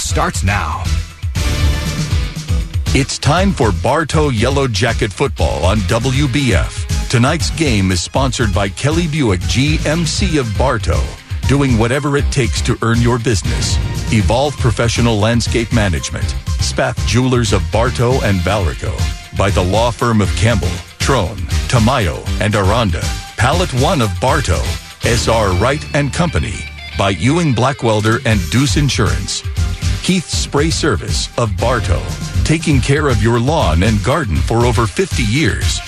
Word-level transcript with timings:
starts 0.00 0.42
now. 0.42 0.82
It's 2.88 3.18
time 3.18 3.52
for 3.52 3.70
Bartow 3.70 4.30
Yellow 4.30 4.66
Jacket 4.66 5.12
football 5.12 5.64
on 5.64 5.78
WBF. 5.82 7.08
Tonight's 7.08 7.50
game 7.50 7.92
is 7.92 8.02
sponsored 8.02 8.52
by 8.52 8.68
Kelly 8.68 9.06
Buick 9.06 9.38
GMC 9.42 10.40
of 10.40 10.58
Bartow, 10.58 11.00
doing 11.46 11.78
whatever 11.78 12.16
it 12.16 12.28
takes 12.32 12.60
to 12.62 12.76
earn 12.82 13.00
your 13.00 13.20
business. 13.20 13.76
Evolve 14.12 14.56
Professional 14.56 15.18
Landscape 15.18 15.72
Management, 15.72 16.34
Spath 16.58 16.98
Jewelers 17.06 17.52
of 17.52 17.62
Bartow 17.70 18.20
and 18.22 18.40
Valrico, 18.40 18.92
by 19.38 19.50
the 19.50 19.62
law 19.62 19.92
firm 19.92 20.20
of 20.20 20.28
Campbell, 20.34 20.76
Trone, 20.98 21.38
Tamayo, 21.68 22.26
and 22.40 22.56
Aranda, 22.56 23.02
Pallet 23.36 23.72
One 23.74 24.02
of 24.02 24.10
Bartow, 24.20 24.62
SR 25.02 25.52
Wright 25.60 25.84
and 25.94 26.12
Company, 26.12 26.56
by 26.98 27.10
Ewing 27.10 27.54
Blackwelder 27.54 28.20
and 28.26 28.40
Deuce 28.50 28.76
Insurance, 28.76 29.44
Keith 30.06 30.28
Spray 30.28 30.70
Service 30.70 31.36
of 31.36 31.50
Bartow, 31.56 32.00
taking 32.44 32.80
care 32.80 33.08
of 33.08 33.20
your 33.20 33.40
lawn 33.40 33.82
and 33.82 34.00
garden 34.04 34.36
for 34.36 34.64
over 34.64 34.86
50 34.86 35.24
years. 35.24 35.80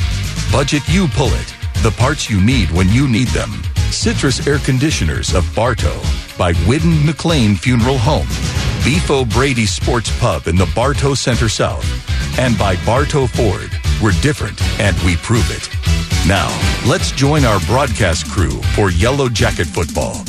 Budget 0.50 0.82
You 0.88 1.06
Pull 1.06 1.28
It, 1.28 1.54
the 1.84 1.92
parts 1.92 2.28
you 2.28 2.40
need 2.40 2.68
when 2.72 2.88
you 2.88 3.06
need 3.06 3.28
them. 3.28 3.48
Citrus 3.92 4.44
Air 4.44 4.58
Conditioners 4.58 5.36
of 5.36 5.48
Bartow 5.54 5.96
by 6.36 6.52
Whidden 6.66 7.06
McLean 7.06 7.54
Funeral 7.54 7.96
Home. 7.98 8.26
Beef 8.84 9.08
O'Brady 9.08 9.66
Sports 9.66 10.10
Pub 10.18 10.48
in 10.48 10.56
the 10.56 10.68
Bartow 10.74 11.14
Center 11.14 11.48
South. 11.48 11.86
And 12.40 12.58
by 12.58 12.74
Bartow 12.84 13.28
Ford. 13.28 13.70
We're 14.02 14.20
different 14.20 14.60
and 14.80 14.98
we 15.04 15.14
prove 15.18 15.48
it. 15.52 15.68
Now, 16.26 16.50
let's 16.90 17.12
join 17.12 17.44
our 17.44 17.60
broadcast 17.66 18.28
crew 18.28 18.60
for 18.74 18.90
Yellow 18.90 19.28
Jacket 19.28 19.68
Football. 19.68 20.24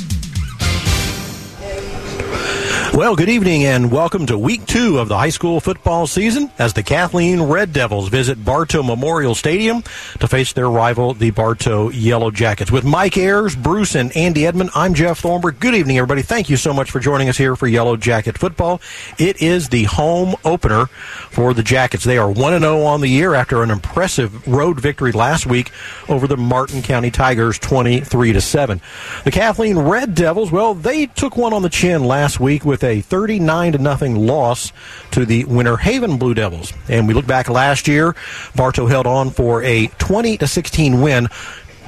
Well, 2.99 3.15
good 3.15 3.29
evening 3.29 3.63
and 3.63 3.93
welcome 3.93 4.25
to 4.25 4.37
week 4.37 4.65
two 4.65 4.99
of 4.99 5.07
the 5.07 5.17
high 5.17 5.29
school 5.29 5.61
football 5.61 6.05
season 6.05 6.51
as 6.59 6.73
the 6.73 6.83
Kathleen 6.83 7.41
Red 7.43 7.71
Devils 7.71 8.09
visit 8.09 8.43
Bartow 8.43 8.83
Memorial 8.83 9.35
Stadium 9.35 9.83
to 10.19 10.27
face 10.27 10.51
their 10.51 10.69
rival, 10.69 11.13
the 11.13 11.31
Bartow 11.31 11.87
Yellow 11.91 12.29
Jackets. 12.29 12.73
With 12.73 12.83
Mike 12.83 13.15
Ayers, 13.15 13.55
Bruce, 13.55 13.95
and 13.95 14.13
Andy 14.17 14.45
Edmond, 14.45 14.71
I'm 14.75 14.93
Jeff 14.93 15.19
Thornburg. 15.19 15.61
Good 15.61 15.75
evening, 15.75 15.97
everybody. 15.97 16.23
Thank 16.23 16.49
you 16.49 16.57
so 16.57 16.73
much 16.73 16.91
for 16.91 16.99
joining 16.99 17.29
us 17.29 17.37
here 17.37 17.55
for 17.55 17.67
Yellow 17.67 17.95
Jacket 17.95 18.37
football. 18.37 18.81
It 19.17 19.41
is 19.41 19.69
the 19.69 19.85
home 19.85 20.35
opener 20.43 20.87
for 20.87 21.53
the 21.53 21.63
Jackets. 21.63 22.03
They 22.03 22.17
are 22.17 22.29
1 22.29 22.59
0 22.59 22.81
on 22.81 22.99
the 22.99 23.07
year 23.07 23.33
after 23.33 23.63
an 23.63 23.71
impressive 23.71 24.45
road 24.45 24.77
victory 24.81 25.13
last 25.13 25.45
week 25.45 25.71
over 26.09 26.27
the 26.27 26.35
Martin 26.35 26.81
County 26.81 27.11
Tigers 27.11 27.57
23 27.59 28.37
7. 28.37 28.81
The 29.23 29.31
Kathleen 29.31 29.79
Red 29.79 30.15
Devils, 30.15 30.51
well, 30.51 30.73
they 30.73 31.05
took 31.05 31.37
one 31.37 31.53
on 31.53 31.61
the 31.61 31.69
chin 31.69 32.03
last 32.03 32.41
week 32.41 32.65
with 32.65 32.88
39 33.01 33.73
to 33.73 33.77
nothing 33.77 34.15
loss 34.15 34.71
to 35.11 35.25
the 35.25 35.45
Winter 35.45 35.77
Haven 35.77 36.17
Blue 36.17 36.33
Devils. 36.33 36.73
And 36.87 37.07
we 37.07 37.13
look 37.13 37.27
back 37.27 37.49
last 37.49 37.87
year, 37.87 38.15
Bartow 38.55 38.87
held 38.87 39.07
on 39.07 39.29
for 39.29 39.63
a 39.63 39.87
20 39.99 40.37
to 40.37 40.47
16 40.47 41.01
win 41.01 41.27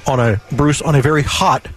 on 0.08 0.20
a 0.20 0.42
Bruce 0.52 0.82
on 0.82 0.96
a 0.96 1.02
very 1.02 1.24
hot 1.24 1.68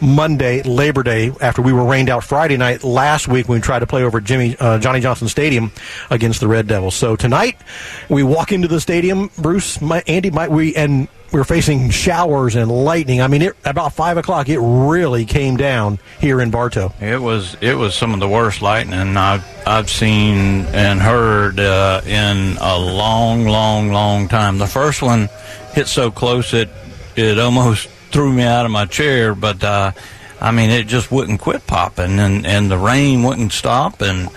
Monday, 0.00 0.62
Labor 0.62 1.02
Day, 1.02 1.32
after 1.40 1.62
we 1.62 1.72
were 1.72 1.84
rained 1.84 2.08
out 2.08 2.24
Friday 2.24 2.56
night 2.56 2.84
last 2.84 3.28
week 3.28 3.48
when 3.48 3.58
we 3.58 3.62
tried 3.62 3.80
to 3.80 3.86
play 3.86 4.02
over 4.02 4.20
Jimmy 4.20 4.56
uh, 4.58 4.78
Johnny 4.78 5.00
Johnson 5.00 5.28
Stadium 5.28 5.72
against 6.10 6.40
the 6.40 6.48
Red 6.48 6.66
Devils. 6.66 6.94
So 6.94 7.16
tonight 7.16 7.60
we 8.08 8.22
walk 8.22 8.52
into 8.52 8.68
the 8.68 8.80
stadium, 8.80 9.30
Bruce, 9.38 9.80
my, 9.80 10.02
Andy, 10.06 10.30
might 10.30 10.50
we 10.50 10.74
and 10.74 11.08
we're 11.32 11.44
facing 11.44 11.90
showers 11.90 12.56
and 12.56 12.70
lightning. 12.70 13.20
I 13.20 13.28
mean, 13.28 13.42
it, 13.42 13.56
about 13.64 13.92
five 13.92 14.16
o'clock, 14.16 14.48
it 14.48 14.58
really 14.58 15.24
came 15.24 15.56
down 15.56 15.98
here 16.18 16.40
in 16.40 16.50
Bartow. 16.50 16.92
It 17.00 17.20
was 17.20 17.56
it 17.60 17.74
was 17.74 17.94
some 17.94 18.14
of 18.14 18.20
the 18.20 18.28
worst 18.28 18.62
lightning 18.62 19.16
I've 19.16 19.44
I've 19.66 19.90
seen 19.90 20.66
and 20.66 21.00
heard 21.00 21.60
uh, 21.60 22.00
in 22.06 22.56
a 22.60 22.78
long, 22.78 23.46
long, 23.46 23.92
long 23.92 24.28
time. 24.28 24.58
The 24.58 24.66
first 24.66 25.02
one 25.02 25.28
hit 25.72 25.86
so 25.86 26.10
close 26.10 26.52
it 26.54 26.68
it 27.16 27.38
almost 27.38 27.88
threw 28.10 28.32
me 28.32 28.42
out 28.42 28.64
of 28.64 28.70
my 28.70 28.86
chair, 28.86 29.34
but 29.34 29.62
uh, 29.62 29.92
I 30.40 30.52
mean, 30.52 30.70
it 30.70 30.86
just 30.86 31.10
wouldn't 31.10 31.40
quit 31.40 31.66
popping, 31.66 32.18
and 32.18 32.46
and 32.46 32.70
the 32.70 32.78
rain 32.78 33.22
wouldn't 33.22 33.52
stop, 33.52 34.00
and. 34.00 34.28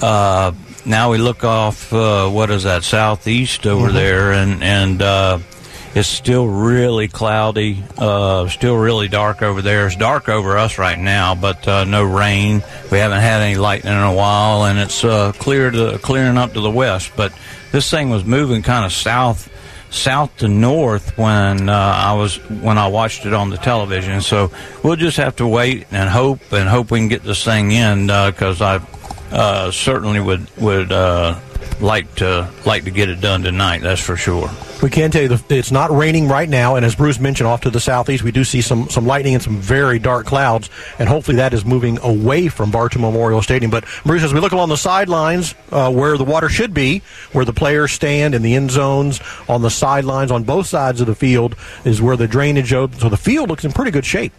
Uh, 0.00 0.52
now 0.86 1.10
we 1.10 1.16
look 1.16 1.44
off 1.44 1.94
uh, 1.94 2.28
what 2.28 2.50
is 2.50 2.64
that 2.64 2.82
southeast 2.82 3.66
over 3.66 3.86
mm-hmm. 3.86 3.94
there 3.94 4.32
and 4.32 4.62
and 4.62 5.00
uh, 5.00 5.38
it's 5.94 6.08
still 6.08 6.48
really 6.48 7.06
cloudy, 7.06 7.84
uh, 7.96 8.48
still 8.48 8.76
really 8.76 9.06
dark 9.06 9.42
over 9.42 9.62
there. 9.62 9.86
It's 9.86 9.94
dark 9.94 10.28
over 10.28 10.58
us 10.58 10.76
right 10.76 10.98
now, 10.98 11.36
but 11.36 11.68
uh, 11.68 11.84
no 11.84 12.02
rain. 12.02 12.64
We 12.90 12.98
haven't 12.98 13.20
had 13.20 13.42
any 13.42 13.54
lightning 13.54 13.92
in 13.92 14.02
a 14.02 14.12
while, 14.12 14.64
and 14.64 14.80
it's 14.80 15.04
uh, 15.04 15.30
clear 15.38 15.70
to, 15.70 15.98
clearing 16.02 16.36
up 16.36 16.54
to 16.54 16.60
the 16.60 16.70
west. 16.70 17.12
But 17.14 17.32
this 17.70 17.88
thing 17.88 18.10
was 18.10 18.24
moving 18.24 18.62
kind 18.62 18.84
of 18.84 18.92
south, 18.92 19.48
south 19.94 20.36
to 20.38 20.48
north 20.48 21.16
when 21.16 21.68
uh, 21.68 21.72
I 21.72 22.14
was 22.14 22.36
when 22.50 22.78
I 22.78 22.88
watched 22.88 23.26
it 23.26 23.32
on 23.32 23.50
the 23.50 23.56
television. 23.56 24.20
So 24.20 24.50
we'll 24.82 24.96
just 24.96 25.16
have 25.16 25.36
to 25.36 25.46
wait 25.46 25.86
and 25.90 26.08
hope 26.08 26.52
and 26.52 26.68
hope 26.68 26.90
we 26.90 26.98
can 26.98 27.08
get 27.08 27.22
this 27.22 27.44
thing 27.44 27.70
in 27.70 28.06
because 28.06 28.60
uh, 28.60 28.80
I 28.80 29.03
uh, 29.34 29.70
certainly 29.70 30.20
would 30.20 30.46
would 30.56 30.92
like 31.80 32.12
to 32.16 32.48
like 32.64 32.84
to 32.84 32.90
get 32.90 33.08
it 33.08 33.20
done 33.20 33.42
tonight. 33.42 33.82
That's 33.82 34.00
for 34.00 34.16
sure. 34.16 34.50
We 34.82 34.90
can 34.90 35.10
tell 35.10 35.22
you 35.22 35.38
it's 35.48 35.70
not 35.70 35.90
raining 35.90 36.28
right 36.28 36.48
now, 36.48 36.76
and 36.76 36.84
as 36.84 36.94
Bruce 36.94 37.18
mentioned, 37.18 37.46
off 37.46 37.62
to 37.62 37.70
the 37.70 37.80
southeast, 37.80 38.22
we 38.22 38.32
do 38.32 38.44
see 38.44 38.60
some 38.60 38.88
some 38.90 39.06
lightning 39.06 39.34
and 39.34 39.42
some 39.42 39.56
very 39.56 39.98
dark 39.98 40.26
clouds, 40.26 40.68
and 40.98 41.08
hopefully 41.08 41.38
that 41.38 41.54
is 41.54 41.64
moving 41.64 41.98
away 42.00 42.48
from 42.48 42.70
Bartow 42.70 42.98
Memorial 42.98 43.40
Stadium. 43.42 43.70
But 43.70 43.84
Bruce, 44.04 44.22
as 44.22 44.34
we 44.34 44.40
look 44.40 44.52
along 44.52 44.68
the 44.68 44.76
sidelines, 44.76 45.54
uh, 45.70 45.90
where 45.90 46.16
the 46.18 46.24
water 46.24 46.48
should 46.48 46.74
be, 46.74 47.02
where 47.32 47.44
the 47.44 47.52
players 47.52 47.92
stand 47.92 48.34
in 48.34 48.42
the 48.42 48.54
end 48.54 48.70
zones, 48.70 49.20
on 49.48 49.62
the 49.62 49.70
sidelines, 49.70 50.30
on 50.30 50.44
both 50.44 50.66
sides 50.66 51.00
of 51.00 51.06
the 51.06 51.14
field, 51.14 51.56
is 51.84 52.02
where 52.02 52.16
the 52.16 52.28
drainage. 52.28 52.72
Opens. 52.72 53.00
So 53.00 53.08
the 53.08 53.16
field 53.16 53.48
looks 53.48 53.64
in 53.64 53.72
pretty 53.72 53.90
good 53.90 54.06
shape. 54.06 54.32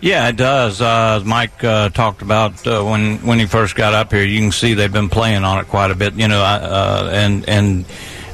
Yeah, 0.00 0.28
it 0.28 0.36
does. 0.36 0.80
Uh, 0.80 1.22
Mike 1.26 1.62
uh, 1.62 1.90
talked 1.90 2.22
about 2.22 2.66
uh, 2.66 2.82
when 2.82 3.18
when 3.18 3.38
he 3.38 3.46
first 3.46 3.74
got 3.74 3.92
up 3.92 4.12
here. 4.12 4.24
You 4.24 4.40
can 4.40 4.52
see 4.52 4.72
they've 4.72 4.92
been 4.92 5.10
playing 5.10 5.44
on 5.44 5.58
it 5.58 5.68
quite 5.68 5.90
a 5.90 5.94
bit. 5.94 6.14
You 6.14 6.26
know, 6.28 6.40
uh, 6.42 7.10
and 7.12 7.46
and 7.46 7.84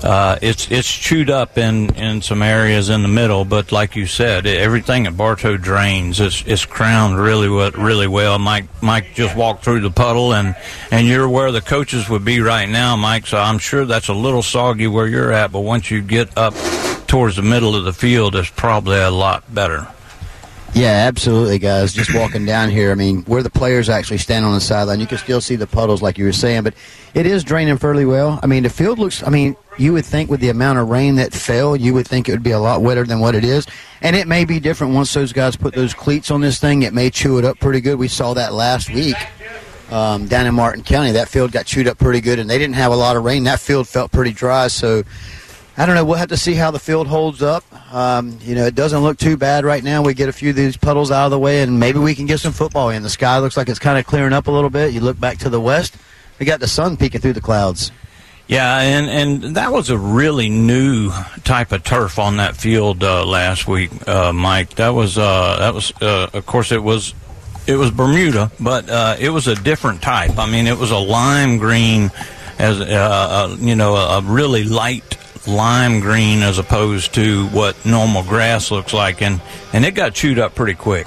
uh, 0.03 0.38
it's 0.43 0.71
it's 0.71 0.93
chewed 0.93 1.31
up 1.31 1.59
in, 1.59 1.93
in 1.97 2.22
some 2.22 2.41
areas 2.41 2.88
in 2.91 3.03
the 3.03 3.09
middle, 3.09 3.44
but 3.44 3.72
like 3.72 3.97
you 3.97 4.06
said, 4.06 4.47
everything 4.47 5.09
at 5.09 5.16
Bartow 5.16 5.56
drains. 5.56 6.21
It's 6.21 6.44
it's 6.47 6.65
crowned 6.65 7.19
really 7.19 7.49
really 7.49 8.06
well. 8.06 8.38
Mike 8.38 8.66
Mike 8.81 9.15
just 9.15 9.34
walked 9.34 9.65
through 9.65 9.81
the 9.81 9.91
puddle, 9.91 10.34
and 10.34 10.55
and 10.93 11.09
you're 11.09 11.28
where 11.28 11.50
the 11.50 11.60
coaches 11.60 12.09
would 12.09 12.25
be 12.25 12.41
right 12.41 12.69
now, 12.69 12.94
Mike. 12.94 13.26
So 13.26 13.38
I'm 13.38 13.59
sure 13.59 13.84
that's 13.84 14.06
a 14.09 14.15
little 14.15 14.43
soggy 14.43 14.87
where 14.87 15.09
you're 15.09 15.32
at, 15.32 15.50
but 15.50 15.60
once 15.60 15.91
you 15.91 16.03
get 16.03 16.38
up 16.38 16.55
towards 17.09 17.34
the 17.34 17.43
middle 17.43 17.75
of 17.75 17.84
the 17.84 17.93
field, 17.93 18.37
it's 18.37 18.50
probably 18.50 18.99
a 18.99 19.10
lot 19.10 19.53
better. 19.53 19.88
Yeah, 20.76 21.06
absolutely, 21.09 21.59
guys. 21.59 21.94
Just 21.94 22.14
walking 22.14 22.44
down 22.44 22.69
here, 22.69 22.92
I 22.92 22.97
mean, 22.97 23.22
where 23.22 23.42
the 23.42 23.48
players 23.48 23.88
actually 23.88 24.19
stand 24.19 24.44
on 24.44 24.53
the 24.53 24.60
sideline, 24.60 25.00
you 25.00 25.06
can 25.06 25.16
still 25.16 25.41
see 25.41 25.56
the 25.56 25.66
puddles, 25.66 26.03
like 26.03 26.19
you 26.19 26.26
were 26.26 26.34
saying, 26.34 26.64
but 26.64 26.75
it 27.14 27.25
is 27.25 27.42
draining 27.44 27.78
fairly 27.78 28.04
well. 28.04 28.38
I 28.42 28.47
mean, 28.47 28.62
the 28.62 28.69
field 28.69 28.98
looks. 28.98 29.22
I 29.22 29.31
mean, 29.31 29.56
you 29.78 29.94
would 29.94 30.04
think 30.04 30.28
with 30.28 30.41
the 30.41 30.50
amount 30.50 30.78
of 30.78 30.91
rain 30.91 31.14
that 31.14 31.32
fell, 31.32 31.76
you 31.76 31.94
would 31.94 32.06
think 32.06 32.28
it 32.28 32.32
would 32.32 32.42
be 32.42 32.50
a 32.50 32.59
lot 32.59 32.82
wetter 32.82 33.04
than 33.04 33.20
what 33.20 33.34
it 33.34 33.42
is. 33.42 33.66
And 34.03 34.14
it 34.14 34.28
may 34.28 34.44
be 34.44 34.60
different 34.60 34.92
once 34.92 35.14
those 35.14 35.32
guys 35.32 35.56
put 35.56 35.72
those 35.72 35.94
cleats 35.94 36.31
on 36.31 36.42
this 36.42 36.59
thing. 36.59 36.82
It 36.82 36.93
may 36.93 37.08
chew 37.08 37.38
it 37.38 37.47
up 37.47 37.58
pretty 37.58 37.81
good. 37.81 37.98
We 37.98 38.08
saw 38.08 38.34
that 38.34 38.53
last 38.53 38.91
week 38.91 39.16
um, 39.91 40.26
down 40.26 40.44
in 40.44 40.54
Martin 40.54 40.84
County. 40.84 41.12
That 41.12 41.31
field 41.31 41.53
got 41.53 41.64
chewed 41.64 41.88
up 41.88 41.97
pretty 41.97 42.20
good, 42.20 42.38
and 42.38 42.50
they 42.50 42.58
didn't 42.58 42.75
have 42.75 42.93
a 42.93 42.97
lot 42.97 43.16
of 43.16 43.25
rain. 43.25 43.44
That 43.44 43.60
field 43.60 43.88
felt 43.88 44.12
pretty 44.12 44.32
dry. 44.32 44.69
So 44.69 45.04
I 45.78 45.84
don't 45.84 45.94
know. 45.94 46.04
We'll 46.04 46.16
have 46.16 46.31
to 46.31 46.38
see 46.38 46.54
how 46.54 46.70
the 46.70 46.78
field 46.78 47.06
holds 47.06 47.42
up. 47.42 47.62
Um, 47.94 48.38
you 48.41 48.54
know, 48.54 48.64
it 48.64 48.75
doesn't 48.75 49.00
look 49.00 49.19
too 49.19 49.37
bad 49.37 49.64
right 49.64 49.84
now. 49.84 50.03
We 50.03 50.14
get 50.14 50.28
a 50.28 50.32
few 50.32 50.50
of 50.50 50.56
these 50.56 50.76
puddles 50.76 51.10
out 51.10 51.26
of 51.26 51.31
the 51.31 51.38
way, 51.38 51.62
and 51.62 51.78
maybe 51.78 51.98
we 51.98 52.14
can 52.14 52.25
get 52.25 52.41
some 52.41 52.53
football 52.53 52.88
in. 52.88 53.03
The 53.03 53.10
sky 53.10 53.38
looks 53.38 53.56
like 53.56 53.69
it's 53.69 53.78
kind 53.78 53.98
of 53.98 54.06
clearing 54.06 54.32
up 54.32 54.47
a 54.47 54.50
little 54.50 54.70
bit. 54.70 54.94
You 54.94 55.00
look 55.00 55.20
back 55.20 55.38
to 55.38 55.50
the 55.50 55.60
west, 55.60 55.97
we 56.38 56.47
got 56.47 56.60
the 56.60 56.66
sun 56.66 56.97
peeking 56.97 57.20
through 57.20 57.34
the 57.34 57.43
clouds. 57.43 57.93
Yeah, 58.49 58.78
and 58.78 59.11
and 59.43 59.56
that 59.56 59.73
was 59.73 59.90
a 59.90 59.99
really 59.99 60.49
new 60.49 61.11
type 61.43 61.73
of 61.73 61.82
turf 61.82 62.19
on 62.19 62.37
that 62.37 62.56
field 62.56 63.02
uh, 63.02 63.26
last 63.26 63.67
week, 63.67 63.90
uh, 64.08 64.32
Mike. 64.32 64.76
That 64.76 64.90
was 64.90 65.19
uh, 65.19 65.56
that 65.58 65.75
was 65.75 65.93
uh, 66.00 66.31
of 66.32 66.46
course 66.46 66.70
it 66.70 66.82
was 66.82 67.12
it 67.67 67.75
was 67.75 67.90
Bermuda, 67.90 68.52
but 68.61 68.88
uh, 68.88 69.17
it 69.19 69.31
was 69.31 69.49
a 69.49 69.56
different 69.56 70.00
type. 70.00 70.38
I 70.38 70.49
mean, 70.49 70.69
it 70.69 70.78
was 70.78 70.93
a 70.93 70.96
lime 70.96 71.58
green, 71.58 72.12
as 72.58 72.81
uh, 72.81 73.56
you 73.58 73.75
know, 73.75 73.96
a 73.96 74.23
really 74.23 74.62
light 74.62 75.17
lime 75.46 76.00
green 76.00 76.43
as 76.43 76.58
opposed 76.58 77.14
to 77.14 77.46
what 77.48 77.84
normal 77.84 78.22
grass 78.22 78.70
looks 78.70 78.93
like, 78.93 79.22
and 79.22 79.40
and 79.72 79.84
it 79.84 79.94
got 79.94 80.14
chewed 80.14 80.38
up 80.38 80.54
pretty 80.54 80.75
quick. 80.75 81.06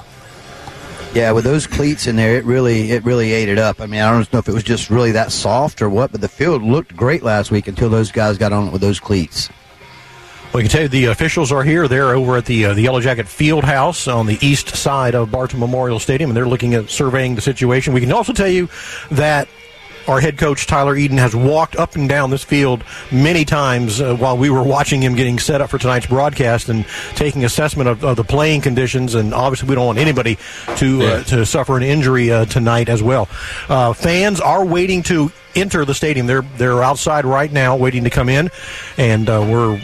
Yeah, 1.12 1.32
with 1.32 1.42
those 1.42 1.66
cleats 1.66 2.06
in 2.06 2.14
there, 2.14 2.36
it 2.36 2.44
really 2.44 2.92
it 2.92 3.04
really 3.04 3.32
ate 3.32 3.48
it 3.48 3.58
up. 3.58 3.80
I 3.80 3.86
mean, 3.86 4.00
I 4.00 4.10
don't 4.10 4.32
know 4.32 4.38
if 4.38 4.48
it 4.48 4.54
was 4.54 4.62
just 4.62 4.90
really 4.90 5.12
that 5.12 5.32
soft 5.32 5.82
or 5.82 5.90
what, 5.90 6.12
but 6.12 6.20
the 6.20 6.28
field 6.28 6.62
looked 6.62 6.94
great 6.96 7.22
last 7.22 7.50
week 7.50 7.66
until 7.66 7.88
those 7.88 8.12
guys 8.12 8.38
got 8.38 8.52
on 8.52 8.68
it 8.68 8.72
with 8.72 8.80
those 8.80 9.00
cleats. 9.00 9.48
Well, 10.52 10.62
you 10.62 10.68
can 10.68 10.72
tell 10.72 10.82
you 10.82 10.88
the 10.88 11.04
officials 11.06 11.52
are 11.52 11.62
here. 11.62 11.86
They're 11.86 12.14
over 12.14 12.36
at 12.36 12.44
the 12.44 12.66
uh, 12.66 12.74
the 12.74 12.82
Yellow 12.82 13.00
Jacket 13.00 13.28
Field 13.28 13.64
House 13.64 14.08
on 14.08 14.26
the 14.26 14.38
east 14.40 14.76
side 14.76 15.14
of 15.14 15.30
Bartow 15.30 15.58
Memorial 15.58 16.00
Stadium, 16.00 16.30
and 16.30 16.36
they're 16.36 16.48
looking 16.48 16.74
at 16.74 16.90
surveying 16.90 17.36
the 17.36 17.40
situation. 17.40 17.92
We 17.92 18.00
can 18.00 18.12
also 18.12 18.32
tell 18.32 18.48
you 18.48 18.68
that 19.12 19.48
our 20.08 20.20
head 20.20 20.38
coach 20.38 20.66
Tyler 20.66 20.96
Eden 20.96 21.18
has 21.18 21.34
walked 21.34 21.76
up 21.76 21.94
and 21.94 22.08
down 22.08 22.30
this 22.30 22.44
field 22.44 22.84
many 23.10 23.44
times 23.44 24.00
uh, 24.00 24.14
while 24.16 24.36
we 24.36 24.50
were 24.50 24.62
watching 24.62 25.02
him 25.02 25.14
getting 25.14 25.38
set 25.38 25.60
up 25.60 25.70
for 25.70 25.78
tonight's 25.78 26.06
broadcast 26.06 26.68
and 26.68 26.86
taking 27.14 27.44
assessment 27.44 27.88
of, 27.88 28.04
of 28.04 28.16
the 28.16 28.24
playing 28.24 28.60
conditions. 28.60 29.14
And 29.14 29.34
obviously, 29.34 29.68
we 29.68 29.74
don't 29.74 29.86
want 29.86 29.98
anybody 29.98 30.38
to 30.76 31.02
uh, 31.02 31.22
to 31.24 31.46
suffer 31.46 31.76
an 31.76 31.82
injury 31.82 32.32
uh, 32.32 32.44
tonight 32.46 32.88
as 32.88 33.02
well. 33.02 33.28
Uh, 33.68 33.92
fans 33.92 34.40
are 34.40 34.64
waiting 34.64 35.02
to 35.04 35.32
enter 35.54 35.84
the 35.84 35.94
stadium. 35.94 36.26
They're 36.26 36.42
they're 36.56 36.82
outside 36.82 37.24
right 37.24 37.50
now, 37.52 37.76
waiting 37.76 38.04
to 38.04 38.10
come 38.10 38.28
in, 38.28 38.50
and 38.96 39.28
uh, 39.28 39.46
we're 39.48 39.80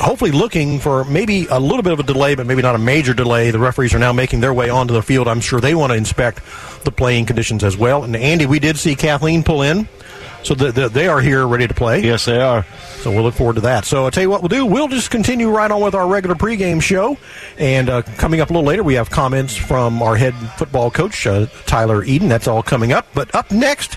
hopefully 0.00 0.30
looking 0.30 0.78
for 0.78 1.04
maybe 1.04 1.46
a 1.50 1.58
little 1.58 1.82
bit 1.82 1.92
of 1.92 2.00
a 2.00 2.02
delay, 2.02 2.34
but 2.34 2.46
maybe 2.46 2.62
not 2.62 2.74
a 2.74 2.78
major 2.78 3.14
delay. 3.14 3.50
The 3.50 3.58
referees 3.58 3.94
are 3.94 3.98
now 3.98 4.12
making 4.12 4.40
their 4.40 4.54
way 4.54 4.70
onto 4.70 4.94
the 4.94 5.02
field. 5.02 5.28
I'm 5.28 5.40
sure 5.40 5.60
they 5.60 5.74
want 5.74 5.92
to 5.92 5.96
inspect 5.96 6.40
the 6.84 6.92
playing 6.92 7.26
conditions 7.26 7.64
as 7.64 7.76
well. 7.76 8.04
And 8.04 8.14
Andy, 8.14 8.46
we 8.46 8.58
did 8.58 8.76
see 8.78 8.94
Kathleen 8.94 9.42
pull 9.42 9.62
in. 9.62 9.88
So 10.42 10.54
the, 10.54 10.72
the, 10.72 10.88
they 10.90 11.08
are 11.08 11.22
here 11.22 11.46
ready 11.46 11.66
to 11.66 11.72
play. 11.72 12.02
Yes, 12.02 12.26
they 12.26 12.38
are. 12.38 12.66
So 12.98 13.10
we'll 13.10 13.22
look 13.22 13.34
forward 13.34 13.54
to 13.54 13.62
that. 13.62 13.86
So 13.86 14.04
I'll 14.04 14.10
tell 14.10 14.22
you 14.22 14.28
what 14.28 14.42
we'll 14.42 14.50
do. 14.50 14.66
We'll 14.66 14.88
just 14.88 15.10
continue 15.10 15.48
right 15.48 15.70
on 15.70 15.80
with 15.80 15.94
our 15.94 16.06
regular 16.06 16.34
pregame 16.34 16.82
show. 16.82 17.16
And 17.56 17.88
uh, 17.88 18.02
coming 18.02 18.40
up 18.42 18.50
a 18.50 18.52
little 18.52 18.66
later, 18.66 18.82
we 18.82 18.94
have 18.94 19.08
comments 19.08 19.56
from 19.56 20.02
our 20.02 20.16
head 20.16 20.34
football 20.58 20.90
coach, 20.90 21.26
uh, 21.26 21.46
Tyler 21.64 22.04
Eden. 22.04 22.28
That's 22.28 22.46
all 22.46 22.62
coming 22.62 22.92
up. 22.92 23.06
But 23.14 23.34
up 23.34 23.50
next, 23.50 23.96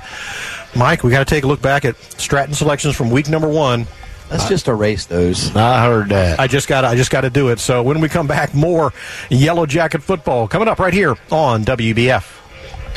Mike, 0.73 1.03
we 1.03 1.11
got 1.11 1.19
to 1.19 1.25
take 1.25 1.43
a 1.43 1.47
look 1.47 1.61
back 1.61 1.83
at 1.83 1.97
Stratton 2.17 2.53
selections 2.53 2.95
from 2.95 3.09
week 3.09 3.27
number 3.27 3.50
one. 3.50 3.85
Let's 4.29 4.50
just 4.50 4.68
erase 4.68 5.06
those. 5.06 5.56
I 5.56 5.85
heard 5.85 6.09
that. 6.09 6.39
I 6.39 6.47
just 6.47 6.68
got 6.68 6.83
I 6.85 6.95
just 6.95 7.12
got 7.12 7.21
to 7.21 7.29
do 7.29 7.50
it. 7.50 7.59
So 7.59 7.81
when 7.83 8.01
we 8.01 8.09
come 8.09 8.27
back, 8.27 8.53
more 8.53 8.94
Yellow 9.29 9.65
Jacket 9.65 10.03
football 10.03 10.47
coming 10.47 10.68
up 10.68 10.79
right 10.79 10.94
here 10.94 11.15
on 11.31 11.63
WBF. 11.63 12.37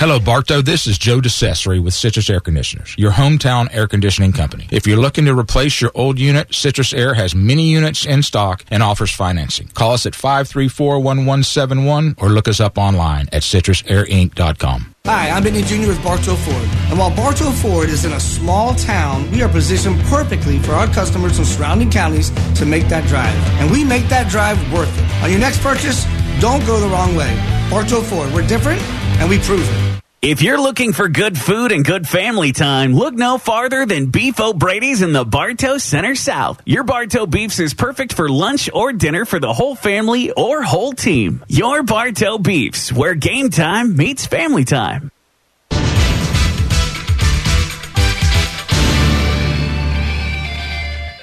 Hello, 0.01 0.19
Bartow. 0.19 0.63
This 0.63 0.87
is 0.87 0.97
Joe 0.97 1.21
DeCessory 1.21 1.85
with 1.85 1.93
Citrus 1.93 2.31
Air 2.31 2.41
Conditioners, 2.41 2.95
your 2.97 3.13
hometown 3.13 3.69
air 3.71 3.87
conditioning 3.87 4.33
company. 4.33 4.67
If 4.71 4.87
you're 4.87 4.97
looking 4.97 5.27
to 5.27 5.39
replace 5.39 5.79
your 5.79 5.91
old 5.95 6.19
unit, 6.19 6.55
Citrus 6.55 6.95
Air 6.95 7.13
has 7.13 7.35
many 7.35 7.65
units 7.65 8.07
in 8.07 8.23
stock 8.23 8.65
and 8.71 8.83
offers 8.83 9.13
financing. 9.13 9.69
Call 9.69 9.93
us 9.93 10.07
at 10.07 10.15
534-1171 10.15 12.15
or 12.17 12.31
look 12.31 12.49
us 12.49 12.61
up 12.61 12.79
online 12.79 13.29
at 13.31 13.43
citrusairinc.com. 13.43 14.95
Hi, 15.05 15.29
I'm 15.29 15.45
Benny 15.45 15.61
Jr. 15.61 15.89
with 15.89 16.03
Bartow 16.03 16.35
Ford. 16.35 16.69
And 16.89 16.99
while 16.99 17.15
Bartow 17.15 17.51
Ford 17.51 17.91
is 17.91 18.07
in 18.07 18.13
a 18.13 18.21
small 18.21 18.75
town, 18.77 19.31
we 19.33 19.43
are 19.43 19.51
positioned 19.51 20.01
perfectly 20.05 20.59
for 20.61 20.73
our 20.73 20.87
customers 20.87 21.39
in 21.39 21.45
surrounding 21.45 21.91
counties 21.91 22.31
to 22.59 22.65
make 22.65 22.89
that 22.89 23.07
drive. 23.07 23.37
And 23.61 23.71
we 23.71 23.85
make 23.85 24.09
that 24.09 24.31
drive 24.31 24.57
worth 24.73 24.99
it. 24.99 25.05
On 25.23 25.31
your 25.31 25.41
next 25.41 25.61
purchase, 25.61 26.07
don't 26.41 26.65
go 26.65 26.81
the 26.81 26.89
wrong 26.89 27.15
way. 27.15 27.37
Bartow 27.69 28.01
Ford, 28.01 28.33
we're 28.33 28.47
different 28.47 28.81
and 29.21 29.31
we 29.31 29.39
prove 29.39 29.63
it. 29.63 30.01
If 30.23 30.43
you're 30.43 30.61
looking 30.61 30.93
for 30.93 31.09
good 31.09 31.39
food 31.39 31.73
and 31.73 31.83
good 31.83 32.07
family 32.07 32.53
time, 32.53 32.93
look 32.93 33.15
no 33.15 33.39
farther 33.39 33.87
than 33.87 34.11
Beef 34.11 34.39
O'Brady's 34.39 35.01
in 35.01 35.15
the 35.15 35.25
Bartow 35.25 35.79
Center 35.79 36.15
South. 36.15 36.61
Your 36.67 36.85
Bartow 36.85 37.25
Beefs 37.25 37.59
is 37.59 37.73
perfect 37.73 38.13
for 38.13 38.29
lunch 38.29 38.69
or 38.75 38.93
dinner 38.93 39.25
for 39.25 39.39
the 39.39 39.55
whole 39.55 39.75
family 39.75 40.31
or 40.31 40.63
whole 40.63 40.93
team. 40.93 41.43
Your 41.49 41.83
Bartow 41.83 42.37
Beefs, 42.37 42.93
where 42.93 43.15
game 43.15 43.49
time 43.49 43.97
meets 43.97 44.27
family 44.27 44.67
time. 44.67 45.11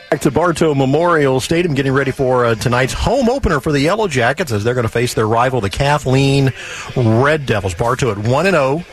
Back 0.10 0.22
to 0.22 0.32
Bartow 0.32 0.74
Memorial 0.74 1.42
Stadium, 1.42 1.76
getting 1.76 1.92
ready 1.92 2.12
for 2.12 2.46
uh, 2.46 2.56
tonight's 2.56 2.94
home 2.94 3.30
opener 3.30 3.60
for 3.60 3.74
the 3.74 3.82
Yellow 3.82 4.08
Jackets 4.08 4.54
as 4.54 4.64
they're 4.64 4.74
going 4.74 4.86
to 4.86 4.90
face 4.92 5.14
their 5.14 5.28
rival, 5.28 5.60
the 5.60 5.70
Kathleen 5.70 6.54
Red 6.96 7.46
Devils. 7.46 7.76
Bartow 7.76 8.12
at 8.12 8.18
one 8.18 8.46
and 8.46 8.56
zero, 8.56 8.86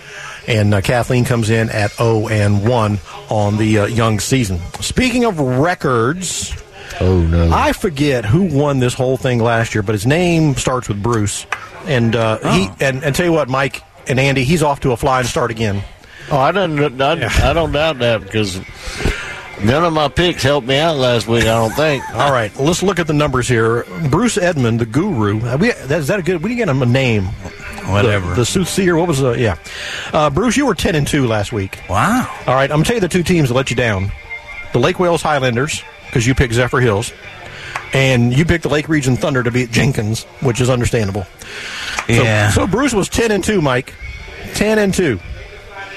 and 0.48 0.74
uh, 0.74 0.80
Kathleen 0.80 1.24
comes 1.24 1.50
in 1.50 1.70
at 1.70 1.92
zero 1.92 2.26
and 2.26 2.68
one 2.68 2.98
on 3.30 3.58
the 3.58 3.78
uh, 3.78 3.86
young 3.86 4.18
season. 4.18 4.58
Speaking 4.80 5.24
of 5.24 5.38
records, 5.38 6.52
Oh 7.00 7.20
no! 7.20 7.48
I 7.52 7.72
forget 7.72 8.24
who 8.24 8.42
won 8.42 8.80
this 8.80 8.94
whole 8.94 9.16
thing 9.16 9.38
last 9.38 9.72
year, 9.72 9.82
but 9.82 9.92
his 9.92 10.06
name 10.06 10.56
starts 10.56 10.88
with 10.88 11.00
Bruce, 11.00 11.46
and 11.86 12.16
uh, 12.16 12.38
he 12.54 12.68
and, 12.80 13.04
and 13.04 13.14
tell 13.14 13.26
you 13.26 13.32
what, 13.32 13.48
Mike 13.48 13.82
and 14.08 14.18
Andy, 14.18 14.42
he's 14.42 14.64
off 14.64 14.80
to 14.80 14.90
a 14.90 14.96
flying 14.96 15.26
start 15.26 15.52
again. 15.52 15.82
Oh, 16.30 16.38
I 16.38 16.50
don't. 16.50 17.00
I, 17.00 17.50
I 17.50 17.52
don't 17.52 17.70
doubt 17.70 18.00
that 18.00 18.22
because 18.22 18.60
none 19.62 19.84
of 19.84 19.92
my 19.92 20.08
picks 20.08 20.42
helped 20.42 20.66
me 20.66 20.78
out 20.78 20.96
last 20.96 21.26
week. 21.28 21.42
I 21.42 21.46
don't 21.46 21.72
think. 21.72 22.02
All 22.14 22.32
right, 22.32 22.54
let's 22.56 22.82
look 22.82 22.98
at 22.98 23.06
the 23.06 23.12
numbers 23.12 23.48
here. 23.48 23.84
Bruce 24.10 24.36
Edmond, 24.38 24.80
the 24.80 24.86
guru. 24.86 25.40
uh, 25.46 25.56
We, 25.56 25.72
that, 25.72 26.00
is 26.00 26.08
that 26.08 26.18
a 26.18 26.22
good? 26.22 26.42
We 26.42 26.50
didn't 26.50 26.58
get 26.58 26.68
him 26.68 26.82
a 26.82 26.86
name. 26.86 27.26
Whatever. 27.86 28.30
The, 28.30 28.34
the 28.36 28.46
soothsayer. 28.46 28.96
What 28.96 29.08
was 29.08 29.20
the? 29.20 29.32
Yeah. 29.32 29.56
Uh, 30.12 30.30
Bruce, 30.30 30.56
you 30.56 30.66
were 30.66 30.74
ten 30.74 30.94
and 30.94 31.06
two 31.06 31.26
last 31.26 31.52
week. 31.52 31.78
wow. 31.88 32.28
All 32.46 32.54
right, 32.54 32.70
I'm 32.70 32.76
gonna 32.76 32.84
tell 32.84 32.94
you 32.94 33.00
the 33.00 33.08
two 33.08 33.22
teams 33.22 33.48
that 33.50 33.54
let 33.54 33.68
you 33.70 33.76
down: 33.76 34.10
the 34.72 34.78
Lake 34.78 34.98
Wales 34.98 35.20
Highlanders, 35.22 35.82
because 36.06 36.26
you 36.26 36.34
picked 36.34 36.54
Zephyrhills, 36.54 37.12
and 37.92 38.36
you 38.36 38.44
picked 38.46 38.62
the 38.62 38.70
Lake 38.70 38.88
Region 38.88 39.16
Thunder 39.16 39.42
to 39.42 39.50
beat 39.50 39.70
Jenkins, 39.70 40.24
which 40.40 40.60
is 40.60 40.70
understandable. 40.70 41.24
So- 42.06 42.12
Yeah. 42.22 42.50
So, 42.50 42.66
Bruce 42.66 42.92
was 42.94 43.08
ten 43.08 43.30
and 43.30 43.44
two, 43.44 43.60
Mike. 43.60 43.92
Ten 44.54 44.78
and 44.78 44.92
two. 44.94 45.20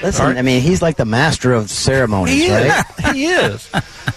Listen, 0.02 0.22
All 0.22 0.28
right. 0.30 0.38
I 0.38 0.42
mean, 0.42 0.62
he's 0.62 0.80
like 0.80 0.96
the 0.96 1.04
master 1.04 1.52
of 1.52 1.70
ceremonies, 1.70 2.34
He 2.34 2.50
right? 2.52 2.84
is. 2.98 3.10
he 3.12 3.26
is. 3.26 3.70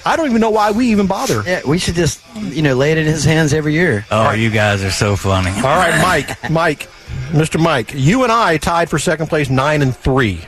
I 0.05 0.15
don't 0.15 0.27
even 0.27 0.41
know 0.41 0.49
why 0.51 0.71
we 0.71 0.87
even 0.91 1.07
bother. 1.07 1.43
Yeah, 1.45 1.61
we 1.65 1.77
should 1.79 1.95
just, 1.95 2.21
you 2.35 2.61
know, 2.61 2.75
lay 2.75 2.91
it 2.91 2.97
in 2.97 3.05
his 3.05 3.23
hands 3.23 3.53
every 3.53 3.73
year. 3.73 4.05
Oh, 4.11 4.31
you 4.31 4.49
guys 4.49 4.83
are 4.83 4.91
so 4.91 5.15
funny. 5.15 5.49
All 5.51 5.63
right, 5.63 5.99
Mike, 6.01 6.49
Mike, 6.51 6.89
Mr. 7.31 7.59
Mike, 7.59 7.93
you 7.95 8.23
and 8.23 8.31
I 8.31 8.57
tied 8.57 8.89
for 8.89 8.99
second 8.99 9.27
place, 9.27 9.49
nine 9.49 9.81
and 9.81 9.95
three. 9.95 10.41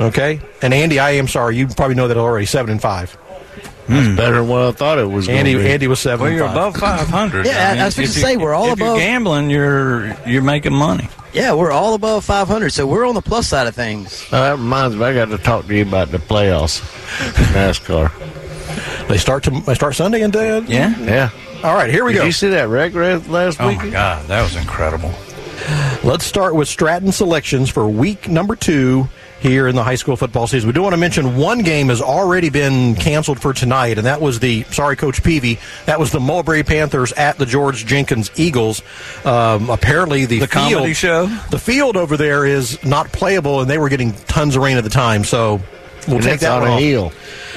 Okay, 0.00 0.40
and 0.62 0.72
Andy, 0.72 0.98
I 0.98 1.10
am 1.12 1.28
sorry, 1.28 1.56
you 1.56 1.66
probably 1.66 1.94
know 1.96 2.08
that 2.08 2.16
already, 2.16 2.46
seven 2.46 2.70
and 2.72 2.80
five. 2.80 3.16
That's 3.90 4.16
better 4.16 4.36
than 4.36 4.48
what 4.48 4.62
I 4.62 4.72
thought 4.72 4.98
it 4.98 5.04
was. 5.10 5.28
Andy, 5.28 5.54
be. 5.54 5.68
Andy 5.68 5.86
was 5.86 6.00
seven. 6.00 6.24
Well, 6.24 6.32
you're 6.32 6.46
five. 6.46 6.56
above 6.56 6.76
500. 6.76 7.46
Yeah, 7.50 7.76
I 7.78 7.84
was 7.86 7.98
if 7.98 8.04
fixing 8.06 8.22
to 8.22 8.26
say, 8.28 8.36
we're 8.36 8.54
all 8.54 8.66
if 8.68 8.72
above- 8.74 8.86
you're 8.98 9.06
gambling, 9.06 9.50
you're 9.50 10.16
you're 10.26 10.42
making 10.42 10.72
money. 10.74 11.08
Yeah, 11.32 11.54
we're 11.54 11.70
all 11.70 11.94
above 11.94 12.24
500, 12.24 12.70
so 12.70 12.86
we're 12.86 13.06
on 13.06 13.14
the 13.14 13.20
plus 13.22 13.46
side 13.48 13.66
of 13.68 13.74
things. 13.76 14.26
Oh, 14.32 14.40
that 14.40 14.52
reminds 14.58 14.96
me. 14.96 15.04
I 15.04 15.14
got 15.14 15.26
to 15.28 15.38
talk 15.38 15.66
to 15.66 15.74
you 15.76 15.82
about 15.82 16.10
the 16.10 16.18
playoffs, 16.18 16.80
NASCAR. 17.52 18.10
They 19.08 19.18
start 19.18 19.42
to 19.44 19.50
they 19.50 19.74
start 19.74 19.96
Sunday, 19.96 20.22
and 20.22 20.34
uh, 20.36 20.62
Yeah. 20.68 20.96
Yeah. 21.00 21.30
All 21.64 21.74
right, 21.74 21.90
here 21.90 22.04
we 22.04 22.12
Did 22.12 22.20
go. 22.20 22.24
you 22.26 22.32
see 22.32 22.50
that 22.50 22.68
wreck 22.68 22.94
ra- 22.94 23.20
last 23.26 23.60
Oh 23.60 23.66
week? 23.68 23.78
my 23.78 23.90
God, 23.90 24.26
that 24.28 24.42
was 24.42 24.54
incredible. 24.54 25.12
Let's 26.04 26.24
start 26.24 26.54
with 26.54 26.68
Stratton 26.68 27.10
selections 27.10 27.68
for 27.68 27.88
week 27.88 28.28
number 28.28 28.54
two 28.54 29.08
here 29.40 29.66
in 29.68 29.74
the 29.74 29.82
high 29.82 29.94
school 29.94 30.16
football 30.16 30.46
season. 30.46 30.66
We 30.68 30.72
do 30.74 30.82
want 30.82 30.92
to 30.92 30.98
mention 30.98 31.36
one 31.36 31.62
game 31.62 31.88
has 31.88 32.00
already 32.02 32.50
been 32.50 32.94
canceled 32.94 33.40
for 33.40 33.52
tonight, 33.52 33.96
and 33.98 34.06
that 34.06 34.20
was 34.20 34.38
the 34.40 34.64
sorry, 34.64 34.96
Coach 34.96 35.22
Peavy. 35.22 35.58
That 35.86 35.98
was 35.98 36.12
the 36.12 36.20
Mulberry 36.20 36.62
Panthers 36.62 37.12
at 37.12 37.38
the 37.38 37.46
George 37.46 37.86
Jenkins 37.86 38.30
Eagles. 38.36 38.82
Um, 39.24 39.70
apparently, 39.70 40.26
the, 40.26 40.40
The 40.40 40.46
field, 40.46 40.72
comedy 40.72 40.92
show? 40.92 41.26
the 41.50 41.58
field 41.58 41.96
over 41.96 42.16
there 42.16 42.44
is 42.46 42.82
not 42.84 43.10
playable, 43.12 43.60
and 43.60 43.70
they 43.70 43.78
were 43.78 43.88
getting 43.88 44.12
tons 44.12 44.56
of 44.56 44.62
rain 44.62 44.76
at 44.76 44.84
the 44.84 44.90
time. 44.90 45.24
So 45.24 45.60
we'll 46.06 46.16
And 46.16 46.24
take 46.24 46.40
that 46.40 46.52
on 46.52 46.60
one 46.62 46.70
a 46.70 46.74
off. 46.74 46.80
hill. 46.80 47.12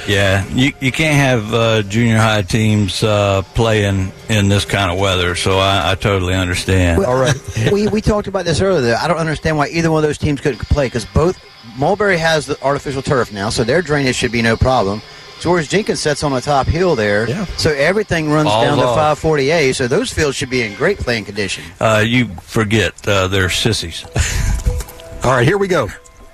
Yeah, 0.07 0.45
you 0.49 0.73
you 0.81 0.91
can't 0.91 1.15
have 1.15 1.53
uh, 1.53 1.81
junior 1.83 2.17
high 2.17 2.41
teams 2.41 3.03
uh, 3.03 3.41
playing 3.55 4.11
in 4.27 4.49
this 4.49 4.65
kind 4.65 4.91
of 4.91 4.99
weather, 4.99 5.33
so 5.35 5.59
I, 5.59 5.91
I 5.91 5.95
totally 5.95 6.33
understand. 6.33 7.05
All 7.05 7.15
right. 7.17 7.35
we, 7.71 7.87
we 7.87 8.01
talked 8.01 8.27
about 8.27 8.43
this 8.43 8.59
earlier. 8.59 8.95
I 9.01 9.07
don't 9.07 9.17
understand 9.17 9.57
why 9.57 9.67
either 9.69 9.89
one 9.91 10.03
of 10.03 10.07
those 10.09 10.17
teams 10.17 10.41
couldn't 10.41 10.59
play 10.67 10.87
because 10.87 11.05
both 11.05 11.41
Mulberry 11.77 12.17
has 12.17 12.45
the 12.45 12.61
artificial 12.63 13.01
turf 13.01 13.31
now, 13.31 13.49
so 13.49 13.63
their 13.63 13.81
drainage 13.81 14.15
should 14.15 14.31
be 14.31 14.41
no 14.41 14.55
problem. 14.55 15.01
George 15.39 15.67
Jenkins 15.67 15.99
sits 15.99 16.23
on 16.23 16.31
the 16.31 16.39
top 16.39 16.67
hill 16.67 16.95
there, 16.95 17.27
Yeah. 17.27 17.45
so 17.57 17.71
everything 17.71 18.29
runs 18.29 18.47
Falls 18.47 18.65
down 18.65 18.77
to 18.77 18.85
off. 18.85 19.21
540A. 19.21 19.73
So 19.75 19.87
those 19.87 20.11
fields 20.13 20.37
should 20.37 20.49
be 20.49 20.61
in 20.61 20.73
great 20.75 20.97
playing 20.99 21.25
condition. 21.25 21.63
Uh, 21.81 22.01
you 22.05 22.27
forget 22.41 23.05
uh, 23.07 23.27
they're 23.27 23.49
sissies. 23.49 24.05
All 25.23 25.31
right, 25.31 25.45
here 25.45 25.57
we 25.57 25.67
go. 25.67 25.89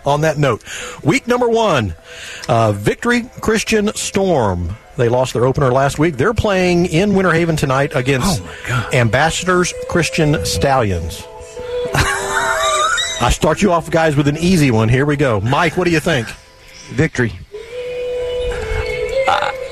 On 0.06 0.22
that 0.22 0.38
note, 0.38 0.64
week 1.04 1.28
number 1.28 1.48
one, 1.50 1.96
uh, 2.48 2.72
Victory 2.72 3.24
Christian 3.42 3.94
Storm. 3.96 4.76
They 4.98 5.10
lost 5.10 5.34
their 5.34 5.46
opener 5.46 5.72
last 5.72 5.98
week. 6.00 6.18
They're 6.18 6.34
playing 6.34 6.86
in 6.88 7.16
Winter 7.16 7.32
Haven 7.34 7.56
tonight 7.56 7.92
against 7.96 8.42
Oh. 8.70 8.90
Ambassadors 8.94 9.74
Christian 9.90 10.44
Stallions. 10.46 11.24
I 13.22 13.30
start 13.32 13.62
you 13.62 13.72
off, 13.72 13.90
guys, 13.92 14.16
with 14.16 14.28
an 14.28 14.38
easy 14.38 14.72
one. 14.72 14.90
Here 14.90 15.06
we 15.06 15.16
go. 15.18 15.42
Mike, 15.42 15.76
what 15.78 15.86
do 15.86 15.92
you 15.92 16.00
think? 16.00 16.28
Victory. 16.92 17.34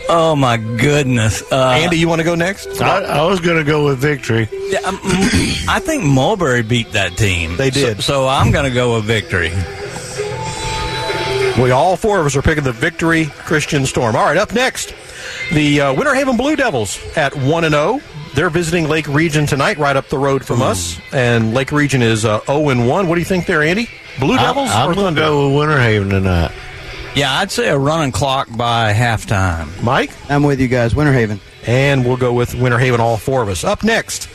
Oh 0.10 0.38
my 0.38 0.56
goodness, 0.56 1.44
uh, 1.52 1.72
Andy, 1.76 1.98
you 1.98 2.08
want 2.08 2.20
to 2.20 2.24
go 2.24 2.34
next? 2.34 2.82
I, 2.82 3.02
I 3.04 3.26
was 3.26 3.42
going 3.42 3.58
to 3.58 3.70
go 3.70 3.84
with 3.86 4.00
victory. 4.00 4.48
yeah, 4.70 4.80
um, 4.80 4.98
I 5.04 5.82
think 5.84 6.02
Mulberry 6.04 6.64
beat 6.64 6.94
that 6.94 7.18
team. 7.18 7.58
They 7.58 7.70
did. 7.70 7.98
So, 7.98 8.02
so 8.02 8.28
I'm 8.28 8.52
going 8.52 8.64
to 8.64 8.74
go 8.74 8.96
with 8.96 9.04
victory. 9.04 9.50
We 11.62 11.72
all 11.72 11.98
four 11.98 12.22
of 12.22 12.26
us 12.26 12.38
are 12.38 12.42
picking 12.42 12.64
the 12.64 12.72
Victory 12.72 13.26
Christian 13.26 13.86
Storm. 13.86 14.16
All 14.16 14.24
right, 14.24 14.38
up 14.38 14.54
next, 14.54 14.94
the 15.52 15.82
uh, 15.82 15.94
Winter 15.94 16.14
Haven 16.14 16.38
Blue 16.38 16.56
Devils 16.56 17.00
at 17.18 17.36
one 17.36 17.66
and 17.66 17.74
zero. 17.74 18.00
They're 18.38 18.52
visiting 18.52 18.88
Lake 18.88 19.08
Region 19.08 19.48
tonight, 19.48 19.80
right 19.80 19.96
up 19.96 20.10
the 20.10 20.20
road 20.20 20.46
from 20.46 20.62
us, 20.62 21.02
and 21.12 21.56
Lake 21.56 21.72
Region 21.72 22.04
is 22.04 22.24
uh, 22.24 22.40
zero 22.46 22.70
and 22.70 22.88
one. 22.88 23.08
What 23.08 23.16
do 23.16 23.22
you 23.22 23.26
think 23.26 23.48
there, 23.48 23.64
Andy? 23.64 23.90
Blue 24.20 24.38
Devils 24.38 24.70
I, 24.70 24.86
or 24.86 24.90
am 24.90 24.94
going 24.94 25.06
Thunder? 25.16 25.22
to 25.22 25.26
go 25.26 25.48
with 25.48 25.58
Winter 25.58 25.82
Haven 25.82 26.10
tonight. 26.10 26.52
Yeah, 27.16 27.34
I'd 27.34 27.50
say 27.50 27.68
a 27.68 27.78
running 27.80 28.12
clock 28.12 28.48
by 28.56 28.94
halftime. 28.94 29.82
Mike? 29.82 30.12
I'm 30.30 30.44
with 30.44 30.60
you 30.60 30.68
guys. 30.68 30.94
Winter 30.94 31.14
Haven. 31.14 31.40
And 31.66 32.06
we'll 32.06 32.18
go 32.18 32.32
with 32.32 32.54
Winter 32.54 32.78
Haven, 32.78 33.00
all 33.00 33.18
four 33.18 33.42
of 33.42 33.50
us. 33.50 33.64
Up 33.64 33.84
next, 33.84 34.30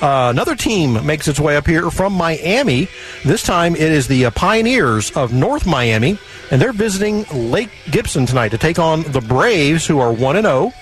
uh, 0.00 0.28
another 0.30 0.54
team 0.54 1.04
makes 1.04 1.26
its 1.26 1.40
way 1.40 1.56
up 1.56 1.66
here 1.66 1.90
from 1.90 2.12
Miami. 2.12 2.86
This 3.24 3.42
time 3.42 3.74
it 3.74 3.82
is 3.90 4.06
the 4.06 4.26
uh, 4.26 4.30
Pioneers 4.30 5.10
of 5.16 5.32
North 5.32 5.66
Miami, 5.66 6.16
and 6.52 6.62
they're 6.62 6.72
visiting 6.72 7.24
Lake 7.50 7.70
Gibson 7.90 8.24
tonight 8.24 8.50
to 8.50 8.58
take 8.58 8.78
on 8.78 9.02
the 9.02 9.20
Braves, 9.20 9.84
who 9.84 9.98
are 9.98 10.12
1 10.12 10.42
0. 10.42 10.72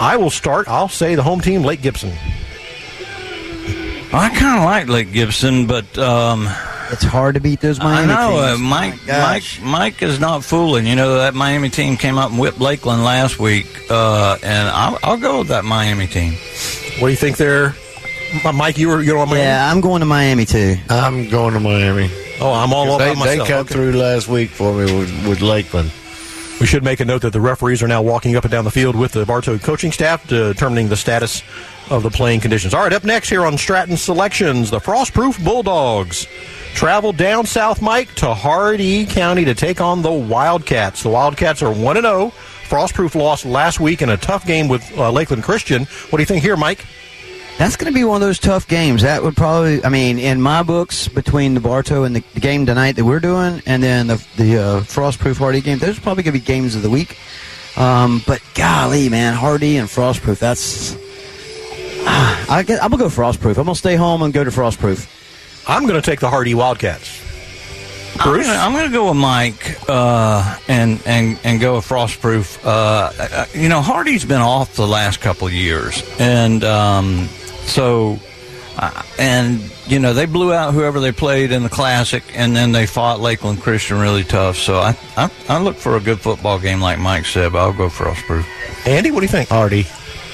I 0.00 0.16
will 0.16 0.30
start. 0.30 0.66
I'll 0.68 0.88
say 0.88 1.14
the 1.14 1.22
home 1.22 1.40
team, 1.40 1.62
Lake 1.62 1.82
Gibson. 1.82 2.12
I 4.12 4.28
kind 4.34 4.58
of 4.58 4.64
like 4.64 4.88
Lake 4.88 5.12
Gibson, 5.12 5.66
but 5.66 5.96
um, 5.98 6.48
It's 6.90 7.04
hard 7.04 7.34
to 7.36 7.40
beat 7.40 7.60
those 7.60 7.78
I 7.78 7.84
Miami 7.84 8.08
know 8.08 8.38
uh, 8.38 8.48
teams. 8.56 8.60
Mike. 8.68 8.94
My 9.06 9.18
Mike. 9.18 9.44
Mike 9.62 10.02
is 10.02 10.18
not 10.18 10.42
fooling. 10.44 10.86
You 10.86 10.96
know 10.96 11.18
that 11.18 11.34
Miami 11.34 11.68
team 11.68 11.96
came 11.96 12.18
out 12.18 12.30
and 12.30 12.40
whipped 12.40 12.58
Lakeland 12.60 13.04
last 13.04 13.38
week, 13.38 13.66
uh, 13.90 14.36
and 14.42 14.68
I'll, 14.68 14.98
I'll 15.04 15.16
go 15.16 15.38
with 15.40 15.48
that 15.48 15.64
Miami 15.64 16.06
team. 16.08 16.32
What 16.98 17.06
do 17.08 17.10
you 17.10 17.16
think 17.16 17.36
there? 17.36 17.74
Uh, 18.44 18.52
Mike, 18.52 18.78
you 18.78 18.88
were 18.88 19.00
you 19.02 19.14
know 19.14 19.26
Miami? 19.26 19.40
Yeah, 19.42 19.70
I'm 19.70 19.80
going 19.80 20.00
to 20.00 20.06
Miami 20.06 20.44
too. 20.44 20.76
I'm 20.88 21.28
going 21.28 21.54
to 21.54 21.60
Miami. 21.60 22.10
Oh, 22.40 22.52
I'm 22.52 22.72
all 22.72 22.86
They, 22.98 23.10
about 23.12 23.24
they 23.24 23.38
myself. 23.38 23.48
come 23.48 23.58
Okay. 23.60 23.74
through 23.74 23.92
last 23.92 24.26
week 24.28 24.50
for 24.50 24.72
me 24.72 24.84
with, 24.98 25.28
with 25.28 25.40
Lakeland. 25.42 25.92
We 26.60 26.66
should 26.66 26.84
make 26.84 27.00
a 27.00 27.06
note 27.06 27.22
that 27.22 27.32
the 27.32 27.40
referees 27.40 27.82
are 27.82 27.88
now 27.88 28.02
walking 28.02 28.36
up 28.36 28.44
and 28.44 28.50
down 28.50 28.64
the 28.64 28.70
field 28.70 28.94
with 28.94 29.12
the 29.12 29.24
Bartow 29.24 29.56
coaching 29.56 29.92
staff, 29.92 30.26
determining 30.28 30.90
the 30.90 30.96
status 30.96 31.42
of 31.88 32.02
the 32.02 32.10
playing 32.10 32.40
conditions. 32.40 32.74
All 32.74 32.82
right, 32.82 32.92
up 32.92 33.02
next 33.02 33.30
here 33.30 33.46
on 33.46 33.56
Stratton 33.56 33.96
Selections, 33.96 34.70
the 34.70 34.78
Frostproof 34.78 35.42
Bulldogs 35.42 36.26
travel 36.74 37.14
down 37.14 37.46
south, 37.46 37.80
Mike, 37.80 38.14
to 38.16 38.34
Hardee 38.34 39.06
County 39.06 39.46
to 39.46 39.54
take 39.54 39.80
on 39.80 40.02
the 40.02 40.12
Wildcats. 40.12 41.02
The 41.02 41.08
Wildcats 41.08 41.62
are 41.62 41.72
1 41.72 41.96
0. 41.96 42.30
Frostproof 42.68 43.14
lost 43.14 43.46
last 43.46 43.80
week 43.80 44.02
in 44.02 44.10
a 44.10 44.18
tough 44.18 44.46
game 44.46 44.68
with 44.68 44.86
uh, 44.98 45.10
Lakeland 45.10 45.42
Christian. 45.42 45.84
What 45.84 46.18
do 46.18 46.22
you 46.22 46.26
think 46.26 46.42
here, 46.42 46.58
Mike? 46.58 46.84
That's 47.60 47.76
going 47.76 47.92
to 47.92 47.94
be 47.94 48.04
one 48.04 48.22
of 48.22 48.26
those 48.26 48.38
tough 48.38 48.66
games. 48.66 49.02
That 49.02 49.22
would 49.22 49.36
probably, 49.36 49.84
I 49.84 49.90
mean, 49.90 50.18
in 50.18 50.40
my 50.40 50.62
books, 50.62 51.08
between 51.08 51.52
the 51.52 51.60
Bartow 51.60 52.04
and 52.04 52.16
the, 52.16 52.24
the 52.32 52.40
game 52.40 52.64
tonight 52.64 52.92
that 52.92 53.04
we're 53.04 53.20
doing, 53.20 53.60
and 53.66 53.82
then 53.82 54.06
the 54.06 54.26
the 54.38 54.56
uh, 54.56 54.80
Frostproof 54.80 55.36
Hardee 55.36 55.60
game, 55.60 55.76
those 55.76 55.98
are 55.98 56.00
probably 56.00 56.22
going 56.22 56.32
to 56.32 56.40
be 56.40 56.46
games 56.46 56.74
of 56.74 56.80
the 56.80 56.88
week. 56.88 57.18
Um, 57.76 58.22
but 58.26 58.40
golly, 58.54 59.10
man, 59.10 59.34
Hardee 59.34 59.76
and 59.76 59.90
Frostproof, 59.90 60.38
that's. 60.38 60.96
Ah, 62.06 62.46
I 62.48 62.62
guess, 62.62 62.80
I'm 62.80 62.90
gonna 62.90 63.02
go 63.02 63.10
Frostproof. 63.10 63.58
I'm 63.58 63.64
gonna 63.64 63.74
stay 63.74 63.94
home 63.94 64.22
and 64.22 64.32
go 64.32 64.42
to 64.42 64.50
Frostproof. 64.50 65.06
I'm 65.68 65.82
going 65.82 66.00
to 66.00 66.10
take 66.10 66.20
the 66.20 66.30
Hardee 66.30 66.54
Wildcats. 66.54 67.26
I'm 68.18 68.40
gonna, 68.40 68.48
I'm 68.48 68.72
gonna 68.72 68.88
go 68.88 69.08
with 69.08 69.18
Mike 69.18 69.78
uh, 69.86 70.58
and 70.66 70.98
and 71.04 71.38
and 71.44 71.60
go 71.60 71.76
with 71.76 71.86
Frostproof. 71.86 72.58
Uh, 72.64 73.12
uh, 73.18 73.46
you 73.52 73.68
know, 73.68 73.82
Hardee's 73.82 74.24
been 74.24 74.40
off 74.40 74.76
the 74.76 74.86
last 74.86 75.20
couple 75.20 75.46
of 75.46 75.52
years, 75.52 76.02
and 76.18 76.64
um, 76.64 77.28
so 77.64 78.18
uh, 78.76 79.02
and 79.18 79.60
you 79.86 79.98
know 79.98 80.14
they 80.14 80.26
blew 80.26 80.52
out 80.52 80.72
whoever 80.72 81.00
they 81.00 81.12
played 81.12 81.52
in 81.52 81.62
the 81.62 81.68
Classic, 81.68 82.22
and 82.34 82.54
then 82.54 82.72
they 82.72 82.86
fought 82.86 83.20
Lakeland 83.20 83.60
Christian 83.60 83.98
really 83.98 84.24
tough. 84.24 84.56
So 84.56 84.78
I 84.78 84.96
I, 85.16 85.30
I 85.48 85.58
look 85.60 85.76
for 85.76 85.96
a 85.96 86.00
good 86.00 86.20
football 86.20 86.58
game, 86.58 86.80
like 86.80 86.98
Mike 86.98 87.26
said. 87.26 87.52
But 87.52 87.58
I'll 87.58 87.72
go 87.72 87.88
Frostproof. 87.88 88.46
Andy, 88.86 89.10
what 89.10 89.20
do 89.20 89.24
you 89.24 89.30
think? 89.30 89.50
Hardee. 89.50 89.86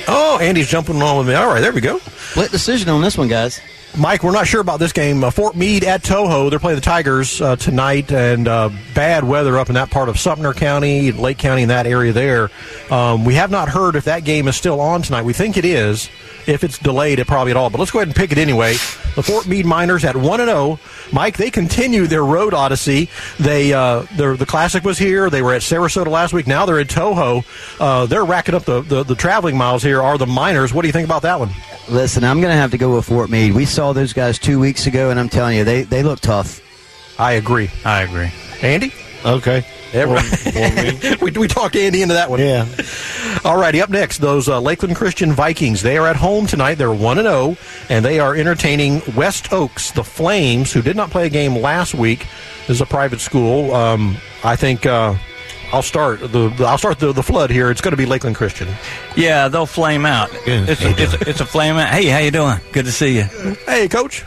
Oh, 0.08 0.38
Andy's 0.40 0.68
jumping 0.68 0.96
along 0.96 1.18
with 1.18 1.28
me. 1.28 1.34
All 1.34 1.48
right, 1.48 1.60
there 1.60 1.72
we 1.72 1.80
go. 1.80 1.98
Split 1.98 2.52
decision 2.52 2.88
on 2.88 3.02
this 3.02 3.18
one, 3.18 3.28
guys. 3.28 3.60
Mike, 3.98 4.22
we're 4.22 4.32
not 4.32 4.46
sure 4.46 4.60
about 4.60 4.78
this 4.78 4.92
game. 4.92 5.24
Uh, 5.24 5.30
Fort 5.30 5.56
Meade 5.56 5.82
at 5.82 6.02
Toho. 6.02 6.50
They're 6.50 6.58
playing 6.58 6.76
the 6.76 6.82
Tigers 6.82 7.40
uh, 7.40 7.56
tonight, 7.56 8.12
and 8.12 8.46
uh, 8.46 8.68
bad 8.94 9.24
weather 9.24 9.56
up 9.56 9.68
in 9.68 9.74
that 9.76 9.90
part 9.90 10.10
of 10.10 10.18
Sumner 10.18 10.52
County, 10.52 11.12
Lake 11.12 11.38
County, 11.38 11.62
in 11.62 11.68
that 11.70 11.86
area 11.86 12.12
there. 12.12 12.50
Um, 12.90 13.24
we 13.24 13.34
have 13.36 13.50
not 13.50 13.70
heard 13.70 13.96
if 13.96 14.04
that 14.04 14.22
game 14.24 14.48
is 14.48 14.56
still 14.56 14.80
on 14.82 15.00
tonight. 15.00 15.22
We 15.22 15.32
think 15.32 15.56
it 15.56 15.64
is. 15.64 16.10
If 16.46 16.62
it's 16.62 16.78
delayed, 16.78 17.18
it 17.20 17.26
probably 17.26 17.52
at 17.52 17.56
all. 17.56 17.70
But 17.70 17.78
let's 17.78 17.90
go 17.90 17.98
ahead 18.00 18.08
and 18.08 18.14
pick 18.14 18.32
it 18.32 18.38
anyway. 18.38 18.72
The 19.14 19.22
Fort 19.22 19.46
Meade 19.46 19.64
Miners 19.64 20.04
at 20.04 20.14
one 20.14 20.40
and 20.40 20.50
zero. 20.50 20.78
Mike, 21.10 21.38
they 21.38 21.50
continue 21.50 22.06
their 22.06 22.24
road 22.24 22.52
odyssey. 22.52 23.08
They 23.40 23.72
uh, 23.72 24.00
the 24.16 24.44
Classic 24.46 24.84
was 24.84 24.98
here. 24.98 25.30
They 25.30 25.40
were 25.40 25.54
at 25.54 25.62
Sarasota 25.62 26.08
last 26.08 26.34
week. 26.34 26.46
Now 26.46 26.66
they're 26.66 26.78
at 26.78 26.88
Toho. 26.88 27.44
Uh, 27.80 28.04
they're 28.06 28.26
racking 28.26 28.54
up 28.54 28.64
the, 28.64 28.82
the 28.82 29.04
the 29.04 29.14
traveling 29.14 29.56
miles 29.56 29.82
here. 29.82 30.02
Are 30.02 30.18
the 30.18 30.26
Miners? 30.26 30.74
What 30.74 30.82
do 30.82 30.88
you 30.88 30.92
think 30.92 31.06
about 31.06 31.22
that 31.22 31.40
one? 31.40 31.48
Listen, 31.88 32.24
I'm 32.24 32.40
going 32.40 32.50
to 32.52 32.56
have 32.56 32.72
to 32.72 32.78
go 32.78 32.96
with 32.96 33.04
Fort 33.06 33.30
Meade. 33.30 33.54
We 33.54 33.64
saw 33.64 33.92
those 33.92 34.12
guys 34.12 34.38
two 34.38 34.58
weeks 34.58 34.86
ago, 34.86 35.10
and 35.10 35.20
I'm 35.20 35.28
telling 35.28 35.56
you, 35.56 35.64
they, 35.64 35.82
they 35.82 36.02
look 36.02 36.18
tough. 36.20 36.60
I 37.18 37.32
agree. 37.32 37.70
I 37.84 38.02
agree. 38.02 38.30
Andy? 38.60 38.92
Okay. 39.24 39.64
Every- 39.92 40.18
For- 40.20 40.50
for 40.50 40.82
me. 40.82 41.16
we, 41.22 41.30
we 41.30 41.46
talked 41.48 41.76
Andy 41.76 42.02
into 42.02 42.14
that 42.14 42.28
one. 42.28 42.40
Yeah. 42.40 42.66
All 43.44 43.56
righty, 43.56 43.80
up 43.80 43.88
next, 43.90 44.18
those 44.18 44.48
uh, 44.48 44.60
Lakeland 44.60 44.96
Christian 44.96 45.32
Vikings. 45.32 45.82
They 45.82 45.96
are 45.96 46.08
at 46.08 46.16
home 46.16 46.46
tonight. 46.48 46.74
They're 46.74 46.92
1 46.92 47.16
0, 47.18 47.56
and 47.88 48.04
they 48.04 48.18
are 48.18 48.34
entertaining 48.34 49.00
West 49.14 49.52
Oaks, 49.52 49.92
the 49.92 50.02
Flames, 50.02 50.72
who 50.72 50.82
did 50.82 50.96
not 50.96 51.10
play 51.10 51.26
a 51.26 51.30
game 51.30 51.54
last 51.56 51.94
week. 51.94 52.26
This 52.66 52.76
is 52.76 52.80
a 52.80 52.86
private 52.86 53.20
school. 53.20 53.72
Um, 53.72 54.16
I 54.42 54.56
think. 54.56 54.86
Uh, 54.86 55.14
I'll 55.72 55.82
start 55.82 56.20
the, 56.20 56.48
the 56.48 56.64
I'll 56.64 56.78
start 56.78 56.98
the, 56.98 57.12
the 57.12 57.22
flood 57.22 57.50
here. 57.50 57.70
It's 57.70 57.80
going 57.80 57.92
to 57.92 57.96
be 57.96 58.06
Lakeland 58.06 58.36
Christian. 58.36 58.68
Yeah, 59.16 59.48
they'll 59.48 59.66
flame 59.66 60.06
out. 60.06 60.30
It's 60.46 60.82
a, 60.82 61.02
it's, 61.02 61.14
a, 61.14 61.28
it's 61.30 61.40
a 61.40 61.46
flame 61.46 61.76
out. 61.76 61.88
Hey, 61.88 62.06
how 62.06 62.18
you 62.18 62.30
doing? 62.30 62.58
Good 62.72 62.84
to 62.84 62.92
see 62.92 63.16
you. 63.16 63.24
Hey, 63.66 63.88
coach. 63.88 64.24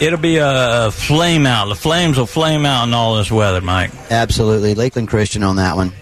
It'll 0.00 0.18
be 0.18 0.38
a 0.38 0.90
flame 0.90 1.46
out. 1.46 1.66
The 1.68 1.74
flames 1.74 2.16
will 2.16 2.26
flame 2.26 2.64
out 2.64 2.88
in 2.88 2.94
all 2.94 3.16
this 3.16 3.30
weather, 3.30 3.60
Mike. 3.60 3.90
Absolutely. 4.10 4.74
Lakeland 4.74 5.08
Christian 5.08 5.42
on 5.42 5.56
that 5.56 5.76
one. 5.76 5.92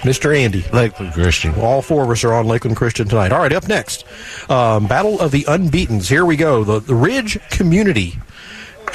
Mr. 0.00 0.36
Andy. 0.36 0.64
Lakeland 0.72 1.12
Christian. 1.12 1.54
All 1.56 1.82
four 1.82 2.02
of 2.04 2.10
us 2.10 2.24
are 2.24 2.32
on 2.32 2.46
Lakeland 2.46 2.76
Christian 2.76 3.06
tonight. 3.06 3.32
All 3.32 3.38
right, 3.38 3.52
up 3.52 3.68
next, 3.68 4.04
um, 4.50 4.86
Battle 4.86 5.20
of 5.20 5.30
the 5.30 5.44
Unbeatens. 5.46 6.08
Here 6.08 6.24
we 6.24 6.36
go. 6.36 6.64
The, 6.64 6.80
the 6.80 6.94
Ridge 6.94 7.38
Community 7.50 8.18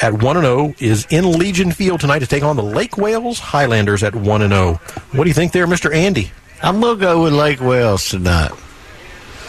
at 0.02 0.22
1 0.22 0.42
0 0.42 0.74
is 0.80 1.06
in 1.10 1.32
Legion 1.32 1.72
Field 1.72 2.00
tonight 2.00 2.20
to 2.20 2.28
take 2.28 2.44
on 2.44 2.56
the 2.56 2.64
Lake 2.64 2.98
Wales 2.98 3.40
Highlanders 3.40 4.04
at 4.04 4.16
1 4.16 4.48
0. 4.48 4.74
What 5.12 5.24
do 5.24 5.30
you 5.30 5.34
think 5.34 5.52
there, 5.52 5.68
Mr. 5.68 5.94
Andy? 5.94 6.32
I'm 6.62 6.80
going 6.82 6.98
to 6.98 7.02
go 7.02 7.24
with 7.24 7.34
Lake 7.34 7.60
Wales 7.60 8.10
tonight. 8.10 8.52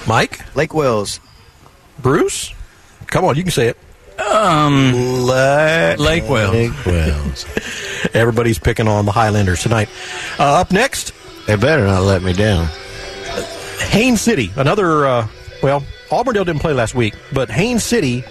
Mike? 0.07 0.55
Lake 0.57 0.75
Wales. 0.75 1.21
Bruce? 2.01 2.53
Come 3.07 3.25
on, 3.25 3.37
you 3.37 3.43
can 3.43 3.53
say 3.53 3.69
it. 3.69 3.79
Um, 4.21 4.93
Lake, 5.25 5.99
Lake 5.99 6.29
Wales. 6.29 6.53
Lake 6.53 6.87
Wales. 6.87 7.47
Everybody's 8.15 8.59
picking 8.59 8.89
on 8.89 9.05
the 9.05 9.13
Highlanders 9.13 9.63
tonight. 9.63 9.89
Uh, 10.39 10.61
up 10.61 10.73
next, 10.73 11.13
they 11.47 11.57
better 11.57 11.87
not 11.87 12.03
let 12.03 12.23
me 12.23 12.33
down. 12.33 12.67
Haines 13.91 14.21
City, 14.21 14.51
another, 14.57 15.07
uh, 15.07 15.29
well, 15.63 15.85
Auburndale 16.11 16.45
didn't 16.45 16.61
play 16.61 16.73
last 16.73 16.95
week, 16.95 17.15
but 17.33 17.51
Haines 17.51 17.85
City 17.85 18.25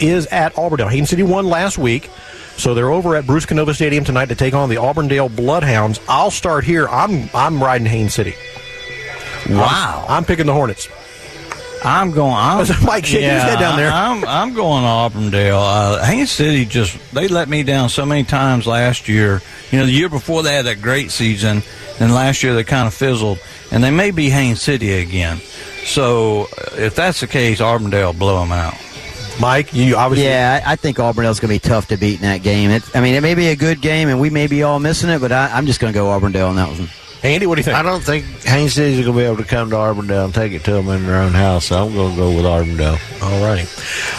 is 0.00 0.26
at 0.26 0.56
Auburndale. 0.58 0.88
Haines 0.88 1.10
City 1.10 1.22
won 1.22 1.48
last 1.48 1.78
week, 1.78 2.10
so 2.56 2.74
they're 2.74 2.90
over 2.90 3.16
at 3.16 3.26
Bruce 3.26 3.46
Canova 3.46 3.74
Stadium 3.74 4.04
tonight 4.04 4.26
to 4.26 4.34
take 4.34 4.54
on 4.54 4.68
the 4.68 4.78
Auburndale 4.78 5.28
Bloodhounds. 5.28 6.00
I'll 6.08 6.30
start 6.30 6.64
here. 6.64 6.88
I'm 6.88 7.28
I'm 7.34 7.62
riding 7.62 7.86
Haines 7.86 8.14
City. 8.14 8.34
Wow. 9.48 10.04
I'm, 10.08 10.18
I'm 10.18 10.24
picking 10.24 10.46
the 10.46 10.52
Hornets. 10.52 10.88
I'm 11.84 12.12
going. 12.12 12.34
I'm, 12.34 12.66
Mike 12.84 13.06
shaking 13.06 13.28
his 13.28 13.42
head 13.42 13.58
down 13.58 13.76
there. 13.76 13.90
I'm, 13.90 14.24
I'm 14.24 14.54
going 14.54 14.82
to 14.82 14.88
Auburndale. 14.88 15.58
Uh, 15.58 16.04
Haines 16.04 16.30
City 16.30 16.64
just 16.64 16.96
they 17.12 17.28
let 17.28 17.48
me 17.48 17.62
down 17.62 17.88
so 17.88 18.06
many 18.06 18.24
times 18.24 18.66
last 18.66 19.08
year. 19.08 19.42
You 19.70 19.80
know, 19.80 19.86
the 19.86 19.92
year 19.92 20.08
before 20.08 20.42
they 20.42 20.54
had 20.54 20.66
that 20.66 20.80
great 20.80 21.10
season, 21.10 21.62
and 21.98 22.14
last 22.14 22.42
year 22.42 22.54
they 22.54 22.64
kind 22.64 22.86
of 22.86 22.94
fizzled, 22.94 23.40
and 23.70 23.82
they 23.82 23.90
may 23.90 24.10
be 24.12 24.30
Haines 24.30 24.62
City 24.62 24.92
again. 24.92 25.38
So 25.84 26.46
if 26.72 26.94
that's 26.94 27.20
the 27.20 27.26
case, 27.26 27.60
Auburndale 27.60 28.12
will 28.12 28.18
blow 28.18 28.40
them 28.40 28.52
out. 28.52 28.74
Mike, 29.40 29.72
you 29.72 29.96
obviously 29.96 30.26
Yeah, 30.26 30.62
I, 30.64 30.72
I 30.72 30.76
think 30.76 30.98
Auburndale's 30.98 31.40
going 31.40 31.58
to 31.58 31.62
be 31.62 31.68
tough 31.68 31.88
to 31.88 31.96
beat 31.96 32.16
in 32.16 32.22
that 32.22 32.42
game. 32.42 32.70
It, 32.70 32.82
I 32.94 33.00
mean, 33.00 33.14
it 33.14 33.20
may 33.22 33.34
be 33.34 33.48
a 33.48 33.56
good 33.56 33.80
game, 33.80 34.08
and 34.08 34.20
we 34.20 34.30
may 34.30 34.46
be 34.46 34.62
all 34.62 34.78
missing 34.78 35.10
it, 35.10 35.20
but 35.20 35.32
I, 35.32 35.50
I'm 35.52 35.66
just 35.66 35.80
going 35.80 35.92
to 35.92 35.98
go 35.98 36.08
Auburndale 36.10 36.48
on 36.48 36.56
that 36.56 36.68
one. 36.68 36.88
Andy, 37.24 37.46
what 37.46 37.54
do 37.54 37.60
you 37.60 37.64
think? 37.64 37.76
I 37.76 37.82
don't 37.82 38.02
think 38.02 38.24
Haines 38.42 38.74
City's 38.74 39.04
going 39.04 39.16
to 39.16 39.18
be 39.20 39.24
able 39.24 39.36
to 39.36 39.44
come 39.44 39.70
to 39.70 39.76
Auburndale 39.76 40.24
and 40.24 40.34
take 40.34 40.52
it 40.52 40.64
to 40.64 40.72
them 40.72 40.88
in 40.88 41.06
their 41.06 41.22
own 41.22 41.30
house, 41.30 41.66
so 41.66 41.86
I'm 41.86 41.94
going 41.94 42.10
to 42.10 42.16
go 42.16 42.34
with 42.34 42.44
Auburndale. 42.44 42.98
All 43.22 43.44
righty. 43.44 43.68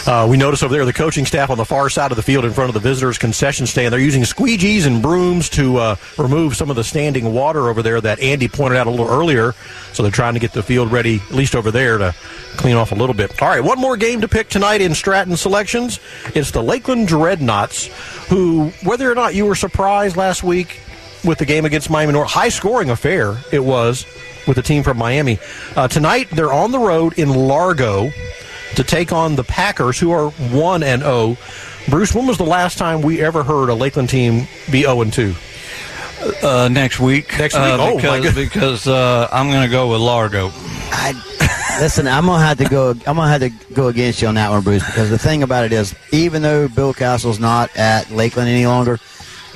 Uh, 0.09 0.25
we 0.29 0.37
notice 0.37 0.63
over 0.63 0.73
there 0.73 0.85
the 0.85 0.93
coaching 0.93 1.25
staff 1.25 1.49
on 1.49 1.57
the 1.57 1.65
far 1.65 1.89
side 1.89 2.11
of 2.11 2.15
the 2.15 2.23
field 2.23 2.45
in 2.45 2.53
front 2.53 2.69
of 2.69 2.73
the 2.73 2.79
visitors' 2.79 3.17
concession 3.17 3.67
stand. 3.67 3.91
They're 3.91 3.99
using 3.99 4.23
squeegees 4.23 4.85
and 4.85 5.01
brooms 5.01 5.49
to 5.49 5.77
uh, 5.77 5.95
remove 6.17 6.55
some 6.55 6.69
of 6.69 6.77
the 6.77 6.83
standing 6.85 7.33
water 7.33 7.67
over 7.67 7.83
there 7.83 7.99
that 7.99 8.21
Andy 8.21 8.47
pointed 8.47 8.77
out 8.77 8.87
a 8.87 8.89
little 8.89 9.09
earlier. 9.09 9.53
So 9.91 10.01
they're 10.01 10.11
trying 10.11 10.35
to 10.35 10.39
get 10.39 10.53
the 10.53 10.63
field 10.63 10.89
ready, 10.89 11.17
at 11.17 11.31
least 11.31 11.55
over 11.55 11.71
there, 11.71 11.97
to 11.97 12.15
clean 12.55 12.77
off 12.77 12.93
a 12.93 12.95
little 12.95 13.15
bit. 13.15 13.41
All 13.41 13.49
right, 13.49 13.61
one 13.61 13.79
more 13.79 13.97
game 13.97 14.21
to 14.21 14.29
pick 14.29 14.47
tonight 14.47 14.79
in 14.79 14.95
Stratton 14.95 15.35
selections. 15.35 15.99
It's 16.35 16.51
the 16.51 16.63
Lakeland 16.63 17.09
Dreadnoughts, 17.09 17.87
who, 18.29 18.69
whether 18.83 19.11
or 19.11 19.15
not 19.15 19.35
you 19.35 19.45
were 19.45 19.55
surprised 19.55 20.15
last 20.15 20.41
week 20.41 20.79
with 21.23 21.37
the 21.37 21.45
game 21.45 21.65
against 21.65 21.89
Miami 21.89 22.13
North, 22.13 22.29
high 22.29 22.49
scoring 22.49 22.89
affair 22.89 23.37
it 23.51 23.59
was 23.59 24.05
with 24.47 24.55
the 24.55 24.61
team 24.61 24.83
from 24.83 24.97
Miami. 24.97 25.39
Uh, 25.75 25.87
tonight 25.87 26.29
they're 26.31 26.53
on 26.53 26.71
the 26.71 26.79
road 26.79 27.17
in 27.17 27.29
Largo 27.29 28.11
to 28.75 28.83
take 28.83 29.11
on 29.11 29.35
the 29.35 29.43
Packers, 29.43 29.99
who 29.99 30.11
are 30.11 30.29
one 30.29 30.83
and 30.83 31.01
zero. 31.01 31.37
Bruce, 31.89 32.13
when 32.13 32.27
was 32.27 32.37
the 32.37 32.45
last 32.45 32.77
time 32.77 33.01
we 33.01 33.21
ever 33.21 33.43
heard 33.43 33.69
a 33.69 33.73
Lakeland 33.73 34.09
team 34.09 34.47
be 34.71 34.81
zero 34.81 35.01
and 35.01 35.13
two? 35.13 35.35
Uh, 36.41 36.69
next 36.71 36.99
week. 36.99 37.37
Next 37.37 37.55
uh, 37.55 37.91
week? 37.93 38.03
Oh, 38.05 38.07
my 38.07 38.19
because, 38.19 38.35
because 38.35 38.87
uh, 38.87 39.27
I'm 39.31 39.49
going 39.49 39.63
to 39.63 39.69
go 39.71 39.91
with 39.91 39.99
Largo. 39.99 40.51
I, 40.53 41.13
listen, 41.81 42.07
I'm 42.07 42.25
gonna 42.25 42.43
have 42.43 42.57
to 42.59 42.69
go. 42.69 42.91
I'm 42.91 43.15
gonna 43.15 43.27
have 43.27 43.41
to 43.41 43.49
go 43.73 43.87
against 43.87 44.21
you 44.21 44.27
on 44.27 44.35
that 44.35 44.49
one, 44.49 44.61
Bruce, 44.61 44.85
because 44.85 45.09
the 45.09 45.17
thing 45.17 45.43
about 45.43 45.65
it 45.65 45.73
is, 45.73 45.95
even 46.11 46.41
though 46.41 46.67
Bill 46.67 46.93
Castle's 46.93 47.39
not 47.39 47.75
at 47.75 48.09
Lakeland 48.11 48.49
any 48.49 48.65
longer, 48.65 48.99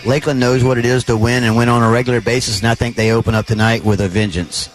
Lakeland 0.05 0.39
knows 0.39 0.63
what 0.63 0.77
it 0.77 0.85
is 0.85 1.05
to 1.05 1.17
win 1.17 1.43
and 1.43 1.57
win 1.57 1.69
on 1.69 1.83
a 1.83 1.89
regular 1.89 2.21
basis, 2.21 2.59
and 2.59 2.67
I 2.67 2.75
think 2.75 2.95
they 2.95 3.11
open 3.11 3.35
up 3.35 3.45
tonight 3.45 3.83
with 3.83 3.99
a 4.01 4.07
vengeance. 4.07 4.69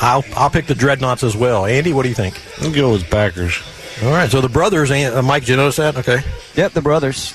I'll, 0.00 0.24
I'll 0.36 0.50
pick 0.50 0.66
the 0.66 0.74
Dreadnoughts 0.74 1.24
as 1.24 1.36
well. 1.36 1.66
Andy, 1.66 1.92
what 1.92 2.02
do 2.04 2.08
you 2.08 2.14
think? 2.14 2.40
I'll 2.60 2.70
go 2.72 2.92
with 2.92 3.10
Packers. 3.10 3.60
All 4.02 4.10
right, 4.12 4.30
so 4.30 4.40
the 4.40 4.48
brothers, 4.48 4.90
uh, 4.92 5.22
Mike, 5.24 5.42
did 5.42 5.48
you 5.50 5.56
notice 5.56 5.76
that? 5.76 5.96
Okay. 5.96 6.20
Yep, 6.54 6.72
the 6.72 6.82
brothers. 6.82 7.34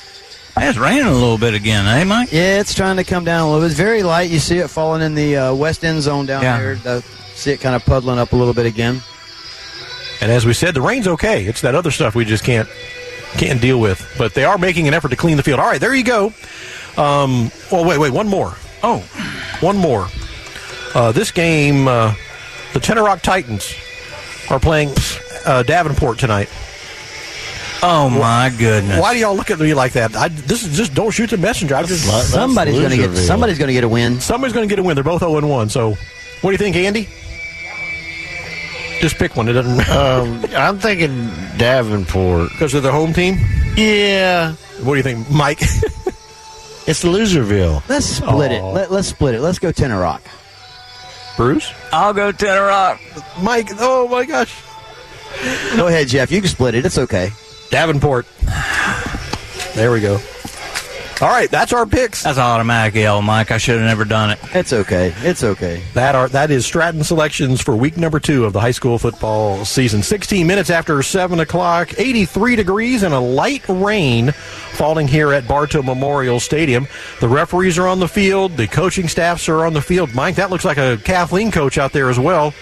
It's 0.55 0.77
raining 0.77 1.07
a 1.07 1.12
little 1.12 1.38
bit 1.39 1.55
again, 1.55 1.85
eh, 1.88 2.03
Mike? 2.03 2.31
Yeah, 2.31 2.59
it's 2.59 2.75
trying 2.75 2.97
to 2.97 3.03
come 3.03 3.25
down 3.25 3.41
a 3.41 3.45
little 3.47 3.62
bit. 3.62 3.71
It's 3.71 3.75
very 3.79 4.03
light. 4.03 4.29
You 4.29 4.38
see 4.39 4.59
it 4.59 4.69
falling 4.69 5.01
in 5.01 5.15
the 5.15 5.35
uh, 5.35 5.53
west 5.55 5.83
end 5.83 6.01
zone 6.03 6.25
down 6.27 6.43
Yeah. 6.43 6.59
there. 6.59 6.75
The, 6.75 7.01
see 7.33 7.51
it 7.51 7.59
kind 7.59 7.75
of 7.75 7.83
puddling 7.85 8.19
up 8.19 8.31
a 8.33 8.35
little 8.35 8.53
bit 8.53 8.67
again. 8.67 9.01
And 10.21 10.31
as 10.31 10.45
we 10.45 10.53
said, 10.53 10.73
the 10.75 10.81
rain's 10.81 11.07
okay. 11.07 11.43
It's 11.45 11.62
that 11.62 11.73
other 11.75 11.91
stuff 11.91 12.13
we 12.15 12.23
just 12.23 12.43
can't 12.43 12.69
can't 13.33 13.59
deal 13.59 13.79
with. 13.81 14.07
But 14.17 14.35
they 14.35 14.45
are 14.45 14.59
making 14.59 14.88
an 14.88 14.93
effort 14.93 15.09
to 15.09 15.15
clean 15.17 15.38
the 15.38 15.43
field. 15.43 15.59
All 15.59 15.65
right, 15.65 15.81
there 15.81 15.93
you 15.93 16.03
go. 16.03 16.31
Um, 16.97 17.51
oh, 17.71 17.88
wait, 17.88 17.97
wait, 18.00 18.12
one 18.13 18.27
more. 18.27 18.55
Oh, 18.83 19.00
One 19.62 19.77
more. 19.77 20.07
Uh, 20.93 21.12
this 21.12 21.31
game, 21.31 21.88
uh, 21.88 22.13
the 22.73 22.79
Tenoroc 22.79 23.21
Titans 23.21 23.73
are 24.50 24.59
playing 24.59 24.93
uh, 25.45 25.63
Davenport 25.63 26.19
tonight. 26.19 26.50
oh 27.81 28.09
my 28.09 28.53
goodness. 28.57 29.00
Why 29.00 29.13
do 29.13 29.19
y'all 29.19 29.35
look 29.35 29.50
at 29.51 29.59
me 29.59 29.73
like 29.73 29.93
that? 29.93 30.15
I, 30.15 30.27
this 30.27 30.63
is 30.65 30.75
just 30.77 30.93
don't 30.93 31.12
shoot 31.12 31.29
the 31.31 31.38
messenger. 31.38 31.75
I 31.75 31.83
just 31.83 32.05
That's 32.05 32.27
Somebody's 32.27 32.75
going 32.77 32.91
to 32.91 32.97
get. 32.97 33.09
Loserville. 33.09 33.27
Somebody's 33.27 33.57
going 33.57 33.67
to 33.69 33.73
get 33.73 33.83
a 33.83 33.89
win. 33.89 34.19
somebody's 34.19 34.53
going 34.53 34.67
to 34.67 34.71
get 34.71 34.79
a 34.79 34.83
win. 34.83 34.95
They're 34.95 35.03
both 35.03 35.21
zero 35.21 35.38
and 35.38 35.50
one. 35.50 35.69
So, 35.69 35.91
what 36.41 36.43
do 36.43 36.51
you 36.51 36.57
think, 36.57 36.75
Andy? 36.75 37.07
Just 39.01 39.15
pick 39.17 39.35
one. 39.35 39.50
It 39.50 39.53
doesn't 39.53 39.89
Um, 39.89 40.45
I'm 40.55 40.79
thinking 40.79 41.29
Davenport. 41.57 42.50
because 42.51 42.71
they're 42.71 42.81
the 42.81 42.91
home 42.91 43.12
team. 43.13 43.38
Yeah, 43.75 44.53
What 44.83 44.93
do 44.93 44.97
you 44.97 45.03
think, 45.03 45.29
Mike? 45.31 45.62
it's 46.87 47.03
Loserville. 47.03 47.87
Let's 47.89 48.05
split 48.05 48.51
it. 48.51 48.61
Let, 48.61 48.91
let's 48.91 49.07
split 49.07 49.35
it. 49.35 49.41
Let's 49.41 49.59
go 49.59 49.71
Tenoroc. 49.71 50.21
Bruce? 51.37 51.73
I'll 51.91 52.13
go 52.13 52.31
Tenoroc. 52.31 52.99
Mike? 53.41 53.69
Oh 53.79 54.07
my 54.07 54.25
gosh! 54.25 54.53
Go 55.75 55.87
ahead, 55.87 56.07
Jeff. 56.07 56.31
You 56.31 56.41
can 56.41 56.49
split 56.49 56.75
it. 56.75 56.85
It's 56.85 56.97
okay. 56.97 57.31
Davenport. 57.69 58.27
There 59.73 59.91
we 59.91 59.99
go. 60.01 60.19
All 61.22 61.29
right, 61.29 61.50
that's 61.50 61.72
our 61.72 61.86
picks. 61.86 62.24
That's 62.24 62.38
an 62.38 62.43
automatic 62.43 62.96
L, 62.98 63.22
Mike. 63.22 63.50
I 63.51 63.58
should 63.58 63.77
have 63.79 63.86
never 63.88 64.03
done 64.03 64.32
it. 64.32 64.39
It's 64.53 64.74
okay. 64.74 65.13
It's 65.20 65.41
okay. 65.43 65.82
That 65.93 66.15
are 66.15 66.27
that 66.29 66.51
is 66.51 66.65
Stratton 66.65 67.03
selections 67.03 67.62
for 67.62 67.75
week 67.77 67.96
number 67.96 68.20
two 68.20 68.43
of 68.43 68.51
the 68.51 68.60
high 68.60 68.72
school 68.72 68.98
football 69.00 69.63
season. 69.63 70.03
16 70.03 70.46
minutes 70.46 70.70
after 70.70 71.01
seven 71.01 71.39
o'clock, 71.39 71.98
83 71.98 72.58
degrees 72.58 73.03
and 73.03 73.13
a 73.13 73.20
light 73.20 73.63
rain 73.70 74.32
falling 74.74 75.08
here 75.08 75.32
at 75.32 75.48
Bartow 75.48 75.82
Memorial 75.82 76.41
Stadium. 76.41 76.88
The 77.22 77.29
referees 77.29 77.77
are 77.77 77.88
on 77.88 78.00
the 78.00 78.08
field. 78.10 78.58
The 78.58 78.67
coaching 78.67 79.08
staffs 79.08 79.48
are 79.48 79.65
on 79.65 79.74
the 79.74 79.82
field. 79.82 80.13
Mike, 80.13 80.36
that 80.36 80.50
looks 80.50 80.65
like 80.65 80.77
a 80.77 80.98
Kathleen 81.05 81.51
coach 81.51 81.77
out 81.77 81.93
there 81.93 82.10
as 82.10 82.20
well 82.20 82.53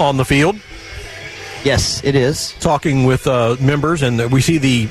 on 0.00 0.16
the 0.16 0.24
field, 0.24 0.56
Yes, 1.64 2.02
it 2.04 2.14
is. 2.14 2.52
talking 2.60 3.04
with 3.04 3.26
uh, 3.26 3.56
members, 3.60 4.02
and 4.02 4.30
we 4.32 4.40
see 4.40 4.58
the 4.58 4.88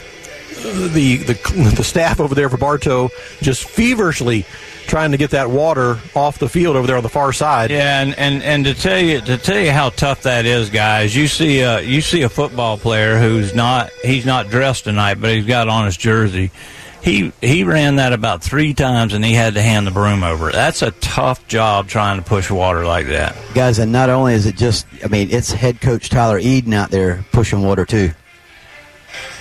the 0.63 1.17
the 1.17 1.73
the 1.75 1.83
staff 1.83 2.19
over 2.19 2.35
there 2.35 2.49
for 2.49 2.57
Bartow 2.57 3.09
just 3.41 3.67
feverishly 3.67 4.45
trying 4.87 5.11
to 5.11 5.17
get 5.17 5.31
that 5.31 5.49
water 5.49 5.99
off 6.15 6.39
the 6.39 6.49
field 6.49 6.75
over 6.75 6.87
there 6.87 6.97
on 6.97 7.03
the 7.03 7.09
far 7.09 7.33
side. 7.33 7.69
Yeah, 7.69 8.01
and, 8.01 8.17
and, 8.17 8.41
and 8.41 8.65
to 8.65 8.73
tell 8.73 8.99
you 8.99 9.21
to 9.21 9.37
tell 9.37 9.59
you 9.59 9.71
how 9.71 9.89
tough 9.89 10.23
that 10.23 10.45
is, 10.45 10.69
guys. 10.69 11.15
You 11.15 11.27
see 11.27 11.59
a 11.59 11.81
you 11.81 12.01
see 12.01 12.21
a 12.23 12.29
football 12.29 12.77
player 12.77 13.19
who's 13.19 13.53
not 13.53 13.91
he's 14.03 14.25
not 14.25 14.49
dressed 14.49 14.85
tonight, 14.85 15.15
but 15.15 15.31
he's 15.31 15.45
got 15.45 15.67
on 15.67 15.85
his 15.85 15.97
jersey. 15.97 16.51
He 17.01 17.31
he 17.41 17.63
ran 17.63 17.97
that 17.97 18.11
about 18.11 18.41
three 18.41 18.73
times, 18.73 19.13
and 19.13 19.23
he 19.23 19.33
had 19.33 19.53
to 19.53 19.61
hand 19.61 19.87
the 19.87 19.91
broom 19.91 20.23
over. 20.23 20.51
That's 20.51 20.81
a 20.81 20.91
tough 20.91 21.47
job 21.47 21.87
trying 21.87 22.17
to 22.17 22.27
push 22.27 22.49
water 22.49 22.85
like 22.85 23.07
that. 23.07 23.35
Guys, 23.53 23.79
and 23.79 23.91
not 23.91 24.09
only 24.09 24.33
is 24.33 24.45
it 24.45 24.57
just, 24.57 24.85
I 25.03 25.07
mean, 25.07 25.29
it's 25.31 25.51
head 25.51 25.79
coach 25.79 26.09
Tyler 26.09 26.39
Eden 26.39 26.73
out 26.73 26.89
there 26.89 27.23
pushing 27.31 27.61
water, 27.61 27.85
too. 27.85 28.11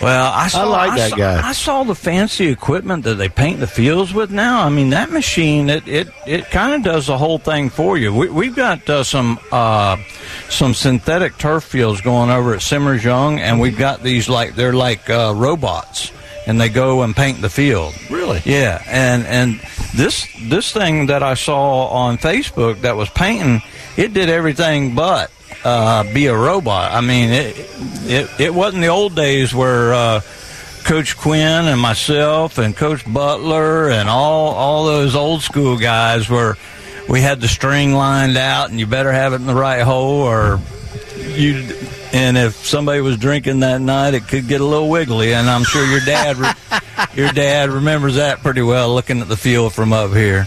Well, 0.00 0.30
I 0.32 0.48
saw 0.48 0.64
like 0.68 0.96
that 0.96 1.10
saw, 1.10 1.16
guy. 1.16 1.48
I 1.48 1.52
saw 1.52 1.84
the 1.84 1.94
fancy 1.94 2.48
equipment 2.48 3.04
that 3.04 3.14
they 3.14 3.28
paint 3.28 3.60
the 3.60 3.66
fields 3.66 4.12
with 4.12 4.30
now. 4.30 4.62
I 4.62 4.68
mean, 4.68 4.90
that 4.90 5.10
machine 5.10 5.70
it 5.70 5.88
it, 5.88 6.08
it 6.26 6.50
kind 6.50 6.74
of 6.74 6.82
does 6.82 7.06
the 7.06 7.16
whole 7.16 7.38
thing 7.38 7.70
for 7.70 7.96
you. 7.96 8.14
We, 8.14 8.28
we've 8.28 8.54
got 8.54 8.88
uh, 8.90 9.04
some 9.04 9.38
uh, 9.50 9.96
some 10.50 10.74
synthetic 10.74 11.38
turf 11.38 11.64
fields 11.64 12.00
going 12.02 12.30
over 12.30 12.54
at 12.54 12.62
Simmers 12.62 13.04
Young, 13.04 13.40
and 13.40 13.58
we've 13.58 13.78
got 13.78 14.02
these 14.02 14.28
like 14.28 14.54
they're 14.54 14.74
like 14.74 15.08
uh, 15.08 15.32
robots, 15.34 16.12
and 16.46 16.60
they 16.60 16.68
go 16.68 17.02
and 17.02 17.16
paint 17.16 17.40
the 17.40 17.50
field. 17.50 17.94
Really? 18.10 18.42
Yeah, 18.44 18.82
and 18.86 19.24
and 19.26 19.60
this 19.94 20.26
this 20.42 20.72
thing 20.72 21.06
that 21.06 21.22
I 21.22 21.34
saw 21.34 21.86
on 21.86 22.18
Facebook 22.18 22.82
that 22.82 22.96
was 22.96 23.08
painting, 23.08 23.62
it 23.96 24.12
did 24.12 24.28
everything 24.28 24.94
but 24.94 25.30
uh, 25.66 26.14
be 26.14 26.26
a 26.26 26.36
robot. 26.36 26.92
I 26.92 27.00
mean, 27.00 27.30
it 27.30 27.56
it, 28.06 28.40
it 28.40 28.54
wasn't 28.54 28.82
the 28.82 28.88
old 28.88 29.16
days 29.16 29.52
where 29.52 29.92
uh, 29.92 30.20
Coach 30.84 31.16
Quinn 31.16 31.66
and 31.66 31.80
myself 31.80 32.58
and 32.58 32.76
Coach 32.76 33.04
Butler 33.12 33.90
and 33.90 34.08
all 34.08 34.54
all 34.54 34.84
those 34.86 35.16
old 35.16 35.42
school 35.42 35.76
guys 35.76 36.28
were. 36.28 36.56
We 37.08 37.20
had 37.20 37.40
the 37.40 37.46
string 37.46 37.94
lined 37.94 38.36
out, 38.36 38.70
and 38.70 38.80
you 38.80 38.86
better 38.86 39.12
have 39.12 39.32
it 39.32 39.36
in 39.36 39.46
the 39.46 39.54
right 39.54 39.82
hole, 39.82 40.22
or 40.22 40.60
you. 41.16 41.68
And 42.12 42.38
if 42.38 42.54
somebody 42.54 43.00
was 43.00 43.16
drinking 43.16 43.60
that 43.60 43.80
night, 43.80 44.14
it 44.14 44.26
could 44.26 44.48
get 44.48 44.60
a 44.60 44.64
little 44.64 44.88
wiggly. 44.88 45.34
And 45.34 45.50
I'm 45.50 45.64
sure 45.64 45.84
your 45.84 46.00
dad, 46.00 46.36
your 47.14 47.30
dad 47.30 47.70
remembers 47.70 48.14
that 48.14 48.38
pretty 48.42 48.62
well, 48.62 48.94
looking 48.94 49.20
at 49.20 49.28
the 49.28 49.36
field 49.36 49.72
from 49.74 49.92
up 49.92 50.12
here. 50.12 50.46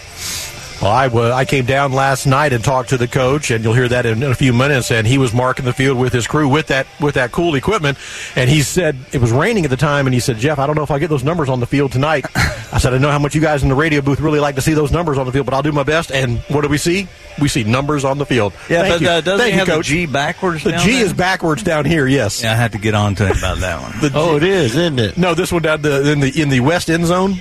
Well, 0.82 0.90
I, 0.90 1.40
I 1.40 1.44
came 1.44 1.66
down 1.66 1.92
last 1.92 2.24
night 2.26 2.54
and 2.54 2.64
talked 2.64 2.88
to 2.90 2.96
the 2.96 3.06
coach, 3.06 3.50
and 3.50 3.62
you'll 3.62 3.74
hear 3.74 3.88
that 3.88 4.06
in, 4.06 4.22
in 4.22 4.30
a 4.30 4.34
few 4.34 4.54
minutes. 4.54 4.90
And 4.90 5.06
he 5.06 5.18
was 5.18 5.34
marking 5.34 5.66
the 5.66 5.74
field 5.74 5.98
with 5.98 6.10
his 6.12 6.26
crew 6.26 6.48
with 6.48 6.68
that 6.68 6.86
with 7.00 7.16
that 7.16 7.32
cool 7.32 7.54
equipment. 7.54 7.98
And 8.34 8.48
he 8.48 8.62
said 8.62 8.96
it 9.12 9.20
was 9.20 9.30
raining 9.30 9.64
at 9.64 9.70
the 9.70 9.76
time, 9.76 10.06
and 10.06 10.14
he 10.14 10.20
said, 10.20 10.38
"Jeff, 10.38 10.58
I 10.58 10.66
don't 10.66 10.76
know 10.76 10.82
if 10.82 10.90
I 10.90 10.98
get 10.98 11.08
those 11.10 11.22
numbers 11.22 11.50
on 11.50 11.60
the 11.60 11.66
field 11.66 11.92
tonight." 11.92 12.24
I 12.72 12.78
said, 12.78 12.94
"I 12.94 12.98
know 12.98 13.10
how 13.10 13.18
much 13.18 13.34
you 13.34 13.42
guys 13.42 13.62
in 13.62 13.68
the 13.68 13.74
radio 13.74 14.00
booth 14.00 14.20
really 14.20 14.40
like 14.40 14.54
to 14.54 14.62
see 14.62 14.72
those 14.72 14.90
numbers 14.90 15.18
on 15.18 15.26
the 15.26 15.32
field, 15.32 15.44
but 15.44 15.54
I'll 15.54 15.62
do 15.62 15.72
my 15.72 15.82
best." 15.82 16.10
And 16.12 16.38
what 16.48 16.62
do 16.62 16.68
we 16.68 16.78
see? 16.78 17.08
We 17.38 17.48
see 17.48 17.62
numbers 17.64 18.04
on 18.04 18.16
the 18.16 18.24
field. 18.26 18.54
Yeah, 18.70 18.80
Thank 18.82 18.94
but 18.94 19.00
you. 19.02 19.08
uh, 19.08 19.20
doesn't 19.20 19.38
Thank 19.38 19.50
he 19.52 19.52
you, 19.52 19.58
have 19.58 19.68
coach. 19.68 19.88
the 19.88 20.06
G 20.06 20.06
backwards? 20.06 20.64
The 20.64 20.70
down 20.72 20.80
G 20.80 20.92
there? 20.92 21.04
is 21.04 21.12
backwards 21.12 21.62
down 21.62 21.84
here. 21.84 22.06
Yes. 22.06 22.42
Yeah, 22.42 22.52
I 22.52 22.56
had 22.56 22.72
to 22.72 22.78
get 22.78 22.94
on 22.94 23.14
to 23.16 23.26
him 23.26 23.36
about 23.36 23.58
that 23.58 23.82
one. 23.82 24.00
The 24.00 24.10
Oh, 24.18 24.38
G- 24.40 24.46
it 24.46 24.50
is, 24.50 24.76
isn't 24.76 24.98
it? 24.98 25.18
no, 25.18 25.34
this 25.34 25.52
one 25.52 25.60
down 25.60 25.82
the, 25.82 26.10
in 26.10 26.20
the 26.20 26.40
in 26.40 26.48
the 26.48 26.60
west 26.60 26.88
end 26.88 27.04
zone 27.04 27.34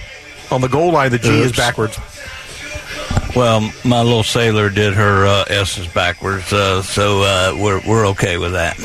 on 0.52 0.60
the 0.62 0.68
goal 0.68 0.92
line. 0.92 1.12
The 1.12 1.20
G 1.20 1.30
is 1.40 1.56
backwards. 1.56 1.98
Well, 3.40 3.72
my 3.86 4.02
little 4.02 4.24
sailor 4.24 4.70
did 4.70 4.96
her 4.96 5.26
uh, 5.26 5.46
S's 5.48 5.88
backwards, 5.88 6.52
uh, 6.52 6.82
so 6.82 7.22
uh, 7.22 7.56
we're 7.58 7.80
we're 7.88 8.06
okay 8.08 8.38
with 8.38 8.52
that. 8.52 8.78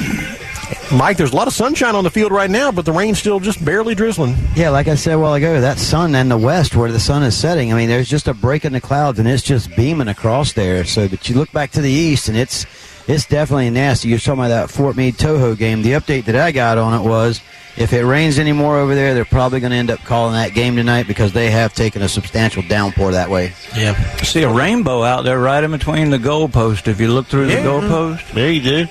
Mike, 0.92 1.16
there's 1.16 1.32
a 1.32 1.34
lot 1.34 1.48
of 1.48 1.52
sunshine 1.52 1.96
on 1.96 2.04
the 2.04 2.10
field 2.10 2.30
right 2.30 2.48
now, 2.48 2.70
but 2.70 2.84
the 2.84 2.92
rain's 2.92 3.18
still 3.18 3.40
just 3.40 3.64
barely 3.64 3.96
drizzling. 3.96 4.36
Yeah, 4.54 4.70
like 4.70 4.86
I 4.86 4.94
said 4.94 5.14
a 5.14 5.18
while 5.18 5.34
ago, 5.34 5.60
that 5.60 5.80
sun 5.80 6.14
and 6.14 6.30
the 6.30 6.38
west 6.38 6.76
where 6.76 6.92
the 6.92 7.00
sun 7.00 7.24
is 7.24 7.36
setting, 7.36 7.72
I 7.72 7.76
mean, 7.76 7.88
there's 7.88 8.08
just 8.08 8.28
a 8.28 8.32
break 8.32 8.64
in 8.64 8.72
the 8.72 8.80
clouds 8.80 9.18
and 9.18 9.26
it's 9.26 9.42
just 9.42 9.74
beaming 9.74 10.06
across 10.06 10.52
there. 10.52 10.84
So, 10.84 11.08
but 11.08 11.28
you 11.28 11.34
look 11.34 11.50
back 11.50 11.72
to 11.72 11.80
the 11.80 11.90
east 11.90 12.28
and 12.28 12.38
it's 12.38 12.64
it's 13.08 13.26
definitely 13.26 13.70
nasty. 13.70 14.08
You're 14.08 14.20
talking 14.20 14.34
about 14.34 14.48
that 14.50 14.70
Fort 14.70 14.94
Meade 14.94 15.16
Toho 15.16 15.58
game. 15.58 15.82
The 15.82 15.94
update 15.94 16.26
that 16.26 16.36
I 16.36 16.52
got 16.52 16.78
on 16.78 16.94
it 16.94 17.04
was 17.04 17.40
if 17.76 17.92
it 17.92 18.04
rains 18.04 18.38
anymore 18.38 18.78
over 18.78 18.94
there, 18.94 19.14
they're 19.14 19.24
probably 19.24 19.60
going 19.60 19.72
to 19.72 19.76
end 19.76 19.90
up 19.90 20.00
calling 20.00 20.34
that 20.34 20.54
game 20.54 20.76
tonight 20.76 21.06
because 21.06 21.32
they 21.32 21.50
have 21.50 21.74
taken 21.74 22.02
a 22.02 22.08
substantial 22.08 22.62
downpour 22.62 23.12
that 23.12 23.30
way. 23.30 23.52
Yeah. 23.76 23.94
See 24.22 24.42
a 24.42 24.52
rainbow 24.52 25.02
out 25.02 25.24
there 25.24 25.38
right 25.38 25.62
in 25.62 25.70
between 25.72 26.10
the 26.10 26.18
goalpost. 26.18 26.86
If 26.88 27.00
you 27.00 27.08
look 27.12 27.26
through 27.26 27.48
Yeah. 27.48 27.62
the 27.62 27.68
goalpost, 27.68 28.32
There 28.32 28.50
you 28.50 28.60
do. 28.62 28.86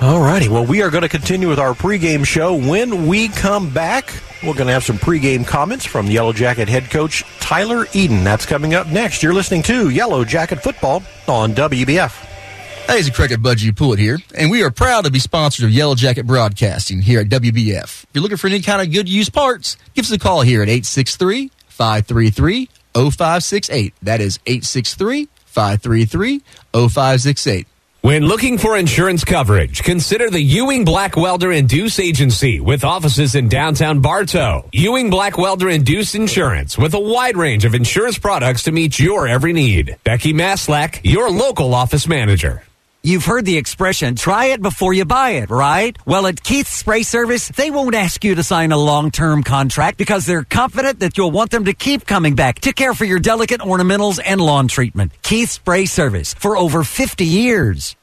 All 0.00 0.20
righty. 0.20 0.48
Well, 0.48 0.66
we 0.66 0.82
are 0.82 0.90
going 0.90 1.02
to 1.02 1.08
continue 1.08 1.48
with 1.48 1.60
our 1.60 1.74
pregame 1.74 2.26
show. 2.26 2.56
When 2.56 3.06
we 3.06 3.28
come 3.28 3.70
back, 3.70 4.12
we're 4.42 4.54
going 4.54 4.66
to 4.66 4.72
have 4.72 4.82
some 4.82 4.98
pregame 4.98 5.46
comments 5.46 5.84
from 5.84 6.06
Yellow 6.08 6.32
Jacket 6.32 6.68
head 6.68 6.90
coach 6.90 7.22
Tyler 7.38 7.86
Eden. 7.92 8.24
That's 8.24 8.44
coming 8.44 8.74
up 8.74 8.88
next. 8.88 9.22
You're 9.22 9.32
listening 9.32 9.62
to 9.64 9.90
Yellow 9.90 10.24
Jacket 10.24 10.60
Football 10.60 11.04
on 11.28 11.54
WBF. 11.54 12.30
Hey, 12.86 12.98
it's 12.98 13.08
Cricket 13.08 13.40
Budgie 13.40 13.74
Pullet 13.74 13.98
here, 13.98 14.18
and 14.36 14.50
we 14.50 14.62
are 14.62 14.70
proud 14.70 15.04
to 15.06 15.10
be 15.10 15.18
sponsors 15.18 15.64
of 15.64 15.70
Yellow 15.70 15.94
Jacket 15.94 16.26
Broadcasting 16.26 17.00
here 17.00 17.20
at 17.20 17.28
WBF. 17.28 17.84
If 17.84 18.06
you're 18.12 18.22
looking 18.22 18.36
for 18.36 18.48
any 18.48 18.60
kind 18.60 18.82
of 18.82 18.92
good 18.92 19.08
used 19.08 19.32
parts, 19.32 19.78
give 19.94 20.04
us 20.04 20.10
a 20.10 20.18
call 20.18 20.42
here 20.42 20.60
at 20.60 20.68
863 20.68 21.50
533 21.68 22.68
0568. 22.94 23.94
That 24.02 24.20
is 24.20 24.38
863 24.46 25.28
533 25.46 26.42
0568. 26.72 27.66
When 28.02 28.24
looking 28.26 28.58
for 28.58 28.76
insurance 28.76 29.24
coverage, 29.24 29.84
consider 29.84 30.28
the 30.28 30.40
Ewing 30.40 30.84
Blackwelder 30.84 31.56
and 31.56 31.68
Deuce 31.68 31.98
Agency 32.00 32.58
with 32.60 32.84
offices 32.84 33.36
in 33.36 33.48
downtown 33.48 34.00
Bartow. 34.00 34.68
Ewing 34.72 35.10
Blackwelder 35.10 35.72
and 35.72 35.86
Deuce 35.86 36.14
Insurance 36.14 36.76
with 36.76 36.92
a 36.94 37.00
wide 37.00 37.36
range 37.36 37.64
of 37.64 37.74
insurance 37.74 38.18
products 38.18 38.64
to 38.64 38.72
meet 38.72 38.98
your 38.98 39.28
every 39.28 39.52
need. 39.52 39.96
Becky 40.04 40.34
Maslak, 40.34 41.00
your 41.04 41.30
local 41.30 41.74
office 41.74 42.06
manager. 42.06 42.64
You've 43.04 43.24
heard 43.24 43.44
the 43.44 43.56
expression, 43.56 44.14
try 44.14 44.44
it 44.54 44.62
before 44.62 44.94
you 44.94 45.04
buy 45.04 45.30
it, 45.30 45.50
right? 45.50 45.98
Well, 46.06 46.28
at 46.28 46.40
Keith 46.40 46.68
Spray 46.68 47.02
Service, 47.02 47.48
they 47.48 47.68
won't 47.68 47.96
ask 47.96 48.22
you 48.22 48.36
to 48.36 48.44
sign 48.44 48.70
a 48.70 48.78
long-term 48.78 49.42
contract 49.42 49.98
because 49.98 50.24
they're 50.24 50.44
confident 50.44 51.00
that 51.00 51.18
you'll 51.18 51.32
want 51.32 51.50
them 51.50 51.64
to 51.64 51.72
keep 51.72 52.06
coming 52.06 52.36
back 52.36 52.60
to 52.60 52.72
care 52.72 52.94
for 52.94 53.04
your 53.04 53.18
delicate 53.18 53.60
ornamentals 53.60 54.20
and 54.24 54.40
lawn 54.40 54.68
treatment. 54.68 55.10
Keith 55.22 55.50
Spray 55.50 55.86
Service 55.86 56.32
for 56.34 56.56
over 56.56 56.84
50 56.84 57.24
years. 57.24 57.96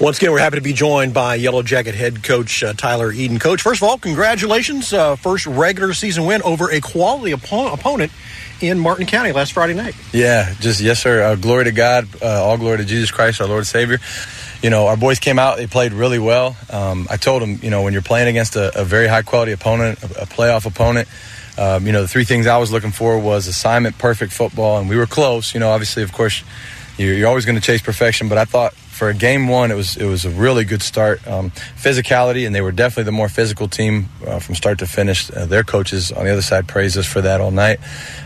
Once 0.00 0.18
again, 0.18 0.30
we're 0.30 0.38
happy 0.38 0.54
to 0.54 0.62
be 0.62 0.72
joined 0.72 1.12
by 1.12 1.34
Yellow 1.34 1.60
Jacket 1.60 1.92
head 1.92 2.22
coach 2.22 2.62
uh, 2.62 2.72
Tyler 2.72 3.10
Eden. 3.10 3.40
Coach, 3.40 3.62
first 3.62 3.82
of 3.82 3.88
all, 3.88 3.98
congratulations. 3.98 4.92
Uh, 4.92 5.16
first 5.16 5.44
regular 5.44 5.92
season 5.92 6.24
win 6.24 6.40
over 6.42 6.70
a 6.70 6.80
quality 6.80 7.32
oppo- 7.32 7.74
opponent 7.74 8.12
in 8.60 8.78
Martin 8.78 9.06
County 9.06 9.32
last 9.32 9.54
Friday 9.54 9.74
night. 9.74 9.96
Yeah, 10.12 10.54
just 10.60 10.80
yes, 10.80 11.02
sir. 11.02 11.24
Uh, 11.24 11.34
glory 11.34 11.64
to 11.64 11.72
God. 11.72 12.06
Uh, 12.22 12.44
all 12.44 12.56
glory 12.56 12.78
to 12.78 12.84
Jesus 12.84 13.10
Christ, 13.10 13.40
our 13.40 13.48
Lord 13.48 13.58
and 13.58 13.66
Savior. 13.66 13.98
You 14.62 14.70
know, 14.70 14.86
our 14.86 14.96
boys 14.96 15.18
came 15.18 15.36
out. 15.36 15.56
They 15.56 15.66
played 15.66 15.92
really 15.92 16.20
well. 16.20 16.56
Um, 16.70 17.08
I 17.10 17.16
told 17.16 17.42
them, 17.42 17.58
you 17.60 17.70
know, 17.70 17.82
when 17.82 17.92
you're 17.92 18.00
playing 18.00 18.28
against 18.28 18.54
a, 18.54 18.80
a 18.80 18.84
very 18.84 19.08
high 19.08 19.22
quality 19.22 19.50
opponent, 19.50 20.00
a, 20.04 20.22
a 20.22 20.26
playoff 20.26 20.64
opponent, 20.64 21.08
um, 21.58 21.86
you 21.86 21.92
know, 21.92 22.02
the 22.02 22.08
three 22.08 22.24
things 22.24 22.46
I 22.46 22.58
was 22.58 22.70
looking 22.70 22.92
for 22.92 23.18
was 23.18 23.48
assignment, 23.48 23.98
perfect 23.98 24.32
football, 24.32 24.78
and 24.78 24.88
we 24.88 24.96
were 24.96 25.06
close. 25.06 25.54
You 25.54 25.58
know, 25.58 25.70
obviously, 25.70 26.04
of 26.04 26.12
course, 26.12 26.44
you're, 26.98 27.14
you're 27.14 27.28
always 27.28 27.46
going 27.46 27.56
to 27.56 27.60
chase 27.60 27.82
perfection, 27.82 28.28
but 28.28 28.38
I 28.38 28.44
thought 28.44 28.74
for 28.98 29.12
game 29.12 29.46
one, 29.46 29.70
it 29.70 29.76
was 29.76 29.96
it 29.96 30.06
was 30.06 30.24
a 30.24 30.30
really 30.30 30.64
good 30.64 30.82
start. 30.82 31.26
Um, 31.26 31.52
physicality, 31.76 32.46
and 32.46 32.54
they 32.54 32.60
were 32.60 32.72
definitely 32.72 33.04
the 33.04 33.12
more 33.12 33.28
physical 33.28 33.68
team 33.68 34.08
uh, 34.26 34.40
from 34.40 34.56
start 34.56 34.80
to 34.80 34.86
finish. 34.86 35.30
Uh, 35.30 35.46
their 35.46 35.62
coaches 35.62 36.10
on 36.10 36.24
the 36.24 36.32
other 36.32 36.42
side 36.42 36.66
praised 36.66 36.98
us 36.98 37.06
for 37.06 37.20
that 37.20 37.40
all 37.40 37.52
night, 37.52 37.78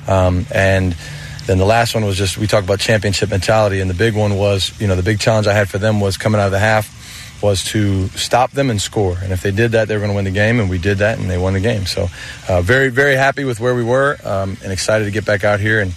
um, 0.09 0.47
and. 0.53 0.97
Then 1.45 1.59
the 1.59 1.65
last 1.65 1.93
one 1.93 2.05
was 2.05 2.17
just 2.17 2.39
we 2.39 2.47
talked 2.47 2.65
about 2.65 2.79
championship 2.79 3.29
mentality, 3.29 3.81
and 3.81 3.91
the 3.91 3.95
big 3.95 4.15
one 4.15 4.37
was 4.37 4.81
you 4.81 4.87
know 4.87 4.95
the 4.95 5.03
big 5.03 5.19
challenge 5.19 5.49
I 5.49 5.53
had 5.53 5.69
for 5.69 5.79
them 5.79 6.01
was 6.01 6.17
coming 6.17 6.41
out 6.41 6.47
of 6.47 6.53
the 6.53 6.61
half 6.61 7.43
was 7.43 7.65
to 7.65 8.07
stop 8.11 8.53
them 8.53 8.71
and 8.71 8.81
score. 8.81 9.19
And 9.21 9.33
if 9.33 9.43
they 9.43 9.51
did 9.51 9.73
that, 9.73 9.89
they 9.89 9.97
were 9.97 10.01
going 10.01 10.13
to 10.13 10.15
win 10.15 10.25
the 10.25 10.31
game, 10.31 10.61
and 10.61 10.71
we 10.71 10.79
did 10.79 10.99
that, 10.99 11.19
and 11.19 11.29
they 11.29 11.39
won 11.39 11.55
the 11.55 11.61
game. 11.61 11.85
So, 11.85 12.07
uh, 12.49 12.63
very, 12.63 12.91
very 12.91 13.17
happy 13.17 13.43
with 13.45 13.59
where 13.59 13.75
we 13.75 13.83
were, 13.83 14.19
um, 14.25 14.57
and 14.63 14.71
excited 14.71 15.07
to 15.07 15.11
get 15.11 15.25
back 15.25 15.43
out 15.43 15.59
here 15.59 15.81
and, 15.81 15.93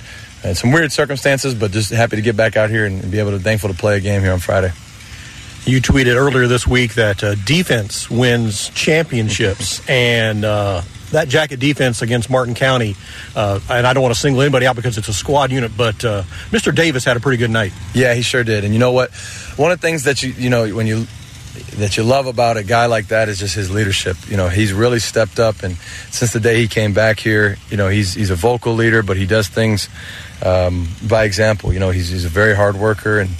and 0.45 0.55
some 0.55 0.71
weird 0.71 0.91
circumstances, 0.91 1.55
but 1.55 1.71
just 1.71 1.89
happy 1.89 2.17
to 2.17 2.21
get 2.21 2.37
back 2.37 2.55
out 2.55 2.69
here 2.69 2.85
and, 2.85 3.11
be 3.11 3.19
able 3.19 3.31
to 3.31 3.39
thankful 3.39 3.69
to 3.69 3.75
play 3.75 3.97
a 3.97 3.99
game 3.99 4.21
here 4.21 4.31
on 4.31 4.39
Friday. 4.39 4.71
You 5.65 5.81
tweeted 5.81 6.15
earlier 6.15 6.47
this 6.47 6.67
week 6.67 6.93
that 6.93 7.23
uh, 7.23 7.33
defense 7.33 8.09
wins 8.11 8.69
championships, 8.69 9.81
and 9.89 10.45
uh, 10.45 10.83
that 11.11 11.29
jacket 11.29 11.59
defense 11.59 12.03
against 12.03 12.29
Martin 12.29 12.53
County, 12.53 12.95
uh, 13.35 13.59
and 13.69 13.87
I 13.87 13.93
don't 13.93 14.03
want 14.03 14.13
to 14.13 14.19
single 14.19 14.41
anybody 14.43 14.67
out 14.67 14.75
because 14.75 14.99
it's 14.99 15.07
a 15.07 15.13
squad 15.13 15.51
unit, 15.51 15.71
but 15.75 16.05
uh, 16.05 16.21
Mr. 16.51 16.73
Davis 16.73 17.03
had 17.03 17.17
a 17.17 17.19
pretty 17.19 17.37
good 17.37 17.49
night. 17.49 17.73
Yeah, 17.95 18.13
he 18.13 18.21
sure 18.21 18.43
did. 18.43 18.63
And 18.63 18.73
you 18.73 18.79
know 18.79 18.91
what? 18.91 19.11
One 19.55 19.71
of 19.71 19.81
the 19.81 19.87
things 19.87 20.03
that 20.03 20.21
you 20.21 20.29
you 20.33 20.51
know 20.51 20.67
when 20.75 20.85
you 20.85 21.07
that 21.77 21.97
you 21.97 22.03
love 22.03 22.27
about 22.27 22.57
a 22.57 22.63
guy 22.63 22.85
like 22.85 23.07
that 23.07 23.29
is 23.29 23.39
just 23.39 23.55
his 23.55 23.71
leadership. 23.71 24.17
You 24.27 24.37
know, 24.37 24.49
he's 24.49 24.73
really 24.73 24.99
stepped 24.99 25.39
up, 25.39 25.63
and 25.63 25.77
since 26.11 26.33
the 26.33 26.39
day 26.39 26.57
he 26.57 26.67
came 26.67 26.93
back 26.93 27.19
here, 27.19 27.57
you 27.69 27.77
know, 27.77 27.89
he's 27.89 28.13
he's 28.13 28.29
a 28.29 28.35
vocal 28.35 28.73
leader, 28.73 29.03
but 29.03 29.17
he 29.17 29.25
does 29.25 29.47
things 29.47 29.89
um, 30.43 30.87
by 31.07 31.23
example. 31.23 31.73
You 31.73 31.79
know, 31.79 31.91
he's 31.91 32.09
he's 32.09 32.25
a 32.25 32.29
very 32.29 32.55
hard 32.55 32.75
worker 32.75 33.19
and. 33.19 33.31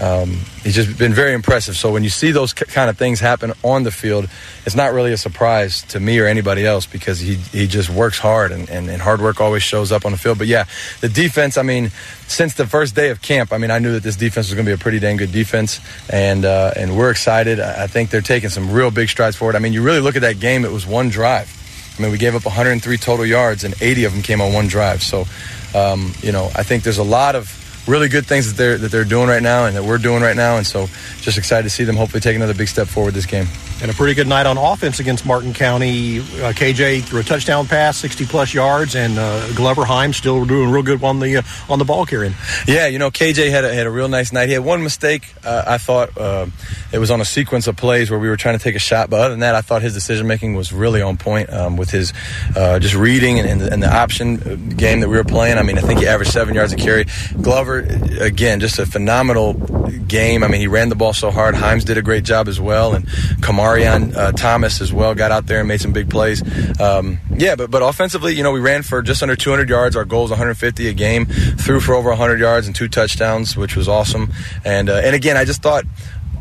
Um, 0.00 0.40
he's 0.62 0.74
just 0.74 0.98
been 0.98 1.14
very 1.14 1.34
impressive. 1.34 1.76
So 1.76 1.92
when 1.92 2.02
you 2.02 2.10
see 2.10 2.32
those 2.32 2.52
kind 2.52 2.90
of 2.90 2.98
things 2.98 3.20
happen 3.20 3.52
on 3.62 3.84
the 3.84 3.92
field, 3.92 4.28
it's 4.66 4.74
not 4.74 4.92
really 4.92 5.12
a 5.12 5.16
surprise 5.16 5.82
to 5.88 6.00
me 6.00 6.18
or 6.18 6.26
anybody 6.26 6.66
else 6.66 6.84
because 6.86 7.20
he, 7.20 7.34
he 7.34 7.66
just 7.66 7.90
works 7.90 8.18
hard 8.18 8.50
and, 8.50 8.68
and, 8.68 8.90
and, 8.90 9.00
hard 9.00 9.20
work 9.20 9.40
always 9.40 9.62
shows 9.62 9.92
up 9.92 10.04
on 10.04 10.12
the 10.12 10.18
field. 10.18 10.38
But 10.38 10.48
yeah, 10.48 10.64
the 11.00 11.08
defense, 11.08 11.56
I 11.56 11.62
mean, 11.62 11.90
since 12.26 12.54
the 12.54 12.66
first 12.66 12.94
day 12.94 13.10
of 13.10 13.22
camp, 13.22 13.52
I 13.52 13.58
mean, 13.58 13.70
I 13.70 13.78
knew 13.78 13.92
that 13.92 14.02
this 14.02 14.16
defense 14.16 14.48
was 14.48 14.54
going 14.54 14.66
to 14.66 14.70
be 14.70 14.74
a 14.74 14.78
pretty 14.78 14.98
dang 14.98 15.16
good 15.16 15.32
defense, 15.32 15.80
and 16.10 16.44
uh, 16.44 16.72
and 16.76 16.96
we're 16.96 17.10
excited. 17.10 17.60
I 17.60 17.86
think 17.86 18.10
they're 18.10 18.20
taking 18.20 18.48
some 18.48 18.72
real 18.72 18.90
big 18.90 19.08
strides 19.08 19.36
forward. 19.36 19.56
I 19.56 19.58
mean, 19.58 19.72
you 19.72 19.82
really 19.82 20.00
look 20.00 20.16
at 20.16 20.22
that 20.22 20.40
game; 20.40 20.64
it 20.64 20.72
was 20.72 20.86
one 20.86 21.10
drive. 21.10 21.52
I 21.96 22.02
mean, 22.02 22.10
we 22.10 22.18
gave 22.18 22.34
up 22.34 22.44
103 22.44 22.96
total 22.96 23.24
yards, 23.24 23.62
and 23.62 23.74
80 23.80 24.04
of 24.04 24.12
them 24.12 24.22
came 24.22 24.40
on 24.40 24.52
one 24.52 24.66
drive. 24.66 25.02
So, 25.02 25.26
um, 25.74 26.12
you 26.22 26.32
know, 26.32 26.50
I 26.54 26.64
think 26.64 26.82
there's 26.82 26.98
a 26.98 27.04
lot 27.04 27.36
of 27.36 27.63
really 27.86 28.08
good 28.08 28.26
things 28.26 28.48
that 28.48 28.56
they're 28.56 28.78
that 28.78 28.90
they're 28.90 29.04
doing 29.04 29.28
right 29.28 29.42
now 29.42 29.66
and 29.66 29.76
that 29.76 29.84
we're 29.84 29.98
doing 29.98 30.22
right 30.22 30.36
now. 30.36 30.56
And 30.56 30.66
so, 30.66 30.86
just 31.20 31.38
excited 31.38 31.64
to 31.64 31.70
see 31.70 31.84
them 31.84 31.96
hopefully 31.96 32.20
take 32.20 32.36
another 32.36 32.54
big 32.54 32.68
step 32.68 32.86
forward 32.86 33.14
this 33.14 33.26
game. 33.26 33.46
And 33.82 33.90
a 33.90 33.94
pretty 33.94 34.14
good 34.14 34.28
night 34.28 34.46
on 34.46 34.56
offense 34.56 35.00
against 35.00 35.26
Martin 35.26 35.52
County. 35.52 36.20
Uh, 36.20 36.52
KJ 36.52 37.02
threw 37.02 37.20
a 37.20 37.22
touchdown 37.22 37.66
pass, 37.66 37.98
60 37.98 38.24
plus 38.26 38.54
yards, 38.54 38.94
and 38.94 39.18
uh, 39.18 39.52
Glover 39.52 39.84
Heim 39.84 40.12
still 40.12 40.44
doing 40.44 40.70
real 40.70 40.82
good 40.82 41.02
on 41.02 41.20
the 41.20 41.38
uh, 41.38 41.42
on 41.68 41.78
the 41.78 41.84
ball 41.84 42.06
carrying. 42.06 42.34
Yeah, 42.66 42.86
you 42.86 42.98
know 42.98 43.10
KJ 43.10 43.50
had 43.50 43.64
a, 43.64 43.74
had 43.74 43.86
a 43.86 43.90
real 43.90 44.08
nice 44.08 44.32
night. 44.32 44.46
He 44.48 44.54
had 44.54 44.64
one 44.64 44.82
mistake. 44.82 45.34
Uh, 45.44 45.64
I 45.66 45.78
thought 45.78 46.16
uh, 46.16 46.46
it 46.92 46.98
was 46.98 47.10
on 47.10 47.20
a 47.20 47.24
sequence 47.24 47.66
of 47.66 47.76
plays 47.76 48.10
where 48.10 48.18
we 48.18 48.28
were 48.28 48.36
trying 48.36 48.56
to 48.56 48.62
take 48.62 48.76
a 48.76 48.78
shot, 48.78 49.10
but 49.10 49.20
other 49.20 49.30
than 49.30 49.40
that, 49.40 49.54
I 49.54 49.60
thought 49.60 49.82
his 49.82 49.92
decision 49.92 50.26
making 50.26 50.54
was 50.54 50.72
really 50.72 51.02
on 51.02 51.16
point 51.16 51.52
um, 51.52 51.76
with 51.76 51.90
his 51.90 52.12
uh, 52.56 52.78
just 52.78 52.94
reading 52.94 53.38
and, 53.38 53.48
and, 53.48 53.60
the, 53.60 53.72
and 53.72 53.82
the 53.82 53.94
option 53.94 54.68
game 54.70 55.00
that 55.00 55.08
we 55.08 55.16
were 55.16 55.24
playing. 55.24 55.58
I 55.58 55.62
mean, 55.62 55.78
I 55.78 55.82
think 55.82 56.00
he 56.00 56.06
averaged 56.06 56.32
seven 56.32 56.54
yards 56.54 56.72
a 56.72 56.76
carry. 56.76 57.06
Glover, 57.42 57.80
again, 58.20 58.60
just 58.60 58.78
a 58.78 58.86
phenomenal 58.86 59.54
game. 60.06 60.42
I 60.44 60.48
mean, 60.48 60.60
he 60.60 60.68
ran 60.68 60.88
the 60.88 60.94
ball 60.94 61.12
so 61.12 61.30
hard. 61.30 61.54
Himes 61.54 61.84
did 61.84 61.98
a 61.98 62.02
great 62.02 62.24
job 62.24 62.48
as 62.48 62.60
well, 62.60 62.94
and 62.94 63.06
Kamarion 63.64 64.14
uh, 64.14 64.32
Thomas 64.32 64.80
as 64.80 64.92
well 64.92 65.14
got 65.14 65.30
out 65.30 65.46
there 65.46 65.60
and 65.60 65.68
made 65.68 65.80
some 65.80 65.92
big 65.92 66.10
plays. 66.10 66.42
Um, 66.80 67.18
yeah, 67.36 67.56
but 67.56 67.70
but 67.70 67.82
offensively, 67.82 68.34
you 68.34 68.42
know, 68.42 68.52
we 68.52 68.60
ran 68.60 68.82
for 68.82 69.02
just 69.02 69.22
under 69.22 69.36
200 69.36 69.68
yards. 69.68 69.96
Our 69.96 70.04
goal 70.04 70.24
is 70.24 70.30
150 70.30 70.88
a 70.88 70.92
game. 70.92 71.26
Threw 71.26 71.80
for 71.80 71.94
over 71.94 72.10
100 72.10 72.38
yards 72.40 72.66
and 72.66 72.76
two 72.76 72.88
touchdowns, 72.88 73.56
which 73.56 73.76
was 73.76 73.88
awesome. 73.88 74.32
And 74.64 74.90
uh, 74.90 75.00
and 75.04 75.16
again, 75.16 75.36
I 75.36 75.44
just 75.44 75.62
thought 75.62 75.84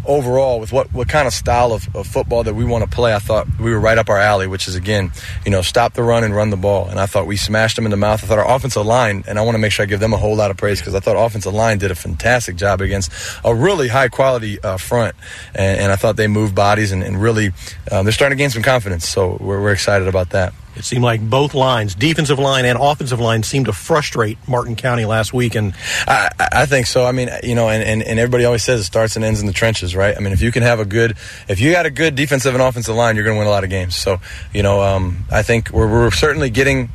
overall 0.06 0.60
with 0.60 0.72
what, 0.72 0.92
what 0.94 1.08
kind 1.08 1.28
of 1.28 1.34
style 1.34 1.72
of, 1.72 1.94
of, 1.96 2.08
football 2.08 2.44
that 2.44 2.54
we 2.54 2.66
want 2.66 2.84
to 2.84 2.90
play, 2.90 3.14
I 3.14 3.20
thought 3.20 3.48
we 3.60 3.72
were 3.72 3.80
right 3.80 3.98
up 3.98 4.10
our 4.10 4.18
alley, 4.18 4.48
which 4.48 4.68
is 4.68 4.76
again, 4.76 5.12
you 5.46 5.52
know, 5.52 5.62
stop 5.62 5.94
the 5.94 6.04
run 6.04 6.24
and 6.24 6.36
run 6.36 6.50
the 6.50 6.58
ball. 6.58 6.88
And 6.90 7.00
I 7.00 7.06
thought 7.06 7.26
we 7.26 7.38
smashed 7.38 7.76
them 7.76 7.86
in 7.86 7.92
the 7.92 7.98
mouth. 7.98 8.24
I 8.24 8.28
thought 8.28 8.40
our 8.40 8.56
offensive 8.56 8.86
line, 8.86 9.24
and 9.28 9.40
I 9.40 9.42
want 9.42 9.56
to 9.56 9.60
make 9.60 9.72
sure 9.72 9.84
I 9.84 9.88
give 9.88 10.00
them 10.00 10.14
a 10.14 10.18
whole 10.18 10.36
lot 10.36 10.52
of 10.52 10.58
praise 10.58 10.80
because 10.80 10.96
I 10.96 11.00
thought 11.00 11.16
offensive 11.16 11.54
line 11.54 11.78
did 11.78 11.92
a 11.92 11.96
fantastic 11.96 12.56
job 12.56 12.82
against 12.82 13.12
a 13.44 13.54
really 13.54 13.88
high 13.88 14.10
quality 14.10 14.62
uh, 14.62 14.78
front, 14.78 15.16
and, 15.56 15.80
and, 15.80 15.92
I 15.92 15.96
thought 15.96 16.18
they 16.18 16.28
moved 16.28 16.56
bodies 16.56 16.92
and, 16.92 17.04
and 17.04 17.22
really 17.22 17.52
um, 17.92 18.06
they're 18.06 18.12
starting 18.12 18.38
to 18.38 18.42
gain 18.42 18.50
some 18.50 18.64
confidence. 18.64 19.08
So 19.08 19.38
we're, 19.40 19.62
we're 19.62 19.74
excited 19.74 20.08
about 20.08 20.32
that. 20.32 20.54
It 20.76 20.86
seemed 20.86 21.04
like 21.04 21.22
both 21.22 21.54
lines, 21.54 21.96
defensive 21.96 22.40
line 22.40 22.66
and 22.66 22.78
offensive 22.80 23.20
line, 23.20 23.44
seemed 23.44 23.68
to 23.68 23.74
frustrate 23.74 24.38
Martin 24.48 24.76
County 24.76 25.06
last 25.06 25.34
week. 25.34 25.56
And 25.56 25.74
I, 26.08 26.30
I 26.40 26.66
think 26.66 26.88
so. 26.88 27.06
I 27.06 27.12
mean, 27.12 27.30
you 27.44 27.56
know, 27.56 27.70
and, 27.70 27.84
and, 27.84 28.02
and, 28.02 28.20
everybody 28.20 28.46
always 28.46 28.64
says 28.64 28.82
it 28.82 28.86
starts 28.86 29.16
and 29.16 29.24
ends 29.24 29.40
in 29.40 29.48
the 29.48 29.54
trenches, 29.54 29.96
right? 29.96 30.16
I 30.16 30.20
mean, 30.20 30.34
if 30.34 30.42
you 30.42 30.52
can 30.52 30.64
have 30.64 30.80
a 30.80 30.86
good, 30.86 31.16
if 31.48 31.60
you 31.60 31.72
got 31.72 31.86
a 31.86 31.92
good 31.92 32.16
defensive 32.16 32.54
and 32.54 32.64
offensive 32.64 32.96
line, 32.96 33.16
you're 33.16 33.26
going 33.26 33.36
to 33.36 33.40
win 33.40 33.48
a 33.48 33.52
lot 33.52 33.64
of 33.64 33.70
games. 33.70 33.96
So, 33.96 34.20
you 34.54 34.64
know, 34.64 34.82
um, 34.82 35.26
I 35.32 35.44
think 35.44 35.70
we're, 35.72 35.90
we're 35.90 36.12
certainly 36.12 36.50
getting 36.50 36.90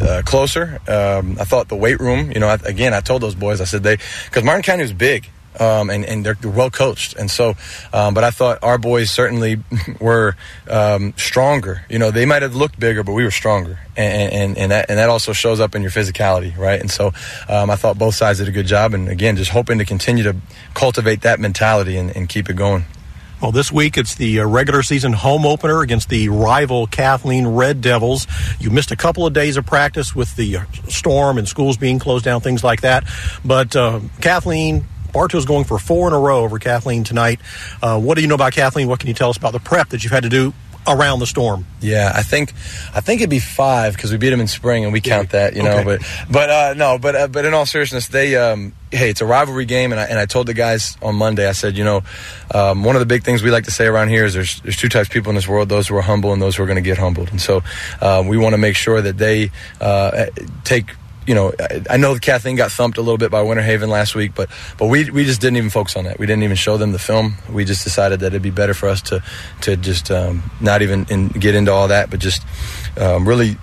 uh, 0.00 0.22
closer. 0.24 0.80
Um, 0.88 1.36
I 1.38 1.44
thought 1.44 1.68
the 1.68 1.76
weight 1.76 2.00
room, 2.00 2.32
you 2.32 2.40
know, 2.40 2.48
I, 2.48 2.58
again, 2.64 2.94
I 2.94 3.00
told 3.00 3.22
those 3.22 3.34
boys, 3.34 3.60
I 3.60 3.64
said 3.64 3.82
they, 3.82 3.96
because 3.96 4.44
Martin 4.44 4.62
County 4.62 4.82
was 4.82 4.92
big 4.92 5.28
um, 5.60 5.90
and, 5.90 6.04
and 6.04 6.24
they're, 6.24 6.36
well 6.42 6.70
coached. 6.70 7.16
And 7.16 7.30
so, 7.30 7.54
um, 7.92 8.14
but 8.14 8.24
I 8.24 8.30
thought 8.30 8.58
our 8.62 8.78
boys 8.78 9.10
certainly 9.10 9.62
were 10.00 10.36
um, 10.68 11.14
stronger. 11.16 11.84
You 11.88 11.98
know, 11.98 12.10
they 12.10 12.24
might 12.24 12.42
have 12.42 12.54
looked 12.54 12.78
bigger, 12.78 13.02
but 13.02 13.12
we 13.12 13.24
were 13.24 13.30
stronger, 13.30 13.78
and 13.96 14.32
and, 14.32 14.58
and 14.58 14.72
that 14.72 14.86
and 14.88 14.98
that 14.98 15.08
also 15.08 15.32
shows 15.32 15.60
up 15.60 15.74
in 15.74 15.82
your 15.82 15.90
physicality, 15.90 16.56
right? 16.56 16.80
And 16.80 16.90
so, 16.90 17.12
um, 17.48 17.70
I 17.70 17.76
thought 17.76 17.98
both 17.98 18.14
sides 18.14 18.38
did 18.38 18.48
a 18.48 18.52
good 18.52 18.66
job, 18.66 18.94
and 18.94 19.08
again, 19.08 19.36
just 19.36 19.50
hoping 19.50 19.78
to 19.78 19.84
continue 19.84 20.24
to 20.24 20.36
cultivate 20.74 21.22
that 21.22 21.40
mentality 21.40 21.96
and, 21.96 22.14
and 22.16 22.28
keep 22.28 22.48
it 22.48 22.54
going. 22.54 22.84
Well, 23.40 23.52
this 23.52 23.70
week 23.70 23.96
it's 23.96 24.16
the 24.16 24.40
uh, 24.40 24.46
regular 24.46 24.82
season 24.82 25.12
home 25.12 25.46
opener 25.46 25.80
against 25.80 26.08
the 26.08 26.28
rival 26.28 26.88
Kathleen 26.88 27.46
Red 27.46 27.80
Devils. 27.80 28.26
You 28.58 28.70
missed 28.70 28.90
a 28.90 28.96
couple 28.96 29.26
of 29.26 29.32
days 29.32 29.56
of 29.56 29.64
practice 29.64 30.12
with 30.12 30.34
the 30.34 30.56
uh, 30.56 30.64
storm 30.88 31.38
and 31.38 31.46
schools 31.46 31.76
being 31.76 32.00
closed 32.00 32.24
down, 32.24 32.40
things 32.40 32.64
like 32.64 32.80
that. 32.80 33.04
But 33.44 33.76
uh, 33.76 34.00
Kathleen 34.20 34.86
Bartow's 35.12 35.46
going 35.46 35.64
for 35.64 35.78
four 35.78 36.08
in 36.08 36.14
a 36.14 36.18
row 36.18 36.44
over 36.44 36.58
Kathleen 36.58 37.04
tonight. 37.04 37.40
Uh, 37.82 37.98
what 38.00 38.16
do 38.16 38.22
you 38.22 38.28
know 38.28 38.34
about 38.34 38.52
Kathleen? 38.52 38.88
What 38.88 39.00
can 39.00 39.08
you 39.08 39.14
tell 39.14 39.30
us 39.30 39.36
about 39.36 39.52
the 39.52 39.60
prep 39.60 39.88
that 39.90 40.04
you've 40.04 40.12
had 40.12 40.22
to 40.24 40.28
do 40.28 40.52
around 40.86 41.18
the 41.18 41.26
storm? 41.26 41.66
Yeah, 41.80 42.12
I 42.14 42.22
think 42.22 42.52
I 42.94 43.00
think 43.00 43.20
it'd 43.20 43.30
be 43.30 43.40
five 43.40 43.94
because 43.94 44.10
we 44.10 44.18
beat 44.18 44.30
them 44.30 44.40
in 44.40 44.46
spring 44.46 44.84
and 44.84 44.92
we 44.92 45.00
count 45.00 45.30
that, 45.30 45.54
you 45.54 45.62
know. 45.62 45.78
Okay. 45.78 45.84
But 45.84 46.26
but 46.30 46.50
uh, 46.50 46.74
no, 46.74 46.98
but 46.98 47.14
uh, 47.14 47.28
but 47.28 47.44
in 47.44 47.54
all 47.54 47.66
seriousness, 47.66 48.08
they 48.08 48.36
um, 48.36 48.74
hey, 48.90 49.10
it's 49.10 49.20
a 49.20 49.26
rivalry 49.26 49.64
game, 49.64 49.92
and 49.92 50.00
I, 50.00 50.04
and 50.04 50.18
I 50.18 50.26
told 50.26 50.46
the 50.46 50.54
guys 50.54 50.96
on 51.02 51.14
Monday, 51.14 51.48
I 51.48 51.52
said, 51.52 51.76
you 51.76 51.84
know, 51.84 52.02
um, 52.54 52.84
one 52.84 52.96
of 52.96 53.00
the 53.00 53.06
big 53.06 53.22
things 53.22 53.42
we 53.42 53.50
like 53.50 53.64
to 53.64 53.70
say 53.70 53.86
around 53.86 54.08
here 54.08 54.24
is 54.24 54.34
there's 54.34 54.60
there's 54.62 54.76
two 54.76 54.88
types 54.88 55.08
of 55.08 55.12
people 55.12 55.30
in 55.30 55.36
this 55.36 55.48
world: 55.48 55.68
those 55.68 55.88
who 55.88 55.96
are 55.96 56.02
humble 56.02 56.32
and 56.32 56.40
those 56.40 56.56
who 56.56 56.62
are 56.62 56.66
going 56.66 56.76
to 56.76 56.82
get 56.82 56.98
humbled. 56.98 57.30
And 57.30 57.40
so 57.40 57.62
um, 58.00 58.28
we 58.28 58.38
want 58.38 58.54
to 58.54 58.58
make 58.58 58.76
sure 58.76 59.00
that 59.00 59.18
they 59.18 59.50
uh, 59.80 60.26
take 60.64 60.94
you 61.28 61.34
know, 61.34 61.52
I, 61.90 61.98
know 61.98 62.18
Kathleen 62.18 62.56
got 62.56 62.72
thumped 62.72 62.96
a 62.96 63.02
little 63.02 63.18
bit 63.18 63.30
by 63.30 63.42
Winter 63.42 63.62
Haven 63.62 63.90
last 63.90 64.14
week, 64.14 64.32
but 64.34 64.48
but 64.78 64.86
we 64.86 65.10
we 65.10 65.26
just 65.26 65.42
didn't 65.42 65.58
even 65.58 65.68
focus 65.68 65.94
on 65.94 66.04
that. 66.04 66.18
We 66.18 66.24
didn't 66.24 66.42
even 66.42 66.56
show 66.56 66.78
them 66.78 66.92
the 66.92 66.98
film. 66.98 67.34
We 67.52 67.66
just 67.66 67.84
decided 67.84 68.20
that 68.20 68.28
it'd 68.28 68.40
be 68.40 68.50
better 68.50 68.72
for 68.72 68.88
us 68.88 69.02
to 69.02 69.22
to 69.60 69.76
just 69.76 70.10
um, 70.10 70.50
not 70.62 70.80
even 70.80 71.04
in, 71.10 71.28
get 71.28 71.54
into 71.54 71.70
all 71.70 71.88
that, 71.88 72.08
but 72.08 72.18
just 72.18 72.42
um, 72.96 73.28
really 73.28 73.58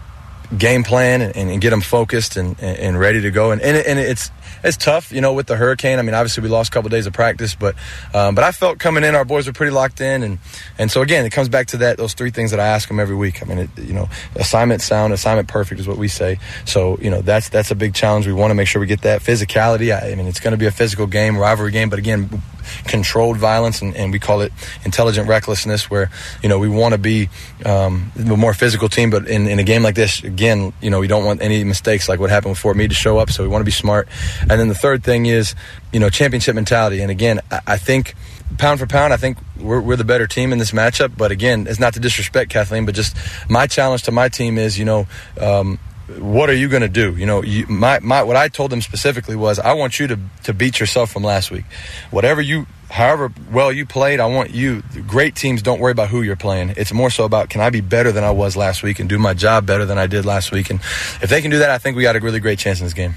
game 0.56 0.84
plan 0.84 1.22
and, 1.22 1.36
and, 1.36 1.60
get 1.60 1.72
them 1.72 1.82
focused 1.82 2.38
and, 2.38 2.56
and, 2.62 3.00
ready 3.00 3.20
to 3.20 3.32
go. 3.32 3.50
And, 3.50 3.60
and, 3.64 3.76
and 3.78 3.98
it's 3.98 4.30
it's 4.64 4.78
tough, 4.78 5.12
you 5.12 5.22
know, 5.22 5.34
with 5.34 5.48
the 5.48 5.56
hurricane. 5.56 6.00
I 6.00 6.02
mean, 6.02 6.16
obviously 6.16 6.44
we 6.44 6.50
lost 6.50 6.70
a 6.70 6.74
couple 6.74 6.88
of 6.88 6.92
days 6.92 7.08
of 7.08 7.14
practice, 7.14 7.56
but 7.56 7.76
um, 8.14 8.36
but 8.36 8.44
I 8.44 8.52
felt 8.52 8.80
coming 8.80 9.04
in, 9.04 9.16
our 9.16 9.26
boys 9.26 9.48
were 9.48 9.54
pretty 9.54 9.72
locked 9.72 10.02
in, 10.02 10.24
and 10.24 10.40
and 10.78 10.92
so 10.92 11.02
again, 11.02 11.26
it 11.26 11.32
comes 11.32 11.50
back 11.50 11.68
to 11.68 11.78
that 11.78 11.98
those 11.98 12.14
three 12.14 12.32
things 12.32 12.52
that 12.52 12.60
I 12.60 12.68
ask 12.68 12.88
them 12.88 13.00
every 13.00 13.16
week. 13.16 13.42
I 13.42 13.46
mean, 13.46 13.60
it, 13.60 13.70
you 13.78 13.94
know, 13.94 14.10
assignment 14.36 14.82
sound, 14.82 15.14
assignment 15.14 15.48
perfect 15.48 15.80
is 15.80 15.88
what 15.88 15.98
we 15.98 16.08
say. 16.08 16.40
So 16.66 16.98
you 17.00 17.10
know, 17.10 17.22
that's 17.22 17.50
that's 17.50 17.72
a 17.72 17.76
big 17.76 17.94
challenge. 17.94 18.28
We 18.28 18.34
want 18.34 18.52
to 18.52 18.56
make 18.56 18.68
sure 18.68 18.80
we 18.80 18.88
get 18.88 19.02
that 19.02 19.22
physicality. 19.22 19.94
I, 19.94 20.12
I 20.12 20.16
mean, 20.16 20.28
it's 20.28 20.40
going 20.40 20.52
to 20.52 20.58
be 20.58 20.66
a 20.66 20.72
physical 20.72 21.08
game, 21.08 21.38
rivalry 21.38 21.72
game, 21.72 21.90
but 21.90 22.00
again, 22.00 22.42
controlled 22.86 23.38
violence, 23.38 23.82
and, 23.82 23.96
and 23.96 24.12
we 24.12 24.20
call 24.20 24.42
it 24.42 24.52
intelligent 24.84 25.28
recklessness, 25.28 25.90
where 25.90 26.10
you 26.42 26.50
know 26.50 26.60
we 26.60 26.70
want 26.70 26.94
to 26.94 26.98
be 26.98 27.30
um, 27.66 28.12
a 28.18 28.38
more 28.38 28.54
physical 28.54 28.90
team, 28.90 29.10
but 29.10 29.28
in, 29.28 29.48
in 29.48 29.60
a 29.60 29.64
game 29.64 29.84
like 29.84 29.96
this, 29.96 30.24
again, 30.24 30.74
you 30.82 30.90
know 30.90 31.00
we 31.00 31.08
don't 31.08 31.26
want 31.26 31.42
any 31.42 31.64
mistakes 31.64 32.10
like 32.10 32.20
what 32.20 32.30
happened 32.30 32.52
with 32.52 32.60
Fort 32.60 32.78
Meade 32.78 32.90
to 32.90 32.96
show 32.96 33.18
up. 33.18 33.30
So 33.30 33.44
we 33.44 33.50
want 33.50 33.62
to 33.62 33.66
be 33.66 33.72
smart. 33.72 34.08
And 34.42 34.52
then 34.52 34.68
the 34.68 34.76
third 34.76 35.04
thing 35.04 35.26
is 35.26 35.56
you 35.96 36.00
know 36.00 36.10
championship 36.10 36.56
mentality. 36.56 37.02
And 37.02 37.10
again, 37.10 37.40
I, 37.66 37.78
think 37.78 38.16
pound 38.58 38.80
for 38.80 38.88
pound, 38.88 39.14
I 39.14 39.18
think 39.18 39.38
we're, 39.58 39.80
we're, 39.80 39.96
the 39.96 40.04
better 40.04 40.28
team 40.28 40.52
in 40.52 40.60
this 40.60 40.72
matchup. 40.72 41.18
But 41.18 41.32
again, 41.32 41.68
it's 41.68 41.80
not 41.80 41.94
to 41.94 42.00
disrespect 42.00 42.52
Kathleen, 42.52 42.86
but 42.86 42.96
just 42.96 43.16
my 43.50 43.68
challenge 43.68 44.04
to 44.04 44.12
my 44.12 44.30
team 44.30 44.58
is, 44.58 44.78
you 44.78 44.86
know, 44.86 45.08
um, 45.40 45.80
what 46.20 46.50
are 46.50 46.56
you 46.56 46.68
going 46.68 46.82
to 46.82 46.90
do? 46.90 47.16
You 47.16 47.26
know, 47.26 47.42
you, 47.42 47.66
my, 47.68 48.00
my, 48.00 48.24
what 48.24 48.36
I 48.36 48.48
told 48.48 48.72
them 48.72 48.82
specifically 48.82 49.36
was, 49.36 49.58
I 49.58 49.74
want 49.74 50.00
you 50.00 50.08
to, 50.08 50.20
to 50.44 50.54
beat 50.54 50.80
yourself 50.80 51.12
from 51.12 51.24
last 51.24 51.50
week. 51.50 51.66
Whatever 52.12 52.42
you, 52.42 52.68
however 52.92 53.32
well 53.52 53.72
you 53.72 53.86
played, 53.86 54.20
I 54.20 54.28
want 54.28 54.52
you, 54.52 54.84
great 55.08 55.36
teams 55.36 55.62
don't 55.62 55.80
worry 55.80 55.94
about 55.94 56.10
who 56.10 56.22
you're 56.22 56.36
playing. 56.36 56.74
It's 56.78 56.94
more 56.94 57.10
so 57.10 57.24
about, 57.24 57.50
can 57.50 57.62
I 57.62 57.70
be 57.70 57.82
better 57.82 58.12
than 58.12 58.24
I 58.24 58.32
was 58.32 58.56
last 58.56 58.84
week 58.84 59.00
and 59.00 59.10
do 59.10 59.18
my 59.18 59.34
job 59.34 59.66
better 59.66 59.86
than 59.86 59.98
I 59.98 60.08
did 60.08 60.26
last 60.26 60.52
week? 60.52 60.70
And 60.70 60.80
if 61.22 61.30
they 61.30 61.42
can 61.42 61.52
do 61.52 61.60
that, 61.60 61.70
I 61.70 61.78
think 61.78 61.96
we 61.96 62.04
got 62.04 62.16
a 62.16 62.20
really 62.20 62.42
great 62.42 62.60
chance 62.60 62.80
in 62.80 62.86
this 62.86 62.94
game 62.94 63.16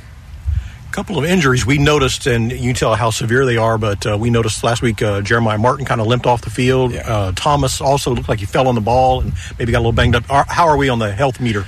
couple 0.90 1.18
of 1.18 1.24
injuries 1.24 1.64
we 1.64 1.79
noticed, 1.79 2.27
and 2.27 2.51
you 2.53 2.72
tell 2.72 2.94
how 2.94 3.11
severe 3.11 3.44
they 3.44 3.57
are, 3.57 3.79
but 3.79 4.07
uh, 4.07 4.16
we 4.18 4.31
noticed 4.31 4.62
last 4.64 4.83
week 4.83 5.03
uh, 5.03 5.20
Jeremiah 5.20 5.59
Martin 5.59 5.85
kind 5.85 6.01
of 6.01 6.07
limped 6.07 6.27
off 6.27 6.42
the 6.42 6.51
field. 6.51 6.92
Yeah. 6.92 7.01
Uh, 7.01 7.33
Thomas 7.33 7.81
also 7.81 8.14
looked 8.14 8.29
like 8.29 8.40
he 8.40 8.46
fell 8.46 8.68
on 8.68 8.74
the 8.74 8.81
ball 8.81 9.20
and 9.20 9.33
maybe 9.59 9.72
got 9.72 9.79
a 9.79 9.81
little 9.81 9.92
banged 9.92 10.16
up. 10.16 10.24
How 10.27 10.66
are 10.66 10.77
we 10.77 10.88
on 10.88 10.98
the 10.98 11.12
health 11.12 11.40
meter? 11.40 11.66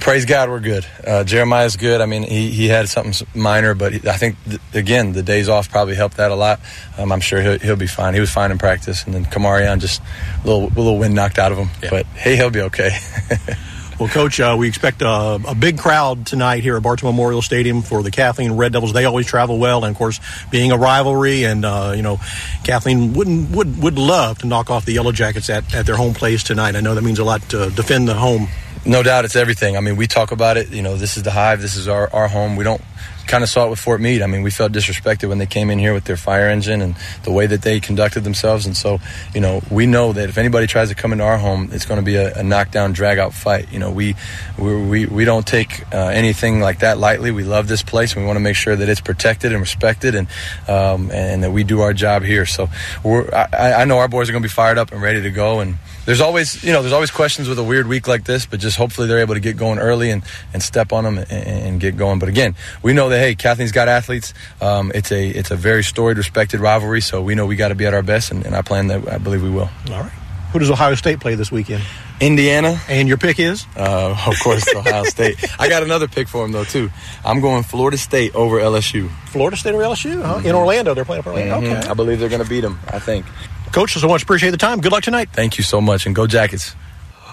praise 0.00 0.24
God, 0.24 0.48
we're 0.48 0.60
good. 0.60 0.86
Uh, 1.06 1.24
Jeremiah's 1.24 1.76
good. 1.76 2.00
I 2.00 2.06
mean, 2.06 2.22
he, 2.22 2.50
he 2.50 2.68
had 2.68 2.88
something 2.88 3.26
minor, 3.34 3.74
but 3.74 4.06
I 4.06 4.16
think 4.16 4.36
th- 4.44 4.60
again 4.74 5.12
the 5.12 5.22
days 5.22 5.48
off 5.48 5.70
probably 5.70 5.94
helped 5.94 6.18
that 6.18 6.30
a 6.30 6.34
lot. 6.34 6.60
Um, 6.96 7.12
I'm 7.12 7.20
sure 7.20 7.40
he'll, 7.40 7.58
he'll 7.58 7.76
be 7.76 7.86
fine. 7.86 8.14
He 8.14 8.20
was 8.20 8.30
fine 8.30 8.50
in 8.50 8.58
practice, 8.58 9.04
and 9.04 9.14
then 9.14 9.24
Kamarion 9.24 9.80
just 9.80 10.00
a 10.42 10.46
little 10.46 10.66
a 10.66 10.76
little 10.76 10.98
wind 10.98 11.14
knocked 11.14 11.38
out 11.38 11.52
of 11.52 11.58
him. 11.58 11.70
Yeah. 11.82 11.90
But 11.90 12.06
hey, 12.06 12.36
he'll 12.36 12.50
be 12.50 12.62
okay. 12.62 12.98
well, 13.98 14.08
Coach, 14.08 14.38
uh, 14.40 14.56
we 14.58 14.68
expect 14.68 15.02
a, 15.02 15.40
a, 15.46 15.54
big 15.54 15.78
crowd 15.78 16.26
tonight 16.26 16.62
here 16.62 16.76
at 16.76 16.82
Bartow 16.82 17.06
Memorial 17.06 17.42
Stadium 17.42 17.82
for 17.82 18.02
the 18.02 18.10
Kathleen 18.10 18.52
Red 18.52 18.72
Devils. 18.72 18.92
They 18.92 19.04
always 19.04 19.26
travel 19.26 19.58
well, 19.58 19.84
and 19.84 19.92
of 19.94 19.98
course, 19.98 20.20
being 20.50 20.70
a 20.70 20.78
rivalry, 20.78 21.44
and 21.44 21.64
uh, 21.64 21.94
you 21.96 22.02
know, 22.02 22.20
Kathleen 22.64 23.12
wouldn't 23.12 23.50
would 23.50 23.82
would 23.82 23.98
love 23.98 24.38
to 24.38 24.46
knock 24.46 24.70
off 24.70 24.84
the 24.84 24.92
Yellow 24.92 25.12
Jackets 25.12 25.50
at, 25.50 25.74
at 25.74 25.86
their 25.86 25.96
home 25.96 26.14
place 26.14 26.42
tonight. 26.42 26.76
I 26.76 26.80
know 26.80 26.94
that 26.94 27.02
means 27.02 27.18
a 27.18 27.24
lot 27.24 27.42
to 27.50 27.70
defend 27.70 28.08
the 28.08 28.14
home 28.14 28.48
no 28.84 29.02
doubt 29.02 29.24
it's 29.24 29.36
everything. 29.36 29.76
I 29.76 29.80
mean, 29.80 29.96
we 29.96 30.06
talk 30.06 30.32
about 30.32 30.56
it. 30.56 30.70
You 30.70 30.82
know, 30.82 30.96
this 30.96 31.16
is 31.16 31.22
the 31.22 31.30
hive. 31.30 31.60
This 31.60 31.76
is 31.76 31.88
our, 31.88 32.12
our 32.12 32.28
home. 32.28 32.56
We 32.56 32.64
don't 32.64 32.80
kind 33.28 33.44
of 33.44 33.50
saw 33.50 33.66
it 33.66 33.70
with 33.70 33.78
Fort 33.78 34.00
Meade. 34.00 34.22
I 34.22 34.26
mean, 34.26 34.42
we 34.42 34.50
felt 34.50 34.72
disrespected 34.72 35.28
when 35.28 35.38
they 35.38 35.46
came 35.46 35.70
in 35.70 35.78
here 35.78 35.94
with 35.94 36.04
their 36.04 36.16
fire 36.16 36.48
engine 36.48 36.82
and 36.82 36.96
the 37.22 37.30
way 37.30 37.46
that 37.46 37.62
they 37.62 37.78
conducted 37.78 38.24
themselves. 38.24 38.66
And 38.66 38.76
so, 38.76 38.98
you 39.34 39.40
know, 39.40 39.62
we 39.70 39.86
know 39.86 40.12
that 40.12 40.28
if 40.28 40.38
anybody 40.38 40.66
tries 40.66 40.88
to 40.88 40.94
come 40.94 41.12
into 41.12 41.24
our 41.24 41.38
home, 41.38 41.68
it's 41.72 41.86
going 41.86 42.00
to 42.00 42.04
be 42.04 42.16
a, 42.16 42.34
a 42.38 42.42
knockdown, 42.42 42.92
drag 42.92 43.18
out 43.18 43.34
fight. 43.34 43.72
You 43.72 43.78
know, 43.78 43.90
we 43.90 44.16
we 44.58 45.06
we 45.06 45.24
don't 45.24 45.46
take 45.46 45.82
uh, 45.92 46.08
anything 46.08 46.60
like 46.60 46.80
that 46.80 46.98
lightly. 46.98 47.30
We 47.30 47.44
love 47.44 47.68
this 47.68 47.82
place. 47.82 48.14
And 48.14 48.22
we 48.22 48.26
want 48.26 48.36
to 48.36 48.42
make 48.42 48.56
sure 48.56 48.74
that 48.74 48.88
it's 48.88 49.00
protected 49.00 49.52
and 49.52 49.60
respected, 49.60 50.14
and 50.14 50.28
um, 50.66 51.10
and 51.10 51.44
that 51.44 51.52
we 51.52 51.64
do 51.64 51.80
our 51.80 51.92
job 51.92 52.22
here. 52.22 52.46
So, 52.46 52.68
I, 53.04 53.74
I 53.82 53.84
know 53.84 53.98
our 53.98 54.08
boys 54.08 54.28
are 54.28 54.32
going 54.32 54.42
to 54.42 54.48
be 54.48 54.52
fired 54.52 54.78
up 54.78 54.92
and 54.92 55.02
ready 55.02 55.22
to 55.22 55.30
go. 55.30 55.60
And 55.60 55.76
there's 56.08 56.22
always 56.22 56.64
you 56.64 56.72
know 56.72 56.80
there's 56.80 56.94
always 56.94 57.10
questions 57.10 57.50
with 57.50 57.58
a 57.58 57.62
weird 57.62 57.86
week 57.86 58.08
like 58.08 58.24
this, 58.24 58.46
but 58.46 58.60
just 58.60 58.78
hopefully 58.78 59.06
they're 59.06 59.18
able 59.18 59.34
to 59.34 59.40
get 59.40 59.58
going 59.58 59.78
early 59.78 60.10
and, 60.10 60.22
and 60.54 60.62
step 60.62 60.90
on 60.90 61.04
them 61.04 61.18
and, 61.18 61.30
and 61.30 61.80
get 61.80 61.98
going. 61.98 62.18
But 62.18 62.30
again, 62.30 62.54
we 62.82 62.94
know 62.94 63.10
that 63.10 63.18
hey, 63.18 63.34
Kathleen's 63.34 63.72
got 63.72 63.88
athletes. 63.88 64.32
Um, 64.62 64.90
it's 64.94 65.12
a 65.12 65.28
it's 65.28 65.50
a 65.50 65.56
very 65.56 65.84
storied, 65.84 66.16
respected 66.16 66.60
rivalry, 66.60 67.02
so 67.02 67.20
we 67.20 67.34
know 67.34 67.44
we 67.44 67.56
got 67.56 67.68
to 67.68 67.74
be 67.74 67.84
at 67.84 67.92
our 67.92 68.02
best, 68.02 68.30
and, 68.30 68.46
and 68.46 68.56
I 68.56 68.62
plan 68.62 68.86
that 68.86 69.06
I 69.06 69.18
believe 69.18 69.42
we 69.42 69.50
will. 69.50 69.68
All 69.90 70.00
right. 70.00 70.12
Who 70.52 70.58
does 70.58 70.70
Ohio 70.70 70.94
State 70.94 71.20
play 71.20 71.34
this 71.34 71.52
weekend? 71.52 71.84
Indiana. 72.22 72.80
And 72.88 73.06
your 73.06 73.18
pick 73.18 73.38
is? 73.38 73.66
Uh, 73.76 74.18
of 74.26 74.40
course, 74.40 74.66
Ohio 74.74 75.04
State. 75.04 75.36
I 75.60 75.68
got 75.68 75.82
another 75.82 76.08
pick 76.08 76.26
for 76.26 76.42
him, 76.42 76.52
though, 76.52 76.64
too. 76.64 76.90
I'm 77.22 77.42
going 77.42 77.64
Florida 77.64 77.98
State 77.98 78.34
over 78.34 78.58
LSU. 78.58 79.10
Florida 79.26 79.58
State 79.58 79.74
or 79.74 79.82
LSU? 79.82 80.22
Huh? 80.22 80.36
Mm-hmm. 80.36 80.46
In 80.46 80.54
Orlando. 80.54 80.94
They're 80.94 81.04
playing 81.04 81.22
for 81.22 81.32
Orlando. 81.32 81.60
Mm-hmm. 81.60 81.80
Okay. 81.80 81.88
I 81.88 81.92
believe 81.92 82.18
they're 82.18 82.30
going 82.30 82.42
to 82.42 82.48
beat 82.48 82.62
them, 82.62 82.78
I 82.88 82.98
think. 82.98 83.26
Coach, 83.72 83.92
so 83.92 84.08
much 84.08 84.22
appreciate 84.22 84.50
the 84.50 84.56
time. 84.56 84.80
Good 84.80 84.92
luck 84.92 85.04
tonight. 85.04 85.28
Thank 85.32 85.58
you 85.58 85.64
so 85.64 85.80
much, 85.80 86.06
and 86.06 86.14
go 86.14 86.26
Jackets. 86.26 86.74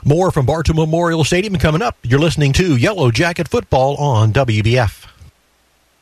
More 0.03 0.29
from 0.29 0.45
Bartow 0.45 0.73
Memorial 0.73 1.23
Stadium 1.23 1.55
coming 1.57 1.81
up. 1.81 1.97
You're 2.03 2.19
listening 2.19 2.53
to 2.53 2.75
Yellow 2.75 3.09
Jacket 3.09 3.47
Football 3.47 3.95
on 3.97 4.31
WBF. 4.33 5.05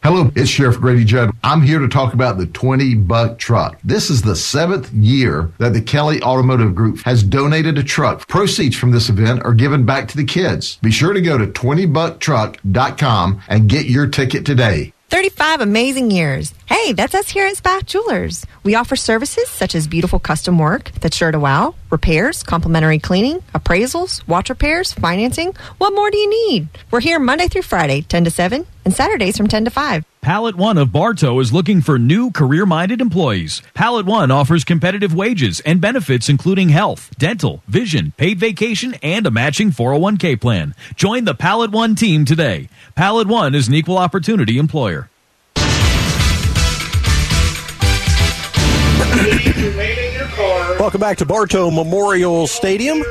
Hello, 0.03 0.29
it's 0.35 0.49
Sheriff 0.49 0.81
Grady 0.81 1.05
Judd. 1.05 1.31
I'm 1.45 1.61
here 1.61 1.79
to 1.79 1.87
talk 1.87 2.13
about 2.13 2.37
the 2.37 2.47
20 2.47 2.95
buck 2.95 3.39
truck. 3.39 3.79
This 3.85 4.09
is 4.09 4.21
the 4.21 4.35
seventh 4.35 4.91
year 4.91 5.53
that 5.59 5.71
the 5.71 5.81
Kelly 5.81 6.21
Automotive 6.21 6.75
Group 6.75 6.99
has 7.03 7.23
donated 7.23 7.77
a 7.77 7.83
truck. 7.83 8.27
Proceeds 8.27 8.75
from 8.75 8.91
this 8.91 9.07
event 9.07 9.43
are 9.45 9.53
given 9.53 9.85
back 9.85 10.09
to 10.09 10.17
the 10.17 10.25
kids. 10.25 10.77
Be 10.81 10.91
sure 10.91 11.13
to 11.13 11.21
go 11.21 11.37
to 11.37 11.47
20bucktruck.com 11.47 13.41
and 13.47 13.69
get 13.69 13.85
your 13.85 14.07
ticket 14.07 14.45
today. 14.45 14.92
35 15.13 15.61
amazing 15.61 16.09
years. 16.09 16.55
Hey, 16.65 16.91
that's 16.91 17.13
us 17.13 17.29
here 17.29 17.45
at 17.45 17.55
Spath 17.55 17.85
Jewelers. 17.85 18.47
We 18.63 18.73
offer 18.73 18.95
services 18.95 19.47
such 19.47 19.75
as 19.75 19.87
beautiful 19.87 20.17
custom 20.17 20.57
work 20.57 20.91
that's 21.01 21.15
sure 21.15 21.31
to 21.31 21.37
wow, 21.37 21.75
repairs, 21.91 22.41
complimentary 22.41 22.97
cleaning, 22.97 23.43
appraisals, 23.53 24.27
watch 24.27 24.49
repairs, 24.49 24.91
financing. 24.91 25.55
What 25.77 25.93
more 25.93 26.09
do 26.09 26.17
you 26.17 26.49
need? 26.49 26.67
We're 26.89 26.99
here 26.99 27.19
Monday 27.19 27.47
through 27.47 27.61
Friday, 27.61 28.01
10 28.01 28.23
to 28.23 28.31
7, 28.31 28.65
and 28.85 28.91
Saturdays 28.91 29.37
from 29.37 29.47
10 29.47 29.65
to 29.65 29.69
5. 29.69 30.03
Pallet 30.23 30.55
One 30.55 30.77
of 30.77 30.93
Bartow 30.93 31.37
is 31.41 31.51
looking 31.51 31.81
for 31.81 31.99
new 31.99 32.31
career 32.31 32.65
minded 32.65 33.01
employees. 33.01 33.61
Pallet 33.73 34.05
One 34.05 34.31
offers 34.31 34.63
competitive 34.63 35.13
wages 35.13 35.59
and 35.65 35.81
benefits 35.81 36.29
including 36.29 36.69
health, 36.69 37.09
dental, 37.17 37.61
vision, 37.67 38.13
paid 38.15 38.39
vacation, 38.39 38.95
and 39.03 39.27
a 39.27 39.31
matching 39.31 39.71
401k 39.71 40.39
plan. 40.39 40.75
Join 40.95 41.25
the 41.25 41.35
Pallet 41.35 41.71
One 41.71 41.93
team 41.95 42.23
today. 42.23 42.69
Pallet 42.95 43.27
One 43.27 43.53
is 43.53 43.67
an 43.67 43.73
equal 43.73 43.97
opportunity 43.97 44.57
employer. 44.57 45.09
Welcome 50.79 51.01
back 51.01 51.17
to 51.17 51.25
Bartow 51.25 51.69
Memorial 51.69 52.47
Stadium. 52.47 53.03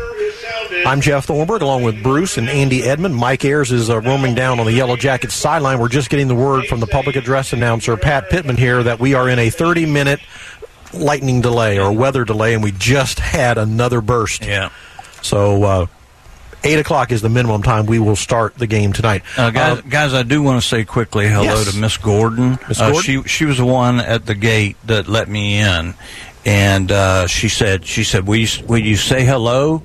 I'm 0.73 1.01
Jeff 1.01 1.27
Thornburg 1.27 1.63
along 1.63 1.83
with 1.83 2.03
Bruce 2.03 2.39
and 2.39 2.49
Andy 2.49 2.83
Edmond. 2.83 3.15
Mike 3.15 3.45
Ayers 3.45 3.71
is 3.71 3.91
uh, 3.91 4.01
roaming 4.01 4.35
down 4.35 4.59
on 4.59 4.67
the 4.67 4.73
Yellow 4.73 4.97
Jackets 4.97 5.35
sideline. 5.35 5.79
We're 5.79 5.89
just 5.89 6.09
getting 6.09 6.29
the 6.29 6.35
word 6.35 6.67
from 6.67 6.81
the 6.81 6.87
public 6.87 7.17
address 7.17 7.53
announcer, 7.53 7.97
Pat 7.97 8.31
Pittman, 8.31 8.57
here 8.57 8.83
that 8.83 8.99
we 8.99 9.15
are 9.15 9.29
in 9.29 9.39
a 9.39 9.51
30 9.51 9.87
minute 9.87 10.21
lightning 10.95 11.41
delay 11.41 11.79
or 11.79 11.93
weather 11.93 12.25
delay, 12.25 12.55
and 12.55 12.63
we 12.63 12.73
just 12.73 13.19
had 13.19 13.59
another 13.59 14.01
burst. 14.01 14.45
Yeah. 14.45 14.71
So, 15.21 15.63
uh, 15.63 15.87
eight 16.65 16.79
o'clock 16.79 17.13
is 17.13 17.23
the 17.23 17.29
minimum 17.29 17.63
time 17.63 17.87
we 17.87 17.99
will 17.99 18.17
start 18.17 18.57
the 18.57 18.67
game 18.67 18.93
tonight. 18.93 19.23
Uh, 19.37 19.51
guys, 19.51 19.79
uh, 19.79 19.83
guys, 19.83 20.15
I 20.15 20.23
do 20.23 20.43
want 20.43 20.63
to 20.63 20.67
say 20.67 20.85
quickly 20.85 21.29
hello 21.29 21.45
yes. 21.45 21.73
to 21.73 21.79
Miss 21.79 21.97
Gordon. 21.97 22.59
Miss 22.69 22.79
Gordon? 22.79 22.97
Uh, 22.97 23.01
she 23.03 23.23
she 23.25 23.45
was 23.45 23.59
the 23.59 23.67
one 23.67 24.01
at 24.01 24.27
the 24.27 24.35
gate 24.35 24.77
that 24.87 25.09
let 25.09 25.29
me 25.29 25.59
in, 25.59 25.95
and 26.45 26.91
uh, 26.91 27.27
she 27.27 27.49
said 27.49 27.87
she 27.87 28.05
said 28.05 28.27
will 28.27 28.37
you, 28.37 28.67
will 28.67 28.79
you 28.79 28.97
say 28.97 29.25
hello? 29.25 29.83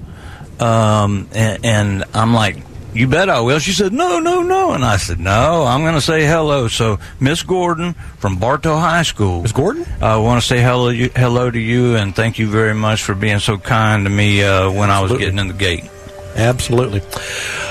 Um, 0.59 1.29
and, 1.33 1.65
and 1.65 2.03
I'm 2.13 2.33
like, 2.33 2.57
you 2.93 3.07
bet 3.07 3.29
I 3.29 3.41
will. 3.41 3.59
She 3.59 3.73
said, 3.73 3.93
no, 3.93 4.19
no, 4.19 4.41
no. 4.41 4.73
And 4.73 4.83
I 4.83 4.97
said, 4.97 5.19
no, 5.19 5.63
I'm 5.65 5.81
going 5.81 5.93
to 5.93 6.01
say 6.01 6.25
hello. 6.25 6.67
So, 6.67 6.99
Miss 7.19 7.43
Gordon 7.43 7.93
from 8.17 8.37
Bartow 8.37 8.75
High 8.75 9.03
School. 9.03 9.43
Miss 9.43 9.51
Gordon? 9.51 9.85
I 10.01 10.17
want 10.17 10.41
to 10.41 10.47
say 10.47 10.61
hello, 10.61 10.91
hello 10.91 11.51
to 11.51 11.59
you 11.59 11.95
and 11.95 12.15
thank 12.15 12.39
you 12.39 12.47
very 12.47 12.73
much 12.73 13.03
for 13.03 13.13
being 13.13 13.39
so 13.39 13.57
kind 13.57 14.05
to 14.05 14.09
me 14.09 14.43
uh, 14.43 14.71
when 14.71 14.89
Absolutely. 14.89 14.89
I 14.89 15.01
was 15.01 15.19
getting 15.19 15.39
in 15.39 15.47
the 15.47 15.53
gate. 15.53 15.89
Absolutely. 16.35 17.01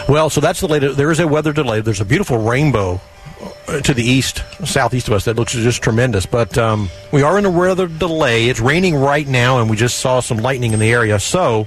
Well, 0.09 0.31
so 0.31 0.41
that's 0.41 0.61
the 0.61 0.69
latest. 0.69 0.97
There 0.97 1.11
is 1.11 1.21
a 1.21 1.27
weather 1.27 1.53
delay. 1.53 1.81
There's 1.81 2.01
a 2.01 2.05
beautiful 2.05 2.39
rainbow 2.39 3.01
uh, 3.69 3.81
to 3.81 3.95
the 3.95 4.03
east, 4.03 4.43
southeast 4.65 5.09
of 5.09 5.15
us 5.15 5.25
that 5.25 5.37
looks 5.37 5.53
just 5.53 5.83
tremendous. 5.83 6.27
But 6.27 6.57
um, 6.59 6.89
we 7.13 7.23
are 7.23 7.39
in 7.39 7.45
a 7.45 7.51
weather 7.51 7.87
delay. 7.89 8.49
It's 8.49 8.61
raining 8.61 8.95
right 8.95 9.27
now, 9.27 9.61
and 9.61 9.69
we 9.71 9.77
just 9.77 9.99
saw 9.99 10.21
some 10.21 10.39
lightning 10.39 10.73
in 10.73 10.79
the 10.79 10.93
area. 10.93 11.19
So 11.19 11.67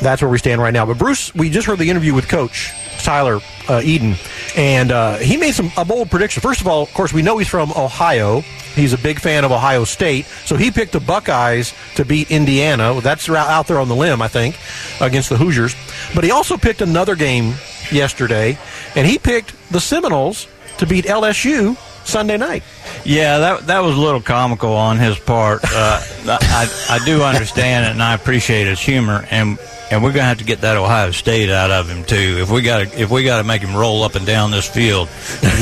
that's 0.00 0.22
where 0.22 0.30
we 0.30 0.38
stand 0.38 0.60
right 0.60 0.72
now. 0.72 0.86
But 0.86 0.98
Bruce, 0.98 1.34
we 1.34 1.50
just 1.50 1.66
heard 1.66 1.78
the 1.78 1.90
interview 1.90 2.14
with 2.14 2.28
Coach 2.28 2.72
Tyler 2.98 3.40
uh, 3.68 3.80
Eden, 3.84 4.16
and 4.56 4.90
uh, 4.92 5.16
he 5.16 5.36
made 5.36 5.52
some 5.52 5.70
a 5.76 5.84
bold 5.84 6.10
prediction. 6.10 6.40
First 6.40 6.60
of 6.60 6.66
all, 6.66 6.82
of 6.82 6.92
course, 6.94 7.12
we 7.12 7.22
know 7.22 7.38
he's 7.38 7.48
from 7.48 7.70
Ohio. 7.72 8.40
He's 8.74 8.92
a 8.92 8.98
big 8.98 9.20
fan 9.20 9.44
of 9.44 9.52
Ohio 9.52 9.84
State, 9.84 10.26
so 10.44 10.56
he 10.56 10.70
picked 10.70 10.92
the 10.92 11.00
Buckeyes 11.00 11.72
to 11.96 12.04
beat 12.04 12.30
Indiana. 12.30 13.00
That's 13.00 13.28
out 13.28 13.66
there 13.66 13.78
on 13.78 13.88
the 13.88 13.96
limb, 13.96 14.20
I 14.20 14.28
think, 14.28 14.58
against 15.00 15.28
the 15.28 15.36
Hoosiers. 15.36 15.74
But 16.14 16.24
he 16.24 16.30
also 16.30 16.56
picked 16.56 16.80
another 16.80 17.14
game 17.14 17.54
yesterday, 17.90 18.58
and 18.96 19.06
he 19.06 19.18
picked 19.18 19.54
the 19.70 19.80
Seminoles 19.80 20.48
to 20.78 20.86
beat 20.86 21.04
LSU 21.04 21.76
Sunday 22.04 22.36
night. 22.36 22.62
Yeah, 23.04 23.38
that 23.38 23.66
that 23.66 23.80
was 23.80 23.96
a 23.96 24.00
little 24.00 24.20
comical 24.20 24.72
on 24.72 24.98
his 24.98 25.18
part. 25.18 25.62
Uh, 25.64 26.00
I 26.26 26.68
I 26.90 27.04
do 27.04 27.22
understand 27.22 27.86
it, 27.86 27.90
and 27.90 28.02
I 28.02 28.14
appreciate 28.14 28.66
his 28.66 28.80
humor, 28.80 29.26
and 29.30 29.58
and 29.90 30.02
we're 30.02 30.12
gonna 30.12 30.24
have 30.26 30.38
to 30.38 30.44
get 30.44 30.62
that 30.62 30.76
Ohio 30.76 31.10
State 31.10 31.50
out 31.50 31.70
of 31.70 31.88
him 31.88 32.04
too. 32.04 32.38
If 32.40 32.50
we 32.50 32.62
got 32.62 32.78
to 32.90 33.00
if 33.00 33.10
we 33.10 33.24
got 33.24 33.38
to 33.38 33.44
make 33.44 33.62
him 33.62 33.76
roll 33.76 34.02
up 34.02 34.14
and 34.14 34.26
down 34.26 34.50
this 34.50 34.68
field, 34.68 35.08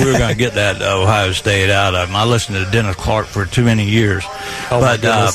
we're 0.01 0.19
gonna 0.19 0.35
get 0.35 0.55
that 0.55 0.81
Ohio 0.83 1.33
State 1.33 1.71
out 1.71 1.95
of 1.95 2.09
him. 2.09 2.17
I 2.17 2.25
listened 2.25 2.65
to 2.65 2.71
Dennis 2.71 2.97
Clark 2.97 3.27
for 3.27 3.47
too 3.47 3.65
many 3.65 3.89
years, 3.89 4.25
Oh, 4.71 4.81
but 4.81 5.05
uh, 5.05 5.31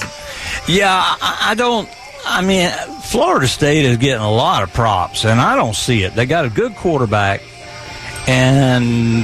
yeah, 0.68 0.90
I, 0.92 1.48
I 1.52 1.56
don't. 1.56 1.90
I 2.26 2.42
mean, 2.42 2.70
Florida 3.04 3.48
State 3.48 3.86
is 3.86 3.98
getting 3.98 4.22
a 4.24 4.32
lot 4.32 4.64
of 4.64 4.74
props, 4.74 5.24
and 5.24 5.40
I 5.40 5.56
don't 5.56 5.76
see 5.76 6.04
it. 6.04 6.14
They 6.14 6.26
got 6.26 6.44
a 6.46 6.50
good 6.50 6.76
quarterback, 6.76 7.42
and 8.28 9.24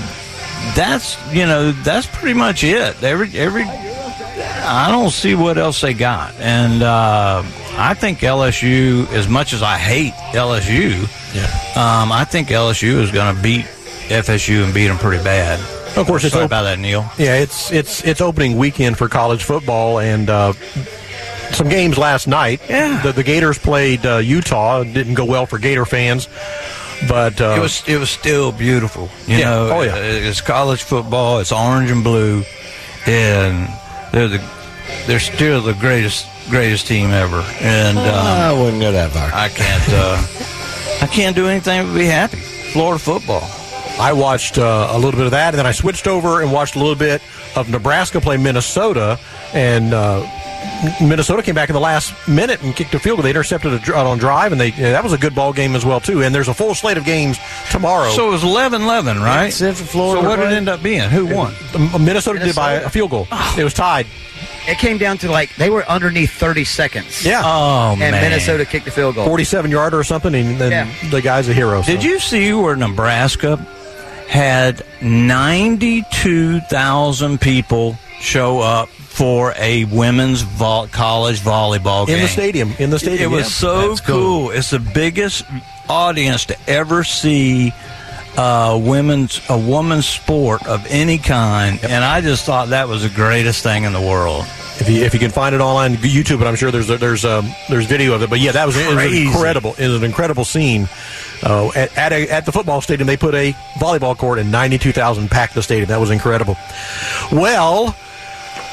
that's 0.76 1.18
you 1.34 1.46
know 1.46 1.72
that's 1.72 2.08
pretty 2.08 2.34
much 2.34 2.64
it. 2.64 3.02
Every 3.04 3.38
every 3.38 3.64
I 3.64 4.90
don't 4.92 5.10
see 5.12 5.36
what 5.36 5.58
else 5.58 5.82
they 5.82 5.94
got, 5.94 6.34
and 6.40 6.82
uh, 6.82 7.44
I 7.76 7.94
think 7.94 8.20
LSU. 8.20 9.08
As 9.14 9.28
much 9.28 9.54
as 9.54 9.62
I 9.64 9.78
hate 9.78 10.14
LSU, 10.34 11.02
yeah. 11.34 12.02
um, 12.02 12.12
I 12.12 12.24
think 12.24 12.50
LSU 12.50 13.02
is 13.02 13.12
going 13.12 13.36
to 13.36 13.42
beat 13.42 13.66
FSU 14.10 14.64
and 14.64 14.74
beat 14.74 14.88
them 14.88 14.98
pretty 14.98 15.24
bad. 15.24 15.60
Of 15.98 16.08
course, 16.08 16.24
it's 16.24 16.34
sorry 16.34 16.46
op- 16.46 16.50
about 16.50 16.64
that, 16.64 16.80
Neil. 16.80 17.06
Yeah, 17.18 17.36
it's 17.36 17.72
it's 17.72 18.04
it's 18.04 18.22
opening 18.22 18.58
weekend 18.58 18.98
for 18.98 19.08
college 19.10 19.44
football, 19.44 20.00
and 20.00 20.30
uh, 20.30 20.54
some 21.52 21.70
games 21.70 21.98
last 21.98 22.28
night. 22.28 22.62
Yeah, 22.70 23.02
the, 23.02 23.12
the 23.12 23.24
Gators 23.24 23.58
played 23.60 24.06
uh, 24.06 24.18
Utah. 24.18 24.84
Didn't 24.84 25.14
go 25.16 25.26
well 25.26 25.46
for 25.46 25.60
Gator 25.60 25.86
fans, 25.86 26.28
but 27.08 27.40
uh, 27.42 27.56
it 27.58 27.60
was 27.60 27.84
it 27.88 27.98
was 27.98 28.10
still 28.10 28.52
beautiful. 28.52 29.10
You 29.28 29.38
Yeah. 29.38 29.50
know, 29.52 29.70
Oh, 29.72 29.82
yeah. 29.82 29.96
it's 29.98 30.42
college 30.42 30.82
football. 30.84 31.40
It's 31.40 31.52
orange 31.52 31.92
and 31.92 32.04
blue, 32.04 32.44
and 33.06 33.68
they're 34.12 34.28
the 34.28 34.44
they're 35.06 35.20
still 35.20 35.62
the 35.62 35.74
greatest 35.74 36.26
greatest 36.50 36.88
team 36.88 37.12
ever. 37.12 37.42
And 37.60 37.98
um, 37.98 38.06
I 38.06 38.54
wouldn't 38.54 38.82
go 38.82 38.92
that 38.92 39.12
far. 39.12 39.30
I 39.34 39.50
can't 39.50 39.84
uh, 39.90 41.04
I 41.04 41.08
can't 41.08 41.36
do 41.36 41.48
anything 41.48 41.86
but 41.88 41.94
be 41.96 42.06
happy. 42.06 42.38
Florida 42.38 43.00
football. 43.00 43.44
I 44.00 44.14
watched 44.14 44.58
uh, 44.58 44.88
a 44.92 44.96
little 44.98 45.12
bit 45.12 45.26
of 45.26 45.32
that, 45.32 45.50
and 45.50 45.60
then 45.60 45.68
I 45.68 45.72
switched 45.72 46.08
over 46.08 46.42
and 46.42 46.52
watched 46.52 46.76
a 46.76 46.80
little 46.80 46.96
bit 46.96 47.22
of 47.56 47.70
Nebraska 47.70 48.20
play 48.20 48.38
Minnesota, 48.38 49.20
and 49.54 49.94
uh, 49.94 50.28
Minnesota 51.02 51.42
came 51.42 51.56
back 51.56 51.70
in 51.70 51.74
the 51.74 51.80
last 51.80 52.14
minute 52.28 52.62
and 52.62 52.76
kicked 52.76 52.94
a 52.94 53.00
field 53.00 53.18
goal. 53.18 53.24
They 53.24 53.30
intercepted 53.30 53.74
a 53.74 53.96
on 53.96 54.18
drive, 54.18 54.52
and 54.52 54.60
they 54.60 54.70
yeah, 54.70 54.92
that 54.92 55.04
was 55.04 55.14
a 55.14 55.18
good 55.18 55.34
ball 55.36 55.54
game 55.54 55.76
as 55.76 55.86
well 55.86 56.00
too. 56.00 56.24
And 56.24 56.34
there's 56.34 56.48
a 56.48 56.54
full 56.54 56.74
slate 56.76 56.98
of 56.98 57.06
games 57.06 57.38
tomorrow. 57.72 58.10
So 58.12 58.28
it 58.28 58.32
was 58.32 58.44
11-11, 58.44 59.24
right? 59.24 59.52
Central 59.52 59.88
So 59.88 60.22
what 60.22 60.38
did 60.38 60.52
it 60.52 60.56
end 60.56 60.70
up 60.70 60.82
being? 60.84 61.10
Who 61.10 61.26
won? 61.28 61.54
Uh, 61.74 61.98
Minnesota, 62.00 62.40
did 62.40 62.56
by 62.56 62.74
a 62.74 62.90
field 62.90 63.12
goal. 63.12 63.28
Oh. 63.32 63.56
It 63.58 63.64
was 63.64 63.74
tied. 63.74 64.08
It 64.68 64.78
came 64.78 64.98
down 64.98 65.18
to 65.20 65.32
like 65.32 65.54
they 65.58 65.70
were 65.70 65.86
underneath 65.90 66.32
30 66.32 66.64
seconds. 66.66 67.26
Yeah. 67.26 67.42
Oh 67.44 67.92
and 67.92 68.00
man. 68.00 68.22
Minnesota 68.22 68.66
kicked 68.66 68.86
the 68.86 68.92
field 68.92 69.16
goal. 69.16 69.26
47 69.26 69.72
yarder 69.72 70.00
or 70.00 70.04
something, 70.04 70.34
and 70.34 70.58
then 70.58 70.72
Yeah. 70.72 70.88
the 71.10 71.22
guy's 71.22 71.50
a 71.50 71.54
hero. 71.54 71.82
Did 71.84 72.04
you 72.04 72.20
see 72.20 72.54
where 72.54 72.76
Nebraska 72.76 73.58
had 74.28 74.84
92,000 75.02 77.40
people 77.42 77.98
show 78.20 78.60
up 78.60 78.90
for 79.14 79.54
a 79.58 79.86
women's 79.86 80.44
college 80.44 81.40
volleyball 81.40 82.08
game? 82.08 82.16
in 82.16 82.22
the 82.24 82.28
stadium? 82.28 82.74
In 82.80 82.90
the 82.90 82.98
stadium, 82.98 83.32
It 83.32 83.36
was 83.36 83.46
yeah. 83.46 83.50
so 83.50 83.88
That's 83.90 84.02
cool. 84.02 84.50
It's 84.50 84.72
the 84.72 84.80
biggest 84.80 85.46
audience 85.88 86.46
to 86.46 86.58
ever 86.68 87.04
see 87.04 87.72
uh, 88.38 88.80
women's 88.84 89.40
a 89.50 89.58
woman's 89.58 90.08
sport 90.08 90.66
of 90.66 90.84
any 90.90 91.20
kind, 91.20 91.80
and 91.84 92.04
I 92.04 92.22
just 92.22 92.44
thought 92.46 92.70
that 92.70 92.88
was 92.88 93.04
the 93.04 93.10
greatest 93.16 93.62
thing 93.62 93.84
in 93.84 93.94
the 93.94 94.02
world. 94.02 94.46
If 94.80 94.90
you 94.90 95.04
if 95.04 95.14
you 95.14 95.20
can 95.20 95.30
find 95.30 95.54
it 95.54 95.62
online 95.62 95.98
YouTube, 95.98 96.40
but 96.40 96.48
I'm 96.48 96.56
sure 96.56 96.72
there's 96.72 96.88
there's 96.88 97.24
um, 97.24 97.48
there's 97.70 97.86
video 97.86 98.16
of 98.16 98.24
it. 98.24 98.32
But 98.32 98.40
yeah, 98.40 98.54
that 98.54 98.66
was, 98.66 98.76
it 98.76 98.96
was 98.96 99.16
incredible. 99.16 99.76
It 99.78 99.88
was 99.88 99.98
an 99.98 100.04
incredible 100.04 100.46
scene. 100.46 100.90
Uh, 101.44 101.70
at 101.76 101.96
at, 101.96 102.12
a, 102.12 102.30
at 102.30 102.46
the 102.48 102.52
football 102.52 102.82
stadium, 102.82 103.06
they 103.06 103.18
put 103.18 103.36
a 103.36 103.52
volleyball 103.76 104.18
court, 104.18 104.40
and 104.40 104.52
92,000 104.52 105.30
packed 105.30 105.54
the 105.54 105.62
stadium. 105.62 105.90
That 105.90 106.00
was 106.00 106.10
incredible. 106.10 106.58
Well, 107.32 107.96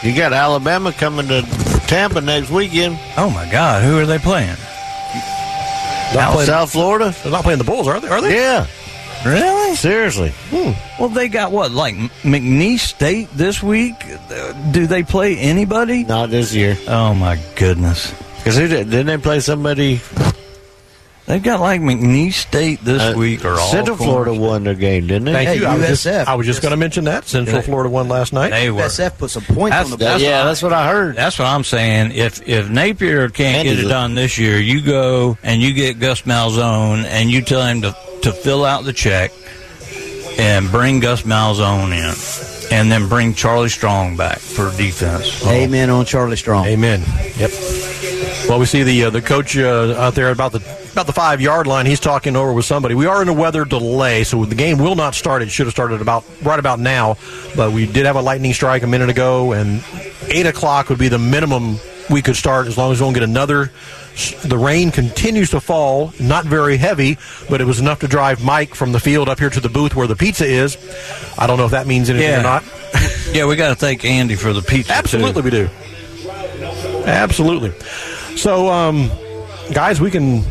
You 0.03 0.15
got 0.17 0.33
Alabama 0.33 0.93
coming 0.93 1.29
to 1.29 1.43
Tampa 1.87 2.21
next 2.21 2.51
weekend. 2.51 2.99
Oh 3.17 3.29
my 3.31 3.51
God, 3.51 3.83
who 3.85 3.99
are 3.99 4.07
they 4.07 4.19
playing? 4.19 4.57
Not 6.15 6.33
playing- 6.33 6.47
South 6.47 6.73
Florida. 6.73 7.15
They're 7.23 7.33
not 7.33 7.43
playing 7.45 7.59
the 7.59 7.65
Bulls, 7.65 7.87
are 7.87 8.01
they? 8.01 8.09
Are 8.09 8.21
they? 8.21 8.35
Yeah. 8.35 8.67
Really? 9.25 9.77
Seriously. 9.77 10.31
Hmm. 10.51 10.73
Well, 10.99 11.11
they 11.11 11.29
got 11.29 11.53
what, 11.53 11.73
like 11.73 11.95
McNeese 12.23 12.81
State 12.81 13.29
this 13.35 13.63
week? 13.63 13.95
Do 14.71 14.87
they 14.87 15.03
play 15.03 15.37
anybody? 15.37 16.05
Not 16.05 16.31
this 16.31 16.55
year. 16.55 16.79
Oh 16.89 17.13
my 17.13 17.39
goodness! 17.55 18.15
Because 18.39 18.57
didn't 18.57 19.07
they 19.07 19.19
play 19.19 19.41
somebody? 19.41 20.01
They've 21.31 21.43
got 21.43 21.61
like 21.61 21.81
McNeese 21.81 22.33
State 22.35 22.85
this 22.85 23.01
Uh, 23.01 23.15
week 23.17 23.45
or 23.45 23.53
all 23.53 23.71
Central 23.71 23.97
Florida 23.97 24.35
won 24.35 24.65
their 24.65 24.75
game, 24.75 25.07
didn't 25.07 25.27
they? 25.27 25.33
Thank 25.33 25.49
Hey, 25.51 25.57
you. 25.59 25.67
I 25.67 25.77
was 25.77 25.87
just, 25.87 26.05
USF. 26.07 26.27
I 26.27 26.35
was 26.35 26.45
just 26.47 26.61
going 26.61 26.73
to 26.73 26.77
mention 26.77 27.05
that. 27.05 27.29
Central 27.29 27.61
They- 27.61 27.67
Florida 27.67 27.89
won 27.89 28.09
last 28.09 28.33
night. 28.33 28.51
They 28.51 28.69
were. 28.69 28.83
USF 28.83 29.17
put 29.17 29.31
some 29.31 29.45
points 29.45 29.71
That's- 29.77 29.85
on 29.85 29.91
the 29.93 29.97
that's 29.99 30.11
board. 30.15 30.23
yeah, 30.23 30.45
that's 30.45 30.61
what 30.63 30.73
I 30.73 30.89
heard. 30.89 31.15
That's 31.15 31.39
what 31.39 31.47
I'm 31.47 31.63
saying. 31.63 32.13
If 32.13 32.47
if 32.49 32.69
Napier 32.69 33.29
can't 33.29 33.67
And 33.69 33.77
get 33.77 33.85
it 33.85 33.89
done 33.89 34.17
this 34.17 34.39
year, 34.39 34.59
you 34.59 34.81
go 34.81 35.39
and 35.45 35.63
you 35.63 35.73
get 35.73 36.01
Gus 36.01 36.23
Malzahn 36.23 37.05
and 37.05 37.31
you 37.31 37.43
tell 37.43 37.63
him 37.65 37.83
to 37.83 37.95
to 38.23 38.33
fill 38.33 38.65
out 38.65 38.85
the 38.85 38.93
check 38.93 39.31
and 40.39 40.69
bring 40.71 41.01
Gus 41.01 41.23
Malzahn 41.23 41.93
in, 41.93 42.77
and 42.77 42.91
then 42.91 43.09
bring 43.09 43.35
Charlie 43.35 43.69
Strong 43.69 44.17
back 44.17 44.39
for 44.39 44.71
defense. 44.77 45.47
Amen 45.47 45.91
on 45.91 46.05
Charlie 46.07 46.37
Strong. 46.37 46.67
Amen. 46.67 47.03
Yep. 47.39 47.51
Well, 48.49 48.59
we 48.59 48.67
see 48.67 48.83
the 48.83 49.05
uh, 49.05 49.11
the 49.11 49.23
coach 49.23 49.57
uh, 49.57 49.95
out 49.97 50.15
there 50.15 50.31
about 50.31 50.53
the 50.53 50.61
about 50.93 51.07
the 51.07 51.13
five 51.13 51.41
yard 51.41 51.67
line. 51.67 51.87
He's 51.87 52.01
talking 52.01 52.37
over 52.37 52.53
with 52.53 52.65
somebody. 52.65 52.95
We 52.95 53.07
are 53.07 53.23
in 53.23 53.29
a 53.29 53.33
weather 53.33 53.65
delay, 53.65 54.25
so 54.25 54.45
the 54.45 54.55
game 54.55 54.79
will 54.79 54.97
not 54.97 55.15
start. 55.15 55.43
It 55.43 55.51
should 55.51 55.67
have 55.67 55.73
started 55.75 56.01
about 56.01 56.25
right 56.43 56.59
about 56.59 56.79
now, 56.81 57.17
but 57.57 57.73
we 57.73 57.87
did 57.87 58.07
have 58.07 58.17
a 58.17 58.23
lightning 58.23 58.53
strike 58.53 58.83
a 58.83 58.87
minute 58.87 59.09
ago, 59.11 59.53
and 59.53 59.83
eight 60.29 60.47
o'clock 60.47 60.89
would 60.89 60.99
be 60.99 61.09
the 61.09 61.19
minimum 61.19 61.79
we 62.09 62.23
could 62.23 62.37
start 62.37 62.67
as 62.67 62.77
long 62.77 62.91
as 62.93 63.01
we 63.01 63.07
don't 63.07 63.13
get 63.15 63.23
another. 63.23 63.71
The 64.43 64.59
rain 64.59 64.91
continues 64.91 65.51
to 65.51 65.61
fall, 65.61 66.13
not 66.21 66.45
very 66.45 66.77
heavy, 66.77 67.17
but 67.49 67.61
it 67.61 67.65
was 67.65 67.79
enough 67.81 68.01
to 68.01 68.09
drive 68.09 68.43
Mike 68.45 68.75
from 68.75 68.91
the 68.93 68.99
field 69.01 69.29
up 69.29 69.39
here 69.39 69.49
to 69.51 69.61
the 69.61 69.69
booth 69.69 69.95
where 69.95 70.09
the 70.09 70.17
pizza 70.17 70.45
is. 70.45 70.77
I 71.39 71.47
don't 71.47 71.57
know 71.57 71.65
if 71.67 71.71
that 71.71 71.87
means 71.87 72.11
anything 72.11 72.29
Yeah. 72.29 72.41
or 72.41 72.43
not. 72.43 72.65
Yeah, 73.33 73.47
we 73.47 73.55
got 73.55 73.69
to 73.69 73.77
thank 73.77 74.05
Andy 74.05 74.35
for 74.35 74.53
the 74.53 74.61
pizza. 74.61 74.93
Absolutely, 74.93 75.41
too. 75.43 75.45
we 75.45 75.51
do. 75.53 75.71
Absolutely. 77.07 77.71
So, 78.37 78.69
um, 78.69 79.09
guys, 79.73 80.01
we 80.01 80.11
can 80.11 80.43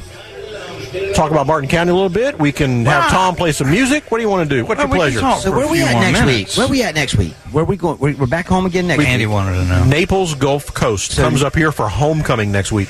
talk 1.20 1.32
about 1.32 1.48
Martin 1.48 1.70
County 1.70 1.92
a 1.92 1.94
little 1.94 2.08
bit. 2.10 2.40
We 2.40 2.52
can 2.54 2.86
have 2.86 3.10
Tom 3.12 3.36
play 3.36 3.52
some 3.52 3.70
music. 3.70 4.10
What 4.10 4.20
do 4.20 4.24
you 4.24 4.30
want 4.30 4.50
to 4.50 4.56
do? 4.56 4.66
What's 4.66 4.80
Well, 4.80 4.88
your 4.88 4.96
pleasure? 4.96 5.20
So 5.42 5.50
for 5.52 5.56
a 5.56 5.58
where 5.60 5.68
we 5.68 5.82
at 5.82 5.94
next 6.00 6.26
minutes. 6.26 6.56
week? 6.56 6.58
Where 6.58 6.68
are 6.68 6.72
we 6.72 6.84
at 6.84 6.96
next 6.96 7.16
week? 7.16 7.34
Where 7.52 7.66
we 7.66 7.76
going? 7.76 7.98
We're 8.00 8.16
we're 8.16 8.26
back 8.28 8.48
home 8.48 8.66
again 8.66 8.88
next 8.88 9.04
Andy 9.04 9.26
week. 9.26 9.34
wanted 9.34 9.56
to 9.56 9.66
know. 9.66 9.84
Naples 9.86 10.34
Gulf 10.36 10.74
Coast 10.74 11.18
comes 11.18 11.44
up 11.44 11.56
here 11.56 11.72
for 11.74 11.90
homecoming 11.90 12.52
next 12.52 12.72
week. 12.72 12.88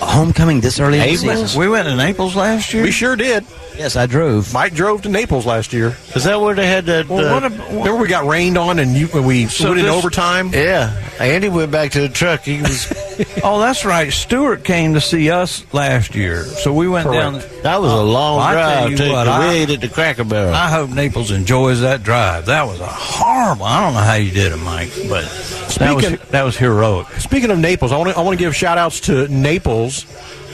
Homecoming 0.00 0.60
this 0.60 0.78
early 0.78 1.00
in 1.00 1.08
the 1.08 1.16
season. 1.16 1.60
We 1.60 1.68
went 1.68 1.88
to 1.88 1.96
Naples 1.96 2.36
last 2.36 2.72
year. 2.72 2.84
We 2.84 2.92
sure 2.92 3.16
did. 3.16 3.44
Yes, 3.78 3.94
I 3.94 4.06
drove. 4.06 4.52
Mike 4.52 4.74
drove 4.74 5.02
to 5.02 5.08
Naples 5.08 5.46
last 5.46 5.72
year. 5.72 5.96
Is 6.16 6.24
that 6.24 6.40
where 6.40 6.54
they 6.54 6.66
had 6.66 6.86
that? 6.86 7.08
Well, 7.08 7.24
uh, 7.24 7.32
what 7.34 7.44
ab- 7.44 7.58
Remember 7.68 7.96
we 7.96 8.08
got 8.08 8.26
rained 8.26 8.58
on 8.58 8.80
and 8.80 8.96
you 8.96 9.06
when 9.06 9.24
we 9.24 9.46
So 9.46 9.68
went 9.68 9.80
in 9.80 9.86
overtime? 9.86 10.50
yeah, 10.52 10.92
Andy 11.20 11.48
went 11.48 11.70
back 11.70 11.92
to 11.92 12.00
the 12.00 12.08
truck. 12.08 12.40
He 12.42 12.60
was. 12.60 12.92
Oh, 13.42 13.58
that's 13.58 13.84
right. 13.84 14.12
Stewart 14.12 14.62
came 14.62 14.94
to 14.94 15.00
see 15.00 15.28
us 15.28 15.64
last 15.74 16.14
year, 16.14 16.44
so 16.44 16.72
we 16.72 16.86
went 16.88 17.08
Correct. 17.08 17.20
down. 17.20 17.62
That 17.64 17.80
was 17.80 17.90
a 17.90 17.96
long 17.96 18.36
Well, 18.36 18.46
I 18.46 18.52
tell 18.54 18.62
drive. 18.82 18.90
you 18.92 18.96
too, 18.96 19.10
what, 19.10 19.26
'cause 19.26 19.40
I- 19.44 19.48
we 19.48 19.54
ate 19.56 19.70
at 19.70 19.80
the 19.80 19.88
Cracker 19.88 20.22
Barrel. 20.22 20.54
I 20.54 20.68
hope 20.68 20.90
Naples 20.90 21.32
enjoys 21.32 21.80
that 21.80 22.04
drive. 22.04 22.46
That 22.46 22.68
was 22.68 22.78
a 22.78 22.86
horrible. 22.86 23.64
I 23.64 23.82
don't 23.82 23.94
know 23.94 24.00
how 24.00 24.14
you 24.14 24.30
did 24.30 24.52
it, 24.52 24.56
Mike, 24.58 24.90
but 25.08 25.24
that 25.80 25.96
was 25.96 26.16
that 26.30 26.42
was 26.44 26.56
heroic. 26.56 27.08
Speaking 27.18 27.50
of 27.50 27.58
Naples, 27.58 27.90
I 27.90 27.96
want 27.96 28.10
to 28.10 28.16
I 28.18 28.22
want 28.22 28.38
to 28.38 28.44
give 28.44 28.54
shout 28.54 28.78
outs 28.78 29.00
to 29.00 29.26
Naples 29.26 30.04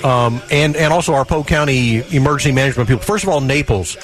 um, 0.04 0.40
and 0.50 0.76
and 0.76 0.92
also 0.92 1.14
our 1.14 1.24
Polk 1.24 1.46
County 1.46 2.04
emergency 2.14 2.52
management 2.52 2.88
people. 2.88 3.02
First 3.02 3.24
of 3.24 3.30
all, 3.30 3.40
Naples. 3.40 3.96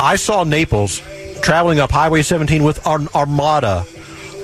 I 0.00 0.16
saw 0.16 0.42
Naples 0.42 1.00
traveling 1.40 1.78
up 1.78 1.92
Highway 1.92 2.22
17 2.22 2.64
with 2.64 2.84
an 2.86 3.06
armada 3.14 3.84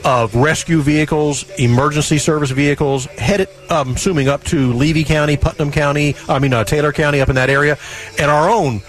of 0.05 0.34
rescue 0.34 0.80
vehicles, 0.80 1.48
emergency 1.59 2.18
service 2.18 2.51
vehicles, 2.51 3.07
headed, 3.07 3.48
um, 3.68 3.94
assuming 3.94 4.28
up 4.28 4.44
to 4.44 4.72
Levy 4.72 5.05
County, 5.05 5.36
Putnam 5.36 5.72
County, 5.72 6.14
I 6.28 6.38
mean 6.38 6.53
uh, 6.53 6.64
Taylor 6.64 6.92
County, 6.92 7.20
up 7.20 7.28
in 7.28 7.34
that 7.34 7.51
area, 7.51 7.78
and 8.18 8.30
our 8.30 8.48
own 8.48 8.80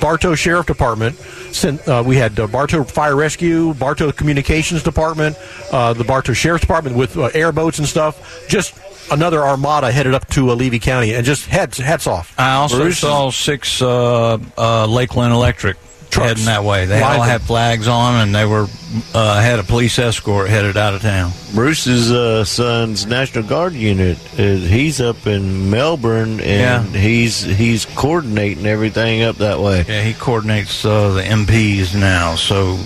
Bartow 0.00 0.34
Sheriff 0.34 0.66
Department 0.66 1.16
sent. 1.16 1.86
Uh, 1.88 2.02
we 2.04 2.16
had 2.16 2.38
uh, 2.38 2.46
Bartow 2.46 2.84
Fire 2.84 3.16
Rescue, 3.16 3.74
Bartow 3.74 4.12
Communications 4.12 4.82
Department, 4.82 5.36
uh, 5.72 5.92
the 5.92 6.04
Bartow 6.04 6.32
Sheriff's 6.32 6.62
Department 6.62 6.96
with 6.96 7.16
uh, 7.16 7.30
airboats 7.34 7.78
and 7.78 7.88
stuff. 7.88 8.46
Just 8.48 8.74
another 9.10 9.42
armada 9.42 9.90
headed 9.92 10.14
up 10.14 10.26
to 10.30 10.50
uh, 10.50 10.54
Levy 10.54 10.78
County, 10.78 11.14
and 11.14 11.24
just 11.24 11.46
hats 11.46 11.78
hats 11.78 12.06
off. 12.06 12.34
I 12.38 12.54
also 12.54 12.76
Bruce 12.78 12.98
saw 12.98 13.30
six 13.30 13.80
uh, 13.82 14.38
uh, 14.56 14.86
Lakeland 14.86 15.32
Electric 15.32 15.76
trucks. 16.10 16.28
heading 16.30 16.44
that 16.46 16.64
way. 16.64 16.86
They 16.86 17.02
all 17.02 17.20
had 17.20 17.42
flags 17.42 17.86
on, 17.88 18.14
and 18.22 18.34
they 18.34 18.46
were 18.46 18.66
uh, 19.14 19.40
had 19.42 19.58
a 19.58 19.62
police 19.62 19.98
escort 19.98 20.48
headed 20.48 20.76
out 20.76 20.94
of 20.94 21.02
town. 21.02 21.32
Bruce's 21.54 22.10
uh, 22.10 22.44
son's 22.44 23.04
National 23.06 23.44
Guard 23.44 23.74
unit. 23.74 24.18
Uh, 24.38 24.42
he's 24.56 25.00
up 25.00 25.26
in 25.26 25.70
Melbourne, 25.70 26.40
and 26.40 26.92
Yeah. 26.92 27.00
he's 27.00 27.42
he's 27.42 27.84
coordinating 27.84 28.66
everything 28.66 29.22
up 29.22 29.36
that 29.36 29.60
way. 29.60 29.84
Yeah, 29.86 30.02
he 30.02 30.14
coordinates 30.14 30.84
uh, 30.84 31.10
the 31.10 31.22
MPs 31.22 31.94
now, 31.98 32.34
so 32.36 32.78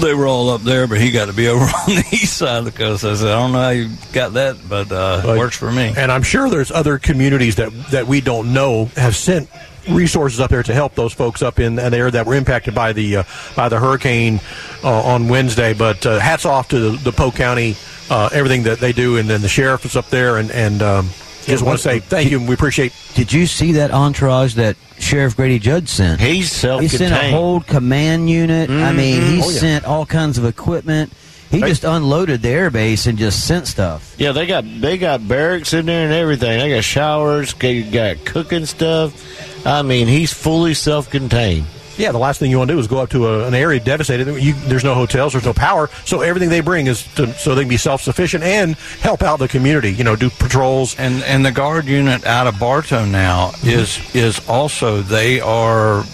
they 0.00 0.14
were 0.14 0.26
all 0.26 0.50
up 0.50 0.62
there, 0.62 0.86
but 0.86 1.00
he 1.00 1.10
got 1.10 1.26
to 1.26 1.32
be 1.32 1.48
over 1.48 1.64
on 1.64 1.94
the 1.94 2.04
east 2.12 2.36
side 2.36 2.58
of 2.58 2.64
the 2.64 2.72
coast. 2.72 3.04
I 3.04 3.14
said, 3.14 3.28
I 3.28 3.40
don't 3.40 3.52
know 3.52 3.60
how 3.60 3.70
you 3.70 3.90
got 4.12 4.34
that, 4.34 4.56
but 4.68 4.90
uh, 4.90 5.22
it 5.24 5.38
works 5.38 5.56
for 5.56 5.70
me. 5.70 5.92
And 5.96 6.10
I'm 6.10 6.22
sure 6.22 6.48
there's 6.48 6.70
other 6.70 6.98
communities 6.98 7.56
that 7.56 7.72
that 7.90 8.06
we 8.06 8.20
don't 8.20 8.52
know 8.52 8.86
have 8.96 9.16
sent 9.16 9.48
resources 9.90 10.40
up 10.40 10.50
there 10.50 10.62
to 10.62 10.74
help 10.74 10.94
those 10.94 11.12
folks 11.12 11.42
up 11.42 11.60
in 11.60 11.78
area 11.78 12.10
that 12.10 12.26
were 12.26 12.34
impacted 12.34 12.74
by 12.74 12.92
the 12.92 13.16
uh, 13.16 13.22
by 13.56 13.68
the 13.68 13.78
hurricane 13.78 14.40
uh, 14.82 15.02
on 15.02 15.28
Wednesday. 15.28 15.74
But 15.74 16.04
uh, 16.06 16.18
hats 16.18 16.44
off 16.46 16.68
to 16.68 16.78
the, 16.78 16.98
the 16.98 17.12
Polk 17.12 17.34
County, 17.34 17.76
uh, 18.10 18.30
everything 18.32 18.64
that 18.64 18.80
they 18.80 18.92
do, 18.92 19.16
and 19.16 19.28
then 19.28 19.42
the 19.42 19.48
sheriff 19.48 19.84
is 19.84 19.96
up 19.96 20.08
there, 20.08 20.38
and 20.38 20.50
and 20.50 20.82
um, 20.82 21.10
just 21.46 21.64
want 21.64 21.78
to 21.78 21.82
say 21.82 21.98
thank 22.00 22.30
you, 22.30 22.38
and 22.38 22.48
we 22.48 22.54
appreciate. 22.54 22.92
Did 23.14 23.32
you 23.32 23.46
see 23.46 23.72
that 23.72 23.90
entourage 23.90 24.54
that 24.54 24.76
Sheriff 24.98 25.36
Grady 25.36 25.58
Judd 25.58 25.88
sent? 25.88 26.20
He's 26.20 26.60
He 26.62 26.88
sent 26.88 27.14
a 27.14 27.30
whole 27.30 27.60
command 27.60 28.30
unit. 28.30 28.70
I 28.70 28.72
mm-hmm. 28.72 28.96
mean, 28.96 29.22
he 29.22 29.42
Oh, 29.42 29.50
yeah. 29.50 29.58
sent 29.58 29.84
all 29.84 30.06
kinds 30.06 30.38
of 30.38 30.44
equipment. 30.44 31.12
He 31.50 31.60
just 31.60 31.84
unloaded 31.84 32.42
the 32.42 32.48
airbase 32.48 33.06
and 33.06 33.16
just 33.16 33.46
sent 33.46 33.68
stuff. 33.68 34.14
Yeah, 34.18 34.32
they 34.32 34.46
got 34.46 34.64
they 34.64 34.98
got 34.98 35.26
barracks 35.28 35.72
in 35.72 35.86
there 35.86 36.04
and 36.04 36.12
everything. 36.12 36.58
They 36.58 36.70
got 36.74 36.82
showers, 36.82 37.54
they 37.54 37.82
got 37.82 38.24
cooking 38.24 38.66
stuff. 38.66 39.66
I 39.66 39.82
mean, 39.82 40.08
he's 40.08 40.32
fully 40.32 40.74
self-contained. 40.74 41.66
Yeah, 41.96 42.12
the 42.12 42.18
last 42.18 42.40
thing 42.40 42.50
you 42.50 42.58
want 42.58 42.68
to 42.68 42.74
do 42.74 42.80
is 42.80 42.86
go 42.86 42.98
up 42.98 43.10
to 43.10 43.28
a, 43.28 43.46
an 43.46 43.54
area 43.54 43.80
devastated. 43.80 44.26
You, 44.42 44.54
there's 44.54 44.84
no 44.84 44.94
hotels, 44.94 45.32
there's 45.32 45.44
no 45.44 45.52
power, 45.52 45.88
so 46.04 46.20
everything 46.20 46.48
they 46.48 46.60
bring 46.60 46.86
is 46.86 47.06
to, 47.14 47.32
so 47.34 47.54
they 47.54 47.62
can 47.62 47.68
be 47.68 47.76
self 47.76 48.02
sufficient 48.02 48.42
and 48.42 48.76
help 49.00 49.22
out 49.22 49.38
the 49.38 49.48
community. 49.48 49.92
You 49.92 50.04
know, 50.04 50.16
do 50.16 50.30
patrols. 50.30 50.96
And 50.98 51.22
and 51.24 51.44
the 51.44 51.52
guard 51.52 51.86
unit 51.86 52.24
out 52.26 52.46
of 52.46 52.58
Bartow 52.58 53.04
now 53.04 53.50
mm-hmm. 53.50 53.68
is 53.68 54.14
is 54.14 54.48
also 54.48 55.02
they 55.02 55.40
are 55.40 56.04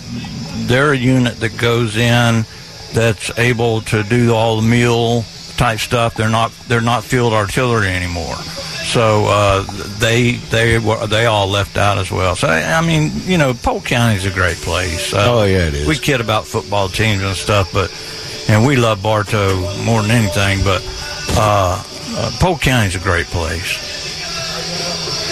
they're 0.66 0.92
a 0.92 0.96
unit 0.96 1.36
that 1.40 1.56
goes 1.56 1.96
in 1.96 2.44
that's 2.92 3.36
able 3.38 3.80
to 3.82 4.02
do 4.02 4.34
all 4.34 4.56
the 4.56 4.68
meal 4.68 5.22
type 5.56 5.78
stuff. 5.78 6.14
They're 6.14 6.28
not 6.28 6.52
they're 6.68 6.80
not 6.80 7.04
field 7.04 7.32
artillery 7.32 7.88
anymore. 7.88 8.36
So 8.92 9.26
uh, 9.26 9.62
they 10.00 10.32
they 10.50 10.78
were 10.78 11.06
they 11.06 11.26
all 11.26 11.46
left 11.46 11.76
out 11.78 11.98
as 11.98 12.10
well. 12.10 12.34
So 12.34 12.48
I 12.48 12.80
mean, 12.84 13.12
you 13.24 13.38
know, 13.38 13.54
Polk 13.54 13.84
County's 13.84 14.26
a 14.26 14.30
great 14.30 14.56
place. 14.56 15.14
Uh, 15.14 15.26
Oh, 15.30 15.44
yeah, 15.44 15.68
it 15.68 15.74
is. 15.74 15.86
We 15.86 15.96
kid 15.96 16.20
about 16.20 16.44
football 16.46 16.88
teams 16.88 17.22
and 17.22 17.36
stuff, 17.36 17.72
but 17.72 17.90
and 18.48 18.66
we 18.66 18.74
love 18.76 19.00
Bartow 19.02 19.54
more 19.84 20.02
than 20.02 20.10
anything. 20.10 20.64
But 20.64 20.82
uh, 21.36 21.80
uh, 22.16 22.30
Polk 22.40 22.60
County's 22.62 22.96
a 22.96 23.00
great 23.00 23.26
place. 23.26 23.78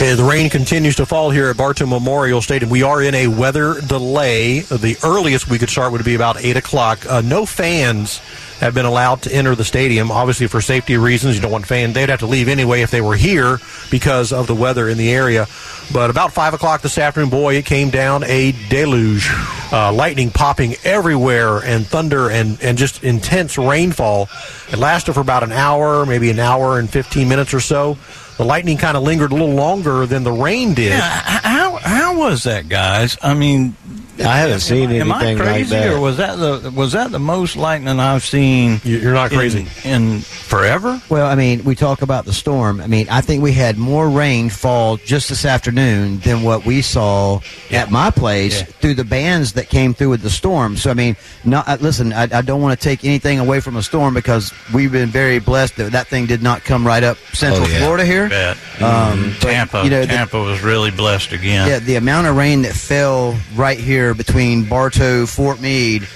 Uh, 0.00 0.14
the 0.14 0.22
rain 0.22 0.48
continues 0.48 0.94
to 0.94 1.04
fall 1.04 1.30
here 1.30 1.48
at 1.48 1.56
Bartow 1.56 1.86
Memorial 1.86 2.40
Stadium. 2.40 2.70
We 2.70 2.84
are 2.84 3.02
in 3.02 3.16
a 3.16 3.26
weather 3.26 3.80
delay. 3.80 4.60
The 4.60 4.96
earliest 5.02 5.48
we 5.50 5.58
could 5.58 5.70
start 5.70 5.90
would 5.90 6.04
be 6.04 6.14
about 6.14 6.40
8 6.40 6.56
o'clock. 6.56 7.04
Uh, 7.04 7.20
no 7.20 7.44
fans 7.44 8.20
have 8.60 8.74
been 8.74 8.86
allowed 8.86 9.22
to 9.22 9.32
enter 9.32 9.54
the 9.54 9.64
stadium, 9.64 10.10
obviously 10.10 10.46
for 10.46 10.60
safety 10.60 10.96
reasons. 10.96 11.36
You 11.36 11.42
don't 11.42 11.52
want 11.52 11.66
fans. 11.66 11.94
They'd 11.94 12.08
have 12.08 12.20
to 12.20 12.26
leave 12.26 12.48
anyway 12.48 12.82
if 12.82 12.90
they 12.90 13.00
were 13.00 13.16
here 13.16 13.58
because 13.90 14.32
of 14.32 14.46
the 14.46 14.54
weather 14.54 14.88
in 14.88 14.98
the 14.98 15.12
area. 15.12 15.46
But 15.92 16.10
about 16.10 16.32
5 16.32 16.54
o'clock 16.54 16.82
this 16.82 16.98
afternoon, 16.98 17.30
boy, 17.30 17.56
it 17.56 17.64
came 17.64 17.90
down 17.90 18.24
a 18.24 18.52
deluge. 18.68 19.28
Uh, 19.72 19.92
lightning 19.92 20.30
popping 20.30 20.74
everywhere 20.84 21.58
and 21.58 21.86
thunder 21.86 22.30
and, 22.30 22.60
and 22.62 22.76
just 22.78 23.04
intense 23.04 23.58
rainfall. 23.58 24.28
It 24.70 24.78
lasted 24.78 25.12
for 25.12 25.20
about 25.20 25.42
an 25.42 25.52
hour, 25.52 26.04
maybe 26.04 26.30
an 26.30 26.38
hour 26.38 26.78
and 26.78 26.88
15 26.90 27.28
minutes 27.28 27.54
or 27.54 27.60
so. 27.60 27.96
The 28.38 28.44
lightning 28.44 28.76
kind 28.78 28.96
of 28.96 29.02
lingered 29.02 29.32
a 29.32 29.34
little 29.34 29.54
longer 29.54 30.06
than 30.06 30.22
the 30.22 30.32
rain 30.32 30.74
did. 30.74 30.90
Yeah, 30.90 31.00
how 31.00 31.76
how 31.76 32.18
was 32.18 32.44
that, 32.44 32.68
guys? 32.68 33.18
I 33.20 33.34
mean, 33.34 33.74
I 34.20 34.38
haven't 34.38 34.60
seen 34.60 34.90
am 34.90 35.12
I 35.12 35.16
anything 35.24 35.38
like 35.38 35.46
crazy, 35.46 35.70
that. 35.76 35.92
or 35.94 36.00
was 36.00 36.16
that 36.16 36.36
the 36.36 36.70
was 36.70 36.92
that 36.92 37.10
the 37.12 37.18
most 37.18 37.56
lightning 37.56 38.00
I've 38.00 38.24
seen? 38.24 38.80
You're 38.84 39.12
not 39.12 39.30
crazy 39.30 39.66
in, 39.84 40.12
in 40.12 40.20
forever. 40.20 41.00
Well, 41.08 41.26
I 41.26 41.34
mean, 41.34 41.64
we 41.64 41.74
talk 41.74 42.02
about 42.02 42.24
the 42.24 42.32
storm. 42.32 42.80
I 42.80 42.86
mean, 42.86 43.08
I 43.10 43.20
think 43.20 43.42
we 43.42 43.52
had 43.52 43.76
more 43.78 44.08
rain 44.08 44.48
fall 44.50 44.96
just 44.96 45.28
this 45.28 45.44
afternoon 45.44 46.18
than 46.20 46.42
what 46.42 46.64
we 46.64 46.82
saw 46.82 47.40
at 47.70 47.90
my 47.90 48.10
place 48.10 48.62
through 48.62 48.94
the 48.94 49.04
bands 49.04 49.52
that 49.54 49.68
came 49.68 49.94
through 49.94 50.10
with 50.10 50.22
the 50.22 50.30
storm. 50.30 50.76
So, 50.76 50.90
I 50.90 50.94
mean, 50.94 51.16
not, 51.44 51.68
uh, 51.68 51.76
listen, 51.80 52.12
I, 52.12 52.22
I 52.22 52.42
don't 52.42 52.60
want 52.62 52.78
to 52.78 52.82
take 52.82 53.04
anything 53.04 53.38
away 53.38 53.60
from 53.60 53.76
a 53.76 53.82
storm 53.82 54.14
because 54.14 54.52
we've 54.72 54.90
been 54.92 55.10
very 55.10 55.38
blessed 55.38 55.76
that 55.76 55.92
that 55.92 56.06
thing 56.08 56.26
did 56.26 56.42
not 56.42 56.64
come 56.64 56.86
right 56.86 57.02
up 57.04 57.18
Central 57.32 57.66
Oh, 57.66 57.68
yeah. 57.70 57.78
Florida 57.80 58.04
here. 58.04 58.28
Bet. 58.28 58.56
Um, 58.82 59.34
but, 59.40 59.50
Tampa, 59.50 59.84
you 59.84 59.90
know, 59.90 60.00
the- 60.00 60.06
Tampa 60.06 60.40
was 60.40 60.62
really 60.62 60.90
blessed 60.90 61.32
again. 61.32 61.68
Yeah, 61.68 61.78
the 61.78 61.96
amount 61.96 62.26
of 62.26 62.36
rain 62.36 62.62
that 62.62 62.74
fell 62.74 63.36
right 63.54 63.78
here 63.78 64.07
between 64.14 64.68
Bartow, 64.68 65.26
Fort 65.26 65.60
Meade 65.60 66.06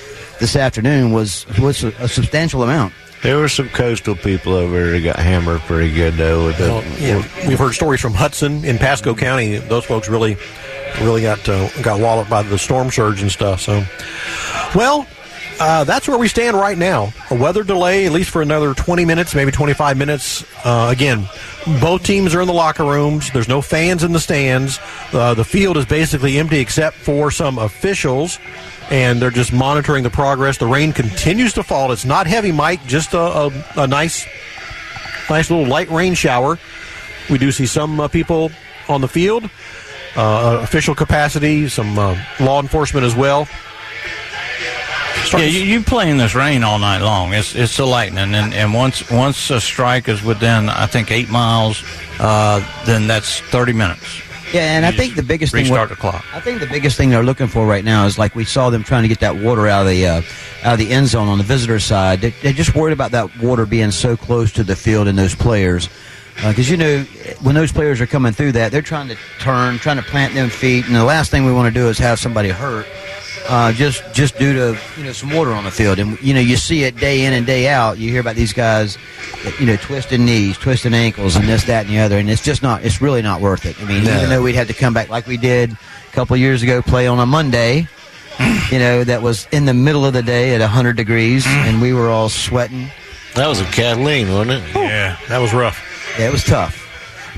this 0.41 0.57
afternoon 0.57 1.13
was 1.13 1.47
was 1.59 1.85
a, 1.85 1.89
a 1.99 2.09
substantial 2.09 2.63
amount. 2.63 2.93
There 3.23 3.39
were 3.39 3.49
some 3.49 3.69
coastal 3.69 4.17
people 4.17 4.53
over 4.55 4.73
there 4.73 4.91
that 4.93 5.01
got 5.01 5.17
hammered 5.17 5.61
pretty 5.63 5.95
good 5.95 6.15
though. 6.15 6.47
With 6.47 6.59
the, 6.59 6.65
Well, 6.65 6.85
yeah, 6.99 7.49
we've 7.49 7.59
heard 7.59 7.75
stories 7.75 8.01
from 8.01 8.15
Hudson 8.15 8.65
in 8.65 8.79
Pasco 8.79 9.15
County. 9.15 9.59
Those 9.59 9.85
folks 9.85 10.09
really, 10.09 10.37
really 11.01 11.23
got 11.23 11.49
uh, 11.49 11.69
got 11.83 12.01
walloped 12.01 12.29
by 12.29 12.43
the 12.43 12.59
storm 12.59 12.91
surge 12.91 13.23
and 13.23 13.31
stuff. 13.31 13.61
So, 13.61 13.85
well, 14.75 15.07
uh, 15.63 15.85
that's 15.85 16.09
where 16.09 16.19
we 16.19 16.27
stand 16.27 16.57
right 16.57 16.77
now. 16.77 17.13
A 17.31 17.35
weather 17.35 17.63
delay, 17.63 18.05
at 18.05 18.13
least 18.13 18.31
for 18.31 18.43
another 18.43 18.75
20 18.75 19.05
minutes, 19.05 19.35
maybe 19.35 19.53
25 19.53 19.97
minutes. 19.97 20.45
Uh, 20.65 20.89
again, 20.91 21.29
both 21.81 22.03
teams 22.03 22.35
are 22.35 22.41
in 22.41 22.49
the 22.49 22.53
locker 22.53 22.85
rooms. 22.85 23.31
There's 23.31 23.49
no 23.49 23.63
fans 23.63 24.03
in 24.03 24.13
the 24.13 24.19
stands. 24.19 24.81
Uh, 25.13 25.35
the 25.35 25.45
field 25.45 25.77
is 25.77 25.87
basically 25.87 26.39
empty 26.39 26.59
except 26.59 26.97
for 26.97 27.31
some 27.31 27.59
officials, 27.59 28.41
and 28.91 29.23
they're 29.23 29.31
just 29.31 29.53
monitoring 29.53 30.03
the 30.03 30.11
progress. 30.11 30.59
The 30.59 30.67
rain 30.67 30.93
continues 30.93 31.53
to 31.53 31.63
fall. 31.63 31.93
It's 31.93 32.05
not 32.05 32.27
heavy, 32.27 32.51
Mike. 32.51 32.85
Just 32.87 33.15
a, 33.15 33.21
a, 33.21 33.65
a 33.77 33.87
nice, 33.87 34.27
nice 35.31 35.49
little 35.49 35.67
light 35.67 35.91
rain 35.91 36.15
shower. 36.15 36.59
We 37.31 37.39
do 37.39 37.53
see 37.53 37.67
some 37.67 38.01
uh, 38.01 38.09
people 38.09 38.51
on 38.89 39.01
the 39.01 39.09
field, 39.09 39.45
uh, 40.17 40.59
official 40.61 40.97
capacity, 40.97 41.69
some 41.69 41.97
uh, 41.99 42.21
law 42.41 42.61
enforcement 42.61 43.07
as 43.07 43.15
well. 43.15 43.47
Yeah, 45.41 45.47
you, 45.47 45.61
you 45.61 45.83
play 45.83 46.11
in 46.11 46.19
this 46.19 46.35
rain 46.35 46.63
all 46.63 46.79
night 46.79 47.01
long. 47.03 47.33
It's 47.33 47.55
it's 47.55 47.77
the 47.77 47.87
lightning, 47.87 48.35
and, 48.35 48.53
and 48.53 48.75
once 48.75 49.09
once 49.11 49.51
a 49.51 49.61
strike 49.61 50.09
is 50.09 50.23
within, 50.23 50.69
I 50.69 50.87
think 50.87 51.11
eight 51.11 51.31
miles, 51.31 51.83
uh, 52.19 52.61
then 52.85 53.07
that's 53.07 53.41
thirty 53.41 53.73
minutes. 53.73 54.21
Yeah, 54.53 54.77
and 54.77 54.85
I 54.85 54.93
think 54.93 55.15
the 55.15 55.23
biggest 55.23 55.53
thing 55.55 55.63
Restart 55.63 55.89
what- 55.89 55.97
the 55.97 56.01
clock. 56.01 56.25
I 56.35 56.41
think 56.41 56.61
the 56.61 56.67
biggest 56.67 56.99
thing 56.99 57.09
they're 57.09 57.23
looking 57.23 57.47
for 57.47 57.67
right 57.67 57.85
now 57.85 58.05
is 58.05 58.19
like 58.19 58.35
we 58.35 58.45
saw 58.45 58.69
them 58.69 58.85
trying 58.85 59.03
to 59.03 59.09
get 59.09 59.21
that 59.21 59.37
water 59.37 59.67
out 59.67 59.83
of 59.83 59.89
the 59.89 60.07
uh, 60.07 60.23
out 60.63 60.75
of 60.75 60.79
the 60.79 60.91
end 60.91 61.07
zone 61.09 61.29
on 61.29 61.39
the 61.39 61.45
visitor 61.45 61.79
side. 61.79 62.21
They, 62.21 62.31
they're 62.43 62.53
just 62.53 62.75
worried 62.75 62.93
about 62.93 63.13
that 63.13 63.35
water 63.39 63.65
being 63.65 63.91
so 63.91 64.15
close 64.17 64.53
to 64.53 64.63
the 64.65 64.77
field 64.77 65.09
and 65.09 65.19
those 65.19 65.35
players. 65.35 65.89
Because 66.37 66.69
you 66.71 66.77
know, 66.77 67.03
when 67.43 67.55
those 67.55 67.73
players 67.73 68.01
are 68.01 68.07
coming 68.07 68.33
through 68.33 68.53
that, 68.53 68.73
they're 68.73 68.83
trying 68.83 69.09
to 69.09 69.17
turn, 69.39 69.79
trying 69.79 69.97
to 69.99 70.03
plant 70.03 70.35
them 70.35 70.49
feet, 70.51 70.87
and 70.87 70.95
the 70.95 71.05
last 71.05 71.31
thing 71.31 71.45
we 71.45 71.53
want 71.53 71.73
to 71.73 71.81
do 71.81 71.89
is 71.89 71.99
have 71.99 72.19
somebody 72.19 72.49
hurt, 72.49 72.87
uh, 73.49 73.73
just 73.73 74.03
just 74.15 74.39
due 74.39 74.53
to 74.53 74.79
you 74.97 75.05
know 75.05 75.13
some 75.13 75.31
water 75.31 75.53
on 75.53 75.65
the 75.65 75.71
field. 75.71 75.99
And 75.99 76.21
you 76.23 76.35
know, 76.35 76.41
you 76.41 76.57
see 76.57 76.85
it 76.85 76.97
day 76.97 77.25
in 77.25 77.33
and 77.33 77.47
day 77.47 77.69
out. 77.69 77.99
You 77.99 78.11
hear 78.11 78.21
about 78.21 78.37
these 78.37 78.53
guys, 78.53 78.99
you 79.59 79.67
know, 79.67 79.77
twisting 79.77 80.25
knees, 80.25 80.57
twisting 80.59 80.95
ankles, 80.95 81.37
and 81.37 81.49
this, 81.49 81.65
that, 81.65 81.87
and 81.87 81.95
the 81.95 81.99
other, 81.99 82.19
and 82.19 82.31
it's 82.31 82.43
just 82.43 82.63
not. 82.63 82.85
It's 82.85 83.01
really 83.01 83.23
not 83.23 83.41
worth 83.41 83.65
it. 83.67 83.81
I 83.81 83.85
mean, 83.85 84.05
No. 84.05 84.17
even 84.17 84.29
though 84.31 84.43
we'd 84.43 84.55
had 84.55 84.69
to 84.69 84.75
come 84.75 84.95
back 84.95 85.09
like 85.09 85.27
we 85.27 85.37
did 85.37 85.73
a 85.73 86.13
couple 86.13 86.35
of 86.35 86.41
years 86.41 86.63
ago, 86.63 86.83
play 86.83 87.07
on 87.07 87.19
a 87.19 87.27
Monday. 87.27 87.89
You 88.71 88.79
know, 88.79 89.05
that 89.05 89.21
was 89.21 89.47
in 89.53 89.67
the 89.67 89.75
middle 89.75 90.07
of 90.07 90.15
the 90.15 90.23
day 90.23 90.55
at 90.55 90.61
100 90.63 90.97
degrees, 90.97 91.45
and 91.47 91.83
we 91.83 91.93
were 91.93 92.09
all 92.09 92.31
sweating. 92.31 92.91
That 93.35 93.47
was 93.47 93.61
a 93.61 93.65
Kathleen, 93.67 94.33
wasn't 94.33 94.53
it? 94.53 94.75
Yeah, 94.75 95.17
that 95.29 95.39
was 95.39 95.53
rough. 95.53 95.79
Yeah, 96.19 96.29
it 96.29 96.33
was 96.33 96.43
tough. 96.45 96.82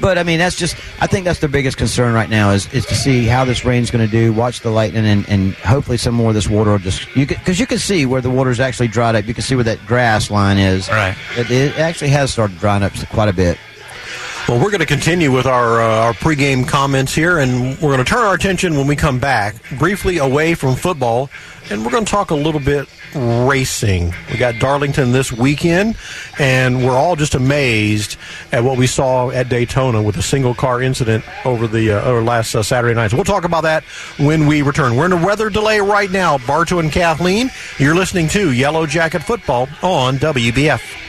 But 0.05 0.19
I 0.19 0.23
mean, 0.23 0.39
that's 0.39 0.55
just. 0.55 0.77
I 1.01 1.07
think 1.07 1.25
that's 1.25 1.41
their 1.41 1.49
biggest 1.49 1.79
concern 1.79 2.13
right 2.13 2.29
now 2.29 2.51
is 2.51 2.71
is 2.75 2.85
to 2.85 2.95
see 2.95 3.25
how 3.25 3.47
this 3.47 3.65
rain's 3.65 3.91
going 3.91 4.05
to 4.05 4.11
do. 4.11 4.35
Watch 4.35 4.61
the 4.61 4.69
lightning, 4.69 5.07
and, 5.07 5.27
and 5.31 5.55
hopefully 5.55 5.97
some 5.97 6.15
more 6.15 6.29
of 6.29 6.35
this 6.35 6.47
water 6.47 6.73
will 6.73 6.79
just 6.79 7.17
you 7.17 7.27
because 7.27 7.59
you 7.59 7.67
can 7.67 7.79
see 7.79 8.05
where 8.05 8.21
the 8.21 8.29
water's 8.29 8.61
actually 8.61 8.89
dried 8.89 9.15
up. 9.17 9.27
You 9.27 9.33
can 9.33 9.43
see 9.43 9.55
where 9.55 9.65
that 9.65 9.79
grass 9.87 10.31
line 10.31 10.59
is. 10.59 10.91
Right. 10.91 11.17
It, 11.39 11.51
it 11.51 11.79
actually 11.79 12.11
has 12.11 12.31
started 12.31 12.59
drying 12.59 12.83
up 12.83 12.93
quite 13.09 13.31
a 13.31 13.33
bit. 13.33 13.57
Well, 14.47 14.59
we're 14.59 14.71
going 14.71 14.81
to 14.81 14.87
continue 14.87 15.33
with 15.33 15.47
our 15.47 15.81
uh, 15.81 16.05
our 16.05 16.13
pregame 16.13 16.69
comments 16.69 17.15
here, 17.15 17.39
and 17.39 17.71
we're 17.81 17.95
going 17.95 18.05
to 18.05 18.05
turn 18.05 18.25
our 18.25 18.35
attention 18.35 18.77
when 18.77 18.87
we 18.87 18.97
come 18.97 19.19
back 19.19 19.55
briefly 19.79 20.19
away 20.19 20.53
from 20.53 20.77
football, 20.77 21.31
and 21.71 21.83
we're 21.83 21.91
going 21.91 22.05
to 22.05 22.11
talk 22.11 22.31
a 22.31 22.35
little 22.35 22.61
bit 22.61 22.87
racing. 23.15 24.15
We 24.31 24.39
got 24.39 24.59
Darlington 24.59 25.13
this 25.13 25.33
weekend, 25.33 25.97
and 26.39 26.85
we're 26.85 26.97
all 26.97 27.17
just 27.17 27.35
amazed 27.35 28.17
at 28.53 28.65
what 28.65 28.79
we 28.79 28.87
saw 28.87 29.31
at 29.31 29.49
Daytona 29.49 30.03
with 30.03 30.17
a 30.17 30.23
single 30.23 30.55
car 30.55 30.83
incident 30.83 31.25
over 31.45 31.67
the 31.67 31.93
uh, 31.93 32.03
over 32.03 32.23
last 32.23 32.55
uh, 32.55 32.63
Saturday 32.63 32.95
night. 32.95 33.11
So 33.11 33.17
we'll 33.17 33.25
talk 33.25 33.45
about 33.45 33.63
that 33.63 33.85
when 34.19 34.47
we 34.47 34.63
return. 34.63 34.97
We're 34.97 35.07
in 35.07 35.13
a 35.13 35.25
weather 35.25 35.51
delay 35.51 35.81
right 35.81 36.11
now. 36.11 36.39
Bartow 36.39 36.79
and 36.79 36.91
Kathleen, 36.91 37.51
you're 37.79 37.95
listening 37.95 38.29
to 38.29 38.53
Yellow 38.53 38.87
Jacket 38.87 39.23
Football 39.23 39.69
on 39.83 40.17
WBF. 40.19 41.04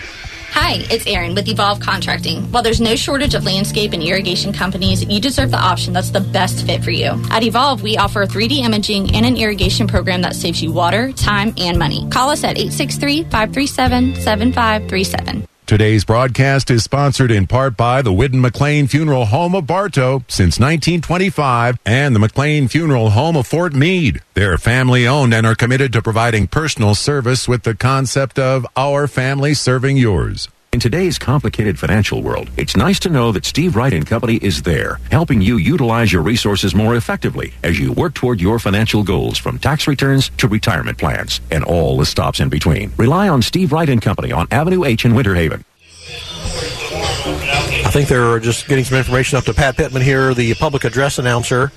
Hi, 0.51 0.85
it's 0.89 1.05
Erin 1.05 1.35
with 1.35 1.47
Evolve 1.47 1.79
Contracting. 1.79 2.43
While 2.51 2.63
there's 2.63 2.81
no 2.81 2.95
shortage 2.95 3.33
of 3.35 3.43
landscape 3.43 3.93
and 3.93 4.01
irrigation 4.01 4.53
companies, 4.53 5.03
you 5.03 5.19
deserve 5.19 5.51
the 5.51 5.59
option 5.59 5.93
that's 5.93 6.11
the 6.11 6.21
best 6.21 6.65
fit 6.65 6.83
for 6.83 6.91
you. 6.91 7.21
At 7.29 7.43
Evolve, 7.43 7.83
we 7.83 7.97
offer 7.97 8.25
3D 8.25 8.59
imaging 8.59 9.15
and 9.15 9.25
an 9.25 9.37
irrigation 9.37 9.87
program 9.87 10.21
that 10.21 10.35
saves 10.35 10.61
you 10.61 10.71
water, 10.71 11.11
time, 11.11 11.53
and 11.57 11.77
money. 11.77 12.07
Call 12.09 12.29
us 12.29 12.43
at 12.43 12.57
863 12.57 13.23
537 13.23 14.15
7537. 14.15 15.47
Today's 15.65 16.05
broadcast 16.05 16.69
is 16.69 16.83
sponsored 16.83 17.31
in 17.31 17.47
part 17.47 17.75
by 17.75 18.03
the 18.03 18.13
Whidden 18.13 18.39
McLean 18.39 18.85
Funeral 18.85 19.25
Home 19.25 19.55
of 19.55 19.65
Bartow 19.65 20.23
since 20.27 20.59
1925 20.59 21.79
and 21.83 22.13
the 22.13 22.19
McLean 22.19 22.67
Funeral 22.67 23.09
Home 23.09 23.35
of 23.35 23.47
Fort 23.47 23.73
Meade. 23.73 24.21
They're 24.35 24.59
family 24.59 25.07
owned 25.07 25.33
and 25.33 25.43
are 25.43 25.55
committed 25.55 25.91
to 25.93 26.03
providing 26.03 26.45
personal 26.45 26.93
service 26.93 27.47
with 27.47 27.63
the 27.63 27.73
concept 27.73 28.37
of 28.37 28.67
our 28.77 29.07
family 29.07 29.55
serving 29.55 29.97
yours. 29.97 30.49
In 30.75 30.81
today's 30.81 31.17
complicated 31.17 31.79
financial 31.79 32.21
world, 32.21 32.49
it's 32.57 32.75
nice 32.75 32.99
to 32.99 33.09
know 33.09 33.31
that 33.31 33.45
Steve 33.45 33.77
Wright 33.77 33.93
and 33.93 34.05
Company 34.05 34.35
is 34.41 34.61
there, 34.61 34.99
helping 35.09 35.39
you 35.39 35.55
utilize 35.55 36.11
your 36.11 36.21
resources 36.21 36.75
more 36.75 36.97
effectively 36.97 37.53
as 37.63 37.79
you 37.79 37.93
work 37.93 38.13
toward 38.13 38.41
your 38.41 38.59
financial 38.59 39.01
goals 39.01 39.37
from 39.37 39.57
tax 39.57 39.87
returns 39.87 40.31
to 40.31 40.49
retirement 40.49 40.97
plans 40.97 41.39
and 41.49 41.63
all 41.63 41.95
the 41.95 42.05
stops 42.05 42.41
in 42.41 42.49
between. 42.49 42.91
Rely 42.97 43.29
on 43.29 43.41
Steve 43.41 43.71
Wright 43.71 43.87
and 43.87 44.01
Company 44.01 44.33
on 44.33 44.49
Avenue 44.51 44.83
H 44.83 45.05
in 45.05 45.15
Winter 45.15 45.33
Haven. 45.33 45.63
I 47.79 47.89
think 47.89 48.09
they're 48.09 48.41
just 48.41 48.67
getting 48.67 48.83
some 48.83 48.97
information 48.97 49.37
up 49.37 49.45
to 49.45 49.53
Pat 49.53 49.77
Pittman 49.77 50.01
here, 50.01 50.33
the 50.33 50.55
public 50.55 50.83
address 50.83 51.19
announcer. 51.19 51.71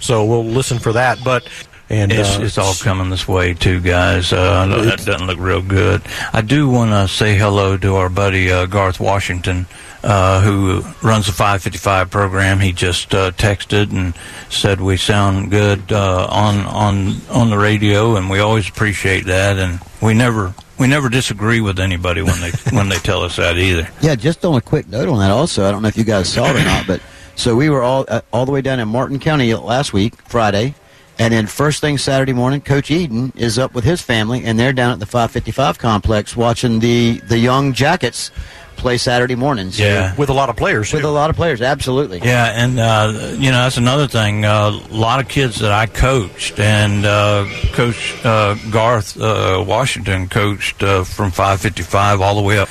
So 0.00 0.24
we'll 0.24 0.46
listen 0.46 0.78
for 0.78 0.94
that. 0.94 1.18
But 1.22 1.46
and 1.90 2.12
it's, 2.12 2.38
uh, 2.38 2.42
it's 2.42 2.58
all 2.58 2.74
coming 2.74 3.10
this 3.10 3.26
way 3.26 3.54
too, 3.54 3.80
guys. 3.80 4.32
Uh, 4.32 4.66
that 4.66 5.04
doesn't 5.04 5.26
look 5.26 5.38
real 5.38 5.62
good. 5.62 6.02
I 6.32 6.42
do 6.42 6.68
want 6.68 6.90
to 6.90 7.08
say 7.12 7.36
hello 7.36 7.76
to 7.78 7.96
our 7.96 8.08
buddy 8.08 8.50
uh, 8.52 8.66
Garth 8.66 9.00
Washington, 9.00 9.66
uh, 10.02 10.40
who 10.42 10.82
runs 11.02 11.26
the 11.26 11.32
555 11.32 12.10
program. 12.10 12.60
He 12.60 12.72
just 12.72 13.14
uh, 13.14 13.30
texted 13.32 13.90
and 13.90 14.14
said 14.50 14.80
we 14.80 14.96
sound 14.96 15.50
good 15.50 15.90
uh, 15.90 16.26
on 16.30 16.58
on 16.66 17.16
on 17.30 17.50
the 17.50 17.58
radio, 17.58 18.16
and 18.16 18.28
we 18.28 18.38
always 18.38 18.68
appreciate 18.68 19.24
that. 19.26 19.56
And 19.58 19.80
we 20.02 20.14
never 20.14 20.54
we 20.78 20.86
never 20.86 21.08
disagree 21.08 21.60
with 21.60 21.80
anybody 21.80 22.22
when 22.22 22.40
they 22.40 22.50
when 22.76 22.88
they 22.88 22.98
tell 22.98 23.22
us 23.22 23.36
that 23.36 23.56
either. 23.56 23.88
Yeah, 24.02 24.14
just 24.14 24.44
on 24.44 24.54
a 24.54 24.60
quick 24.60 24.88
note 24.88 25.08
on 25.08 25.18
that. 25.20 25.30
Also, 25.30 25.66
I 25.66 25.70
don't 25.70 25.82
know 25.82 25.88
if 25.88 25.96
you 25.96 26.04
guys 26.04 26.28
saw 26.28 26.46
it 26.50 26.56
or 26.56 26.64
not, 26.64 26.86
but 26.86 27.00
so 27.34 27.56
we 27.56 27.70
were 27.70 27.82
all 27.82 28.04
uh, 28.08 28.20
all 28.32 28.44
the 28.46 28.52
way 28.52 28.60
down 28.60 28.78
in 28.78 28.88
Martin 28.88 29.18
County 29.18 29.54
last 29.54 29.92
week, 29.92 30.14
Friday, 30.28 30.74
and 31.18 31.32
then 31.32 31.46
first 31.46 31.80
thing 31.80 31.98
Saturday 31.98 32.32
morning, 32.32 32.60
Coach 32.60 32.90
Eden 32.90 33.32
is 33.36 33.58
up 33.58 33.74
with 33.74 33.84
his 33.84 34.00
family, 34.00 34.44
and 34.44 34.58
they're 34.58 34.72
down 34.72 34.92
at 34.92 35.00
the 35.00 35.06
555 35.06 35.78
complex 35.78 36.36
watching 36.36 36.78
the 36.80 37.20
the 37.26 37.38
young 37.38 37.72
Jackets 37.72 38.30
play 38.76 38.96
Saturday 38.96 39.34
mornings. 39.34 39.78
Yeah. 39.78 40.14
with 40.14 40.30
a 40.30 40.32
lot 40.32 40.48
of 40.48 40.56
players. 40.56 40.92
With 40.92 41.04
a 41.04 41.10
lot 41.10 41.30
of 41.30 41.36
players, 41.36 41.60
absolutely. 41.60 42.20
Yeah, 42.20 42.46
and 42.46 42.78
uh, 42.78 43.34
you 43.36 43.50
know 43.50 43.64
that's 43.64 43.76
another 43.76 44.06
thing. 44.06 44.44
Uh, 44.44 44.70
a 44.90 44.94
lot 44.94 45.20
of 45.20 45.28
kids 45.28 45.58
that 45.60 45.72
I 45.72 45.86
coached, 45.86 46.58
and 46.58 47.04
uh, 47.04 47.46
Coach 47.72 48.16
uh, 48.24 48.54
Garth 48.70 49.20
uh, 49.20 49.62
Washington 49.66 50.28
coached 50.28 50.82
uh, 50.82 51.04
from 51.04 51.30
555 51.30 52.20
all 52.20 52.36
the 52.36 52.42
way 52.42 52.58
up 52.58 52.68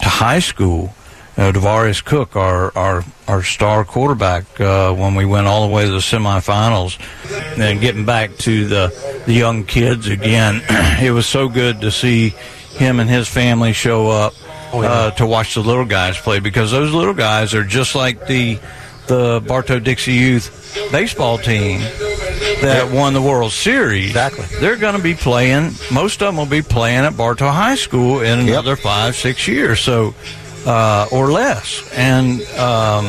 to 0.00 0.08
high 0.08 0.38
school. 0.38 0.94
Uh, 1.38 1.52
Devarius 1.52 2.04
Cook, 2.04 2.34
our 2.34 2.76
our 2.76 3.04
our 3.28 3.44
star 3.44 3.84
quarterback, 3.84 4.60
uh, 4.60 4.92
when 4.92 5.14
we 5.14 5.24
went 5.24 5.46
all 5.46 5.68
the 5.68 5.72
way 5.72 5.84
to 5.84 5.90
the 5.92 5.98
semifinals, 5.98 6.98
and 7.56 7.80
getting 7.80 8.04
back 8.04 8.36
to 8.38 8.66
the 8.66 9.22
the 9.24 9.34
young 9.34 9.64
kids 9.64 10.08
again, 10.08 10.60
it 11.00 11.12
was 11.12 11.26
so 11.26 11.48
good 11.48 11.82
to 11.82 11.92
see 11.92 12.30
him 12.70 12.98
and 12.98 13.08
his 13.08 13.28
family 13.28 13.72
show 13.72 14.10
up 14.10 14.34
uh, 14.72 15.12
to 15.12 15.26
watch 15.26 15.54
the 15.54 15.60
little 15.60 15.84
guys 15.84 16.18
play 16.18 16.40
because 16.40 16.72
those 16.72 16.92
little 16.92 17.14
guys 17.14 17.54
are 17.54 17.62
just 17.62 17.94
like 17.94 18.26
the 18.26 18.58
the 19.06 19.40
Bartow 19.46 19.78
Dixie 19.78 20.14
Youth 20.14 20.90
baseball 20.90 21.38
team 21.38 21.80
that 22.62 22.90
won 22.92 23.14
the 23.14 23.22
World 23.22 23.52
Series. 23.52 24.06
Exactly. 24.08 24.44
They're 24.60 24.76
going 24.76 24.96
to 24.96 25.02
be 25.02 25.14
playing. 25.14 25.72
Most 25.92 26.20
of 26.20 26.26
them 26.26 26.36
will 26.36 26.46
be 26.46 26.62
playing 26.62 27.04
at 27.04 27.16
Bartow 27.16 27.48
High 27.48 27.76
School 27.76 28.22
in 28.22 28.40
another 28.40 28.74
five, 28.74 29.14
six 29.14 29.46
years, 29.46 29.80
so 29.80 30.14
uh, 30.68 31.08
or 31.10 31.32
less. 31.32 31.90
And 31.94 32.42
um, 32.58 33.06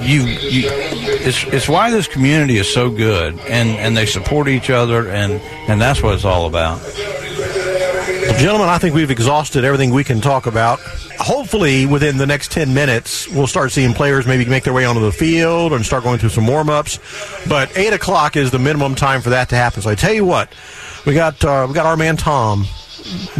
you, 0.00 0.22
you, 0.22 0.68
it's 0.70 1.44
it's 1.44 1.68
why 1.68 1.90
this 1.90 2.06
community 2.06 2.56
is 2.56 2.72
so 2.72 2.88
good, 2.88 3.38
and 3.40 3.70
and 3.70 3.96
they 3.96 4.06
support 4.06 4.48
each 4.48 4.70
other, 4.70 5.10
and 5.10 5.34
and 5.68 5.80
that's 5.80 6.02
what 6.02 6.14
it's 6.14 6.24
all 6.24 6.46
about. 6.46 6.80
Well, 6.80 8.38
gentlemen, 8.38 8.68
I 8.68 8.78
think 8.78 8.94
we've 8.94 9.10
exhausted 9.10 9.64
everything 9.64 9.90
we 9.90 10.04
can 10.04 10.20
talk 10.20 10.46
about. 10.46 10.78
Hopefully, 11.18 11.86
within 11.86 12.16
the 12.16 12.26
next 12.26 12.50
10 12.52 12.72
minutes, 12.72 13.28
we'll 13.28 13.46
start 13.46 13.72
seeing 13.72 13.94
players 13.94 14.26
maybe 14.26 14.44
make 14.44 14.64
their 14.64 14.72
way 14.72 14.84
onto 14.84 15.00
the 15.00 15.12
field 15.12 15.72
and 15.72 15.84
start 15.84 16.04
going 16.04 16.18
through 16.18 16.30
some 16.30 16.46
warm 16.46 16.70
ups. 16.70 16.98
But 17.48 17.76
8 17.76 17.92
o'clock 17.92 18.36
is 18.36 18.50
the 18.50 18.58
minimum 18.58 18.94
time 18.94 19.20
for 19.20 19.30
that 19.30 19.48
to 19.50 19.56
happen. 19.56 19.82
So 19.82 19.90
I 19.90 19.96
tell 19.96 20.12
you 20.12 20.24
what, 20.24 20.52
we 21.04 21.14
got, 21.14 21.44
uh, 21.44 21.66
we 21.68 21.74
got 21.74 21.86
our 21.86 21.96
man 21.96 22.16
Tom 22.16 22.64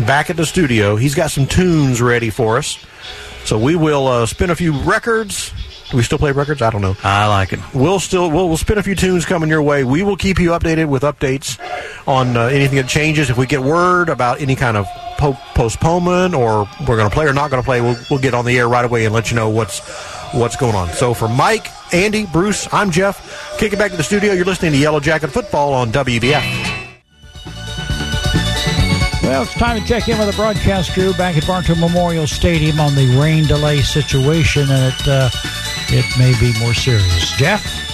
back 0.07 0.31
at 0.31 0.37
the 0.37 0.47
studio. 0.47 0.97
He's 0.97 1.15
got 1.15 1.31
some 1.31 1.47
tunes 1.47 2.03
ready 2.03 2.31
for 2.31 2.59
us. 2.59 2.85
So 3.45 3.59
we 3.59 3.77
will 3.77 4.07
uh, 4.07 4.27
spin 4.27 4.51
a 4.51 4.55
few 4.55 4.73
records. 4.83 5.53
Do 5.91 5.97
we 5.99 6.03
still 6.03 6.19
play 6.19 6.33
records? 6.33 6.63
I 6.63 6.71
don't 6.71 6.81
know. 6.81 6.97
I 7.03 7.27
like 7.27 7.53
it. 7.53 7.61
We'll 7.75 8.01
still 8.01 8.31
we'll, 8.31 8.49
we'll 8.49 8.57
spin 8.57 8.79
a 8.79 8.83
few 8.83 8.95
tunes 8.95 9.27
coming 9.27 9.51
your 9.51 9.63
way. 9.63 9.85
We 9.85 10.03
will 10.03 10.17
keep 10.17 10.39
you 10.39 10.51
updated 10.51 10.89
with 10.89 11.03
updates 11.03 11.59
on 12.09 12.37
uh, 12.37 12.47
anything 12.47 12.77
that 12.77 12.89
changes. 12.89 13.29
If 13.31 13.37
we 13.37 13.47
get 13.47 13.61
word 13.63 14.09
about 14.09 14.41
any 14.41 14.57
kind 14.57 14.77
of 14.77 14.87
po- 15.19 15.37
postponement 15.55 16.35
or 16.35 16.67
we're 16.81 16.97
going 16.97 17.11
to 17.11 17.15
play 17.15 17.27
or 17.27 17.35
not 17.35 17.51
going 17.51 17.63
to 17.63 17.67
play, 17.67 17.81
we'll, 17.81 17.97
we'll 18.09 18.21
get 18.21 18.33
on 18.33 18.45
the 18.47 18.59
air 18.59 18.69
right 18.69 18.85
away 18.85 19.05
and 19.05 19.13
let 19.15 19.31
you 19.31 19.37
know 19.37 19.51
what's 19.51 19.81
what's 20.33 20.57
going 20.57 20.75
on. 20.75 20.89
So 20.91 21.13
for 21.13 21.29
Mike, 21.29 21.69
Andy, 21.93 22.25
Bruce, 22.25 22.73
I'm 22.73 22.91
Jeff. 22.91 23.59
Kick 23.59 23.75
it 23.75 23.79
back 23.79 23.91
to 23.91 23.97
the 23.99 24.03
studio. 24.05 24.33
You're 24.33 24.47
listening 24.47 24.73
to 24.73 24.79
Yellow 24.79 25.01
Jacket 25.01 25.29
Football 25.29 25.75
on 25.75 25.93
WBF. 25.93 26.82
Well, 29.33 29.45
it's 29.45 29.55
time 29.55 29.81
to 29.81 29.87
check 29.87 30.11
in 30.11 30.19
with 30.19 30.29
the 30.29 30.37
broadcast 30.37 30.93
crew 30.93 31.15
back 31.15 31.39
at 31.39 31.47
Bartow 31.47 31.75
Memorial 31.75 32.27
Stadium 32.27 32.79
on 32.79 32.95
the 32.95 33.07
rain 33.19 33.47
delay 33.47 33.81
situation, 33.81 34.71
and 34.71 34.93
it 34.93 35.09
uh, 35.09 35.31
it 35.89 36.05
may 36.19 36.39
be 36.39 36.53
more 36.61 36.75
serious. 36.75 37.33
Jeff. 37.39 37.92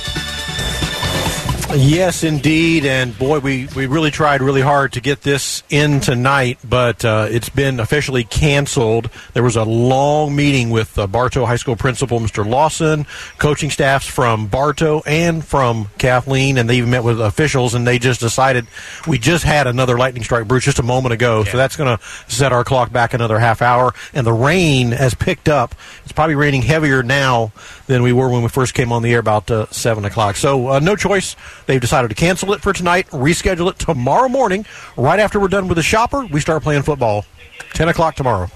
Yes, 1.76 2.24
indeed, 2.24 2.86
and 2.86 3.16
boy, 3.18 3.40
we, 3.40 3.68
we 3.76 3.84
really 3.84 4.10
tried 4.10 4.40
really 4.40 4.62
hard 4.62 4.94
to 4.94 5.02
get 5.02 5.20
this 5.20 5.62
in 5.68 6.00
tonight, 6.00 6.58
but 6.64 7.04
uh, 7.04 7.26
it's 7.30 7.50
been 7.50 7.78
officially 7.78 8.24
canceled. 8.24 9.10
There 9.34 9.42
was 9.42 9.56
a 9.56 9.64
long 9.64 10.34
meeting 10.34 10.70
with 10.70 10.98
uh, 10.98 11.06
Bartow 11.06 11.44
High 11.44 11.56
School 11.56 11.76
principal 11.76 12.20
Mr. 12.20 12.44
Lawson, 12.48 13.04
coaching 13.36 13.68
staffs 13.68 14.06
from 14.06 14.46
Bartow 14.46 15.02
and 15.04 15.44
from 15.44 15.90
Kathleen, 15.98 16.56
and 16.56 16.70
they 16.70 16.78
even 16.78 16.88
met 16.88 17.04
with 17.04 17.20
officials, 17.20 17.74
and 17.74 17.86
they 17.86 17.98
just 17.98 18.20
decided 18.20 18.66
we 19.06 19.18
just 19.18 19.44
had 19.44 19.66
another 19.66 19.98
lightning 19.98 20.24
strike, 20.24 20.48
Bruce, 20.48 20.64
just 20.64 20.78
a 20.78 20.82
moment 20.82 21.12
ago, 21.12 21.44
so 21.44 21.58
that's 21.58 21.76
going 21.76 21.98
to 21.98 22.02
set 22.28 22.50
our 22.50 22.64
clock 22.64 22.92
back 22.92 23.12
another 23.12 23.38
half 23.38 23.60
hour, 23.60 23.92
and 24.14 24.26
the 24.26 24.32
rain 24.32 24.92
has 24.92 25.12
picked 25.12 25.50
up. 25.50 25.74
It's 26.02 26.12
probably 26.12 26.34
raining 26.34 26.62
heavier 26.62 27.02
now 27.02 27.52
than 27.88 28.02
we 28.02 28.14
were 28.14 28.30
when 28.30 28.42
we 28.42 28.48
first 28.48 28.72
came 28.72 28.90
on 28.90 29.02
the 29.02 29.12
air 29.12 29.20
about 29.20 29.50
uh, 29.50 29.66
7 29.70 30.06
o'clock. 30.06 30.36
So, 30.36 30.68
uh, 30.68 30.78
no 30.78 30.96
choice. 30.96 31.36
They've 31.68 31.78
decided 31.78 32.08
to 32.08 32.14
cancel 32.14 32.54
it 32.54 32.62
for 32.62 32.72
tonight, 32.72 33.08
reschedule 33.10 33.70
it 33.70 33.78
tomorrow 33.78 34.30
morning. 34.30 34.64
Right 34.96 35.20
after 35.20 35.38
we're 35.38 35.48
done 35.48 35.68
with 35.68 35.76
the 35.76 35.82
shopper, 35.82 36.24
we 36.24 36.40
start 36.40 36.62
playing 36.62 36.82
football. 36.82 37.26
10 37.74 37.90
o'clock 37.90 38.16
tomorrow. 38.16 38.50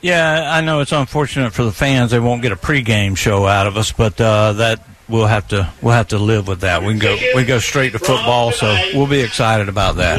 Yeah, 0.00 0.48
I 0.48 0.60
know 0.60 0.78
it's 0.78 0.92
unfortunate 0.92 1.52
for 1.52 1.64
the 1.64 1.72
fans; 1.72 2.12
they 2.12 2.20
won't 2.20 2.40
get 2.40 2.52
a 2.52 2.56
pregame 2.56 3.16
show 3.16 3.46
out 3.46 3.66
of 3.66 3.76
us, 3.76 3.90
but 3.90 4.18
uh, 4.20 4.52
that 4.54 4.86
we'll 5.08 5.26
have 5.26 5.48
to 5.48 5.70
we'll 5.82 5.92
have 5.92 6.08
to 6.08 6.18
live 6.18 6.46
with 6.46 6.60
that. 6.60 6.82
We 6.82 6.92
can 6.92 7.00
go 7.00 7.18
we 7.34 7.44
go 7.44 7.58
straight 7.58 7.92
to 7.92 7.98
football, 7.98 8.52
so 8.52 8.74
we'll 8.94 9.08
be 9.08 9.20
excited 9.20 9.68
about 9.68 9.96
that. 9.96 10.18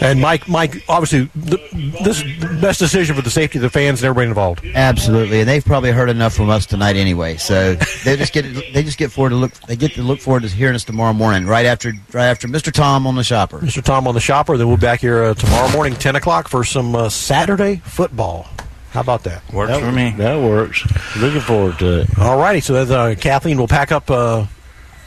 And 0.00 0.20
Mike, 0.20 0.48
Mike, 0.48 0.82
obviously, 0.88 1.26
th- 1.48 1.70
this 2.02 2.22
is 2.22 2.40
the 2.40 2.58
best 2.60 2.78
decision 2.78 3.16
for 3.16 3.22
the 3.22 3.30
safety 3.30 3.58
of 3.58 3.62
the 3.62 3.70
fans 3.70 4.00
and 4.00 4.06
everybody 4.08 4.28
involved. 4.28 4.64
Absolutely, 4.74 5.40
and 5.40 5.48
they've 5.48 5.64
probably 5.64 5.90
heard 5.90 6.08
enough 6.08 6.34
from 6.34 6.50
us 6.50 6.66
tonight 6.66 6.96
anyway. 6.96 7.36
So 7.36 7.74
they 8.04 8.16
just 8.16 8.32
get 8.32 8.42
they 8.72 8.82
just 8.82 8.98
get 8.98 9.10
forward 9.10 9.30
to 9.30 9.36
look 9.36 9.52
they 9.66 9.76
get 9.76 9.92
to 9.94 10.02
look 10.02 10.20
forward 10.20 10.42
to 10.42 10.48
hearing 10.48 10.74
us 10.74 10.84
tomorrow 10.84 11.12
morning, 11.12 11.46
right 11.46 11.66
after 11.66 11.92
right 12.12 12.26
after 12.26 12.46
Mr. 12.48 12.72
Tom 12.72 13.06
on 13.06 13.14
the 13.16 13.24
shopper. 13.24 13.58
Mr. 13.58 13.82
Tom 13.82 14.06
on 14.06 14.14
the 14.14 14.20
shopper. 14.20 14.56
Then 14.56 14.68
we'll 14.68 14.76
be 14.76 14.82
back 14.82 15.00
here 15.00 15.24
uh, 15.24 15.34
tomorrow 15.34 15.70
morning, 15.72 15.94
10 15.94 16.16
o'clock, 16.16 16.48
for 16.48 16.64
some 16.64 16.94
uh, 16.94 17.08
Saturday 17.08 17.76
football. 17.84 18.46
How 18.90 19.00
about 19.00 19.24
that? 19.24 19.42
Works 19.52 19.72
That- 19.72 19.80
for 19.80 19.92
me. 19.92 20.14
That 20.16 20.36
works. 20.40 20.86
Looking 21.16 21.40
forward 21.40 21.78
to 21.80 22.00
it. 22.00 22.18
All 22.18 22.38
righty, 22.38 22.60
so 22.60 22.74
as, 22.76 22.90
uh, 22.90 23.14
Kathleen 23.18 23.58
will 23.58 23.68
pack 23.68 23.92
up 23.92 24.10
uh, 24.10 24.46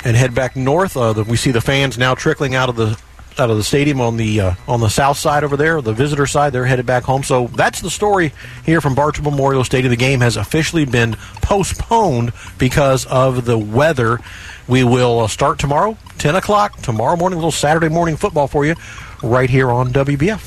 and 0.05 0.15
head 0.15 0.35
back 0.35 0.55
north. 0.55 0.95
Uh, 0.95 1.13
the, 1.13 1.23
we 1.23 1.35
see 1.37 1.51
the 1.51 1.61
fans 1.61 1.97
now 1.97 2.13
trickling 2.13 2.53
out 2.55 2.69
of 2.69 2.75
the 2.75 3.01
out 3.37 3.49
of 3.49 3.57
the 3.57 3.63
stadium 3.63 4.01
on 4.01 4.17
the 4.17 4.39
uh, 4.41 4.53
on 4.67 4.79
the 4.79 4.89
south 4.89 5.17
side 5.17 5.43
over 5.43 5.57
there, 5.57 5.81
the 5.81 5.93
visitor 5.93 6.25
side. 6.25 6.53
They're 6.53 6.65
headed 6.65 6.85
back 6.85 7.03
home. 7.03 7.23
So 7.23 7.47
that's 7.47 7.81
the 7.81 7.89
story 7.89 8.33
here 8.65 8.81
from 8.81 8.95
Bartow 8.95 9.23
Memorial 9.23 9.63
Stadium. 9.63 9.89
The 9.89 9.97
game 9.97 10.21
has 10.21 10.37
officially 10.37 10.85
been 10.85 11.15
postponed 11.41 12.33
because 12.57 13.05
of 13.05 13.45
the 13.45 13.57
weather. 13.57 14.19
We 14.67 14.83
will 14.83 15.21
uh, 15.21 15.27
start 15.27 15.59
tomorrow, 15.59 15.97
ten 16.17 16.35
o'clock 16.35 16.77
tomorrow 16.81 17.15
morning. 17.15 17.37
A 17.37 17.39
little 17.39 17.51
Saturday 17.51 17.89
morning 17.89 18.15
football 18.17 18.47
for 18.47 18.65
you, 18.65 18.75
right 19.23 19.49
here 19.49 19.71
on 19.71 19.89
WBF. 19.89 20.39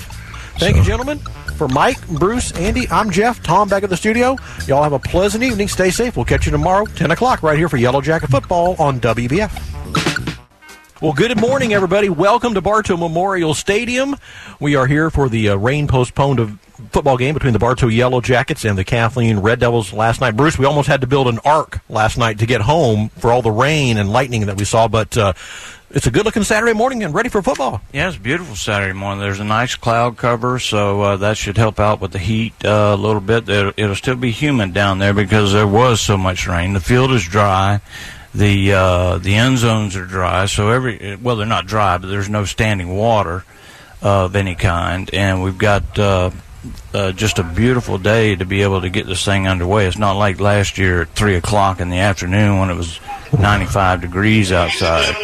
Thank 0.59 0.76
you, 0.76 0.85
gentlemen. 0.85 1.18
For 1.57 1.68
Mike, 1.68 2.05
Bruce, 2.09 2.53
Andy, 2.53 2.89
I'm 2.91 3.11
Jeff. 3.11 3.43
Tom 3.43 3.68
back 3.68 3.82
at 3.82 3.91
the 3.91 3.97
studio. 3.97 4.37
Y'all 4.66 4.82
have 4.82 4.93
a 4.93 4.99
pleasant 4.99 5.45
evening. 5.45 5.68
Stay 5.68 5.91
safe. 5.91 6.16
We'll 6.16 6.24
catch 6.24 6.47
you 6.47 6.53
tomorrow, 6.53 6.85
10 6.85 7.12
o'clock, 7.12 7.43
right 7.43 7.57
here 7.57 7.68
for 7.68 7.76
Yellow 7.76 8.01
Jacket 8.01 8.30
Football 8.30 8.74
on 8.78 9.01
WBF. 9.01 10.34
Well, 11.01 11.12
good 11.12 11.38
morning, 11.40 11.74
everybody. 11.74 12.09
Welcome 12.09 12.55
to 12.55 12.61
Bartow 12.61 12.97
Memorial 12.97 13.53
Stadium. 13.53 14.14
We 14.61 14.76
are 14.76 14.86
here 14.86 15.11
for 15.11 15.28
the 15.28 15.49
uh, 15.51 15.57
rain 15.57 15.88
postponed 15.88 16.61
football 16.92 17.16
game 17.16 17.34
between 17.34 17.53
the 17.53 17.59
Bartow 17.59 17.88
Yellow 17.88 18.20
Jackets 18.20 18.64
and 18.64 18.78
the 18.78 18.84
Kathleen 18.84 19.40
Red 19.40 19.59
Devils 19.59 19.92
last 19.92 20.20
night. 20.20 20.36
Bruce, 20.36 20.57
we 20.57 20.66
almost 20.66 20.86
had 20.86 21.01
to 21.01 21.09
build 21.09 21.26
an 21.26 21.40
ark 21.45 21.80
last 21.88 22.16
night 22.16 22.38
to 22.38 22.47
get 22.47 22.61
home 22.61 23.09
for 23.09 23.32
all 23.32 23.42
the 23.42 23.51
rain 23.51 23.99
and 23.99 24.12
lightning 24.12 24.47
that 24.47 24.57
we 24.57 24.64
saw, 24.64 24.86
but 24.86 25.16
uh, 25.18 25.32
it's 25.90 26.07
a 26.07 26.12
good 26.12 26.24
looking 26.24 26.45
Saturday 26.45 26.74
morning 26.74 27.03
and 27.03 27.12
ready 27.12 27.28
for 27.28 27.42
football. 27.42 27.80
Yeah, 27.92 28.07
it's 28.07 28.16
beautiful 28.16 28.55
Saturday 28.55 28.97
morning. 28.97 29.20
There's 29.20 29.40
a 29.40 29.45
nice 29.45 29.74
cloud 29.74 30.16
cover, 30.16 30.61
so 30.61 31.01
uh, 31.03 31.16
that 31.16 31.36
should 31.36 31.57
help 31.57 31.80
out 31.80 32.01
with 32.01 32.12
the 32.12 32.20
heat 32.20 32.53
uh, 32.64 32.95
a 32.95 32.97
little 32.97 33.20
bit. 33.20 33.49
It'll 33.49 33.97
still 33.97 34.16
be 34.16 34.30
humid 34.30 34.72
down 34.72 35.01
there 35.01 35.12
because 35.12 35.53
there 35.53 35.66
was 35.66 36.01
so 36.01 36.16
much 36.16 36.47
rain. 36.47 36.72
The 36.72 36.80
field 36.80 37.11
is 37.11 37.24
dry. 37.26 37.80
The 38.35 38.72
uh, 38.72 39.18
the 39.18 39.37
end 39.37 39.59
zones 39.59 39.95
are 39.97 40.05
dry, 40.05 40.47
so 40.47 40.70
every 40.70 41.16
well 41.16 41.37
they're 41.37 41.47
not 41.47 41.66
dry, 41.66 41.99
but 41.99 42.09
there's 42.09 42.28
no 42.28 42.45
standing 42.45 42.97
water 42.97 43.45
of 44.03 44.35
any 44.35 44.55
kind, 44.55 45.09
and 45.14 45.43
we've 45.43 45.57
got 45.57 45.99
uh, 45.99 46.30
uh, 46.93 47.12
just 47.12 47.39
a 47.39 47.43
beautiful 47.43 47.99
day 47.99 48.35
to 48.35 48.45
be 48.45 48.62
able 48.62 48.80
to 48.80 48.91
get 48.91 49.07
this 49.07 49.24
thing 49.24 49.47
underway. 49.49 49.87
It's 49.87 49.99
not 49.99 50.12
like 50.12 50.41
last 50.41 50.78
year 50.78 51.03
at 51.03 51.09
three 51.11 51.37
o'clock 51.37 51.80
in 51.80 51.91
the 51.91 51.99
afternoon 51.99 52.59
when 52.59 52.70
it 52.70 52.74
was 52.74 53.01
95 53.39 54.01
degrees 54.01 54.53
outside. 54.53 55.14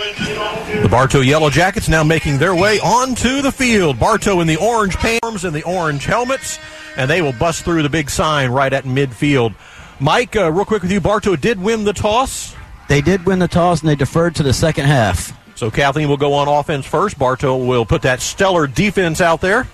The 0.83 0.89
Bartow 0.89 1.21
Yellow 1.21 1.51
Jackets 1.51 1.89
now 1.89 2.05
making 2.05 2.39
their 2.39 2.55
way 2.55 2.79
onto 2.81 3.43
the 3.43 3.53
field. 3.53 3.99
Bartow 3.99 4.41
in 4.41 4.47
the 4.47 4.57
orange 4.57 4.97
pants 4.97 5.45
and 5.45 5.55
the 5.55 5.63
orange 5.65 6.05
helmets, 6.05 6.59
and 6.97 7.11
they 7.11 7.23
will 7.23 7.33
bust 7.33 7.65
through 7.65 7.83
the 7.83 7.89
big 7.89 8.09
sign 8.09 8.51
right 8.51 8.73
at 8.73 8.85
midfield. 8.85 9.55
Mike, 9.99 10.37
uh, 10.37 10.51
real 10.51 10.65
quick 10.65 10.83
with 10.83 10.93
you, 10.93 11.01
Bartow 11.01 11.37
did 11.37 11.61
win 11.61 11.85
the 11.85 11.93
toss. 11.93 12.55
They 12.91 13.01
did 13.01 13.25
win 13.25 13.39
the 13.39 13.47
toss 13.47 13.83
and 13.83 13.89
they 13.89 13.95
deferred 13.95 14.35
to 14.35 14.43
the 14.43 14.53
second 14.53 14.87
half. 14.87 15.33
So 15.55 15.71
Kathleen 15.71 16.09
will 16.09 16.17
go 16.17 16.33
on 16.33 16.49
offense 16.49 16.85
first. 16.85 17.17
Bartow 17.17 17.57
will 17.57 17.87
put 17.87 18.03
that 18.03 18.21
stellar 18.21 18.67
defense 18.67 19.21
out 19.21 19.41
there. 19.41 19.69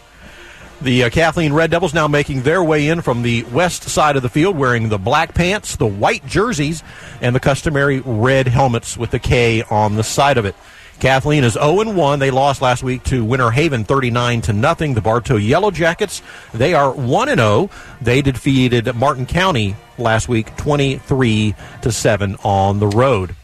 The 0.83 1.05
uh, 1.05 1.09
Kathleen 1.09 1.55
Red 1.55 1.71
Devils 1.71 1.95
now 1.95 2.09
making 2.09 2.43
their 2.43 2.63
way 2.63 2.89
in 2.89 3.01
from 3.01 3.23
the 3.23 3.45
west 3.45 3.85
side 3.85 4.17
of 4.17 4.23
the 4.23 4.29
field, 4.29 4.59
wearing 4.59 4.91
the 4.91 4.99
black 4.99 5.33
pants, 5.33 5.77
the 5.77 5.87
white 5.87 6.27
jerseys, 6.27 6.83
and 7.23 7.35
the 7.35 7.41
customary 7.41 8.01
red 8.01 8.49
helmets 8.49 8.99
with 8.99 9.13
the 9.13 9.19
K 9.19 9.63
on 9.63 9.97
the 9.97 10.05
side 10.05 10.37
of 10.37 10.45
it. 10.45 10.55
Kathleen 11.01 11.45
is 11.45 11.55
0 11.55 11.93
1. 11.93 12.19
They 12.19 12.31
lost 12.31 12.63
last 12.63 12.83
week 12.83 13.03
to 13.05 13.25
Winter 13.25 13.51
Haven 13.51 13.85
39 13.85 14.43
to 14.43 14.53
nothing. 14.53 14.95
The 14.95 15.01
Bartow 15.01 15.37
Yellow 15.37 15.71
Jackets, 15.71 16.23
they 16.55 16.75
are 16.75 16.91
1 16.91 17.29
0. 17.29 17.71
They 18.01 18.23
defeated 18.23 18.95
Martin 18.95 19.27
County 19.27 19.77
last 19.99 20.29
week 20.29 20.57
23 20.57 21.55
to 21.83 21.93
7 21.93 22.37
on 22.45 22.79
the 22.79 22.89
road. 22.89 23.35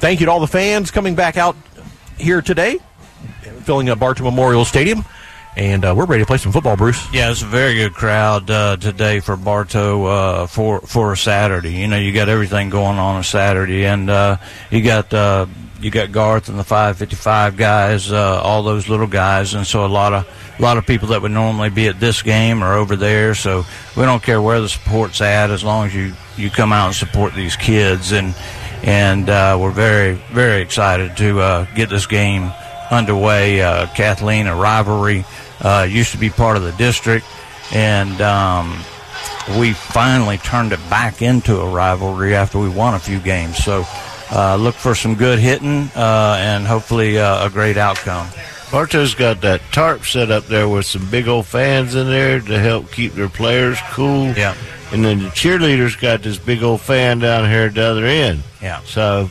Thank 0.00 0.20
you 0.20 0.26
to 0.26 0.32
all 0.32 0.40
the 0.40 0.46
fans 0.46 0.90
coming 0.90 1.14
back 1.14 1.36
out 1.36 1.56
here 2.18 2.40
today, 2.40 2.78
filling 3.62 3.90
up 3.90 3.98
Bartow 3.98 4.24
Memorial 4.24 4.64
Stadium. 4.64 5.04
And 5.56 5.84
uh, 5.84 5.92
we're 5.96 6.06
ready 6.06 6.22
to 6.22 6.26
play 6.26 6.36
some 6.36 6.52
football, 6.52 6.76
Bruce. 6.76 7.04
Yeah, 7.12 7.32
it's 7.32 7.42
a 7.42 7.46
very 7.46 7.74
good 7.74 7.92
crowd 7.92 8.48
uh, 8.48 8.76
today 8.76 9.18
for 9.18 9.36
Bartow 9.36 10.04
uh, 10.04 10.46
for 10.46 10.80
for 10.82 11.12
a 11.12 11.16
Saturday. 11.16 11.72
You 11.72 11.88
know, 11.88 11.98
you 11.98 12.12
got 12.12 12.28
everything 12.28 12.70
going 12.70 12.96
on 12.96 13.18
a 13.18 13.24
Saturday, 13.24 13.84
and 13.84 14.08
uh, 14.08 14.36
you 14.70 14.82
got 14.82 15.12
uh, 15.12 15.46
you 15.80 15.90
got 15.90 16.12
Garth 16.12 16.48
and 16.48 16.58
the 16.58 16.64
555 16.64 17.56
guys, 17.56 18.10
uh, 18.10 18.40
all 18.42 18.62
those 18.62 18.88
little 18.88 19.06
guys, 19.06 19.54
and 19.54 19.66
so 19.66 19.84
a 19.84 19.86
lot 19.86 20.12
of 20.12 20.26
a 20.58 20.62
lot 20.62 20.76
of 20.76 20.86
people 20.86 21.08
that 21.08 21.22
would 21.22 21.30
normally 21.30 21.70
be 21.70 21.86
at 21.86 22.00
this 22.00 22.22
game 22.22 22.62
are 22.62 22.74
over 22.74 22.96
there. 22.96 23.34
So 23.34 23.64
we 23.96 24.02
don't 24.02 24.22
care 24.22 24.42
where 24.42 24.60
the 24.60 24.68
support's 24.68 25.20
at, 25.20 25.50
as 25.50 25.62
long 25.62 25.86
as 25.86 25.94
you 25.94 26.14
you 26.36 26.50
come 26.50 26.72
out 26.72 26.86
and 26.86 26.94
support 26.94 27.34
these 27.34 27.56
kids, 27.56 28.12
and 28.12 28.34
and 28.82 29.28
uh, 29.28 29.56
we're 29.60 29.70
very 29.70 30.14
very 30.32 30.62
excited 30.62 31.16
to 31.18 31.40
uh, 31.40 31.64
get 31.74 31.88
this 31.90 32.06
game 32.06 32.50
underway. 32.90 33.62
Uh, 33.62 33.86
Kathleen, 33.94 34.46
a 34.46 34.56
rivalry, 34.56 35.24
uh, 35.60 35.86
used 35.88 36.12
to 36.12 36.18
be 36.18 36.30
part 36.30 36.56
of 36.56 36.64
the 36.64 36.72
district, 36.72 37.26
and 37.72 38.20
um, 38.20 38.72
we 39.58 39.72
finally 39.72 40.38
turned 40.38 40.72
it 40.72 40.80
back 40.90 41.22
into 41.22 41.58
a 41.60 41.70
rivalry 41.70 42.34
after 42.34 42.58
we 42.58 42.68
won 42.68 42.94
a 42.94 42.98
few 42.98 43.20
games. 43.20 43.56
So 43.58 43.86
uh, 44.30 44.56
look 44.56 44.74
for 44.74 44.94
some 44.94 45.14
good 45.14 45.38
hitting 45.38 45.90
uh, 45.94 46.36
and 46.38 46.66
hopefully 46.66 47.18
uh, 47.18 47.46
a 47.46 47.50
great 47.50 47.76
outcome. 47.76 48.28
Bartow's 48.70 49.14
got 49.14 49.40
that 49.40 49.62
tarp 49.72 50.04
set 50.04 50.30
up 50.30 50.44
there 50.44 50.68
with 50.68 50.84
some 50.84 51.08
big 51.10 51.26
old 51.26 51.46
fans 51.46 51.94
in 51.94 52.06
there 52.08 52.38
to 52.38 52.58
help 52.58 52.92
keep 52.92 53.14
their 53.14 53.30
players 53.30 53.78
cool. 53.90 54.26
Yeah. 54.32 54.54
And 54.92 55.02
then 55.04 55.20
the 55.20 55.28
cheerleaders 55.30 55.98
got 55.98 56.22
this 56.22 56.38
big 56.38 56.62
old 56.62 56.80
fan 56.82 57.18
down 57.18 57.48
here 57.48 57.64
at 57.66 57.74
the 57.74 57.82
other 57.82 58.04
end. 58.04 58.42
Yeah. 58.60 58.80
So, 58.84 59.30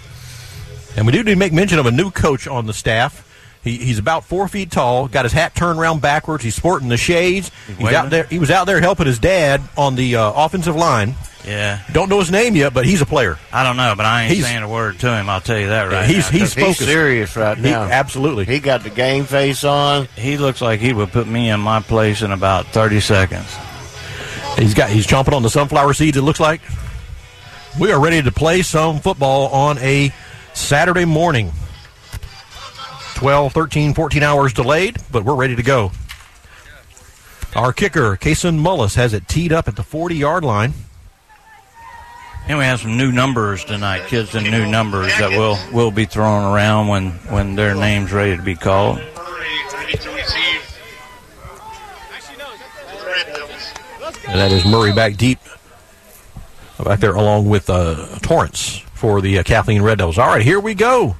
And 0.95 1.05
we 1.05 1.11
do 1.11 1.19
need 1.19 1.33
to 1.33 1.35
make 1.35 1.53
mention 1.53 1.77
of 1.77 1.85
a 1.85 1.91
new 1.91 2.09
coach 2.09 2.47
on 2.47 2.65
the 2.65 2.73
staff. 2.73 3.26
He, 3.67 3.77
he's 3.77 3.99
about 3.99 4.23
four 4.25 4.47
feet 4.47 4.71
tall, 4.71 5.07
got 5.07 5.25
his 5.25 5.31
hat 5.33 5.53
turned 5.55 5.79
around 5.79 6.01
backwards. 6.01 6.43
He's 6.43 6.55
sporting 6.55 6.87
the 6.89 6.97
shades. 6.97 7.51
He's 7.67 7.77
Waving. 7.77 7.95
out 7.95 8.09
there. 8.09 8.23
He 8.25 8.39
was 8.39 8.49
out 8.51 8.65
there 8.65 8.79
helping 8.79 9.05
his 9.05 9.19
dad 9.19 9.61
on 9.77 9.95
the 9.95 10.15
uh, 10.15 10.31
offensive 10.35 10.75
line. 10.75 11.15
Yeah. 11.45 11.79
Don't 11.93 12.09
know 12.09 12.19
his 12.19 12.29
name 12.31 12.55
yet, 12.57 12.73
but 12.73 12.85
he's 12.85 13.01
a 13.01 13.05
player. 13.05 13.37
I 13.53 13.63
don't 13.63 13.77
know, 13.77 13.93
but 13.95 14.05
I 14.05 14.23
ain't 14.23 14.33
He's- 14.33 14.45
saying 14.45 14.63
a 14.63 14.67
word 14.69 14.99
to 14.99 15.13
him. 15.15 15.29
I'll 15.29 15.39
tell 15.39 15.57
you 15.57 15.67
that 15.67 15.89
right 15.91 16.05
he's 16.09 16.25
now. 16.31 16.39
he's 16.39 16.53
'cause 16.53 16.63
focused. 16.63 16.79
serious 16.85 17.35
right 17.37 17.57
He- 17.57 17.63
now. 17.63 17.83
absolutely. 17.83 18.43
He 18.45 18.59
got 18.59 18.83
the 18.83 18.89
game 18.89 19.23
face 19.25 19.63
on. 19.63 20.09
He 20.17 20.37
looks 20.37 20.61
like 20.61 20.81
he 20.81 20.91
would 20.91 21.11
put 21.13 21.25
me 21.27 21.49
in 21.49 21.59
my 21.61 21.79
place 21.79 22.21
in 22.21 22.31
about 22.33 22.65
30 22.67 22.99
seconds. 22.99 23.47
He's 24.57 24.73
got 24.73 24.89
he's 24.89 25.07
chomping 25.07 25.33
on 25.33 25.43
the 25.43 25.49
sunflower 25.49 25.93
seeds. 25.93 26.17
It 26.17 26.21
looks 26.23 26.39
like 26.41 26.59
we 27.79 27.91
are 27.93 27.99
ready 27.99 28.21
to 28.21 28.31
play 28.31 28.61
some 28.61 28.99
football 28.99 29.47
on 29.49 29.77
a 29.77 30.11
Saturday 30.53 31.05
morning. 31.05 31.53
12, 33.17 33.51
13, 33.51 33.95
14 33.95 34.21
hours 34.21 34.53
delayed, 34.53 34.97
but 35.11 35.23
we're 35.25 35.33
ready 35.33 35.55
to 35.55 35.63
go. 35.63 35.91
Our 37.55 37.73
kicker, 37.73 38.15
Kason 38.15 38.59
Mullis, 38.59 38.93
has 38.93 39.13
it 39.13 39.27
teed 39.27 39.51
up 39.51 39.67
at 39.67 39.75
the 39.75 39.81
40 39.81 40.15
yard 40.15 40.43
line. 40.43 40.73
And 42.47 42.59
we 42.59 42.63
have 42.65 42.79
some 42.79 42.95
new 42.95 43.11
numbers 43.11 43.65
tonight, 43.65 44.05
kids 44.05 44.35
and 44.35 44.49
new 44.49 44.67
numbers 44.67 45.07
that 45.17 45.31
will 45.31 45.57
will 45.73 45.89
be 45.89 46.05
thrown 46.05 46.43
around 46.53 46.89
when 46.89 47.09
when 47.29 47.55
their 47.55 47.73
names 47.73 48.13
ready 48.13 48.37
to 48.37 48.43
be 48.43 48.53
called. 48.53 48.99
And 54.27 54.39
that 54.39 54.51
is 54.51 54.63
Murray 54.63 54.93
back 54.93 55.15
deep, 55.15 55.39
back 56.83 56.99
there 56.99 57.15
along 57.15 57.49
with 57.49 57.67
uh, 57.67 58.19
Torrance 58.21 58.77
for 58.93 59.21
the 59.21 59.39
uh, 59.39 59.43
Kathleen 59.43 59.81
Red 59.81 59.97
Devils. 59.97 60.19
All 60.19 60.27
right, 60.27 60.43
here 60.43 60.59
we 60.59 60.75
go. 60.75 61.15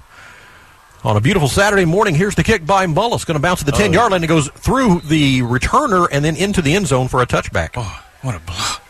On 1.03 1.15
a 1.15 1.21
beautiful 1.21 1.47
Saturday 1.47 1.85
morning, 1.85 2.15
here's 2.15 2.35
the 2.35 2.43
kick 2.43 2.65
by 2.65 2.85
Mullis. 2.85 3.25
Going 3.25 3.35
to 3.35 3.41
bounce 3.41 3.61
at 3.61 3.65
the 3.65 3.71
10 3.71 3.93
yard 3.93 4.11
line. 4.11 4.23
It 4.23 4.27
goes 4.27 4.49
through 4.49 5.01
the 5.01 5.41
returner 5.41 6.07
and 6.11 6.25
then 6.25 6.35
into 6.35 6.61
the 6.61 6.75
end 6.75 6.87
zone 6.87 7.07
for 7.07 7.21
a 7.21 7.27
touchback. 7.27 7.69
Oh, 7.75 8.03
what 8.21 8.35
a 8.35 8.39
block. 8.39 8.83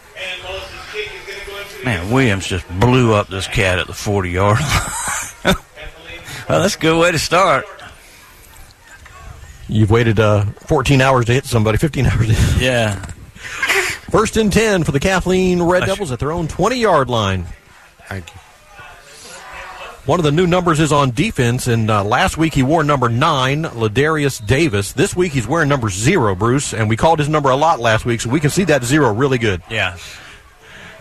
Man, 1.83 2.11
Williams 2.11 2.47
just 2.47 2.67
blew 2.79 3.13
up 3.13 3.27
this 3.27 3.47
cat 3.47 3.79
at 3.79 3.87
the 3.87 3.93
40 3.93 4.31
yard 4.31 4.59
line. 4.59 5.55
well, 6.49 6.61
that's 6.61 6.75
a 6.75 6.79
good 6.79 6.99
way 6.99 7.11
to 7.11 7.19
start. 7.19 7.65
You've 9.69 9.91
waited 9.91 10.19
uh, 10.19 10.45
14 10.45 11.01
hours 11.01 11.25
to 11.25 11.33
hit 11.33 11.45
somebody, 11.45 11.77
15 11.77 12.05
hours. 12.05 12.27
To 12.27 12.59
Yeah. 12.63 12.95
First 14.09 14.37
and 14.37 14.51
10 14.51 14.85
for 14.85 14.93
the 14.93 14.99
Kathleen 15.01 15.61
Red 15.61 15.85
Devils 15.85 16.11
at 16.11 16.19
their 16.19 16.31
own 16.31 16.47
20 16.47 16.77
yard 16.77 17.09
line. 17.09 17.45
Thank 18.07 18.33
you. 18.33 18.39
One 20.07 20.19
of 20.19 20.23
the 20.23 20.31
new 20.31 20.47
numbers 20.47 20.79
is 20.79 20.91
on 20.91 21.11
defense, 21.11 21.67
and 21.67 21.91
uh, 21.91 22.03
last 22.03 22.37
week 22.37 22.53
he 22.53 22.63
wore 22.63 22.83
number 22.83 23.09
nine, 23.09 23.63
Ladarius 23.63 24.43
Davis. 24.43 24.93
This 24.93 25.15
week 25.15 25.33
he's 25.33 25.45
wearing 25.45 25.67
number 25.67 25.89
zero, 25.89 26.33
Bruce, 26.33 26.73
and 26.73 26.87
we 26.87 26.95
called 26.95 27.19
his 27.19 27.27
number 27.27 27.49
a 27.49 27.55
lot 27.55 27.79
last 27.79 28.05
week, 28.05 28.21
so 28.21 28.29
we 28.29 28.39
can 28.39 28.49
see 28.49 28.63
that 28.63 28.83
zero 28.83 29.13
really 29.13 29.37
good. 29.37 29.61
Yeah. 29.69 29.97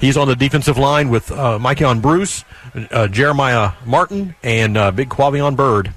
He's 0.01 0.17
on 0.17 0.27
the 0.27 0.37
defensive 0.37 0.77
line 0.77 1.09
with 1.09 1.31
uh, 1.31 1.59
Mikeon 1.59 2.03
Bruce, 2.03 2.45
uh, 2.91 3.07
Jeremiah 3.07 3.73
Martin, 3.87 4.35
and 4.43 4.77
uh, 4.77 4.91
Big 4.91 5.09
Quavion 5.09 5.55
Bird. 5.55 5.95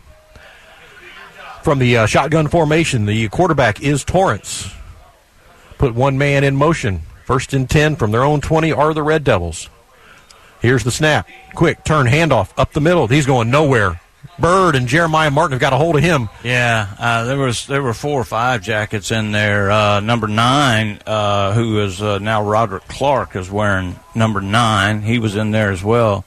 From 1.63 1.79
the 1.79 1.97
uh, 1.97 2.05
shotgun 2.05 2.47
formation, 2.47 3.05
the 3.07 3.27
quarterback 3.29 3.81
is 3.81 4.05
Torrance. 4.05 4.71
Put 5.77 5.95
one 5.95 6.17
man 6.17 6.43
in 6.43 6.55
motion 6.55 7.01
First 7.29 7.53
and 7.53 7.69
10 7.69 7.95
from 7.95 8.09
their 8.09 8.23
own 8.23 8.41
20 8.41 8.71
are 8.71 8.91
the 8.91 9.03
Red 9.03 9.23
Devils. 9.23 9.69
Here's 10.61 10.83
the 10.83 10.91
snap. 10.91 11.27
Quick 11.55 11.83
turn 11.83 12.05
handoff 12.07 12.51
up 12.57 12.73
the 12.73 12.81
middle. 12.81 13.07
He's 13.07 13.25
going 13.25 13.49
nowhere. 13.49 13.99
Bird 14.37 14.75
and 14.75 14.87
Jeremiah 14.87 15.31
Martin 15.31 15.53
have 15.53 15.61
got 15.61 15.73
a 15.73 15.77
hold 15.77 15.95
of 15.97 16.03
him. 16.03 16.29
Yeah, 16.43 16.87
uh, 16.97 17.23
there 17.25 17.37
was 17.37 17.67
there 17.67 17.81
were 17.81 17.93
four 17.93 18.19
or 18.19 18.23
five 18.25 18.61
jackets 18.61 19.11
in 19.11 19.31
there. 19.31 19.69
Uh, 19.71 19.99
number 19.99 20.27
nine, 20.27 20.99
uh, 21.05 21.53
who 21.53 21.79
is 21.81 22.01
uh, 22.01 22.19
now 22.19 22.43
Roderick 22.43 22.87
Clark, 22.87 23.35
is 23.35 23.49
wearing 23.49 23.97
number 24.15 24.39
nine. 24.41 25.01
He 25.01 25.19
was 25.19 25.35
in 25.35 25.51
there 25.51 25.71
as 25.71 25.83
well. 25.83 26.25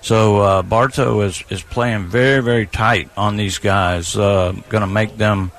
So 0.00 0.38
uh, 0.40 0.62
Bartow 0.62 1.20
is 1.22 1.42
is 1.50 1.62
playing 1.62 2.06
very 2.06 2.42
very 2.42 2.66
tight 2.66 3.10
on 3.16 3.36
these 3.36 3.58
guys. 3.58 4.16
Uh, 4.16 4.52
Going 4.68 4.82
to 4.82 4.86
make 4.86 5.16
them 5.16 5.52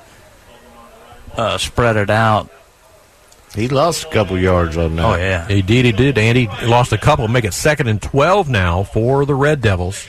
spread 1.58 1.96
it 1.96 2.10
out. 2.10 2.52
He 3.56 3.68
lost 3.68 4.06
a 4.06 4.10
couple 4.10 4.38
yards 4.40 4.78
on 4.78 4.96
that. 4.96 5.06
Oh 5.06 5.16
yeah, 5.16 5.48
He 5.48 5.62
did, 5.62 5.86
he 5.86 5.92
did. 5.92 6.18
Andy 6.18 6.48
lost 6.64 6.92
a 6.92 6.98
couple. 6.98 7.28
Make 7.28 7.46
it 7.46 7.54
second 7.54 7.88
and 7.88 8.02
12 8.02 8.50
now 8.50 8.84
for 8.84 9.26
the 9.26 9.36
Red 9.36 9.62
Devils. 9.62 10.08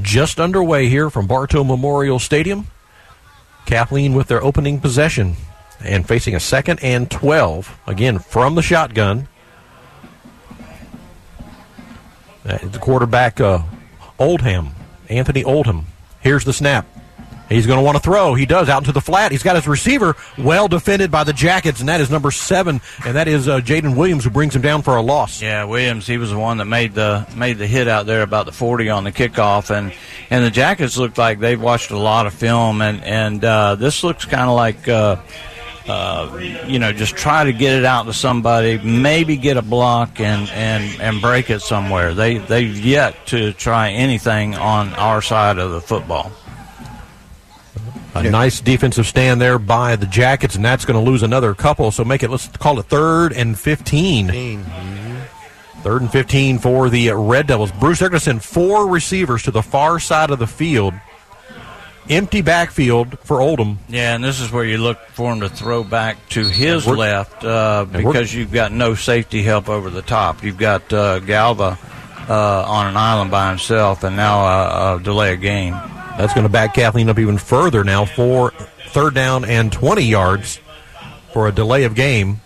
Just 0.00 0.40
underway 0.40 0.88
here 0.88 1.10
from 1.10 1.26
Bartow 1.26 1.64
Memorial 1.64 2.18
Stadium. 2.18 2.66
Kathleen 3.66 4.14
with 4.14 4.28
their 4.28 4.42
opening 4.42 4.80
possession 4.80 5.36
and 5.80 6.06
facing 6.08 6.34
a 6.34 6.40
second 6.40 6.82
and 6.82 7.10
12. 7.10 7.78
Again, 7.86 8.18
from 8.18 8.54
the 8.54 8.62
shotgun. 8.62 9.28
Uh, 12.46 12.58
the 12.58 12.78
quarterback, 12.78 13.40
uh, 13.40 13.60
Oldham, 14.18 14.70
Anthony 15.08 15.44
Oldham. 15.44 15.86
Here's 16.20 16.44
the 16.44 16.52
snap. 16.52 16.86
He's 17.48 17.66
going 17.66 17.78
to 17.78 17.84
want 17.84 17.96
to 17.96 18.02
throw. 18.02 18.34
He 18.34 18.46
does 18.46 18.68
out 18.68 18.82
into 18.82 18.92
the 18.92 19.00
flat. 19.00 19.30
He's 19.30 19.42
got 19.42 19.56
his 19.56 19.68
receiver 19.68 20.16
well 20.38 20.66
defended 20.66 21.10
by 21.10 21.24
the 21.24 21.32
Jackets, 21.32 21.80
and 21.80 21.88
that 21.88 22.00
is 22.00 22.10
number 22.10 22.30
seven, 22.30 22.80
and 23.04 23.16
that 23.16 23.28
is 23.28 23.48
uh, 23.48 23.60
Jaden 23.60 23.96
Williams 23.96 24.24
who 24.24 24.30
brings 24.30 24.56
him 24.56 24.62
down 24.62 24.82
for 24.82 24.96
a 24.96 25.02
loss. 25.02 25.42
Yeah, 25.42 25.64
Williams. 25.64 26.06
He 26.06 26.16
was 26.16 26.30
the 26.30 26.38
one 26.38 26.58
that 26.58 26.64
made 26.64 26.94
the 26.94 27.26
made 27.36 27.58
the 27.58 27.66
hit 27.66 27.86
out 27.86 28.06
there 28.06 28.22
about 28.22 28.46
the 28.46 28.52
forty 28.52 28.88
on 28.88 29.04
the 29.04 29.12
kickoff, 29.12 29.70
and 29.70 29.92
and 30.30 30.44
the 30.44 30.50
Jackets 30.50 30.96
looked 30.96 31.18
like 31.18 31.38
they've 31.38 31.60
watched 31.60 31.90
a 31.90 31.98
lot 31.98 32.26
of 32.26 32.32
film, 32.32 32.80
and 32.80 33.04
and 33.04 33.44
uh, 33.44 33.74
this 33.74 34.02
looks 34.02 34.24
kind 34.24 34.48
of 34.48 34.56
like. 34.56 34.88
Uh, 34.88 35.16
uh, 35.86 36.38
you 36.66 36.78
know, 36.78 36.94
just 36.94 37.14
try 37.14 37.44
to 37.44 37.52
get 37.52 37.74
it 37.74 37.84
out 37.84 38.04
to 38.04 38.12
somebody, 38.14 38.78
maybe 38.78 39.36
get 39.36 39.58
a 39.58 39.62
block 39.62 40.18
and, 40.18 40.48
and, 40.48 40.98
and 40.98 41.20
break 41.20 41.50
it 41.50 41.60
somewhere. 41.60 42.14
They 42.14 42.38
they've 42.38 42.78
yet 42.78 43.26
to 43.26 43.52
try 43.52 43.90
anything 43.90 44.54
on 44.54 44.94
our 44.94 45.20
side 45.20 45.58
of 45.58 45.72
the 45.72 45.82
football. 45.82 46.32
A 48.14 48.22
nice 48.22 48.60
defensive 48.60 49.06
stand 49.06 49.40
there 49.40 49.58
by 49.58 49.96
the 49.96 50.06
Jackets, 50.06 50.54
and 50.54 50.64
that's 50.64 50.84
going 50.84 51.02
to 51.02 51.10
lose 51.10 51.22
another 51.24 51.52
couple. 51.52 51.90
So 51.90 52.04
make 52.04 52.22
it, 52.22 52.30
let's 52.30 52.46
call 52.46 52.78
it 52.78 52.84
third 52.86 53.32
and 53.32 53.58
15. 53.58 54.62
Third 55.82 56.00
and 56.00 56.10
15 56.10 56.58
for 56.60 56.88
the 56.88 57.10
Red 57.10 57.48
Devils. 57.48 57.72
Bruce, 57.72 57.98
they're 57.98 58.08
going 58.08 58.20
to 58.20 58.24
send 58.24 58.44
four 58.44 58.88
receivers 58.88 59.42
to 59.42 59.50
the 59.50 59.62
far 59.62 59.98
side 59.98 60.30
of 60.30 60.38
the 60.38 60.46
field. 60.46 60.94
Empty 62.08 62.42
backfield 62.42 63.18
for 63.20 63.40
Oldham. 63.40 63.78
Yeah, 63.88 64.14
and 64.14 64.22
this 64.22 64.40
is 64.40 64.52
where 64.52 64.64
you 64.64 64.78
look 64.78 64.98
for 65.08 65.32
him 65.32 65.40
to 65.40 65.48
throw 65.48 65.82
back 65.82 66.28
to 66.30 66.46
his 66.46 66.86
left 66.86 67.42
uh, 67.44 67.86
because 67.90 68.32
you've 68.34 68.52
got 68.52 68.72
no 68.72 68.94
safety 68.94 69.42
help 69.42 69.68
over 69.68 69.90
the 69.90 70.02
top. 70.02 70.42
You've 70.44 70.58
got 70.58 70.92
uh, 70.92 71.18
Galva 71.20 71.78
uh, 72.28 72.64
on 72.66 72.86
an 72.86 72.96
island 72.96 73.30
by 73.30 73.48
himself, 73.48 74.04
and 74.04 74.16
now 74.16 74.44
uh, 74.44 74.98
a 75.00 75.02
delay 75.02 75.32
a 75.32 75.36
game. 75.36 75.74
That's 76.16 76.32
going 76.32 76.44
to 76.44 76.52
back 76.52 76.74
Kathleen 76.74 77.08
up 77.08 77.18
even 77.18 77.38
further 77.38 77.82
now 77.84 78.04
for 78.04 78.52
third 78.88 79.14
down 79.14 79.44
and 79.44 79.72
20 79.72 80.02
yards 80.02 80.60
for 81.32 81.48
a 81.48 81.52
delay 81.52 81.84
of 81.84 81.94
game. 81.94 82.40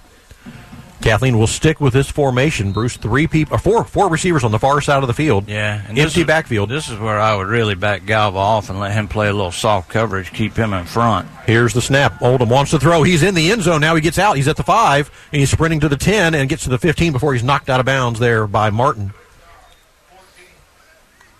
Kathleen 1.01 1.39
will 1.39 1.47
stick 1.47 1.81
with 1.81 1.93
this 1.93 2.11
formation. 2.11 2.73
Bruce, 2.73 2.97
three 2.97 3.29
people, 3.29 3.55
uh, 3.55 3.59
four, 3.59 3.85
four 3.85 4.09
receivers 4.09 4.43
on 4.43 4.51
the 4.51 4.59
far 4.59 4.81
side 4.81 5.03
of 5.03 5.07
the 5.07 5.14
field. 5.14 5.49
Yeah, 5.49 5.81
empty 5.87 6.03
is- 6.03 6.27
backfield. 6.27 6.69
This 6.71 6.89
is 6.89 6.99
where 6.99 7.21
I 7.21 7.37
would 7.37 7.47
really 7.47 7.77
back 7.77 8.05
Galva 8.05 8.37
off 8.39 8.69
and 8.69 8.81
let 8.81 8.93
him 8.93 9.07
play 9.07 9.29
a 9.29 9.33
little 9.33 9.53
soft 9.53 9.91
coverage, 9.91 10.33
keep 10.33 10.57
him 10.57 10.73
in 10.73 10.85
front. 10.87 11.29
Here's 11.47 11.73
the 11.73 11.81
snap. 11.83 12.21
Oldham 12.21 12.49
wants 12.49 12.73
to 12.73 12.81
throw. 12.81 13.05
He's 13.05 13.23
in 13.23 13.35
the 13.35 13.53
end 13.53 13.62
zone 13.62 13.81
now. 13.81 13.95
He 13.95 14.01
gets 14.01 14.19
out. 14.19 14.37
He's 14.37 14.49
at 14.49 14.57
the 14.57 14.64
five, 14.64 15.11
and 15.33 15.39
he's 15.39 15.51
sprinting 15.51 15.81
to 15.81 15.89
the 15.89 15.97
ten 15.97 16.35
and 16.35 16.49
gets 16.49 16.64
to 16.64 16.71
the 16.71 16.79
fifteen 16.79 17.12
before 17.12 17.33
he's 17.33 17.45
knocked 17.45 17.71
out 17.71 17.79
of 17.79 17.87
bounds 17.87 18.19
there 18.19 18.47
by 18.49 18.71
Martin. 18.71 19.12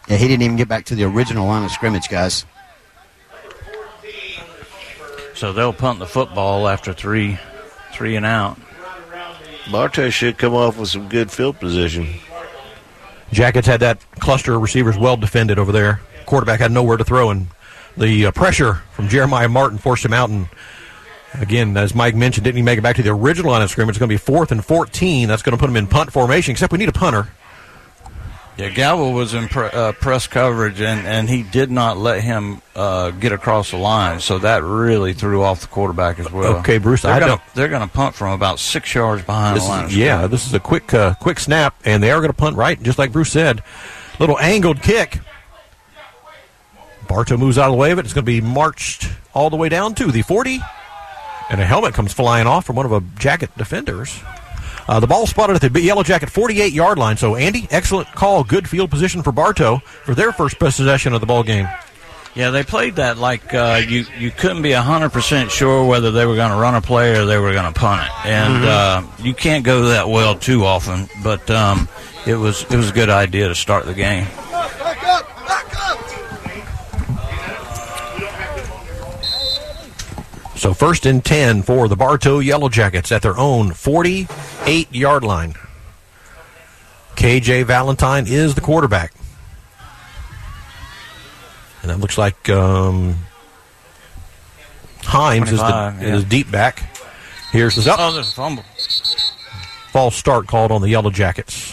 Yeah, 0.09 0.17
he 0.17 0.27
didn't 0.27 0.43
even 0.43 0.57
get 0.57 0.69
back 0.69 0.87
to 0.87 0.95
the 0.95 1.05
original 1.05 1.47
line 1.47 1.65
of 1.65 1.71
scrimmage, 1.71 2.09
guys. 2.09 2.47
So 5.35 5.53
they'll 5.53 5.73
punt 5.73 5.99
the 5.99 6.07
football 6.07 6.67
after 6.67 6.93
three, 6.93 7.39
three 7.93 8.17
and 8.17 8.27
out. 8.27 8.59
Bartow 9.71 10.11
should 10.11 10.39
come 10.39 10.55
off 10.55 10.79
with 10.79 10.89
some 10.89 11.09
good 11.09 11.31
field 11.31 11.61
position. 11.61 12.09
Jackets 13.33 13.67
had 13.67 13.81
that 13.81 13.99
cluster 14.19 14.55
of 14.55 14.63
receivers 14.63 14.97
well 14.97 15.17
defended 15.17 15.59
over 15.59 15.73
there. 15.73 16.01
Quarterback 16.25 16.61
had 16.61 16.73
nowhere 16.73 16.97
to 16.97 17.05
throw, 17.05 17.31
and 17.31 17.49
the 17.97 18.27
uh, 18.27 18.31
pressure 18.33 18.75
from 18.93 19.09
Jeremiah 19.09 19.49
Martin 19.49 19.77
forced 19.77 20.05
him 20.05 20.15
out. 20.15 20.31
And 20.31 20.49
again, 21.35 21.77
as 21.77 21.95
Mike 21.95 22.15
mentioned, 22.15 22.45
didn't 22.45 22.57
he 22.57 22.63
make 22.63 22.79
it 22.79 22.83
back 22.83 22.97
to 22.97 23.03
the 23.03 23.11
original 23.11 23.53
line 23.53 23.61
of 23.63 23.71
scrimmage? 23.71 23.93
It's 23.93 23.99
going 23.99 24.09
to 24.09 24.13
be 24.13 24.19
fourth 24.19 24.51
and 24.51 24.65
14. 24.65 25.29
That's 25.29 25.43
going 25.43 25.57
to 25.57 25.61
put 25.61 25.69
him 25.69 25.77
in 25.77 25.87
punt 25.87 26.13
formation, 26.13 26.53
except 26.53 26.73
we 26.73 26.79
need 26.79 26.89
a 26.89 26.93
punter. 26.93 27.29
Yeah, 28.59 28.71
Galva 28.71 29.11
was 29.11 29.35
in 29.35 29.47
pre- 29.47 29.69
uh, 29.69 29.93
press 29.93 30.27
coverage, 30.27 30.81
and, 30.81 31.07
and 31.07 31.29
he 31.29 31.45
did 31.45 31.71
not 31.71 31.97
let 31.97 32.23
him 32.25 32.61
uh, 32.75 33.11
get 33.13 33.31
across 33.31 33.71
the 33.71 33.77
line, 33.77 34.19
so 34.19 34.39
that 34.41 34.65
really 34.65 35.13
threw 35.13 35.45
off 35.45 35.61
the 35.61 35.69
quarterback 35.69 36.19
as 36.19 36.29
well. 36.33 36.57
Okay, 36.57 36.79
Bruce, 36.79 37.03
they're 37.03 37.13
I 37.13 37.21
gonna, 37.21 37.33
don't- 37.37 37.55
they're 37.55 37.69
going 37.69 37.87
to 37.89 37.95
punt 37.95 38.17
from 38.17 38.33
about 38.33 38.59
six 38.59 38.93
yards 38.93 39.23
behind 39.23 39.61
the 39.61 39.65
line. 39.65 39.85
is, 39.87 39.97
yeah, 39.97 40.27
this 40.27 40.45
is 40.45 40.55
a 40.55 40.59
quick, 40.61 40.93
uh, 40.93 41.15
quick 41.21 41.39
snap, 41.39 41.77
and 41.85 42.03
they 42.03 42.11
are 42.11 42.19
going 42.19 42.31
to 42.33 42.37
punt 42.37 42.57
right, 42.57 42.83
just 42.83 42.99
like 42.99 43.13
Bruce 43.13 43.31
said. 43.31 43.63
Little 44.19 44.39
angled 44.41 44.83
kick. 44.83 45.21
Bartow 47.07 47.37
moves 47.37 47.59
out 47.59 47.67
of 47.67 47.73
the 47.75 47.79
way 47.79 47.93
of 47.93 47.99
it. 48.01 48.05
It's 48.07 48.13
going 48.13 48.25
to 48.27 48.31
be 48.31 48.41
marched 48.41 49.09
all 49.35 49.51
the 49.51 49.57
way 49.57 49.69
down 49.69 49.95
to 49.95 50.11
the 50.11 50.23
40, 50.23 50.59
and 51.49 51.61
a 51.61 51.65
helmet 51.65 51.95
comes 51.95 52.13
flying 52.13 52.49
off 52.49 52.67
from 52.67 52.75
one 52.75 52.87
of 52.87 52.93
a 52.93 53.01
jacket 53.21 53.51
defenders. 53.57 54.21
Uh, 54.89 54.99
the 55.01 55.07
ball 55.07 55.27
spotted 55.27 55.63
at 55.63 55.73
the 55.73 55.81
Yellow 55.81 56.03
Jacket 56.03 56.31
48 56.31 56.73
yard 56.73 56.99
line. 56.99 57.17
So, 57.19 57.37
Andy, 57.37 57.69
excellent 57.71 58.09
call. 58.13 58.43
Good 58.43 58.69
field 58.69 58.91
position 58.91 59.23
for 59.23 59.33
Bartow 59.33 59.79
for 60.05 60.15
their 60.15 60.33
first 60.33 60.59
possession 60.59 61.13
of 61.13 61.21
the 61.21 61.27
ball 61.27 61.43
game. 61.43 61.69
Yeah, 62.35 62.51
they 62.51 62.63
played 62.63 62.97
that 62.97 63.19
like 63.19 63.53
uh, 63.53 63.81
you 63.87 64.05
you 64.19 64.31
couldn't 64.31 64.63
be 64.63 64.71
hundred 64.73 65.11
percent 65.11 65.51
sure 65.51 65.85
whether 65.85 66.11
they 66.13 66.25
were 66.25 66.37
going 66.37 66.51
to 66.53 66.57
run 66.57 66.75
a 66.75 66.81
play 66.81 67.17
or 67.19 67.25
they 67.25 67.37
were 67.39 67.53
going 67.53 67.73
to 67.73 67.79
punt 67.79 68.03
it, 68.07 68.27
and 68.27 68.65
Mhm. 68.65 68.67
uh, 68.69 69.03
you 69.25 69.35
can't 69.35 69.65
go 69.65 69.87
that 69.89 70.09
well 70.09 70.37
too 70.37 70.65
often. 70.65 71.09
But 71.25 71.51
um, 71.51 71.89
it 72.27 72.37
was 72.37 72.63
it 72.71 72.77
was 72.77 72.91
a 72.91 72.93
good 72.93 73.11
idea 73.11 73.49
to 73.49 73.55
start 73.57 73.87
the 73.87 73.95
game. 73.95 74.27
So, 80.59 80.75
first 80.75 81.07
and 81.07 81.25
10 81.25 81.63
for 81.63 81.87
the 81.87 81.95
Bartow 81.95 82.41
Yellow 82.41 82.69
Jackets 82.69 83.13
at 83.13 83.23
their 83.23 83.39
own 83.39 83.73
48 83.73 84.93
yard 84.93 85.23
line. 85.23 85.55
KJ 87.15 87.65
Valentine 87.65 88.27
is 88.27 88.57
the 88.57 88.61
quarterback. 88.61 89.13
And 91.83 91.93
that 91.93 92.01
looks 92.01 92.19
like 92.19 92.49
um, 92.51 93.19
Himes 95.03 95.53
is 95.53 95.61
the, 95.61 95.65
yeah. 95.65 96.17
is 96.17 96.25
deep 96.25 96.51
back. 96.51 96.83
Here's 97.53 97.77
the 97.77 97.97
Oh, 97.97 98.13
there's 98.13 98.33
a 98.33 98.35
fumble. 98.35 98.65
false 99.93 100.17
start 100.17 100.49
called 100.49 100.73
on 100.73 100.83
the 100.83 100.89
Yellow 100.89 101.11
Jackets. 101.11 101.73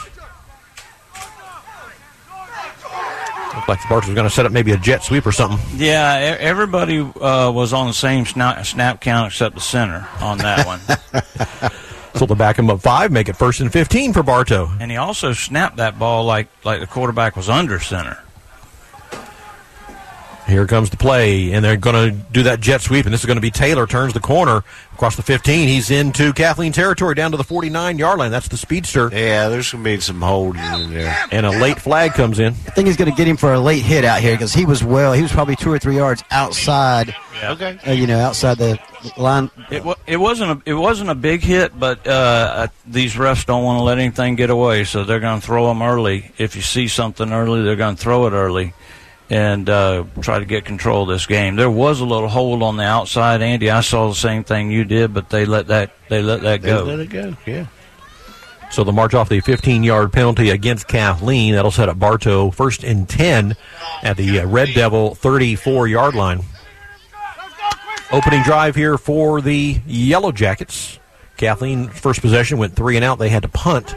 Looked 3.56 3.70
like 3.70 3.82
the 3.82 3.93
was 3.93 4.06
going 4.06 4.28
to 4.28 4.30
set 4.30 4.45
up 4.45 4.51
maybe 4.51 4.72
a 4.72 4.78
jet 4.78 5.03
sweep 5.03 5.26
or 5.26 5.32
something. 5.32 5.60
Yeah, 5.80 6.38
everybody 6.39 6.99
uh, 6.99 7.51
was 7.51 7.74
on 7.74 7.88
the 7.88 7.93
same 7.93 8.26
snap, 8.26 8.66
snap 8.66 9.01
count 9.01 9.32
except 9.32 9.56
the 9.56 9.62
center 9.62 10.08
on 10.20 10.39
that 10.39 10.66
one. 10.66 10.82
So 12.16 12.26
they'll 12.26 12.38
back 12.38 12.58
him 12.58 12.70
up 12.70 12.80
five, 12.80 13.12
make 13.12 13.28
it 13.28 13.36
first 13.36 13.60
and 13.60 13.70
15 13.72 14.14
for 14.14 14.24
Bartow. 14.24 14.72
and 14.80 14.89
he 14.89 14.95
also 14.95 15.34
snapped 15.34 15.76
that 15.78 15.99
ball 15.99 16.24
like 16.24 16.47
like 16.64 16.80
the 16.80 16.88
quarterback 16.88 17.36
was 17.36 17.49
under 17.49 17.78
center. 17.78 18.18
Here 20.48 20.68
comes 20.68 20.91
the 20.91 20.98
play, 20.98 21.54
and 21.54 21.66
they're 21.66 21.76
going 21.76 22.12
to 22.12 22.16
do 22.32 22.43
that 22.43 22.60
jet 22.60 22.82
sweep, 22.82 23.06
and 23.06 23.14
this 23.14 23.22
is 23.22 23.26
going 23.26 23.38
to 23.38 23.41
be 23.41 23.50
Taylor 23.50 23.88
turns 23.88 24.14
the 24.14 24.20
corner 24.20 24.64
across 24.93 25.16
the 25.16 25.24
15. 25.24 25.68
He's 25.68 25.89
into 25.89 26.34
Kathleen 26.34 26.72
territory 26.72 27.16
down 27.16 27.32
to 27.32 27.38
the 27.38 27.43
49 27.43 27.98
yard 27.98 28.20
line. 28.20 28.30
That's 28.30 28.48
the 28.48 28.58
speedster. 28.58 29.10
Yeah, 29.12 29.50
there's 29.50 29.72
going 29.72 29.84
to 29.84 29.89
be 29.89 30.00
some 30.00 30.22
holding 30.22 30.62
in 30.62 30.93
there. 30.93 31.18
And 31.32 31.48
a 31.48 31.50
late 31.50 31.80
flag 31.80 32.14
comes 32.14 32.38
in. 32.38 32.54
I 32.54 32.72
think 32.72 32.86
he's 32.88 32.96
going 32.96 33.10
to 33.10 33.18
get 33.18 33.28
him 33.28 33.38
for 33.38 33.54
a 33.54 33.60
late 33.60 33.82
hit 33.82 34.06
out 34.06 34.22
here 34.22 34.36
because 34.36 34.54
he 34.54 34.66
was 34.66 34.84
well. 34.84 35.14
He 35.14 35.24
was 35.24 35.32
probably 35.32 35.56
two 35.56 35.72
or 35.72 35.80
three 35.80 35.96
yards 35.96 36.24
outside. 36.30 37.16
Okay. 37.43 37.80
Uh, 37.86 37.91
you 37.91 38.06
know, 38.06 38.20
outside 38.20 38.60
the 38.60 38.80
line. 39.18 39.50
It, 39.72 39.84
wa- 39.84 39.96
it 40.06 40.18
wasn't 40.18 40.52
a 40.52 40.70
it 40.70 40.74
wasn't 40.74 41.10
a 41.10 41.16
big 41.16 41.41
hit, 41.41 41.78
but 41.78 42.08
uh, 42.08 42.12
uh, 42.12 42.68
these 42.86 43.16
refs 43.16 43.46
don't 43.46 43.64
want 43.64 43.80
to 43.80 43.84
let 43.84 43.98
anything 43.98 44.36
get 44.36 44.50
away, 44.52 44.84
so 44.84 45.04
they're 45.04 45.20
going 45.20 45.41
to 45.41 45.46
throw 45.46 45.68
them 45.68 45.82
early. 45.82 46.32
If 46.38 46.56
you 46.56 46.62
see 46.62 46.88
something 46.88 47.34
early, 47.34 47.64
they're 47.64 47.76
going 47.76 47.96
to 47.96 48.02
throw 48.02 48.28
it 48.28 48.32
early 48.32 48.74
and 49.30 49.69
uh, 49.69 50.03
try 50.21 50.39
to 50.39 50.45
get 50.45 50.65
control 50.65 51.03
of 51.03 51.09
this 51.09 51.26
game. 51.26 51.55
There 51.55 51.69
was 51.69 51.99
a 51.99 52.05
little 52.05 52.28
hold 52.30 52.61
on 52.63 52.78
the 52.78 52.84
outside, 52.84 53.41
Andy. 53.41 53.69
I 53.71 53.82
saw 53.82 54.07
the 54.09 54.15
same 54.15 54.43
thing 54.43 54.69
you 54.71 54.84
did, 54.86 55.13
but 55.13 55.30
they 55.30 55.45
let 55.45 55.67
that 55.67 55.91
they 56.09 56.21
let 56.21 56.41
that 56.41 56.61
They 56.61 56.67
go. 56.69 56.84
let 56.84 56.99
it 56.99 57.09
go, 57.09 57.36
yeah. 57.45 57.67
So 58.71 58.84
they'll 58.84 58.93
march 58.93 59.13
off 59.13 59.30
the 59.30 59.39
15 59.39 59.84
yard 59.84 60.11
penalty 60.11 60.49
against 60.49 60.88
Kathleen. 60.88 61.53
That'll 61.55 61.71
set 61.71 61.88
up 61.88 61.97
Bartow 61.99 62.51
first 62.51 62.84
and 62.84 63.07
10 63.07 63.55
at 64.03 64.17
the 64.17 64.39
uh, 64.41 64.47
Red 64.47 64.69
Devil 64.73 65.15
34 65.15 65.88
yard 65.88 66.15
line. 66.15 66.41
Opening 68.11 68.43
drive 68.43 68.76
here 68.76 68.97
for 68.97 69.41
the 69.41 69.80
Yellow 69.88 70.32
Jackets. 70.32 70.99
Kathleen, 71.38 71.89
first 71.89 72.21
possession, 72.21 72.57
went 72.57 72.76
three 72.76 72.95
and 72.95 73.03
out. 73.03 73.17
They 73.19 73.30
had 73.30 73.41
to 73.43 73.49
punt. 73.49 73.95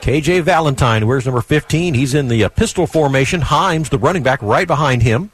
KJ 0.00 0.42
Valentine, 0.42 1.06
where's 1.06 1.26
number 1.26 1.42
15? 1.42 1.92
He's 1.92 2.14
in 2.14 2.28
the 2.28 2.44
uh, 2.44 2.48
pistol 2.48 2.86
formation. 2.86 3.42
Himes, 3.42 3.90
the 3.90 3.98
running 3.98 4.22
back, 4.22 4.40
right 4.40 4.66
behind 4.66 5.02
him. 5.02 5.30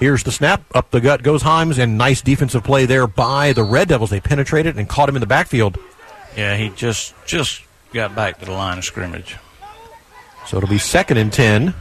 Here's 0.00 0.24
the 0.24 0.32
snap. 0.32 0.62
Up 0.74 0.90
the 0.90 1.00
gut 1.00 1.22
goes 1.22 1.44
Himes, 1.44 1.78
and 1.78 1.96
nice 1.96 2.20
defensive 2.20 2.64
play 2.64 2.86
there 2.86 3.06
by 3.06 3.52
the 3.52 3.62
Red 3.62 3.88
Devils. 3.88 4.10
They 4.10 4.20
penetrated 4.20 4.76
and 4.76 4.88
caught 4.88 5.08
him 5.08 5.14
in 5.14 5.20
the 5.20 5.26
backfield. 5.26 5.78
Yeah, 6.36 6.56
he 6.56 6.70
just 6.70 7.14
just 7.24 7.62
got 7.92 8.16
back 8.16 8.40
to 8.40 8.44
the 8.44 8.52
line 8.52 8.78
of 8.78 8.84
scrimmage. 8.84 9.36
So 10.46 10.56
it'll 10.56 10.68
be 10.68 10.78
second 10.78 11.18
and 11.18 11.32
10. 11.32 11.72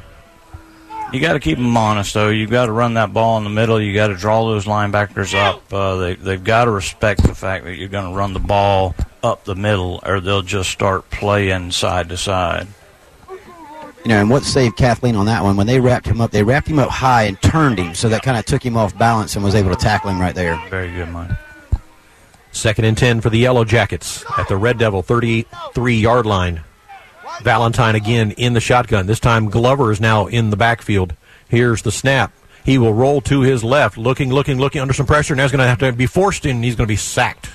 You 1.12 1.20
got 1.20 1.34
to 1.34 1.40
keep 1.40 1.58
them 1.58 1.76
honest, 1.76 2.14
though. 2.14 2.30
You 2.30 2.48
got 2.48 2.68
to 2.68 2.72
run 2.72 2.94
that 2.94 3.12
ball 3.14 3.40
in 3.40 3.44
the 3.44 3.50
middle. 3.50 3.82
You 3.82 3.94
got 3.94 4.08
to 4.08 4.16
draw 4.16 4.46
those 4.46 4.66
linebackers 4.66 5.34
up. 5.36 5.74
Uh, 5.74 5.96
they 5.98 6.16
they've 6.16 6.44
got 6.44 6.66
to 6.66 6.72
respect 6.72 7.24
the 7.24 7.36
fact 7.36 7.66
that 7.66 7.76
you're 7.76 7.90
going 7.90 8.10
to 8.10 8.16
run 8.16 8.34
the 8.34 8.40
ball 8.40 8.96
up 9.24 9.46
the 9.46 9.56
middle, 9.56 10.00
or 10.06 10.20
they'll 10.20 10.42
just 10.42 10.70
start 10.70 11.10
playing 11.10 11.72
side 11.72 12.10
to 12.10 12.18
side. 12.18 12.68
You 13.30 14.10
know, 14.10 14.20
and 14.20 14.30
what 14.30 14.44
saved 14.44 14.76
Kathleen 14.76 15.16
on 15.16 15.28
that 15.28 15.44
one, 15.44 15.56
when 15.56 15.66
they 15.66 15.80
wrapped 15.80 16.06
him 16.06 16.20
up, 16.20 16.32
they 16.32 16.44
wrapped 16.44 16.68
him 16.68 16.78
up 16.78 16.90
high 16.90 17.24
and 17.24 17.42
turned 17.42 17.80
him, 17.80 17.96
so 17.96 18.10
that 18.10 18.22
kind 18.22 18.38
of 18.38 18.46
took 18.46 18.64
him 18.64 18.76
off 18.76 18.98
balance 18.98 19.36
and 19.36 19.46
was 19.46 19.56
able 19.56 19.70
to 19.70 19.78
tackle 19.78 20.10
him 20.10 20.20
right 20.20 20.36
there. 20.36 20.62
Very 20.70 20.92
good, 20.92 21.10
Mike. 21.10 21.32
Second 22.52 22.86
and 22.86 22.98
10 22.98 23.22
for 23.22 23.30
the 23.30 23.40
Yellow 23.40 23.64
Jackets 23.64 24.26
at 24.38 24.48
the 24.48 24.58
Red 24.58 24.78
Devil 24.78 25.02
33 25.02 25.96
yard 25.96 26.26
line. 26.26 26.62
Valentine 27.42 27.96
again 27.96 28.32
in 28.32 28.54
the 28.54 28.60
shotgun. 28.60 29.08
This 29.08 29.20
time 29.20 29.50
Glover 29.50 29.92
is 29.92 30.00
now 30.00 30.28
in 30.28 30.50
the 30.50 30.58
backfield. 30.58 31.16
Here's 31.50 31.82
the 31.82 31.92
snap. 31.92 32.32
He 32.64 32.78
will 32.78 32.94
roll 32.94 33.22
to 33.22 33.42
his 33.42 33.64
left, 33.64 33.98
looking, 33.98 34.32
looking, 34.32 34.60
looking 34.60 34.82
under 34.82 34.94
some 34.94 35.06
pressure. 35.06 35.36
Now 35.36 35.44
he's 35.44 35.52
going 35.52 35.64
to 35.64 35.68
have 35.68 35.80
to 35.80 35.92
be 35.94 36.06
forced 36.06 36.46
in. 36.46 36.62
He's 36.62 36.76
going 36.76 36.88
to 36.88 36.92
be 36.92 36.98
sacked. 36.98 37.50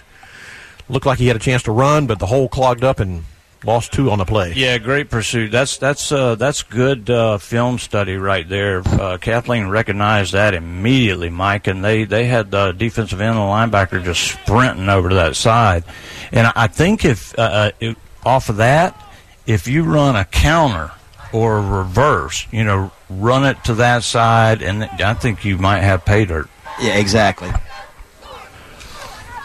Looked 0.88 1.06
like 1.06 1.18
he 1.18 1.26
had 1.26 1.36
a 1.36 1.40
chance 1.40 1.62
to 1.64 1.72
run, 1.72 2.06
but 2.06 2.18
the 2.18 2.26
hole 2.26 2.48
clogged 2.48 2.84
up 2.84 3.00
and 3.00 3.24
lost 3.64 3.92
two 3.92 4.10
on 4.10 4.18
the 4.18 4.24
play. 4.24 4.52
Yeah, 4.54 4.78
great 4.78 5.10
pursuit. 5.10 5.50
That's 5.50 5.76
that's 5.78 6.12
uh, 6.12 6.34
that's 6.36 6.62
good 6.62 7.10
uh, 7.10 7.38
film 7.38 7.78
study 7.78 8.16
right 8.16 8.48
there. 8.48 8.82
Uh, 8.86 9.18
Kathleen 9.18 9.68
recognized 9.68 10.32
that 10.32 10.54
immediately, 10.54 11.28
Mike, 11.28 11.66
and 11.66 11.84
they 11.84 12.04
they 12.04 12.26
had 12.26 12.50
the 12.50 12.72
defensive 12.72 13.20
end 13.20 13.36
and 13.36 13.38
the 13.38 13.76
linebacker 13.78 14.02
just 14.02 14.22
sprinting 14.22 14.88
over 14.88 15.08
to 15.08 15.14
that 15.16 15.36
side. 15.36 15.84
And 16.32 16.50
I 16.54 16.66
think 16.68 17.04
if 17.04 17.38
uh, 17.38 17.72
uh, 17.82 17.94
off 18.24 18.48
of 18.48 18.56
that, 18.56 19.00
if 19.46 19.68
you 19.68 19.82
run 19.82 20.16
a 20.16 20.24
counter 20.24 20.92
or 21.32 21.58
a 21.58 21.78
reverse, 21.80 22.46
you 22.50 22.64
know, 22.64 22.90
run 23.10 23.44
it 23.44 23.62
to 23.64 23.74
that 23.74 24.02
side, 24.02 24.62
and 24.62 24.84
I 24.84 25.14
think 25.14 25.44
you 25.44 25.58
might 25.58 25.80
have 25.80 26.04
pay 26.04 26.24
dirt. 26.24 26.48
Yeah, 26.80 26.96
exactly. 26.96 27.50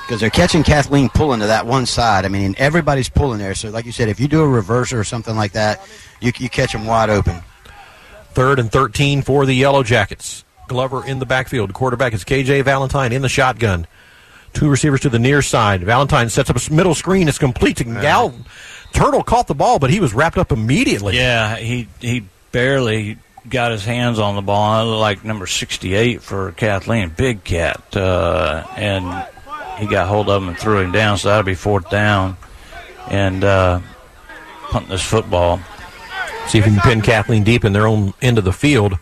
Because 0.03 0.19
they're 0.19 0.29
catching 0.29 0.63
Kathleen 0.63 1.09
pulling 1.09 1.39
to 1.39 1.47
that 1.47 1.65
one 1.65 1.85
side. 1.85 2.25
I 2.25 2.27
mean, 2.27 2.43
and 2.43 2.55
everybody's 2.57 3.09
pulling 3.09 3.39
there. 3.39 3.55
So, 3.55 3.69
like 3.69 3.85
you 3.85 3.93
said, 3.93 4.09
if 4.09 4.19
you 4.19 4.27
do 4.27 4.43
a 4.43 4.61
reverser 4.61 4.99
or 4.99 5.03
something 5.05 5.35
like 5.35 5.53
that, 5.53 5.81
you, 6.19 6.33
you 6.37 6.49
catch 6.49 6.73
them 6.73 6.85
wide 6.85 7.09
open. 7.09 7.41
Third 8.33 8.59
and 8.59 8.71
13 8.71 9.21
for 9.21 9.45
the 9.45 9.53
Yellow 9.53 9.81
Jackets. 9.81 10.43
Glover 10.67 11.05
in 11.05 11.19
the 11.19 11.25
backfield. 11.25 11.73
Quarterback 11.73 12.13
is 12.13 12.23
KJ 12.23 12.63
Valentine 12.63 13.11
in 13.11 13.21
the 13.21 13.29
shotgun. 13.29 13.87
Two 14.53 14.69
receivers 14.69 15.01
to 15.01 15.09
the 15.09 15.19
near 15.19 15.41
side. 15.41 15.83
Valentine 15.83 16.29
sets 16.29 16.49
up 16.49 16.57
a 16.57 16.73
middle 16.73 16.95
screen. 16.95 17.27
It's 17.27 17.37
complete 17.37 17.77
to 17.77 17.85
Gal. 17.85 18.33
Turtle 18.93 19.23
caught 19.23 19.47
the 19.47 19.55
ball, 19.55 19.79
but 19.79 19.89
he 19.89 19.99
was 19.99 20.13
wrapped 20.13 20.37
up 20.37 20.51
immediately. 20.51 21.15
Yeah, 21.15 21.55
he 21.57 21.87
he 21.99 22.25
barely 22.51 23.17
got 23.49 23.71
his 23.71 23.83
hands 23.83 24.19
on 24.19 24.35
the 24.35 24.41
ball. 24.41 24.99
Like 24.99 25.25
number 25.25 25.47
sixty-eight 25.47 26.21
for 26.21 26.51
Kathleen, 26.51 27.09
big 27.09 27.43
cat, 27.43 27.81
uh, 27.95 28.63
and 28.75 29.25
he 29.77 29.87
got 29.87 30.07
hold 30.07 30.29
of 30.29 30.41
him 30.41 30.49
and 30.49 30.57
threw 30.57 30.79
him 30.79 30.91
down. 30.91 31.17
So 31.17 31.29
that'll 31.29 31.43
be 31.43 31.55
fourth 31.55 31.89
down, 31.89 32.37
and 33.09 33.43
uh, 33.43 33.79
punting 34.69 34.89
this 34.89 35.03
football. 35.03 35.59
See 36.47 36.59
if 36.59 36.65
you 36.65 36.73
can 36.73 36.81
pin 36.81 37.01
Kathleen 37.01 37.43
deep 37.43 37.63
in 37.63 37.73
their 37.73 37.87
own 37.87 38.13
end 38.21 38.37
of 38.37 38.43
the 38.43 38.53
field. 38.53 38.97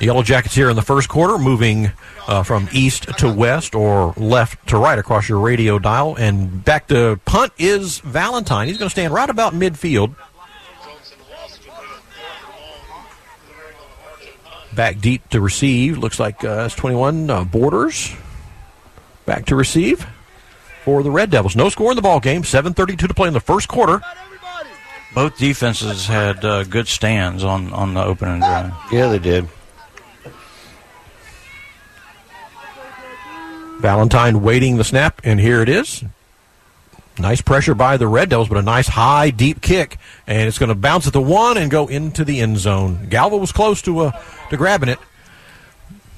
Yellow 0.00 0.22
Jackets 0.22 0.54
here 0.54 0.68
in 0.68 0.76
the 0.76 0.82
first 0.82 1.08
quarter, 1.08 1.38
moving 1.38 1.90
uh, 2.26 2.42
from 2.42 2.68
east 2.72 3.04
to 3.18 3.32
west 3.32 3.74
or 3.74 4.12
left 4.16 4.68
to 4.68 4.76
right 4.76 4.98
across 4.98 5.28
your 5.28 5.38
radio 5.38 5.78
dial. 5.78 6.16
And 6.16 6.64
back 6.64 6.88
to 6.88 7.18
punt 7.24 7.52
is 7.58 7.98
Valentine. 8.00 8.68
He's 8.68 8.78
going 8.78 8.88
to 8.88 8.92
stand 8.92 9.14
right 9.14 9.30
about 9.30 9.54
midfield. 9.54 10.14
Back 14.74 14.98
deep 14.98 15.28
to 15.30 15.40
receive. 15.40 15.98
Looks 15.98 16.18
like 16.18 16.42
uh, 16.44 16.56
that's 16.56 16.74
21 16.74 17.30
uh, 17.30 17.44
Borders. 17.44 18.12
Back 19.26 19.46
to 19.46 19.56
receive 19.56 20.06
for 20.84 21.02
the 21.02 21.10
Red 21.10 21.30
Devils. 21.30 21.56
No 21.56 21.68
score 21.70 21.90
in 21.90 21.96
the 21.96 22.02
ball 22.02 22.20
game. 22.20 22.42
7:32 22.42 23.08
to 23.08 23.14
play 23.14 23.28
in 23.28 23.34
the 23.34 23.40
first 23.40 23.68
quarter. 23.68 24.00
Both 25.14 25.38
defenses 25.38 26.06
had 26.06 26.44
uh, 26.44 26.64
good 26.64 26.88
stands 26.88 27.44
on, 27.44 27.72
on 27.72 27.94
the 27.94 28.04
opening 28.04 28.40
drive. 28.40 28.72
Yeah, 28.90 29.08
they 29.08 29.20
did. 29.20 29.48
Valentine 33.78 34.42
waiting 34.42 34.76
the 34.76 34.84
snap, 34.84 35.20
and 35.24 35.38
here 35.38 35.62
it 35.62 35.68
is. 35.68 36.02
Nice 37.18 37.40
pressure 37.40 37.74
by 37.74 37.96
the 37.96 38.08
Red 38.08 38.28
Devils, 38.28 38.48
but 38.48 38.58
a 38.58 38.62
nice 38.62 38.88
high, 38.88 39.30
deep 39.30 39.60
kick, 39.60 39.98
and 40.26 40.48
it's 40.48 40.58
going 40.58 40.68
to 40.68 40.74
bounce 40.74 41.06
at 41.06 41.12
the 41.12 41.20
one 41.20 41.56
and 41.56 41.70
go 41.70 41.86
into 41.86 42.24
the 42.24 42.40
end 42.40 42.58
zone. 42.58 43.06
Galva 43.08 43.36
was 43.36 43.52
close 43.52 43.80
to 43.82 44.00
uh, 44.00 44.22
to 44.50 44.56
grabbing 44.56 44.88
it, 44.88 44.98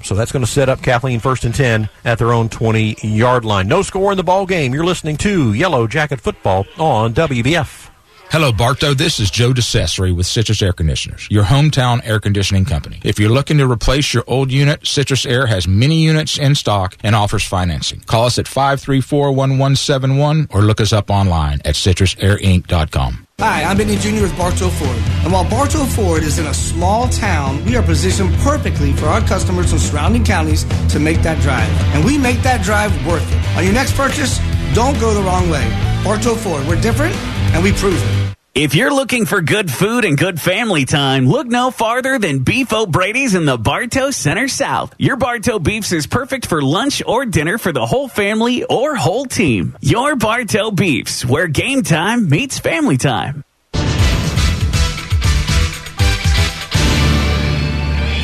so 0.03 0.15
that's 0.15 0.33
going 0.33 0.45
to 0.45 0.51
set 0.51 0.69
up 0.69 0.83
Kathleen 0.83 1.21
first 1.21 1.45
and 1.45 1.55
ten 1.55 1.89
at 2.05 2.19
their 2.19 2.33
own 2.33 2.49
twenty 2.49 2.97
yard 3.03 3.45
line. 3.45 3.69
No 3.69 3.83
score 3.83 4.11
in 4.13 4.17
the 4.17 4.25
ball 4.25 4.47
game. 4.47 4.75
You're 4.75 4.85
listening 4.85 5.17
to 5.19 5.53
Yellow 5.53 5.87
Jacket 5.87 6.21
Football 6.21 6.67
on 6.79 7.15
WBF. 7.15 7.91
Hello, 8.31 8.51
Bartow. 8.51 8.93
This 8.93 9.21
is 9.21 9.31
Joe 9.31 9.53
DeCessory 9.53 10.15
with 10.15 10.27
Citrus 10.27 10.61
Air 10.61 10.73
Conditioners, 10.73 11.29
your 11.31 11.45
hometown 11.45 12.01
air 12.05 12.19
conditioning 12.19 12.65
company. 12.65 12.99
If 13.05 13.21
you're 13.21 13.31
looking 13.31 13.59
to 13.59 13.71
replace 13.71 14.13
your 14.13 14.25
old 14.27 14.51
unit, 14.51 14.85
Citrus 14.85 15.25
Air 15.25 15.47
has 15.47 15.69
many 15.69 16.03
units 16.03 16.37
in 16.37 16.57
stock 16.57 16.97
and 17.05 17.15
offers 17.15 17.45
financing. 17.45 18.01
Call 18.01 18.25
us 18.25 18.37
at 18.39 18.47
534-1171 18.47 20.53
or 20.53 20.63
look 20.63 20.81
us 20.81 20.93
up 20.93 21.09
online 21.09 21.61
at 21.65 21.77
citrusairinc.com. 21.77 23.26
Hi, 23.39 23.65
I'm 23.65 23.77
Benny 23.77 23.97
Jr. 23.97 24.23
with 24.23 24.39
Bartow 24.39 24.71
Ford. 24.71 24.97
And 25.23 25.31
while 25.31 25.45
Bartow 25.45 25.85
Ford 25.85 26.23
is 26.23 26.39
in 26.39 26.47
a 26.47 26.55
small 26.55 27.07
town, 27.11 27.63
we 27.67 27.77
are 27.77 27.83
positioned 27.83 28.35
perfectly 28.37 28.95
for 28.95 29.09
our 29.09 29.21
customers 29.21 29.75
in 29.75 29.79
surrounding 29.79 30.25
counties 30.25 30.65
to 30.89 30.99
make 30.99 31.21
that 31.21 31.43
drive. 31.43 31.69
And 31.95 32.03
we 32.03 32.17
make 32.17 32.41
that 32.45 32.65
drive 32.65 32.93
worth 33.07 33.31
it. 33.31 33.59
On 33.59 33.63
your 33.63 33.75
next 33.75 33.95
purchase, 33.95 34.39
don't 34.73 34.99
go 34.99 35.13
the 35.13 35.21
wrong 35.21 35.51
way. 35.51 35.69
Bartow 36.03 36.35
Ford, 36.35 36.67
we're 36.67 36.81
different 36.81 37.15
and 37.53 37.63
we 37.63 37.73
prove 37.73 38.03
it. 38.03 38.36
If 38.57 38.75
you're 38.75 38.91
looking 38.91 39.27
for 39.27 39.43
good 39.43 39.71
food 39.71 40.07
and 40.07 40.17
good 40.17 40.41
family 40.41 40.87
time, 40.87 41.27
look 41.27 41.47
no 41.47 41.71
farther 41.71 42.19
than 42.19 42.39
Beef 42.39 42.73
O'Brady's 42.73 43.35
in 43.35 43.45
the 43.45 43.59
Bartow 43.59 44.11
Center 44.11 44.49
South. 44.49 44.95
Your 44.97 45.17
Bartow 45.17 45.59
Beefs 45.59 45.93
is 45.93 46.07
perfect 46.07 46.47
for 46.47 46.63
lunch 46.63 47.03
or 47.07 47.27
dinner 47.27 47.59
for 47.59 47.71
the 47.71 47.85
whole 47.85 48.09
family 48.09 48.65
or 48.65 48.97
whole 48.97 49.27
team. 49.27 49.77
Your 49.83 50.17
Bartow 50.17 50.71
Beefs, 50.71 51.23
where 51.23 51.49
game 51.49 51.83
time 51.83 52.31
meets 52.31 52.59
family 52.59 52.97
time. 52.97 53.45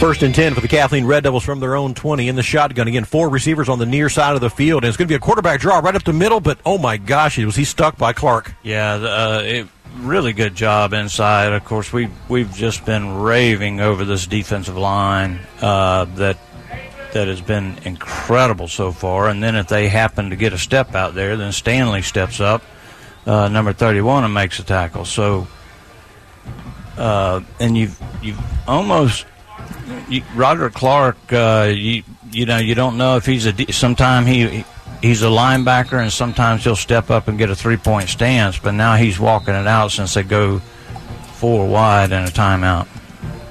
First 0.01 0.23
and 0.23 0.35
10 0.35 0.55
for 0.55 0.63
the 0.63 0.69
Kathleen 0.69 1.05
Red 1.05 1.25
Devils 1.25 1.45
from 1.45 1.61
their 1.61 1.77
own 1.77 1.93
20 1.93 2.27
in 2.27 2.37
the 2.37 2.43
shotgun. 2.43 2.89
Again, 2.89 3.05
four 3.05 3.29
receivers 3.29 3.69
on 3.69 3.79
the 3.79 3.85
near 3.85 4.09
side 4.09 4.35
of 4.35 4.41
the 4.41 4.49
field. 4.49 4.83
And 4.83 4.89
it's 4.89 4.97
going 4.97 5.09
to 5.09 5.13
be 5.13 5.15
a 5.15 5.21
quarterback 5.21 5.61
draw 5.61 5.81
right 5.81 5.95
up 5.95 6.05
the 6.05 6.15
middle, 6.15 6.41
but 6.41 6.59
oh 6.65 6.79
my 6.79 6.97
gosh, 6.97 7.37
was 7.37 7.55
he 7.55 7.65
stuck 7.65 7.99
by 7.99 8.15
Clark. 8.15 8.55
Yeah, 8.63 8.95
uh, 8.95 9.43
it, 9.45 9.69
really 9.97 10.33
good 10.33 10.55
job 10.55 10.93
inside. 10.93 11.53
Of 11.53 11.65
course, 11.65 11.93
we 11.93 12.09
we've 12.29 12.53
just 12.53 12.85
been 12.85 13.21
raving 13.21 13.81
over 13.81 14.05
this 14.05 14.27
defensive 14.27 14.77
line 14.77 15.41
uh, 15.61 16.05
that 16.17 16.39
that 17.13 17.29
has 17.29 17.41
been 17.41 17.79
incredible 17.85 18.69
so 18.69 18.91
far. 18.91 19.29
And 19.29 19.43
then 19.43 19.55
if 19.57 19.69
they 19.69 19.89
happen 19.89 20.31
to 20.31 20.37
get 20.37 20.53
a 20.53 20.59
step 20.59 20.95
out 20.95 21.15
there, 21.15 21.37
then 21.37 21.53
Stanley 21.53 22.03
steps 22.03 22.41
up, 22.41 22.63
uh, 23.27 23.49
number 23.49 23.73
31, 23.73 24.25
and 24.25 24.35
makes 24.35 24.59
a 24.59 24.65
tackle. 24.65 25.05
So, 25.05 25.47
uh, 26.97 27.41
and 27.61 27.77
you've 27.77 28.01
you've 28.23 28.41
almost 28.67 29.27
you, 30.09 30.23
Roderick 30.35 30.75
Clark. 30.75 31.17
Uh, 31.33 31.71
you 31.75 32.03
you 32.31 32.47
know 32.47 32.59
you 32.59 32.75
don't 32.75 32.97
know 32.97 33.17
if 33.17 33.27
he's 33.27 33.47
a. 33.47 33.73
Sometime 33.73 34.27
he 34.27 34.65
he's 35.03 35.23
a 35.23 35.27
linebacker, 35.27 36.01
and 36.01 36.11
sometimes 36.11 36.65
he'll 36.65 36.77
step 36.77 37.11
up 37.11 37.29
and 37.29 37.37
get 37.37 37.51
a 37.51 37.55
three 37.55 37.77
point 37.77 38.09
stance. 38.09 38.59
But 38.59 38.73
now 38.73 38.97
he's 38.97 39.21
walking 39.21 39.55
it 39.55 39.67
out 39.67 39.93
since 39.93 40.15
they 40.15 40.23
go 40.23 40.61
four 41.35 41.69
wide 41.69 42.13
and 42.13 42.27
a 42.27 42.31
timeout. 42.31 42.89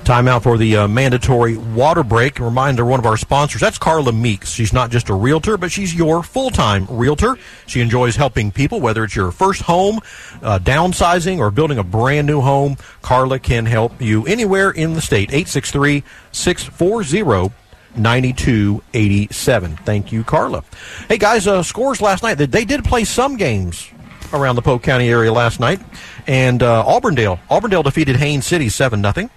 Timeout 0.04 0.42
for 0.42 0.58
the 0.58 0.78
uh, 0.78 0.88
mandatory 0.88 1.58
water 1.58 2.04
break. 2.04 2.40
Reminder, 2.40 2.84
one 2.84 3.00
of 3.00 3.06
our 3.06 3.18
sponsors, 3.18 3.62
that's 3.62 3.78
Carla 3.78 4.12
Meeks. 4.12 4.52
She's 4.52 4.74
not 4.74 4.90
just 4.90 5.10
a 5.10 5.14
realtor, 5.14 5.58
but 5.58 5.72
she's 5.72 5.94
your 5.94 6.24
full-time 6.24 6.88
realtor. 6.90 7.38
She 7.68 7.82
enjoys 7.82 8.16
helping 8.16 8.52
people, 8.52 8.82
whether 8.82 9.04
it's 9.04 9.16
your 9.16 9.32
first 9.32 9.62
home, 9.62 10.00
uh, 10.42 10.58
downsizing, 10.58 11.38
or 11.38 11.52
building 11.52 11.78
a 11.78 11.84
brand 11.84 12.26
new 12.26 12.42
home. 12.42 12.78
Carla 13.04 13.38
can 13.38 13.68
help 13.68 14.02
you 14.02 14.26
anywhere 14.26 14.72
in 14.72 14.96
the 14.96 15.02
state. 15.02 15.30
863-640 15.30 17.52
9287. 17.96 19.78
Thank 19.78 20.12
you, 20.12 20.24
Carla. 20.24 20.64
Hey, 21.08 21.18
guys, 21.18 21.48
uh, 21.48 21.64
scores 21.64 22.02
last 22.02 22.24
night. 22.24 22.36
They, 22.36 22.66
did 22.66 22.84
play 22.84 23.04
some 23.04 23.38
games 23.38 23.90
around 24.34 24.56
the 24.56 24.62
Polk 24.62 24.84
County 24.84 25.10
area 25.10 25.32
last 25.32 25.60
night. 25.60 25.82
And 26.28 26.64
uh, 26.64 26.86
Auburndale. 26.86 27.40
Auburndale 27.50 27.84
defeated 27.84 28.16
Haines 28.16 28.46
City 28.46 28.70
7 28.70 29.04
0. 29.04 29.30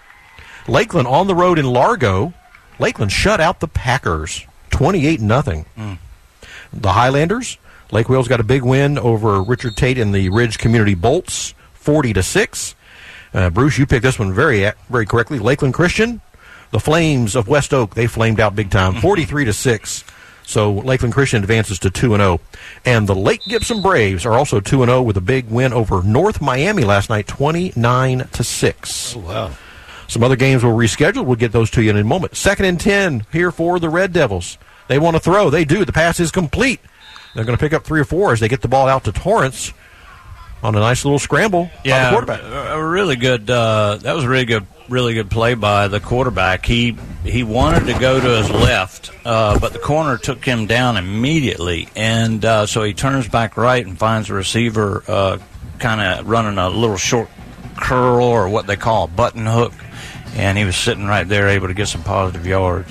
Lakeland 0.68 1.09
on 1.09 1.26
the 1.26 1.34
road 1.34 1.59
in 1.59 1.66
Largo. 1.66 2.32
Lakeland 2.78 3.12
shut 3.12 3.40
out 3.40 3.61
the 3.61 3.68
Packers 3.68 4.46
28 4.70 5.20
0. 5.20 5.30
Mm. 5.30 5.98
The 6.72 6.92
Highlanders. 6.92 7.59
Lake 7.92 8.09
Wales 8.09 8.28
got 8.28 8.40
a 8.40 8.44
big 8.44 8.62
win 8.62 8.98
over 8.98 9.42
Richard 9.42 9.76
Tate 9.76 9.98
and 9.98 10.14
the 10.14 10.28
Ridge 10.30 10.59
Community 10.59 10.94
Bolts 10.94 11.55
40 11.74 12.14
to 12.14 12.22
6. 12.22 12.74
Uh, 13.32 13.50
Bruce, 13.50 13.78
you 13.78 13.86
picked 13.86 14.02
this 14.02 14.18
one 14.18 14.32
very 14.32 14.70
very 14.88 15.07
correctly. 15.07 15.38
Lakeland 15.38 15.74
Christian, 15.74 16.20
the 16.74 16.80
Flames 16.80 17.36
of 17.36 17.46
West 17.46 17.72
Oak, 17.72 17.94
they 17.94 18.08
flamed 18.08 18.40
out 18.40 18.56
big 18.56 18.68
time, 18.68 18.94
43 19.00 19.44
to 19.44 19.52
6. 19.52 20.04
So 20.46 20.72
Lakeland 20.72 21.14
Christian 21.14 21.40
advances 21.40 21.78
to 21.78 21.90
2 21.90 22.14
and 22.14 22.20
0. 22.20 22.40
And 22.84 23.08
the 23.08 23.14
Lake 23.14 23.42
Gibson 23.48 23.80
Braves 23.80 24.26
are 24.26 24.32
also 24.34 24.58
2 24.60 24.82
and 24.82 24.90
0 24.90 25.02
with 25.02 25.16
a 25.16 25.20
big 25.22 25.48
win 25.48 25.72
over 25.72 26.02
North 26.02 26.40
Miami 26.42 26.82
last 26.82 27.08
night, 27.08 27.26
29 27.28 28.28
to 28.32 28.44
6. 28.44 29.16
Oh, 29.16 29.20
wow. 29.20 29.50
Some 30.08 30.22
other 30.24 30.36
games 30.36 30.62
will 30.64 30.72
reschedule. 30.76 31.24
We'll 31.24 31.36
get 31.36 31.52
those 31.52 31.70
to 31.70 31.82
you 31.82 31.90
in 31.90 31.96
a 31.96 32.04
moment. 32.04 32.36
Second 32.36 32.66
and 32.66 32.78
10 32.80 33.24
here 33.32 33.50
for 33.52 33.78
the 33.78 33.88
Red 33.88 34.12
Devils. 34.12 34.58
They 34.88 34.98
want 34.98 35.14
to 35.16 35.20
throw. 35.20 35.48
They 35.48 35.64
do. 35.64 35.84
The 35.86 35.92
pass 35.94 36.18
is 36.20 36.30
complete. 36.30 36.80
They're 37.34 37.44
going 37.44 37.56
to 37.56 37.60
pick 37.64 37.72
up 37.72 37.84
three 37.84 38.00
or 38.00 38.04
four 38.04 38.32
as 38.32 38.40
they 38.40 38.48
get 38.48 38.60
the 38.60 38.68
ball 38.68 38.86
out 38.86 39.04
to 39.04 39.12
Torrance 39.12 39.72
on 40.62 40.74
a 40.74 40.78
nice 40.80 41.04
little 41.06 41.18
scramble 41.18 41.70
Yeah, 41.84 41.98
by 41.98 42.04
the 42.04 42.10
quarterback. 42.34 42.42
a 42.42 42.78
a 42.78 42.84
really 42.86 43.16
good. 43.16 43.48
Uh, 43.48 43.96
that 44.02 44.14
was 44.14 44.24
a 44.24 44.28
really 44.28 44.44
good, 44.44 44.66
really 44.89 45.14
good 45.14 45.30
play 45.30 45.55
by 45.55 45.89
the 45.89 46.01
quarterback. 46.01 46.64
He 46.66 46.97
he 47.24 47.43
wanted 47.43 47.87
to 47.93 47.99
go 47.99 48.20
to 48.20 48.37
his 48.37 48.51
left, 48.51 49.11
uh, 49.24 49.59
but 49.59 49.72
the 49.72 49.78
corner 49.78 50.18
took 50.18 50.45
him 50.45 50.66
down 50.66 50.97
immediately, 50.97 51.89
and 51.97 52.45
uh, 52.45 52.66
so 52.66 52.82
he 52.82 52.93
turns 52.93 53.28
back 53.28 53.57
right 53.57 53.85
and 53.85 53.99
finds 53.99 54.28
the 54.28 54.35
receiver 54.35 55.03
uh, 55.09 55.39
kind 55.78 56.01
of 56.01 56.28
running 56.28 56.59
a 56.59 56.68
little 56.68 56.97
short 56.97 57.28
curl 57.76 58.24
or 58.24 58.49
what 58.49 58.66
they 58.66 58.76
call 58.76 59.05
a 59.05 59.09
button 59.09 59.47
hook, 59.47 59.72
and 60.35 60.59
he 60.59 60.64
was 60.64 60.76
sitting 60.76 61.07
right 61.07 61.26
there, 61.26 61.49
able 61.49 61.68
to 61.68 61.74
get 61.74 61.89
some 61.89 62.03
positive 62.03 62.47
yards. 62.47 62.91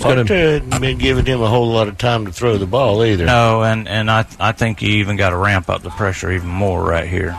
Parker 0.00 0.34
hadn't 0.34 0.80
been 0.80 0.98
giving 0.98 1.24
him 1.24 1.40
a 1.40 1.48
whole 1.48 1.68
lot 1.68 1.86
of 1.88 1.96
time 1.98 2.26
to 2.26 2.32
throw 2.32 2.58
the 2.58 2.66
ball 2.66 3.04
either. 3.04 3.26
No, 3.26 3.62
and 3.62 3.86
and 3.86 4.10
I 4.10 4.26
I 4.40 4.52
think 4.52 4.80
he 4.80 4.96
even 4.96 5.16
got 5.16 5.30
to 5.30 5.36
ramp 5.36 5.70
up 5.70 5.82
the 5.82 5.90
pressure 5.90 6.32
even 6.32 6.48
more 6.48 6.82
right 6.82 7.08
here. 7.08 7.36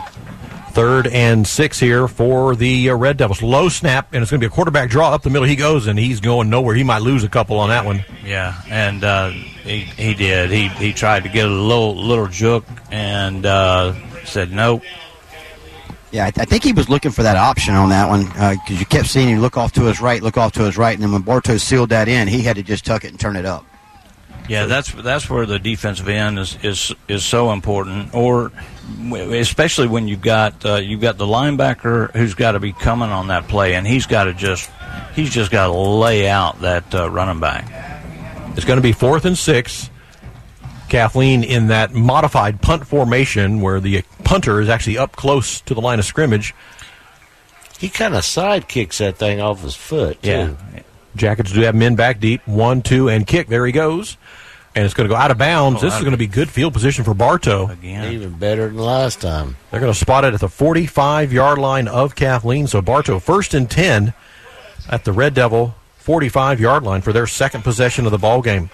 Third 0.76 1.08
and 1.08 1.48
six 1.48 1.80
here 1.80 2.06
for 2.06 2.54
the 2.54 2.90
uh, 2.90 2.96
Red 2.96 3.16
Devils. 3.16 3.42
Low 3.42 3.70
snap, 3.70 4.14
and 4.14 4.22
it's 4.22 4.30
going 4.30 4.42
to 4.42 4.46
be 4.46 4.52
a 4.52 4.54
quarterback 4.54 4.90
draw 4.90 5.14
up 5.14 5.24
the 5.24 5.30
middle. 5.30 5.48
He 5.48 5.56
goes, 5.56 5.88
and 5.88 5.98
he's 5.98 6.20
going 6.20 6.50
nowhere. 6.50 6.76
He 6.76 6.84
might 6.84 7.02
lose 7.02 7.24
a 7.24 7.30
couple 7.30 7.58
on 7.60 7.70
that 7.70 7.86
one. 7.86 8.04
Yeah, 8.26 8.62
and 8.70 9.02
uh, 9.02 9.30
he 9.30 9.80
he 9.80 10.14
did. 10.14 10.52
He 10.52 10.68
he 10.68 10.92
tried 10.92 11.24
to 11.24 11.30
get 11.30 11.46
a 11.46 11.50
little 11.50 11.96
little 11.96 12.28
juke 12.28 12.66
and 12.92 13.46
uh, 13.46 13.94
said 14.26 14.52
nope. 14.52 14.84
Yeah, 16.12 16.26
I, 16.26 16.28
I 16.28 16.44
think 16.44 16.66
he 16.66 16.74
was 16.74 16.90
looking 16.90 17.12
for 17.12 17.24
that 17.24 17.38
option 17.38 17.74
on 17.76 17.88
that 17.92 18.10
one 18.10 18.26
because 18.26 18.78
you 18.78 18.86
kept 18.86 19.08
seeing 19.08 19.30
him 19.30 19.40
look 19.40 19.56
off 19.56 19.72
to 19.74 19.84
his 19.84 20.02
right, 20.02 20.22
look 20.22 20.38
off 20.38 20.52
to 20.54 20.64
his 20.64 20.78
right, 20.78 20.94
and 20.94 21.02
then 21.02 21.14
when 21.14 21.24
Bartos 21.24 21.62
sealed 21.62 21.88
that 21.92 22.10
in, 22.10 22.28
he 22.28 22.42
had 22.42 22.58
to 22.58 22.64
just 22.64 22.86
tuck 22.86 23.06
it 23.06 23.12
and 23.12 23.20
turn 23.20 23.38
it 23.38 23.46
up. 23.46 23.66
Yeah, 24.48 24.66
that's 24.66 24.92
that's 24.92 25.30
where 25.30 25.46
the 25.46 25.60
defensive 25.60 26.08
end 26.08 26.38
is 26.38 26.58
is, 26.64 26.94
is 27.08 27.26
so 27.26 27.52
important, 27.52 28.14
or 28.14 28.52
especially 29.12 29.88
when 29.88 30.08
you've 30.08 30.22
got 30.22 30.66
uh, 30.66 30.76
you've 30.76 31.02
got 31.02 31.18
the 31.18 31.26
linebacker 31.26 32.12
who's 32.12 32.36
got 32.36 32.52
to 32.52 32.60
be 32.60 32.72
coming 32.72 33.10
on 33.10 33.30
that 33.30 33.48
play, 33.48 33.74
and 33.76 33.88
he's 33.88 34.06
got 34.06 34.26
to 34.26 34.34
just 34.34 34.70
he's 35.16 35.32
just 35.32 35.50
got 35.52 35.68
to 35.68 35.74
lay 35.74 36.28
out 36.28 36.62
that 36.62 36.94
uh, 36.94 37.10
running 37.10 37.40
back. 37.40 37.66
It's 38.56 38.66
going 38.66 38.78
to 38.78 38.84
be 38.84 38.92
fourth 38.92 39.26
and 39.26 39.38
six. 39.38 39.90
Kathleen 40.88 41.44
in 41.44 41.68
that 41.68 41.94
modified 41.94 42.62
punt 42.62 42.86
formation 42.86 43.62
where 43.62 43.80
the 43.80 44.04
punter 44.24 44.62
is 44.62 44.70
actually 44.70 45.00
up 45.00 45.16
close 45.16 45.62
to 45.62 45.74
the 45.74 45.82
line 45.82 45.98
of 45.98 46.06
scrimmage. 46.06 46.54
He 47.80 47.90
kind 47.90 48.16
of 48.16 48.24
side 48.24 48.68
kicks 48.68 49.00
that 49.00 49.18
thing 49.18 49.42
off 49.42 49.62
his 49.64 49.76
foot, 49.76 50.22
too. 50.22 50.30
Yeah. 50.30 50.54
Jackets 51.16 51.52
do 51.52 51.62
have 51.62 51.76
men 51.76 51.96
back 51.96 52.20
deep. 52.20 52.46
One, 52.48 52.82
two, 52.82 53.10
and 53.10 53.26
kick. 53.26 53.48
There 53.48 53.66
he 53.66 53.72
goes. 53.72 54.18
And 54.76 54.84
it's 54.84 54.94
going 54.94 55.08
to 55.08 55.14
go 55.14 55.18
out 55.18 55.32
of 55.32 55.38
bounds. 55.38 55.82
Oh, 55.82 55.86
this 55.86 55.96
is 55.96 56.02
going 56.02 56.12
to 56.12 56.18
be 56.18 56.28
good 56.28 56.50
field 56.50 56.74
position 56.74 57.06
for 57.06 57.14
Bartow. 57.14 57.72
Even 57.82 58.34
better 58.34 58.68
than 58.68 58.78
last 58.78 59.22
time. 59.22 59.56
They're 59.72 59.80
going 59.80 59.94
to 59.94 59.98
spot 59.98 60.26
it 60.26 60.34
at 60.34 60.42
the 60.42 60.50
45 60.50 61.32
yard 61.32 61.58
line 61.58 61.88
of 61.88 62.16
Kathleen. 62.16 62.68
So 62.68 62.82
Bartow 62.82 63.20
first 63.20 63.54
and 63.54 63.72
10 63.72 64.14
at 64.90 65.06
the 65.06 65.14
Red 65.14 65.34
Devil 65.34 65.76
45 65.96 66.60
yard 66.60 66.84
line 66.84 67.02
for 67.02 67.14
their 67.14 67.26
second 67.26 67.64
possession 67.64 68.06
of 68.06 68.12
the 68.12 68.18
ball 68.18 68.42
game. 68.42 68.70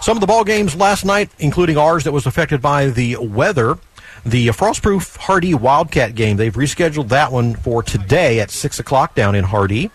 Some 0.00 0.16
of 0.16 0.20
the 0.22 0.26
ball 0.26 0.44
games 0.44 0.74
last 0.76 1.04
night, 1.04 1.30
including 1.38 1.76
ours 1.76 2.04
that 2.04 2.12
was 2.12 2.26
affected 2.26 2.60
by 2.62 2.86
the 2.86 3.16
weather. 3.18 3.78
The 4.26 4.48
Frostproof 4.48 5.18
Hardee 5.18 5.54
Wildcat 5.54 6.14
game, 6.14 6.38
they've 6.38 6.54
rescheduled 6.54 7.08
that 7.08 7.30
one 7.30 7.54
for 7.54 7.82
today 7.82 8.40
at 8.40 8.50
6 8.50 8.78
o'clock 8.78 9.14
down 9.14 9.34
in 9.34 9.44
Hardee. 9.44 9.90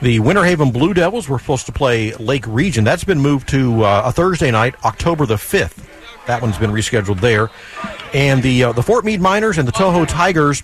The 0.00 0.20
Winter 0.20 0.44
Haven 0.44 0.70
Blue 0.70 0.94
Devils 0.94 1.28
were 1.28 1.40
supposed 1.40 1.66
to 1.66 1.72
play 1.72 2.14
Lake 2.14 2.46
Region. 2.46 2.84
That's 2.84 3.02
been 3.02 3.18
moved 3.18 3.48
to 3.48 3.82
uh, 3.82 4.02
a 4.04 4.12
Thursday 4.12 4.50
night, 4.52 4.76
October 4.84 5.26
the 5.26 5.34
5th. 5.34 5.84
That 6.28 6.40
one's 6.40 6.56
been 6.56 6.70
rescheduled 6.70 7.20
there. 7.20 7.50
And 8.14 8.40
the 8.40 8.64
uh, 8.64 8.72
the 8.72 8.82
Fort 8.82 9.04
Meade 9.04 9.20
Miners 9.20 9.58
and 9.58 9.66
the 9.66 9.72
Toho 9.72 10.06
Tigers, 10.06 10.62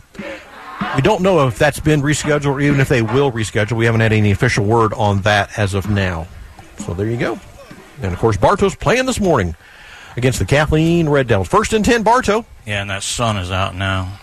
we 0.94 1.02
don't 1.02 1.20
know 1.20 1.48
if 1.48 1.58
that's 1.58 1.80
been 1.80 2.00
rescheduled 2.00 2.46
or 2.46 2.60
even 2.60 2.78
if 2.78 2.88
they 2.88 3.02
will 3.02 3.32
reschedule. 3.32 3.72
We 3.72 3.86
haven't 3.86 4.02
had 4.02 4.12
any 4.12 4.30
official 4.30 4.64
word 4.66 4.92
on 4.92 5.22
that 5.22 5.58
as 5.58 5.74
of 5.74 5.90
now. 5.90 6.28
So 6.78 6.94
there 6.94 7.06
you 7.06 7.16
go. 7.16 7.40
And 8.02 8.12
of 8.12 8.18
course, 8.20 8.36
Bartow's 8.36 8.76
playing 8.76 9.06
this 9.06 9.18
morning 9.18 9.56
against 10.16 10.38
the 10.38 10.44
Kathleen 10.44 11.08
Red 11.08 11.26
Devils. 11.26 11.48
First 11.48 11.72
and 11.72 11.84
10, 11.84 12.04
Bartow. 12.04 12.46
Yeah, 12.66 12.82
and 12.82 12.90
that 12.90 13.02
sun 13.02 13.36
is 13.36 13.50
out 13.50 13.74
now. 13.74 14.20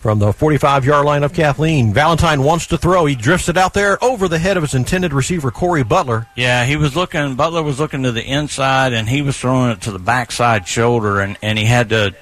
From 0.00 0.18
the 0.20 0.32
45 0.32 0.84
yard 0.84 1.04
line 1.04 1.24
of 1.24 1.32
Kathleen, 1.32 1.92
Valentine 1.92 2.42
wants 2.42 2.68
to 2.68 2.78
throw. 2.78 3.06
He 3.06 3.16
drifts 3.16 3.48
it 3.48 3.56
out 3.56 3.74
there 3.74 4.02
over 4.04 4.28
the 4.28 4.38
head 4.38 4.56
of 4.56 4.62
his 4.62 4.74
intended 4.74 5.12
receiver, 5.12 5.50
Corey 5.50 5.82
Butler. 5.82 6.28
Yeah, 6.36 6.64
he 6.64 6.76
was 6.76 6.94
looking. 6.94 7.34
Butler 7.34 7.62
was 7.62 7.80
looking 7.80 8.04
to 8.04 8.12
the 8.12 8.22
inside, 8.22 8.92
and 8.92 9.08
he 9.08 9.22
was 9.22 9.36
throwing 9.36 9.72
it 9.72 9.80
to 9.82 9.90
the 9.90 9.98
backside 9.98 10.68
shoulder, 10.68 11.20
and, 11.20 11.36
and 11.42 11.58
he 11.58 11.64
had 11.64 11.88
to 11.88 12.14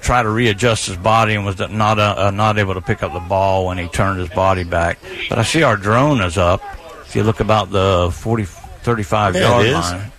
try 0.00 0.22
to 0.22 0.28
readjust 0.28 0.86
his 0.86 0.96
body, 0.96 1.34
and 1.34 1.44
was 1.44 1.58
not 1.58 2.00
uh, 2.00 2.14
uh, 2.18 2.30
not 2.32 2.58
able 2.58 2.74
to 2.74 2.80
pick 2.80 3.04
up 3.04 3.12
the 3.12 3.20
ball 3.20 3.66
when 3.66 3.78
he 3.78 3.86
turned 3.88 4.18
his 4.18 4.30
body 4.30 4.64
back. 4.64 4.98
But 5.28 5.38
I 5.38 5.44
see 5.44 5.62
our 5.62 5.76
drone 5.76 6.20
is 6.22 6.38
up. 6.38 6.60
If 7.06 7.14
you 7.14 7.22
look 7.22 7.38
about 7.40 7.70
the 7.70 8.10
40, 8.12 8.44
35 8.44 9.34
Yeah, 9.36 9.40
yard 9.40 9.72
line. 9.72 10.12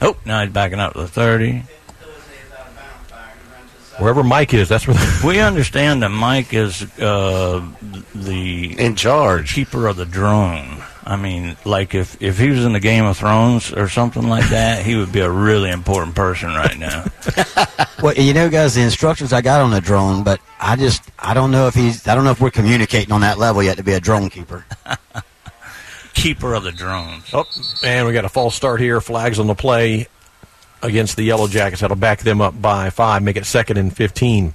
Oh, 0.00 0.16
now 0.24 0.42
he's 0.42 0.52
backing 0.52 0.80
up 0.80 0.94
to 0.94 1.00
the 1.00 1.08
thirty. 1.08 1.64
Wherever 4.00 4.22
Mike 4.24 4.54
is, 4.54 4.68
that's 4.68 4.86
where. 4.86 4.96
The 4.96 5.26
we 5.26 5.40
understand 5.40 6.02
that 6.02 6.08
Mike 6.08 6.54
is 6.54 6.82
uh, 6.98 7.64
the 8.14 8.78
in 8.78 8.96
charge, 8.96 9.54
keeper 9.54 9.86
of 9.86 9.96
the 9.96 10.06
drone. 10.06 10.82
I 11.04 11.16
mean, 11.16 11.56
like 11.66 11.94
if 11.94 12.20
if 12.22 12.38
he 12.38 12.48
was 12.48 12.64
in 12.64 12.72
the 12.72 12.80
Game 12.80 13.04
of 13.04 13.18
Thrones 13.18 13.72
or 13.72 13.88
something 13.88 14.26
like 14.26 14.48
that, 14.48 14.86
he 14.86 14.96
would 14.96 15.12
be 15.12 15.20
a 15.20 15.30
really 15.30 15.70
important 15.70 16.14
person 16.14 16.50
right 16.50 16.78
now. 16.78 17.04
Well, 18.02 18.14
you 18.14 18.32
know, 18.32 18.48
guys, 18.48 18.74
the 18.74 18.80
instructions 18.80 19.30
I 19.30 19.42
got 19.42 19.60
on 19.60 19.72
the 19.72 19.80
drone, 19.80 20.24
but 20.24 20.40
I 20.58 20.76
just 20.76 21.02
I 21.18 21.34
don't 21.34 21.50
know 21.50 21.66
if 21.66 21.74
he's 21.74 22.08
I 22.08 22.14
don't 22.14 22.24
know 22.24 22.30
if 22.30 22.40
we're 22.40 22.50
communicating 22.50 23.12
on 23.12 23.20
that 23.20 23.36
level 23.36 23.62
yet 23.62 23.76
to 23.76 23.82
be 23.82 23.92
a 23.92 24.00
drone 24.00 24.30
keeper. 24.30 24.64
keeper 26.14 26.54
of 26.54 26.62
the 26.62 26.72
drones. 26.72 27.24
Oh, 27.34 27.44
and 27.84 28.06
we 28.06 28.14
got 28.14 28.24
a 28.24 28.30
false 28.30 28.54
start 28.54 28.80
here. 28.80 29.02
Flags 29.02 29.38
on 29.38 29.48
the 29.48 29.54
play 29.54 30.08
against 30.82 31.16
the 31.16 31.22
Yellow 31.22 31.48
Jackets. 31.48 31.80
That'll 31.80 31.96
back 31.96 32.20
them 32.20 32.40
up 32.40 32.60
by 32.60 32.90
five, 32.90 33.22
make 33.22 33.36
it 33.36 33.46
second 33.46 33.76
and 33.76 33.94
15. 33.94 34.54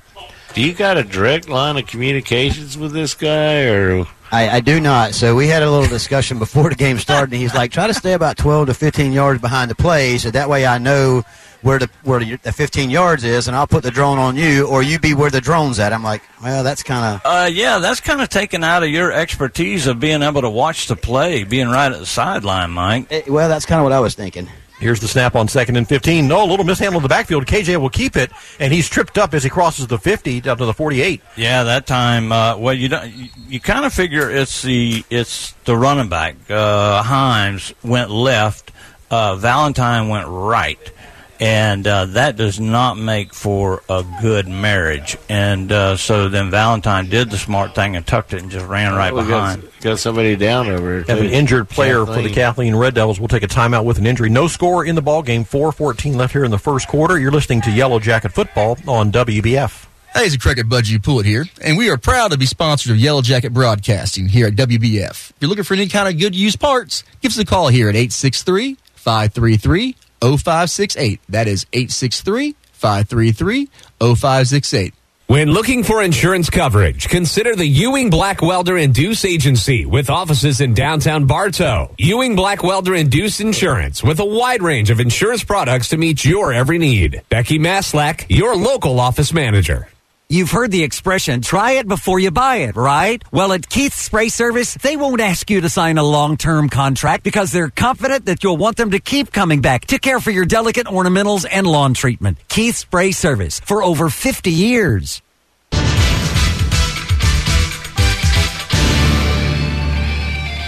Do 0.53 0.61
you 0.61 0.73
got 0.73 0.97
a 0.97 1.03
direct 1.03 1.49
line 1.49 1.77
of 1.77 1.85
communications 1.85 2.77
with 2.77 2.93
this 2.93 3.13
guy, 3.13 3.63
or 3.65 4.05
I, 4.31 4.49
I 4.49 4.59
do 4.61 4.79
not. 4.79 5.13
So 5.13 5.35
we 5.35 5.47
had 5.47 5.63
a 5.63 5.69
little 5.69 5.87
discussion 5.87 6.39
before 6.39 6.69
the 6.69 6.75
game 6.75 6.97
started, 6.97 7.33
and 7.33 7.41
he's 7.41 7.53
like, 7.53 7.71
try 7.71 7.87
to 7.87 7.93
stay 7.93 8.13
about 8.13 8.37
12 8.37 8.67
to 8.67 8.73
15 8.73 9.11
yards 9.11 9.41
behind 9.41 9.69
the 9.69 9.75
play, 9.75 10.17
so 10.17 10.31
that 10.31 10.49
way 10.49 10.65
I 10.65 10.77
know 10.77 11.23
where 11.61 11.79
the 11.79 11.89
where 12.03 12.19
the, 12.19 12.37
the 12.37 12.53
15 12.53 12.89
yards 12.89 13.23
is, 13.23 13.47
and 13.47 13.57
I'll 13.57 13.67
put 13.67 13.83
the 13.83 13.91
drone 13.91 14.17
on 14.17 14.35
you, 14.37 14.67
or 14.67 14.81
you 14.83 14.99
be 14.99 15.13
where 15.13 15.29
the 15.29 15.41
drone's 15.41 15.79
at. 15.79 15.91
I'm 15.91 16.03
like, 16.03 16.21
well, 16.41 16.63
that's 16.63 16.83
kind 16.83 17.15
of 17.15 17.21
Uh, 17.25 17.49
yeah, 17.51 17.79
that's 17.79 17.99
kind 17.99 18.21
of 18.21 18.29
taken 18.29 18.63
out 18.63 18.83
of 18.83 18.89
your 18.89 19.11
expertise 19.11 19.87
of 19.87 19.99
being 19.99 20.21
able 20.21 20.41
to 20.41 20.49
watch 20.49 20.87
the 20.87 20.95
play, 20.95 21.43
being 21.43 21.67
right 21.67 21.91
at 21.91 21.99
the 21.99 22.05
sideline, 22.05 22.71
Mike. 22.71 23.11
well, 23.27 23.49
that's 23.49 23.65
kind 23.65 23.79
of 23.79 23.83
what 23.83 23.93
I 23.93 23.99
was 23.99 24.15
thinking. 24.15 24.47
Here's 24.85 24.99
the 24.99 25.07
snap 25.07 25.35
on 25.35 25.47
second 25.47 25.77
and 25.77 25.89
15. 25.89 26.27
No, 26.27 26.43
a 26.43 26.45
little 26.45 26.63
mishandle 26.63 26.99
in 26.99 27.01
the 27.01 27.09
backfield. 27.09 27.47
KJ 27.47 27.77
will 27.77 27.89
keep 27.89 28.15
it, 28.15 28.31
and 28.59 28.71
he's 28.71 28.87
tripped 28.87 29.17
up 29.17 29.33
as 29.33 29.43
he 29.43 29.49
crosses 29.49 29.87
the 29.87 29.97
50 29.97 30.41
down 30.41 30.57
to 30.57 30.65
the 30.65 30.75
48. 30.75 31.21
Yeah, 31.35 31.63
that 31.63 31.87
time. 31.87 32.31
Uh, 32.31 32.55
well, 32.55 32.75
you 32.75 32.89
don't. 32.89 33.11
You, 33.11 33.29
you 33.47 33.59
kind 33.59 33.83
of 33.83 33.93
figure 33.93 34.29
it's 34.29 34.61
the 34.61 35.03
it's 35.09 35.53
the 35.65 35.75
running 35.75 36.07
back. 36.07 36.35
Uh, 36.51 37.01
Himes 37.01 37.73
went 37.83 38.11
left. 38.11 38.71
Uh, 39.09 39.35
Valentine 39.37 40.07
went 40.07 40.27
right, 40.27 40.91
and 41.39 41.85
uh, 41.85 42.05
that 42.05 42.35
does 42.35 42.59
not 42.59 42.97
make 42.97 43.33
for 43.33 43.81
a 43.89 44.05
good 44.21 44.47
marriage. 44.47 45.17
And 45.29 45.71
uh, 45.71 45.97
so 45.97 46.29
then 46.29 46.51
Valentine 46.51 47.09
did 47.09 47.29
the 47.29 47.37
smart 47.37 47.75
thing 47.75 47.95
and 47.95 48.05
tucked 48.05 48.33
it 48.33 48.41
and 48.41 48.51
just 48.51 48.65
ran 48.65 48.93
right 48.93 49.13
we 49.13 49.21
behind. 49.21 49.63
got, 49.63 49.81
got 49.81 49.99
somebody 49.99 50.35
down 50.35 50.69
over 50.69 50.97
here. 50.97 51.03
Have 51.07 51.19
an 51.19 51.31
injured 51.31 51.69
player 51.69 52.05
for 52.05 52.21
the 52.21 52.31
Kathleen 52.31 52.75
Red 52.75 52.95
Devils. 52.95 53.19
We'll 53.19 53.27
take 53.27 53.43
a 53.43 53.47
timeout 53.47 53.85
with 53.85 53.97
an 53.97 54.07
injury. 54.07 54.29
No 54.29 54.47
score 54.47 54.85
in 54.85 54.95
the 54.95 55.01
ball 55.01 55.21
game. 55.21 55.43
4-14 55.43 56.15
left 56.15 56.33
here 56.33 56.45
in 56.45 56.51
the 56.51 56.59
first 56.59 56.87
quarter. 56.87 57.19
You're 57.19 57.31
listening 57.31 57.61
to 57.61 57.71
Yellow 57.71 57.99
Jacket 57.99 58.31
Football 58.31 58.77
on 58.87 59.11
WBF. 59.11 59.87
Hey, 60.13 60.27
it's 60.27 60.35
a 60.35 60.39
cricket 60.39 60.69
Budgie 60.69 61.03
Pullet 61.03 61.25
here, 61.25 61.43
and 61.61 61.77
we 61.77 61.89
are 61.89 61.97
proud 61.97 62.31
to 62.31 62.37
be 62.37 62.45
sponsors 62.45 62.89
of 62.89 62.97
Yellow 62.97 63.21
Jacket 63.21 63.53
Broadcasting 63.53 64.29
here 64.29 64.47
at 64.47 64.53
WBF. 64.53 65.09
If 65.09 65.33
you're 65.41 65.49
looking 65.49 65.65
for 65.65 65.73
any 65.73 65.89
kind 65.89 66.07
of 66.07 66.17
good 66.17 66.33
used 66.33 66.57
parts, 66.57 67.03
give 67.19 67.33
us 67.33 67.37
a 67.37 67.43
call 67.43 67.67
here 67.67 67.89
at 67.89 67.97
863 67.97 68.77
533 68.95 69.97
0568. 70.25 71.21
That 71.29 71.47
is 71.47 71.65
863 71.73 72.55
533 72.73 73.69
0568. 73.99 74.93
When 75.27 75.49
looking 75.49 75.83
for 75.83 76.03
insurance 76.03 76.51
coverage, 76.51 77.09
consider 77.09 77.55
the 77.55 77.65
Ewing 77.65 78.11
Blackwelder 78.11 78.81
and 78.81 78.93
Deuce 78.93 79.25
Agency 79.25 79.83
with 79.83 80.11
offices 80.11 80.61
in 80.61 80.75
downtown 80.75 81.25
Bartow. 81.25 81.95
Ewing 81.97 82.35
Blackwelder 82.35 82.99
and 82.99 83.09
Deuce 83.09 83.39
Insurance 83.39 84.03
with 84.03 84.19
a 84.19 84.25
wide 84.25 84.61
range 84.61 84.91
of 84.91 84.99
insurance 84.99 85.43
products 85.43 85.89
to 85.89 85.97
meet 85.97 86.23
your 86.23 86.53
every 86.53 86.77
need. 86.77 87.23
Becky 87.29 87.57
Maslack, 87.57 88.27
your 88.29 88.55
local 88.55 88.99
office 88.99 89.33
manager. 89.33 89.87
You've 90.27 90.49
heard 90.49 90.71
the 90.71 90.81
expression, 90.81 91.41
try 91.41 91.73
it 91.73 91.87
before 91.87 92.17
you 92.17 92.31
buy 92.31 92.55
it, 92.57 92.75
right? 92.75 93.21
Well, 93.31 93.53
at 93.53 93.69
Keith's 93.69 94.01
Spray 94.01 94.29
Service, 94.29 94.73
they 94.73 94.97
won't 94.97 95.21
ask 95.21 95.51
you 95.51 95.61
to 95.61 95.69
sign 95.69 95.99
a 95.99 96.03
long-term 96.03 96.69
contract 96.69 97.23
because 97.23 97.51
they're 97.51 97.69
confident 97.69 98.25
that 98.25 98.43
you'll 98.43 98.57
want 98.57 98.75
them 98.77 98.89
to 98.91 98.99
keep 98.99 99.31
coming 99.31 99.61
back 99.61 99.85
to 99.85 99.99
care 99.99 100.19
for 100.19 100.31
your 100.31 100.45
delicate 100.45 100.87
ornamentals 100.87 101.45
and 101.49 101.67
lawn 101.67 101.93
treatment. 101.93 102.39
Keith's 102.47 102.79
Spray 102.79 103.11
Service 103.11 103.59
for 103.59 103.83
over 103.83 104.09
50 104.09 104.49
years. 104.49 105.21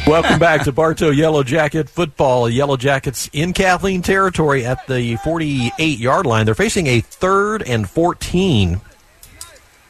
Welcome 0.05 0.37
back 0.37 0.65
to 0.65 0.71
Bartow 0.71 1.09
Yellow 1.09 1.41
Jacket 1.41 1.89
football. 1.89 2.47
Yellow 2.47 2.77
Jackets 2.77 3.27
in 3.33 3.53
Kathleen 3.53 4.03
territory 4.03 4.63
at 4.67 4.85
the 4.85 5.15
48 5.17 5.97
yard 5.97 6.27
line. 6.27 6.45
They're 6.45 6.53
facing 6.53 6.85
a 6.85 7.01
third 7.01 7.63
and 7.63 7.89
14. 7.89 8.81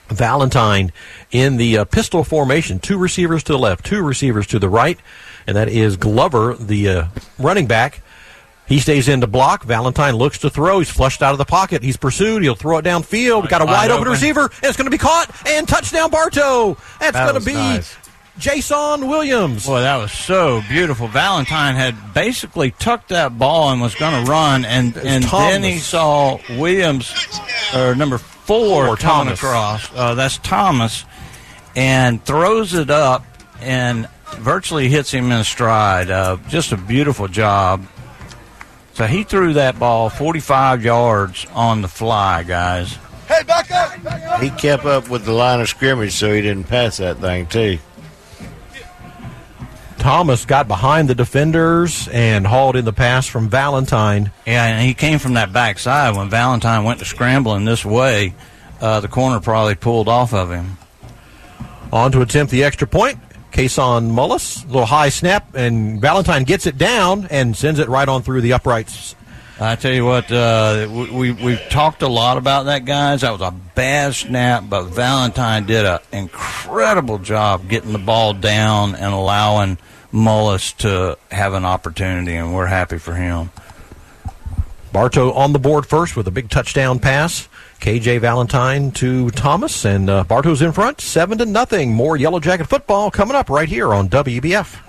Valentine 0.10 0.92
in 1.32 1.58
the 1.58 1.80
uh, 1.80 1.86
pistol 1.86 2.24
formation. 2.24 2.80
Two 2.80 2.98
receivers 2.98 3.44
to 3.44 3.54
the 3.54 3.60
left, 3.60 3.86
two 3.86 4.02
receivers 4.04 4.48
to 4.48 4.60
the 4.60 4.70
right, 4.70 5.00
and 5.46 5.56
that 5.58 5.70
is 5.70 5.98
Glover, 5.98 6.56
the 6.56 6.90
uh, 6.90 7.06
running 7.40 7.68
back. 7.68 8.02
He 8.68 8.80
stays 8.80 9.08
in 9.08 9.22
to 9.22 9.28
block. 9.28 9.64
Valentine 9.64 10.16
looks 10.16 10.40
to 10.40 10.50
throw. 10.50 10.80
He's 10.80 10.90
flushed 10.90 11.22
out 11.22 11.32
of 11.32 11.38
the 11.38 11.46
pocket. 11.46 11.84
He's 11.84 11.96
pursued. 11.96 12.44
He'll 12.44 12.54
throw 12.56 12.78
it 12.80 12.84
downfield. 12.86 13.48
Got 13.48 13.62
a 13.62 13.66
Wide 13.66 13.72
wide 13.72 13.92
open 13.92 14.02
open. 14.02 14.12
receiver, 14.12 14.42
and 14.42 14.64
it's 14.64 14.76
going 14.76 14.88
to 14.88 14.92
be 14.92 14.98
caught. 14.98 15.32
And 15.48 15.66
touchdown, 15.68 16.10
Bartow. 16.12 16.76
That's 17.00 17.14
That 17.14 17.30
going 17.32 17.40
to 17.40 17.46
be 17.46 17.54
nice. 17.54 17.96
Jason 18.38 19.08
Williams. 19.08 19.66
Boy, 19.66 19.80
that 19.80 19.96
was 19.98 20.12
so 20.12 20.62
beautiful. 20.70 21.08
Valentine 21.08 21.76
had 21.76 22.14
basically 22.14 22.70
tucked 22.72 23.10
that 23.10 23.40
ball 23.40 23.72
and 23.72 23.82
was 23.82 23.96
going 23.96 24.26
to 24.26 24.30
run, 24.30 24.64
and 24.66 24.96
and 24.98 25.24
then 25.24 25.64
he 25.64 25.80
saw 25.80 26.38
Williams, 26.50 27.12
or 27.74 27.96
number 27.96 28.20
four, 28.48 28.88
Four, 28.88 28.96
coming 28.98 29.28
Thomas. 29.36 29.40
across. 29.40 29.96
Uh, 29.96 30.16
that's 30.16 30.38
Thomas, 30.40 31.06
and 31.76 32.24
throws 32.24 32.74
it 32.74 32.90
up 32.90 33.24
and 33.62 34.08
virtually 34.38 34.90
hits 34.90 35.12
him 35.12 35.32
in 35.32 35.44
stride. 35.44 36.10
Uh, 36.10 36.38
just 36.48 36.72
a 36.72 36.78
beautiful 36.78 37.28
job. 37.28 37.86
So 38.94 39.06
he 39.06 39.24
threw 39.24 39.54
that 39.54 39.78
ball 39.78 40.10
45 40.10 40.84
yards 40.84 41.46
on 41.54 41.82
the 41.84 41.88
fly, 41.88 42.42
guys. 42.44 42.98
Hey, 43.28 43.44
back 43.44 43.70
up! 43.70 44.42
He 44.42 44.50
kept 44.50 44.86
up 44.86 45.10
with 45.10 45.26
the 45.26 45.34
line 45.34 45.60
of 45.62 45.68
scrimmage, 45.70 46.14
so 46.14 46.34
he 46.34 46.42
didn't 46.42 46.64
pass 46.64 46.98
that 46.98 47.18
thing 47.18 47.46
too. 47.46 47.78
Thomas 50.00 50.46
got 50.46 50.68
behind 50.68 51.10
the 51.10 51.16
defenders 51.16 52.08
and 52.08 52.46
hauled 52.48 52.76
in 52.76 52.86
the 52.86 52.94
pass 52.94 53.28
from 53.28 53.50
Valentine. 53.50 54.32
Yeah, 54.46 54.66
and 54.66 54.88
he 54.88 54.94
came 54.94 55.20
from 55.20 55.34
that 55.34 55.52
backside. 55.52 56.16
When 56.16 56.30
Valentine 56.30 56.84
went 56.84 57.00
to 57.00 57.06
scrambling 57.06 57.66
this 57.66 57.84
way, 57.84 58.34
uh, 58.80 59.00
the 59.00 59.08
corner 59.08 59.40
probably 59.40 59.76
pulled 59.76 60.08
off 60.08 60.34
of 60.34 60.52
him. 60.52 60.78
On 61.92 62.12
to 62.12 62.22
attempt 62.22 62.52
the 62.52 62.64
extra 62.64 62.88
point. 62.88 63.20
Kason 63.52 64.12
Mullis, 64.12 64.64
a 64.64 64.68
little 64.68 64.86
high 64.86 65.10
snap, 65.10 65.56
and 65.56 66.00
Valentine 66.00 66.44
gets 66.44 66.68
it 66.68 66.78
down 66.78 67.28
and 67.32 67.58
sends 67.58 67.80
it 67.80 67.90
right 67.90 68.08
on 68.08 68.22
through 68.22 68.42
the 68.42 68.54
uprights. 68.54 69.16
I 69.60 69.76
tell 69.76 69.92
you 69.92 70.06
what, 70.06 70.32
uh, 70.32 70.88
we, 70.90 71.10
we 71.10 71.32
we've 71.32 71.70
talked 71.70 72.04
a 72.04 72.08
lot 72.08 72.38
about 72.38 72.66
that, 72.66 72.86
guys. 72.86 73.22
That 73.22 73.32
was 73.32 73.42
a 73.42 73.52
bad 73.52 74.14
snap, 74.14 74.66
but 74.70 74.84
Valentine 74.84 75.66
did 75.66 75.84
an 75.84 76.00
incredible 76.12 77.18
job 77.18 77.68
getting 77.68 77.92
the 77.92 77.98
ball 77.98 78.34
down 78.34 78.94
and 78.94 79.14
allowing 79.14 79.80
Mullis 80.14 80.78
to 80.78 81.18
have 81.32 81.54
an 81.54 81.66
opportunity, 81.66 82.36
and 82.36 82.54
we're 82.54 82.68
happy 82.68 83.00
for 83.00 83.16
him. 83.16 83.50
Bartow 84.94 85.34
on 85.34 85.54
the 85.54 85.60
board 85.60 85.88
first 85.88 86.16
with 86.16 86.28
a 86.28 86.32
big 86.32 86.50
touchdown 86.50 87.00
pass. 87.00 87.48
KJ 87.80 88.22
Valentine 88.22 88.92
to 88.92 89.30
Thomas, 89.32 89.86
and 89.86 90.10
uh, 90.10 90.24
Bartow's 90.24 90.62
in 90.62 90.72
front, 90.72 91.02
seven 91.02 91.38
to 91.40 91.46
nothing. 91.46 91.94
More 91.94 92.16
Yellow 92.16 92.40
Jacket 92.40 92.66
football 92.66 93.10
coming 93.10 93.36
up 93.36 93.50
right 93.50 93.70
here 93.70 93.94
on 93.94 94.10
WBF. 94.10 94.87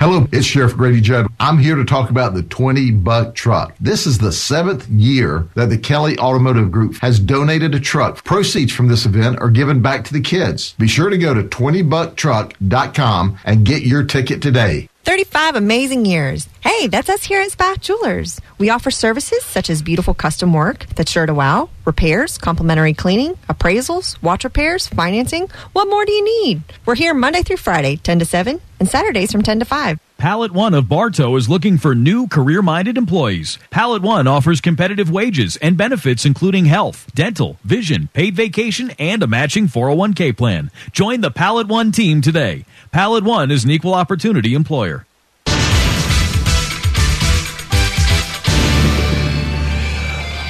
Hello, 0.00 0.28
it's 0.30 0.46
Sheriff 0.46 0.76
Grady 0.76 1.00
Judd. 1.00 1.26
I'm 1.40 1.58
here 1.58 1.74
to 1.74 1.84
talk 1.84 2.08
about 2.08 2.32
the 2.32 2.44
20 2.44 2.92
buck 2.92 3.34
truck. 3.34 3.74
This 3.80 4.06
is 4.06 4.18
the 4.18 4.30
seventh 4.30 4.88
year 4.88 5.48
that 5.56 5.70
the 5.70 5.78
Kelly 5.78 6.16
Automotive 6.20 6.70
Group 6.70 6.98
has 6.98 7.18
donated 7.18 7.74
a 7.74 7.80
truck. 7.80 8.22
Proceeds 8.22 8.72
from 8.72 8.86
this 8.86 9.06
event 9.06 9.40
are 9.40 9.50
given 9.50 9.82
back 9.82 10.04
to 10.04 10.12
the 10.12 10.20
kids. 10.20 10.74
Be 10.78 10.86
sure 10.86 11.10
to 11.10 11.18
go 11.18 11.34
to 11.34 11.42
20bucktruck.com 11.42 13.38
and 13.44 13.66
get 13.66 13.82
your 13.82 14.04
ticket 14.04 14.40
today. 14.40 14.88
35 15.02 15.56
amazing 15.56 16.06
years. 16.06 16.48
Hey, 16.60 16.86
that's 16.86 17.08
us 17.08 17.24
here 17.24 17.40
at 17.40 17.50
Spath 17.50 17.80
Jewelers. 17.80 18.40
We 18.58 18.70
offer 18.70 18.92
services 18.92 19.44
such 19.44 19.68
as 19.68 19.82
beautiful 19.82 20.14
custom 20.14 20.52
work 20.52 20.86
that's 20.94 21.10
sure 21.10 21.26
to 21.26 21.34
wow, 21.34 21.70
repairs, 21.84 22.38
complimentary 22.38 22.94
cleaning, 22.94 23.34
appraisals, 23.48 24.22
watch 24.22 24.44
repairs, 24.44 24.86
financing. 24.86 25.48
What 25.72 25.88
more 25.88 26.04
do 26.04 26.12
you 26.12 26.44
need? 26.44 26.62
We're 26.86 26.94
here 26.94 27.14
Monday 27.14 27.42
through 27.42 27.56
Friday, 27.56 27.96
10 27.96 28.20
to 28.20 28.24
7, 28.24 28.60
and 28.78 28.88
Saturdays 28.88 29.32
from 29.32 29.42
10 29.42 29.60
to 29.60 29.64
5. 29.64 29.98
Pallet 30.18 30.52
One 30.52 30.74
of 30.74 30.88
Bartow 30.88 31.36
is 31.36 31.48
looking 31.48 31.78
for 31.78 31.94
new 31.94 32.26
career 32.26 32.60
minded 32.60 32.98
employees. 32.98 33.58
Pallet 33.70 34.02
One 34.02 34.26
offers 34.26 34.60
competitive 34.60 35.10
wages 35.10 35.56
and 35.58 35.76
benefits 35.76 36.24
including 36.24 36.64
health, 36.64 37.06
dental, 37.14 37.58
vision, 37.64 38.08
paid 38.12 38.34
vacation, 38.34 38.90
and 38.98 39.22
a 39.22 39.26
matching 39.26 39.68
401k 39.68 40.36
plan. 40.36 40.70
Join 40.92 41.20
the 41.20 41.30
Pallet 41.30 41.68
One 41.68 41.92
team 41.92 42.20
today. 42.20 42.64
Pallet 42.90 43.24
One 43.24 43.50
is 43.50 43.64
an 43.64 43.70
equal 43.70 43.94
opportunity 43.94 44.54
employer. 44.54 45.06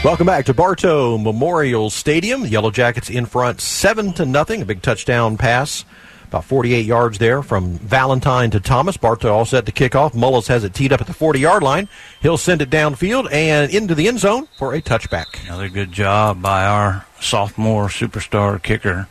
Welcome 0.04 0.26
back 0.26 0.46
to 0.46 0.54
Bartow 0.54 1.18
Memorial 1.18 1.90
Stadium. 1.90 2.42
The 2.42 2.50
Yellow 2.50 2.70
Jackets 2.70 3.10
in 3.10 3.26
front, 3.26 3.60
seven 3.60 4.12
to 4.12 4.24
nothing. 4.24 4.62
A 4.62 4.64
big 4.64 4.80
touchdown 4.80 5.36
pass, 5.36 5.84
about 6.28 6.44
48 6.44 6.84
yards 6.84 7.18
there 7.18 7.42
from 7.42 7.78
Valentine 7.78 8.50
to 8.50 8.60
Thomas. 8.60 8.96
Bartow 8.96 9.32
all 9.32 9.44
set 9.44 9.66
to 9.66 9.72
kick 9.72 9.94
off. 9.94 10.12
Mullis 10.12 10.46
has 10.48 10.62
it 10.62 10.74
teed 10.74 10.92
up 10.92 11.00
at 11.00 11.06
the 11.06 11.14
40 11.14 11.40
yard 11.40 11.62
line. 11.62 11.88
He'll 12.20 12.36
send 12.36 12.62
it 12.62 12.70
downfield 12.70 13.32
and 13.32 13.72
into 13.72 13.94
the 13.94 14.08
end 14.08 14.20
zone 14.20 14.46
for 14.58 14.74
a 14.74 14.82
touchback. 14.82 15.42
Another 15.44 15.68
good 15.68 15.90
job 15.90 16.42
by 16.42 16.66
our 16.66 17.06
sophomore 17.20 17.88
superstar 17.88 18.62
kicker. 18.62 19.08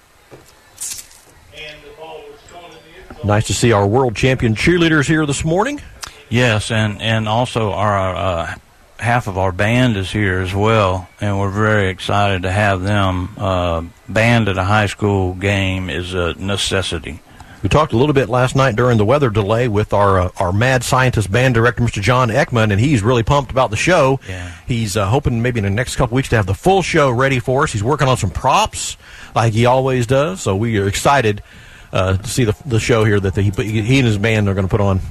Nice 3.23 3.47
to 3.47 3.53
see 3.53 3.71
our 3.71 3.87
world 3.87 4.15
champion 4.15 4.53
cheerleaders 4.53 5.07
here 5.07 5.25
this 5.25 5.43
morning. 5.43 5.81
Yes, 6.29 6.71
and 6.71 7.01
and 7.01 7.27
also 7.27 7.71
our 7.71 8.15
uh, 8.15 8.55
half 8.99 9.27
of 9.27 9.37
our 9.37 9.51
band 9.51 9.97
is 9.97 10.11
here 10.11 10.39
as 10.39 10.53
well, 10.53 11.07
and 11.21 11.39
we're 11.39 11.51
very 11.51 11.89
excited 11.89 12.43
to 12.43 12.51
have 12.51 12.81
them. 12.81 13.29
Uh, 13.37 13.83
band 14.09 14.49
at 14.49 14.57
a 14.57 14.63
high 14.63 14.87
school 14.87 15.33
game 15.33 15.89
is 15.89 16.13
a 16.13 16.33
necessity. 16.33 17.21
We 17.63 17.69
talked 17.69 17.91
a 17.91 17.97
little 17.97 18.13
bit 18.13 18.29
last 18.29 18.55
night 18.55 18.75
during 18.75 18.99
the 18.99 19.05
weather 19.05 19.29
delay 19.29 19.67
with 19.67 19.91
our 19.91 20.19
uh, 20.19 20.29
our 20.37 20.53
mad 20.53 20.83
scientist 20.83 21.31
band 21.31 21.55
director, 21.55 21.83
Mr. 21.83 22.01
John 22.01 22.29
Ekman, 22.29 22.71
and 22.71 22.79
he's 22.79 23.01
really 23.01 23.23
pumped 23.23 23.51
about 23.51 23.71
the 23.71 23.75
show. 23.77 24.19
Yeah. 24.27 24.53
He's 24.67 24.95
uh, 24.95 25.07
hoping 25.07 25.41
maybe 25.41 25.59
in 25.59 25.63
the 25.63 25.71
next 25.71 25.95
couple 25.95 26.15
weeks 26.15 26.29
to 26.29 26.35
have 26.35 26.45
the 26.45 26.53
full 26.53 26.83
show 26.83 27.09
ready 27.09 27.39
for 27.39 27.63
us. 27.63 27.73
He's 27.73 27.83
working 27.83 28.07
on 28.07 28.17
some 28.17 28.29
props 28.29 28.95
like 29.35 29.53
he 29.53 29.65
always 29.65 30.05
does, 30.05 30.41
so 30.41 30.55
we 30.55 30.77
are 30.77 30.87
excited 30.87 31.41
uh, 31.91 32.17
to 32.17 32.27
see 32.27 32.43
the 32.43 32.55
the 32.65 32.79
show 32.79 33.03
here 33.03 33.19
that 33.19 33.33
the, 33.33 33.41
he, 33.41 33.49
he 33.49 33.99
and 33.99 34.07
his 34.07 34.19
band 34.19 34.47
are 34.47 34.53
going 34.53 34.67
to 34.67 34.71
put 34.71 34.81
on. 34.81 35.01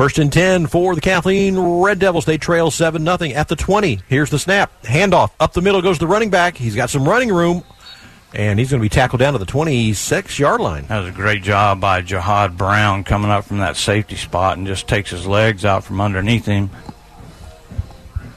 First 0.00 0.18
and 0.18 0.32
10 0.32 0.68
for 0.68 0.94
the 0.94 1.00
Kathleen 1.02 1.58
Red 1.58 1.98
Devils. 1.98 2.24
They 2.24 2.38
trail 2.38 2.70
7 2.70 3.04
0 3.04 3.32
at 3.34 3.48
the 3.48 3.54
20. 3.54 4.00
Here's 4.08 4.30
the 4.30 4.38
snap. 4.38 4.72
Handoff. 4.82 5.30
Up 5.38 5.52
the 5.52 5.60
middle 5.60 5.82
goes 5.82 5.98
the 5.98 6.06
running 6.06 6.30
back. 6.30 6.56
He's 6.56 6.74
got 6.74 6.88
some 6.88 7.06
running 7.06 7.28
room. 7.30 7.62
And 8.32 8.58
he's 8.58 8.70
going 8.70 8.80
to 8.80 8.82
be 8.82 8.88
tackled 8.88 9.20
down 9.20 9.34
to 9.34 9.38
the 9.38 9.44
26 9.44 10.38
yard 10.38 10.62
line. 10.62 10.86
That 10.86 11.00
was 11.00 11.08
a 11.10 11.12
great 11.12 11.42
job 11.42 11.82
by 11.82 12.00
Jihad 12.00 12.56
Brown 12.56 13.04
coming 13.04 13.30
up 13.30 13.44
from 13.44 13.58
that 13.58 13.76
safety 13.76 14.16
spot 14.16 14.56
and 14.56 14.66
just 14.66 14.88
takes 14.88 15.10
his 15.10 15.26
legs 15.26 15.66
out 15.66 15.84
from 15.84 16.00
underneath 16.00 16.46
him. 16.46 16.70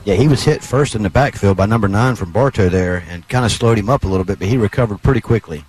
Yeah, 0.03 0.15
he 0.15 0.27
was 0.27 0.44
hit 0.44 0.61
first 0.61 0.95
in 0.95 1.03
the 1.03 1.10
backfield 1.10 1.56
by 1.56 1.65
number 1.65 1.88
nine 1.88 2.18
from 2.18 2.34
Bartow 2.34 2.68
there 2.68 3.06
and 3.07 3.26
kind 3.30 3.45
of 3.45 3.53
slowed 3.53 3.77
him 3.77 3.90
up 3.90 4.03
a 4.03 4.07
little 4.10 4.26
bit, 4.26 4.38
but 4.38 4.49
he 4.49 4.57
recovered 4.57 5.02
pretty 5.02 5.22
quickly. 5.22 5.64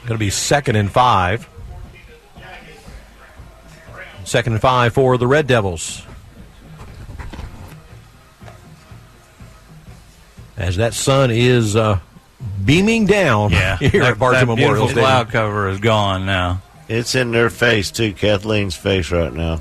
Going 0.00 0.14
to 0.14 0.18
be 0.18 0.30
second 0.30 0.74
and 0.74 0.90
five. 0.90 1.48
Second 4.32 4.54
and 4.54 4.62
five 4.62 4.94
for 4.94 5.18
the 5.18 5.26
Red 5.26 5.46
Devils. 5.46 6.06
As 10.56 10.76
that 10.76 10.94
sun 10.94 11.30
is 11.30 11.76
uh, 11.76 11.98
beaming 12.64 13.04
down 13.04 13.50
Yeah, 13.50 13.76
here 13.90 14.00
that, 14.00 14.12
at 14.12 14.18
Bartow 14.18 14.38
that 14.38 14.46
Memorial 14.46 14.86
beautiful 14.86 14.88
Stadium. 14.88 15.04
cloud 15.04 15.28
cover 15.28 15.68
is 15.68 15.80
gone 15.80 16.24
now. 16.24 16.62
It's 16.88 17.14
in 17.14 17.32
their 17.32 17.50
face 17.50 17.90
too, 17.90 18.14
Kathleen's 18.14 18.74
face 18.74 19.10
right 19.10 19.34
now. 19.34 19.60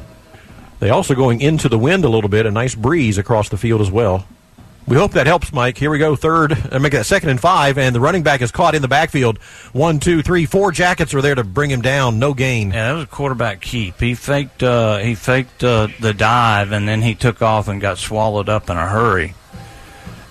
They 0.80 0.90
also 0.90 1.16
going 1.16 1.42
into 1.42 1.68
the 1.68 1.78
wind 1.78 2.06
a 2.06 2.10
little 2.10 2.30
bit, 2.30 2.46
a 2.46 2.52
nice 2.52 2.74
breeze 2.74 3.18
across 3.18 3.50
the 3.50 3.58
field 3.58 3.82
as 3.82 3.92
well. 3.92 4.26
We 4.92 4.98
hope 4.98 5.14
that 5.14 5.26
helps, 5.26 5.54
Mike. 5.54 5.78
Here 5.78 5.90
we 5.90 6.00
go, 6.00 6.18
third, 6.18 6.52
and 6.52 6.84
make 6.84 6.92
that 6.92 7.06
second 7.06 7.30
and 7.30 7.40
five, 7.40 7.78
and 7.78 7.96
the 7.96 8.02
running 8.02 8.24
back 8.24 8.42
is 8.42 8.52
caught 8.52 8.76
in 8.76 8.82
the 8.82 8.90
backfield. 8.90 9.38
One, 9.72 10.02
two, 10.02 10.22
three, 10.22 10.46
four 10.46 10.74
jackets 10.74 11.14
are 11.14 11.22
there 11.22 11.34
to 11.34 11.46
bring 11.46 11.70
him 11.70 11.82
down. 11.82 12.20
No 12.20 12.34
gain. 12.34 12.72
Yeah, 12.72 12.90
that 12.90 12.94
was 12.96 13.04
a 13.06 13.08
quarterback 13.08 13.62
keep. 13.62 14.02
He 14.02 14.16
faked 14.16 14.62
uh, 14.62 14.98
he 14.98 15.16
faked 15.16 15.64
uh, 15.64 15.88
the 16.02 16.14
dive 16.14 16.74
and 16.74 16.90
then 16.90 17.02
he 17.02 17.16
took 17.16 17.42
off 17.42 17.70
and 17.70 17.80
got 17.80 18.00
swallowed 18.00 18.50
up 18.50 18.70
in 18.70 18.76
a 18.76 18.86
hurry. 18.86 19.34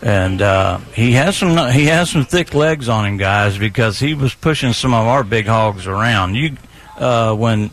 And 0.03 0.43
uh, 0.43 0.77
he 0.93 1.13
has 1.13 1.39
some 1.39 1.73
he 1.73 1.87
has 1.87 2.11
some 2.11 2.27
thick 2.27 2.53
legs 2.53 2.91
on 2.91 3.07
him, 3.07 3.17
guys, 3.17 3.57
because 3.57 3.99
he 3.99 4.13
was 4.13 4.35
pushing 4.35 4.75
some 4.75 4.93
of 4.93 5.07
our 5.07 5.25
big 5.25 5.47
hogs 5.47 5.87
around. 5.87 6.35
You 6.35 6.59
uh, 6.99 7.35
when 7.35 7.71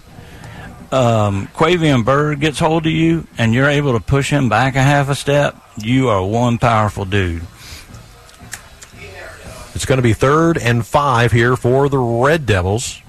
um, 0.91 1.47
Quavian 1.55 2.05
Bird 2.05 2.39
gets 2.39 2.59
hold 2.59 2.85
of 2.85 2.91
you 2.91 3.27
and 3.37 3.53
you're 3.53 3.69
able 3.69 3.93
to 3.93 3.99
push 4.03 4.29
him 4.29 4.49
back 4.49 4.75
a 4.75 4.81
half 4.81 5.09
a 5.09 5.15
step, 5.15 5.55
you 5.77 6.09
are 6.09 6.23
one 6.23 6.57
powerful 6.57 7.05
dude. 7.05 7.43
It's 9.75 9.85
going 9.85 9.97
to 9.97 10.03
be 10.03 10.13
third 10.13 10.57
and 10.57 10.85
five 10.85 11.31
here 11.31 11.55
for 11.55 11.87
the 11.87 11.99
Red 11.99 12.45
Devils. 12.45 13.01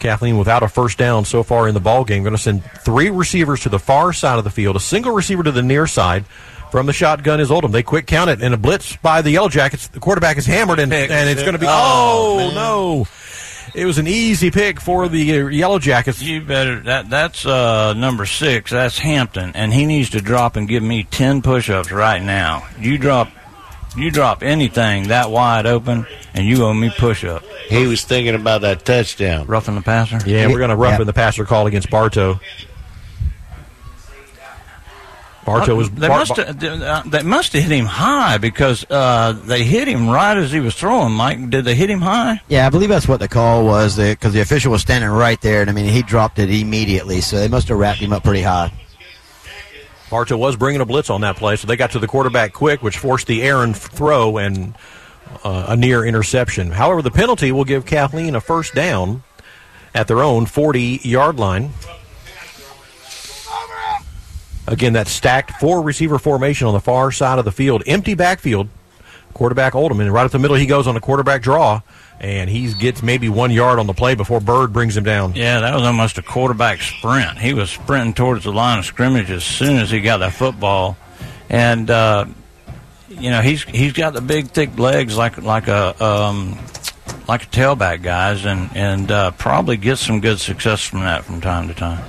Kathleen 0.00 0.38
without 0.38 0.62
a 0.62 0.68
first 0.68 0.98
down 0.98 1.24
so 1.24 1.42
far 1.42 1.66
in 1.68 1.74
the 1.74 1.80
ball 1.80 2.04
game. 2.04 2.22
Going 2.22 2.34
to 2.36 2.38
send 2.42 2.62
three 2.64 3.10
receivers 3.10 3.60
to 3.60 3.68
the 3.68 3.78
far 3.78 4.12
side 4.12 4.38
of 4.38 4.44
the 4.44 4.50
field, 4.50 4.76
a 4.76 4.80
single 4.80 5.12
receiver 5.12 5.42
to 5.42 5.52
the 5.52 5.62
near 5.62 5.86
side. 5.86 6.24
From 6.70 6.86
the 6.86 6.92
shotgun 6.92 7.40
is 7.40 7.50
Oldham. 7.52 7.70
They 7.72 7.82
quick 7.84 8.06
count 8.06 8.30
it, 8.30 8.42
and 8.42 8.52
a 8.52 8.56
blitz 8.56 8.96
by 8.96 9.22
the 9.22 9.30
Yellow 9.30 9.48
Jackets. 9.48 9.86
The 9.88 10.00
quarterback 10.00 10.38
is 10.38 10.44
hammered, 10.44 10.80
and, 10.80 10.92
and 10.92 11.30
it's 11.30 11.42
going 11.42 11.52
to 11.52 11.58
be. 11.58 11.66
Oh, 11.68 12.50
Oh, 12.50 12.54
no! 12.54 13.06
It 13.74 13.86
was 13.86 13.98
an 13.98 14.06
easy 14.06 14.52
pick 14.52 14.80
for 14.80 15.08
the 15.08 15.40
uh, 15.40 15.46
Yellow 15.48 15.80
Jackets. 15.80 16.22
You 16.22 16.40
better 16.40 16.80
that 16.80 17.10
that's 17.10 17.44
uh, 17.44 17.92
number 17.94 18.24
six. 18.24 18.70
That's 18.70 18.98
Hampton, 18.98 19.50
and 19.54 19.72
he 19.72 19.84
needs 19.84 20.10
to 20.10 20.20
drop 20.20 20.54
and 20.54 20.68
give 20.68 20.82
me 20.82 21.02
ten 21.04 21.42
push-ups 21.42 21.90
right 21.90 22.22
now. 22.22 22.68
You 22.78 22.98
drop, 22.98 23.30
you 23.96 24.12
drop 24.12 24.44
anything 24.44 25.08
that 25.08 25.30
wide 25.30 25.66
open, 25.66 26.06
and 26.34 26.46
you 26.46 26.64
owe 26.64 26.72
me 26.72 26.92
push-up. 26.96 27.42
He 27.68 27.86
was 27.86 28.04
thinking 28.04 28.36
about 28.36 28.60
that 28.60 28.84
touchdown. 28.84 29.46
Roughing 29.46 29.74
the 29.74 29.82
passer. 29.82 30.20
Yeah, 30.24 30.46
we're 30.46 30.58
going 30.58 30.70
to 30.70 30.76
rough 30.76 31.00
in 31.00 31.06
the 31.06 31.12
passer 31.12 31.44
call 31.44 31.66
against 31.66 31.90
Bartow. 31.90 32.38
Bartow 35.44 35.74
was. 35.74 35.90
They 35.90 36.08
Bar- 36.08 36.18
must 36.18 36.36
have, 36.36 36.64
uh, 36.64 37.02
they 37.06 37.22
must 37.22 37.52
have 37.52 37.62
hit 37.62 37.72
him 37.72 37.86
high 37.86 38.38
because 38.38 38.84
uh, 38.88 39.32
they 39.32 39.64
hit 39.64 39.88
him 39.88 40.08
right 40.08 40.36
as 40.36 40.50
he 40.50 40.60
was 40.60 40.74
throwing. 40.74 41.12
Mike, 41.12 41.50
did 41.50 41.64
they 41.64 41.74
hit 41.74 41.90
him 41.90 42.00
high? 42.00 42.40
Yeah, 42.48 42.66
I 42.66 42.70
believe 42.70 42.88
that's 42.88 43.06
what 43.06 43.20
the 43.20 43.28
call 43.28 43.64
was 43.64 43.96
because 43.96 44.32
the 44.32 44.40
official 44.40 44.72
was 44.72 44.82
standing 44.82 45.10
right 45.10 45.40
there, 45.40 45.60
and 45.60 45.68
I 45.68 45.72
mean 45.72 45.86
he 45.86 46.02
dropped 46.02 46.38
it 46.38 46.50
immediately, 46.50 47.20
so 47.20 47.36
they 47.36 47.48
must 47.48 47.68
have 47.68 47.78
wrapped 47.78 48.00
him 48.00 48.12
up 48.12 48.24
pretty 48.24 48.42
high. 48.42 48.72
Bartow 50.10 50.36
was 50.36 50.56
bringing 50.56 50.80
a 50.80 50.86
blitz 50.86 51.10
on 51.10 51.22
that 51.22 51.36
play, 51.36 51.56
so 51.56 51.66
they 51.66 51.76
got 51.76 51.90
to 51.92 51.98
the 51.98 52.06
quarterback 52.06 52.52
quick, 52.52 52.82
which 52.82 52.98
forced 52.98 53.26
the 53.26 53.42
errant 53.42 53.76
throw 53.76 54.38
and 54.38 54.74
uh, 55.42 55.66
a 55.68 55.76
near 55.76 56.04
interception. 56.04 56.70
However, 56.70 57.02
the 57.02 57.10
penalty 57.10 57.52
will 57.52 57.64
give 57.64 57.84
Kathleen 57.84 58.34
a 58.34 58.40
first 58.40 58.74
down 58.74 59.22
at 59.94 60.08
their 60.08 60.22
own 60.22 60.46
40 60.46 61.00
yard 61.02 61.38
line. 61.38 61.72
Again, 64.66 64.94
that 64.94 65.08
stacked 65.08 65.52
four 65.60 65.82
receiver 65.82 66.18
formation 66.18 66.66
on 66.66 66.72
the 66.72 66.80
far 66.80 67.12
side 67.12 67.38
of 67.38 67.44
the 67.44 67.52
field. 67.52 67.82
Empty 67.86 68.14
backfield. 68.14 68.68
Quarterback 69.34 69.74
Oldham. 69.74 70.00
And 70.00 70.12
right 70.12 70.24
up 70.24 70.30
the 70.30 70.38
middle, 70.38 70.56
he 70.56 70.66
goes 70.66 70.86
on 70.86 70.96
a 70.96 71.00
quarterback 71.00 71.42
draw, 71.42 71.82
and 72.20 72.48
he 72.48 72.72
gets 72.72 73.02
maybe 73.02 73.28
one 73.28 73.50
yard 73.50 73.78
on 73.78 73.86
the 73.86 73.92
play 73.92 74.14
before 74.14 74.40
Bird 74.40 74.72
brings 74.72 74.96
him 74.96 75.04
down. 75.04 75.34
Yeah, 75.34 75.60
that 75.60 75.74
was 75.74 75.82
almost 75.82 76.18
a 76.18 76.22
quarterback 76.22 76.80
sprint. 76.80 77.38
He 77.38 77.52
was 77.52 77.70
sprinting 77.70 78.14
towards 78.14 78.44
the 78.44 78.52
line 78.52 78.78
of 78.78 78.84
scrimmage 78.84 79.30
as 79.30 79.44
soon 79.44 79.76
as 79.76 79.90
he 79.90 80.00
got 80.00 80.18
that 80.18 80.32
football, 80.34 80.96
and 81.50 81.90
uh, 81.90 82.26
you 83.08 83.30
know 83.30 83.40
he's 83.42 83.64
he's 83.64 83.92
got 83.92 84.14
the 84.14 84.20
big 84.20 84.48
thick 84.50 84.78
legs 84.78 85.16
like 85.16 85.36
like 85.42 85.66
a 85.66 86.02
um, 86.02 86.56
like 87.26 87.42
a 87.42 87.46
tailback 87.46 88.02
guys, 88.02 88.44
and 88.44 88.70
and 88.76 89.10
uh, 89.10 89.32
probably 89.32 89.76
gets 89.76 90.00
some 90.00 90.20
good 90.20 90.38
success 90.38 90.80
from 90.80 91.00
that 91.00 91.24
from 91.24 91.40
time 91.40 91.66
to 91.66 91.74
time. 91.74 92.04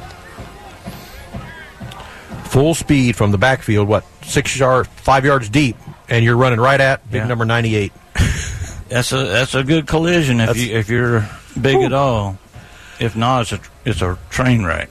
Full 2.45 2.73
speed 2.75 3.15
from 3.15 3.31
the 3.31 3.37
backfield, 3.37 3.87
what 3.87 4.05
six 4.23 4.57
yards, 4.57 4.87
five 4.95 5.25
yards 5.25 5.49
deep, 5.49 5.75
and 6.09 6.23
you're 6.23 6.37
running 6.37 6.59
right 6.59 6.79
at 6.79 7.03
big 7.11 7.21
Yeah. 7.21 7.27
number 7.27 7.45
ninety 7.45 7.75
eight. 7.75 7.93
That's 8.89 9.11
a 9.11 9.23
that's 9.25 9.55
a 9.55 9.63
good 9.63 9.87
collision 9.87 10.39
if 10.39 10.55
you 10.57 10.75
if 10.75 10.89
you're 10.89 11.27
big 11.59 11.77
at 11.81 11.91
all. 11.91 12.37
If 12.99 13.15
not, 13.15 13.41
it's 13.41 13.51
a 13.51 13.59
it's 13.83 14.01
a 14.03 14.17
train 14.29 14.63
wreck. 14.63 14.89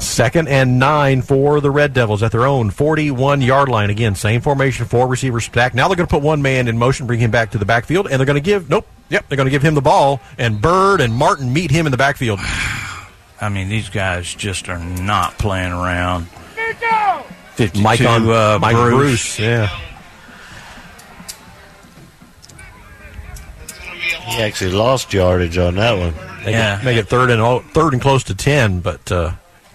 Second 0.00 0.48
and 0.48 0.78
nine 0.78 1.20
for 1.22 1.60
the 1.60 1.70
Red 1.70 1.92
Devils 1.92 2.22
at 2.22 2.32
their 2.32 2.46
own 2.46 2.70
41 2.70 3.42
yard 3.42 3.68
line. 3.68 3.90
Again, 3.90 4.14
same 4.14 4.40
formation, 4.40 4.86
four 4.86 5.06
receivers 5.06 5.44
stacked. 5.44 5.74
Now 5.74 5.88
they're 5.88 5.96
going 5.96 6.06
to 6.08 6.10
put 6.10 6.22
one 6.22 6.40
man 6.42 6.68
in 6.68 6.78
motion, 6.78 7.06
bring 7.06 7.20
him 7.20 7.30
back 7.30 7.50
to 7.50 7.58
the 7.58 7.64
backfield, 7.66 8.08
and 8.10 8.18
they're 8.18 8.26
going 8.26 8.34
to 8.36 8.40
give, 8.40 8.70
nope, 8.70 8.86
yep, 9.10 9.26
they're 9.28 9.36
going 9.36 9.46
to 9.46 9.50
give 9.50 9.62
him 9.62 9.74
the 9.74 9.82
ball, 9.82 10.18
and 10.38 10.60
Bird 10.60 11.02
and 11.02 11.12
Martin 11.14 11.52
meet 11.52 11.70
him 11.70 11.86
in 11.86 11.92
the 11.92 11.98
backfield. 11.98 12.40
I 13.42 13.50
mean, 13.50 13.68
these 13.68 13.90
guys 13.90 14.34
just 14.34 14.68
are 14.70 14.78
not 14.78 15.36
playing 15.38 15.72
around. 15.72 16.28
52, 17.60 17.82
Mike 17.82 18.00
on 18.00 18.30
uh, 18.30 18.58
Mike 18.58 18.74
Bruce. 18.74 19.36
Bruce, 19.36 19.38
yeah. 19.38 19.68
He 24.28 24.42
actually 24.42 24.72
lost 24.72 25.12
yardage 25.12 25.58
on 25.58 25.74
that 25.74 25.92
one. 25.92 26.14
Make 26.46 26.54
it, 26.54 26.84
make 26.86 26.96
it 26.96 27.08
third 27.08 27.30
and 27.30 27.42
oh, 27.42 27.58
third 27.58 27.92
and 27.92 28.00
close 28.00 28.24
to 28.24 28.34
ten. 28.34 28.80
But 28.80 29.12
uh, 29.12 29.32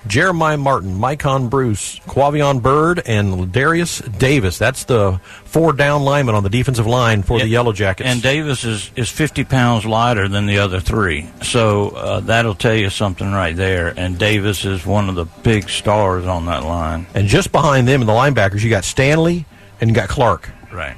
Jeremiah 0.08 0.58
Martin, 0.58 0.96
Micon 0.96 1.50
Bruce, 1.50 2.00
Quavion 2.00 2.62
Bird, 2.62 3.02
and 3.06 3.52
Darius 3.52 4.00
Davis. 4.00 4.58
That's 4.58 4.84
the 4.84 5.20
four 5.46 5.74
down 5.74 6.04
linemen 6.04 6.36
on 6.36 6.44
the 6.44 6.50
defensive 6.50 6.86
line 6.86 7.24
for 7.24 7.40
the 7.40 7.48
Yellow 7.48 7.74
Jackets. 7.74 8.10
And 8.10 8.22
Davis 8.22 8.64
is, 8.64 8.92
is 8.96 9.10
50 9.10 9.44
pounds 9.46 9.86
lighter 9.86 10.28
than 10.28 10.46
the 10.46 10.60
other 10.60 10.80
three. 10.80 11.30
So 11.42 11.90
uh, 11.90 12.20
that'll 12.22 12.56
tell 12.56 12.76
you 12.76 12.90
something 12.90 13.32
right 13.32 13.56
there. 13.56 13.94
And 13.98 14.18
Davis 14.18 14.66
is 14.66 14.86
one 14.86 15.10
of 15.10 15.16
the 15.16 15.26
big 15.26 15.70
stars 15.70 16.26
on 16.26 16.46
that 16.46 16.64
line. 16.64 17.08
And 17.16 17.28
just 17.28 17.52
behind 17.52 17.88
them 17.88 18.02
in 18.02 18.08
the 18.08 18.14
linebackers, 18.14 18.62
you 18.62 18.70
got 18.70 18.84
Stanley 18.84 19.46
and 19.82 19.90
you 19.90 19.96
got 19.96 20.10
Clark. 20.10 20.50
Right. 20.72 20.98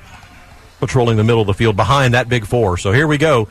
Patrolling 0.79 1.17
the 1.17 1.23
middle 1.23 1.41
of 1.41 1.47
the 1.47 1.53
field 1.53 1.75
behind 1.75 2.13
that 2.13 2.29
big 2.29 2.45
four. 2.45 2.77
So 2.77 2.91
here 2.91 3.07
we 3.07 3.17
go. 3.17 3.47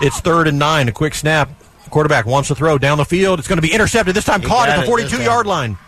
It's 0.00 0.20
third 0.20 0.48
and 0.48 0.58
nine. 0.58 0.88
A 0.88 0.92
quick 0.92 1.14
snap. 1.14 1.50
Quarterback 1.94 2.26
wants 2.26 2.48
to 2.48 2.56
throw 2.56 2.76
down 2.76 2.98
the 2.98 3.04
field. 3.04 3.38
It's 3.38 3.46
going 3.46 3.58
to 3.58 3.62
be 3.62 3.72
intercepted. 3.72 4.16
This 4.16 4.24
time 4.24 4.40
He 4.40 4.48
caught 4.48 4.68
at 4.68 4.80
the 4.80 4.86
42 4.86 5.22
yard 5.22 5.46
line. 5.46 5.78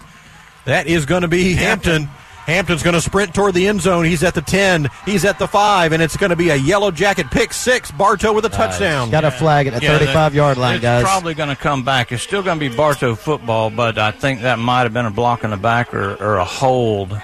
That 0.65 0.87
is 0.87 1.05
going 1.05 1.23
to 1.23 1.29
be 1.29 1.53
Hampton. 1.55 2.05
Hampton's 2.45 2.85
going 2.85 2.95
to 2.95 3.01
sprint 3.01 3.35
toward 3.35 3.55
the 3.55 3.67
end 3.67 3.81
zone. 3.81 4.05
He's 4.05 4.23
at 4.23 4.35
the 4.35 4.41
10. 4.41 4.87
He's 5.05 5.25
at 5.25 5.41
the 5.41 5.49
5. 5.49 5.91
And 5.91 6.01
it's 6.01 6.17
going 6.17 6.31
to 6.31 6.37
be 6.37 6.51
a 6.51 6.55
yellow 6.55 6.93
jacket 6.93 7.29
pick 7.33 7.53
six. 7.53 7.91
Bartow 7.91 8.33
with 8.33 8.45
a 8.45 8.49
touchdown. 8.49 9.11
Got 9.11 9.25
a 9.25 9.33
flag 9.33 9.67
at 9.67 9.75
the 9.75 9.83
Yeah, 9.83 9.99
35 9.99 10.37
yard 10.37 10.59
line, 10.59 10.77
it's 10.77 10.83
guys. 10.83 11.03
probably 11.03 11.35
going 11.35 11.49
to 11.49 11.57
come 11.57 11.83
back. 11.83 12.13
It's 12.13 12.23
still 12.23 12.45
going 12.45 12.61
to 12.61 12.71
be 12.71 12.77
Bartow 12.77 13.17
football, 13.17 13.71
but 13.71 13.99
I 13.99 14.13
think 14.13 14.43
that 14.43 14.61
might 14.61 14.83
have 14.83 14.93
been 14.93 15.07
a 15.07 15.11
block 15.11 15.43
in 15.43 15.51
the 15.51 15.57
back 15.57 15.93
or, 15.93 16.15
or 16.23 16.37
a 16.37 16.45
hold. 16.45 17.21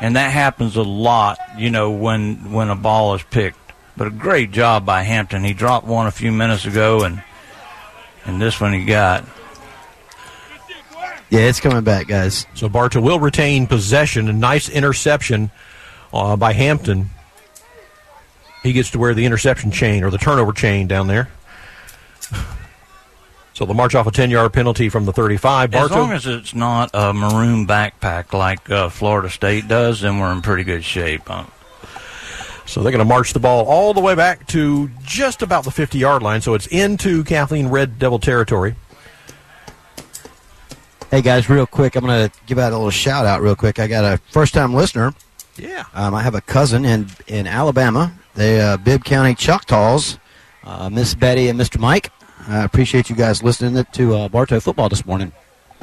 And 0.00 0.14
that 0.14 0.30
happens 0.30 0.76
a 0.76 0.82
lot, 0.82 1.38
you 1.58 1.70
know, 1.70 1.90
when 1.90 2.52
when 2.52 2.70
a 2.70 2.76
ball 2.76 3.16
is 3.16 3.24
picked. 3.24 3.58
But 3.96 4.06
a 4.06 4.10
great 4.10 4.52
job 4.52 4.86
by 4.86 5.02
Hampton. 5.02 5.42
He 5.42 5.54
dropped 5.54 5.88
one 5.88 6.06
a 6.06 6.12
few 6.12 6.30
minutes 6.30 6.66
ago, 6.66 7.02
and 7.02 7.20
and 8.24 8.40
this 8.40 8.60
one 8.60 8.72
he 8.72 8.84
got. 8.84 9.24
Yeah, 11.30 11.40
it's 11.40 11.60
coming 11.60 11.82
back, 11.82 12.08
guys. 12.08 12.46
So 12.54 12.68
Bartow 12.68 13.00
will 13.00 13.18
retain 13.18 13.66
possession. 13.66 14.28
A 14.28 14.32
nice 14.34 14.68
interception 14.68 15.50
uh, 16.12 16.36
by 16.36 16.52
Hampton. 16.52 17.08
He 18.62 18.72
gets 18.72 18.90
to 18.90 18.98
wear 18.98 19.14
the 19.14 19.24
interception 19.24 19.70
chain 19.70 20.04
or 20.04 20.10
the 20.10 20.18
turnover 20.18 20.52
chain 20.52 20.86
down 20.86 21.06
there. 21.06 21.28
So 23.54 23.66
they'll 23.66 23.74
march 23.74 23.94
off 23.94 24.06
a 24.06 24.10
10 24.10 24.30
yard 24.30 24.50
penalty 24.54 24.88
from 24.88 25.04
the 25.04 25.12
35. 25.12 25.74
As 25.74 25.90
long 25.90 26.10
as 26.12 26.26
it's 26.26 26.54
not 26.54 26.88
a 26.94 27.12
maroon 27.12 27.66
backpack 27.66 28.32
like 28.32 28.70
uh, 28.70 28.88
Florida 28.88 29.28
State 29.28 29.68
does, 29.68 30.00
then 30.00 30.18
we're 30.18 30.32
in 30.32 30.40
pretty 30.40 30.64
good 30.64 30.82
shape. 30.82 31.30
Uh, 31.30 31.44
so 32.72 32.82
they're 32.82 32.90
going 32.90 33.00
to 33.00 33.04
march 33.04 33.34
the 33.34 33.38
ball 33.38 33.66
all 33.66 33.92
the 33.92 34.00
way 34.00 34.14
back 34.14 34.46
to 34.46 34.88
just 35.02 35.42
about 35.42 35.64
the 35.64 35.70
50 35.70 35.98
yard 35.98 36.22
line. 36.22 36.40
So 36.40 36.54
it's 36.54 36.66
into 36.68 37.22
Kathleen 37.22 37.68
Red 37.68 37.98
Devil 37.98 38.18
territory. 38.18 38.74
Hey 41.10 41.20
guys, 41.20 41.50
real 41.50 41.66
quick, 41.66 41.94
I'm 41.94 42.06
going 42.06 42.30
to 42.30 42.36
give 42.46 42.58
out 42.58 42.72
a 42.72 42.76
little 42.76 42.90
shout 42.90 43.26
out 43.26 43.42
real 43.42 43.54
quick. 43.54 43.78
I 43.78 43.86
got 43.86 44.04
a 44.04 44.16
first 44.30 44.54
time 44.54 44.72
listener. 44.72 45.12
Yeah. 45.58 45.84
Um, 45.92 46.14
I 46.14 46.22
have 46.22 46.34
a 46.34 46.40
cousin 46.40 46.86
in 46.86 47.08
in 47.26 47.46
Alabama. 47.46 48.14
They 48.34 48.62
uh, 48.62 48.78
Bibb 48.78 49.04
County 49.04 49.34
Choctaws. 49.34 50.18
Uh, 50.64 50.88
Miss 50.88 51.14
Betty 51.14 51.48
and 51.48 51.60
Mr. 51.60 51.78
Mike. 51.78 52.10
I 52.48 52.64
appreciate 52.64 53.10
you 53.10 53.16
guys 53.16 53.42
listening 53.42 53.84
to 53.92 54.14
uh, 54.14 54.28
Bartow 54.28 54.60
football 54.60 54.88
this 54.88 55.04
morning. 55.04 55.32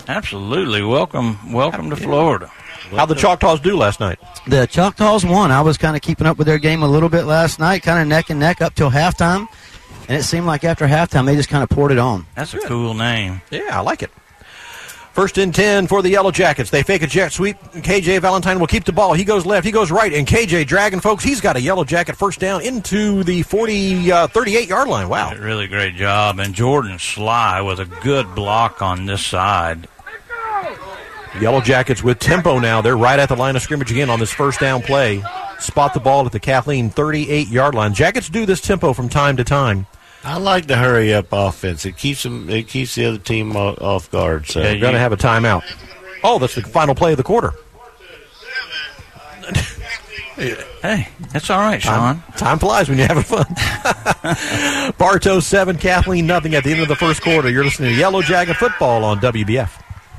absolutely. 0.07 0.81
Welcome, 0.81 1.53
welcome 1.53 1.91
to 1.91 1.95
Florida. 1.95 2.51
How'd 2.91 3.09
the 3.09 3.15
Choctaws 3.15 3.59
do 3.59 3.77
last 3.77 3.99
night? 3.99 4.19
The 4.47 4.65
Choctaws 4.65 5.25
won. 5.25 5.51
I 5.51 5.61
was 5.61 5.77
kind 5.77 5.95
of 5.95 6.01
keeping 6.01 6.27
up 6.27 6.37
with 6.37 6.47
their 6.47 6.57
game 6.57 6.83
a 6.83 6.87
little 6.87 7.09
bit 7.09 7.23
last 7.23 7.59
night, 7.59 7.83
kind 7.83 7.99
of 7.99 8.07
neck 8.07 8.29
and 8.29 8.39
neck 8.39 8.61
up 8.61 8.75
till 8.75 8.89
halftime. 8.89 9.47
And 10.07 10.17
it 10.17 10.23
seemed 10.23 10.47
like 10.47 10.63
after 10.63 10.87
halftime, 10.87 11.25
they 11.25 11.35
just 11.35 11.49
kind 11.49 11.63
of 11.63 11.69
poured 11.69 11.91
it 11.91 11.99
on. 11.99 12.25
That's 12.35 12.53
a 12.53 12.59
cool 12.59 12.93
name. 12.95 13.41
Yeah, 13.51 13.77
I 13.77 13.81
like 13.81 14.01
it. 14.01 14.11
First 15.13 15.37
and 15.37 15.53
10 15.53 15.87
for 15.87 16.01
the 16.01 16.09
Yellow 16.09 16.31
Jackets. 16.31 16.69
They 16.69 16.81
fake 16.81 17.01
a 17.01 17.07
jet 17.07 17.33
sweep. 17.33 17.57
KJ 17.73 18.21
Valentine 18.21 18.59
will 18.59 18.67
keep 18.67 18.85
the 18.85 18.93
ball. 18.93 19.13
He 19.13 19.23
goes 19.25 19.45
left, 19.45 19.65
he 19.65 19.71
goes 19.71 19.91
right, 19.91 20.13
and 20.13 20.25
KJ 20.25 20.65
Dragon, 20.65 21.01
folks. 21.01 21.23
He's 21.23 21.41
got 21.41 21.57
a 21.57 21.61
Yellow 21.61 21.83
Jacket 21.83 22.15
first 22.15 22.39
down 22.39 22.61
into 22.61 23.23
the 23.23 23.41
40, 23.43 24.11
uh, 24.11 24.27
38 24.27 24.69
yard 24.69 24.87
line. 24.87 25.09
Wow. 25.09 25.33
Really 25.35 25.67
great 25.67 25.95
job. 25.95 26.39
And 26.39 26.55
Jordan 26.55 26.99
Sly 26.99 27.59
with 27.61 27.79
a 27.79 27.85
good 27.85 28.33
block 28.33 28.81
on 28.81 29.07
this 29.07 29.25
side. 29.25 29.87
Yellow 31.39 31.61
Jackets 31.61 32.03
with 32.03 32.19
tempo 32.19 32.59
now. 32.59 32.81
They're 32.81 32.97
right 32.97 33.19
at 33.19 33.29
the 33.29 33.35
line 33.35 33.55
of 33.55 33.61
scrimmage 33.61 33.91
again 33.91 34.09
on 34.09 34.19
this 34.19 34.31
first 34.31 34.59
down 34.59 34.81
play. 34.81 35.23
Spot 35.59 35.93
the 35.93 35.99
ball 35.99 36.25
at 36.25 36.31
the 36.31 36.39
Kathleen 36.39 36.89
38 36.89 37.47
yard 37.47 37.75
line. 37.75 37.93
Jackets 37.93 38.29
do 38.29 38.45
this 38.45 38.61
tempo 38.61 38.93
from 38.93 39.09
time 39.09 39.37
to 39.37 39.43
time. 39.43 39.85
I 40.23 40.37
like 40.37 40.67
the 40.67 40.75
hurry 40.75 41.13
up 41.13 41.27
offense. 41.31 41.85
It 41.85 41.97
keeps 41.97 42.23
them. 42.23 42.49
It 42.49 42.67
keeps 42.67 42.95
the 42.95 43.05
other 43.05 43.17
team 43.17 43.55
off 43.55 44.11
guard. 44.11 44.47
So 44.47 44.61
They're 44.61 44.79
going 44.79 44.93
to 44.93 44.99
have 44.99 45.13
a 45.13 45.17
timeout. 45.17 45.63
Oh, 46.23 46.39
that's 46.39 46.55
the 46.55 46.61
final 46.61 46.95
play 46.95 47.11
of 47.11 47.17
the 47.17 47.23
quarter. 47.23 47.53
Hey, 50.81 51.09
that's 51.33 51.49
all 51.49 51.59
right, 51.59 51.81
Sean. 51.81 52.21
Time, 52.21 52.33
time 52.37 52.59
flies 52.59 52.87
when 52.87 52.97
you're 52.97 53.07
having 53.07 53.23
fun. 53.23 53.45
Bartow 54.97 55.41
7, 55.41 55.77
Kathleen 55.77 56.25
nothing 56.27 56.55
at 56.55 56.63
the 56.63 56.71
end 56.71 56.79
of 56.79 56.87
the 56.87 56.95
first 56.95 57.21
quarter. 57.21 57.49
You're 57.49 57.65
listening 57.65 57.91
to 57.93 57.99
Yellow 57.99 58.21
Jacket 58.21 58.55
Football 58.55 59.03
on 59.03 59.19
WBF. 59.19 59.69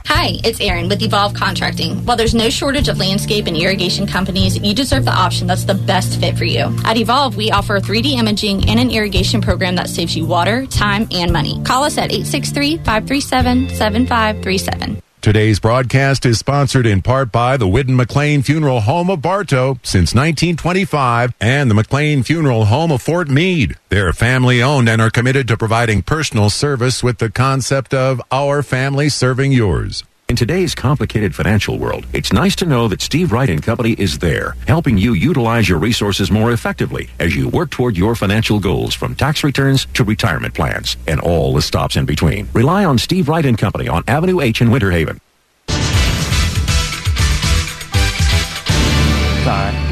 Hi, 0.06 0.38
it's 0.44 0.60
Erin 0.60 0.88
with 0.88 1.02
Evolve 1.02 1.34
Contracting. 1.34 2.04
While 2.04 2.16
there's 2.16 2.34
no 2.34 2.50
shortage 2.50 2.88
of 2.88 2.98
landscape 2.98 3.46
and 3.46 3.56
irrigation 3.56 4.06
companies, 4.06 4.58
you 4.58 4.74
deserve 4.74 5.04
the 5.04 5.12
option 5.12 5.46
that's 5.46 5.64
the 5.64 5.74
best 5.74 6.20
fit 6.20 6.36
for 6.36 6.44
you. 6.44 6.74
At 6.84 6.96
Evolve, 6.96 7.36
we 7.36 7.50
offer 7.50 7.80
3D 7.80 8.18
imaging 8.18 8.68
and 8.68 8.78
an 8.78 8.90
irrigation 8.90 9.40
program 9.40 9.76
that 9.76 9.88
saves 9.88 10.16
you 10.16 10.26
water, 10.26 10.66
time, 10.66 11.08
and 11.10 11.32
money. 11.32 11.62
Call 11.64 11.84
us 11.84 11.96
at 11.96 12.12
863 12.12 12.78
537 12.78 13.70
7537. 13.70 15.00
Today's 15.20 15.60
broadcast 15.60 16.24
is 16.24 16.38
sponsored 16.38 16.86
in 16.86 17.02
part 17.02 17.30
by 17.30 17.58
the 17.58 17.68
Whidden 17.68 17.94
McLean 17.94 18.40
Funeral 18.40 18.80
Home 18.80 19.10
of 19.10 19.20
Bartow 19.20 19.74
since 19.82 20.14
1925 20.14 21.34
and 21.38 21.70
the 21.70 21.74
McLean 21.74 22.22
Funeral 22.22 22.64
Home 22.64 22.90
of 22.90 23.02
Fort 23.02 23.28
Meade. 23.28 23.76
They're 23.90 24.14
family 24.14 24.62
owned 24.62 24.88
and 24.88 24.98
are 24.98 25.10
committed 25.10 25.46
to 25.48 25.58
providing 25.58 26.00
personal 26.00 26.48
service 26.48 27.02
with 27.02 27.18
the 27.18 27.28
concept 27.28 27.92
of 27.92 28.22
our 28.32 28.62
family 28.62 29.10
serving 29.10 29.52
yours. 29.52 30.04
In 30.30 30.36
today's 30.36 30.76
complicated 30.76 31.34
financial 31.34 31.76
world, 31.76 32.06
it's 32.12 32.32
nice 32.32 32.54
to 32.54 32.64
know 32.64 32.86
that 32.86 33.02
Steve 33.02 33.32
Wright 33.32 33.50
and 33.50 33.60
Company 33.60 33.96
is 33.98 34.20
there, 34.20 34.54
helping 34.68 34.96
you 34.96 35.14
utilize 35.14 35.68
your 35.68 35.80
resources 35.80 36.30
more 36.30 36.52
effectively 36.52 37.10
as 37.18 37.34
you 37.34 37.48
work 37.48 37.70
toward 37.70 37.96
your 37.96 38.14
financial 38.14 38.60
goals 38.60 38.94
from 38.94 39.16
tax 39.16 39.42
returns 39.42 39.86
to 39.94 40.04
retirement 40.04 40.54
plans 40.54 40.96
and 41.08 41.18
all 41.18 41.52
the 41.52 41.60
stops 41.60 41.96
in 41.96 42.04
between. 42.04 42.48
Rely 42.52 42.84
on 42.84 42.96
Steve 42.96 43.28
Wright 43.28 43.44
and 43.44 43.58
Company 43.58 43.88
on 43.88 44.04
Avenue 44.06 44.38
H 44.38 44.60
in 44.60 44.70
Winter 44.70 44.92
Haven. 44.92 45.20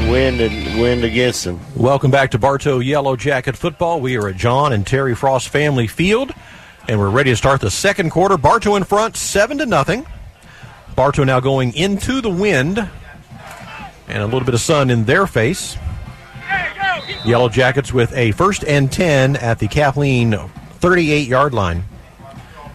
Wind 0.09 0.39
and 0.39 0.81
wind 0.81 1.03
against 1.03 1.43
them. 1.43 1.59
Welcome 1.75 2.11
back 2.11 2.31
to 2.31 2.39
Bartow 2.39 2.79
Yellow 2.79 3.17
Jacket 3.17 3.57
Football. 3.57 3.99
We 3.99 4.15
are 4.15 4.29
at 4.29 4.37
John 4.37 4.71
and 4.71 4.87
Terry 4.87 5.15
Frost 5.15 5.49
Family 5.49 5.87
Field, 5.87 6.33
and 6.87 6.97
we're 6.97 7.09
ready 7.09 7.31
to 7.31 7.35
start 7.35 7.59
the 7.59 7.69
second 7.69 8.11
quarter. 8.11 8.37
Bartow 8.37 8.77
in 8.77 8.85
front, 8.85 9.17
seven 9.17 9.57
to 9.57 9.65
nothing. 9.65 10.05
Bartow 10.99 11.23
now 11.23 11.39
going 11.39 11.73
into 11.75 12.19
the 12.19 12.29
wind, 12.29 12.77
and 12.77 14.21
a 14.21 14.25
little 14.25 14.43
bit 14.43 14.53
of 14.53 14.59
sun 14.59 14.89
in 14.89 15.05
their 15.05 15.27
face. 15.27 15.77
Yellow 17.23 17.47
Jackets 17.47 17.93
with 17.93 18.11
a 18.17 18.33
first 18.33 18.65
and 18.65 18.91
10 18.91 19.37
at 19.37 19.59
the 19.59 19.69
Kathleen 19.69 20.35
38 20.79 21.25
yard 21.25 21.53
line. 21.53 21.85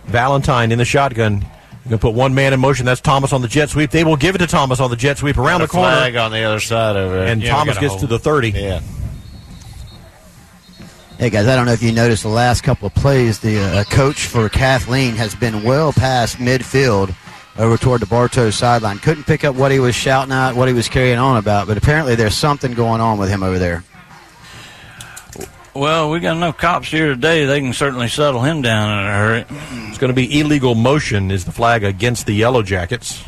Valentine 0.07 0.73
in 0.73 0.79
the 0.79 0.87
shotgun. 0.87 1.43
You're 1.43 1.51
going 1.91 1.91
to 1.91 1.99
put 1.99 2.15
one 2.15 2.35
man 2.35 2.55
in 2.55 2.61
motion. 2.61 2.87
That's 2.87 3.03
Thomas 3.03 3.35
on 3.35 3.43
the 3.43 3.49
jet 3.49 3.69
sweep. 3.69 3.91
They 3.91 4.05
will 4.05 4.17
give 4.17 4.35
it 4.35 4.39
to 4.39 4.47
Thomas 4.47 4.81
on 4.81 4.89
the 4.89 4.97
jet 4.97 5.19
sweep 5.19 5.37
around 5.37 5.59
Got 5.59 5.67
the 5.67 5.73
corner. 5.73 5.95
flag 5.95 6.17
on 6.17 6.33
the 6.33 6.45
other 6.45 6.61
side 6.61 6.97
over 6.97 7.17
there. 7.17 7.27
And 7.27 7.43
Yeah, 7.43 7.51
Thomas 7.51 7.75
gotta 7.75 7.89
gets 7.89 8.01
to 8.01 8.07
the 8.07 8.19
30. 8.19 8.53
Yeah. 8.53 8.81
Hey 11.19 11.29
guys, 11.29 11.47
I 11.47 11.57
don't 11.57 11.67
know 11.67 11.73
if 11.73 11.83
you 11.83 11.93
noticed 11.93 12.23
the 12.23 12.31
last 12.31 12.63
couple 12.63 12.87
of 12.87 12.95
plays. 12.95 13.41
The 13.41 13.59
uh, 13.61 13.85
coach 13.85 14.25
for 14.29 14.49
Kathleen 14.49 15.15
has 15.17 15.35
been 15.35 15.63
well 15.63 15.93
past 15.93 16.39
midfield 16.39 17.15
over 17.59 17.77
toward 17.77 18.01
the 18.01 18.07
Bartow 18.07 18.51
sideline. 18.51 18.99
Couldn't 18.99 19.25
pick 19.25 19.45
up 19.45 19.55
what 19.55 19.71
he 19.71 19.79
was 19.79 19.95
shouting 19.95 20.33
out, 20.33 20.57
what 20.57 20.69
he 20.69 20.75
was 20.75 20.89
carrying 20.89 21.19
on 21.19 21.37
about, 21.37 21.67
but 21.67 21.77
apparently 21.77 22.15
there's 22.15 22.35
something 22.35 22.75
going 22.75 23.01
on 23.01 23.19
with 23.19 23.29
him 23.29 23.43
over 23.43 23.59
there. 23.59 23.85
Well, 25.75 26.11
we 26.11 26.21
got 26.21 26.37
enough 26.37 26.57
cops 26.57 26.89
here 26.89 27.09
today. 27.09 27.47
They 27.47 27.61
can 27.61 27.73
certainly 27.73 28.09
settle 28.09 28.43
him 28.43 28.63
down 28.63 28.97
in 28.97 29.07
a 29.07 29.13
hurry. 29.13 29.45
It's 29.89 29.99
going 29.99 30.11
to 30.11 30.15
be 30.15 30.41
illegal 30.41 30.77
motion 30.77 31.33
is 31.33 31.45
the 31.45 31.53
flag 31.53 31.83
against 31.83 32.27
the 32.27 32.33
Yellow 32.33 32.63
Jackets. 32.63 33.25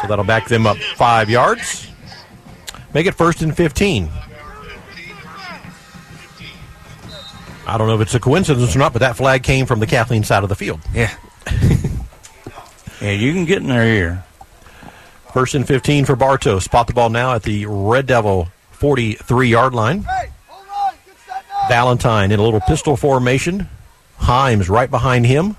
So 0.00 0.08
that'll 0.08 0.24
back 0.24 0.48
them 0.48 0.66
up 0.66 0.78
five 0.96 1.28
yards. 1.28 1.88
Make 2.94 3.06
it 3.06 3.14
first 3.14 3.42
and 3.42 3.54
15. 3.54 4.08
I 7.66 7.78
don't 7.78 7.86
know 7.86 7.94
if 7.94 8.00
it's 8.00 8.14
a 8.14 8.20
coincidence 8.20 8.74
or 8.74 8.78
not, 8.78 8.92
but 8.92 9.00
that 9.00 9.16
flag 9.16 9.42
came 9.42 9.66
from 9.66 9.80
the 9.80 9.86
Kathleen 9.86 10.24
side 10.24 10.42
of 10.42 10.48
the 10.48 10.56
field. 10.56 10.80
Yeah. 10.94 11.14
yeah, 13.02 13.10
you 13.10 13.32
can 13.32 13.44
get 13.44 13.58
in 13.58 13.68
their 13.68 13.84
ear. 13.84 14.24
First 15.32 15.54
and 15.54 15.66
15 15.66 16.04
for 16.04 16.14
Bartow. 16.14 16.58
Spot 16.58 16.86
the 16.86 16.92
ball 16.92 17.10
now 17.10 17.34
at 17.34 17.42
the 17.42 17.66
Red 17.66 18.06
Devil 18.06 18.48
43 18.72 19.48
yard 19.48 19.74
line. 19.74 20.06
Valentine 21.68 22.30
in 22.30 22.38
a 22.38 22.42
little 22.42 22.60
pistol 22.60 22.96
formation. 22.96 23.68
Himes 24.20 24.68
right 24.68 24.90
behind 24.90 25.26
him. 25.26 25.56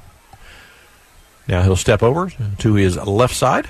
Now 1.48 1.64
he'll 1.64 1.76
step 1.76 2.02
over 2.02 2.32
to 2.60 2.74
his 2.76 2.98
left 2.98 3.36
side. 3.36 3.68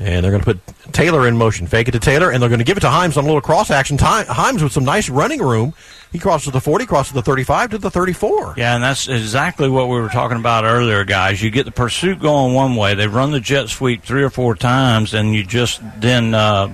And 0.00 0.24
they're 0.24 0.32
going 0.32 0.42
to 0.42 0.54
put 0.54 0.92
Taylor 0.92 1.28
in 1.28 1.36
motion. 1.36 1.66
Fake 1.66 1.88
it 1.88 1.92
to 1.92 2.00
Taylor, 2.00 2.30
and 2.30 2.42
they're 2.42 2.48
going 2.48 2.58
to 2.58 2.64
give 2.64 2.76
it 2.76 2.80
to 2.80 2.88
Himes 2.88 3.16
on 3.16 3.24
a 3.24 3.26
little 3.26 3.40
cross 3.40 3.70
action. 3.70 3.96
Ti- 3.96 4.04
Himes 4.04 4.62
with 4.62 4.72
some 4.72 4.84
nice 4.84 5.08
running 5.08 5.40
room. 5.40 5.72
He 6.10 6.18
crosses 6.18 6.52
the 6.52 6.60
40, 6.60 6.86
crosses 6.86 7.12
the 7.12 7.22
35 7.22 7.70
to 7.70 7.78
the 7.78 7.90
34. 7.90 8.54
Yeah, 8.56 8.74
and 8.74 8.82
that's 8.84 9.08
exactly 9.08 9.68
what 9.68 9.88
we 9.88 10.00
were 10.00 10.08
talking 10.08 10.36
about 10.38 10.64
earlier, 10.64 11.04
guys. 11.04 11.42
You 11.42 11.50
get 11.50 11.64
the 11.64 11.72
pursuit 11.72 12.20
going 12.20 12.54
one 12.54 12.76
way, 12.76 12.94
they 12.94 13.08
run 13.08 13.32
the 13.32 13.40
jet 13.40 13.68
sweep 13.68 14.02
three 14.02 14.22
or 14.22 14.30
four 14.30 14.54
times, 14.54 15.14
and 15.14 15.34
you 15.34 15.42
just 15.44 15.80
then 16.00 16.32
uh, 16.34 16.68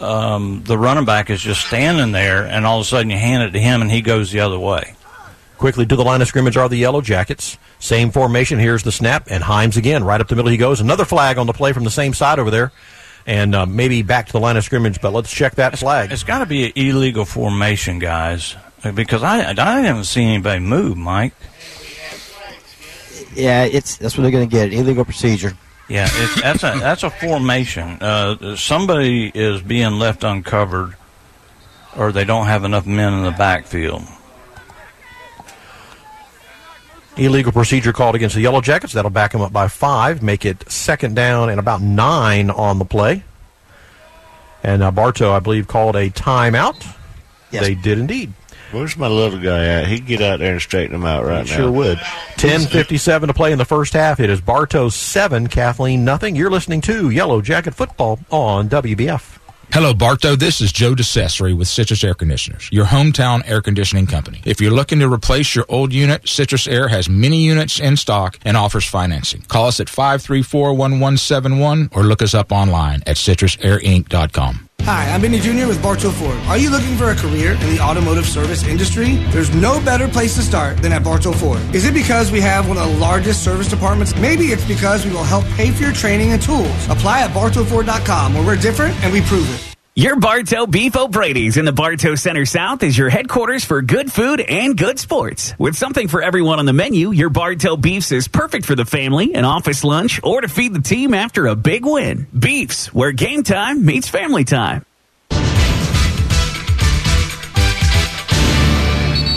um, 0.00 0.62
the 0.64 0.76
running 0.76 1.04
back 1.04 1.30
is 1.30 1.40
just 1.40 1.64
standing 1.66 2.10
there, 2.12 2.44
and 2.46 2.66
all 2.66 2.78
of 2.80 2.82
a 2.82 2.88
sudden 2.88 3.10
you 3.10 3.16
hand 3.16 3.42
it 3.44 3.50
to 3.52 3.60
him, 3.60 3.80
and 3.82 3.90
he 3.90 4.00
goes 4.00 4.32
the 4.32 4.40
other 4.40 4.58
way. 4.58 4.94
Quickly 5.60 5.84
to 5.84 5.94
the 5.94 6.02
line 6.02 6.22
of 6.22 6.26
scrimmage 6.26 6.56
are 6.56 6.70
the 6.70 6.76
Yellow 6.78 7.02
Jackets. 7.02 7.58
Same 7.80 8.10
formation. 8.12 8.58
Here's 8.58 8.82
the 8.82 8.90
snap, 8.90 9.26
and 9.28 9.44
Himes 9.44 9.76
again. 9.76 10.04
Right 10.04 10.18
up 10.18 10.26
the 10.26 10.34
middle 10.34 10.50
he 10.50 10.56
goes. 10.56 10.80
Another 10.80 11.04
flag 11.04 11.36
on 11.36 11.46
the 11.46 11.52
play 11.52 11.74
from 11.74 11.84
the 11.84 11.90
same 11.90 12.14
side 12.14 12.38
over 12.38 12.50
there. 12.50 12.72
And 13.26 13.54
uh, 13.54 13.66
maybe 13.66 14.00
back 14.00 14.24
to 14.24 14.32
the 14.32 14.40
line 14.40 14.56
of 14.56 14.64
scrimmage, 14.64 15.02
but 15.02 15.12
let's 15.12 15.30
check 15.30 15.56
that 15.56 15.78
flag. 15.78 16.12
It's 16.12 16.22
got 16.22 16.38
to 16.38 16.46
be 16.46 16.64
an 16.64 16.72
illegal 16.76 17.26
formation, 17.26 17.98
guys, 17.98 18.56
because 18.94 19.22
I 19.22 19.50
I 19.50 19.80
haven't 19.80 20.04
seen 20.04 20.28
anybody 20.28 20.60
move, 20.60 20.96
Mike. 20.96 21.34
Yeah, 23.34 23.64
it's 23.64 23.98
that's 23.98 24.16
what 24.16 24.22
they're 24.22 24.30
going 24.30 24.48
to 24.48 24.50
get. 24.50 24.72
Illegal 24.72 25.04
procedure. 25.04 25.52
Yeah, 25.90 26.08
it's, 26.10 26.40
that's 26.40 26.62
a 26.62 26.78
that's 26.80 27.02
a 27.02 27.10
formation. 27.10 27.98
Uh, 28.00 28.56
somebody 28.56 29.30
is 29.34 29.60
being 29.60 29.98
left 29.98 30.24
uncovered, 30.24 30.96
or 31.98 32.12
they 32.12 32.24
don't 32.24 32.46
have 32.46 32.64
enough 32.64 32.86
men 32.86 33.12
in 33.12 33.24
the 33.24 33.32
backfield. 33.32 34.04
Illegal 37.16 37.52
procedure 37.52 37.92
called 37.92 38.14
against 38.14 38.34
the 38.34 38.40
Yellow 38.40 38.60
Jackets. 38.60 38.92
That'll 38.92 39.10
back 39.10 39.32
them 39.32 39.40
up 39.40 39.52
by 39.52 39.68
five, 39.68 40.22
make 40.22 40.44
it 40.44 40.70
second 40.70 41.16
down 41.16 41.50
and 41.50 41.58
about 41.58 41.82
nine 41.82 42.50
on 42.50 42.78
the 42.78 42.84
play. 42.84 43.24
And 44.62 44.82
uh, 44.82 44.90
Bartow, 44.90 45.32
I 45.32 45.40
believe, 45.40 45.66
called 45.68 45.96
a 45.96 46.10
timeout. 46.10 46.86
Yes. 47.50 47.64
They 47.64 47.74
did 47.74 47.98
indeed. 47.98 48.32
Where's 48.72 48.96
my 48.96 49.08
little 49.08 49.40
guy 49.40 49.64
at? 49.64 49.88
He'd 49.88 50.06
get 50.06 50.22
out 50.22 50.38
there 50.38 50.52
and 50.52 50.62
straighten 50.62 50.94
him 50.94 51.04
out 51.04 51.24
right 51.24 51.44
now. 51.44 51.56
Sure 51.56 51.72
would. 51.72 51.98
10.57 52.36 53.26
to 53.26 53.34
play 53.34 53.50
in 53.50 53.58
the 53.58 53.64
first 53.64 53.94
half. 53.94 54.20
It 54.20 54.30
is 54.30 54.40
Bartow 54.40 54.90
7, 54.90 55.48
Kathleen 55.48 56.04
nothing. 56.04 56.36
You're 56.36 56.50
listening 56.50 56.80
to 56.82 57.10
Yellow 57.10 57.40
Jacket 57.40 57.74
Football 57.74 58.20
on 58.30 58.68
WBF. 58.68 59.39
Hello, 59.72 59.94
Bartow. 59.94 60.34
This 60.34 60.60
is 60.60 60.72
Joe 60.72 60.96
DeCessory 60.96 61.56
with 61.56 61.68
Citrus 61.68 62.02
Air 62.02 62.14
Conditioners, 62.14 62.68
your 62.72 62.86
hometown 62.86 63.48
air 63.48 63.62
conditioning 63.62 64.04
company. 64.04 64.42
If 64.44 64.60
you're 64.60 64.72
looking 64.72 64.98
to 64.98 65.08
replace 65.08 65.54
your 65.54 65.64
old 65.68 65.92
unit, 65.92 66.28
Citrus 66.28 66.66
Air 66.66 66.88
has 66.88 67.08
many 67.08 67.44
units 67.44 67.78
in 67.78 67.96
stock 67.96 68.36
and 68.44 68.56
offers 68.56 68.84
financing. 68.84 69.42
Call 69.42 69.66
us 69.66 69.78
at 69.78 69.86
534-1171 69.86 71.96
or 71.96 72.02
look 72.02 72.20
us 72.20 72.34
up 72.34 72.50
online 72.50 73.04
at 73.06 73.14
citrusairinc.com. 73.14 74.69
Hi, 74.84 75.10
I'm 75.10 75.20
Benny 75.20 75.38
Jr. 75.38 75.68
with 75.68 75.82
Bartow 75.82 76.10
Ford. 76.10 76.36
Are 76.48 76.56
you 76.58 76.70
looking 76.70 76.96
for 76.96 77.10
a 77.10 77.14
career 77.14 77.52
in 77.52 77.74
the 77.74 77.80
automotive 77.80 78.26
service 78.26 78.64
industry? 78.64 79.16
There's 79.30 79.54
no 79.54 79.80
better 79.84 80.08
place 80.08 80.34
to 80.36 80.42
start 80.42 80.78
than 80.78 80.92
at 80.92 81.04
Bartow 81.04 81.32
Ford. 81.32 81.60
Is 81.74 81.84
it 81.84 81.94
because 81.94 82.32
we 82.32 82.40
have 82.40 82.66
one 82.66 82.78
of 82.78 82.88
the 82.88 82.96
largest 82.98 83.44
service 83.44 83.68
departments? 83.68 84.16
Maybe 84.16 84.46
it's 84.46 84.64
because 84.66 85.04
we 85.04 85.12
will 85.12 85.22
help 85.22 85.44
pay 85.50 85.70
for 85.70 85.82
your 85.82 85.92
training 85.92 86.32
and 86.32 86.42
tools. 86.42 86.88
Apply 86.88 87.22
at 87.22 87.30
bartowford.com 87.30 88.34
where 88.34 88.44
we're 88.44 88.56
different 88.56 88.94
and 89.04 89.12
we 89.12 89.20
prove 89.20 89.48
it. 89.54 89.69
Your 89.96 90.14
Bartow 90.20 90.66
Beef 90.66 90.96
O'Brady's 90.96 91.56
in 91.56 91.64
the 91.64 91.72
Bartow 91.72 92.14
Center 92.14 92.46
South 92.46 92.84
is 92.84 92.96
your 92.96 93.08
headquarters 93.08 93.64
for 93.64 93.82
good 93.82 94.12
food 94.12 94.40
and 94.40 94.78
good 94.78 95.00
sports. 95.00 95.52
With 95.58 95.74
something 95.74 96.06
for 96.06 96.22
everyone 96.22 96.60
on 96.60 96.64
the 96.64 96.72
menu, 96.72 97.10
your 97.10 97.28
Bartow 97.28 97.76
Beefs 97.76 98.12
is 98.12 98.28
perfect 98.28 98.66
for 98.66 98.76
the 98.76 98.84
family, 98.84 99.34
an 99.34 99.44
office 99.44 99.82
lunch, 99.82 100.20
or 100.22 100.42
to 100.42 100.48
feed 100.48 100.74
the 100.74 100.80
team 100.80 101.12
after 101.12 101.48
a 101.48 101.56
big 101.56 101.84
win. 101.84 102.28
Beefs, 102.38 102.94
where 102.94 103.10
game 103.10 103.42
time 103.42 103.84
meets 103.84 104.08
family 104.08 104.44
time. 104.44 104.86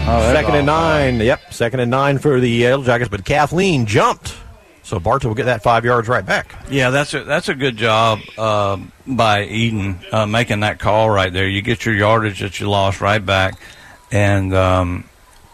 second 0.05 0.55
and 0.55 0.67
nine. 0.67 1.19
Yep, 1.19 1.51
second 1.51 1.79
and 1.79 1.89
nine 1.89 2.19
for 2.19 2.39
the 2.39 2.49
Yellow 2.49 2.83
Jackets, 2.83 3.09
but 3.09 3.25
Kathleen 3.25 3.87
jumped. 3.87 4.35
So 4.83 4.99
Bartow 4.99 5.29
will 5.29 5.35
get 5.35 5.45
that 5.45 5.63
five 5.63 5.85
yards 5.85 6.07
right 6.09 6.25
back. 6.25 6.53
Yeah, 6.69 6.89
that's 6.89 7.13
a 7.13 7.23
that's 7.23 7.47
a 7.49 7.55
good 7.55 7.77
job 7.77 8.19
uh, 8.37 8.77
by 9.07 9.45
Eden 9.45 9.99
uh, 10.11 10.25
making 10.25 10.59
that 10.59 10.77
call 10.79 11.09
right 11.09 11.31
there. 11.31 11.47
You 11.47 11.61
get 11.61 11.85
your 11.85 11.95
yardage 11.95 12.41
that 12.41 12.59
you 12.59 12.69
lost 12.69 12.99
right 12.99 13.25
back, 13.25 13.55
and 14.11 14.53
um, 14.53 15.05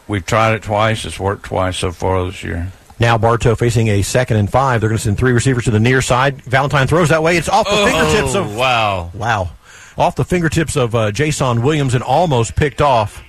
we've 0.08 0.26
tried 0.26 0.54
it 0.56 0.64
twice. 0.64 1.06
It's 1.06 1.20
worked 1.20 1.46
twice 1.46 1.78
so 1.78 1.92
far 1.92 2.26
this 2.26 2.44
year. 2.44 2.72
Now 3.00 3.18
Bartow 3.20 3.56
facing 3.56 3.88
a 3.90 4.02
second 4.02 4.38
and 4.38 4.52
five. 4.52 4.82
They're 4.82 4.90
going 4.90 4.98
to 4.98 5.04
send 5.04 5.18
three 5.18 5.32
receivers 5.32 5.66
to 5.66 5.72
the 5.72 5.80
near 5.80 6.02
side. 6.02 6.42
Valentine 6.42 6.88
throws 6.88 7.10
that 7.10 7.22
way. 7.24 7.38
It's 7.38 7.48
off 7.48 7.66
the 7.66 7.72
Oh, 7.74 7.86
fingertips 7.86 8.36
of 8.36 8.56
wow, 8.58 9.12
wow, 9.14 9.52
off 9.98 10.16
the 10.16 10.26
fingertips 10.26 10.76
of 10.76 10.96
uh, 10.96 11.12
Jason 11.12 11.62
Williams 11.62 11.94
and 11.94 12.04
almost 12.04 12.56
picked 12.56 12.82
off 12.82 13.24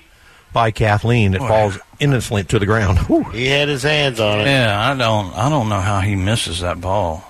by 0.52 0.70
Kathleen. 0.70 1.34
It 1.34 1.38
Boy. 1.40 1.48
falls 1.48 1.78
innocently 1.98 2.44
to 2.44 2.58
the 2.58 2.66
ground. 2.66 2.98
Whew. 3.08 3.24
He 3.24 3.46
had 3.46 3.68
his 3.68 3.82
hands 3.82 4.20
on 4.20 4.40
it. 4.40 4.46
Yeah, 4.46 4.90
I 4.90 4.96
don't 4.96 5.36
I 5.36 5.48
don't 5.48 5.68
know 5.68 5.80
how 5.80 6.00
he 6.00 6.16
misses 6.16 6.60
that 6.60 6.80
ball. 6.80 7.24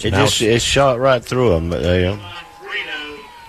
It 0.00 0.10
just 0.10 0.42
it 0.42 0.60
shot 0.60 0.98
right 0.98 1.24
through 1.24 1.54
him. 1.56 1.70
But, 1.70 1.84
uh, 1.84 2.16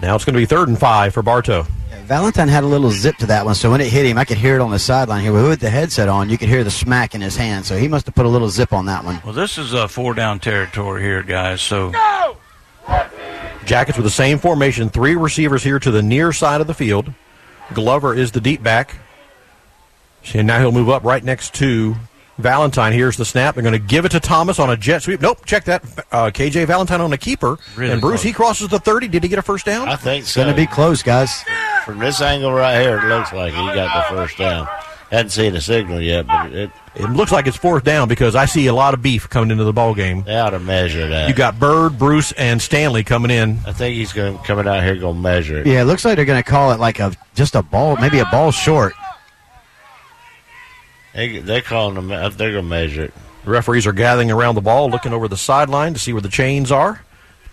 Now 0.01 0.15
it's 0.15 0.23
going 0.23 0.35
to 0.35 0.39
be 0.39 0.45
third 0.45 0.67
and 0.67 0.79
five 0.79 1.13
for 1.13 1.23
Bartow. 1.23 1.65
Valentine 2.05 2.49
had 2.49 2.63
a 2.65 2.67
little 2.67 2.91
zip 2.91 3.15
to 3.17 3.25
that 3.27 3.45
one, 3.45 3.55
so 3.55 3.71
when 3.71 3.79
it 3.79 3.87
hit 3.87 4.05
him, 4.05 4.17
I 4.17 4.25
could 4.25 4.37
hear 4.37 4.55
it 4.55 4.61
on 4.61 4.71
the 4.71 4.77
sideline 4.77 5.21
here. 5.23 5.31
With 5.31 5.61
the 5.61 5.69
headset 5.69 6.09
on, 6.09 6.29
you 6.29 6.37
could 6.37 6.49
hear 6.49 6.63
the 6.65 6.69
smack 6.69 7.15
in 7.15 7.21
his 7.21 7.37
hand, 7.37 7.65
so 7.65 7.77
he 7.77 7.87
must 7.87 8.05
have 8.07 8.13
put 8.13 8.25
a 8.25 8.29
little 8.29 8.49
zip 8.49 8.73
on 8.73 8.87
that 8.87 9.05
one. 9.05 9.21
Well, 9.23 9.33
this 9.33 9.57
is 9.57 9.73
a 9.73 9.87
four 9.87 10.13
down 10.13 10.39
territory 10.39 11.01
here, 11.01 11.23
guys. 11.23 11.61
So 11.61 11.93
Jackets 13.65 13.97
with 13.97 14.05
the 14.05 14.11
same 14.11 14.37
formation. 14.37 14.89
Three 14.89 15.15
receivers 15.15 15.63
here 15.63 15.79
to 15.79 15.91
the 15.91 16.03
near 16.03 16.33
side 16.33 16.61
of 16.61 16.67
the 16.67 16.73
field. 16.73 17.13
Glover 17.73 18.13
is 18.13 18.31
the 18.31 18.41
deep 18.41 18.61
back. 18.63 18.95
And 20.33 20.47
now 20.47 20.59
he'll 20.59 20.71
move 20.71 20.89
up 20.89 21.03
right 21.03 21.23
next 21.23 21.53
to 21.55 21.95
Valentine. 22.37 22.93
Here's 22.93 23.17
the 23.17 23.25
snap. 23.25 23.55
They're 23.55 23.63
going 23.63 23.73
to 23.73 23.79
give 23.79 24.05
it 24.05 24.09
to 24.09 24.19
Thomas 24.19 24.57
on 24.57 24.69
a 24.69 24.77
jet 24.77 25.03
sweep. 25.03 25.21
Nope, 25.21 25.45
check 25.45 25.65
that. 25.65 25.83
Uh, 26.11 26.31
KJ 26.31 26.65
Valentine 26.65 27.01
on 27.01 27.11
a 27.13 27.17
keeper. 27.17 27.57
Really 27.75 27.91
and 27.91 28.01
Bruce, 28.01 28.21
close. 28.21 28.23
he 28.23 28.33
crosses 28.33 28.67
the 28.69 28.79
30. 28.79 29.09
Did 29.09 29.23
he 29.23 29.29
get 29.29 29.39
a 29.39 29.43
first 29.43 29.65
down? 29.65 29.89
I 29.89 29.95
think 29.95 30.25
so. 30.25 30.43
Going 30.43 30.55
to 30.55 30.59
be 30.59 30.65
close, 30.67 31.03
guys. 31.03 31.43
From 31.85 31.99
this 31.99 32.21
angle 32.21 32.53
right 32.53 32.81
here, 32.81 32.99
it 32.99 33.05
looks 33.05 33.33
like 33.33 33.53
he 33.53 33.59
got 33.59 34.09
the 34.09 34.15
first 34.15 34.37
down. 34.37 34.67
Hadn't 35.13 35.29
seen 35.29 35.55
a 35.55 35.61
signal 35.61 36.01
yet, 36.01 36.25
but 36.25 36.51
it 36.51 36.71
It 36.95 37.07
looks 37.11 37.31
like 37.31 37.45
it's 37.45 37.55
fourth 37.55 37.83
down 37.83 38.07
because 38.07 38.35
I 38.35 38.45
see 38.45 38.65
a 38.65 38.73
lot 38.73 38.95
of 38.95 39.03
beef 39.03 39.29
coming 39.29 39.51
into 39.51 39.63
the 39.63 39.71
ball 39.71 39.93
game. 39.93 40.23
they 40.23 40.35
ought 40.39 40.49
to 40.49 40.59
measure 40.59 41.07
that. 41.09 41.29
You 41.29 41.35
got 41.35 41.59
Bird, 41.59 41.99
Bruce, 41.99 42.31
and 42.31 42.59
Stanley 42.59 43.03
coming 43.03 43.29
in. 43.29 43.59
I 43.67 43.73
think 43.73 43.95
he's 43.95 44.11
going 44.11 44.39
coming 44.39 44.67
out 44.67 44.81
here 44.83 44.95
going 44.95 45.15
to 45.17 45.21
measure 45.21 45.59
it. 45.59 45.67
Yeah, 45.67 45.81
it 45.81 45.85
looks 45.85 46.03
like 46.03 46.15
they're 46.15 46.25
going 46.25 46.41
to 46.41 46.49
call 46.49 46.71
it 46.71 46.79
like 46.79 46.99
a 46.99 47.13
just 47.35 47.53
a 47.53 47.61
ball, 47.61 47.95
maybe 47.97 48.17
a 48.19 48.25
ball 48.25 48.51
short. 48.51 48.93
They 51.13 51.37
they 51.39 51.61
calling 51.61 51.95
them. 51.95 52.11
uh, 52.11 52.29
They're 52.29 52.51
going 52.51 52.63
to 52.63 52.69
measure 52.69 53.03
it. 53.05 53.13
Referees 53.45 53.85
are 53.85 53.93
gathering 53.93 54.31
around 54.31 54.55
the 54.55 54.61
ball, 54.61 54.89
looking 54.89 55.13
over 55.13 55.27
the 55.27 55.37
sideline 55.37 55.93
to 55.93 55.99
see 55.99 56.11
where 56.13 56.21
the 56.21 56.29
chains 56.29 56.71
are. 56.71 57.01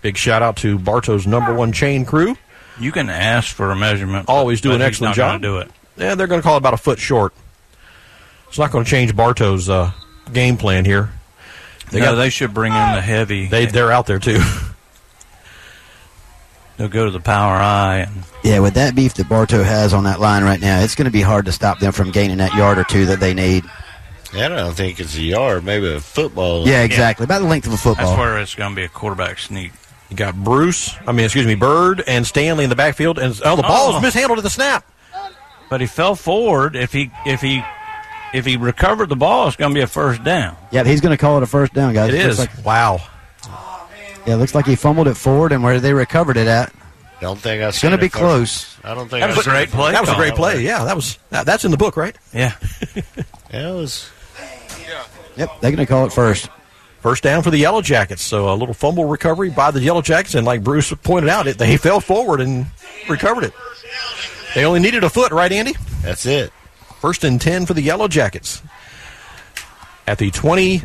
Big 0.01 0.17
shout 0.17 0.41
out 0.41 0.55
to 0.57 0.79
Bartow's 0.79 1.27
number 1.27 1.53
one 1.53 1.71
chain 1.73 2.05
crew. 2.05 2.35
you 2.79 2.91
can 2.91 3.07
ask 3.09 3.53
for 3.53 3.69
a 3.69 3.75
measurement. 3.75 4.25
Always 4.29 4.61
do 4.61 4.69
but 4.69 4.75
an 4.75 4.81
he's 4.81 4.87
excellent 4.87 5.09
not 5.11 5.15
job. 5.33 5.41
Do 5.41 5.57
it. 5.59 5.69
Yeah, 5.97 6.15
they're 6.15 6.25
going 6.27 6.41
to 6.41 6.43
call 6.43 6.55
it 6.55 6.59
about 6.59 6.73
a 6.73 6.77
foot 6.77 6.97
short. 6.97 7.33
It's 8.51 8.59
not 8.59 8.69
going 8.71 8.83
to 8.83 8.89
change 8.91 9.15
Bartow's 9.15 9.69
uh, 9.69 9.91
game 10.33 10.57
plan 10.57 10.83
here. 10.83 11.09
They, 11.89 12.01
no, 12.01 12.17
they 12.17 12.29
should 12.29 12.53
bring 12.53 12.73
in 12.73 12.95
the 12.95 12.99
heavy. 13.01 13.47
They 13.47 13.65
they're 13.65 13.93
out 13.93 14.07
there 14.07 14.19
too. 14.19 14.41
They'll 16.75 16.89
go 16.89 17.05
to 17.05 17.11
the 17.11 17.21
power 17.21 17.55
eye. 17.55 17.99
And, 17.99 18.23
Yeah, 18.43 18.59
with 18.59 18.73
that 18.73 18.93
beef 18.93 19.13
that 19.15 19.29
Bartow 19.29 19.63
has 19.63 19.93
on 19.93 20.03
that 20.05 20.19
line 20.19 20.43
right 20.43 20.59
now, 20.59 20.81
it's 20.81 20.95
going 20.95 21.05
to 21.05 21.11
be 21.11 21.21
hard 21.21 21.45
to 21.45 21.53
stop 21.53 21.79
them 21.79 21.93
from 21.93 22.11
gaining 22.11 22.37
that 22.37 22.53
yard 22.53 22.77
or 22.77 22.83
two 22.83 23.05
that 23.05 23.19
they 23.21 23.33
need. 23.33 23.63
I 24.33 24.47
don't 24.49 24.73
think 24.73 24.99
it's 24.99 25.15
a 25.15 25.21
yard, 25.21 25.63
maybe 25.63 25.93
a 25.93 25.99
football. 26.01 26.67
Yeah, 26.67 26.83
exactly. 26.83 27.23
About 27.25 27.39
the 27.39 27.47
length 27.47 27.67
of 27.67 27.73
a 27.73 27.77
football. 27.77 28.07
that's 28.07 28.19
where 28.19 28.37
it's 28.39 28.55
going 28.55 28.71
to 28.71 28.75
be 28.75 28.83
a 28.83 28.89
quarterback 28.89 29.39
sneak. 29.39 29.71
You 30.09 30.17
got 30.17 30.35
Bruce, 30.35 30.93
I 31.07 31.13
mean, 31.13 31.23
excuse 31.25 31.45
me, 31.45 31.55
Bird 31.55 32.03
and 32.05 32.27
Stanley 32.27 32.65
in 32.65 32.69
the 32.69 32.75
backfield, 32.75 33.17
and 33.17 33.39
oh, 33.45 33.55
the 33.55 33.61
ball 33.61 33.93
Oh. 33.93 33.95
is 33.97 34.01
mishandled 34.01 34.39
at 34.39 34.43
the 34.43 34.49
snap. 34.49 34.85
But 35.69 35.79
he 35.79 35.87
fell 35.87 36.15
forward. 36.15 36.75
If 36.75 36.91
he 36.91 37.11
if 37.25 37.39
he 37.39 37.63
if 38.33 38.45
he 38.45 38.57
recovered 38.57 39.09
the 39.09 39.15
ball, 39.15 39.47
it's 39.47 39.57
going 39.57 39.71
to 39.71 39.75
be 39.75 39.81
a 39.81 39.87
first 39.87 40.23
down. 40.23 40.55
Yeah, 40.71 40.83
he's 40.83 41.01
going 41.01 41.11
to 41.11 41.17
call 41.17 41.37
it 41.37 41.43
a 41.43 41.47
first 41.47 41.73
down, 41.73 41.93
guys. 41.93 42.13
It 42.13 42.23
Looks 42.23 42.33
is. 42.33 42.39
Like, 42.39 42.65
wow. 42.65 42.99
yeah, 44.25 44.35
it 44.35 44.37
looks 44.37 44.55
like 44.55 44.65
he 44.65 44.75
fumbled 44.75 45.07
it 45.07 45.15
forward, 45.15 45.51
and 45.51 45.63
where 45.63 45.79
they 45.79 45.93
recovered 45.93 46.37
it 46.37 46.47
at. 46.47 46.73
Don't 47.19 47.37
think 47.37 47.61
I. 47.61 47.67
It's 47.67 47.81
going 47.81 47.91
to 47.91 47.97
be 47.97 48.09
close. 48.09 48.77
I 48.83 48.95
don't 48.95 49.07
think 49.07 49.21
That 49.21 49.35
was 49.35 49.45
a 49.45 49.49
great 49.49 49.69
play. 49.69 49.91
That 49.91 50.01
was 50.01 50.09
a 50.09 50.15
great 50.15 50.33
play. 50.33 50.63
Yeah, 50.63 50.85
that 50.85 50.95
was 50.95 51.19
that, 51.29 51.45
that's 51.45 51.65
in 51.65 51.71
the 51.71 51.77
book, 51.77 51.97
right? 51.97 52.15
Yeah. 52.33 52.55
Yeah, 53.53 53.71
it 53.71 53.75
was. 53.75 54.09
Yep, 55.35 55.49
they're 55.59 55.71
going 55.71 55.77
to 55.77 55.85
call 55.85 56.05
it 56.05 56.13
first. 56.13 56.49
First 57.01 57.23
down 57.23 57.43
for 57.43 57.49
the 57.49 57.57
Yellow 57.57 57.81
Jackets. 57.81 58.21
So 58.21 58.53
a 58.53 58.55
little 58.55 58.73
fumble 58.73 59.05
recovery 59.05 59.49
by 59.49 59.71
the 59.71 59.81
Yellow 59.81 60.01
Jackets, 60.01 60.35
and 60.35 60.45
like 60.45 60.63
Bruce 60.63 60.93
pointed 61.03 61.29
out, 61.29 61.47
it 61.47 61.57
they 61.57 61.75
fell 61.75 61.99
forward 61.99 62.39
and 62.39 62.67
recovered 63.09 63.43
it. 63.43 63.53
They 64.55 64.65
only 64.65 64.79
needed 64.79 65.03
a 65.03 65.09
foot, 65.09 65.31
right, 65.31 65.51
Andy? 65.51 65.73
That's 66.01 66.25
it. 66.25 66.53
First 67.01 67.23
and 67.23 67.41
ten 67.41 67.65
for 67.65 67.73
the 67.73 67.81
Yellow 67.81 68.07
Jackets 68.07 68.61
at 70.05 70.19
the 70.19 70.29
twenty. 70.29 70.83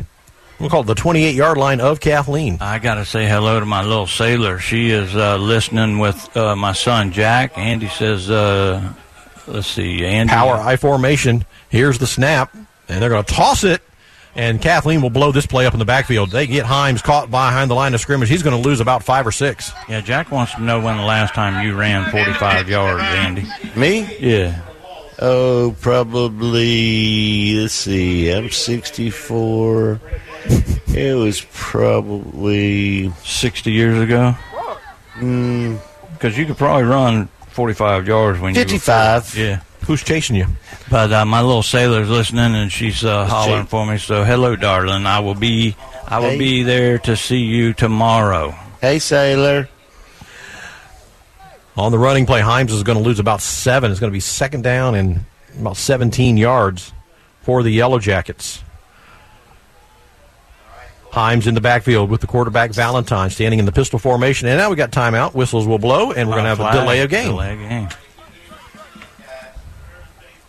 We'll 0.59 0.71
call 0.71 0.81
it 0.81 0.87
the 0.87 0.95
twenty-eight 0.95 1.35
yard 1.35 1.59
line 1.59 1.79
of 1.79 1.99
Kathleen. 1.99 2.57
I 2.59 2.79
got 2.79 2.95
to 2.95 3.05
say 3.05 3.27
hello 3.27 3.59
to 3.59 3.65
my 3.67 3.83
little 3.83 4.07
sailor. 4.07 4.57
She 4.57 4.89
is 4.89 5.15
uh, 5.15 5.37
listening 5.37 5.99
with 5.99 6.35
uh, 6.35 6.55
my 6.55 6.71
son 6.73 7.11
Jack. 7.11 7.55
Andy 7.55 7.87
says, 7.87 8.31
uh, 8.31 8.93
"Let's 9.45 9.67
see, 9.67 10.03
Andy." 10.03 10.31
Power 10.31 10.55
I 10.55 10.75
formation. 10.77 11.45
Here's 11.69 11.99
the 11.99 12.07
snap, 12.07 12.51
and 12.89 12.99
they're 12.99 13.11
going 13.11 13.23
to 13.23 13.33
toss 13.33 13.63
it. 13.63 13.83
And 14.33 14.59
Kathleen 14.59 15.03
will 15.03 15.09
blow 15.11 15.31
this 15.31 15.45
play 15.45 15.67
up 15.67 15.73
in 15.73 15.79
the 15.79 15.85
backfield. 15.85 16.31
They 16.31 16.47
get 16.47 16.65
Himes 16.65 17.03
caught 17.03 17.29
behind 17.29 17.69
the 17.71 17.75
line 17.75 17.93
of 17.93 17.99
scrimmage. 17.99 18.29
He's 18.29 18.43
going 18.43 18.59
to 18.59 18.69
lose 18.69 18.79
about 18.79 19.03
five 19.03 19.25
or 19.25 19.31
six. 19.31 19.71
Yeah, 19.87 20.01
Jack 20.01 20.31
wants 20.31 20.53
to 20.55 20.61
know 20.61 20.79
when 20.79 20.97
the 20.97 21.03
last 21.03 21.33
time 21.33 21.65
you 21.65 21.75
ran 21.75 22.09
45 22.11 22.69
yards, 22.69 23.03
Andy. 23.03 23.45
Me? 23.75 24.07
Yeah. 24.19 24.61
Oh, 25.19 25.75
probably. 25.81 27.55
Let's 27.59 27.73
see. 27.73 28.31
I'm 28.31 28.49
64. 28.49 29.99
it 30.89 31.15
was 31.17 31.45
probably 31.53 33.09
60 33.23 33.71
years 33.71 34.01
ago. 34.01 34.35
Mm, 35.15 35.79
Because 36.13 36.37
you 36.37 36.45
could 36.45 36.57
probably 36.57 36.83
run 36.83 37.27
45 37.49 38.07
yards 38.07 38.39
when 38.39 38.53
you. 38.55 38.61
55. 38.61 39.35
Were, 39.35 39.41
yeah. 39.41 39.61
Who's 39.87 40.03
chasing 40.03 40.35
you? 40.35 40.45
But 40.91 41.11
uh, 41.13 41.25
my 41.25 41.41
little 41.41 41.63
sailor's 41.63 42.09
listening, 42.09 42.53
and 42.55 42.71
she's 42.71 43.03
uh, 43.05 43.25
hollering 43.25 43.63
Jake. 43.63 43.69
for 43.69 43.85
me. 43.85 43.97
So, 43.97 44.23
hello, 44.23 44.55
darling. 44.55 45.05
I 45.05 45.19
will 45.19 45.33
be, 45.35 45.75
I 46.07 46.19
will 46.19 46.31
Hey. 46.31 46.37
be 46.37 46.63
there 46.63 46.97
to 46.99 47.15
see 47.15 47.39
you 47.39 47.73
tomorrow. 47.73 48.51
Hey, 48.81 48.99
sailor. 48.99 49.69
On 51.77 51.91
the 51.91 51.99
running 51.99 52.25
play, 52.25 52.41
Himes 52.41 52.71
is 52.71 52.81
going 52.83 52.97
to 52.97 53.03
lose 53.03 53.19
about 53.19 53.41
seven. 53.41 53.91
It's 53.91 53.99
going 53.99 54.11
to 54.11 54.15
be 54.15 54.19
second 54.19 54.63
down 54.63 54.95
and 54.95 55.21
about 55.59 55.77
17 55.77 56.35
yards 56.37 56.91
for 57.41 57.61
the 57.61 57.69
Yellow 57.69 57.99
Jackets. 57.99 58.63
Himes 61.11 61.47
in 61.47 61.53
the 61.55 61.61
backfield 61.61 62.09
with 62.09 62.21
the 62.21 62.27
quarterback 62.27 62.71
Valentine 62.71 63.29
standing 63.29 63.59
in 63.59 63.65
the 63.65 63.71
pistol 63.71 63.99
formation. 63.99 64.47
And 64.47 64.57
now 64.57 64.69
we 64.69 64.75
got 64.75 64.91
timeout. 64.91 65.33
Whistles 65.33 65.67
will 65.67 65.79
blow, 65.79 66.11
and 66.11 66.27
we're 66.27 66.35
going 66.35 66.43
to 66.45 66.49
have 66.55 66.59
a 66.59 66.71
delay 66.79 67.01
of 67.01 67.09
game. 67.09 67.29
Delay 67.29 67.53
of 67.53 67.59
game. 67.59 67.89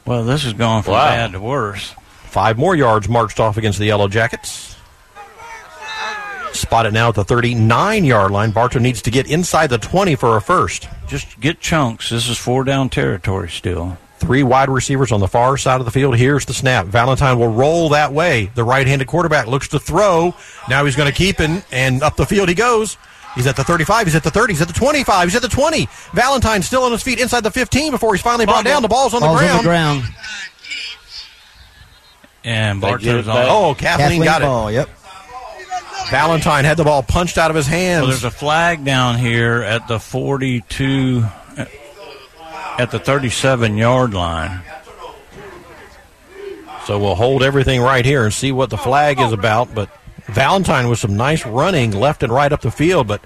Well, 0.04 0.24
this 0.24 0.44
is 0.46 0.54
going 0.54 0.82
from 0.82 0.94
Wow. 0.94 1.08
bad 1.10 1.32
to 1.32 1.40
worse. 1.40 1.94
Five 2.24 2.56
more 2.58 2.74
yards 2.74 3.08
marched 3.08 3.38
off 3.40 3.56
against 3.58 3.78
the 3.78 3.86
Yellow 3.86 4.08
Jackets. 4.08 4.76
Spotted 6.58 6.92
now 6.92 7.08
at 7.10 7.14
the 7.14 7.24
39 7.24 8.04
yard 8.04 8.30
line. 8.30 8.50
Bartow 8.50 8.78
needs 8.78 9.00
to 9.02 9.10
get 9.10 9.30
inside 9.30 9.68
the 9.68 9.78
20 9.78 10.14
for 10.16 10.36
a 10.36 10.40
first. 10.40 10.88
Just 11.06 11.38
get 11.40 11.60
chunks. 11.60 12.10
This 12.10 12.28
is 12.28 12.36
four 12.38 12.64
down 12.64 12.88
territory 12.88 13.48
still. 13.48 13.96
Three 14.18 14.42
wide 14.42 14.68
receivers 14.68 15.12
on 15.12 15.20
the 15.20 15.28
far 15.28 15.56
side 15.56 15.78
of 15.80 15.84
the 15.84 15.92
field. 15.92 16.16
Here's 16.16 16.44
the 16.44 16.52
snap. 16.52 16.86
Valentine 16.86 17.38
will 17.38 17.52
roll 17.52 17.90
that 17.90 18.12
way. 18.12 18.50
The 18.56 18.64
right 18.64 18.84
handed 18.86 19.06
quarterback 19.06 19.46
looks 19.46 19.68
to 19.68 19.78
throw. 19.78 20.34
Now 20.68 20.84
he's 20.84 20.96
going 20.96 21.08
to 21.08 21.14
keep 21.16 21.38
it, 21.38 21.64
and 21.70 22.02
up 22.02 22.16
the 22.16 22.26
field 22.26 22.48
he 22.48 22.54
goes. 22.56 22.96
He's 23.36 23.46
at 23.46 23.54
the 23.54 23.62
35. 23.62 24.06
He's 24.08 24.16
at 24.16 24.24
the 24.24 24.30
30. 24.32 24.54
He's 24.54 24.60
at 24.62 24.66
the 24.66 24.74
25. 24.74 25.28
He's 25.28 25.36
at 25.36 25.42
the 25.42 25.48
20. 25.48 25.88
Valentine 26.12 26.62
still 26.62 26.82
on 26.82 26.90
his 26.90 27.02
feet 27.04 27.20
inside 27.20 27.44
the 27.44 27.50
15 27.52 27.92
before 27.92 28.12
he's 28.12 28.22
finally 28.22 28.46
brought 28.46 28.64
down. 28.64 28.82
The 28.82 28.88
ball's 28.88 29.14
on 29.14 29.20
the 29.20 29.26
Ball's 29.28 29.38
ground. 29.38 29.52
on 29.52 29.64
the 29.64 29.68
ground. 29.68 30.02
And 32.44 32.82
They 32.82 32.88
get 32.96 33.02
Bartow's 33.02 33.28
on. 33.28 33.46
Oh, 33.48 33.74
Kathleen 33.78 34.24
got 34.24 34.42
it. 34.42 34.74
Yep. 34.74 34.88
Valentine 36.10 36.64
had 36.64 36.76
the 36.76 36.84
ball 36.84 37.02
punched 37.02 37.38
out 37.38 37.50
of 37.50 37.56
his 37.56 37.66
hands. 37.66 38.02
Well, 38.02 38.10
there's 38.10 38.24
a 38.24 38.30
flag 38.30 38.84
down 38.84 39.18
here 39.18 39.62
at 39.62 39.88
the 39.88 39.98
42, 39.98 41.24
at 42.78 42.90
the 42.90 42.98
37 42.98 43.76
yard 43.76 44.14
line. 44.14 44.62
So 46.86 46.98
we'll 46.98 47.14
hold 47.14 47.42
everything 47.42 47.82
right 47.82 48.04
here 48.04 48.24
and 48.24 48.32
see 48.32 48.50
what 48.50 48.70
the 48.70 48.78
flag 48.78 49.20
is 49.20 49.32
about. 49.32 49.74
But 49.74 49.90
Valentine 50.26 50.88
with 50.88 50.98
some 50.98 51.16
nice 51.16 51.44
running 51.44 51.92
left 51.92 52.22
and 52.22 52.32
right 52.32 52.50
up 52.52 52.62
the 52.62 52.70
field, 52.70 53.06
but 53.06 53.22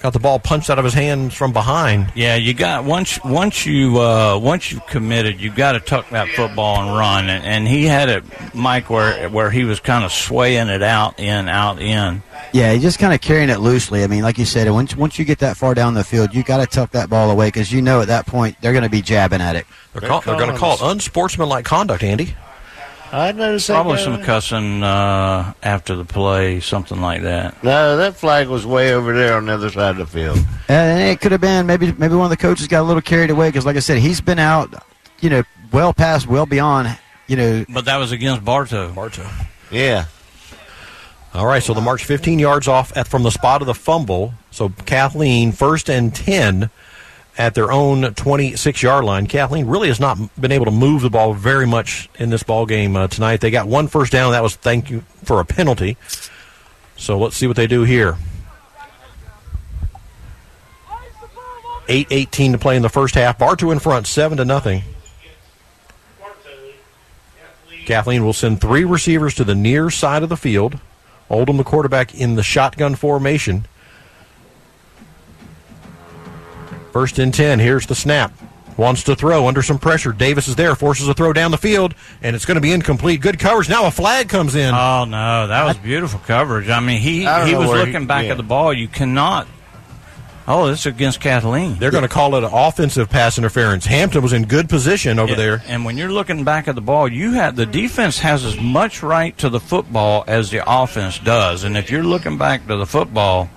got 0.00 0.12
the 0.12 0.18
ball 0.18 0.38
punched 0.38 0.70
out 0.70 0.78
of 0.78 0.84
his 0.84 0.94
hands 0.94 1.34
from 1.34 1.52
behind. 1.52 2.12
Yeah, 2.14 2.36
you 2.36 2.54
got 2.54 2.84
once 2.84 3.22
once 3.24 3.66
you 3.66 4.00
uh, 4.00 4.38
once 4.38 4.72
you've 4.72 4.86
committed, 4.86 5.40
you 5.40 5.50
got 5.50 5.72
to 5.72 5.80
tuck 5.80 6.08
that 6.10 6.28
football 6.28 6.82
and 6.82 6.96
run. 6.96 7.28
And, 7.28 7.44
and 7.44 7.68
he 7.68 7.84
had 7.84 8.08
it, 8.08 8.24
Mike, 8.54 8.90
where 8.90 9.28
where 9.28 9.50
he 9.50 9.64
was 9.64 9.80
kind 9.80 10.04
of 10.04 10.12
swaying 10.12 10.68
it 10.68 10.82
out 10.82 11.20
in 11.20 11.48
out 11.48 11.80
in. 11.80 12.22
Yeah, 12.52 12.72
he's 12.72 12.82
just 12.82 12.98
kind 12.98 13.12
of 13.12 13.20
carrying 13.20 13.50
it 13.50 13.60
loosely. 13.60 14.02
I 14.02 14.06
mean, 14.06 14.22
like 14.22 14.38
you 14.38 14.46
said, 14.46 14.68
once 14.70 14.96
once 14.96 15.18
you 15.18 15.24
get 15.24 15.40
that 15.40 15.56
far 15.56 15.74
down 15.74 15.94
the 15.94 16.04
field, 16.04 16.34
you 16.34 16.42
got 16.42 16.58
to 16.58 16.66
tuck 16.66 16.92
that 16.92 17.10
ball 17.10 17.30
away 17.30 17.48
because 17.48 17.72
you 17.72 17.82
know 17.82 18.00
at 18.00 18.08
that 18.08 18.26
point 18.26 18.56
they're 18.60 18.72
going 18.72 18.84
to 18.84 18.90
be 18.90 19.02
jabbing 19.02 19.40
at 19.40 19.56
it. 19.56 19.66
They're, 19.92 20.08
call, 20.08 20.20
they're 20.20 20.36
going 20.36 20.52
to 20.52 20.58
call 20.58 20.74
it 20.74 20.80
unsportsmanlike 20.82 21.64
conduct, 21.64 22.02
Andy. 22.02 22.34
I 23.12 23.32
noticed 23.32 23.66
that 23.66 23.74
Probably 23.74 23.96
guy- 23.96 24.04
some 24.04 24.22
cussing 24.22 24.82
uh, 24.82 25.52
after 25.62 25.96
the 25.96 26.04
play, 26.04 26.60
something 26.60 27.00
like 27.00 27.22
that. 27.22 27.62
No, 27.64 27.96
that 27.96 28.16
flag 28.16 28.48
was 28.48 28.64
way 28.64 28.92
over 28.94 29.12
there 29.12 29.36
on 29.36 29.46
the 29.46 29.52
other 29.54 29.70
side 29.70 29.98
of 29.98 29.98
the 29.98 30.06
field. 30.06 30.38
And 30.68 31.00
it 31.02 31.20
could 31.20 31.32
have 31.32 31.40
been 31.40 31.66
maybe 31.66 31.92
maybe 31.92 32.14
one 32.14 32.24
of 32.26 32.30
the 32.30 32.36
coaches 32.36 32.68
got 32.68 32.82
a 32.82 32.84
little 32.84 33.02
carried 33.02 33.30
away 33.30 33.48
because, 33.48 33.66
like 33.66 33.76
I 33.76 33.80
said, 33.80 33.98
he's 33.98 34.20
been 34.20 34.38
out, 34.38 34.72
you 35.20 35.28
know, 35.30 35.42
well 35.72 35.92
past, 35.92 36.28
well 36.28 36.46
beyond, 36.46 36.96
you 37.26 37.36
know. 37.36 37.64
But 37.68 37.86
that 37.86 37.96
was 37.96 38.12
against 38.12 38.44
Bartow. 38.44 38.92
Bartow. 38.92 39.28
Yeah. 39.70 40.04
All 41.32 41.46
right, 41.46 41.62
so 41.62 41.74
the 41.74 41.80
march 41.80 42.04
15 42.04 42.38
yards 42.40 42.66
off 42.66 42.96
at 42.96 43.06
from 43.06 43.22
the 43.22 43.30
spot 43.30 43.60
of 43.60 43.66
the 43.66 43.74
fumble. 43.74 44.34
So 44.50 44.68
Kathleen 44.84 45.52
first 45.52 45.88
and 45.88 46.12
10 46.14 46.70
at 47.40 47.54
their 47.54 47.72
own 47.72 48.02
26 48.02 48.82
yard 48.82 49.02
line. 49.02 49.26
Kathleen 49.26 49.66
really 49.66 49.88
has 49.88 49.98
not 49.98 50.18
been 50.38 50.52
able 50.52 50.66
to 50.66 50.70
move 50.70 51.00
the 51.00 51.08
ball 51.08 51.32
very 51.32 51.66
much 51.66 52.10
in 52.18 52.28
this 52.28 52.42
ball 52.42 52.66
game 52.66 52.94
uh, 52.94 53.08
tonight. 53.08 53.40
They 53.40 53.50
got 53.50 53.66
one 53.66 53.88
first 53.88 54.12
down. 54.12 54.32
That 54.32 54.42
was 54.42 54.56
thank 54.56 54.90
you 54.90 55.00
for 55.24 55.40
a 55.40 55.44
penalty. 55.46 55.96
So 56.98 57.18
let's 57.18 57.34
see 57.34 57.46
what 57.46 57.56
they 57.56 57.66
do 57.66 57.82
here. 57.82 58.18
8-18 61.88 62.52
to 62.52 62.58
play 62.58 62.76
in 62.76 62.82
the 62.82 62.90
first 62.90 63.14
half. 63.14 63.38
Bartow 63.38 63.70
in 63.70 63.78
front, 63.78 64.06
seven 64.06 64.36
to 64.36 64.44
nothing. 64.44 64.82
Kathleen 67.86 68.22
will 68.22 68.34
send 68.34 68.60
three 68.60 68.84
receivers 68.84 69.34
to 69.36 69.44
the 69.44 69.54
near 69.54 69.88
side 69.88 70.22
of 70.22 70.28
the 70.28 70.36
field. 70.36 70.78
Oldham, 71.30 71.56
the 71.56 71.64
quarterback, 71.64 72.14
in 72.14 72.34
the 72.34 72.42
shotgun 72.42 72.96
formation. 72.96 73.64
First 76.92 77.18
and 77.18 77.32
10. 77.32 77.58
Here's 77.58 77.86
the 77.86 77.94
snap. 77.94 78.32
Wants 78.76 79.02
to 79.04 79.14
throw 79.14 79.46
under 79.46 79.62
some 79.62 79.78
pressure. 79.78 80.12
Davis 80.12 80.48
is 80.48 80.56
there, 80.56 80.74
forces 80.74 81.06
a 81.06 81.12
throw 81.14 81.32
down 81.32 81.50
the 81.50 81.58
field, 81.58 81.94
and 82.22 82.34
it's 82.34 82.46
going 82.46 82.54
to 82.54 82.60
be 82.62 82.72
incomplete. 82.72 83.20
Good 83.20 83.38
coverage. 83.38 83.68
Now 83.68 83.86
a 83.86 83.90
flag 83.90 84.28
comes 84.28 84.54
in. 84.54 84.72
Oh 84.74 85.04
no, 85.04 85.48
that 85.48 85.64
was 85.64 85.76
beautiful 85.76 86.18
coverage. 86.20 86.68
I 86.70 86.80
mean, 86.80 87.00
he 87.00 87.26
I 87.26 87.46
he 87.46 87.54
was 87.54 87.68
looking 87.68 88.02
he- 88.02 88.06
back 88.06 88.24
yeah. 88.24 88.30
at 88.30 88.36
the 88.38 88.42
ball. 88.42 88.72
You 88.72 88.88
cannot. 88.88 89.46
Oh, 90.48 90.66
this 90.66 90.80
is 90.80 90.86
against 90.86 91.20
Kathleen. 91.20 91.76
They're 91.78 91.90
going 91.90 92.02
to 92.02 92.08
call 92.08 92.34
it 92.34 92.42
an 92.42 92.50
offensive 92.52 93.08
pass 93.10 93.38
interference. 93.38 93.84
Hampton 93.86 94.22
was 94.22 94.32
in 94.32 94.46
good 94.46 94.68
position 94.68 95.18
over 95.18 95.32
Yeah, 95.32 95.36
there. 95.36 95.62
And 95.68 95.84
when 95.84 95.96
you're 95.96 96.10
looking 96.10 96.42
back 96.44 96.66
at 96.66 96.74
the 96.74 96.80
ball, 96.80 97.06
you 97.06 97.32
have 97.34 97.54
the 97.54 97.66
defense 97.66 98.18
has 98.20 98.44
as 98.44 98.58
much 98.58 99.02
right 99.02 99.36
to 99.38 99.48
the 99.48 99.60
football 99.60 100.24
as 100.26 100.50
the 100.50 100.62
offense 100.66 101.18
does. 101.20 101.62
And 101.62 101.76
if 101.76 101.90
you're 101.90 102.02
looking 102.02 102.36
back 102.38 102.66
to 102.66 102.76
the 102.76 102.86
football 102.86 103.48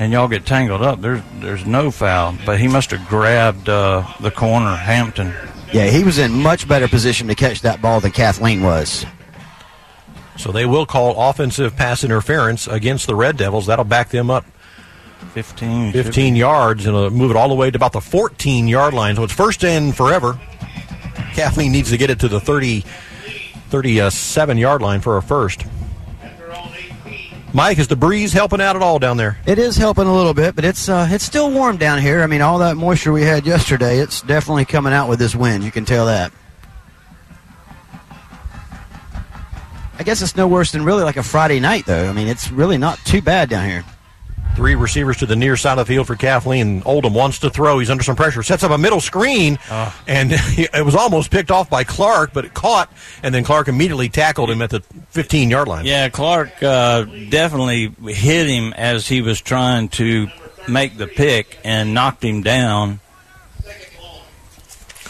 and 0.00 0.14
y'all 0.14 0.28
get 0.28 0.46
tangled 0.46 0.80
up, 0.80 1.02
there's 1.02 1.20
there's 1.40 1.66
no 1.66 1.90
foul. 1.90 2.34
But 2.46 2.58
he 2.58 2.66
must 2.66 2.90
have 2.90 3.06
grabbed 3.06 3.68
uh, 3.68 4.04
the 4.20 4.30
corner, 4.30 4.74
Hampton. 4.74 5.32
Yeah, 5.72 5.86
he 5.88 6.02
was 6.02 6.18
in 6.18 6.32
much 6.32 6.66
better 6.66 6.88
position 6.88 7.28
to 7.28 7.34
catch 7.34 7.60
that 7.60 7.82
ball 7.82 8.00
than 8.00 8.10
Kathleen 8.10 8.62
was. 8.62 9.04
So 10.38 10.52
they 10.52 10.64
will 10.64 10.86
call 10.86 11.28
offensive 11.28 11.76
pass 11.76 12.02
interference 12.02 12.66
against 12.66 13.06
the 13.06 13.14
Red 13.14 13.36
Devils. 13.36 13.66
That'll 13.66 13.84
back 13.84 14.08
them 14.08 14.30
up 14.30 14.46
15, 15.34 15.92
15 15.92 16.34
yards 16.34 16.86
and 16.86 16.96
it'll 16.96 17.10
move 17.10 17.30
it 17.30 17.36
all 17.36 17.50
the 17.50 17.54
way 17.54 17.70
to 17.70 17.76
about 17.76 17.92
the 17.92 18.00
14 18.00 18.68
yard 18.68 18.94
line. 18.94 19.16
So 19.16 19.22
it's 19.22 19.34
first 19.34 19.62
and 19.64 19.94
forever. 19.94 20.40
Kathleen 21.34 21.72
needs 21.72 21.90
to 21.90 21.98
get 21.98 22.08
it 22.08 22.20
to 22.20 22.28
the 22.28 22.40
30, 22.40 22.80
37 23.68 24.56
yard 24.56 24.80
line 24.80 25.02
for 25.02 25.18
a 25.18 25.22
first. 25.22 25.66
Mike, 27.52 27.78
is 27.78 27.88
the 27.88 27.96
breeze 27.96 28.32
helping 28.32 28.60
out 28.60 28.76
at 28.76 28.82
all 28.82 29.00
down 29.00 29.16
there? 29.16 29.36
It 29.44 29.58
is 29.58 29.76
helping 29.76 30.06
a 30.06 30.14
little 30.14 30.34
bit, 30.34 30.54
but 30.54 30.64
it's 30.64 30.88
uh, 30.88 31.08
it's 31.10 31.24
still 31.24 31.50
warm 31.50 31.78
down 31.78 32.00
here. 32.00 32.22
I 32.22 32.28
mean, 32.28 32.42
all 32.42 32.58
that 32.58 32.76
moisture 32.76 33.12
we 33.12 33.22
had 33.22 33.44
yesterday, 33.44 33.98
it's 33.98 34.22
definitely 34.22 34.64
coming 34.64 34.92
out 34.92 35.08
with 35.08 35.18
this 35.18 35.34
wind. 35.34 35.64
You 35.64 35.72
can 35.72 35.84
tell 35.84 36.06
that. 36.06 36.32
I 39.98 40.02
guess 40.02 40.22
it's 40.22 40.36
no 40.36 40.46
worse 40.46 40.72
than 40.72 40.84
really 40.84 41.02
like 41.02 41.16
a 41.16 41.22
Friday 41.22 41.60
night, 41.60 41.86
though. 41.86 42.08
I 42.08 42.12
mean, 42.12 42.28
it's 42.28 42.50
really 42.50 42.78
not 42.78 42.98
too 43.04 43.20
bad 43.20 43.50
down 43.50 43.68
here. 43.68 43.84
Three 44.56 44.74
receivers 44.74 45.16
to 45.18 45.26
the 45.26 45.36
near 45.36 45.56
side 45.56 45.78
of 45.78 45.86
the 45.86 45.94
field 45.94 46.06
for 46.06 46.16
Kathleen. 46.16 46.82
Oldham 46.84 47.14
wants 47.14 47.38
to 47.40 47.50
throw. 47.50 47.78
He's 47.78 47.88
under 47.88 48.04
some 48.04 48.16
pressure. 48.16 48.42
Sets 48.42 48.62
up 48.62 48.70
a 48.70 48.78
middle 48.78 49.00
screen, 49.00 49.58
and 50.06 50.30
it 50.32 50.84
was 50.84 50.94
almost 50.94 51.30
picked 51.30 51.50
off 51.50 51.70
by 51.70 51.84
Clark, 51.84 52.32
but 52.34 52.44
it 52.44 52.52
caught, 52.52 52.92
and 53.22 53.34
then 53.34 53.42
Clark 53.44 53.68
immediately 53.68 54.08
tackled 54.08 54.50
him 54.50 54.60
at 54.60 54.70
the 54.70 54.80
15 55.10 55.50
yard 55.50 55.68
line. 55.68 55.86
Yeah, 55.86 56.08
Clark 56.10 56.62
uh, 56.62 57.04
definitely 57.30 57.94
hit 58.12 58.48
him 58.48 58.72
as 58.74 59.08
he 59.08 59.22
was 59.22 59.40
trying 59.40 59.88
to 59.90 60.28
make 60.68 60.96
the 60.96 61.06
pick 61.06 61.58
and 61.64 61.94
knocked 61.94 62.24
him 62.24 62.42
down. 62.42 63.00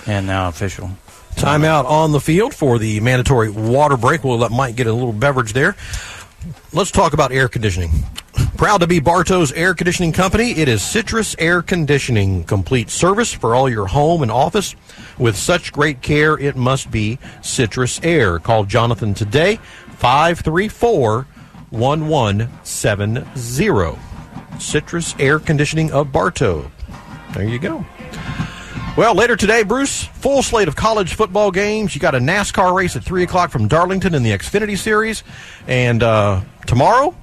And 0.06 0.26
now 0.26 0.48
official. 0.48 0.90
Timeout 1.34 1.84
on 1.84 2.12
the 2.12 2.20
field 2.20 2.54
for 2.54 2.78
the 2.78 3.00
mandatory 3.00 3.50
water 3.50 3.96
break. 3.96 4.24
We'll 4.24 4.38
let 4.38 4.50
Mike 4.50 4.76
get 4.76 4.86
a 4.86 4.92
little 4.92 5.12
beverage 5.12 5.52
there. 5.52 5.76
Let's 6.72 6.90
talk 6.90 7.12
about 7.12 7.32
air 7.32 7.48
conditioning. 7.48 7.90
Proud 8.60 8.82
to 8.82 8.86
be 8.86 9.00
Bartow's 9.00 9.52
Air 9.52 9.72
Conditioning 9.72 10.12
Company. 10.12 10.50
It 10.50 10.68
is 10.68 10.82
Citrus 10.82 11.34
Air 11.38 11.62
Conditioning, 11.62 12.44
complete 12.44 12.90
service 12.90 13.32
for 13.32 13.54
all 13.54 13.70
your 13.70 13.86
home 13.86 14.20
and 14.20 14.30
office. 14.30 14.76
With 15.16 15.34
such 15.34 15.72
great 15.72 16.02
care, 16.02 16.38
it 16.38 16.56
must 16.56 16.90
be 16.90 17.18
Citrus 17.40 17.98
Air. 18.02 18.38
Call 18.38 18.64
Jonathan 18.64 19.14
today, 19.14 19.56
534 19.96 21.26
1170. 21.70 23.98
Citrus 24.58 25.14
Air 25.18 25.38
Conditioning 25.38 25.90
of 25.92 26.12
Bartow. 26.12 26.70
There 27.32 27.48
you 27.48 27.58
go. 27.58 27.86
Well, 28.94 29.14
later 29.14 29.36
today, 29.36 29.62
Bruce, 29.62 30.04
full 30.04 30.42
slate 30.42 30.68
of 30.68 30.76
college 30.76 31.14
football 31.14 31.50
games. 31.50 31.94
You 31.94 32.00
got 32.02 32.14
a 32.14 32.18
NASCAR 32.18 32.74
race 32.74 32.94
at 32.94 33.04
3 33.04 33.22
o'clock 33.22 33.50
from 33.50 33.68
Darlington 33.68 34.14
in 34.14 34.22
the 34.22 34.32
Xfinity 34.32 34.76
Series. 34.76 35.22
And 35.66 36.02
uh, 36.02 36.42
tomorrow, 36.66 37.16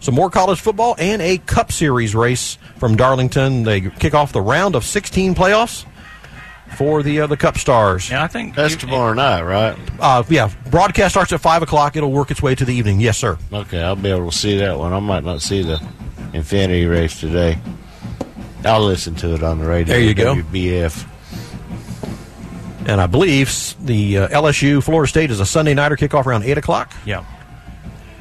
some 0.00 0.14
more 0.14 0.30
college 0.30 0.60
football 0.60 0.94
and 0.98 1.20
a 1.22 1.38
Cup 1.38 1.72
Series 1.72 2.14
race 2.14 2.58
from 2.76 2.96
Darlington. 2.96 3.62
They 3.64 3.80
kick 3.80 4.14
off 4.14 4.32
the 4.32 4.40
round 4.40 4.74
of 4.74 4.84
16 4.84 5.34
playoffs 5.34 5.84
for 6.76 7.02
the 7.02 7.20
uh, 7.20 7.26
the 7.26 7.36
Cup 7.36 7.58
Stars. 7.58 8.10
Yeah, 8.10 8.22
I 8.22 8.28
think 8.28 8.54
That's 8.54 8.76
tomorrow 8.76 9.14
night, 9.14 9.42
right? 9.42 9.78
Uh, 9.98 10.22
yeah, 10.28 10.50
broadcast 10.70 11.14
starts 11.14 11.32
at 11.32 11.40
5 11.40 11.62
o'clock. 11.62 11.96
It'll 11.96 12.12
work 12.12 12.30
its 12.30 12.42
way 12.42 12.54
to 12.54 12.64
the 12.64 12.74
evening. 12.74 13.00
Yes, 13.00 13.18
sir. 13.18 13.38
Okay, 13.52 13.82
I'll 13.82 13.96
be 13.96 14.10
able 14.10 14.30
to 14.30 14.36
see 14.36 14.58
that 14.58 14.78
one. 14.78 14.92
I 14.92 15.00
might 15.00 15.24
not 15.24 15.42
see 15.42 15.62
the 15.62 15.76
Xfinity 16.32 16.88
race 16.88 17.18
today. 17.18 17.58
I'll 18.64 18.84
listen 18.84 19.14
to 19.16 19.34
it 19.34 19.42
on 19.42 19.58
the 19.58 19.66
radio. 19.66 19.94
There 19.94 20.02
you 20.02 20.14
go. 20.14 20.34
WBF. 20.34 21.06
And 22.86 23.00
I 23.00 23.06
believe 23.06 23.74
the 23.84 24.18
uh, 24.18 24.28
LSU 24.28 24.82
Florida 24.82 25.08
State 25.08 25.30
is 25.30 25.40
a 25.40 25.46
Sunday 25.46 25.74
nighter 25.74 25.96
kickoff 25.96 26.26
around 26.26 26.44
8 26.44 26.58
o'clock. 26.58 26.92
Yeah. 27.04 27.24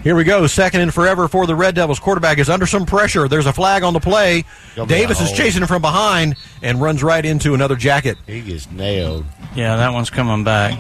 Here 0.08 0.16
we 0.16 0.24
go. 0.24 0.48
Second 0.48 0.80
and 0.80 0.94
forever 0.94 1.28
for 1.28 1.46
the 1.46 1.54
Red 1.54 1.76
Devils. 1.76 2.00
Quarterback 2.00 2.38
is 2.38 2.50
under 2.50 2.66
some 2.66 2.86
pressure. 2.86 3.28
There's 3.28 3.46
a 3.46 3.52
flag 3.52 3.84
on 3.84 3.92
the 3.92 4.00
play. 4.00 4.46
Gonna 4.74 4.88
be 4.88 4.94
Davis 4.94 5.20
is 5.20 5.34
oh. 5.34 5.36
chasing 5.36 5.62
him 5.62 5.68
from 5.68 5.82
behind 5.82 6.38
and 6.62 6.80
runs 6.80 7.04
right 7.04 7.26
into 7.26 7.54
another 7.54 7.76
jacket. 7.76 8.18
He 8.26 8.40
gets 8.40 8.72
nailed. 8.72 9.26
Yeah, 9.54 9.76
that 9.76 9.92
one's 9.92 10.10
coming 10.10 10.46
back. 10.46 10.80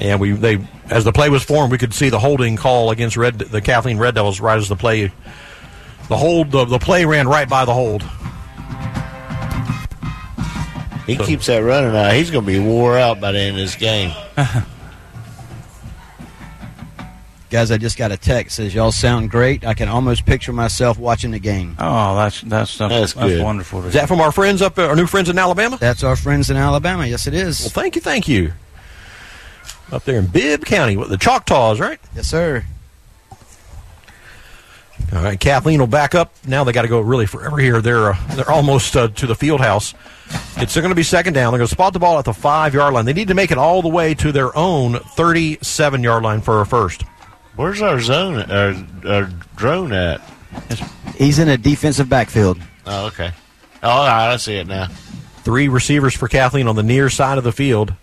And 0.00 0.22
we 0.22 0.32
they 0.32 0.66
as 0.88 1.04
the 1.04 1.12
play 1.12 1.28
was 1.28 1.44
formed, 1.44 1.70
we 1.70 1.76
could 1.76 1.92
see 1.92 2.08
the 2.08 2.18
holding 2.18 2.56
call 2.56 2.90
against 2.90 3.18
Red 3.18 3.40
the 3.40 3.60
Kathleen 3.60 3.98
Red 3.98 4.14
Devils 4.14 4.40
right 4.40 4.56
as 4.56 4.70
the 4.70 4.76
play 4.76 5.12
the 6.08 6.16
hold 6.16 6.50
the, 6.50 6.64
the 6.64 6.78
play 6.78 7.04
ran 7.04 7.28
right 7.28 7.46
by 7.46 7.66
the 7.66 7.74
hold. 7.74 8.02
He 11.06 11.18
keeps 11.18 11.44
that 11.48 11.58
running 11.58 11.94
out. 11.94 12.14
He's 12.14 12.30
going 12.30 12.46
to 12.46 12.50
be 12.50 12.58
wore 12.58 12.96
out 12.96 13.20
by 13.20 13.32
the 13.32 13.38
end 13.38 13.56
of 13.58 13.60
this 13.60 13.76
game. 13.76 14.12
Guys, 17.54 17.70
I 17.70 17.78
just 17.78 17.96
got 17.96 18.10
a 18.10 18.16
text 18.16 18.56
says 18.56 18.74
y'all 18.74 18.90
sound 18.90 19.30
great. 19.30 19.64
I 19.64 19.74
can 19.74 19.88
almost 19.88 20.26
picture 20.26 20.52
myself 20.52 20.98
watching 20.98 21.30
the 21.30 21.38
game. 21.38 21.76
Oh, 21.78 22.16
that's 22.16 22.40
that's 22.40 22.76
that's, 22.76 23.12
good. 23.12 23.40
wonderful. 23.40 23.80
To 23.82 23.86
Is 23.86 23.94
that 23.94 24.08
from 24.08 24.20
our 24.20 24.32
friends 24.32 24.60
up 24.60 24.76
our 24.76 24.96
new 24.96 25.06
friends 25.06 25.28
in 25.28 25.38
Alabama? 25.38 25.78
That's 25.80 26.02
our 26.02 26.16
friends 26.16 26.50
in 26.50 26.56
Alabama. 26.56 27.06
Yes, 27.06 27.28
it 27.28 27.34
is. 27.34 27.60
Well, 27.60 27.70
thank 27.70 27.94
you, 27.94 28.00
thank 28.00 28.26
you. 28.26 28.54
Up 29.92 30.02
there 30.02 30.18
in 30.18 30.26
Bibb 30.26 30.64
County, 30.64 30.96
with 30.96 31.10
the 31.10 31.16
Choctaws, 31.16 31.78
right? 31.78 32.00
Yes, 32.16 32.26
sir. 32.26 32.64
All 35.12 35.22
right, 35.22 35.38
Kathleen 35.38 35.78
will 35.78 35.86
back 35.86 36.16
up. 36.16 36.34
Now 36.48 36.64
they 36.64 36.72
got 36.72 36.82
to 36.82 36.88
go 36.88 36.98
really 36.98 37.26
forever 37.26 37.58
here. 37.58 37.80
They're 37.80 38.14
uh, 38.14 38.34
they're 38.34 38.50
almost 38.50 38.96
uh, 38.96 39.06
to 39.06 39.26
the 39.28 39.36
field 39.36 39.60
house. 39.60 39.94
It's 40.56 40.74
going 40.74 40.88
to 40.88 40.96
be 40.96 41.04
second 41.04 41.34
down. 41.34 41.52
They're 41.52 41.58
going 41.58 41.68
to 41.68 41.72
spot 41.72 41.92
the 41.92 42.00
ball 42.00 42.18
at 42.18 42.24
the 42.24 42.34
five 42.34 42.74
yard 42.74 42.94
line. 42.94 43.04
They 43.04 43.12
need 43.12 43.28
to 43.28 43.34
make 43.34 43.52
it 43.52 43.58
all 43.58 43.80
the 43.80 43.88
way 43.88 44.12
to 44.14 44.32
their 44.32 44.56
own 44.58 44.98
thirty 44.98 45.58
seven 45.62 46.02
yard 46.02 46.24
line 46.24 46.40
for 46.40 46.60
a 46.60 46.66
first. 46.66 47.04
Where's 47.56 47.82
our 47.82 48.00
zone, 48.00 48.50
our, 48.50 48.74
our 49.06 49.30
drone 49.56 49.92
at? 49.92 50.20
He's 51.16 51.38
in 51.38 51.48
a 51.48 51.56
defensive 51.56 52.08
backfield. 52.08 52.58
Oh, 52.86 53.06
okay. 53.06 53.30
Oh, 53.82 53.88
all 53.90 54.06
right, 54.06 54.32
I 54.32 54.36
see 54.36 54.56
it 54.56 54.66
now. 54.66 54.88
Three 55.42 55.68
receivers 55.68 56.14
for 56.14 56.26
Kathleen 56.26 56.66
on 56.68 56.74
the 56.74 56.82
near 56.82 57.10
side 57.10 57.38
of 57.38 57.44
the 57.44 57.52
field. 57.52 57.94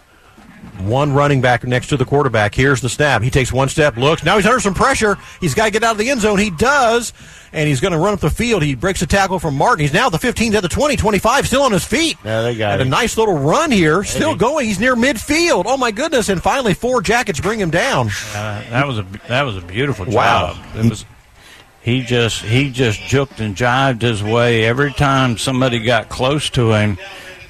One 0.88 1.14
running 1.14 1.42
back 1.42 1.64
next 1.64 1.88
to 1.88 1.98
the 1.98 2.06
quarterback. 2.06 2.54
Here's 2.56 2.82
the 2.82 2.90
snap. 2.90 3.22
He 3.22 3.30
takes 3.30 3.52
one 3.52 3.70
step, 3.70 3.98
looks. 3.98 4.24
Now 4.24 4.38
he's 4.38 4.46
under 4.46 4.60
some 4.60 4.74
pressure. 4.74 5.18
He's 5.40 5.54
got 5.54 5.66
to 5.66 5.72
get 5.72 5.84
out 5.84 5.94
of 5.94 5.98
the 5.98 6.10
end 6.10 6.22
zone. 6.22 6.40
He 6.40 6.50
does. 6.50 7.14
And 7.54 7.68
he's 7.68 7.82
going 7.82 7.92
to 7.92 7.98
run 7.98 8.14
up 8.14 8.22
the 8.22 8.30
field. 8.30 8.64
He 8.64 8.76
breaks 8.76 9.02
a 9.02 9.06
tackle 9.08 9.38
from 9.38 9.56
Martin. 9.58 9.82
He's 9.82 9.94
now 9.94 10.10
the 10.10 10.18
15 10.18 10.54
to 10.54 10.62
the 10.62 10.70
20, 10.70 10.96
25, 10.96 11.48
still 11.48 11.64
on 11.64 11.72
his 11.74 11.84
feet. 11.84 12.18
Yeah, 12.24 12.42
they 12.44 12.56
got 12.56 12.80
And 12.80 12.84
a 12.84 12.90
nice 12.90 13.18
little 13.18 13.38
run 13.38 13.72
here. 13.72 14.04
Still 14.06 14.36
going. 14.36 14.66
He's 14.68 14.80
near 14.80 14.96
midfield. 14.96 15.64
Oh, 15.66 15.76
my 15.76 15.92
goodness. 15.92 16.30
And 16.30 16.42
finally, 16.42 16.74
four 16.74 17.02
jackets 17.02 17.42
bring 17.42 17.60
him 17.60 17.70
down. 17.70 18.08
Uh, 18.34 18.64
that 18.70 18.88
was 18.88 19.00
a 19.00 19.06
that 19.28 19.42
was 19.44 19.58
a 19.58 19.62
beautiful 19.62 20.06
Wow. 20.06 20.54
job. 20.54 20.86
It 20.86 20.90
was. 20.90 21.06
He 21.82 22.04
just 22.04 22.44
he 22.44 22.70
just 22.70 23.00
juked 23.02 23.40
and 23.40 23.56
jived 23.56 24.02
his 24.04 24.24
way 24.24 24.66
every 24.66 24.94
time 24.94 25.38
somebody 25.38 25.80
got 25.80 26.10
close 26.10 26.50
to 26.52 26.72
him. 26.74 26.98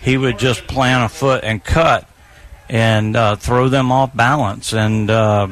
He 0.02 0.18
would 0.18 0.40
just 0.40 0.66
plant 0.68 1.04
a 1.04 1.10
foot 1.16 1.44
and 1.44 1.62
cut 1.64 2.08
and 2.72 3.18
uh, 3.18 3.36
throw 3.36 3.68
them 3.68 3.92
off 3.92 4.16
balance. 4.16 4.74
And 4.74 5.12
uh, 5.12 5.48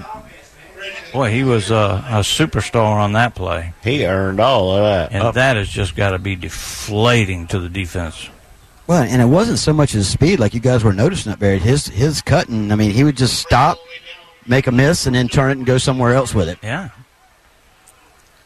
boy, 1.11 1.31
he 1.31 1.43
was 1.43 1.69
a, 1.69 2.03
a 2.07 2.19
superstar 2.21 2.95
on 2.95 3.13
that 3.13 3.35
play. 3.35 3.73
He 3.83 4.05
earned 4.05 4.39
all 4.39 4.71
of 4.71 4.83
that. 4.83 5.11
And 5.11 5.33
that 5.35 5.57
has 5.57 5.69
just 5.69 5.95
got 5.95 6.11
to 6.11 6.19
be 6.19 6.35
deflating 6.35 7.45
to 7.47 7.59
the 7.59 7.67
defense. 7.69 8.29
Well, 8.87 9.03
and 9.03 9.21
it 9.21 9.25
wasn't 9.25 9.59
so 9.59 9.73
much 9.73 9.91
his 9.91 10.07
speed, 10.07 10.39
like 10.39 10.53
you 10.53 10.61
guys 10.61 10.83
were 10.83 10.93
noticing 10.93 11.31
up 11.31 11.39
there. 11.39 11.57
His 11.57 11.85
his 11.85 12.21
cutting. 12.23 12.71
I 12.71 12.75
mean, 12.75 12.89
he 12.89 13.03
would 13.03 13.17
just 13.17 13.39
stop, 13.39 13.77
make 14.47 14.65
a 14.65 14.71
miss, 14.71 15.05
and 15.05 15.15
then 15.15 15.27
turn 15.27 15.51
it 15.51 15.57
and 15.57 15.65
go 15.65 15.77
somewhere 15.77 16.13
else 16.15 16.33
with 16.33 16.49
it. 16.49 16.57
Yeah. 16.63 16.89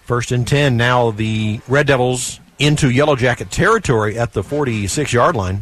First 0.02 0.34
and 0.34 0.46
10. 0.46 0.76
Now 0.76 1.12
the 1.12 1.62
Red 1.70 1.88
Devils 1.88 2.42
into 2.60 2.90
Yellow 2.90 3.16
Jacket 3.16 3.52
territory 3.52 4.18
at 4.18 4.34
the 4.34 4.44
46 4.44 5.14
yard 5.14 5.36
line. 5.36 5.62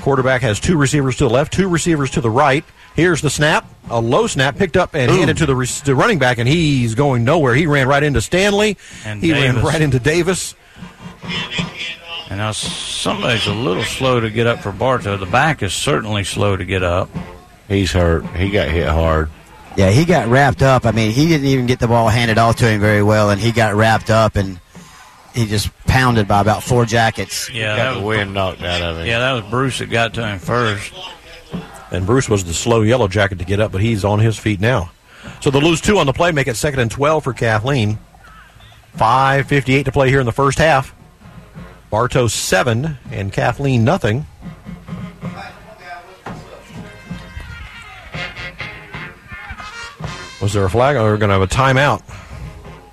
Quarterback 0.00 0.42
has 0.42 0.58
two 0.58 0.76
receivers 0.76 1.16
to 1.16 1.24
the 1.24 1.30
left, 1.30 1.52
two 1.52 1.68
receivers 1.68 2.10
to 2.12 2.20
the 2.20 2.30
right. 2.30 2.64
Here's 2.94 3.22
the 3.22 3.30
snap, 3.30 3.64
a 3.88 4.00
low 4.00 4.26
snap 4.26 4.56
picked 4.56 4.76
up 4.76 4.94
and 4.94 5.10
handed 5.10 5.38
to 5.38 5.46
the, 5.46 5.56
re- 5.56 5.66
the 5.84 5.94
running 5.94 6.18
back, 6.18 6.38
and 6.38 6.48
he's 6.48 6.94
going 6.94 7.24
nowhere. 7.24 7.54
He 7.54 7.66
ran 7.66 7.88
right 7.88 8.02
into 8.02 8.20
Stanley. 8.20 8.76
And 9.04 9.22
he 9.22 9.32
ran 9.32 9.62
right 9.62 9.80
into 9.80 9.98
Davis. 9.98 10.54
And 12.28 12.38
now 12.38 12.52
somebody's 12.52 13.46
a 13.46 13.54
little 13.54 13.84
slow 13.84 14.20
to 14.20 14.30
get 14.30 14.46
up 14.46 14.60
for 14.60 14.72
Bartow. 14.72 15.16
The 15.16 15.26
back 15.26 15.62
is 15.62 15.72
certainly 15.72 16.24
slow 16.24 16.56
to 16.56 16.64
get 16.64 16.82
up. 16.82 17.08
He's 17.68 17.92
hurt. 17.92 18.26
He 18.36 18.50
got 18.50 18.68
hit 18.68 18.88
hard. 18.88 19.30
Yeah, 19.76 19.90
he 19.90 20.04
got 20.04 20.28
wrapped 20.28 20.62
up. 20.62 20.84
I 20.84 20.90
mean, 20.90 21.12
he 21.12 21.28
didn't 21.28 21.46
even 21.46 21.66
get 21.66 21.78
the 21.78 21.88
ball 21.88 22.08
handed 22.08 22.36
off 22.36 22.56
to 22.56 22.68
him 22.68 22.80
very 22.80 23.02
well, 23.02 23.30
and 23.30 23.40
he 23.40 23.52
got 23.52 23.74
wrapped 23.74 24.10
up 24.10 24.36
and 24.36 24.60
he 25.34 25.46
just 25.46 25.70
pounded 25.86 26.28
by 26.28 26.40
about 26.40 26.62
four 26.62 26.84
jackets. 26.84 27.50
Yeah, 27.50 27.76
got 27.76 27.76
that 27.76 28.00
the 28.00 28.06
was, 28.06 28.16
wind 28.18 28.34
knocked 28.34 28.62
out 28.62 28.82
of 28.82 28.98
him. 28.98 29.06
yeah, 29.06 29.18
that 29.18 29.32
was 29.32 29.50
Bruce 29.50 29.78
that 29.78 29.90
got 29.90 30.14
to 30.14 30.26
him 30.26 30.38
first. 30.38 30.92
And 31.90 32.06
Bruce 32.06 32.28
was 32.28 32.44
the 32.44 32.54
slow 32.54 32.82
Yellow 32.82 33.08
Jacket 33.08 33.38
to 33.38 33.44
get 33.44 33.60
up, 33.60 33.72
but 33.72 33.80
he's 33.80 34.04
on 34.04 34.18
his 34.18 34.38
feet 34.38 34.60
now. 34.60 34.90
So 35.40 35.50
the 35.50 35.60
lose 35.60 35.80
two 35.80 35.98
on 35.98 36.06
the 36.06 36.12
play 36.12 36.32
make 36.32 36.48
it 36.48 36.56
second 36.56 36.80
and 36.80 36.90
12 36.90 37.24
for 37.24 37.32
Kathleen. 37.32 37.98
5.58 38.96 39.84
to 39.86 39.92
play 39.92 40.08
here 40.08 40.20
in 40.20 40.26
the 40.26 40.32
first 40.32 40.58
half. 40.58 40.94
Bartow 41.90 42.26
7 42.26 42.96
and 43.10 43.32
Kathleen 43.32 43.84
nothing. 43.84 44.26
Was 50.40 50.54
there 50.54 50.64
a 50.64 50.70
flag? 50.70 50.96
Oh, 50.96 51.04
we're 51.04 51.18
going 51.18 51.28
to 51.28 51.38
have 51.38 51.42
a 51.42 51.46
timeout. 51.46 52.02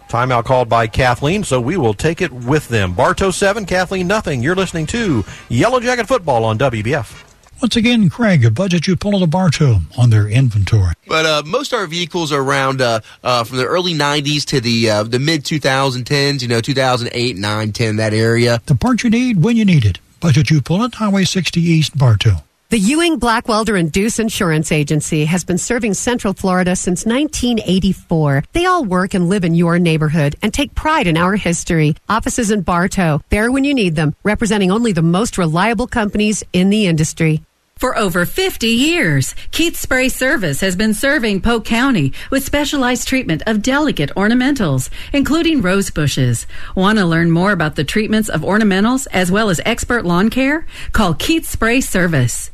Timeout 0.10 0.44
called 0.44 0.68
by 0.68 0.88
Kathleen, 0.88 1.44
so 1.44 1.62
we 1.62 1.78
will 1.78 1.94
take 1.94 2.20
it 2.20 2.32
with 2.32 2.68
them. 2.68 2.94
Bartow 2.94 3.30
7, 3.30 3.66
Kathleen 3.68 4.08
nothing. 4.08 4.42
You're 4.42 4.56
listening 4.56 4.88
to 4.88 5.24
Yellow 5.50 5.80
Jacket 5.80 6.08
Football 6.08 6.44
on 6.46 6.58
WBF. 6.58 7.26
Once 7.62 7.76
again, 7.76 8.10
Craig, 8.10 8.44
a 8.44 8.50
budget 8.50 8.88
you 8.88 8.96
pull 8.96 9.18
it 9.18 9.20
to 9.20 9.28
Bartow 9.28 9.82
on 9.98 10.10
their 10.10 10.28
inventory. 10.28 10.94
But 11.08 11.26
uh, 11.26 11.44
most 11.46 11.74
of 11.74 11.80
our 11.80 11.88
vehicles 11.88 12.32
are 12.32 12.42
around 12.42 12.82
uh, 12.82 13.02
uh, 13.24 13.44
from 13.44 13.58
the 13.58 13.66
early 13.66 13.94
'90s 13.94 14.46
to 14.46 14.62
the 14.62 14.90
uh, 14.90 15.04
the 15.04 15.20
mid 15.20 15.44
2010s. 15.44 16.42
You 16.42 16.48
know, 16.48 16.62
2008, 16.62 17.38
9, 17.38 17.72
10, 17.72 17.96
that 17.98 18.14
area. 18.14 18.62
The 18.66 18.76
part 18.76 19.04
you 19.04 19.10
need 19.10 19.44
when 19.44 19.58
you 19.58 19.66
need 19.66 19.86
it. 19.86 20.00
Budget 20.22 20.50
U-Pull-It, 20.50 20.96
Highway 20.96 21.24
60 21.24 21.62
East, 21.62 21.98
Bartow. 21.98 22.44
The 22.72 22.78
Ewing 22.78 23.20
Blackwelder 23.20 23.80
and 23.80 23.92
Deuce 23.92 24.20
Insurance 24.20 24.72
Agency 24.72 25.26
has 25.26 25.44
been 25.44 25.58
serving 25.58 25.96
Central 25.96 26.36
Florida 26.36 26.76
since 26.76 27.04
1984. 27.04 28.44
They 28.54 28.68
all 28.68 28.86
work 28.86 29.16
and 29.16 29.28
live 29.28 29.44
in 29.44 29.56
your 29.56 29.80
neighborhood 29.80 30.36
and 30.44 30.54
take 30.54 30.76
pride 30.76 31.08
in 31.08 31.18
our 31.18 31.36
history. 31.36 31.96
Offices 32.08 32.52
in 32.52 32.62
Bartow, 32.62 33.22
there 33.30 33.52
when 33.52 33.64
you 33.64 33.74
need 33.74 33.96
them, 33.96 34.14
representing 34.22 34.70
only 34.70 34.92
the 34.92 35.02
most 35.02 35.40
reliable 35.40 35.88
companies 35.88 36.44
in 36.54 36.70
the 36.70 36.86
industry. 36.86 37.42
For 37.76 37.98
over 37.98 38.24
50 38.24 38.68
years, 38.68 39.34
Keith 39.50 39.76
Spray 39.76 40.08
Service 40.08 40.62
has 40.62 40.76
been 40.76 40.94
serving 40.94 41.42
Polk 41.42 41.66
County 41.66 42.14
with 42.30 42.46
specialized 42.46 43.08
treatment 43.08 43.42
of 43.48 43.64
delicate 43.64 44.12
ornamentals, 44.16 44.92
including 45.12 45.64
rose 45.64 45.90
bushes. 45.90 46.46
Want 46.76 47.00
to 47.00 47.06
learn 47.06 47.32
more 47.32 47.52
about 47.52 47.78
the 47.78 47.84
treatments 47.84 48.30
of 48.30 48.42
ornamentals 48.42 49.08
as 49.12 49.32
well 49.32 49.50
as 49.50 49.60
expert 49.66 50.06
lawn 50.06 50.30
care? 50.30 50.68
Call 50.92 51.16
Keith 51.16 51.48
Spray 51.48 51.82
Service. 51.82 52.52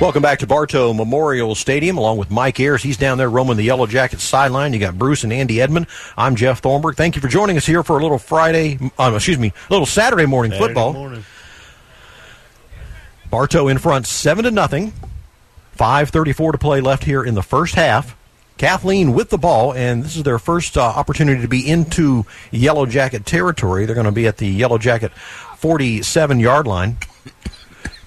Welcome 0.00 0.22
back 0.22 0.38
to 0.38 0.46
Bartow 0.46 0.92
Memorial 0.92 1.56
Stadium, 1.56 1.98
along 1.98 2.18
with 2.18 2.30
Mike 2.30 2.60
Ayers. 2.60 2.84
He's 2.84 2.96
down 2.96 3.18
there 3.18 3.28
roaming 3.28 3.56
the 3.56 3.64
Yellow 3.64 3.88
Jackets 3.88 4.22
sideline. 4.22 4.72
You 4.72 4.78
got 4.78 4.96
Bruce 4.96 5.24
and 5.24 5.32
Andy 5.32 5.60
Edmond. 5.60 5.88
I'm 6.16 6.36
Jeff 6.36 6.60
Thornburg. 6.60 6.94
Thank 6.94 7.16
you 7.16 7.20
for 7.20 7.26
joining 7.26 7.56
us 7.56 7.66
here 7.66 7.82
for 7.82 7.98
a 7.98 8.02
little 8.02 8.16
Friday, 8.16 8.78
um, 8.96 9.16
excuse 9.16 9.40
me, 9.40 9.48
a 9.48 9.72
little 9.72 9.86
Saturday 9.86 10.24
morning 10.24 10.52
Saturday 10.52 10.68
football. 10.68 10.92
morning. 10.92 11.24
Bartow 13.28 13.66
in 13.66 13.78
front, 13.78 14.06
seven 14.06 14.44
to 14.44 14.52
nothing. 14.52 14.92
Five 15.72 16.10
thirty-four 16.10 16.52
to 16.52 16.58
play 16.58 16.80
left 16.80 17.02
here 17.02 17.24
in 17.24 17.34
the 17.34 17.42
first 17.42 17.74
half. 17.74 18.16
Kathleen 18.56 19.14
with 19.14 19.30
the 19.30 19.38
ball, 19.38 19.74
and 19.74 20.04
this 20.04 20.16
is 20.16 20.22
their 20.22 20.38
first 20.38 20.76
uh, 20.78 20.82
opportunity 20.82 21.42
to 21.42 21.48
be 21.48 21.68
into 21.68 22.24
Yellow 22.52 22.86
Jacket 22.86 23.26
territory. 23.26 23.84
They're 23.84 23.96
going 23.96 24.04
to 24.04 24.12
be 24.12 24.28
at 24.28 24.36
the 24.36 24.46
Yellow 24.46 24.78
Jacket 24.78 25.10
forty-seven 25.12 26.38
yard 26.38 26.68
line. 26.68 26.98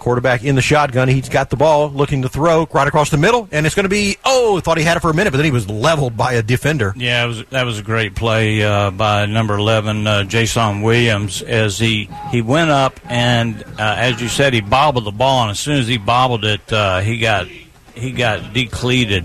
Quarterback 0.02 0.44
in 0.44 0.56
the 0.56 0.64
shotgun. 0.64 1.08
He's 1.08 1.30
got 1.30 1.52
the 1.52 1.56
ball, 1.56 1.92
looking 1.92 2.24
to 2.24 2.30
throw 2.30 2.68
right 2.74 2.88
across 2.88 3.12
the 3.12 3.18
middle, 3.18 3.48
and 3.52 3.68
it's 3.68 3.76
going 3.76 3.84
to 3.84 3.90
be. 3.90 4.18
Oh, 4.26 4.60
thought 4.60 4.80
he 4.80 4.84
had 4.84 4.98
it 4.98 5.02
for 5.02 5.12
a 5.12 5.14
minute, 5.14 5.30
but 5.30 5.38
then 5.38 5.46
he 5.46 5.52
was 5.52 5.70
leveled 5.70 6.18
by 6.18 6.34
a 6.34 6.42
defender. 6.42 6.92
Yeah, 6.98 7.24
it 7.24 7.28
was, 7.28 7.46
that 7.52 7.68
was 7.68 7.78
a 7.78 7.84
great 7.84 8.16
play 8.16 8.64
uh, 8.64 8.90
by 8.90 9.28
number 9.28 9.54
11, 9.54 10.08
uh, 10.08 10.24
Jason 10.24 10.82
Williams, 10.82 11.44
as 11.44 11.78
he, 11.78 12.10
he 12.32 12.42
went 12.42 12.72
up 12.72 13.00
and, 13.06 13.64
uh, 13.78 13.96
as 13.96 14.20
you 14.20 14.28
said, 14.28 14.56
he 14.56 14.62
bobbled 14.62 15.06
the 15.06 15.12
ball, 15.12 15.44
and 15.44 15.52
as 15.52 15.60
soon 15.60 15.78
as 15.78 15.88
he 15.88 16.00
bobbled 16.00 16.46
it, 16.46 16.74
uh, 16.74 17.02
he 17.02 17.20
got 17.20 17.46
he 17.94 18.12
got 18.12 18.54
decleated. 18.54 19.24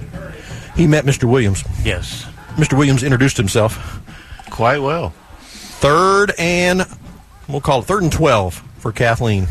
He 0.75 0.87
met 0.87 1.07
Mr. 1.07 1.25
Williams. 1.25 1.65
Yes. 1.85 2.27
Mr. 2.57 2.77
Williams 2.77 3.03
introduced 3.03 3.39
himself 3.39 4.03
quite 4.51 4.83
well. 4.83 5.15
Third 5.41 6.33
and 6.39 6.83
we'll 7.49 7.63
call 7.63 7.81
it 7.81 7.87
third 7.87 8.03
and 8.03 8.13
twelve 8.13 8.63
for 8.77 8.93
Kathleen. 8.93 9.47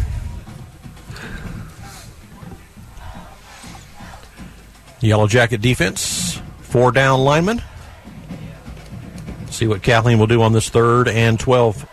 Yellow 5.02 5.28
Jacket 5.28 5.62
defense, 5.62 6.42
four 6.62 6.92
down 6.92 7.22
linemen. 7.22 7.62
See 9.50 9.68
what 9.68 9.82
Kathleen 9.82 10.20
will 10.20 10.28
do 10.28 10.42
on 10.42 10.54
this 10.54 10.70
third 10.70 11.08
and 11.08 11.40
12. 11.40 11.88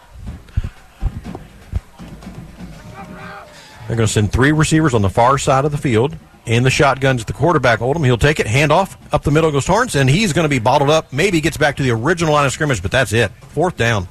They're 3.86 3.96
going 3.96 4.06
to 4.06 4.12
send 4.12 4.32
three 4.32 4.52
receivers 4.52 4.94
on 4.94 5.02
the 5.02 5.10
far 5.10 5.38
side 5.38 5.64
of 5.64 5.70
the 5.70 5.78
field. 5.78 6.16
In 6.44 6.64
the 6.64 6.70
shotguns, 6.70 7.20
at 7.20 7.26
the 7.28 7.32
quarterback 7.32 7.80
Oldham. 7.80 8.02
He'll 8.02 8.18
take 8.18 8.40
it, 8.40 8.48
hand 8.48 8.72
off, 8.72 8.96
up 9.12 9.22
the 9.22 9.30
middle 9.30 9.52
goes 9.52 9.64
Torrance, 9.64 9.94
and 9.94 10.10
he's 10.10 10.32
going 10.32 10.44
to 10.44 10.48
be 10.48 10.58
bottled 10.58 10.90
up. 10.90 11.12
Maybe 11.12 11.40
gets 11.40 11.56
back 11.56 11.76
to 11.76 11.84
the 11.84 11.90
original 11.92 12.32
line 12.32 12.46
of 12.46 12.52
scrimmage, 12.52 12.82
but 12.82 12.90
that's 12.90 13.12
it. 13.12 13.30
Fourth 13.50 13.76
down. 13.76 14.08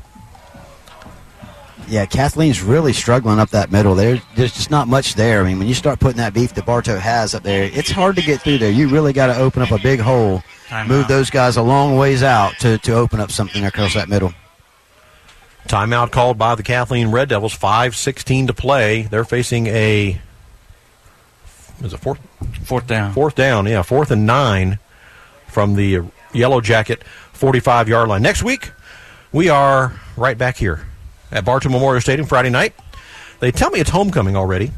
Yeah, 1.92 2.06
Kathleen's 2.06 2.64
really 2.64 2.94
struggling 2.94 3.38
up 3.38 3.50
that 3.50 3.70
middle. 3.70 3.96
There, 3.96 4.22
there's 4.36 4.54
just 4.54 4.72
not 4.72 4.88
much 4.88 5.16
there. 5.16 5.42
I 5.42 5.44
mean, 5.44 5.60
when 5.60 5.68
you 5.68 5.74
start 5.74 6.00
putting 6.00 6.20
that 6.20 6.34
beef 6.34 6.54
that 6.54 6.66
Bartow 6.66 6.98
has 6.98 7.36
up 7.36 7.44
there, 7.44 7.66
it's 7.66 7.92
hard 7.92 8.16
to 8.16 8.22
get 8.22 8.40
through 8.40 8.60
there. 8.60 8.72
You 8.72 8.88
really 8.88 9.12
got 9.12 9.28
to 9.28 9.36
open 9.36 9.62
up 9.62 9.72
a 9.72 9.78
big 9.78 10.00
hole, 10.00 10.42
Time 10.70 10.88
move 10.88 11.04
out. 11.04 11.10
those 11.10 11.30
guys 11.30 11.58
a 11.58 11.62
long 11.62 11.98
ways 11.98 12.24
out 12.24 12.54
to, 12.62 12.78
to 12.78 12.94
open 12.94 13.20
up 13.20 13.30
something 13.30 13.66
across 13.66 13.94
that 13.96 14.08
middle. 14.08 14.34
Timeout 15.68 16.12
called 16.12 16.38
by 16.38 16.56
the 16.56 16.64
Kathleen 16.64 17.12
Red 17.12 17.28
Devils. 17.28 17.58
5.16 17.58 18.48
to 18.48 18.54
play. 18.54 19.02
They're 19.02 19.26
facing 19.26 19.68
a. 19.68 20.22
Is 21.84 21.94
it 21.94 21.98
fourth? 21.98 22.22
Fourth 22.64 22.88
down. 22.88 23.12
Fourth 23.12 23.36
down, 23.36 23.66
yeah. 23.66 23.82
Fourth 23.82 24.12
and 24.12 24.26
nine 24.26 24.80
from 25.48 25.76
the 25.76 26.04
Yellow 26.32 26.62
Jacket 26.62 27.04
45 27.34 27.90
yard 27.90 28.08
line. 28.08 28.22
Next 28.22 28.44
week, 28.44 28.72
we 29.34 29.50
are 29.50 30.00
right 30.16 30.38
back 30.38 30.56
here 30.56 30.86
at 31.32 31.46
Bartow 31.46 31.70
Memorial 31.70 32.02
Stadium 32.02 32.28
Friday 32.28 32.50
night. 32.50 32.74
They 33.40 33.52
tell 33.52 33.70
me 33.72 33.80
it's 33.80 33.90
homecoming 33.90 34.36
already. 34.36 34.72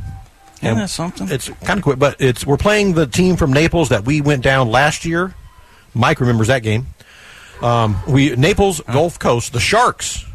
Isn't 0.62 0.78
that 0.78 0.90
something? 0.90 1.30
It's 1.30 1.50
kind 1.66 1.78
of 1.80 1.84
quick, 1.84 2.00
but 2.00 2.22
it's 2.22 2.46
we're 2.46 2.56
playing 2.58 2.94
the 2.94 3.06
team 3.06 3.36
from 3.36 3.52
Naples 3.52 3.90
that 3.90 4.06
we 4.06 4.22
went 4.22 4.44
down 4.44 4.70
last 4.70 5.04
year. 5.04 5.36
Mike 5.94 6.22
remembers 6.22 6.48
that 6.48 6.64
game. 6.64 6.88
Um, 7.62 7.98
we 8.08 8.36
Naples 8.36 8.82
Gulf 8.82 9.20
Coast, 9.20 9.52
the 9.54 9.60
Sharks. 9.60 10.26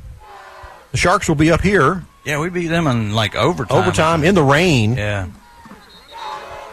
The 0.92 0.98
Sharks 0.98 1.28
will 1.28 1.34
be 1.34 1.50
up 1.50 1.60
here 1.62 2.04
Yeah, 2.24 2.40
we 2.40 2.48
beat 2.50 2.68
them 2.68 2.86
in 2.86 3.12
like 3.14 3.34
overtime. 3.36 3.76
overtime 3.78 4.24
in 4.24 4.34
the 4.34 4.42
rain. 4.42 4.94
Yeah. 4.96 5.28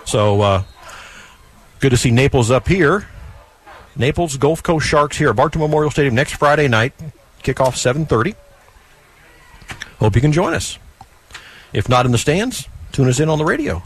So 0.06 0.42
uh, 0.42 0.64
good 1.80 1.90
to 1.92 1.98
see 1.98 2.12
Naples 2.12 2.52
up 2.52 2.68
here. 2.68 3.08
Naples 3.96 4.36
Gulf 4.38 4.62
Coast 4.62 4.86
Sharks 4.86 5.18
here 5.18 5.30
at 5.30 5.36
Bartow 5.38 5.60
Memorial 5.60 5.92
Stadium 5.92 6.16
next 6.16 6.34
Friday 6.36 6.68
night. 6.68 6.94
Kickoff 7.44 7.76
seven 7.78 8.06
thirty. 8.06 8.36
Hope 10.06 10.14
you 10.14 10.22
can 10.22 10.32
join 10.32 10.54
us. 10.54 10.78
If 11.74 11.90
not 11.90 12.06
in 12.06 12.12
the 12.12 12.20
stands, 12.20 12.70
tune 12.92 13.10
us 13.10 13.20
in 13.20 13.28
on 13.28 13.40
the 13.40 13.44
radio. 13.44 13.82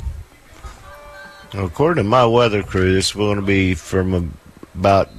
According 1.53 2.03
to 2.03 2.09
my 2.09 2.25
weather 2.25 2.61
crew, 2.61 2.97
it's 2.97 3.13
going 3.13 3.37
to 3.37 3.41
be 3.41 3.73
from 3.73 4.33
about 4.75 5.09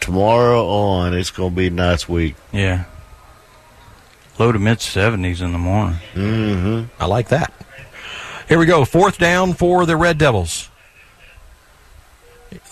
tomorrow 0.00 0.66
on. 0.66 1.14
It's 1.14 1.30
going 1.30 1.50
to 1.50 1.56
be 1.56 1.68
a 1.68 1.70
nice 1.70 2.08
week. 2.08 2.34
Yeah. 2.52 2.86
Low 4.40 4.50
to 4.50 4.58
mid 4.58 4.78
70s 4.78 5.40
in 5.40 5.52
the 5.52 5.58
morning. 5.58 6.00
Mm-hmm. 6.14 7.00
I 7.00 7.06
like 7.06 7.28
that. 7.28 7.52
Here 8.48 8.58
we 8.58 8.66
go. 8.66 8.84
Fourth 8.84 9.18
down 9.18 9.52
for 9.52 9.86
the 9.86 9.96
Red 9.96 10.18
Devils. 10.18 10.68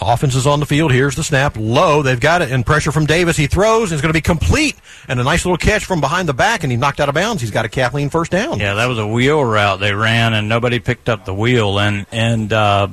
Offense 0.01 0.35
is 0.35 0.47
on 0.47 0.61
the 0.61 0.67
field. 0.67 0.93
Here's 0.93 1.17
the 1.17 1.23
snap. 1.25 1.57
Low. 1.57 2.03
They've 2.03 2.19
got 2.19 2.43
it. 2.43 2.51
And 2.51 2.65
pressure 2.65 2.93
from 2.93 3.07
Davis. 3.07 3.37
He 3.37 3.47
throws. 3.47 3.93
It's 3.93 4.03
going 4.03 4.11
to 4.11 4.17
be 4.17 4.21
complete. 4.21 4.77
And 5.09 5.21
a 5.21 5.25
nice 5.25 5.45
little 5.45 5.57
catch 5.57 5.85
from 5.85 6.01
behind 6.01 6.29
the 6.29 6.35
back. 6.35 6.63
And 6.63 6.71
he 6.71 6.77
knocked 6.77 7.01
out 7.01 7.09
of 7.09 7.15
bounds. 7.15 7.43
He's 7.43 7.51
got 7.51 7.65
a 7.65 7.69
Kathleen 7.69 8.11
first 8.11 8.31
down. 8.31 8.59
Yeah, 8.59 8.75
that 8.75 8.87
was 8.87 8.99
a 8.99 9.07
wheel 9.07 9.45
route 9.45 9.81
they 9.81 9.95
ran, 9.95 10.35
and 10.35 10.49
nobody 10.49 10.79
picked 10.79 11.09
up 11.09 11.25
the 11.25 11.35
wheel, 11.35 11.79
and 11.79 12.07
and 12.13 12.53
uh, 12.53 12.89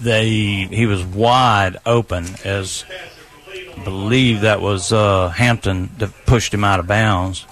they 0.00 0.28
he 0.28 0.86
was 0.86 1.04
wide 1.04 1.76
open 1.86 2.26
as 2.44 2.84
I 3.76 3.84
believe 3.84 4.42
that 4.42 4.60
was 4.60 4.92
uh, 4.92 5.28
Hampton 5.28 5.90
that 5.98 6.10
pushed 6.26 6.52
him 6.52 6.64
out 6.64 6.80
of 6.80 6.86
bounds. 6.86 7.46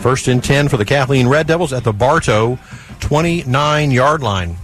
First 0.00 0.28
and 0.28 0.42
10 0.42 0.68
for 0.68 0.78
the 0.78 0.86
Kathleen 0.86 1.28
Red 1.28 1.46
Devils 1.46 1.74
at 1.74 1.84
the 1.84 1.92
Bartow 1.92 2.58
29 3.00 3.90
yard 3.90 4.22
line. 4.22 4.56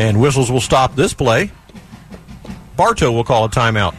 And 0.00 0.18
whistles 0.18 0.50
will 0.50 0.62
stop 0.62 0.96
this 0.96 1.12
play. 1.12 1.52
Bartow 2.74 3.12
will 3.12 3.22
call 3.22 3.44
a 3.44 3.50
timeout. 3.50 3.94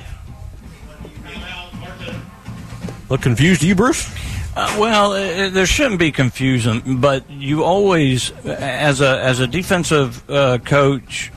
Look 3.07 3.21
confused, 3.21 3.61
you, 3.61 3.75
Bruce? 3.75 4.11
Uh, 4.55 4.77
well, 4.79 5.11
uh, 5.11 5.51
there 5.51 5.67
shouldn't 5.67 5.99
be 5.99 6.11
confusion, 6.11 6.99
but 6.99 7.29
you 7.29 7.63
always, 7.63 8.31
as 8.45 8.99
a 8.99 9.21
as 9.21 9.41
a 9.41 9.45
defensive 9.45 10.27
uh, 10.27 10.57
coach, 10.57 11.31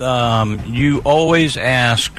um, 0.00 0.58
you 0.66 1.02
always 1.04 1.58
ask 1.58 2.10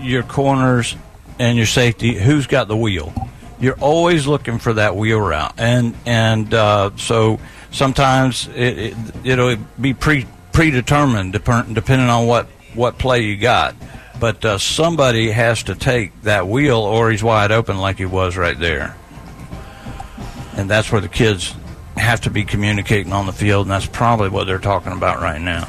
your 0.00 0.22
corners 0.22 0.96
and 1.38 1.58
your 1.58 1.66
safety 1.66 2.14
who's 2.14 2.46
got 2.46 2.66
the 2.66 2.76
wheel. 2.76 3.12
You're 3.60 3.78
always 3.78 4.26
looking 4.26 4.58
for 4.58 4.72
that 4.72 4.96
wheel 4.96 5.20
route, 5.20 5.52
and 5.58 5.94
and 6.06 6.54
uh, 6.54 6.92
so 6.96 7.38
sometimes 7.72 8.48
it, 8.56 8.78
it 8.78 8.94
it'll 9.22 9.56
be 9.78 9.92
pre 9.92 10.26
predetermined 10.52 11.32
dep- 11.32 11.72
depending 11.72 12.08
on 12.08 12.26
what 12.26 12.46
what 12.74 12.98
play 12.98 13.22
you 13.22 13.36
got. 13.36 13.74
But 14.18 14.44
uh, 14.44 14.58
somebody 14.58 15.30
has 15.30 15.62
to 15.64 15.74
take 15.74 16.22
that 16.22 16.46
wheel, 16.46 16.78
or 16.78 17.10
he's 17.10 17.22
wide 17.22 17.52
open 17.52 17.78
like 17.78 17.96
he 17.96 18.04
was 18.04 18.36
right 18.36 18.58
there 18.58 18.94
and 20.60 20.68
that's 20.68 20.92
where 20.92 21.00
the 21.00 21.08
kids 21.08 21.54
have 21.96 22.20
to 22.22 22.30
be 22.30 22.44
communicating 22.44 23.12
on 23.12 23.26
the 23.26 23.32
field, 23.32 23.66
and 23.66 23.70
that's 23.70 23.86
probably 23.86 24.28
what 24.28 24.46
they're 24.46 24.58
talking 24.58 24.92
about 24.92 25.20
right 25.20 25.40
now. 25.40 25.68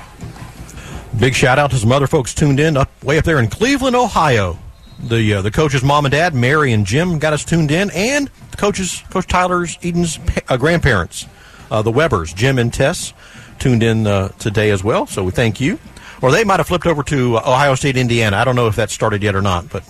Big 1.17 1.33
shout 1.33 1.59
out 1.59 1.71
to 1.71 1.77
some 1.77 1.91
other 1.91 2.07
folks 2.07 2.33
tuned 2.33 2.59
in 2.59 2.77
up 2.77 2.89
way 3.03 3.17
up 3.17 3.25
there 3.25 3.39
in 3.39 3.47
Cleveland, 3.47 3.95
Ohio. 3.95 4.57
The 4.99 5.35
uh, 5.35 5.41
the 5.41 5.51
coach's 5.51 5.83
mom 5.83 6.05
and 6.05 6.11
dad, 6.11 6.33
Mary 6.33 6.73
and 6.73 6.85
Jim, 6.85 7.19
got 7.19 7.33
us 7.33 7.43
tuned 7.43 7.71
in, 7.71 7.89
and 7.91 8.29
the 8.51 8.57
coaches, 8.57 9.03
Coach 9.09 9.27
Tyler's 9.27 9.77
Eden's 9.81 10.19
uh, 10.47 10.57
grandparents, 10.57 11.25
uh, 11.69 11.81
the 11.81 11.91
Webbers, 11.91 12.35
Jim 12.35 12.59
and 12.59 12.73
Tess, 12.73 13.13
tuned 13.61 13.83
in 13.83 14.07
uh, 14.07 14.29
today 14.39 14.71
as 14.71 14.83
well. 14.83 15.05
So 15.05 15.23
we 15.23 15.31
thank 15.31 15.61
you. 15.61 15.79
Or 16.21 16.31
they 16.31 16.43
might 16.43 16.59
have 16.59 16.67
flipped 16.67 16.85
over 16.85 17.03
to 17.03 17.37
uh, 17.37 17.39
Ohio 17.39 17.75
State, 17.75 17.97
Indiana. 17.97 18.37
I 18.37 18.43
don't 18.43 18.55
know 18.55 18.67
if 18.67 18.75
that 18.75 18.89
started 18.89 19.23
yet 19.23 19.35
or 19.35 19.41
not, 19.41 19.69
but 19.69 19.83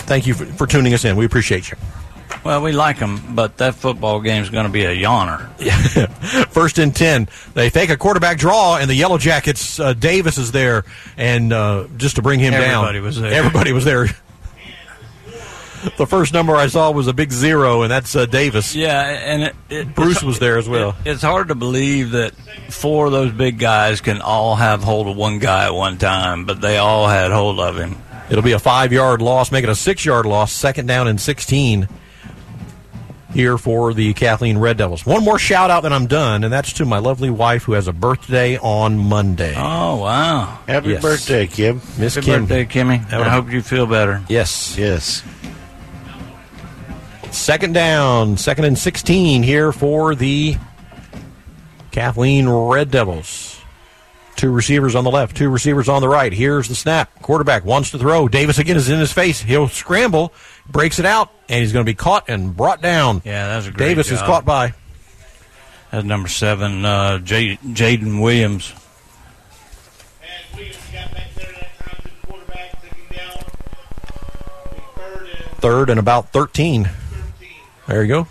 thank 0.00 0.26
you 0.26 0.34
for, 0.34 0.46
for 0.46 0.66
tuning 0.66 0.94
us 0.94 1.04
in. 1.04 1.16
We 1.16 1.24
appreciate 1.24 1.70
you. 1.70 1.76
Well, 2.44 2.62
we 2.62 2.72
like 2.72 2.98
them, 2.98 3.34
but 3.34 3.58
that 3.58 3.74
football 3.74 4.20
game's 4.20 4.50
going 4.50 4.64
to 4.64 4.72
be 4.72 4.84
a 4.84 4.96
yawner. 4.96 5.50
First 6.48 6.78
and 6.78 6.94
10. 6.94 7.28
They 7.54 7.70
fake 7.70 7.90
a 7.90 7.96
quarterback 7.96 8.38
draw, 8.38 8.76
and 8.78 8.88
the 8.88 8.94
Yellow 8.94 9.18
Jackets, 9.18 9.78
uh, 9.78 9.92
Davis 9.92 10.38
is 10.38 10.52
there, 10.52 10.84
and 11.16 11.52
uh, 11.52 11.86
just 11.96 12.16
to 12.16 12.22
bring 12.22 12.40
him 12.40 12.52
down. 12.52 12.62
Everybody 12.62 13.00
was 13.00 13.20
there. 13.20 13.32
Everybody 13.32 13.72
was 13.72 13.84
there. 13.84 14.06
The 15.96 16.06
first 16.06 16.32
number 16.32 16.54
I 16.56 16.66
saw 16.66 16.90
was 16.90 17.06
a 17.06 17.12
big 17.12 17.32
zero, 17.32 17.82
and 17.82 17.90
that's 17.90 18.14
uh, 18.14 18.26
Davis. 18.26 18.74
Yeah, 18.74 19.00
and 19.02 19.42
it, 19.44 19.56
it, 19.68 19.94
Bruce 19.94 20.22
was 20.22 20.38
there 20.38 20.58
as 20.58 20.68
well. 20.68 20.96
it- 21.04 21.10
it's 21.12 21.22
hard 21.22 21.48
to 21.48 21.54
believe 21.54 22.10
that 22.12 22.34
four 22.70 23.06
of 23.06 23.12
those 23.12 23.32
big 23.32 23.58
guys 23.58 24.00
can 24.00 24.20
all 24.20 24.56
have 24.56 24.82
hold 24.82 25.06
of 25.08 25.16
one 25.16 25.38
guy 25.38 25.66
at 25.66 25.74
one 25.74 25.98
time, 25.98 26.44
but 26.44 26.60
they 26.60 26.76
all 26.78 27.08
had 27.08 27.30
hold 27.30 27.58
of 27.60 27.76
him. 27.76 27.96
It'll 28.30 28.42
be 28.44 28.52
a 28.52 28.58
five 28.58 28.92
yard 28.92 29.20
loss, 29.22 29.50
make 29.50 29.64
it 29.64 29.70
a 29.70 29.74
six 29.74 30.04
yard 30.04 30.24
loss, 30.26 30.52
second 30.52 30.86
down 30.86 31.08
and 31.08 31.20
16 31.20 31.88
here 33.32 33.56
for 33.58 33.94
the 33.94 34.12
Kathleen 34.14 34.58
Red 34.58 34.76
Devils. 34.76 35.06
One 35.06 35.24
more 35.24 35.38
shout 35.38 35.70
out, 35.70 35.84
then 35.84 35.92
I'm 35.92 36.06
done, 36.08 36.42
and 36.42 36.52
that's 36.52 36.72
to 36.74 36.84
my 36.84 36.98
lovely 36.98 37.30
wife 37.30 37.62
who 37.62 37.72
has 37.74 37.86
a 37.86 37.92
birthday 37.92 38.56
on 38.58 38.98
Monday. 38.98 39.54
Oh, 39.56 39.96
wow. 39.98 40.58
Happy 40.66 40.90
Yes. 40.90 41.02
birthday, 41.02 41.46
Kim. 41.46 41.80
Miss 41.96 42.16
Happy 42.16 42.26
Kim. 42.26 42.46
birthday, 42.46 42.64
Kimmy. 42.66 43.12
I 43.12 43.28
hope 43.28 43.50
you 43.52 43.62
feel 43.62 43.86
better. 43.86 44.20
Yes. 44.28 44.76
Yes. 44.76 45.22
Second 47.32 47.72
down, 47.74 48.36
second 48.36 48.64
and 48.64 48.78
16 48.78 49.42
here 49.42 49.72
for 49.72 50.14
the 50.14 50.56
Kathleen 51.90 52.48
Red 52.48 52.90
Devils. 52.90 53.60
Two 54.36 54.50
receivers 54.50 54.94
on 54.94 55.04
the 55.04 55.10
left, 55.10 55.36
two 55.36 55.48
receivers 55.50 55.88
on 55.88 56.00
the 56.00 56.08
right. 56.08 56.32
Here's 56.32 56.66
the 56.68 56.74
snap. 56.74 57.10
Quarterback 57.22 57.64
wants 57.64 57.90
to 57.90 57.98
throw. 57.98 58.26
Davis 58.28 58.58
again 58.58 58.76
is 58.76 58.88
in 58.88 58.98
his 58.98 59.12
face. 59.12 59.40
He'll 59.40 59.68
scramble, 59.68 60.32
breaks 60.68 60.98
it 60.98 61.04
out, 61.06 61.30
and 61.48 61.60
he's 61.60 61.72
going 61.72 61.84
to 61.84 61.90
be 61.90 61.94
caught 61.94 62.28
and 62.28 62.56
brought 62.56 62.80
down. 62.80 63.22
Yeah, 63.24 63.48
that 63.48 63.56
was 63.56 63.66
a 63.66 63.70
great 63.70 63.88
Davis 63.88 64.10
is 64.10 64.20
caught 64.20 64.44
by. 64.44 64.72
That's 65.90 66.04
number 66.04 66.28
seven, 66.28 66.84
uh, 66.84 67.18
J- 67.18 67.56
Jaden 67.58 68.22
Williams. 68.22 68.72
Third 75.60 75.90
and 75.90 76.00
about 76.00 76.32
13. 76.32 76.88
There 77.90 78.02
you 78.04 78.08
go. 78.08 78.28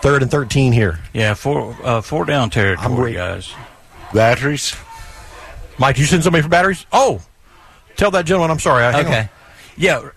Third 0.00 0.22
and 0.22 0.30
13 0.30 0.72
here. 0.72 0.98
Yeah, 1.12 1.34
four 1.34 1.76
uh, 1.84 2.00
four 2.00 2.24
down 2.24 2.50
territory, 2.50 3.16
I'm 3.16 3.34
guys. 3.36 3.54
Batteries? 4.12 4.74
Mike, 5.78 5.98
you 5.98 6.04
send 6.04 6.24
somebody 6.24 6.42
for 6.42 6.48
batteries? 6.48 6.84
Oh, 6.92 7.20
tell 7.94 8.10
that 8.10 8.26
gentleman 8.26 8.50
I'm 8.50 8.58
sorry. 8.58 8.82
I- 8.84 8.90
hang 8.90 9.06
on. 9.06 9.12
Okay. 9.12 9.28
Yeah, 9.76 10.08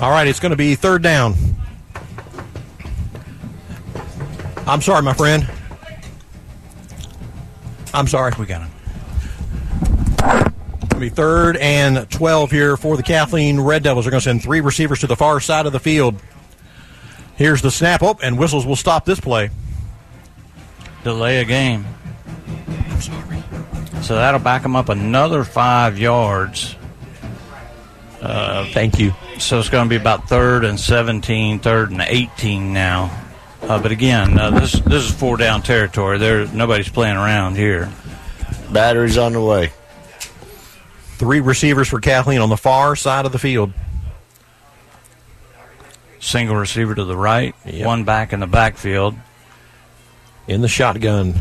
All 0.00 0.10
right, 0.12 0.28
it's 0.28 0.38
going 0.38 0.50
to 0.50 0.56
be 0.56 0.76
third 0.76 1.02
down. 1.02 1.34
I'm 4.68 4.80
sorry, 4.80 5.02
my 5.02 5.14
friend. 5.14 5.50
I'm 7.92 8.06
sorry. 8.06 8.32
We 8.38 8.46
got 8.46 8.62
him. 8.62 8.70
It'll 11.00 11.08
be 11.08 11.16
third 11.16 11.56
and 11.56 12.10
12 12.10 12.50
here 12.50 12.76
for 12.76 12.94
the 12.98 13.02
Kathleen 13.02 13.58
Red 13.58 13.82
Devils. 13.82 14.04
They're 14.04 14.10
going 14.10 14.20
to 14.20 14.24
send 14.24 14.42
three 14.42 14.60
receivers 14.60 15.00
to 15.00 15.06
the 15.06 15.16
far 15.16 15.40
side 15.40 15.64
of 15.64 15.72
the 15.72 15.80
field. 15.80 16.20
Here's 17.36 17.62
the 17.62 17.70
snap 17.70 18.02
up, 18.02 18.22
and 18.22 18.38
whistles 18.38 18.66
will 18.66 18.76
stop 18.76 19.06
this 19.06 19.18
play. 19.18 19.48
Delay 21.02 21.38
a 21.38 21.46
game. 21.46 21.86
I'm 22.68 23.00
sorry. 23.00 23.42
So 24.02 24.16
that'll 24.16 24.40
back 24.40 24.60
them 24.62 24.76
up 24.76 24.90
another 24.90 25.42
five 25.42 25.98
yards. 25.98 26.76
Uh, 28.20 28.66
Thank 28.66 28.98
you. 28.98 29.14
So 29.38 29.58
it's 29.58 29.70
going 29.70 29.86
to 29.86 29.88
be 29.88 29.96
about 29.96 30.28
third 30.28 30.66
and 30.66 30.78
17, 30.78 31.60
third 31.60 31.92
and 31.92 32.02
18 32.02 32.74
now. 32.74 33.10
Uh, 33.62 33.80
but 33.80 33.90
again, 33.90 34.38
uh, 34.38 34.50
this 34.50 34.72
this 34.72 35.04
is 35.04 35.10
four 35.10 35.38
down 35.38 35.62
territory. 35.62 36.18
There, 36.18 36.46
nobody's 36.48 36.90
playing 36.90 37.16
around 37.16 37.56
here. 37.56 37.90
Batteries 38.70 39.16
on 39.16 39.32
the 39.32 39.40
way. 39.40 39.72
Three 41.20 41.40
receivers 41.40 41.86
for 41.86 42.00
Kathleen 42.00 42.40
on 42.40 42.48
the 42.48 42.56
far 42.56 42.96
side 42.96 43.26
of 43.26 43.32
the 43.32 43.38
field. 43.38 43.74
Single 46.18 46.56
receiver 46.56 46.94
to 46.94 47.04
the 47.04 47.14
right, 47.14 47.54
one 47.66 48.04
back 48.04 48.32
in 48.32 48.40
the 48.40 48.46
backfield. 48.46 49.14
In 50.48 50.62
the 50.62 50.68
shotgun. 50.68 51.34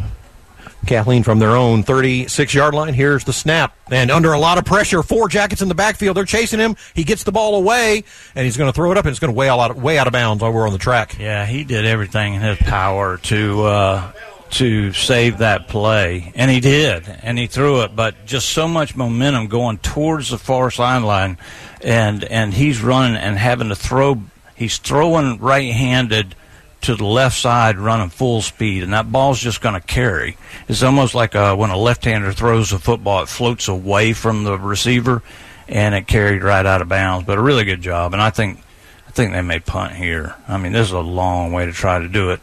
Kathleen 0.85 1.23
from 1.23 1.39
their 1.39 1.51
own 1.51 1.83
36 1.83 2.53
yard 2.53 2.73
line. 2.73 2.93
Here's 2.93 3.23
the 3.23 3.31
snap. 3.31 3.73
And 3.89 4.11
under 4.11 4.33
a 4.33 4.37
lot 4.37 4.57
of 4.57 4.65
pressure, 4.65 5.01
four 5.01 5.29
jackets 5.29 5.61
in 5.61 5.69
the 5.69 5.75
backfield. 5.75 6.17
They're 6.17 6.25
chasing 6.25 6.59
him. 6.59 6.75
He 6.93 7.05
gets 7.05 7.23
the 7.23 7.31
ball 7.31 7.55
away, 7.55 8.03
and 8.35 8.43
he's 8.43 8.57
going 8.57 8.69
to 8.69 8.75
throw 8.75 8.91
it 8.91 8.97
up, 8.97 9.05
and 9.05 9.11
it's 9.11 9.19
going 9.19 9.33
to 9.33 9.37
way 9.37 9.47
out, 9.47 9.77
way 9.77 9.97
out 9.97 10.07
of 10.07 10.13
bounds 10.13 10.43
while 10.43 10.51
we're 10.51 10.67
on 10.67 10.73
the 10.73 10.79
track. 10.79 11.17
Yeah, 11.17 11.45
he 11.45 11.63
did 11.63 11.85
everything 11.85 12.33
in 12.33 12.41
his 12.41 12.57
power 12.57 13.17
to 13.17 13.63
uh, 13.63 14.11
to 14.51 14.93
save 14.93 15.39
that 15.39 15.67
play, 15.67 16.31
and 16.35 16.49
he 16.49 16.59
did, 16.59 17.07
and 17.21 17.37
he 17.37 17.47
threw 17.47 17.81
it. 17.81 17.95
But 17.95 18.25
just 18.25 18.49
so 18.49 18.67
much 18.67 18.95
momentum 18.95 19.47
going 19.47 19.77
towards 19.77 20.29
the 20.29 20.37
far 20.37 20.71
sideline, 20.71 21.37
and 21.81 22.23
and 22.23 22.53
he's 22.53 22.81
running 22.81 23.15
and 23.15 23.37
having 23.37 23.69
to 23.69 23.75
throw. 23.75 24.21
He's 24.55 24.77
throwing 24.77 25.39
right-handed 25.39 26.35
to 26.81 26.95
the 26.95 27.05
left 27.05 27.37
side, 27.37 27.77
running 27.77 28.09
full 28.09 28.41
speed, 28.41 28.83
and 28.83 28.93
that 28.93 29.11
ball's 29.11 29.39
just 29.39 29.61
going 29.61 29.75
to 29.79 29.85
carry. 29.85 30.37
It's 30.67 30.83
almost 30.83 31.15
like 31.15 31.35
uh 31.35 31.55
when 31.55 31.69
a 31.69 31.77
left-hander 31.77 32.33
throws 32.33 32.73
a 32.73 32.79
football; 32.79 33.23
it 33.23 33.29
floats 33.29 33.67
away 33.67 34.13
from 34.13 34.43
the 34.43 34.57
receiver, 34.57 35.21
and 35.67 35.93
it 35.93 36.07
carried 36.07 36.43
right 36.43 36.65
out 36.65 36.81
of 36.81 36.89
bounds. 36.89 37.25
But 37.25 37.37
a 37.37 37.41
really 37.41 37.65
good 37.65 37.81
job, 37.81 38.13
and 38.13 38.21
I 38.21 38.31
think 38.31 38.59
I 39.07 39.11
think 39.11 39.33
they 39.33 39.41
may 39.41 39.59
punt 39.59 39.93
here. 39.93 40.35
I 40.47 40.57
mean, 40.57 40.71
this 40.71 40.87
is 40.87 40.93
a 40.93 40.99
long 40.99 41.51
way 41.51 41.65
to 41.65 41.71
try 41.73 41.99
to 41.99 42.07
do 42.07 42.31
it. 42.31 42.39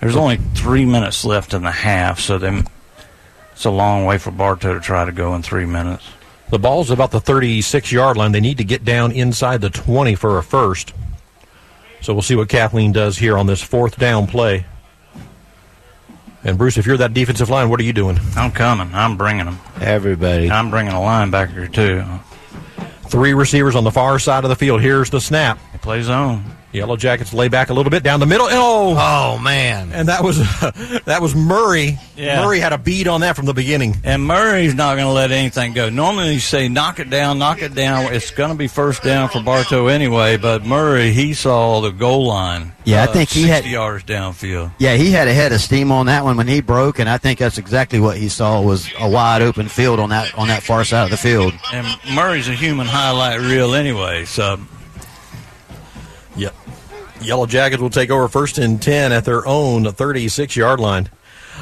There's 0.00 0.16
only 0.16 0.36
three 0.36 0.84
minutes 0.84 1.24
left 1.24 1.54
in 1.54 1.62
the 1.62 1.70
half, 1.70 2.20
so 2.20 2.38
they, 2.38 2.62
it's 3.52 3.64
a 3.64 3.70
long 3.70 4.04
way 4.04 4.18
for 4.18 4.30
Bartow 4.30 4.74
to 4.74 4.80
try 4.80 5.04
to 5.04 5.12
go 5.12 5.34
in 5.34 5.42
three 5.42 5.66
minutes. 5.66 6.04
The 6.50 6.58
ball's 6.58 6.90
about 6.90 7.10
the 7.10 7.20
36 7.20 7.92
yard 7.92 8.16
line. 8.16 8.32
They 8.32 8.40
need 8.40 8.58
to 8.58 8.64
get 8.64 8.84
down 8.84 9.12
inside 9.12 9.60
the 9.60 9.70
20 9.70 10.14
for 10.14 10.38
a 10.38 10.42
first. 10.42 10.94
So 12.00 12.14
we'll 12.14 12.22
see 12.22 12.36
what 12.36 12.48
Kathleen 12.48 12.92
does 12.92 13.18
here 13.18 13.36
on 13.36 13.46
this 13.46 13.62
fourth 13.62 13.98
down 13.98 14.26
play. 14.28 14.64
And 16.44 16.56
Bruce, 16.56 16.78
if 16.78 16.86
you're 16.86 16.96
that 16.98 17.12
defensive 17.12 17.50
line, 17.50 17.68
what 17.68 17.80
are 17.80 17.82
you 17.84 17.92
doing? 17.92 18.18
I'm 18.36 18.52
coming. 18.52 18.94
I'm 18.94 19.16
bringing 19.16 19.46
them. 19.46 19.58
Everybody. 19.80 20.50
I'm 20.50 20.70
bringing 20.70 20.92
a 20.92 20.96
linebacker 20.96 21.70
too. 21.72 22.04
Three 23.08 23.34
receivers 23.34 23.74
on 23.74 23.84
the 23.84 23.90
far 23.90 24.18
side 24.18 24.44
of 24.44 24.50
the 24.50 24.56
field. 24.56 24.80
Here's 24.80 25.10
the 25.10 25.20
snap. 25.20 25.58
They 25.72 25.78
play 25.78 26.02
zone. 26.02 26.44
Yellow 26.72 26.96
Jackets 26.96 27.32
lay 27.32 27.48
back 27.48 27.70
a 27.70 27.74
little 27.74 27.90
bit 27.90 28.02
down 28.02 28.20
the 28.20 28.26
middle. 28.26 28.46
Oh, 28.50 28.94
Oh 28.98 29.38
man! 29.38 29.90
and 29.92 30.08
that 30.08 30.22
was 30.22 30.38
that 31.06 31.18
was 31.22 31.34
Murray. 31.34 31.98
Yeah. 32.16 32.42
Murray 32.44 32.60
had 32.60 32.72
a 32.72 32.78
bead 32.78 33.08
on 33.08 33.22
that 33.22 33.36
from 33.36 33.46
the 33.46 33.54
beginning. 33.54 33.96
And 34.04 34.24
Murray's 34.26 34.74
not 34.74 34.96
going 34.96 35.06
to 35.06 35.12
let 35.12 35.30
anything 35.30 35.72
go. 35.72 35.88
Normally 35.88 36.34
you 36.34 36.40
say 36.40 36.68
knock 36.68 36.98
it 37.00 37.08
down, 37.10 37.38
knock 37.38 37.62
it 37.62 37.74
down. 37.74 38.12
It's 38.12 38.30
going 38.30 38.50
to 38.50 38.56
be 38.56 38.68
first 38.68 39.02
down 39.02 39.28
for 39.30 39.42
Bartow 39.42 39.86
anyway. 39.86 40.36
But 40.36 40.66
Murray, 40.66 41.12
he 41.12 41.32
saw 41.34 41.80
the 41.80 41.90
goal 41.90 42.26
line. 42.26 42.72
Yeah, 42.84 43.02
I 43.02 43.06
uh, 43.08 43.12
think 43.12 43.30
he 43.30 43.42
60 43.44 43.48
had- 43.48 43.64
yards 43.66 44.04
downfield. 44.04 44.72
Yeah, 44.78 44.94
he 44.96 45.10
had 45.10 45.28
a 45.28 45.32
head 45.34 45.52
of 45.52 45.60
steam 45.60 45.90
on 45.92 46.06
that 46.06 46.24
one 46.24 46.36
when 46.36 46.48
he 46.48 46.60
broke, 46.60 46.98
and 46.98 47.08
I 47.08 47.18
think 47.18 47.38
that's 47.38 47.58
exactly 47.58 48.00
what 48.00 48.16
he 48.16 48.28
saw 48.28 48.60
was 48.60 48.90
a 48.98 49.08
wide 49.08 49.42
open 49.42 49.68
field 49.68 50.00
on 50.00 50.10
that 50.10 50.34
on 50.36 50.48
that 50.48 50.62
far 50.62 50.84
side 50.84 51.04
of 51.04 51.10
the 51.10 51.16
field. 51.16 51.54
And 51.72 51.86
Murray's 52.14 52.48
a 52.48 52.54
human 52.54 52.86
highlight 52.86 53.40
reel 53.40 53.74
anyway. 53.74 54.24
So 54.26 54.58
Yep. 54.58 54.68
Yellow 57.22 57.46
Jackets 57.46 57.80
will 57.80 57.90
take 57.90 58.10
over 58.10 58.28
first 58.28 58.58
and 58.58 58.80
10 58.80 59.12
at 59.12 59.24
their 59.24 59.46
own 59.46 59.90
36 59.90 60.56
yard 60.56 60.80
line. 60.80 61.08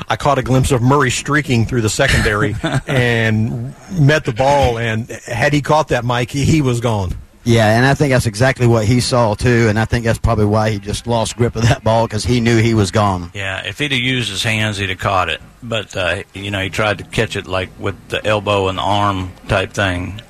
I 0.08 0.16
caught 0.16 0.38
a 0.38 0.42
glimpse 0.42 0.72
of 0.72 0.82
Murray 0.82 1.10
streaking 1.10 1.64
through 1.64 1.80
the 1.80 1.88
secondary 1.88 2.54
and 2.86 3.74
met 3.98 4.24
the 4.24 4.32
ball, 4.32 4.78
and 4.78 5.08
had 5.26 5.52
he 5.52 5.62
caught 5.62 5.88
that, 5.88 6.04
Mike, 6.04 6.30
he, 6.30 6.44
he 6.44 6.60
was 6.60 6.80
gone. 6.80 7.12
Yeah, 7.44 7.76
and 7.76 7.86
I 7.86 7.94
think 7.94 8.10
that's 8.10 8.26
exactly 8.26 8.66
what 8.66 8.86
he 8.86 9.00
saw 9.00 9.34
too, 9.34 9.68
and 9.68 9.78
I 9.78 9.84
think 9.84 10.04
that's 10.04 10.18
probably 10.18 10.46
why 10.46 10.70
he 10.70 10.78
just 10.80 11.06
lost 11.06 11.36
grip 11.36 11.54
of 11.54 11.62
that 11.62 11.84
ball 11.84 12.06
because 12.06 12.24
he 12.24 12.40
knew 12.40 12.60
he 12.60 12.74
was 12.74 12.90
gone. 12.90 13.30
Yeah, 13.34 13.64
if 13.64 13.78
he'd 13.78 13.92
have 13.92 14.00
used 14.00 14.30
his 14.30 14.42
hands, 14.42 14.78
he'd 14.78 14.88
have 14.88 14.98
caught 14.98 15.28
it. 15.28 15.40
But 15.62 15.96
uh, 15.96 16.24
you 16.34 16.50
know, 16.50 16.60
he 16.60 16.70
tried 16.70 16.98
to 16.98 17.04
catch 17.04 17.36
it 17.36 17.46
like 17.46 17.70
with 17.78 18.08
the 18.08 18.24
elbow 18.26 18.66
and 18.66 18.78
the 18.78 18.82
arm 18.82 19.30
type 19.46 19.72
thing. 19.72 20.20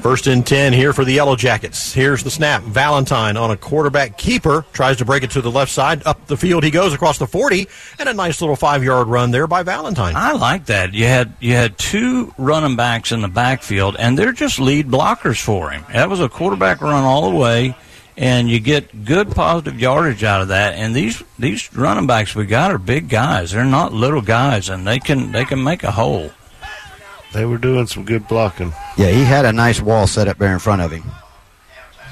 First 0.00 0.26
and 0.28 0.46
10 0.46 0.72
here 0.72 0.94
for 0.94 1.04
the 1.04 1.12
Yellow 1.12 1.36
Jackets. 1.36 1.92
Here's 1.92 2.24
the 2.24 2.30
snap. 2.30 2.62
Valentine 2.62 3.36
on 3.36 3.50
a 3.50 3.56
quarterback 3.56 4.16
keeper 4.16 4.64
tries 4.72 4.96
to 4.96 5.04
break 5.04 5.22
it 5.24 5.30
to 5.32 5.42
the 5.42 5.50
left 5.50 5.70
side. 5.70 6.06
Up 6.06 6.26
the 6.26 6.38
field 6.38 6.64
he 6.64 6.70
goes 6.70 6.94
across 6.94 7.18
the 7.18 7.26
40, 7.26 7.68
and 7.98 8.08
a 8.08 8.14
nice 8.14 8.40
little 8.40 8.56
five 8.56 8.82
yard 8.82 9.08
run 9.08 9.30
there 9.30 9.46
by 9.46 9.62
Valentine. 9.62 10.16
I 10.16 10.32
like 10.32 10.66
that. 10.66 10.94
You 10.94 11.04
had 11.04 11.34
you 11.38 11.52
had 11.52 11.76
two 11.76 12.32
running 12.38 12.76
backs 12.76 13.12
in 13.12 13.20
the 13.20 13.28
backfield, 13.28 13.96
and 13.98 14.18
they're 14.18 14.32
just 14.32 14.58
lead 14.58 14.88
blockers 14.88 15.38
for 15.38 15.70
him. 15.70 15.84
That 15.92 16.08
was 16.08 16.20
a 16.20 16.30
quarterback 16.30 16.80
run 16.80 17.04
all 17.04 17.30
the 17.30 17.36
way, 17.36 17.76
and 18.16 18.48
you 18.48 18.58
get 18.58 19.04
good 19.04 19.32
positive 19.32 19.78
yardage 19.78 20.24
out 20.24 20.40
of 20.40 20.48
that. 20.48 20.74
And 20.74 20.96
these 20.96 21.22
these 21.38 21.70
running 21.74 22.06
backs 22.06 22.34
we 22.34 22.46
got 22.46 22.70
are 22.70 22.78
big 22.78 23.10
guys. 23.10 23.50
They're 23.50 23.66
not 23.66 23.92
little 23.92 24.22
guys, 24.22 24.70
and 24.70 24.86
they 24.86 24.98
can 24.98 25.30
they 25.32 25.44
can 25.44 25.62
make 25.62 25.84
a 25.84 25.90
hole. 25.90 26.30
They 27.32 27.44
were 27.44 27.58
doing 27.58 27.86
some 27.86 28.04
good 28.04 28.26
blocking. 28.26 28.72
Yeah, 28.96 29.10
he 29.10 29.24
had 29.24 29.44
a 29.44 29.52
nice 29.52 29.80
wall 29.80 30.06
set 30.06 30.28
up 30.28 30.38
there 30.38 30.52
in 30.52 30.58
front 30.58 30.82
of 30.82 30.90
him. 30.90 31.04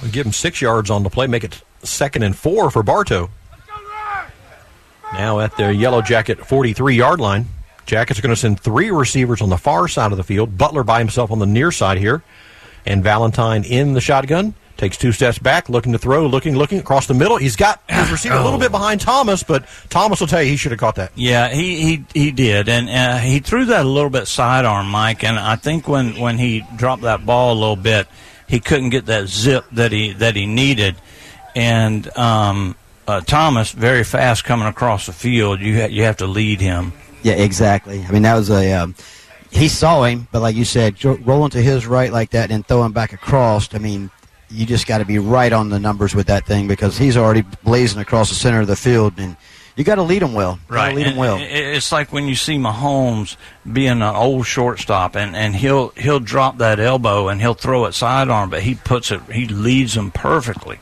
We 0.03 0.11
give 0.11 0.27
him 0.27 0.33
six 0.33 0.61
yards 0.61 0.91
on 0.91 1.03
the 1.03 1.11
play, 1.11 1.27
make 1.27 1.45
it 1.45 1.63
second 1.83 2.23
and 2.23 2.37
four 2.37 2.71
for 2.71 2.83
Bartow. 2.83 3.31
Now 5.13 5.41
at 5.41 5.57
the 5.57 5.75
Yellow 5.75 6.03
Jacket 6.03 6.47
43 6.47 6.95
yard 6.95 7.21
line. 7.21 7.47
Jackets 7.87 8.19
are 8.19 8.23
going 8.23 8.35
to 8.35 8.41
send 8.41 8.61
three 8.61 8.91
receivers 8.91 9.41
on 9.41 9.49
the 9.49 9.57
far 9.57 9.89
side 9.89 10.13
of 10.13 10.19
the 10.19 10.25
field. 10.25 10.59
Butler 10.59 10.85
by 10.85 10.99
himself 10.99 11.31
on 11.31 11.39
the 11.39 11.47
near 11.47 11.73
side 11.73 11.97
here. 11.97 12.23
And 12.85 13.03
Valentine 13.03 13.65
in 13.65 13.95
the 13.95 14.01
shotgun. 14.01 14.55
Takes 14.79 14.97
two 14.97 15.11
steps 15.11 15.41
back, 15.41 15.69
looking 15.69 15.91
to 15.91 15.99
throw, 15.99 16.29
looking, 16.29 16.57
looking 16.57 16.79
across 16.79 17.09
the 17.09 17.13
middle. 17.15 17.37
He's 17.37 17.57
got 17.57 17.83
his 17.89 18.11
receiver 18.13 18.37
a 18.37 18.45
little 18.45 18.61
bit 18.61 18.71
behind 18.71 19.01
Thomas, 19.01 19.43
but 19.43 19.67
Thomas 19.91 20.21
will 20.21 20.29
tell 20.29 20.41
you 20.41 20.49
he 20.49 20.57
should 20.57 20.71
have 20.71 20.79
caught 20.79 20.95
that. 20.95 21.11
Yeah, 21.17 21.49
he 21.49 21.83
he 21.83 22.05
he 22.15 22.31
did, 22.31 22.69
and 22.69 22.89
uh, 22.89 23.19
he 23.19 23.41
threw 23.41 23.65
that 23.67 23.85
a 23.85 23.89
little 23.89 24.09
bit 24.09 24.29
sidearm, 24.29 24.89
Mike. 24.89 25.25
And 25.25 25.37
I 25.37 25.57
think 25.57 25.89
when 25.89 26.21
when 26.21 26.39
he 26.39 26.65
dropped 26.77 27.03
that 27.03 27.27
ball 27.27 27.55
a 27.55 27.59
little 27.59 27.75
bit, 27.75 28.07
he 28.47 28.61
couldn't 28.61 28.91
get 28.91 29.07
that 29.07 29.27
zip 29.27 29.65
that 29.73 29.91
he 29.91 30.13
that 30.13 30.37
he 30.37 30.47
needed. 30.47 30.95
And 31.57 32.17
um, 32.17 32.77
uh, 33.09 33.21
Thomas, 33.23 33.73
very 33.73 34.05
fast 34.05 34.45
coming 34.45 34.69
across 34.69 35.07
the 35.07 35.13
field, 35.13 35.59
you 35.59 35.81
ha- 35.81 35.89
you 35.89 36.05
have 36.05 36.19
to 36.19 36.29
lead 36.29 36.61
him. 36.61 36.93
Yeah, 37.25 37.35
exactly. 37.35 38.05
I 38.05 38.13
mean, 38.13 38.23
that 38.23 38.37
was 38.37 38.49
a. 38.49 38.73
Um, 38.75 38.95
he 39.51 39.67
saw 39.67 40.05
him, 40.05 40.29
but 40.31 40.41
like 40.41 40.55
you 40.55 40.65
said, 40.65 40.95
jo- 40.95 41.19
rolling 41.25 41.51
to 41.51 41.63
his 41.63 41.85
right 41.85 42.13
like 42.13 42.31
that 42.31 42.53
and 42.53 42.65
throwing 42.65 42.93
back 42.93 43.13
across. 43.13 43.75
I 43.75 43.79
mean, 43.79 44.11
you 44.51 44.67
just 44.67 44.87
got 44.87 44.99
to 44.99 45.05
be 45.05 45.19
right 45.19 45.53
on 45.53 45.69
the 45.69 45.79
numbers 45.79 46.15
with 46.15 46.27
that 46.29 46.47
thing 46.47 46.69
because 46.69 46.97
he's 46.99 47.17
already 47.17 47.43
blazing 47.65 48.01
across 48.01 48.29
the 48.29 48.35
center 48.35 48.61
of 48.61 48.67
the 48.67 48.77
field, 48.77 49.15
and 49.19 49.37
you 49.77 49.85
got 49.85 49.97
to 49.97 50.03
lead 50.03 50.23
him 50.23 50.33
well. 50.35 50.59
Gotta 50.69 50.75
Right, 50.75 50.95
lead 50.97 51.03
him 51.07 51.11
and 51.13 51.19
well. 51.19 51.37
It's 51.41 51.93
like 51.93 52.13
when 52.13 52.27
you 52.29 52.35
see 52.35 52.57
Mahomes 52.57 53.37
being 53.71 53.91
an 53.91 54.03
old 54.03 54.47
shortstop, 54.47 55.15
and, 55.17 55.37
and 55.37 55.55
he'll 55.55 55.91
he'll 55.91 56.21
drop 56.21 56.59
that 56.59 56.81
elbow 56.81 57.29
and 57.29 57.41
he'll 57.41 57.55
throw 57.55 57.85
it 57.85 57.93
sidearm, 57.93 58.51
but 58.51 58.63
he 58.63 58.75
puts 58.75 59.11
it, 59.11 59.21
he 59.31 59.47
leads 59.47 59.95
them 59.95 60.11
perfectly. 60.11 60.81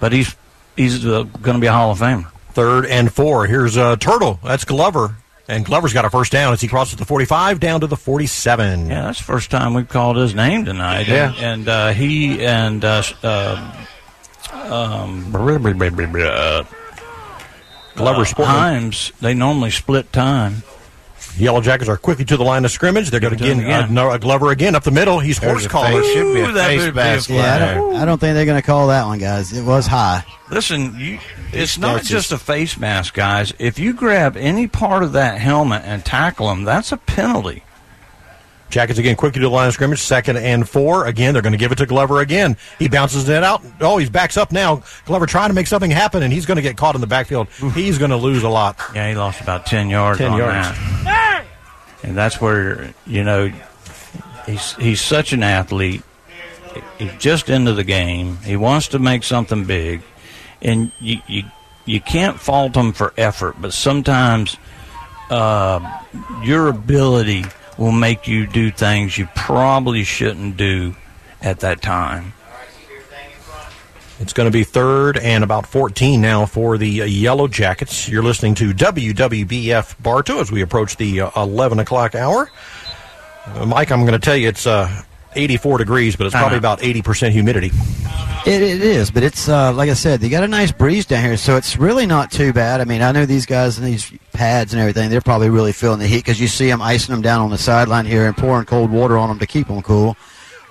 But 0.00 0.12
he's 0.12 0.36
he's 0.76 1.04
uh, 1.06 1.22
going 1.22 1.56
to 1.56 1.60
be 1.60 1.66
a 1.66 1.72
Hall 1.72 1.92
of 1.92 1.98
Famer. 1.98 2.30
Third 2.52 2.86
and 2.86 3.12
four. 3.12 3.46
Here's 3.46 3.76
uh, 3.76 3.96
Turtle. 3.96 4.38
That's 4.44 4.64
Glover. 4.64 5.16
And 5.52 5.66
Glover's 5.66 5.92
got 5.92 6.06
a 6.06 6.10
first 6.10 6.32
down 6.32 6.54
as 6.54 6.62
he 6.62 6.68
crosses 6.68 6.96
the 6.96 7.04
45 7.04 7.60
down 7.60 7.82
to 7.82 7.86
the 7.86 7.96
47. 7.96 8.86
Yeah, 8.86 9.02
that's 9.02 9.18
the 9.18 9.24
first 9.24 9.50
time 9.50 9.74
we've 9.74 9.88
called 9.88 10.16
his 10.16 10.34
name 10.34 10.64
tonight. 10.64 11.06
Yeah. 11.06 11.34
and, 11.34 11.44
and 11.44 11.68
uh, 11.68 11.92
he 11.92 12.42
and 12.42 12.82
uh, 12.82 13.02
uh, 13.22 13.84
um, 14.50 15.30
Glover 17.94 18.24
Sportman. 18.24 18.46
Himes 18.46 19.12
they 19.18 19.34
normally 19.34 19.70
split 19.70 20.10
time. 20.10 20.62
Yellow 21.36 21.60
Jackets 21.60 21.88
are 21.88 21.96
quickly 21.96 22.24
to 22.26 22.36
the 22.36 22.44
line 22.44 22.64
of 22.64 22.70
scrimmage. 22.70 23.10
They're 23.10 23.20
going 23.20 23.36
to 23.36 23.42
get 23.42 23.58
again. 23.58 23.70
uh, 23.84 23.86
no, 23.86 24.18
Glover 24.18 24.50
again 24.50 24.74
up 24.74 24.84
the 24.84 24.90
middle. 24.90 25.18
He's 25.18 25.40
There's 25.40 25.52
horse 25.52 25.66
collar. 25.66 26.02
Should 26.02 26.34
be 26.34 26.40
a 26.40 26.48
Ooh, 26.48 26.52
that 26.52 26.66
face 26.68 26.80
would 26.84 26.94
be 26.94 27.00
a 27.00 27.04
mask. 27.04 27.30
Yeah, 27.30 27.54
I 27.54 27.74
don't, 27.74 27.96
I 27.96 28.04
don't 28.04 28.18
think 28.18 28.34
they're 28.34 28.44
going 28.44 28.60
to 28.60 28.66
call 28.66 28.88
that 28.88 29.06
one, 29.06 29.18
guys. 29.18 29.52
It 29.52 29.64
was 29.64 29.86
high. 29.86 30.24
Listen, 30.50 30.94
you, 30.98 31.18
it's 31.52 31.78
not 31.78 31.98
just 32.00 32.10
just- 32.10 32.32
a 32.32 32.38
face 32.38 32.76
mask, 32.78 33.14
guys. 33.14 33.54
If 33.58 33.78
you 33.78 33.94
grab 33.94 34.36
any 34.36 34.66
part 34.66 35.02
of 35.02 35.12
that 35.12 35.40
helmet 35.40 35.82
and 35.84 36.04
tackle 36.04 36.50
him, 36.50 36.64
that's 36.64 36.92
a 36.92 36.96
penalty. 36.98 37.62
Jackets 38.72 38.98
again 38.98 39.16
quickly 39.16 39.40
to 39.40 39.46
the 39.46 39.50
line 39.50 39.68
of 39.68 39.74
scrimmage. 39.74 40.00
Second 40.00 40.38
and 40.38 40.68
four. 40.68 41.06
Again, 41.06 41.34
they're 41.34 41.42
going 41.42 41.52
to 41.52 41.58
give 41.58 41.72
it 41.72 41.78
to 41.78 41.86
Glover 41.86 42.20
again. 42.20 42.56
He 42.78 42.88
bounces 42.88 43.28
it 43.28 43.44
out. 43.44 43.62
Oh, 43.80 43.98
he's 43.98 44.10
backs 44.10 44.36
up 44.36 44.50
now. 44.50 44.82
Glover 45.04 45.26
trying 45.26 45.50
to 45.50 45.54
make 45.54 45.66
something 45.66 45.90
happen, 45.90 46.22
and 46.22 46.32
he's 46.32 46.46
going 46.46 46.56
to 46.56 46.62
get 46.62 46.76
caught 46.76 46.94
in 46.94 47.00
the 47.02 47.06
backfield. 47.06 47.48
He's 47.74 47.98
going 47.98 48.10
to 48.10 48.16
lose 48.16 48.42
a 48.42 48.48
lot. 48.48 48.80
Yeah, 48.94 49.10
he 49.10 49.14
lost 49.14 49.40
about 49.40 49.66
10 49.66 49.90
yards 49.90 50.18
10 50.18 50.32
on 50.32 50.38
yards. 50.38 50.68
that. 51.04 51.44
And 52.02 52.16
that's 52.16 52.40
where, 52.40 52.92
you 53.06 53.22
know, 53.22 53.52
he's, 54.46 54.72
he's 54.74 55.00
such 55.00 55.32
an 55.32 55.42
athlete. 55.42 56.02
He's 56.98 57.12
just 57.18 57.50
into 57.50 57.74
the 57.74 57.84
game. 57.84 58.38
He 58.38 58.56
wants 58.56 58.88
to 58.88 58.98
make 58.98 59.22
something 59.22 59.64
big. 59.66 60.02
And 60.62 60.90
you, 60.98 61.18
you, 61.28 61.42
you 61.84 62.00
can't 62.00 62.40
fault 62.40 62.74
him 62.74 62.92
for 62.92 63.12
effort, 63.18 63.56
but 63.60 63.72
sometimes 63.74 64.56
uh, 65.30 66.00
your 66.42 66.68
ability 66.68 67.44
will 67.82 67.90
make 67.90 68.28
you 68.28 68.46
do 68.46 68.70
things 68.70 69.18
you 69.18 69.28
probably 69.34 70.04
shouldn't 70.04 70.56
do 70.56 70.94
at 71.40 71.60
that 71.60 71.82
time. 71.82 72.32
It's 74.20 74.32
going 74.32 74.46
to 74.46 74.52
be 74.52 74.62
third 74.62 75.18
and 75.18 75.42
about 75.42 75.66
14 75.66 76.20
now 76.20 76.46
for 76.46 76.78
the 76.78 77.02
uh, 77.02 77.04
Yellow 77.06 77.48
Jackets. 77.48 78.08
You're 78.08 78.22
listening 78.22 78.54
to 78.54 78.72
WWBF 78.72 80.00
Bartow 80.00 80.38
as 80.38 80.52
we 80.52 80.62
approach 80.62 80.96
the 80.96 81.22
uh, 81.22 81.30
11 81.42 81.80
o'clock 81.80 82.14
hour. 82.14 82.48
Uh, 83.46 83.66
Mike, 83.66 83.90
I'm 83.90 84.02
going 84.02 84.12
to 84.12 84.20
tell 84.20 84.36
you 84.36 84.48
it's 84.48 84.64
uh, 84.64 85.02
84 85.34 85.78
degrees, 85.78 86.14
but 86.14 86.26
it's 86.28 86.36
probably 86.36 86.58
about 86.58 86.78
80% 86.78 87.30
humidity. 87.30 87.72
It, 88.44 88.60
it 88.60 88.82
is, 88.82 89.12
but 89.12 89.22
it's 89.22 89.48
uh, 89.48 89.72
like 89.72 89.88
I 89.88 89.94
said, 89.94 90.20
they 90.20 90.28
got 90.28 90.42
a 90.42 90.48
nice 90.48 90.72
breeze 90.72 91.06
down 91.06 91.22
here, 91.22 91.36
so 91.36 91.56
it's 91.56 91.76
really 91.76 92.06
not 92.06 92.32
too 92.32 92.52
bad. 92.52 92.80
I 92.80 92.84
mean, 92.84 93.00
I 93.00 93.12
know 93.12 93.24
these 93.24 93.46
guys 93.46 93.78
and 93.78 93.86
these 93.86 94.12
pads 94.32 94.72
and 94.72 94.80
everything; 94.80 95.10
they're 95.10 95.20
probably 95.20 95.48
really 95.48 95.70
feeling 95.70 96.00
the 96.00 96.08
heat 96.08 96.24
because 96.24 96.40
you 96.40 96.48
see 96.48 96.66
them 96.66 96.82
icing 96.82 97.14
them 97.14 97.22
down 97.22 97.40
on 97.42 97.50
the 97.50 97.58
sideline 97.58 98.04
here 98.04 98.26
and 98.26 98.36
pouring 98.36 98.64
cold 98.66 98.90
water 98.90 99.16
on 99.16 99.28
them 99.28 99.38
to 99.38 99.46
keep 99.46 99.68
them 99.68 99.80
cool. 99.80 100.16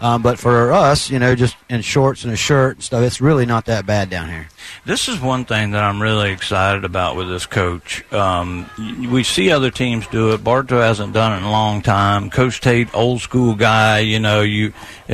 Um, 0.02 0.24
but 0.24 0.40
for 0.40 0.74
us, 0.74 1.12
you 1.12 1.20
know, 1.20 1.36
just 1.36 1.56
in 1.70 1.82
shorts 1.82 2.24
and 2.24 2.34
a 2.34 2.36
shirt 2.36 2.78
and 2.78 2.84
stuff, 2.84 3.04
it's 3.04 3.22
really 3.22 3.46
not 3.46 3.66
that 3.66 3.86
bad 3.86 4.10
down 4.10 4.30
here. 4.30 4.48
This 4.84 5.08
is 5.08 5.20
one 5.22 5.46
thing 5.46 5.72
that 5.72 5.84
I'm 5.84 6.02
really 6.02 6.32
excited 6.32 6.84
about 6.86 7.16
with 7.16 7.30
this 7.30 7.46
coach. 7.46 8.04
Um, 8.12 8.68
we 9.12 9.22
see 9.24 9.52
other 9.52 9.70
teams 9.70 10.08
do 10.08 10.34
it. 10.34 10.44
Bartow 10.44 10.80
hasn't 10.80 11.14
done 11.14 11.34
it 11.34 11.38
in 11.38 11.44
a 11.44 11.52
long 11.52 11.84
time. 11.84 12.32
Coach 12.32 12.62
Tate, 12.62 12.94
old 12.96 13.22
school 13.22 13.54
guy. 13.54 14.00
You 14.00 14.20
know, 14.20 14.42
you 14.42 14.74
uh, 15.08 15.14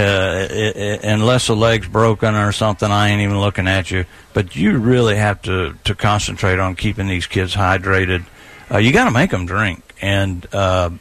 i- 0.50 0.74
i- 0.76 1.00
unless 1.04 1.48
the 1.48 1.56
leg's 1.56 1.88
broken 1.90 2.34
or 2.36 2.54
something, 2.54 2.90
I 2.90 3.10
ain't 3.10 3.22
even 3.22 3.42
looking 3.42 3.68
at 3.68 3.92
you. 3.92 4.06
But 4.34 4.56
you 4.56 4.78
really 4.78 5.18
have 5.18 5.42
to 5.42 5.76
to 5.84 5.96
concentrate 5.96 6.60
on 6.60 6.76
keeping 6.76 7.08
these 7.08 7.28
kids 7.28 7.54
hydrated. 7.54 8.24
Uh, 8.72 8.78
you 8.78 8.94
got 8.94 9.06
to 9.06 9.12
make 9.12 9.32
them 9.32 9.46
drink, 9.46 9.84
and 10.02 10.48
uh, 10.54 10.92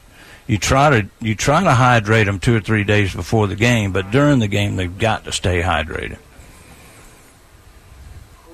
you 0.47 0.59
try 0.59 1.01
to 1.01 1.09
you 1.21 1.35
try 1.35 1.63
to 1.63 1.73
hydrate 1.73 2.27
them 2.27 2.39
two 2.39 2.57
or 2.57 2.61
three 2.61 2.85
days 2.85 3.15
before 3.15 3.47
the 3.47 3.57
game. 3.57 3.93
But 3.93 4.11
during 4.11 4.39
the 4.39 4.49
game, 4.49 4.77
they've 4.77 4.99
got 4.99 5.25
to 5.25 5.33
stay 5.33 5.63
hydrated. 5.63 6.19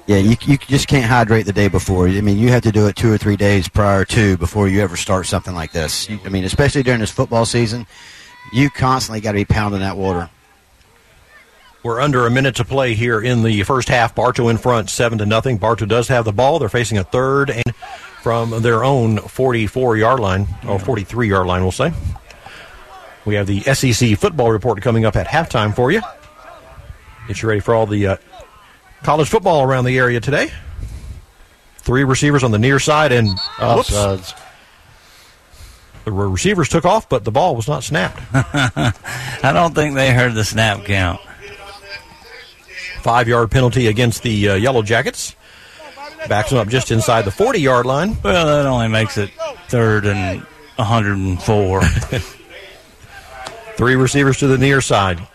Yeah, 0.07 0.17
you, 0.17 0.37
you 0.43 0.59
just 0.59 0.89
can't 0.89 1.05
hydrate 1.05 1.47
the 1.47 1.53
day 1.53 1.69
before. 1.69 2.09
I 2.09 2.21
mean, 2.21 2.37
you 2.37 2.49
have 2.49 2.63
to 2.63 2.73
do 2.73 2.89
it 2.89 2.97
two 2.97 3.13
or 3.13 3.19
three 3.19 3.37
days 3.37 3.69
prior 3.69 4.05
to 4.07 4.37
before 4.37 4.67
you 4.67 4.81
ever 4.81 4.97
start 4.97 5.27
something 5.27 5.55
like 5.55 5.71
this. 5.71 6.11
I 6.25 6.29
mean, 6.29 6.45
especially 6.45 6.83
during 6.83 7.01
this 7.01 7.13
football 7.13 7.47
season, 7.47 7.87
you 8.53 8.69
constantly 8.69 9.21
got 9.21 9.33
to 9.33 9.39
be 9.39 9.45
pounding 9.45 9.81
that 9.81 9.97
water. 9.97 10.29
We're 11.85 12.01
under 12.01 12.27
a 12.27 12.31
minute 12.31 12.57
to 12.57 12.65
play 12.65 12.95
here 12.95 13.21
in 13.21 13.43
the 13.43 13.63
first 13.63 13.89
half. 13.89 14.15
Bartow 14.15 14.49
in 14.49 14.59
front, 14.59 14.91
seven 14.91 15.19
to 15.19 15.27
nothing. 15.27 15.59
Bartow 15.59 15.87
does 15.87 16.09
have 16.09 16.25
the 16.25 16.33
ball. 16.33 16.59
They're 16.59 16.69
facing 16.69 16.99
a 16.99 17.05
third 17.05 17.51
and 17.51 17.75
from 18.23 18.63
their 18.63 18.85
own 18.85 19.19
44 19.19 19.97
yard 19.97 20.21
line 20.21 20.47
or 20.67 20.79
43 20.79 21.29
yard 21.29 21.47
line, 21.47 21.63
we'll 21.63 21.73
say. 21.73 21.93
We 23.25 23.35
have 23.35 23.47
the 23.47 23.61
SEC 23.63 24.17
football 24.17 24.51
report 24.51 24.81
coming 24.81 25.05
up 25.05 25.17
at 25.17 25.27
halftime 25.27 25.75
for 25.75 25.91
you. 25.91 26.03
Get 27.29 27.43
you 27.43 27.49
ready 27.49 27.61
for 27.61 27.75
all 27.75 27.87
the 27.87 28.07
uh, 28.07 28.17
college 29.03 29.29
football 29.29 29.63
around 29.63 29.85
the 29.85 29.99
area 29.99 30.21
today. 30.21 30.53
Three 31.79 32.05
receivers 32.05 32.45
on 32.45 32.53
the 32.53 32.59
near 32.59 32.79
side 32.79 33.13
and. 33.13 33.29
Offsides. 33.57 34.39
The 36.05 36.11
receivers 36.11 36.69
took 36.69 36.85
off, 36.85 37.09
but 37.09 37.25
the 37.25 37.31
ball 37.31 37.55
was 37.55 37.69
not 37.69 37.85
snapped. 37.85 38.21
I 38.35 39.53
don't 39.53 39.75
think 39.75 39.95
they 39.95 40.13
heard 40.13 40.35
the 40.35 40.45
snap 40.45 40.85
count. 40.85 41.21
Five 43.03 43.29
yard 43.29 43.51
penalty 43.51 43.87
against 43.87 44.23
the 44.23 44.51
uh, 44.51 44.55
Yellow 44.55 44.83
Jackets. 44.83 45.37
Backs 46.29 46.51
them 46.51 46.59
up 46.59 46.69
just 46.69 46.91
inside 46.91 47.25
the 47.25 47.31
40 47.31 47.61
yard 47.61 47.87
line. 47.87 48.17
Well, 48.23 48.47
that 48.47 48.67
only 48.67 48.89
makes 48.89 49.19
it 49.19 49.31
third 49.69 50.07
and 50.07 50.41
104. 50.77 51.83
Three 53.77 53.97
receivers 53.97 54.39
to 54.39 54.47
the 54.47 54.59
near 54.59 54.81
side. 54.81 55.27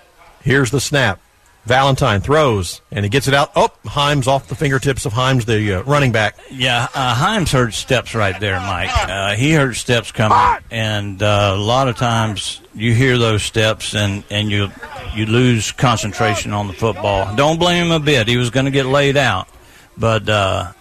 Here's 0.42 0.72
the 0.72 0.80
snap. 0.80 1.20
Valentine 1.66 2.22
throws, 2.22 2.82
and 2.92 3.04
he 3.04 3.10
gets 3.10 3.28
it 3.28 3.34
out. 3.34 3.52
Oh, 3.54 3.70
Himes 3.84 4.26
off 4.28 4.48
the 4.48 4.56
fingertips 4.56 5.06
of 5.06 5.12
Himes, 5.12 5.44
the 5.46 5.74
uh, 5.74 5.84
running 5.84 6.14
back. 6.14 6.38
yeah, 6.50 6.88
uh, 6.94 7.14
Himes 7.14 7.52
heard 7.52 7.74
steps 7.74 8.16
right 8.16 8.40
there, 8.40 8.58
Mike. 8.58 8.90
Uh, 8.94 9.36
he 9.36 9.52
heard 9.52 9.76
steps 9.76 10.14
coming, 10.14 10.64
and 10.72 11.22
uh, 11.22 11.52
a 11.54 11.58
lot 11.58 11.90
of 11.90 11.98
times 11.98 12.62
you 12.74 12.94
hear 12.94 13.18
those 13.18 13.44
steps, 13.44 13.96
and, 13.96 14.24
and 14.30 14.50
you 14.50 14.70
you 15.14 15.26
lose 15.26 15.74
concentration 15.74 16.54
on 16.54 16.68
the 16.68 16.74
football. 16.74 17.36
Don't 17.36 17.60
blame 17.60 17.88
him 17.88 17.92
a 17.92 18.00
bit. 18.00 18.30
He 18.30 18.38
was 18.38 18.50
going 18.50 18.66
to 18.68 18.72
get 18.72 18.86
laid 18.86 19.18
out, 19.18 19.50
but 19.98 20.30
uh, 20.30 20.72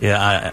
yeah, 0.00 0.52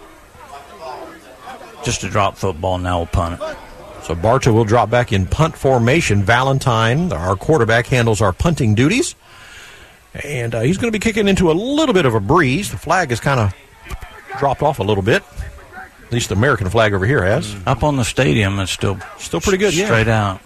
just 1.84 2.02
a 2.04 2.10
drop 2.10 2.36
football. 2.36 2.78
Now 2.78 2.98
we'll 2.98 3.06
punt 3.06 3.40
it. 3.40 3.56
So 4.02 4.14
Bartow 4.14 4.52
will 4.52 4.64
drop 4.64 4.88
back 4.90 5.12
in 5.12 5.26
punt 5.26 5.56
formation. 5.56 6.22
Valentine, 6.22 7.12
our 7.12 7.36
quarterback, 7.36 7.86
handles 7.86 8.20
our 8.20 8.32
punting 8.32 8.74
duties. 8.74 9.14
And 10.24 10.54
uh, 10.54 10.60
he's 10.60 10.78
going 10.78 10.92
to 10.92 10.96
be 10.96 11.02
kicking 11.02 11.28
into 11.28 11.50
a 11.50 11.54
little 11.54 11.92
bit 11.92 12.06
of 12.06 12.14
a 12.14 12.20
breeze. 12.20 12.70
The 12.70 12.76
flag 12.78 13.10
has 13.10 13.20
kind 13.20 13.40
of 13.40 13.54
dropped 14.38 14.62
off 14.62 14.78
a 14.78 14.82
little 14.82 15.02
bit. 15.02 15.22
At 16.04 16.12
least 16.12 16.28
the 16.28 16.36
American 16.36 16.70
flag 16.70 16.94
over 16.94 17.04
here 17.04 17.24
has. 17.24 17.54
Up 17.66 17.82
on 17.82 17.96
the 17.96 18.04
stadium, 18.04 18.60
it's 18.60 18.70
still 18.70 18.98
Still 19.18 19.40
pretty 19.40 19.58
good, 19.58 19.74
yeah. 19.74 19.86
straight 19.86 20.08
out. 20.08 20.40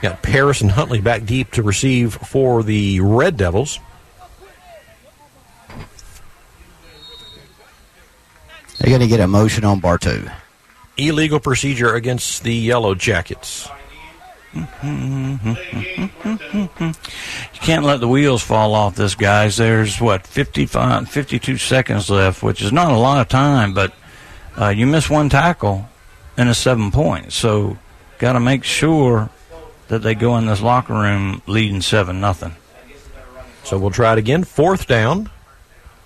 Got 0.00 0.22
Paris 0.22 0.60
and 0.60 0.70
Huntley 0.70 1.00
back 1.00 1.24
deep 1.24 1.52
to 1.52 1.62
receive 1.62 2.14
for 2.14 2.62
the 2.62 3.00
Red 3.00 3.36
Devils. 3.36 3.78
They're 8.82 8.90
going 8.90 9.00
to 9.00 9.06
get 9.06 9.20
a 9.20 9.28
motion 9.28 9.64
on 9.64 9.78
Bartow. 9.78 10.28
Illegal 10.96 11.38
procedure 11.38 11.94
against 11.94 12.42
the 12.42 12.52
Yellow 12.52 12.96
Jackets. 12.96 13.68
You 14.52 14.66
can't 17.52 17.84
let 17.84 18.00
the 18.00 18.08
wheels 18.08 18.42
fall 18.42 18.74
off 18.74 18.96
this, 18.96 19.14
guys. 19.14 19.56
There's, 19.56 20.00
what, 20.00 20.26
55, 20.26 21.08
52 21.08 21.58
seconds 21.58 22.10
left, 22.10 22.42
which 22.42 22.60
is 22.60 22.72
not 22.72 22.90
a 22.90 22.96
lot 22.96 23.20
of 23.20 23.28
time, 23.28 23.72
but 23.72 23.94
uh, 24.60 24.70
you 24.70 24.88
miss 24.88 25.08
one 25.08 25.28
tackle 25.28 25.88
and 26.36 26.48
it's 26.48 26.58
seven 26.58 26.90
points. 26.90 27.36
So, 27.36 27.78
got 28.18 28.32
to 28.32 28.40
make 28.40 28.64
sure 28.64 29.30
that 29.86 30.00
they 30.00 30.16
go 30.16 30.36
in 30.38 30.46
this 30.46 30.60
locker 30.60 30.94
room 30.94 31.40
leading 31.46 31.82
7 31.82 32.20
nothing. 32.20 32.56
So 33.62 33.78
we'll 33.78 33.92
try 33.92 34.14
it 34.14 34.18
again. 34.18 34.42
Fourth 34.42 34.88
down 34.88 35.30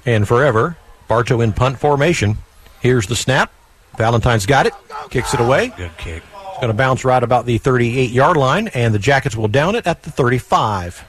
and 0.05 0.29
forever. 0.29 0.77
Bartow 1.09 1.41
in 1.41 1.55
punt 1.55 1.79
formation. 1.79 2.37
Here's 2.81 3.07
the 3.07 3.17
snap. 3.17 3.53
Valentine's 3.97 4.47
got 4.47 4.67
it. 4.67 4.75
Kicks 5.11 5.35
it 5.35 5.41
away. 5.41 5.73
Good 5.77 5.97
kick. 5.97 6.23
It's 6.23 6.57
going 6.57 6.69
to 6.69 6.75
bounce 6.75 7.05
right 7.05 7.23
about 7.23 7.47
the 7.47 7.59
38 7.59 8.11
yard 8.11 8.37
line, 8.37 8.69
and 8.69 8.95
the 8.95 8.99
Jackets 8.99 9.37
will 9.37 9.49
down 9.49 9.75
it 9.75 9.87
at 9.87 10.03
the 10.03 10.11
35. 10.11 11.05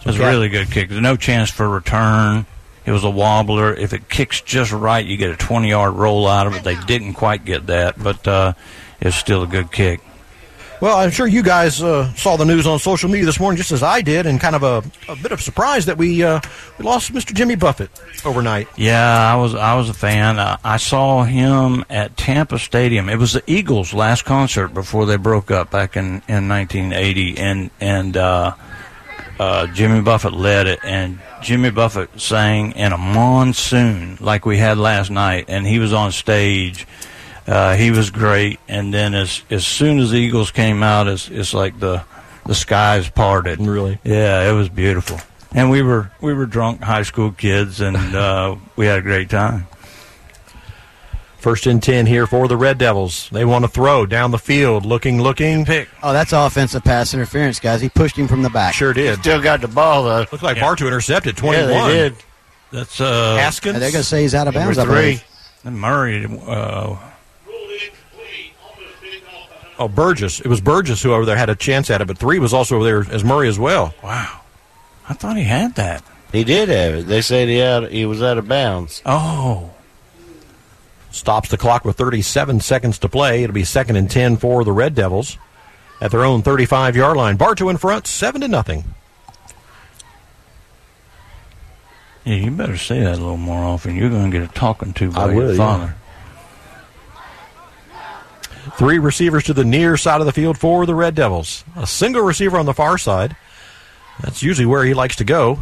It 0.00 0.06
was 0.06 0.20
a 0.20 0.26
really 0.26 0.48
good 0.48 0.70
kick. 0.70 0.88
There's 0.88 1.00
no 1.00 1.16
chance 1.16 1.50
for 1.50 1.68
return. 1.68 2.46
It 2.84 2.92
was 2.92 3.02
a 3.02 3.10
wobbler. 3.10 3.76
If 3.76 3.92
it 3.92 4.08
kicks 4.08 4.40
just 4.40 4.70
right, 4.70 5.04
you 5.04 5.16
get 5.16 5.30
a 5.30 5.36
20 5.36 5.68
yard 5.68 5.94
roll 5.94 6.28
out 6.28 6.46
of 6.46 6.54
it. 6.54 6.62
They 6.62 6.76
didn't 6.76 7.14
quite 7.14 7.44
get 7.44 7.66
that, 7.66 8.00
but 8.00 8.26
uh, 8.28 8.52
it's 9.00 9.16
still 9.16 9.42
a 9.42 9.48
good 9.48 9.72
kick. 9.72 10.00
Well, 10.78 10.98
I'm 10.98 11.10
sure 11.10 11.26
you 11.26 11.42
guys 11.42 11.82
uh, 11.82 12.12
saw 12.14 12.36
the 12.36 12.44
news 12.44 12.66
on 12.66 12.78
social 12.78 13.08
media 13.08 13.24
this 13.24 13.40
morning, 13.40 13.56
just 13.56 13.72
as 13.72 13.82
I 13.82 14.02
did, 14.02 14.26
and 14.26 14.38
kind 14.38 14.54
of 14.54 14.62
a, 14.62 15.10
a 15.10 15.16
bit 15.16 15.32
of 15.32 15.40
surprise 15.40 15.86
that 15.86 15.96
we 15.96 16.22
uh, 16.22 16.38
we 16.78 16.84
lost 16.84 17.14
Mr. 17.14 17.32
Jimmy 17.32 17.54
Buffett 17.54 17.90
overnight. 18.26 18.68
Yeah, 18.76 19.32
I 19.32 19.36
was 19.36 19.54
I 19.54 19.74
was 19.74 19.88
a 19.88 19.94
fan. 19.94 20.38
Uh, 20.38 20.58
I 20.62 20.76
saw 20.76 21.24
him 21.24 21.84
at 21.88 22.18
Tampa 22.18 22.58
Stadium. 22.58 23.08
It 23.08 23.16
was 23.16 23.32
the 23.32 23.42
Eagles' 23.46 23.94
last 23.94 24.26
concert 24.26 24.68
before 24.68 25.06
they 25.06 25.16
broke 25.16 25.50
up 25.50 25.70
back 25.70 25.96
in, 25.96 26.22
in 26.28 26.46
1980, 26.48 27.38
and 27.38 27.70
and 27.80 28.16
uh, 28.18 28.54
uh, 29.40 29.66
Jimmy 29.68 30.02
Buffett 30.02 30.34
led 30.34 30.66
it, 30.66 30.80
and 30.84 31.18
Jimmy 31.42 31.70
Buffett 31.70 32.20
sang 32.20 32.72
in 32.72 32.92
a 32.92 32.98
monsoon 32.98 34.18
like 34.20 34.44
we 34.44 34.58
had 34.58 34.76
last 34.76 35.10
night, 35.10 35.46
and 35.48 35.66
he 35.66 35.78
was 35.78 35.94
on 35.94 36.12
stage. 36.12 36.86
Uh, 37.46 37.76
he 37.76 37.90
was 37.92 38.10
great, 38.10 38.58
and 38.68 38.92
then 38.92 39.14
as 39.14 39.42
as 39.50 39.64
soon 39.66 40.00
as 40.00 40.10
the 40.10 40.16
Eagles 40.18 40.50
came 40.50 40.82
out, 40.82 41.06
it's 41.06 41.28
it's 41.28 41.54
like 41.54 41.78
the 41.78 42.02
the 42.44 42.54
skies 42.54 43.08
parted. 43.08 43.60
Really? 43.60 43.98
Yeah, 44.02 44.50
it 44.50 44.52
was 44.52 44.68
beautiful, 44.68 45.20
and 45.52 45.70
we 45.70 45.80
were 45.82 46.10
we 46.20 46.34
were 46.34 46.46
drunk 46.46 46.82
high 46.82 47.02
school 47.02 47.30
kids, 47.30 47.80
and 47.80 47.96
uh, 48.16 48.56
we 48.74 48.86
had 48.86 48.98
a 48.98 49.02
great 49.02 49.30
time. 49.30 49.68
First 51.38 51.66
and 51.66 51.80
10 51.80 52.06
here 52.06 52.26
for 52.26 52.48
the 52.48 52.56
Red 52.56 52.76
Devils. 52.76 53.28
They 53.30 53.44
want 53.44 53.64
to 53.64 53.68
throw 53.68 54.04
down 54.04 54.32
the 54.32 54.38
field, 54.38 54.84
looking, 54.84 55.22
looking. 55.22 55.64
Pick. 55.64 55.88
Oh, 56.02 56.12
that's 56.12 56.32
offensive 56.32 56.82
pass 56.82 57.14
interference, 57.14 57.60
guys. 57.60 57.80
He 57.80 57.88
pushed 57.88 58.16
him 58.16 58.26
from 58.26 58.42
the 58.42 58.50
back. 58.50 58.74
Sure 58.74 58.92
did. 58.92 59.20
Still 59.20 59.40
got 59.40 59.60
the 59.60 59.68
ball 59.68 60.02
though. 60.02 60.26
Looked 60.32 60.42
like 60.42 60.58
Bartow 60.58 60.88
intercepted 60.88 61.36
21. 61.36 61.68
Yeah, 61.70 61.86
they 61.86 61.94
did. 61.94 62.16
That's 62.72 63.00
uh, 63.00 63.36
Haskins. 63.36 63.74
And 63.74 63.82
they're 63.82 63.92
going 63.92 64.02
to 64.02 64.08
say 64.08 64.22
he's 64.22 64.34
out 64.34 64.48
of 64.48 64.54
bounds. 64.54 64.76
I 64.76 64.84
three. 64.86 64.92
believe. 64.94 65.24
and 65.62 65.78
Murray. 65.80 66.26
Uh, 66.26 66.96
Oh, 69.78 69.88
Burgess. 69.88 70.40
It 70.40 70.46
was 70.46 70.60
Burgess 70.60 71.02
who 71.02 71.12
over 71.12 71.24
there 71.26 71.36
had 71.36 71.50
a 71.50 71.54
chance 71.54 71.90
at 71.90 72.00
it, 72.00 72.06
but 72.06 72.16
three 72.18 72.38
was 72.38 72.54
also 72.54 72.76
over 72.76 72.84
there 72.84 73.14
as 73.14 73.22
Murray 73.24 73.48
as 73.48 73.58
well. 73.58 73.94
wow, 74.02 74.40
I 75.08 75.14
thought 75.14 75.36
he 75.36 75.44
had 75.44 75.74
that. 75.74 76.02
He 76.32 76.44
did 76.44 76.68
have 76.68 76.94
it. 76.94 77.06
They 77.06 77.20
said 77.22 77.48
he 77.48 77.62
out. 77.62 77.90
He 77.90 78.04
was 78.06 78.22
out 78.22 78.38
of 78.38 78.48
bounds. 78.48 79.02
Oh, 79.06 79.70
Stops 81.10 81.48
the 81.48 81.56
clock 81.56 81.84
with 81.84 81.96
37 81.96 82.60
seconds 82.60 82.98
to 82.98 83.08
play. 83.08 83.42
It'll 83.42 83.54
be 83.54 83.64
second 83.64 83.96
and 83.96 84.10
10 84.10 84.36
for 84.36 84.64
the 84.64 84.72
Red 84.72 84.94
Devils 84.94 85.38
at 86.00 86.10
their 86.10 86.24
own 86.24 86.42
35 86.42 86.94
yard 86.96 87.16
line. 87.16 87.36
Bartow 87.36 87.68
in 87.70 87.78
front, 87.78 88.06
7 88.06 88.42
to 88.42 88.48
nothing. 88.48 88.84
yeah, 92.24 92.34
you 92.34 92.50
better 92.50 92.76
say 92.76 93.00
that 93.00 93.12
a 93.14 93.20
little 93.20 93.36
more 93.36 93.62
often. 93.64 93.94
You're 93.96 94.10
going 94.10 94.30
to 94.30 94.38
get 94.40 94.50
a 94.50 94.52
talking 94.52 94.92
to 94.94 95.10
by 95.12 95.22
I 95.22 95.26
your 95.32 95.34
will, 95.36 95.54
yeah. 95.56 95.92
Three 98.74 98.98
receivers 98.98 99.44
to 99.44 99.54
the 99.54 99.64
near 99.64 99.96
side 99.96 100.20
of 100.20 100.26
the 100.26 100.32
field 100.32 100.58
for 100.58 100.86
the 100.86 100.94
Red 100.94 101.14
Devils. 101.14 101.64
A 101.76 101.86
single 101.86 102.22
receiver 102.22 102.58
on 102.58 102.66
the 102.66 102.74
far 102.74 102.98
side. 102.98 103.36
That's 104.20 104.42
usually 104.42 104.66
where 104.66 104.84
he 104.84 104.94
likes 104.94 105.16
to 105.16 105.24
go. 105.24 105.58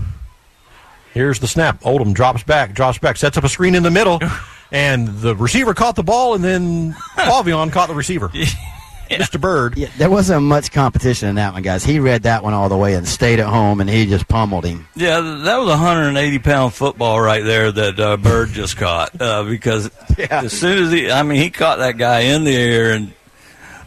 Here's 1.12 1.38
the 1.38 1.46
snap. 1.46 1.84
Oldham 1.84 2.12
drops 2.12 2.42
back, 2.42 2.72
drops 2.74 2.98
back, 2.98 3.16
sets 3.16 3.36
up 3.36 3.44
a 3.44 3.48
screen 3.48 3.74
in 3.74 3.82
the 3.82 3.90
middle, 3.90 4.20
and 4.72 5.08
the 5.08 5.36
receiver 5.36 5.74
caught 5.74 5.96
the 5.96 6.02
ball, 6.02 6.34
and 6.34 6.42
then 6.42 6.92
Pavion 7.16 7.70
caught 7.70 7.88
the 7.88 7.94
receiver. 7.94 8.30
Mr. 9.10 9.40
Bird. 9.40 9.76
Yeah, 9.76 9.88
there 9.98 10.10
wasn't 10.10 10.42
much 10.42 10.72
competition 10.72 11.28
in 11.28 11.34
that 11.36 11.52
one, 11.52 11.62
guys. 11.62 11.84
He 11.84 12.00
read 12.00 12.22
that 12.24 12.42
one 12.42 12.54
all 12.54 12.68
the 12.68 12.76
way 12.76 12.94
and 12.94 13.06
stayed 13.06 13.40
at 13.40 13.46
home, 13.46 13.80
and 13.80 13.88
he 13.88 14.06
just 14.06 14.28
pummeled 14.28 14.64
him. 14.64 14.86
Yeah, 14.94 15.20
that 15.20 15.56
was 15.58 15.68
a 15.68 15.78
180 15.78 16.38
pound 16.40 16.74
football 16.74 17.20
right 17.20 17.44
there 17.44 17.70
that 17.70 18.00
uh, 18.00 18.16
Bird 18.16 18.50
just 18.50 18.76
caught. 18.76 19.20
Uh, 19.20 19.44
because 19.44 19.90
as 20.30 20.52
soon 20.52 20.84
as 20.84 20.92
he, 20.92 21.10
I 21.10 21.22
mean, 21.22 21.40
he 21.40 21.50
caught 21.50 21.78
that 21.78 21.98
guy 21.98 22.20
in 22.20 22.44
the 22.44 22.56
air 22.56 22.92
and 22.92 23.12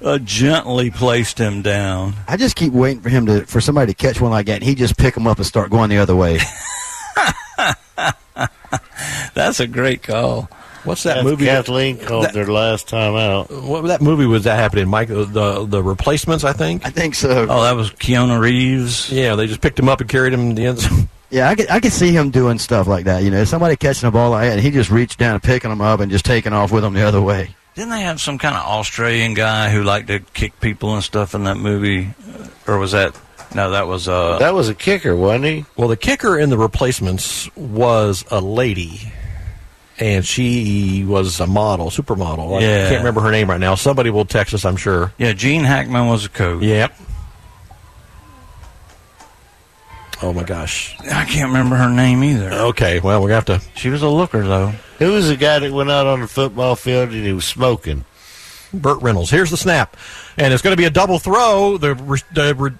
uh, 0.02 0.19
gently 0.19 0.91
placed 0.91 1.38
him 1.38 1.61
down. 1.61 2.14
I 2.27 2.38
just 2.38 2.56
keep 2.56 2.73
waiting 2.73 3.02
for 3.02 3.10
him 3.10 3.26
to 3.27 3.45
for 3.45 3.61
somebody 3.61 3.94
to 3.94 3.98
catch 3.98 4.22
one 4.22 4.31
like 4.31 4.45
that, 4.48 4.56
and 4.56 4.64
he 4.64 4.76
just 4.76 4.98
pick 4.98 5.15
him 5.15 5.27
up 5.27 5.38
and 5.38 5.45
start 5.45 5.69
going 5.72 5.89
the 5.89 5.98
other 5.98 6.15
way. 6.15 6.39
That's 9.34 9.60
a 9.60 9.68
great 9.68 10.03
call. 10.03 10.49
What's 10.88 11.03
that 11.03 11.15
That's 11.15 11.26
movie? 11.26 11.45
Kathleen 11.45 11.97
called 11.99 12.26
that- 12.26 12.34
their 12.34 12.47
last 12.47 12.88
time 12.88 13.15
out. 13.15 13.51
What 13.51 13.81
that 13.88 14.01
movie 14.01 14.26
was 14.26 14.45
that 14.45 14.55
happening, 14.57 14.88
Mike? 14.88 15.09
The 15.09 15.26
the, 15.26 15.65
the 15.65 15.84
replacements, 15.84 16.43
I 16.43 16.53
think. 16.53 16.85
I 16.85 16.89
think 16.89 17.14
so. 17.15 17.45
Oh, 17.49 17.64
that 17.64 17.76
was 17.76 17.91
Keanu 17.91 18.39
Reeves. 18.39 19.11
Yeah, 19.11 19.35
they 19.35 19.47
just 19.47 19.61
picked 19.61 19.77
him 19.77 19.89
up 19.89 20.01
and 20.01 20.09
carried 20.09 20.34
him 20.34 20.39
in 20.41 20.55
the 20.55 20.65
end 20.65 20.80
zone. 20.80 21.09
Yeah, 21.30 21.49
I 21.49 21.55
could, 21.55 21.69
I 21.69 21.81
could 21.81 21.91
see 21.91 22.14
him 22.14 22.30
doing 22.31 22.57
stuff 22.57 22.88
like 22.88 23.03
that. 23.03 23.22
You 23.22 23.30
know, 23.30 23.43
somebody 23.43 23.76
catching 23.76 24.07
a 24.07 24.11
ball 24.11 24.30
like 24.30 24.47
that, 24.47 24.53
and 24.53 24.61
he 24.61 24.72
just 24.72 24.89
reached 24.89 25.19
down 25.19 25.34
and 25.34 25.43
picking 25.43 25.69
them 25.69 25.81
up 25.81 25.99
and 25.99 26.09
just 26.09 26.23
taking 26.23 26.53
off 26.53 26.72
with 26.72 26.84
them 26.84 26.93
the 26.93 27.01
other 27.01 27.19
way. 27.22 27.53
Didn't 27.76 27.89
they 27.89 27.99
have 28.03 28.22
some 28.22 28.38
kind 28.38 28.55
of 28.55 28.61
Australian 28.64 29.34
guy 29.34 29.69
who 29.69 29.84
liked 29.84 30.07
to 30.07 30.19
kick 30.19 30.57
people 30.61 30.93
and 30.95 31.03
stuff 31.03 31.35
in 31.35 31.43
that 31.43 31.57
movie? 31.57 32.14
Or 32.65 32.77
was 32.77 32.93
that. 32.93 33.14
No, 33.53 33.72
that 33.72 33.88
was. 33.88 34.07
Uh, 34.07 34.38
That 34.39 34.53
was 34.53 34.69
a 34.69 34.73
kicker, 34.73 35.18
wasn't 35.18 35.43
he? 35.43 35.65
Well, 35.76 35.89
the 35.89 35.97
kicker 35.97 36.39
in 36.39 36.49
the 36.49 36.57
replacements 36.57 37.53
was 37.57 38.23
a 38.31 38.39
lady, 38.39 39.11
and 39.99 40.26
she 40.26 41.03
was 41.07 41.40
a 41.40 41.48
model, 41.48 41.90
supermodel. 41.90 42.57
I 42.57 42.61
Yeah. 42.61 42.90
can't 42.90 42.99
remember 42.99 43.22
her 43.22 43.32
name 43.32 43.49
right 43.49 43.60
now. 43.60 43.76
Somebody 43.76 44.10
will 44.10 44.26
text 44.26 44.53
us, 44.53 44.65
I'm 44.65 44.78
sure. 44.78 45.11
yeah, 45.18 45.34
Gene 45.34 45.64
Hackman 45.64 46.07
was 46.07 46.26
a 46.26 46.30
coach. 46.30 46.64
Yep. 46.64 46.94
Oh 50.22 50.34
my 50.34 50.44
gosh. 50.44 50.95
I 51.11 51.26
can't 51.26 51.48
remember 51.49 51.76
her 51.76 51.90
name 51.90 52.24
either. 52.24 52.52
Okay, 52.52 52.99
well 52.99 53.22
we're 53.22 53.28
gonna 53.30 53.36
have 53.36 53.61
to. 53.61 53.61
She 53.76 53.90
was 53.90 54.02
a 54.02 54.07
looker, 54.10 54.41
though. 54.44 54.74
Who 54.99 55.11
was 55.11 55.28
the 55.28 55.36
guy 55.36 55.60
that 55.60 55.72
went 55.72 55.91
out 55.91 56.07
on 56.07 56.22
the 56.22 56.28
football 56.28 56.76
field 56.76 57.10
and 57.11 57.24
he 57.26 57.34
was 57.34 57.45
smoking? 57.45 58.03
Burt 58.74 59.02
Reynolds. 59.02 59.30
Here's 59.30 59.52
the 59.52 59.57
snap, 59.57 59.95
and 60.38 60.52
it's 60.53 60.61
going 60.64 60.74
to 60.74 60.78
be 60.78 60.86
a 60.86 60.90
double 60.90 61.19
throw. 61.19 61.78
The, 61.78 61.94
re- 61.95 62.19
the 62.34 62.53
re- 62.56 62.72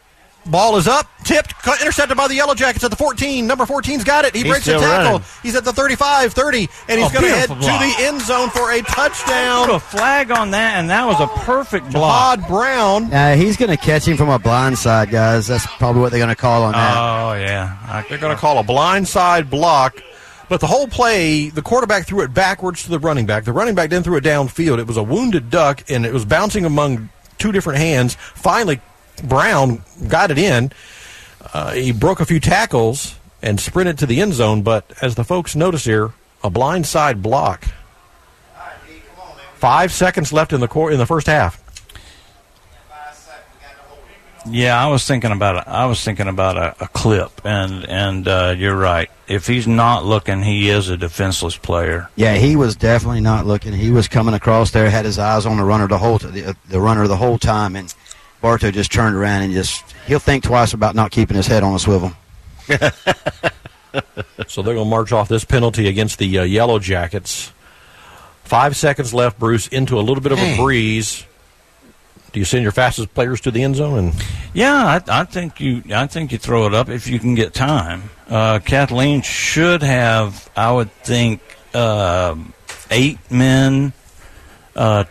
ball 0.48 0.78
is 0.78 0.88
up, 0.88 1.07
tipped, 1.24 1.53
cut, 1.56 1.80
intercepted 1.82 2.15
by 2.18 2.28
the 2.28 2.36
Yellow 2.36 2.56
Jackets 2.56 2.84
at 2.84 2.90
the 2.90 2.95
14. 2.98 3.45
Number 3.45 3.65
14's 3.65 4.03
got 4.03 4.26
it. 4.26 4.34
He 4.36 4.44
He's 4.44 4.52
breaks 4.52 4.65
the 4.65 4.72
still 4.78 4.82
tackle. 4.82 5.11
running. 5.19 5.28
He's 5.44 5.56
at 5.56 5.64
the 5.65 5.74
35, 5.74 6.34
30, 6.34 6.69
and 6.90 6.99
he's 6.99 7.10
Oh, 7.10 7.14
going 7.14 7.26
to 7.26 7.30
head 7.38 7.48
beautiful 7.49 7.56
to 7.56 7.86
the 7.86 7.95
end 7.99 8.22
zone 8.22 8.49
for 8.49 8.72
a 8.72 8.82
touchdown. 8.82 9.68
Put 9.68 9.76
a 9.76 9.80
flag 9.80 10.32
on 10.32 10.52
that, 10.52 10.78
and 10.78 10.90
that 10.90 11.06
was 11.06 11.19
a 11.19 11.28
perfect 11.45 11.91
block. 11.91 12.40
Todd 12.40 12.48
Brown. 12.48 13.14
Uh, 13.14 13.36
he's 13.36 13.57
going 13.57 13.72
to 13.72 13.78
catch 13.78 14.07
him 14.07 14.18
from 14.18 14.30
a 14.30 14.40
blind 14.40 14.78
side, 14.78 15.10
guys. 15.10 15.48
That's 15.48 15.65
probably 15.78 16.02
what 16.02 16.11
they're 16.11 16.19
going 16.19 16.30
to 16.30 16.36
call 16.36 16.64
on 16.64 16.72
that. 16.74 16.98
Oh 16.98 17.34
yeah, 17.34 17.78
I, 17.84 18.06
They're 18.07 18.18
going 18.18 18.36
to 18.36 18.40
call 18.40 18.57
a 18.60 18.64
blindside 18.64 19.49
block. 19.49 20.02
But 20.49 20.61
the 20.61 20.68
whole 20.68 20.88
play, 20.88 21.49
the 21.49 21.61
quarterback 21.61 22.07
threw 22.07 22.22
it 22.22 22.34
backwards 22.34 22.84
to 22.84 22.90
the 22.90 22.99
running 22.99 23.26
back. 23.26 23.44
The 23.44 23.52
running 23.52 23.76
back 23.76 23.90
then 23.90 24.02
threw 24.02 24.15
it 24.15 24.24
downfield. 24.24 24.80
It 24.80 24.88
was 24.88 24.95
a 24.95 25.03
wounded 25.03 25.49
duck, 25.49 25.84
and 25.90 26.06
it 26.06 26.14
was 26.14 26.24
bouncing 26.24 26.64
among 26.64 27.10
two 27.38 27.52
different 27.52 27.80
hands. 27.80 28.15
Finally, 28.15 28.80
Brown 29.23 29.84
got 30.07 30.31
it 30.31 30.38
in. 30.38 30.72
Uh, 31.53 31.72
he 31.72 31.91
broke 31.91 32.19
a 32.19 32.26
few 32.26 32.39
tackles 32.39 33.15
and 33.41 33.60
sprinted 33.60 33.98
to 33.99 34.06
the 34.06 34.22
end 34.22 34.34
zone. 34.34 34.61
But 34.61 34.91
as 35.02 35.15
the 35.15 35.23
folks 35.23 35.56
notice 35.56 35.85
here, 35.85 36.11
a 36.44 36.49
blindside 36.49 37.22
block. 37.22 37.65
Five 39.56 39.91
seconds 39.91 40.31
left 40.31 40.53
in 40.53 40.60
the 40.60 40.68
cor- 40.68 40.91
in 40.91 40.99
the 40.99 41.06
first 41.06 41.27
half. 41.27 41.64
Yeah, 44.49 44.81
I 44.81 44.88
was 44.88 45.06
thinking 45.06 45.31
about 45.31 45.57
a, 45.57 45.69
I 45.69 45.85
was 45.88 46.02
thinking 46.02 46.27
about 46.27 46.57
a, 46.57 46.85
a 46.85 46.88
clip, 46.88 47.41
and 47.44 47.84
and 47.85 48.27
uh, 48.27 48.56
you're 48.57 48.77
right. 48.77 49.10
If 49.27 49.45
he's 49.45 49.68
not 49.68 50.06
looking, 50.06 50.41
he 50.41 50.69
is 50.69 50.88
a 50.89 50.95
defenseless 50.95 51.57
player. 51.57 52.10
Yeah, 52.15 52.35
he 52.35 52.56
was 52.56 52.76
definitely 52.76 53.19
not 53.19 53.45
looking. 53.45 53.73
He 53.73 53.91
was 53.91 54.07
coming 54.07 54.34
across 54.34 54.72
there, 54.72 54.89
had 54.89 55.03
his 55.03 55.19
eyes 55.19 55.45
on 55.45 55.57
the 55.57 55.64
runner 55.64 55.88
the 55.88 55.98
whole 55.98 56.19
t- 56.19 56.27
the, 56.27 56.56
the 56.69 56.80
runner 56.80 57.07
the 57.07 57.18
whole 57.18 57.38
time, 57.38 57.76
and 57.76 57.94
Bartow 58.41 58.72
just 58.72 58.91
turned 58.91 59.15
around 59.15 59.43
and 59.43 59.53
just 59.53 59.84
he'll 60.05 60.19
think 60.19 60.43
twice 60.43 60.73
about 60.73 60.95
not 60.95 61.11
keeping 61.11 61.35
his 61.38 61.47
head 61.47 61.64
on 61.64 61.73
a 61.73 61.80
swivel. 61.80 62.11
So 64.47 64.61
they're 64.61 64.76
going 64.76 64.85
to 64.85 64.89
march 64.89 65.11
off 65.11 65.27
this 65.27 65.43
penalty 65.43 65.88
against 65.88 66.19
the 66.19 66.39
uh, 66.39 66.43
Yellow 66.43 66.80
Jackets. 66.80 67.51
Five 68.43 68.76
seconds 68.77 69.14
left, 69.14 69.39
Bruce, 69.39 69.68
into 69.68 69.99
a 69.99 70.01
little 70.01 70.22
bit 70.22 70.31
of 70.31 70.39
a 70.39 70.55
breeze. 70.55 71.26
Do 72.31 72.39
you 72.39 72.45
send 72.45 72.64
your 72.64 72.72
fastest 72.72 73.14
players 73.14 73.41
to 73.41 73.51
the 73.51 73.64
end 73.64 73.76
zone? 73.76 73.97
And 73.97 74.26
Yeah, 74.53 75.01
I, 75.07 75.22
I 75.22 75.23
think 75.26 75.59
you 75.59 75.84
I 75.91 76.07
think 76.07 76.31
you 76.31 76.38
throw 76.38 76.68
it 76.68 76.73
up 76.73 76.89
if 76.89 77.07
you 77.07 77.19
can 77.19 77.35
get 77.35 77.53
time. 77.53 78.09
Uh, 78.30 78.59
Kathleen 78.59 79.22
should 79.22 79.81
have, 79.81 80.49
I 80.55 80.72
would 80.72 80.91
think, 81.03 81.41
uh, 81.73 82.35
eight 82.91 83.19
men, 83.31 83.93
uh, 84.76 85.05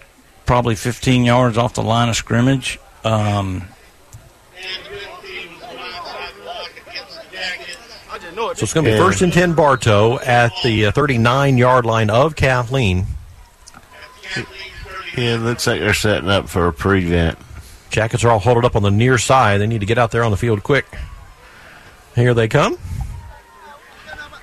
probably 0.44 0.74
15 0.77 1.24
yards 1.24 1.59
off 1.59 1.74
the 1.74 1.82
line 1.82 2.09
of 2.09 2.16
scrimmage. 2.16 2.78
Um, 3.07 3.62
so 8.35 8.51
it's 8.51 8.74
going 8.74 8.85
to 8.85 8.93
be 8.93 8.99
first 8.99 9.23
and 9.23 9.33
10 9.33 9.53
Bartow 9.53 10.19
at 10.19 10.53
the 10.65 10.91
39 10.91 11.57
yard 11.57 11.87
line 11.87 12.11
of 12.11 12.35
Kathleen. 12.35 13.07
Yeah, 15.16 15.37
it 15.37 15.39
looks 15.39 15.66
like 15.69 15.78
they're 15.81 15.95
setting 15.95 16.28
up 16.28 16.49
for 16.49 16.66
a 16.66 16.73
prevent. 16.73 17.39
Jackets 17.91 18.24
are 18.24 18.31
all 18.31 18.41
huddled 18.41 18.65
up 18.65 18.74
on 18.74 18.83
the 18.83 18.91
near 18.91 19.19
side. 19.19 19.61
They 19.61 19.69
need 19.69 19.81
to 19.81 19.87
get 19.87 19.99
out 19.99 20.11
there 20.11 20.24
on 20.24 20.33
the 20.33 20.37
field 20.37 20.65
quick. 20.65 20.85
Here 22.16 22.35
they 22.35 22.49
come. 22.49 22.77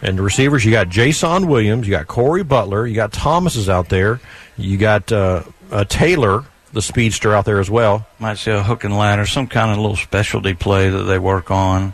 And 0.02 0.18
the 0.18 0.22
receivers, 0.22 0.64
you 0.64 0.72
got 0.72 0.88
Jason 0.88 1.48
Williams, 1.48 1.86
you 1.86 1.92
got 1.92 2.08
Corey 2.08 2.44
Butler, 2.44 2.88
you 2.88 2.96
got 2.96 3.12
Thomas 3.12 3.56
is 3.58 3.70
out 3.70 3.90
there, 3.90 4.22
you 4.58 4.78
got 4.78 5.12
uh, 5.12 5.44
uh, 5.72 5.84
Taylor, 5.86 6.46
the 6.74 6.82
speedster, 6.82 7.34
out 7.34 7.46
there 7.46 7.60
as 7.60 7.70
well. 7.70 8.06
might 8.20 8.38
see 8.38 8.52
a 8.52 8.64
hook 8.64 8.84
and 8.84 8.98
ladder, 8.98 9.26
some 9.26 9.48
kind 9.48 9.72
of 9.72 9.78
little 9.78 9.96
specialty 9.96 10.54
play 10.54 10.90
that 10.90 11.04
they 11.04 11.20
work 11.20 11.52
on. 11.52 11.94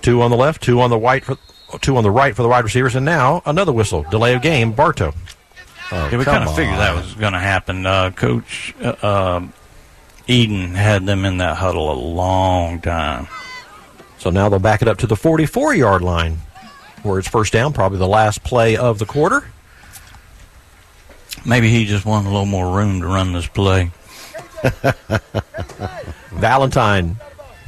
Two 0.00 0.22
on 0.22 0.30
the 0.30 0.36
left, 0.36 0.62
two 0.62 0.80
on 0.80 0.90
the 0.90 0.98
right 0.98 1.24
for 1.24 1.36
two 1.80 1.96
on 1.96 2.02
the 2.02 2.10
right 2.10 2.34
for 2.34 2.42
the 2.42 2.48
wide 2.48 2.64
receivers, 2.64 2.94
and 2.94 3.04
now 3.04 3.42
another 3.44 3.72
whistle, 3.72 4.04
delay 4.04 4.34
of 4.34 4.42
game, 4.42 4.72
Bartow. 4.72 5.12
Oh, 5.90 6.08
Yeah, 6.10 6.18
we 6.18 6.24
kind 6.24 6.44
of 6.44 6.54
figured 6.54 6.78
that 6.78 6.94
was 6.94 7.14
going 7.14 7.32
to 7.32 7.38
happen. 7.38 7.84
Uh, 7.84 8.10
Coach 8.10 8.74
uh, 8.82 9.34
um 9.36 9.52
Eden 10.26 10.74
had 10.74 11.06
them 11.06 11.24
in 11.24 11.38
that 11.38 11.56
huddle 11.56 11.90
a 11.90 11.98
long 11.98 12.80
time. 12.80 13.26
So 14.18 14.30
now 14.30 14.48
they'll 14.48 14.58
back 14.58 14.82
it 14.82 14.88
up 14.88 14.98
to 14.98 15.06
the 15.06 15.16
44 15.16 15.74
yard 15.74 16.02
line 16.02 16.38
where 17.02 17.18
it's 17.18 17.28
first 17.28 17.52
down, 17.52 17.72
probably 17.72 17.98
the 17.98 18.08
last 18.08 18.42
play 18.44 18.76
of 18.76 18.98
the 18.98 19.06
quarter. 19.06 19.50
Maybe 21.44 21.70
he 21.70 21.84
just 21.86 22.04
wanted 22.04 22.28
a 22.28 22.30
little 22.30 22.46
more 22.46 22.76
room 22.76 23.00
to 23.00 23.06
run 23.06 23.32
this 23.32 23.46
play. 23.46 23.90
Valentine 26.32 27.16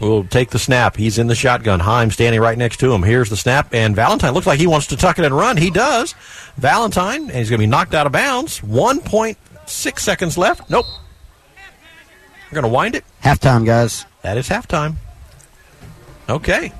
will 0.00 0.24
take 0.24 0.50
the 0.50 0.58
snap. 0.58 0.96
He's 0.96 1.18
in 1.18 1.26
the 1.26 1.34
shotgun. 1.34 1.80
Heim 1.80 2.10
standing 2.10 2.40
right 2.40 2.56
next 2.56 2.78
to 2.80 2.92
him. 2.92 3.02
Here's 3.02 3.28
the 3.30 3.36
snap, 3.36 3.74
and 3.74 3.94
Valentine 3.94 4.32
looks 4.32 4.46
like 4.46 4.58
he 4.58 4.66
wants 4.66 4.86
to 4.88 4.96
tuck 4.96 5.18
it 5.18 5.24
and 5.24 5.36
run. 5.36 5.56
He 5.56 5.70
does. 5.70 6.14
Valentine, 6.56 7.22
and 7.22 7.32
he's 7.32 7.50
going 7.50 7.58
to 7.58 7.66
be 7.66 7.70
knocked 7.70 7.94
out 7.94 8.06
of 8.06 8.12
bounds. 8.12 8.60
1.6 8.60 9.98
seconds 9.98 10.38
left. 10.38 10.68
Nope. 10.70 10.86
We're 12.50 12.60
going 12.60 12.70
to 12.70 12.74
wind 12.74 12.94
it. 12.94 13.04
Halftime, 13.22 13.64
guys. 13.64 14.06
That 14.22 14.36
is 14.36 14.48
halftime. 14.48 14.96
Okay. 16.28 16.72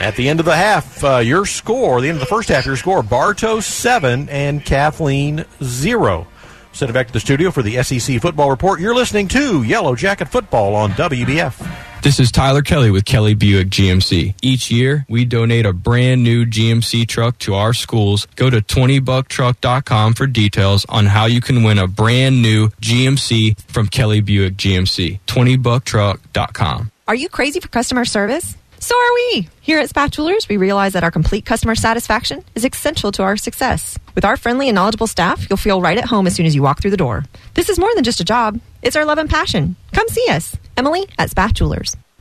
At 0.00 0.16
the 0.16 0.28
end 0.28 0.40
of 0.40 0.46
the 0.46 0.56
half, 0.56 1.04
uh, 1.04 1.18
your 1.18 1.46
score, 1.46 2.00
the 2.00 2.08
end 2.08 2.16
of 2.16 2.20
the 2.20 2.26
first 2.26 2.48
half, 2.48 2.66
your 2.66 2.76
score, 2.76 3.02
Bartow 3.02 3.60
7 3.60 4.28
and 4.28 4.64
Kathleen 4.64 5.44
0. 5.62 6.26
Send 6.72 6.90
it 6.90 6.94
back 6.94 7.06
to 7.06 7.12
the 7.12 7.20
studio 7.20 7.50
for 7.50 7.62
the 7.62 7.82
SEC 7.82 8.20
Football 8.20 8.50
Report. 8.50 8.80
You're 8.80 8.94
listening 8.94 9.28
to 9.28 9.62
Yellow 9.62 9.94
Jacket 9.94 10.28
Football 10.28 10.74
on 10.74 10.90
WBF. 10.92 12.00
This 12.02 12.18
is 12.18 12.32
Tyler 12.32 12.62
Kelly 12.62 12.90
with 12.90 13.04
Kelly 13.04 13.34
Buick 13.34 13.68
GMC. 13.68 14.34
Each 14.42 14.72
year, 14.72 15.06
we 15.08 15.24
donate 15.24 15.66
a 15.66 15.72
brand 15.72 16.24
new 16.24 16.44
GMC 16.44 17.06
truck 17.06 17.38
to 17.40 17.54
our 17.54 17.72
schools. 17.72 18.26
Go 18.34 18.50
to 18.50 18.60
20bucktruck.com 18.60 20.14
for 20.14 20.26
details 20.26 20.84
on 20.88 21.06
how 21.06 21.26
you 21.26 21.40
can 21.40 21.62
win 21.62 21.78
a 21.78 21.86
brand 21.86 22.42
new 22.42 22.70
GMC 22.80 23.56
from 23.70 23.86
Kelly 23.86 24.20
Buick 24.20 24.54
GMC. 24.54 25.20
20bucktruck.com. 25.28 26.90
Are 27.06 27.14
you 27.14 27.28
crazy 27.28 27.60
for 27.60 27.68
customer 27.68 28.04
service? 28.04 28.56
So 28.82 28.96
are 28.96 29.14
we. 29.14 29.48
Here 29.60 29.78
at 29.78 29.90
Spath 29.90 30.10
Jewelers, 30.10 30.48
we 30.48 30.56
realize 30.56 30.94
that 30.94 31.04
our 31.04 31.12
complete 31.12 31.46
customer 31.46 31.76
satisfaction 31.76 32.42
is 32.56 32.64
essential 32.64 33.12
to 33.12 33.22
our 33.22 33.36
success. 33.36 33.96
With 34.16 34.24
our 34.24 34.36
friendly 34.36 34.68
and 34.68 34.74
knowledgeable 34.74 35.06
staff, 35.06 35.48
you'll 35.48 35.56
feel 35.56 35.80
right 35.80 35.96
at 35.96 36.06
home 36.06 36.26
as 36.26 36.34
soon 36.34 36.46
as 36.46 36.54
you 36.56 36.64
walk 36.64 36.82
through 36.82 36.90
the 36.90 36.96
door. 36.96 37.24
This 37.54 37.68
is 37.68 37.78
more 37.78 37.94
than 37.94 38.02
just 38.02 38.18
a 38.18 38.24
job, 38.24 38.60
it's 38.82 38.96
our 38.96 39.04
love 39.04 39.18
and 39.18 39.30
passion. 39.30 39.76
Come 39.92 40.08
see 40.08 40.26
us. 40.28 40.56
Emily 40.76 41.06
at 41.16 41.30
Spath 41.30 41.54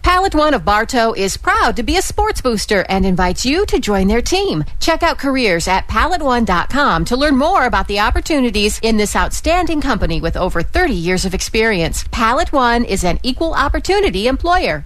Pallet 0.04 0.36
One 0.36 0.54
of 0.54 0.64
Bartow 0.64 1.14
is 1.14 1.36
proud 1.36 1.76
to 1.78 1.84
be 1.84 1.98
a 1.98 2.02
sports 2.02 2.42
booster 2.42 2.86
and 2.90 3.08
invites 3.08 3.44
you 3.44 3.66
to 3.66 3.80
join 3.80 4.06
their 4.06 4.22
team. 4.22 4.64
Check 4.80 5.02
out 5.02 5.18
careers 5.18 5.68
at 5.68 5.88
pallet1.com 5.88 7.06
to 7.06 7.18
learn 7.18 7.38
more 7.38 7.66
about 7.66 7.88
the 7.88 8.02
opportunities 8.02 8.80
in 8.84 8.98
this 8.98 9.16
outstanding 9.16 9.82
company 9.82 10.22
with 10.22 10.38
over 10.38 10.62
30 10.62 10.94
years 10.94 11.26
of 11.26 11.34
experience. 11.34 12.06
Pallet 12.12 12.54
One 12.54 12.86
is 12.86 13.04
an 13.04 13.20
equal 13.24 13.56
opportunity 13.56 14.28
employer. 14.28 14.86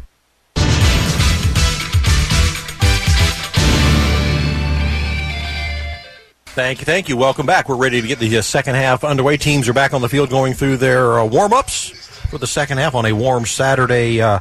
Thank 6.56 6.80
you, 6.80 6.86
thank 6.86 7.10
you. 7.10 7.18
Welcome 7.18 7.46
back. 7.46 7.68
We're 7.68 7.76
ready 7.76 8.02
to 8.02 8.08
get 8.08 8.18
the 8.18 8.38
uh, 8.38 8.42
second 8.42 8.76
half 8.76 9.04
underway. 9.04 9.36
Teams 9.36 9.68
are 9.68 9.74
back 9.74 9.94
on 9.94 10.02
the 10.02 10.08
field 10.08 10.30
going 10.30 10.54
through 10.54 10.78
their 10.78 11.20
uh, 11.20 11.26
warm 11.26 11.52
ups 11.52 11.90
for 12.30 12.38
the 12.38 12.48
second 12.48 12.78
half 12.78 12.96
on 12.96 13.06
a 13.06 13.12
warm 13.12 13.46
Saturday, 13.46 14.22
uh, 14.22 14.40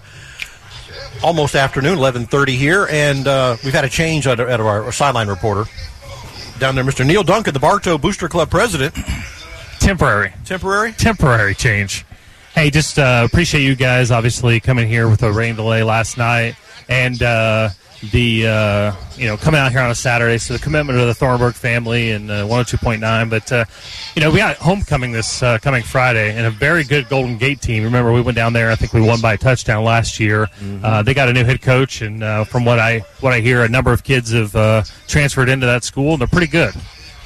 almost 1.24 1.56
afternoon, 1.56 1.98
eleven 1.98 2.24
thirty 2.24 2.54
here, 2.54 2.86
and 2.88 3.26
uh, 3.26 3.56
we've 3.64 3.74
had 3.74 3.84
a 3.84 3.88
change 3.88 4.28
out 4.28 4.38
of, 4.38 4.48
out 4.48 4.60
of 4.60 4.66
our, 4.66 4.84
our 4.84 4.92
sideline 4.92 5.26
reporter 5.26 5.64
down 6.60 6.76
there, 6.76 6.84
Mr. 6.84 7.04
Neil 7.04 7.24
Duncan, 7.24 7.52
the 7.52 7.58
Bartow 7.58 7.98
Booster 7.98 8.28
Club 8.28 8.48
president. 8.48 8.94
Temporary. 9.80 10.32
Temporary? 10.44 10.92
Temporary 10.92 11.54
change. 11.56 12.04
Hey, 12.54 12.70
just 12.70 12.96
uh, 12.96 13.26
appreciate 13.26 13.62
you 13.62 13.74
guys 13.74 14.12
obviously 14.12 14.60
coming 14.60 14.88
here 14.88 15.08
with 15.08 15.24
a 15.24 15.32
rain 15.32 15.56
delay 15.56 15.82
last 15.82 16.16
night 16.16 16.54
and 16.88 17.20
uh, 17.24 17.70
the, 18.10 18.46
uh, 18.46 18.92
you 19.16 19.26
know, 19.26 19.36
coming 19.36 19.60
out 19.60 19.72
here 19.72 19.80
on 19.80 19.90
a 19.90 19.94
Saturday. 19.94 20.38
So 20.38 20.54
the 20.54 20.60
commitment 20.60 20.98
of 20.98 21.06
the 21.06 21.14
Thornburg 21.14 21.54
family 21.54 22.10
and 22.10 22.30
uh, 22.30 22.44
102.9. 22.46 23.30
But, 23.30 23.52
uh, 23.52 23.64
you 24.14 24.22
know, 24.22 24.30
we 24.30 24.38
got 24.38 24.56
homecoming 24.56 25.12
this 25.12 25.42
uh, 25.42 25.58
coming 25.58 25.82
Friday 25.82 26.36
and 26.36 26.46
a 26.46 26.50
very 26.50 26.84
good 26.84 27.08
Golden 27.08 27.38
Gate 27.38 27.60
team. 27.60 27.84
Remember, 27.84 28.12
we 28.12 28.20
went 28.20 28.36
down 28.36 28.52
there. 28.52 28.70
I 28.70 28.76
think 28.76 28.92
we 28.92 29.00
won 29.00 29.20
by 29.20 29.34
a 29.34 29.38
touchdown 29.38 29.84
last 29.84 30.18
year. 30.20 30.48
Uh, 30.82 31.02
they 31.02 31.14
got 31.14 31.28
a 31.28 31.32
new 31.32 31.44
head 31.44 31.62
coach. 31.62 32.02
And 32.02 32.22
uh, 32.22 32.44
from 32.44 32.64
what 32.64 32.78
I, 32.78 33.00
what 33.20 33.32
I 33.32 33.40
hear, 33.40 33.62
a 33.62 33.68
number 33.68 33.92
of 33.92 34.04
kids 34.04 34.32
have 34.32 34.54
uh, 34.56 34.82
transferred 35.06 35.48
into 35.48 35.66
that 35.66 35.84
school 35.84 36.12
and 36.12 36.20
they're 36.20 36.28
pretty 36.28 36.46
good. 36.46 36.74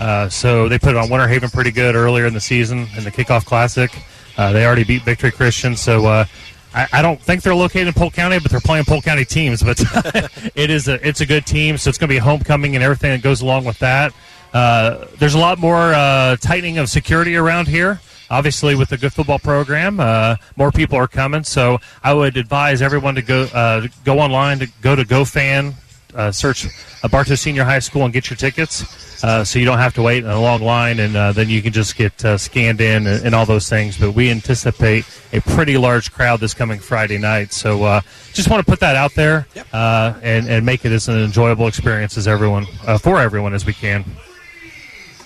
Uh, 0.00 0.28
so 0.28 0.68
they 0.68 0.78
put 0.78 0.90
it 0.90 0.96
on 0.96 1.10
Winter 1.10 1.26
Haven 1.26 1.50
pretty 1.50 1.72
good 1.72 1.94
earlier 1.94 2.26
in 2.26 2.34
the 2.34 2.40
season 2.40 2.86
in 2.96 3.04
the 3.04 3.10
kickoff 3.10 3.44
classic. 3.44 3.90
Uh, 4.36 4.52
they 4.52 4.64
already 4.64 4.84
beat 4.84 5.02
Victory 5.02 5.32
Christian, 5.32 5.74
so 5.74 6.06
uh, 6.06 6.24
I, 6.74 6.86
I 6.92 7.02
don't 7.02 7.20
think 7.20 7.42
they're 7.42 7.54
located 7.54 7.88
in 7.88 7.92
Polk 7.94 8.14
County, 8.14 8.38
but 8.38 8.50
they're 8.50 8.60
playing 8.60 8.84
Polk 8.84 9.04
County 9.04 9.24
teams. 9.24 9.62
But 9.62 9.80
it 10.54 10.70
is 10.70 10.88
a 10.88 11.06
it's 11.06 11.20
a 11.20 11.26
good 11.26 11.46
team, 11.46 11.78
so 11.78 11.88
it's 11.88 11.98
going 11.98 12.08
to 12.08 12.14
be 12.14 12.18
homecoming 12.18 12.74
and 12.74 12.84
everything 12.84 13.10
that 13.12 13.22
goes 13.22 13.40
along 13.40 13.64
with 13.64 13.78
that. 13.78 14.12
Uh, 14.52 15.06
there's 15.18 15.34
a 15.34 15.38
lot 15.38 15.58
more 15.58 15.92
uh, 15.94 16.36
tightening 16.36 16.78
of 16.78 16.88
security 16.88 17.36
around 17.36 17.68
here. 17.68 18.00
Obviously, 18.30 18.74
with 18.74 18.90
the 18.90 18.98
good 18.98 19.12
football 19.12 19.38
program, 19.38 20.00
uh, 20.00 20.36
more 20.56 20.70
people 20.70 20.98
are 20.98 21.08
coming. 21.08 21.44
So 21.44 21.78
I 22.02 22.12
would 22.12 22.36
advise 22.36 22.82
everyone 22.82 23.14
to 23.14 23.22
go 23.22 23.44
uh, 23.54 23.86
go 24.04 24.18
online 24.18 24.58
to 24.58 24.66
go 24.82 24.94
to 24.94 25.02
GoFan, 25.02 25.74
uh, 26.14 26.30
search 26.30 26.66
Bartow 27.10 27.34
Senior 27.34 27.64
High 27.64 27.78
School, 27.78 28.04
and 28.04 28.12
get 28.12 28.28
your 28.28 28.36
tickets. 28.36 29.07
Uh, 29.22 29.42
so 29.44 29.58
you 29.58 29.64
don't 29.64 29.78
have 29.78 29.94
to 29.94 30.02
wait 30.02 30.22
in 30.22 30.30
a 30.30 30.40
long 30.40 30.62
line, 30.62 31.00
and 31.00 31.16
uh, 31.16 31.32
then 31.32 31.48
you 31.48 31.60
can 31.60 31.72
just 31.72 31.96
get 31.96 32.24
uh, 32.24 32.38
scanned 32.38 32.80
in 32.80 33.06
and, 33.06 33.26
and 33.26 33.34
all 33.34 33.44
those 33.44 33.68
things. 33.68 33.98
But 33.98 34.12
we 34.12 34.30
anticipate 34.30 35.04
a 35.32 35.40
pretty 35.40 35.76
large 35.76 36.12
crowd 36.12 36.40
this 36.40 36.54
coming 36.54 36.78
Friday 36.78 37.18
night. 37.18 37.52
So 37.52 37.82
uh, 37.84 38.00
just 38.32 38.48
want 38.48 38.64
to 38.64 38.70
put 38.70 38.80
that 38.80 38.94
out 38.94 39.14
there 39.14 39.46
uh, 39.72 40.14
and, 40.22 40.48
and 40.48 40.64
make 40.64 40.84
it 40.84 40.92
as 40.92 41.08
an 41.08 41.18
enjoyable 41.18 41.66
experience 41.66 42.16
as 42.16 42.28
everyone 42.28 42.66
uh, 42.86 42.98
for 42.98 43.18
everyone 43.20 43.54
as 43.54 43.66
we 43.66 43.72
can. 43.72 44.04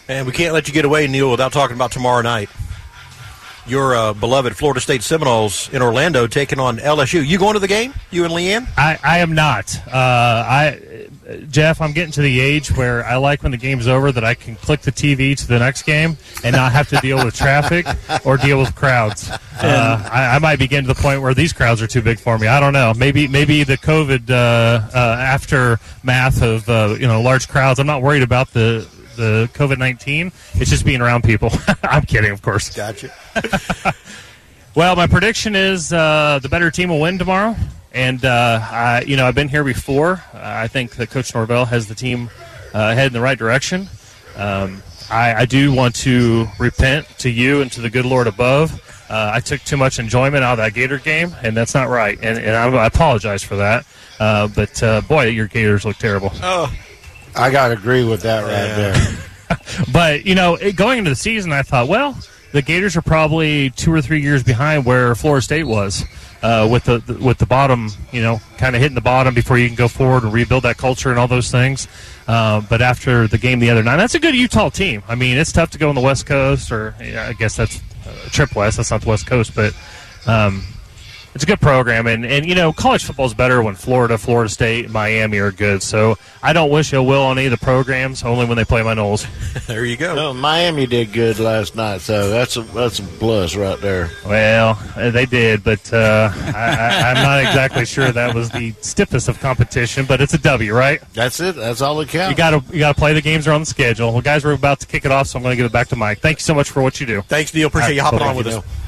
And 0.09 0.27
we 0.27 0.33
can't 0.33 0.55
let 0.55 0.69
you 0.69 0.75
get 0.75 0.85
away, 0.85 1.07
Neil, 1.07 1.31
without 1.31 1.53
talking 1.53 1.77
about 1.77 1.93
tomorrow 1.93 2.23
night. 2.23 2.49
Your 3.65 3.95
uh, 3.95 4.13
beloved 4.13 4.57
Florida 4.57 4.81
State 4.81 5.05
Seminoles 5.05 5.73
in 5.73 5.83
Orlando 5.83 6.27
taking 6.27 6.59
on 6.59 6.79
LSU. 6.79 7.25
You 7.25 7.39
going 7.39 7.55
to 7.55 7.61
the 7.61 7.69
game? 7.69 7.95
You 8.11 8.25
and 8.25 8.35
Leanne? 8.35 8.67
I, 8.77 8.99
I 9.05 9.19
am 9.19 9.35
not. 9.35 9.79
Uh, 9.87 9.93
I 9.95 10.81
Jeff, 11.51 11.81
I'm 11.81 11.93
getting 11.93 12.13
to 12.13 12.23
the 12.23 12.41
age 12.41 12.75
where 12.77 13.05
I 13.05 13.17
like 13.17 13.43
when 13.43 13.53
the 13.53 13.59
game's 13.59 13.87
over 13.87 14.13
that 14.13 14.25
I 14.25 14.35
can 14.35 14.57
click 14.57 14.83
the 14.83 14.93
TV 14.93 15.37
to 15.37 15.47
the 15.47 15.59
next 15.59 15.83
game 15.83 16.17
and 16.45 16.55
not 16.55 16.73
have 16.73 16.89
to 16.91 16.97
deal 16.97 17.25
with 17.25 17.35
traffic 17.35 17.87
or 18.25 18.37
deal 18.37 18.59
with 18.59 18.75
crowds. 18.75 19.31
Uh, 19.31 20.09
I, 20.11 20.37
I 20.37 20.39
might 20.39 20.59
be 20.59 20.67
getting 20.67 20.89
to 20.89 20.95
the 20.95 21.01
point 21.01 21.23
where 21.23 21.35
these 21.35 21.53
crowds 21.53 21.83
are 21.83 21.87
too 21.87 22.03
big 22.03 22.19
for 22.19 22.39
me. 22.39 22.47
I 22.47 22.61
don't 22.61 22.73
know. 22.73 22.93
Maybe 22.97 23.29
maybe 23.29 23.65
the 23.65 23.79
COVID 23.79 24.31
uh, 24.31 24.35
uh, 24.95 25.17
aftermath 25.19 26.43
of 26.43 26.69
uh, 26.69 26.97
you 26.99 27.07
know 27.07 27.21
large 27.21 27.49
crowds. 27.49 27.79
I'm 27.79 27.87
not 27.87 28.03
worried 28.03 28.23
about 28.23 28.53
the 28.53 28.89
the 29.17 29.51
COVID 29.55 29.79
nineteen. 29.79 30.33
It's 30.55 30.71
just 30.71 30.85
being 30.85 31.01
around 31.01 31.25
people. 31.25 31.51
I'm 31.83 32.03
kidding, 32.03 32.31
of 32.31 32.43
course. 32.43 32.75
Gotcha. 32.75 33.11
Well, 34.75 34.97
my 34.97 35.07
prediction 35.07 35.55
is 35.55 35.93
uh, 35.93 36.39
the 36.41 36.49
better 36.49 36.71
team 36.71 36.89
will 36.89 37.01
win 37.01 37.19
tomorrow. 37.19 37.55
And, 37.93 38.25
uh, 38.25 38.59
I, 38.63 39.05
you 39.07 39.17
know, 39.17 39.27
I've 39.27 39.35
been 39.35 39.49
here 39.49 39.65
before. 39.65 40.23
Uh, 40.33 40.39
I 40.41 40.69
think 40.69 40.97
that 40.97 41.11
Coach 41.11 41.35
Norvell 41.35 41.67
has 41.67 41.89
the 41.89 41.95
team 41.95 42.31
uh, 42.73 42.95
headed 42.95 43.09
in 43.09 43.13
the 43.13 43.21
right 43.21 43.39
direction. 43.39 43.89
Um, 44.37 44.83
I, 45.11 45.35
I 45.35 45.45
do 45.45 45.73
want 45.73 45.95
to 45.97 46.47
repent 46.59 47.07
to 47.19 47.31
you 47.31 47.61
and 47.61 47.71
to 47.73 47.83
the 47.83 47.91
good 47.91 48.07
Lord 48.07 48.27
above. 48.27 48.81
Uh, 49.11 49.33
I 49.35 49.41
took 49.41 49.61
too 49.61 49.77
much 49.77 49.99
enjoyment 49.99 50.43
out 50.43 50.53
of 50.53 50.59
that 50.59 50.73
Gator 50.73 50.99
game, 50.99 51.35
and 51.43 51.55
that's 51.55 51.75
not 51.75 51.91
right. 51.91 52.19
And, 52.23 52.39
and 52.39 52.57
I, 52.57 52.67
I 52.69 52.87
apologize 52.87 53.43
for 53.43 53.57
that. 53.57 53.85
Uh, 54.19 54.49
but, 54.49 54.83
uh, 54.83 55.03
boy, 55.03 55.27
your 55.27 55.49
Gators 55.49 55.85
look 55.85 55.99
terrible. 55.99 56.31
Oh, 56.43 56.75
I 57.37 57.51
got 57.51 57.69
to 57.69 57.75
agree 57.75 58.05
with 58.05 58.23
that 58.23 58.41
right 58.41 58.75
there. 58.75 59.59
but 59.93 60.25
you 60.25 60.35
know, 60.35 60.55
it, 60.55 60.77
going 60.77 60.99
into 60.99 61.11
the 61.11 61.17
season, 61.17 61.53
I 61.53 61.61
thought, 61.61 61.89
well, 61.89 62.19
the 62.53 62.63
Gators 62.63 62.97
are 62.97 63.03
probably 63.03 63.71
two 63.71 63.93
or 63.93 64.01
three 64.01 64.23
years 64.23 64.43
behind 64.43 64.87
where 64.87 65.15
Florida 65.15 65.43
State 65.43 65.65
was 65.65 66.05
uh, 66.43 66.69
with 66.71 66.85
the, 66.85 66.99
the 66.99 67.15
with 67.25 67.39
the 67.39 67.47
bottom, 67.47 67.89
you 68.11 68.23
know, 68.23 68.41
kind 68.59 68.75
of 68.75 68.83
hitting 68.83 68.95
the 68.95 69.01
bottom 69.01 69.35
before 69.35 69.59
you 69.59 69.67
can 69.67 69.77
go 69.77 69.89
forward 69.89 70.25
and 70.25 70.33
rebuild 70.33 70.65
that 70.65 70.77
culture 70.77 71.11
and 71.11 71.19
all 71.19 71.29
those 71.29 71.51
things. 71.51 71.89
Uh, 72.27 72.61
but 72.69 72.83
after 72.83 73.27
the 73.27 73.39
game 73.39 73.59
the 73.59 73.71
other 73.71 73.83
night, 73.83 73.97
that's 73.97 74.15
a 74.15 74.21
good 74.21 74.35
Utah 74.35 74.69
team. 74.69 75.03
I 75.09 75.15
mean, 75.15 75.37
it's 75.37 75.53
tough 75.53 75.71
to 75.71 75.79
go 75.79 75.89
on 75.89 75.95
the 75.95 76.01
West 76.01 76.27
Coast, 76.27 76.73
or 76.73 76.95
yeah, 77.01 77.27
I 77.29 77.33
guess 77.33 77.57
that's 77.57 77.81
uh, 78.07 78.13
Trip 78.31 78.55
West. 78.55 78.77
That's 78.77 78.91
not 78.91 79.03
the 79.03 79.09
West 79.09 79.27
Coast, 79.27 79.55
but. 79.55 79.75
Um, 80.27 80.65
it's 81.35 81.45
a 81.45 81.47
good 81.47 81.61
program, 81.61 82.07
and, 82.07 82.27
and 82.27 82.47
you 82.47 82.55
know 82.55 82.73
college 82.73 83.05
football 83.05 83.27
is 83.27 83.35
better 83.35 83.63
when 83.63 83.75
Florida, 83.75 84.19
Florida 84.19 84.49
State, 84.51 84.91
Miami 84.91 85.39
are 85.39 85.51
good. 85.51 85.83
So 85.83 86.19
I 86.43 86.53
don't 86.53 86.71
wish 86.71 86.93
ill 86.93 87.07
will 87.07 87.23
on 87.23 87.39
any 87.39 87.47
of 87.47 87.53
the 87.53 87.65
programs, 87.65 88.23
only 88.23 88.45
when 88.47 88.57
they 88.57 88.65
play 88.65 88.83
my 88.83 88.95
Noles. 88.95 89.27
there 89.67 89.85
you 89.85 89.97
go. 89.97 90.15
No, 90.15 90.35
Miami 90.35 90.87
did 90.87 91.13
good 91.13 91.39
last 91.39 91.75
night, 91.75 92.03
so 92.03 92.29
that's 92.29 92.57
a 92.57 92.63
that's 92.63 92.99
a 92.99 93.03
plus 93.03 93.57
right 93.57 93.81
there. 93.81 94.11
Well, 94.27 94.79
uh, 94.97 95.11
they 95.11 95.27
did, 95.27 95.65
but 95.65 95.93
uh, 95.93 96.31
I, 96.35 96.51
I, 96.51 97.11
I'm 97.11 97.23
not 97.23 97.41
exactly 97.41 97.87
sure 97.87 98.13
that 98.13 98.35
was 98.35 98.51
the 98.51 98.75
stiffest 98.81 99.29
of 99.29 99.41
competition. 99.41 100.05
But 100.05 100.21
it's 100.21 100.35
a 100.35 100.39
W, 100.39 100.75
right? 100.75 101.01
That's 101.15 101.41
it. 101.41 101.57
That's 101.57 101.81
all 101.81 101.97
that 101.97 102.09
counts. 102.09 102.31
You 102.31 102.37
got 102.37 102.51
to 102.51 102.63
you 102.73 102.81
got 102.81 102.95
to 102.95 102.99
play 102.99 103.15
the 103.15 103.23
games 103.23 103.49
are 103.49 103.53
on 103.53 103.63
the 103.63 103.67
schedule. 103.67 104.13
Well, 104.13 104.23
guys, 104.23 104.45
we're 104.45 104.53
about 104.53 104.81
to 104.81 104.87
kick 104.87 105.05
it 105.05 105.11
off, 105.11 105.29
so 105.29 105.39
I'm 105.39 105.43
going 105.43 105.53
to 105.53 105.57
give 105.57 105.67
it 105.67 105.73
back 105.73 105.89
to 105.89 105.97
Mike. 105.97 106.19
Thank 106.19 106.39
you 106.39 106.43
so 106.43 106.55
much 106.55 106.71
for 106.71 106.83
what 106.83 107.01
you 107.01 107.07
do. 107.07 107.23
Thanks, 107.23 107.55
Neil. 107.55 107.69
Appreciate 107.69 107.95
you 107.95 108.03
hopping 108.03 108.21
on 108.21 108.37
bye-bye. 108.37 108.37
with 108.37 108.47
us. 108.49 108.82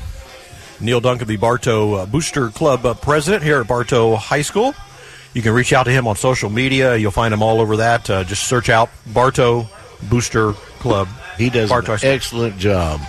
Neil 0.84 1.00
Duncan, 1.00 1.26
the 1.26 1.36
Bartow 1.36 1.94
uh, 1.94 2.06
Booster 2.06 2.50
Club 2.50 2.84
uh, 2.84 2.94
president 2.94 3.42
here 3.42 3.60
at 3.60 3.66
Bartow 3.66 4.16
High 4.16 4.42
School. 4.42 4.74
You 5.32 5.42
can 5.42 5.52
reach 5.52 5.72
out 5.72 5.84
to 5.84 5.90
him 5.90 6.06
on 6.06 6.14
social 6.16 6.50
media. 6.50 6.94
You'll 6.96 7.10
find 7.10 7.32
him 7.34 7.42
all 7.42 7.60
over 7.60 7.78
that. 7.78 8.08
Uh, 8.08 8.22
just 8.24 8.46
search 8.46 8.68
out 8.68 8.90
Bartow 9.12 9.66
Booster 10.08 10.52
Club. 10.52 11.08
He 11.38 11.50
does 11.50 11.70
Bartow. 11.70 11.94
an 11.94 12.00
excellent 12.02 12.58
job. 12.58 13.00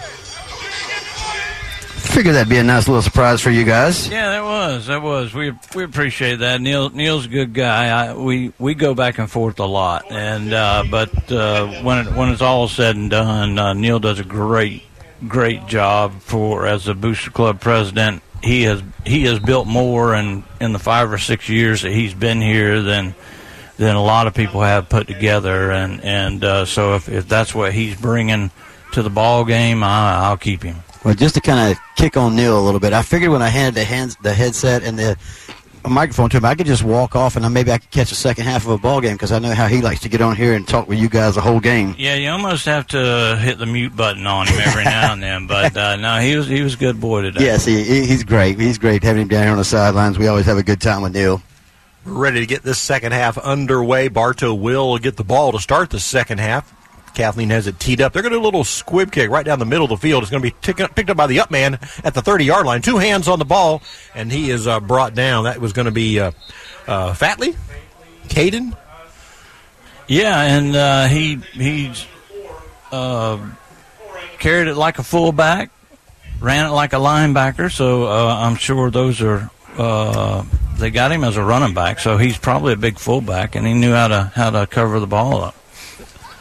Figure 1.98 2.32
that'd 2.32 2.48
be 2.50 2.58
a 2.58 2.64
nice 2.64 2.88
little 2.88 3.02
surprise 3.02 3.42
for 3.42 3.50
you 3.50 3.66
guys. 3.66 4.08
Yeah, 4.08 4.30
that 4.30 4.44
was 4.44 4.88
that 4.88 5.02
was. 5.02 5.34
We 5.34 5.52
we 5.76 5.84
appreciate 5.84 6.38
that. 6.38 6.62
Neil 6.62 6.90
Neil's 6.90 7.26
a 7.26 7.30
good 7.30 7.54
guy. 7.54 7.88
I, 7.90 8.14
we 8.14 8.54
we 8.58 8.74
go 8.74 8.96
back 8.96 9.18
and 9.20 9.30
forth 9.30 9.60
a 9.60 9.66
lot, 9.66 10.10
and 10.10 10.54
uh, 10.54 10.86
but 10.90 11.30
uh, 11.30 11.68
when 11.84 12.08
it, 12.08 12.14
when 12.16 12.30
it's 12.30 12.42
all 12.42 12.70
said 12.70 12.96
and 12.96 13.10
done, 13.10 13.60
uh, 13.60 13.74
Neil 13.74 14.00
does 14.00 14.20
a 14.20 14.24
great 14.24 14.84
great 15.28 15.68
job 15.68 16.22
for 16.22 16.66
as 16.66 16.86
the 16.86 16.94
Booster 16.94 17.32
Club 17.32 17.60
president. 17.60 18.22
He 18.44 18.64
has 18.64 18.84
he 19.06 19.24
has 19.24 19.40
built 19.40 19.68
more 19.68 20.14
in 20.16 20.44
in 20.60 20.74
the 20.74 20.80
five 20.80 21.12
or 21.12 21.18
six 21.18 21.50
years 21.50 21.82
that 21.82 21.92
he's 21.92 22.14
been 22.14 22.42
here 22.42 22.82
than 22.82 23.16
than 23.78 23.96
a 23.96 24.04
lot 24.04 24.28
of 24.28 24.34
people 24.34 24.62
have 24.62 24.90
put 24.90 25.08
together, 25.08 25.72
and 25.72 26.02
and 26.04 26.44
uh, 26.44 26.66
so 26.66 26.96
if 26.96 27.10
if 27.10 27.28
that's 27.28 27.56
what 27.56 27.74
he's 27.74 28.00
bringing 28.00 28.52
to 28.94 29.02
the 29.02 29.10
ball 29.10 29.46
game, 29.46 29.84
I, 29.84 30.26
I'll 30.26 30.38
keep 30.38 30.64
him. 30.64 30.78
Well, 31.04 31.14
just 31.14 31.36
to 31.36 31.42
kind 31.42 31.72
of 31.72 31.78
kick 31.96 32.18
on 32.18 32.36
Neil 32.36 32.60
a 32.60 32.64
little 32.64 32.80
bit, 32.80 32.92
I 32.92 33.04
figured 33.04 33.30
when 33.30 33.42
I 33.44 33.50
handed 33.50 33.76
the 33.76 33.84
hands, 33.84 34.16
the 34.24 34.34
headset 34.34 34.84
and 34.84 34.98
the 34.98 35.18
microphone 35.90 36.30
to 36.32 36.38
him, 36.38 36.46
I 36.46 36.56
could 36.56 36.66
just 36.68 36.84
walk 36.84 37.16
off 37.16 37.36
and 37.36 37.54
maybe 37.54 37.72
I 37.72 37.78
could 37.78 37.92
catch 37.92 38.10
the 38.10 38.16
second 38.16 38.46
half 38.46 38.64
of 38.66 38.72
a 38.72 38.78
ball 38.78 39.02
game 39.02 39.14
because 39.14 39.32
I 39.32 39.40
know 39.40 39.54
how 39.54 39.68
he 39.68 39.82
likes 39.82 40.00
to 40.02 40.10
get 40.10 40.22
on 40.22 40.36
here 40.36 40.54
and 40.54 40.68
talk 40.68 40.88
with 40.88 41.00
you 41.00 41.10
guys 41.10 41.36
the 41.36 41.42
whole 41.42 41.60
game. 41.60 41.96
Yeah, 41.98 42.16
you 42.16 42.30
almost 42.30 42.66
have 42.66 42.88
to 42.88 43.38
hit 43.42 43.58
the 43.58 43.66
mute 43.66 43.96
button 43.96 44.26
on 44.28 44.48
him 44.48 44.60
every 44.66 44.84
now 44.84 45.14
and 45.14 45.22
then, 45.24 45.48
but 45.48 45.76
uh, 45.78 45.96
no, 45.96 46.20
he 46.20 46.36
was 46.36 46.48
he 46.48 46.62
was 46.62 46.74
a 46.76 46.78
good 46.78 47.00
boy 47.00 47.22
today. 47.22 47.44
Yes, 47.46 47.66
he, 47.66 47.84
he- 47.84 48.06
he's 48.06 48.24
great. 48.24 48.60
He's 48.60 48.78
great 48.78 49.04
having 49.04 49.24
him 49.24 49.28
down 49.28 49.44
here 49.44 49.52
on 49.52 49.58
the 49.58 49.64
sidelines. 49.66 50.18
We 50.18 50.28
always 50.28 50.46
have 50.46 50.58
a 50.58 50.64
good 50.64 50.82
time 50.82 51.02
with 51.02 51.14
Neil. 51.14 51.42
We're 52.06 52.14
ready 52.14 52.40
to 52.42 52.46
get 52.46 52.62
this 52.64 52.78
second 52.78 53.14
half 53.14 53.38
underway. 53.38 54.10
Bartow 54.10 54.54
will 54.54 54.98
get 55.00 55.18
the 55.18 55.24
ball 55.24 55.52
to 55.54 55.60
start 55.60 55.90
the 55.90 56.00
second 56.00 56.40
half. 56.40 56.72
Kathleen 57.16 57.50
has 57.50 57.68
it 57.68 57.80
teed 57.80 58.02
up. 58.02 58.14
They're 58.14 58.22
going 58.22 58.34
to 58.34 58.38
do 58.38 58.44
a 58.44 58.46
little 58.46 58.64
squib 58.64 59.12
kick 59.12 59.30
right 59.30 59.46
down 59.46 59.60
the 59.60 59.66
middle 59.66 59.86
of 59.86 59.90
the 59.90 59.98
field. 59.98 60.22
It's 60.24 60.32
going 60.32 60.44
to 60.44 60.50
be 60.52 60.56
tick- 60.62 60.96
picked 60.96 61.10
up 61.10 61.18
by 61.18 61.28
the 61.28 61.40
up 61.40 61.50
man 61.50 61.80
at 62.04 62.14
the 62.14 62.22
30 62.22 62.46
yard 62.46 62.66
line. 62.66 62.82
Two 62.82 62.98
hands 62.98 63.28
on 63.28 63.40
the 63.40 63.46
ball, 63.46 63.82
and 64.14 64.32
he 64.32 64.52
is 64.52 64.68
uh, 64.68 64.80
brought 64.80 65.16
down. 65.16 65.46
That 65.46 65.60
was 65.60 65.74
going 65.74 65.86
to 65.86 65.92
be 65.92 66.20
uh, 66.20 66.32
uh, 66.88 67.14
Fatley, 67.14 67.56
Caden. 68.28 68.78
Yeah, 70.08 70.40
and 70.40 70.76
uh, 70.76 71.08
he 71.08 71.38
he's 71.54 72.06
uh, 72.92 73.40
carried 74.38 74.68
it 74.68 74.76
like 74.76 75.00
a 75.00 75.04
fullback, 75.04 75.72
ran 76.40 76.68
it 76.68 76.74
like 76.74 76.94
a 76.94 76.98
linebacker. 76.98 77.72
So 77.72 78.06
uh, 78.06 78.36
I'm 78.40 78.56
sure 78.56 78.92
those 78.92 79.22
are 79.22 79.50
uh, 79.78 80.44
they 80.78 80.92
got 80.92 81.12
him 81.12 81.24
as 81.24 81.38
a 81.38 81.44
running 81.44 81.74
back. 81.74 82.00
So 82.00 82.18
he's 82.18 82.38
probably 82.38 82.74
a 82.74 82.78
big 82.78 83.00
fullback, 83.00 83.56
and 83.56 83.66
he 83.66 83.74
knew 83.74 83.94
how 83.94 84.08
to 84.10 84.32
how 84.36 84.52
to 84.52 84.68
cover 84.68 85.00
the 85.00 85.08
ball 85.08 85.42
up. 85.42 85.56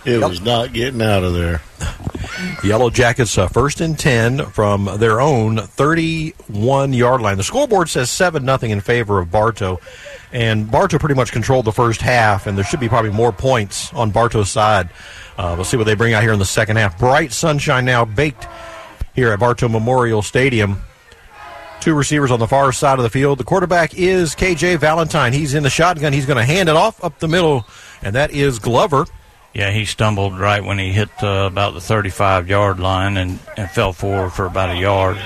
It 0.05 0.21
was 0.21 0.41
not 0.41 0.73
getting 0.73 1.01
out 1.01 1.25
of 1.25 1.35
there. 1.35 1.63
Yellow 2.65 2.91
Jackets 2.91 3.37
uh, 3.39 3.49
first 3.49 3.81
and 3.81 3.99
10 3.99 4.47
from 4.47 4.89
their 4.99 5.21
own 5.21 5.59
31 5.59 6.93
yard 6.93 7.21
line. 7.21 7.37
The 7.37 7.43
scoreboard 7.43 7.89
says 7.89 8.11
7 8.11 8.45
nothing 8.45 8.71
in 8.71 8.81
favor 8.81 9.19
of 9.19 9.31
Bartow. 9.31 9.81
And 10.33 10.71
Bartow 10.71 10.99
pretty 10.99 11.15
much 11.15 11.33
controlled 11.33 11.65
the 11.65 11.73
first 11.73 12.01
half, 12.01 12.47
and 12.47 12.59
there 12.59 12.65
should 12.65 12.81
be 12.81 12.89
probably 12.89 13.13
more 13.13 13.33
points 13.33 13.93
on 13.95 14.11
Bartow's 14.11 14.51
side. 14.51 14.91
Uh, 15.39 15.55
we'll 15.57 15.65
see 15.65 15.77
what 15.77 15.85
they 15.85 15.95
bring 15.95 16.13
out 16.13 16.23
here 16.23 16.33
in 16.33 16.39
the 16.39 16.45
second 16.45 16.77
half. 16.77 16.99
Bright 16.99 17.33
sunshine 17.33 17.85
now 17.85 18.05
baked 18.05 18.47
here 19.15 19.31
at 19.33 19.39
Bartow 19.39 19.69
Memorial 19.69 20.23
Stadium. 20.23 20.83
Two 21.81 21.95
receivers 21.95 22.31
on 22.31 22.41
the 22.41 22.49
far 22.49 22.73
side 22.73 22.99
of 22.99 23.03
the 23.03 23.11
field. 23.11 23.39
The 23.39 23.45
quarterback 23.45 23.95
is 23.95 24.35
KJ 24.35 24.79
Valentine. 24.79 25.33
He's 25.33 25.55
in 25.55 25.63
the 25.63 25.71
shotgun. 25.71 26.13
He's 26.13 26.27
going 26.27 26.39
to 26.39 26.45
hand 26.45 26.69
it 26.69 26.77
off 26.77 27.03
up 27.05 27.19
the 27.19 27.29
middle, 27.29 27.67
and 28.03 28.15
that 28.15 28.33
is 28.33 28.59
Glover. 28.59 29.07
Yeah, 29.55 29.71
he 29.71 29.85
stumbled 29.85 30.37
right 30.39 30.65
when 30.65 30.79
he 30.79 30.93
hit 30.93 31.11
uh, 31.23 31.47
about 31.51 31.75
the 31.75 31.81
35 31.81 32.49
yard 32.49 32.81
line 32.81 33.17
and, 33.17 33.39
and 33.57 33.71
fell 33.71 33.93
forward 33.93 34.31
for 34.31 34.47
about 34.47 34.71
a 34.75 34.79
yard. 34.79 35.17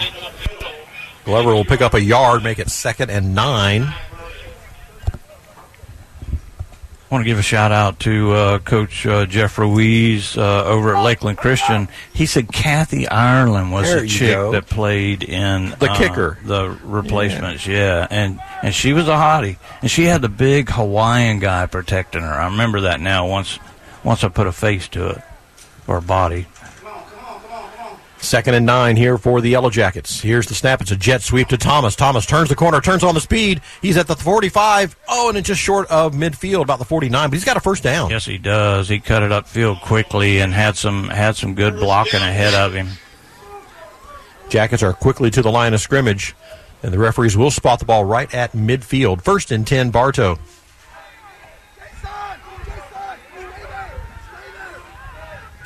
Glover 1.25 1.55
will 1.55 1.65
pick 1.65 1.81
up 1.81 1.95
a 1.95 2.01
yard, 2.03 2.43
make 2.45 2.59
it 2.59 2.69
second 2.71 3.11
and 3.11 3.35
nine. 3.35 3.83
I 7.11 7.15
want 7.15 7.23
to 7.25 7.27
give 7.31 7.39
a 7.39 7.43
shout 7.43 7.73
out 7.73 8.01
to 8.01 8.33
uh, 8.33 8.59
Coach 8.59 9.07
uh, 9.07 9.25
Jeff 9.25 9.57
Ruiz 9.57 10.37
uh, 10.37 10.65
over 10.67 10.95
at 10.95 11.03
Lakeland 11.03 11.39
Christian. 11.39 11.89
He 12.13 12.27
said 12.27 12.53
Kathy 12.53 13.09
Ireland 13.09 13.73
was 13.73 13.87
There 13.89 14.03
the 14.03 14.09
chick 14.09 14.35
go. 14.35 14.53
that 14.53 14.67
played 14.67 15.23
in 15.23 15.71
The 15.79 15.91
uh, 15.91 15.97
kicker. 15.97 16.39
the 16.45 16.69
replacements. 16.85 17.67
Yeah. 17.67 18.07
and 18.11 18.39
and 18.63 18.75
she 18.75 18.93
was 18.93 19.09
a 19.09 19.13
hottie, 19.13 19.57
and 19.81 19.91
she 19.91 20.05
had 20.05 20.21
the 20.21 20.29
big 20.29 20.69
Hawaiian 20.69 21.39
guy 21.39 21.65
protecting 21.65 22.21
her. 22.21 22.29
I 22.33 22.45
remember 22.51 22.83
that 22.83 23.01
now. 23.01 23.27
Once 23.27 23.59
once 24.05 24.25
I 24.25 24.29
put 24.29 24.47
a 24.47 24.53
face 24.53 24.89
to 24.89 25.09
it 25.11 25.23
or 25.87 25.99
a 25.99 26.03
body. 26.03 26.47
Second 28.21 28.55
and 28.55 28.67
nine 28.67 28.97
here 28.97 29.17
for 29.17 29.41
the 29.41 29.49
Yellow 29.49 29.71
Jackets. 29.71 30.21
Here's 30.21 30.49
the 30.49 30.55
snap. 30.55 30.81
It's 30.81 30.91
a 30.91 30.97
jet 30.97 31.23
sweep 31.23 31.49
to 31.49 31.57
Thomas. 31.57 31.95
Thomas 31.95 32.27
turns 32.27 32.49
the 32.49 32.57
corner, 32.57 32.81
turns 32.81 33.05
on 33.05 33.15
the 33.15 33.21
speed. 33.21 33.61
He's 33.81 33.97
at 33.97 34.09
the 34.09 34.17
45. 34.17 34.97
Oh, 35.09 35.29
and 35.29 35.39
it's 35.39 35.47
just 35.47 35.61
short 35.61 35.89
of 35.89 36.15
midfield, 36.15 36.63
about 36.63 36.81
the 36.81 36.85
49, 36.85 37.31
but 37.31 37.35
he's 37.35 37.45
got 37.45 37.57
a 37.57 37.61
first 37.61 37.85
down. 37.85 38.11
Yes, 38.11 38.25
he 38.25 38.37
does. 38.37 38.89
He 38.89 38.99
cut 38.99 39.23
it 39.23 39.31
upfield 39.31 39.81
quickly 39.83 40.41
and 40.41 40.53
had 40.53 40.77
some 40.77 41.09
had 41.09 41.37
some 41.37 41.55
good 41.55 41.77
blocking 41.77 42.21
ahead 42.21 42.55
of 42.55 42.75
him. 42.75 42.89
Jackets 44.49 44.83
are 44.83 44.93
quickly 44.93 45.31
to 45.31 45.41
the 45.41 45.53
line 45.53 45.73
of 45.73 45.81
scrimmage, 45.81 46.35
and 46.83 46.93
the 46.93 46.99
referees 46.99 47.37
will 47.37 47.53
spot 47.53 47.79
the 47.79 47.85
ball 47.85 48.05
right 48.05 48.35
at 48.35 48.53
midfield. 48.53 49.23
First 49.23 49.53
and 49.53 49.65
10, 49.65 49.91
Bartow. 49.91 50.39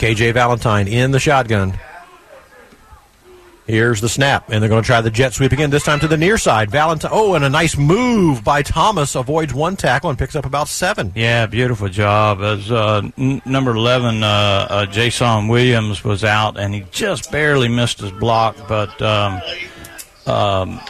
KJ 0.03 0.35
Valentine 0.35 0.89
in 0.89 1.13
the 1.13 1.21
shotgun. 1.21 1.79
Here's 3.69 4.01
the 4.01 4.09
snap, 4.09 4.51
and 4.51 4.61
they're 4.61 4.69
going 4.69 4.83
to 4.83 4.87
try 4.87 5.01
the 5.01 5.13
jet 5.13 5.33
sweep 5.33 5.53
again, 5.53 5.71
this 5.71 5.85
time 5.85 6.01
to 6.01 6.09
the 6.09 6.17
near 6.17 6.37
side. 6.39 6.73
Valentine, 6.73 7.13
oh, 7.15 7.35
and 7.35 7.45
a 7.45 7.49
nice 7.49 7.77
move 7.77 8.43
by 8.43 8.63
Thomas, 8.63 9.15
avoids 9.15 9.55
one 9.55 9.77
tackle 9.77 10.11
and 10.11 10.19
picks 10.19 10.35
up 10.35 10.45
about 10.45 10.67
seven. 10.67 11.13
Yeah, 11.15 11.47
beautiful 11.47 11.89
job. 11.89 12.43
As 12.43 12.69
uh, 12.73 13.09
n- 13.17 13.43
number 13.47 13.71
eleven, 13.71 14.25
uh, 14.25 14.67
uh, 14.69 14.87
Jason 14.87 15.47
Williams 15.47 16.03
was 16.03 16.25
out, 16.25 16.59
and 16.59 16.75
he 16.75 16.85
just 16.91 17.31
barely 17.31 17.69
missed 17.69 18.01
his 18.01 18.11
block, 18.11 18.57
but 18.67 19.01
um, 19.01 19.41
um, 20.27 20.81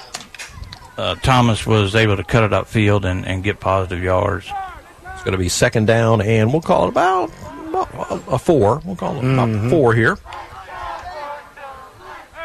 uh, 0.96 1.16
Thomas 1.16 1.66
was 1.66 1.94
able 1.94 2.16
to 2.16 2.24
cut 2.24 2.44
it 2.44 2.52
upfield 2.52 3.04
and, 3.04 3.26
and 3.26 3.44
get 3.44 3.60
positive 3.60 4.02
yards. 4.02 4.50
It's 5.12 5.22
going 5.22 5.32
to 5.32 5.38
be 5.38 5.50
second 5.50 5.86
down, 5.86 6.22
and 6.22 6.50
we'll 6.50 6.62
call 6.62 6.86
it 6.86 6.88
about, 6.88 7.30
about 7.82 8.22
a 8.28 8.38
four. 8.38 8.80
We'll 8.84 8.96
call 8.96 9.16
it 9.16 9.24
about 9.24 9.48
mm-hmm. 9.48 9.70
four 9.70 9.94
here. 9.94 10.18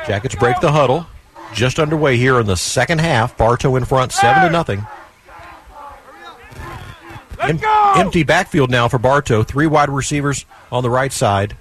Jackets 0.05 0.35
break 0.35 0.59
the 0.61 0.71
huddle. 0.71 1.05
Just 1.53 1.79
underway 1.79 2.17
here 2.17 2.39
in 2.39 2.45
the 2.45 2.57
second 2.57 2.99
half. 2.99 3.37
Bartow 3.37 3.75
in 3.75 3.85
front, 3.85 4.11
seven 4.11 4.43
to 4.43 4.49
nothing. 4.49 4.85
Em- 7.41 7.59
empty 7.95 8.23
backfield 8.23 8.71
now 8.71 8.87
for 8.87 8.97
Bartow. 8.97 9.43
Three 9.43 9.67
wide 9.67 9.89
receivers 9.89 10.45
on 10.71 10.83
the 10.83 10.89
right 10.89 11.11
side. 11.11 11.55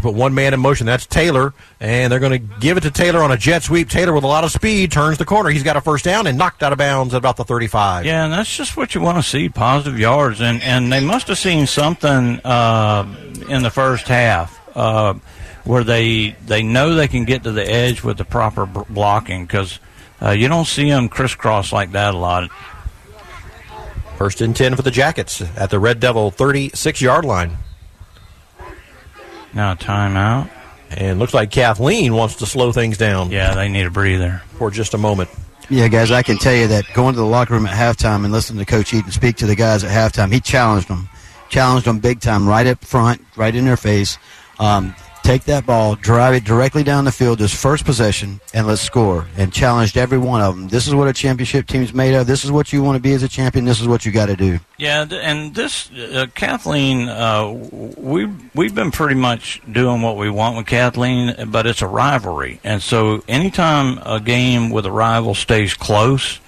Put 0.00 0.14
one 0.14 0.34
man 0.34 0.52
in 0.52 0.60
motion. 0.60 0.86
That's 0.86 1.06
Taylor, 1.06 1.54
and 1.78 2.10
they're 2.10 2.18
going 2.18 2.32
to 2.32 2.58
give 2.58 2.76
it 2.76 2.80
to 2.80 2.90
Taylor 2.90 3.22
on 3.22 3.30
a 3.30 3.36
jet 3.36 3.62
sweep. 3.62 3.88
Taylor 3.88 4.12
with 4.12 4.24
a 4.24 4.26
lot 4.28 4.42
of 4.42 4.50
speed 4.50 4.90
turns 4.90 5.18
the 5.18 5.24
corner. 5.24 5.50
He's 5.50 5.62
got 5.62 5.76
a 5.76 5.80
first 5.80 6.04
down 6.04 6.26
and 6.26 6.36
knocked 6.36 6.62
out 6.64 6.72
of 6.72 6.78
bounds 6.78 7.14
at 7.14 7.18
about 7.18 7.36
the 7.36 7.44
35. 7.44 8.04
Yeah, 8.04 8.24
and 8.24 8.32
that's 8.32 8.54
just 8.54 8.76
what 8.76 8.94
you 8.94 9.00
want 9.00 9.18
to 9.18 9.22
see: 9.22 9.48
positive 9.48 9.98
yards. 9.98 10.40
And 10.40 10.60
and 10.62 10.92
they 10.92 10.98
must 11.00 11.28
have 11.28 11.38
seen 11.38 11.66
something 11.66 12.40
uh, 12.44 13.06
in 13.48 13.62
the 13.62 13.70
first 13.70 14.08
half 14.08 14.60
uh, 14.76 15.14
where 15.62 15.84
they 15.84 16.36
they 16.44 16.62
know 16.64 16.94
they 16.94 17.08
can 17.08 17.24
get 17.24 17.44
to 17.44 17.52
the 17.52 17.64
edge 17.64 18.02
with 18.02 18.18
the 18.18 18.24
proper 18.24 18.66
b- 18.66 18.80
blocking 18.90 19.46
because 19.46 19.78
uh, 20.20 20.30
you 20.30 20.48
don't 20.48 20.66
see 20.66 20.90
them 20.90 21.08
crisscross 21.08 21.72
like 21.72 21.92
that 21.92 22.14
a 22.14 22.18
lot. 22.18 22.50
First 24.16 24.40
and 24.40 24.54
10 24.54 24.76
for 24.76 24.82
the 24.82 24.92
Jackets 24.92 25.40
at 25.56 25.70
the 25.70 25.78
Red 25.78 26.00
Devil 26.00 26.30
36 26.30 27.00
yard 27.00 27.24
line. 27.24 27.58
Now 29.54 29.74
timeout. 29.74 30.50
And 30.90 31.18
looks 31.18 31.34
like 31.34 31.50
Kathleen 31.50 32.14
wants 32.14 32.36
to 32.36 32.46
slow 32.46 32.70
things 32.72 32.98
down. 32.98 33.30
Yeah, 33.30 33.54
they 33.54 33.68
need 33.68 33.86
a 33.86 33.90
breather 33.90 34.42
for 34.58 34.70
just 34.70 34.94
a 34.94 34.98
moment. 34.98 35.30
Yeah, 35.70 35.88
guys, 35.88 36.10
I 36.10 36.22
can 36.22 36.36
tell 36.36 36.54
you 36.54 36.68
that 36.68 36.84
going 36.92 37.14
to 37.14 37.20
the 37.20 37.26
locker 37.26 37.54
room 37.54 37.66
at 37.66 37.72
halftime 37.72 38.24
and 38.24 38.32
listening 38.32 38.58
to 38.58 38.70
Coach 38.70 38.92
Eaton 38.92 39.10
speak 39.10 39.36
to 39.36 39.46
the 39.46 39.56
guys 39.56 39.82
at 39.82 39.90
halftime, 39.90 40.30
he 40.30 40.38
challenged 40.38 40.88
them, 40.88 41.08
challenged 41.48 41.86
them 41.86 42.00
big 42.00 42.20
time, 42.20 42.46
right 42.46 42.66
up 42.66 42.84
front, 42.84 43.24
right 43.34 43.54
in 43.54 43.64
their 43.64 43.78
face. 43.78 44.18
Um, 44.58 44.94
take 45.24 45.44
that 45.44 45.66
ball, 45.66 45.96
drive 45.96 46.34
it 46.34 46.44
directly 46.44 46.84
down 46.84 47.04
the 47.04 47.12
field, 47.12 47.38
this 47.38 47.54
first 47.54 47.84
possession, 47.84 48.40
and 48.52 48.66
let's 48.66 48.82
score. 48.82 49.26
And 49.36 49.52
challenged 49.52 49.96
every 49.96 50.18
one 50.18 50.42
of 50.42 50.54
them. 50.54 50.68
This 50.68 50.86
is 50.86 50.94
what 50.94 51.08
a 51.08 51.12
championship 51.12 51.66
team's 51.66 51.92
made 51.92 52.14
of. 52.14 52.26
This 52.26 52.44
is 52.44 52.52
what 52.52 52.72
you 52.72 52.82
want 52.82 52.96
to 52.96 53.02
be 53.02 53.12
as 53.14 53.22
a 53.22 53.28
champion. 53.28 53.64
This 53.64 53.80
is 53.80 53.88
what 53.88 54.04
you 54.04 54.12
got 54.12 54.26
to 54.26 54.36
do. 54.36 54.60
Yeah, 54.78 55.06
and 55.10 55.54
this 55.54 55.90
uh, 55.90 56.26
Kathleen, 56.34 57.08
uh, 57.08 57.50
we 57.50 58.26
we've 58.54 58.74
been 58.74 58.90
pretty 58.90 59.14
much 59.14 59.62
doing 59.70 60.02
what 60.02 60.16
we 60.16 60.28
want 60.30 60.56
with 60.56 60.66
Kathleen, 60.66 61.34
but 61.48 61.66
it's 61.66 61.82
a 61.82 61.88
rivalry, 61.88 62.60
and 62.62 62.82
so 62.82 63.22
anytime 63.26 63.98
a 64.04 64.20
game 64.20 64.70
with 64.70 64.84
a 64.84 64.92
rival 64.92 65.34
stays 65.34 65.74
close, 65.74 66.40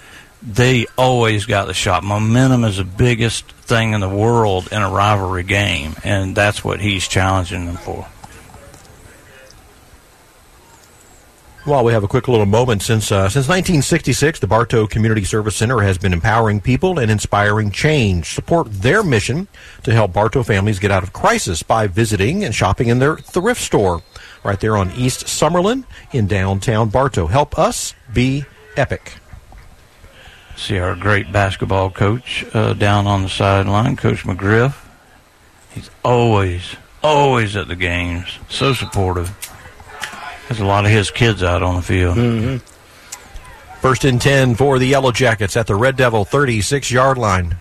they 0.42 0.86
always 0.98 1.46
got 1.46 1.66
the 1.66 1.74
shot. 1.74 2.04
Momentum 2.04 2.64
is 2.64 2.76
the 2.76 2.84
biggest 2.84 3.50
thing 3.52 3.92
in 3.92 4.00
the 4.00 4.08
world 4.08 4.68
in 4.70 4.82
a 4.82 4.90
rivalry 4.90 5.44
game, 5.44 5.94
and 6.04 6.36
that's 6.36 6.62
what 6.62 6.80
he's 6.80 7.08
challenging 7.08 7.66
them 7.66 7.76
for. 7.76 8.06
Well, 11.66 11.82
we 11.82 11.92
have 11.94 12.04
a 12.04 12.08
quick 12.08 12.28
little 12.28 12.46
moment 12.46 12.82
since 12.82 13.10
uh, 13.10 13.28
since 13.28 13.48
1966, 13.48 14.38
the 14.38 14.46
Bartow 14.46 14.86
Community 14.86 15.24
Service 15.24 15.56
Center 15.56 15.80
has 15.80 15.98
been 15.98 16.12
empowering 16.12 16.60
people 16.60 17.00
and 17.00 17.10
inspiring 17.10 17.72
change. 17.72 18.34
Support 18.34 18.72
their 18.72 19.02
mission 19.02 19.48
to 19.82 19.92
help 19.92 20.12
Bartow 20.12 20.44
families 20.44 20.78
get 20.78 20.92
out 20.92 21.02
of 21.02 21.12
crisis 21.12 21.64
by 21.64 21.88
visiting 21.88 22.44
and 22.44 22.54
shopping 22.54 22.86
in 22.86 23.00
their 23.00 23.16
thrift 23.16 23.60
store 23.60 24.04
right 24.44 24.60
there 24.60 24.76
on 24.76 24.92
East 24.92 25.26
Summerlin 25.26 25.82
in 26.12 26.28
downtown 26.28 26.88
Bartow. 26.88 27.26
Help 27.26 27.58
us 27.58 27.94
be 28.14 28.44
epic. 28.76 29.14
See 30.54 30.78
our 30.78 30.94
great 30.94 31.32
basketball 31.32 31.90
coach 31.90 32.46
uh, 32.54 32.74
down 32.74 33.08
on 33.08 33.24
the 33.24 33.28
sideline, 33.28 33.96
Coach 33.96 34.22
McGriff. 34.22 34.76
He's 35.70 35.90
always, 36.04 36.76
always 37.02 37.56
at 37.56 37.66
the 37.66 37.74
games. 37.74 38.38
So 38.48 38.72
supportive. 38.72 39.34
There's 40.48 40.60
a 40.60 40.64
lot 40.64 40.84
of 40.84 40.90
his 40.90 41.10
kids 41.10 41.42
out 41.42 41.62
on 41.62 41.76
the 41.76 41.82
field. 41.82 42.16
Mm-hmm. 42.16 43.78
First 43.80 44.04
and 44.04 44.20
10 44.20 44.54
for 44.54 44.78
the 44.78 44.86
Yellow 44.86 45.12
Jackets 45.12 45.56
at 45.56 45.66
the 45.66 45.74
Red 45.74 45.96
Devil 45.96 46.24
36 46.24 46.90
yard 46.90 47.18
line. 47.18 47.56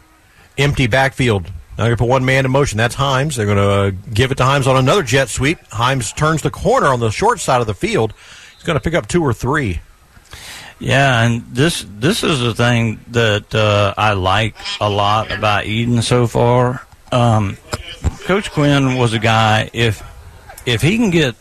Empty 0.57 0.87
backfield. 0.87 1.51
Now 1.77 1.87
you 1.87 1.95
put 1.97 2.07
one 2.07 2.23
man 2.23 2.45
in 2.45 2.51
motion. 2.51 2.77
That's 2.77 2.95
Himes. 2.95 3.35
They're 3.35 3.45
going 3.45 3.57
to 3.57 4.11
give 4.11 4.31
it 4.31 4.35
to 4.35 4.43
Himes 4.43 4.67
on 4.67 4.77
another 4.77 5.03
jet 5.03 5.29
sweep. 5.29 5.59
Himes 5.69 6.15
turns 6.15 6.41
the 6.41 6.51
corner 6.51 6.87
on 6.87 6.99
the 6.99 7.11
short 7.11 7.39
side 7.39 7.59
of 7.61 7.67
the 7.67 7.73
field. 7.73 8.13
He's 8.53 8.63
going 8.63 8.77
to 8.77 8.79
pick 8.79 8.93
up 8.93 9.07
two 9.07 9.21
or 9.23 9.33
three. 9.33 9.81
Yeah, 10.79 11.23
and 11.23 11.43
this 11.53 11.85
this 11.89 12.23
is 12.23 12.41
the 12.41 12.53
thing 12.53 12.99
that 13.09 13.55
uh, 13.55 13.93
I 13.97 14.13
like 14.13 14.55
a 14.81 14.89
lot 14.89 15.31
about 15.31 15.65
Eaton 15.65 16.01
so 16.01 16.27
far. 16.27 16.85
Um, 17.11 17.57
Coach 18.25 18.51
Quinn 18.51 18.97
was 18.97 19.13
a 19.13 19.19
guy 19.19 19.69
if 19.71 20.03
if 20.65 20.81
he 20.81 20.97
can 20.97 21.11
get 21.11 21.35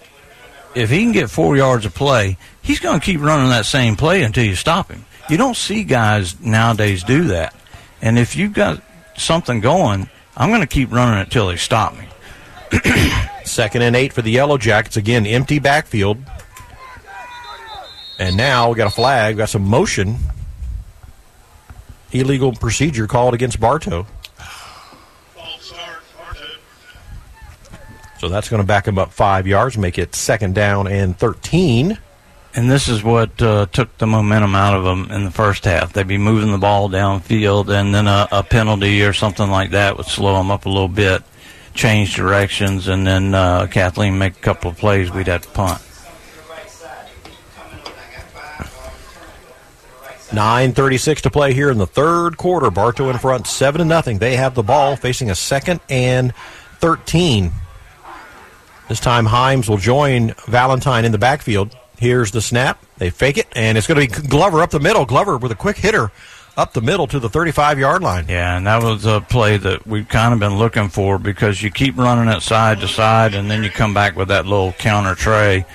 if 0.74 0.90
he 0.90 1.02
can 1.02 1.12
get 1.12 1.30
four 1.30 1.56
yards 1.56 1.86
of 1.86 1.94
play, 1.94 2.36
he's 2.62 2.80
going 2.80 2.98
to 2.98 3.04
keep 3.04 3.20
running 3.20 3.50
that 3.50 3.66
same 3.66 3.96
play 3.96 4.22
until 4.22 4.44
you 4.44 4.54
stop 4.54 4.90
him. 4.90 5.04
You 5.28 5.36
don't 5.36 5.56
see 5.56 5.84
guys 5.84 6.38
nowadays 6.40 7.04
do 7.04 7.28
that. 7.28 7.54
And 8.02 8.18
if 8.18 8.36
you've 8.36 8.52
got 8.52 8.82
something 9.16 9.60
going, 9.60 10.08
I'm 10.36 10.50
going 10.50 10.60
to 10.60 10.66
keep 10.66 10.92
running 10.92 11.18
it 11.20 11.30
till 11.30 11.48
they 11.48 11.56
stop 11.56 11.94
me. 11.96 12.06
Second 13.44 13.82
and 13.82 13.96
eight 13.96 14.12
for 14.12 14.22
the 14.22 14.30
Yellow 14.30 14.58
Jackets. 14.58 14.96
Again, 14.96 15.26
empty 15.26 15.58
backfield. 15.58 16.18
And 18.18 18.36
now 18.36 18.70
we 18.70 18.76
got 18.76 18.86
a 18.86 18.94
flag. 18.94 19.36
We 19.36 19.38
got 19.38 19.48
some 19.48 19.66
motion. 19.66 20.16
Illegal 22.12 22.52
procedure 22.52 23.06
called 23.06 23.34
against 23.34 23.58
Bartow. 23.58 24.06
So 28.24 28.30
that's 28.30 28.48
going 28.48 28.62
to 28.62 28.66
back 28.66 28.88
him 28.88 28.98
up 28.98 29.12
five 29.12 29.46
yards, 29.46 29.76
make 29.76 29.98
it 29.98 30.14
second 30.14 30.54
down 30.54 30.86
and 30.86 31.14
13. 31.14 31.98
And 32.54 32.70
this 32.70 32.88
is 32.88 33.04
what 33.04 33.42
uh, 33.42 33.66
took 33.66 33.98
the 33.98 34.06
momentum 34.06 34.54
out 34.54 34.74
of 34.74 34.82
them 34.82 35.10
in 35.10 35.24
the 35.26 35.30
first 35.30 35.66
half. 35.66 35.92
They'd 35.92 36.08
be 36.08 36.16
moving 36.16 36.50
the 36.50 36.56
ball 36.56 36.88
downfield, 36.88 37.68
and 37.68 37.94
then 37.94 38.06
a, 38.06 38.26
a 38.32 38.42
penalty 38.42 39.02
or 39.04 39.12
something 39.12 39.50
like 39.50 39.72
that 39.72 39.98
would 39.98 40.06
slow 40.06 40.38
them 40.38 40.50
up 40.50 40.64
a 40.64 40.70
little 40.70 40.88
bit, 40.88 41.22
change 41.74 42.14
directions, 42.14 42.88
and 42.88 43.06
then 43.06 43.34
uh, 43.34 43.66
Kathleen 43.66 44.16
make 44.16 44.38
a 44.38 44.40
couple 44.40 44.70
of 44.70 44.78
plays. 44.78 45.10
We'd 45.10 45.26
have 45.26 45.42
to 45.42 45.48
punt. 45.50 45.82
Nine 50.32 50.72
thirty-six 50.72 51.20
to 51.22 51.30
play 51.30 51.52
here 51.52 51.70
in 51.70 51.76
the 51.76 51.86
third 51.86 52.38
quarter. 52.38 52.70
Bartow 52.70 53.10
in 53.10 53.18
front, 53.18 53.46
seven 53.46 53.80
to 53.80 53.84
nothing. 53.84 54.16
They 54.16 54.36
have 54.36 54.54
the 54.54 54.62
ball, 54.62 54.96
facing 54.96 55.28
a 55.30 55.34
second 55.34 55.80
and 55.90 56.32
thirteen. 56.78 57.52
This 58.88 59.00
time, 59.00 59.26
Himes 59.26 59.68
will 59.68 59.78
join 59.78 60.34
Valentine 60.46 61.04
in 61.04 61.12
the 61.12 61.18
backfield. 61.18 61.76
Here's 61.98 62.32
the 62.32 62.42
snap. 62.42 62.84
They 62.98 63.10
fake 63.10 63.38
it, 63.38 63.48
and 63.56 63.78
it's 63.78 63.86
going 63.86 64.08
to 64.08 64.20
be 64.22 64.28
Glover 64.28 64.62
up 64.62 64.70
the 64.70 64.80
middle. 64.80 65.06
Glover 65.06 65.38
with 65.38 65.52
a 65.52 65.56
quick 65.56 65.76
hitter 65.76 66.10
up 66.56 66.72
the 66.72 66.80
middle 66.80 67.06
to 67.08 67.18
the 67.18 67.28
35 67.28 67.78
yard 67.78 68.02
line. 68.02 68.26
Yeah, 68.28 68.56
and 68.56 68.66
that 68.66 68.82
was 68.82 69.06
a 69.06 69.20
play 69.20 69.56
that 69.56 69.86
we've 69.86 70.08
kind 70.08 70.32
of 70.32 70.40
been 70.40 70.58
looking 70.58 70.88
for 70.88 71.18
because 71.18 71.62
you 71.62 71.70
keep 71.70 71.96
running 71.96 72.32
it 72.32 72.40
side 72.42 72.80
to 72.80 72.88
side, 72.88 73.34
and 73.34 73.50
then 73.50 73.62
you 73.62 73.70
come 73.70 73.94
back 73.94 74.16
with 74.16 74.28
that 74.28 74.46
little 74.46 74.72
counter 74.72 75.14
trey, 75.14 75.66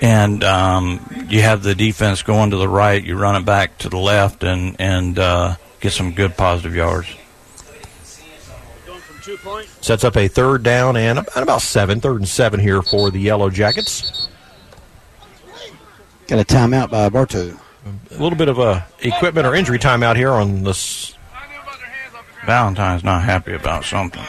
and 0.00 0.42
um, 0.44 1.26
you 1.28 1.42
have 1.42 1.62
the 1.62 1.74
defense 1.74 2.22
going 2.22 2.50
to 2.50 2.56
the 2.56 2.68
right. 2.68 3.02
You 3.02 3.16
run 3.16 3.36
it 3.36 3.44
back 3.44 3.78
to 3.78 3.88
the 3.88 3.98
left, 3.98 4.44
and 4.44 4.76
and 4.78 5.18
uh, 5.18 5.56
get 5.80 5.92
some 5.92 6.12
good 6.12 6.36
positive 6.36 6.74
yards. 6.74 7.08
Sets 9.80 10.04
up 10.04 10.16
a 10.16 10.28
third 10.28 10.62
down 10.62 10.96
and 10.96 11.20
about 11.36 11.62
seven, 11.62 12.00
third 12.00 12.16
and 12.16 12.28
seven 12.28 12.60
here 12.60 12.82
for 12.82 13.10
the 13.10 13.20
Yellow 13.20 13.50
Jackets. 13.50 14.28
Got 16.26 16.40
a 16.40 16.44
timeout 16.44 16.90
by 16.90 17.08
Bartow. 17.08 17.58
A 18.10 18.22
little 18.22 18.38
bit 18.38 18.48
of 18.48 18.58
a 18.58 18.86
equipment 19.00 19.46
or 19.46 19.54
injury 19.54 19.78
timeout 19.78 20.16
here 20.16 20.30
on 20.30 20.62
this. 20.62 21.16
Valentine's 22.46 23.04
not 23.04 23.22
happy 23.22 23.54
about 23.54 23.84
something. 23.84 24.24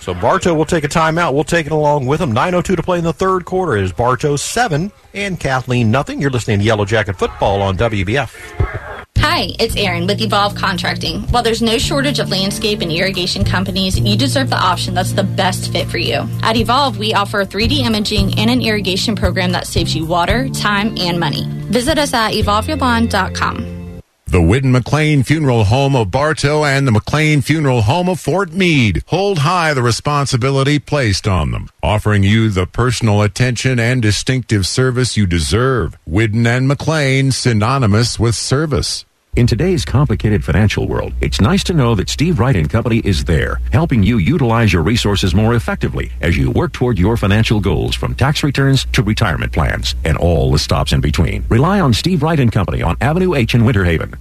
So 0.00 0.14
Bartow 0.14 0.54
will 0.54 0.64
take 0.64 0.84
a 0.84 0.88
timeout. 0.88 1.34
We'll 1.34 1.44
take 1.44 1.66
it 1.66 1.72
along 1.72 2.06
with 2.06 2.20
him. 2.20 2.32
9.02 2.32 2.76
to 2.76 2.82
play 2.82 2.98
in 2.98 3.04
the 3.04 3.12
third 3.12 3.44
quarter. 3.44 3.76
It 3.76 3.84
is 3.84 3.92
Bartow 3.92 4.36
7 4.36 4.90
and 5.12 5.38
Kathleen 5.38 5.90
nothing. 5.90 6.20
You're 6.20 6.30
listening 6.30 6.60
to 6.60 6.64
Yellow 6.64 6.84
Jacket 6.84 7.16
Football 7.16 7.60
on 7.60 7.76
WBF. 7.76 9.04
Hi, 9.30 9.50
it's 9.58 9.76
Erin 9.76 10.06
with 10.06 10.22
Evolve 10.22 10.54
Contracting. 10.54 11.20
While 11.24 11.42
there's 11.42 11.60
no 11.60 11.76
shortage 11.76 12.18
of 12.18 12.30
landscape 12.30 12.80
and 12.80 12.90
irrigation 12.90 13.44
companies, 13.44 14.00
you 14.00 14.16
deserve 14.16 14.48
the 14.48 14.56
option 14.56 14.94
that's 14.94 15.12
the 15.12 15.22
best 15.22 15.70
fit 15.70 15.86
for 15.86 15.98
you. 15.98 16.26
At 16.42 16.56
Evolve, 16.56 16.96
we 16.96 17.12
offer 17.12 17.44
3D 17.44 17.80
imaging 17.80 18.38
and 18.38 18.50
an 18.50 18.62
irrigation 18.62 19.14
program 19.14 19.52
that 19.52 19.66
saves 19.66 19.94
you 19.94 20.06
water, 20.06 20.48
time, 20.48 20.96
and 20.96 21.20
money. 21.20 21.46
Visit 21.68 21.98
us 21.98 22.14
at 22.14 22.32
evolveyourbond.com. 22.32 24.00
The 24.28 24.42
Whidden 24.42 24.72
McLean 24.72 25.22
Funeral 25.22 25.64
Home 25.64 25.94
of 25.94 26.10
Bartow 26.10 26.64
and 26.64 26.86
the 26.86 26.92
McLean 26.92 27.42
Funeral 27.42 27.82
Home 27.82 28.08
of 28.08 28.20
Fort 28.20 28.52
Meade 28.52 29.02
hold 29.08 29.40
high 29.40 29.74
the 29.74 29.82
responsibility 29.82 30.78
placed 30.78 31.28
on 31.28 31.50
them, 31.50 31.68
offering 31.82 32.22
you 32.22 32.48
the 32.48 32.66
personal 32.66 33.20
attention 33.20 33.78
and 33.78 34.00
distinctive 34.00 34.66
service 34.66 35.18
you 35.18 35.26
deserve. 35.26 35.98
Whidden 36.06 36.46
and 36.46 36.66
McLean 36.66 37.30
synonymous 37.30 38.18
with 38.18 38.34
service. 38.34 39.04
In 39.38 39.46
today's 39.46 39.84
complicated 39.84 40.44
financial 40.44 40.88
world, 40.88 41.12
it's 41.20 41.40
nice 41.40 41.62
to 41.62 41.72
know 41.72 41.94
that 41.94 42.08
Steve 42.08 42.40
Wright 42.40 42.56
and 42.56 42.68
Company 42.68 42.98
is 43.04 43.22
there, 43.22 43.60
helping 43.70 44.02
you 44.02 44.18
utilize 44.18 44.72
your 44.72 44.82
resources 44.82 45.32
more 45.32 45.54
effectively 45.54 46.10
as 46.20 46.36
you 46.36 46.50
work 46.50 46.72
toward 46.72 46.98
your 46.98 47.16
financial 47.16 47.60
goals 47.60 47.94
from 47.94 48.16
tax 48.16 48.42
returns 48.42 48.84
to 48.86 49.00
retirement 49.00 49.52
plans 49.52 49.94
and 50.04 50.18
all 50.18 50.50
the 50.50 50.58
stops 50.58 50.92
in 50.92 51.00
between. 51.00 51.44
Rely 51.48 51.78
on 51.78 51.94
Steve 51.94 52.24
Wright 52.24 52.40
and 52.40 52.50
Company 52.50 52.82
on 52.82 52.96
Avenue 53.00 53.34
H 53.34 53.54
in 53.54 53.64
Winter 53.64 53.84
Haven. 53.84 54.16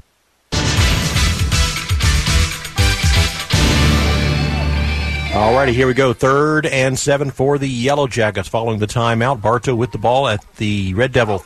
Alrighty, 5.31 5.73
here 5.73 5.87
we 5.87 5.95
go. 5.95 6.13
Third 6.13 6.67
and 6.67 6.97
seven 6.97 7.31
for 7.31 7.57
the 7.57 7.67
Yellow 7.67 8.05
Jackets 8.05 8.47
following 8.47 8.77
the 8.77 8.85
timeout. 8.85 9.41
Bartow 9.41 9.73
with 9.73 9.91
the 9.91 9.97
ball 9.97 10.27
at 10.27 10.45
the 10.57 10.93
Red 10.93 11.11
Devil 11.11 11.39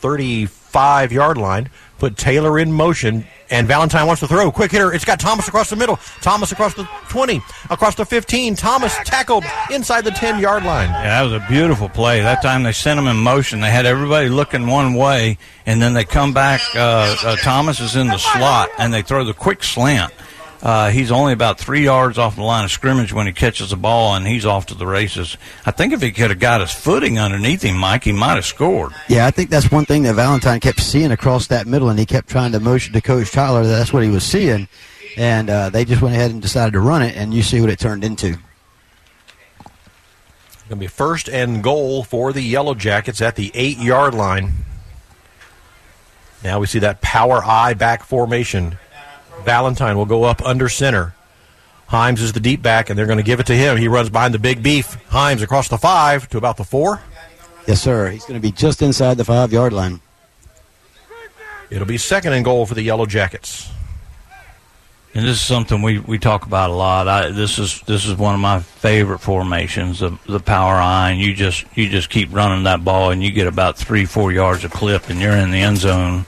35 0.72 1.12
yard 1.12 1.38
line. 1.38 1.70
Put 1.98 2.18
Taylor 2.18 2.58
in 2.58 2.72
motion, 2.72 3.28
and 3.52 3.68
Valentine 3.68 4.08
wants 4.08 4.22
to 4.22 4.28
throw. 4.28 4.52
Quick 4.52 4.72
hitter. 4.72 4.92
It's 4.92 5.06
got 5.06 5.20
Thomas 5.20 5.48
across 5.48 5.70
the 5.70 5.76
middle. 5.76 5.98
Thomas 6.22 6.52
across 6.52 6.74
the 6.74 6.86
20, 7.10 7.40
across 7.70 7.94
the 7.94 8.06
15. 8.06 8.56
Thomas 8.56 8.96
tackled 9.06 9.44
inside 9.70 10.04
the 10.04 10.10
10 10.10 10.40
yard 10.40 10.64
line. 10.64 10.90
Yeah, 10.90 11.04
that 11.04 11.22
was 11.22 11.34
a 11.34 11.46
beautiful 11.48 11.90
play. 11.90 12.22
That 12.22 12.42
time 12.42 12.64
they 12.64 12.72
sent 12.72 13.00
him 13.00 13.06
in 13.06 13.18
motion. 13.18 13.62
They 13.62 13.70
had 13.70 13.86
everybody 13.86 14.30
looking 14.30 14.66
one 14.66 14.96
way, 14.96 15.38
and 15.68 15.80
then 15.80 15.94
they 15.94 16.04
come 16.04 16.34
back. 16.34 16.62
Uh, 16.74 17.16
uh, 17.24 17.36
Thomas 17.36 17.80
is 17.80 17.96
in 17.96 18.08
the 18.08 18.18
slot, 18.18 18.70
and 18.80 18.92
they 18.92 19.04
throw 19.04 19.24
the 19.24 19.36
quick 19.36 19.64
slant. 19.64 20.12
Uh, 20.62 20.92
he's 20.92 21.12
only 21.12 21.34
about 21.34 21.58
three 21.58 21.84
yards 21.84 22.20
off 22.20 22.36
the 22.36 22.44
line 22.44 22.64
of 22.64 22.72
scrimmage 22.72 23.12
when 23.12 23.26
he 23.26 23.34
catches 23.34 23.72
the 23.72 23.76
ball, 23.76 24.16
and 24.16 24.28
he's 24.28 24.46
off 24.46 24.68
to 24.68 24.76
the 24.76 24.86
races. 24.86 25.38
I 25.66 25.72
think 25.72 25.92
if 25.92 26.02
he 26.02 26.12
could 26.12 26.30
have 26.30 26.40
got 26.40 26.62
his 26.62 26.72
footing 26.72 27.18
underneath 27.18 27.64
him, 27.64 27.78
Mike, 27.78 28.04
he 28.04 28.12
might 28.12 28.36
have 28.36 28.46
scored. 28.46 28.94
Yeah, 29.08 29.26
I 29.26 29.32
think 29.32 29.50
that's 29.50 29.72
one 29.72 29.86
thing 29.86 30.04
that 30.04 30.14
Valentine 30.14 30.60
kept 30.60 30.80
seeing 30.80 31.12
across 31.12 31.48
that 31.48 31.66
middle, 31.66 31.90
and 31.90 31.98
he 31.98 32.06
kept 32.06 32.30
trying 32.30 32.52
to 32.52 32.60
motion 32.60 32.94
to 32.94 33.02
Coach 33.02 33.32
Tyler 33.32 33.64
that 33.64 33.70
that's 33.70 33.92
what 33.92 34.04
he 34.04 34.10
was 34.10 34.24
seeing. 34.24 34.68
And 35.18 35.50
uh, 35.50 35.72
they 35.72 35.84
just 35.84 36.02
went 36.02 36.16
ahead 36.16 36.32
and 36.32 36.42
decided 36.42 36.74
to 36.74 36.80
run 36.80 37.02
it, 37.02 37.18
and 37.18 37.34
you 37.34 37.42
see 37.42 37.60
what 37.60 37.72
it 37.72 37.80
turned 37.80 38.04
into. 38.04 38.38
Going 40.72 40.80
to 40.80 40.86
be 40.86 40.88
first 40.88 41.28
and 41.28 41.62
goal 41.62 42.02
for 42.02 42.32
the 42.32 42.42
Yellow 42.42 42.76
Jackets 42.76 43.20
at 43.22 43.36
the 43.36 43.52
eight 43.54 43.78
yard 43.78 44.14
line. 44.14 44.54
Now 46.46 46.62
we 46.62 46.68
see 46.68 46.80
that 46.80 47.02
power 47.02 47.44
I 47.44 47.74
back 47.74 48.04
formation. 48.04 48.78
Valentine 49.42 49.98
will 49.98 50.06
go 50.06 50.24
up 50.24 50.42
under 50.44 50.70
center. 50.70 51.14
Himes 51.90 52.20
is 52.20 52.32
the 52.34 52.40
deep 52.40 52.62
back, 52.62 52.90
and 52.90 52.98
they're 52.98 53.06
going 53.06 53.18
to 53.18 53.24
give 53.24 53.40
it 53.42 53.48
to 53.48 53.56
him. 53.56 53.76
He 53.78 53.88
runs 53.90 54.10
behind 54.10 54.34
the 54.34 54.40
big 54.40 54.64
beef. 54.64 54.98
Himes 55.10 55.42
across 55.42 55.68
the 55.68 55.78
five 55.78 56.30
to 56.30 56.38
about 56.38 56.58
the 56.58 56.64
four. 56.64 57.02
Yes, 57.68 57.82
sir. 57.82 58.10
He's 58.10 58.24
going 58.24 58.36
to 58.36 58.42
be 58.42 58.52
just 58.52 58.82
inside 58.82 59.18
the 59.18 59.26
five 59.26 59.52
yard 59.52 59.74
line. 59.74 60.00
It'll 61.70 61.88
be 61.88 61.98
second 61.98 62.34
and 62.34 62.44
goal 62.44 62.66
for 62.66 62.74
the 62.74 62.82
Yellow 62.82 63.06
Jackets. 63.06 63.70
and 65.14 65.26
this 65.26 65.36
is 65.38 65.42
something 65.42 65.82
we, 65.82 66.00
we 66.00 66.18
talk 66.20 66.46
about 66.46 66.70
a 66.70 66.74
lot. 66.74 67.08
I, 67.08 67.30
this 67.32 67.60
is 67.60 67.82
this 67.82 68.06
is 68.06 68.16
one 68.16 68.34
of 68.34 68.42
my 68.42 68.60
favorite 68.60 69.20
formations, 69.20 70.00
the 70.00 70.18
the 70.28 70.40
power 70.40 70.76
I. 70.76 71.12
And 71.12 71.20
you 71.20 71.34
just 71.34 71.66
you 71.76 71.88
just 71.90 72.10
keep 72.10 72.34
running 72.34 72.64
that 72.64 72.84
ball, 72.84 73.12
and 73.12 73.22
you 73.24 73.32
get 73.32 73.48
about 73.48 73.78
three 73.78 74.06
four 74.06 74.32
yards 74.32 74.64
of 74.66 74.72
clip, 74.72 75.10
and 75.10 75.20
you're 75.20 75.36
in 75.36 75.52
the 75.52 75.60
end 75.60 75.78
zone. 75.78 76.26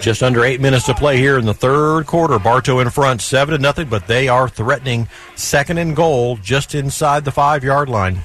Just 0.00 0.22
under 0.22 0.44
eight 0.44 0.60
minutes 0.60 0.86
to 0.86 0.94
play 0.94 1.18
here 1.18 1.38
in 1.38 1.44
the 1.44 1.52
third 1.52 2.06
quarter. 2.06 2.38
Bartow 2.38 2.78
in 2.78 2.88
front, 2.88 3.20
seven 3.20 3.54
to 3.54 3.60
nothing, 3.60 3.88
but 3.88 4.06
they 4.06 4.28
are 4.28 4.48
threatening 4.48 5.08
second 5.36 5.76
and 5.76 5.94
goal 5.94 6.36
just 6.36 6.74
inside 6.74 7.24
the 7.24 7.30
five 7.30 7.62
yard 7.62 7.88
line. 7.88 8.18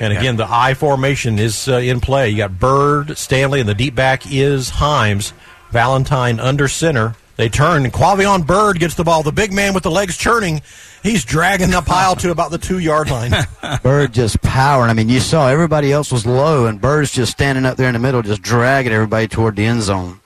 And 0.00 0.12
again, 0.12 0.36
the 0.36 0.46
I 0.48 0.74
formation 0.74 1.38
is 1.38 1.68
uh, 1.68 1.76
in 1.76 2.00
play. 2.00 2.30
You 2.30 2.38
got 2.38 2.58
Bird, 2.58 3.16
Stanley, 3.16 3.60
and 3.60 3.68
the 3.68 3.74
deep 3.74 3.94
back 3.94 4.30
is 4.30 4.70
Himes. 4.70 5.32
Valentine 5.70 6.40
under 6.40 6.66
center. 6.66 7.14
They 7.36 7.48
turn, 7.48 7.84
and 7.84 7.92
Quavion 7.92 8.46
Bird 8.46 8.78
gets 8.78 8.94
the 8.94 9.04
ball. 9.04 9.22
The 9.22 9.32
big 9.32 9.52
man 9.52 9.74
with 9.74 9.82
the 9.82 9.90
legs 9.90 10.16
churning, 10.16 10.62
he's 11.02 11.24
dragging 11.24 11.70
the 11.70 11.82
pile 11.82 12.14
to 12.16 12.30
about 12.30 12.52
the 12.52 12.58
two 12.58 12.78
yard 12.78 13.10
line. 13.10 13.32
Bird 13.82 14.12
just 14.12 14.40
powering. 14.42 14.90
I 14.90 14.94
mean, 14.94 15.08
you 15.08 15.20
saw 15.20 15.48
everybody 15.48 15.92
else 15.92 16.12
was 16.12 16.26
low, 16.26 16.66
and 16.66 16.80
Bird's 16.80 17.12
just 17.12 17.32
standing 17.32 17.64
up 17.64 17.76
there 17.76 17.88
in 17.88 17.94
the 17.94 17.98
middle, 17.98 18.22
just 18.22 18.42
dragging 18.42 18.92
everybody 18.92 19.26
toward 19.26 19.56
the 19.56 19.64
end 19.64 19.82
zone. 19.82 20.20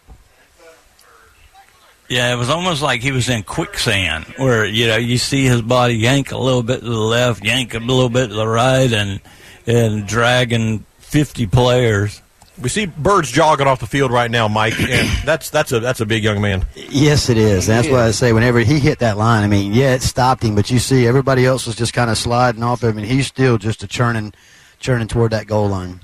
Yeah, 2.09 2.32
it 2.32 2.36
was 2.36 2.48
almost 2.48 2.80
like 2.80 3.02
he 3.02 3.12
was 3.12 3.28
in 3.28 3.43
quicksand, 3.43 4.24
where 4.39 4.64
you 4.64 4.86
know 4.86 4.97
you 4.97 5.18
see 5.18 5.44
his 5.44 5.60
body 5.60 5.94
yank 5.94 6.32
a 6.32 6.39
little 6.39 6.62
bit 6.62 6.80
to 6.80 6.86
the 6.86 6.97
left, 6.97 7.44
yank 7.44 7.74
a 7.74 7.78
little 7.78 8.09
bit 8.09 8.28
to 8.28 8.35
the 8.35 8.47
right, 8.47 8.90
and 8.90 9.20
and 9.66 10.06
dragging 10.06 10.85
fifty 10.98 11.47
players. 11.47 12.22
We 12.60 12.70
see 12.70 12.86
Bird's 12.86 13.30
jogging 13.30 13.68
off 13.68 13.78
the 13.78 13.86
field 13.86 14.10
right 14.10 14.30
now, 14.30 14.48
Mike, 14.48 14.80
and 14.80 15.09
that's 15.26 15.51
that's 15.51 15.70
a 15.70 15.80
that's 15.80 16.01
a 16.01 16.06
big 16.06 16.24
young 16.24 16.40
man. 16.40 16.64
Yes, 16.74 17.28
it 17.28 17.36
is. 17.36 17.66
That's 17.66 17.89
why 17.89 18.06
I 18.06 18.10
say 18.12 18.32
whenever 18.32 18.60
he 18.60 18.80
hit 18.80 19.01
that 19.01 19.18
line, 19.18 19.44
I 19.44 19.47
mean, 19.47 19.74
yeah, 19.74 19.93
it 19.93 20.02
stopped 20.02 20.43
him, 20.43 20.55
but 20.55 20.70
you 20.70 20.78
see 20.78 21.06
everybody 21.06 21.44
else 21.44 21.66
was 21.66 21.76
just 21.76 21.93
kind 21.93 22.10
of 22.10 22.16
sliding 22.16 22.62
off 22.62 22.82
of 22.82 22.90
him, 22.90 22.98
and 22.98 23.06
he's 23.06 23.26
still 23.26 23.59
just 23.59 23.82
a 23.82 23.86
churning, 23.86 24.32
churning 24.80 25.09
toward 25.09 25.32
that 25.32 25.47
goal 25.47 25.68
line. 25.68 26.01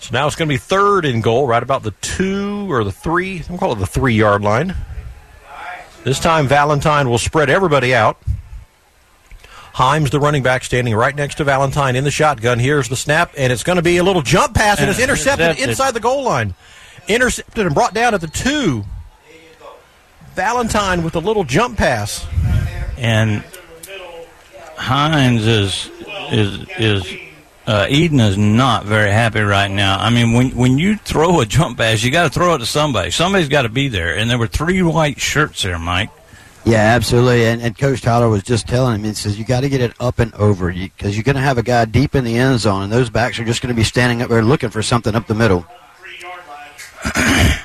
So 0.00 0.10
now 0.12 0.26
it's 0.26 0.36
going 0.36 0.48
to 0.48 0.52
be 0.52 0.58
third 0.58 1.04
and 1.04 1.22
goal, 1.22 1.46
right 1.46 1.62
about 1.62 1.82
the 1.82 1.90
two 1.90 2.70
or 2.70 2.84
the 2.84 2.92
three. 2.92 3.42
I'm 3.48 3.58
call 3.58 3.72
it 3.72 3.80
the 3.80 3.86
three 3.86 4.14
yard 4.14 4.42
line. 4.42 4.76
This 6.08 6.20
time 6.20 6.48
Valentine 6.48 7.10
will 7.10 7.18
spread 7.18 7.50
everybody 7.50 7.94
out. 7.94 8.16
Himes, 9.74 10.10
the 10.10 10.18
running 10.18 10.42
back, 10.42 10.64
standing 10.64 10.94
right 10.94 11.14
next 11.14 11.34
to 11.34 11.44
Valentine 11.44 11.96
in 11.96 12.04
the 12.04 12.10
shotgun. 12.10 12.58
Here's 12.58 12.88
the 12.88 12.96
snap, 12.96 13.34
and 13.36 13.52
it's 13.52 13.62
going 13.62 13.76
to 13.76 13.82
be 13.82 13.98
a 13.98 14.02
little 14.02 14.22
jump 14.22 14.54
pass, 14.54 14.80
and 14.80 14.88
it's 14.88 14.98
intercepted 14.98 15.40
Intercepted. 15.48 15.68
inside 15.68 15.90
the 15.92 16.00
goal 16.00 16.24
line. 16.24 16.54
Intercepted 17.08 17.66
and 17.66 17.74
brought 17.74 17.92
down 17.92 18.14
at 18.14 18.22
the 18.22 18.26
two. 18.26 18.86
Valentine 20.34 21.02
with 21.02 21.14
a 21.14 21.18
little 21.20 21.44
jump 21.44 21.76
pass. 21.76 22.26
and 22.96 23.44
Himes 24.78 25.46
is 25.46 25.90
is 26.32 26.66
is 26.78 27.18
uh, 27.68 27.86
Eaton 27.90 28.18
is 28.18 28.38
not 28.38 28.86
very 28.86 29.10
happy 29.10 29.40
right 29.40 29.70
now. 29.70 29.98
I 29.98 30.08
mean, 30.08 30.32
when 30.32 30.56
when 30.56 30.78
you 30.78 30.96
throw 30.96 31.40
a 31.40 31.46
jump 31.46 31.76
pass, 31.76 32.02
you 32.02 32.10
got 32.10 32.22
to 32.24 32.30
throw 32.30 32.54
it 32.54 32.58
to 32.58 32.66
somebody. 32.66 33.10
Somebody's 33.10 33.48
got 33.48 33.62
to 33.62 33.68
be 33.68 33.88
there, 33.88 34.16
and 34.16 34.30
there 34.30 34.38
were 34.38 34.46
three 34.46 34.82
white 34.82 35.20
shirts 35.20 35.62
there, 35.62 35.78
Mike. 35.78 36.08
Yeah, 36.64 36.78
absolutely. 36.78 37.44
And, 37.46 37.62
and 37.62 37.76
Coach 37.76 38.00
Tyler 38.00 38.28
was 38.28 38.42
just 38.42 38.66
telling 38.66 38.96
him, 38.96 39.04
he 39.04 39.14
says, 39.14 39.38
you 39.38 39.44
got 39.44 39.60
to 39.60 39.68
get 39.68 39.80
it 39.80 39.92
up 40.00 40.18
and 40.18 40.34
over 40.34 40.72
because 40.72 41.16
you're 41.16 41.24
going 41.24 41.36
to 41.36 41.42
have 41.42 41.56
a 41.56 41.62
guy 41.62 41.84
deep 41.84 42.14
in 42.14 42.24
the 42.24 42.36
end 42.36 42.58
zone, 42.58 42.82
and 42.82 42.92
those 42.92 43.10
backs 43.10 43.38
are 43.38 43.44
just 43.44 43.62
going 43.62 43.74
to 43.74 43.78
be 43.78 43.84
standing 43.84 44.22
up 44.22 44.28
there 44.28 44.42
looking 44.42 44.70
for 44.70 44.82
something 44.82 45.14
up 45.14 45.26
the 45.26 45.34
middle. 45.34 45.66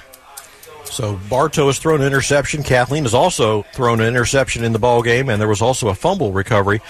So 0.86 1.20
Bartow 1.28 1.66
has 1.66 1.80
thrown 1.80 2.02
an 2.02 2.06
interception. 2.06 2.62
Kathleen 2.62 3.02
has 3.02 3.16
also 3.16 3.64
thrown 3.74 4.00
an 4.00 4.08
interception 4.08 4.64
in 4.64 4.74
the 4.74 4.80
ball 4.80 5.02
game, 5.02 5.28
and 5.28 5.42
there 5.42 5.48
was 5.48 5.60
also 5.60 5.88
a 5.88 5.96
fumble 5.96 6.32
recovery. 6.32 6.82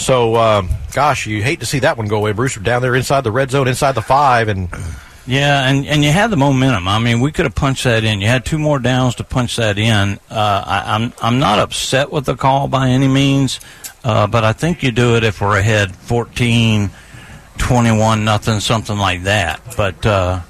So, 0.00 0.34
um, 0.36 0.70
gosh, 0.94 1.26
you 1.26 1.42
hate 1.42 1.60
to 1.60 1.66
see 1.66 1.80
that 1.80 1.98
one 1.98 2.08
go 2.08 2.16
away. 2.16 2.32
Bruce 2.32 2.56
down 2.56 2.80
there 2.80 2.94
inside 2.96 3.20
the 3.22 3.30
red 3.30 3.50
zone, 3.50 3.68
inside 3.68 3.92
the 3.94 4.00
five, 4.02 4.48
and 4.48 4.70
Yeah, 5.26 5.68
and 5.68 5.86
and 5.86 6.02
you 6.02 6.10
had 6.10 6.30
the 6.30 6.38
momentum. 6.38 6.88
I 6.88 6.98
mean, 6.98 7.20
we 7.20 7.30
could 7.32 7.44
have 7.44 7.54
punched 7.54 7.84
that 7.84 8.02
in. 8.02 8.20
You 8.22 8.26
had 8.26 8.46
two 8.46 8.58
more 8.58 8.78
downs 8.78 9.16
to 9.16 9.24
punch 9.24 9.56
that 9.56 9.78
in. 9.78 10.18
Uh, 10.30 10.64
I, 10.66 10.94
I'm 10.94 11.12
I'm 11.20 11.38
not 11.38 11.58
upset 11.58 12.10
with 12.10 12.24
the 12.24 12.34
call 12.34 12.66
by 12.66 12.88
any 12.88 13.08
means, 13.08 13.60
uh, 14.02 14.26
but 14.26 14.42
I 14.42 14.54
think 14.54 14.82
you 14.82 14.90
do 14.90 15.16
it 15.16 15.22
if 15.22 15.42
we're 15.42 15.58
ahead 15.58 15.94
14, 15.94 16.90
21, 17.58 18.24
nothing, 18.24 18.60
something 18.60 18.96
like 18.96 19.24
that. 19.24 19.60
But 19.76 20.06
uh, 20.06 20.40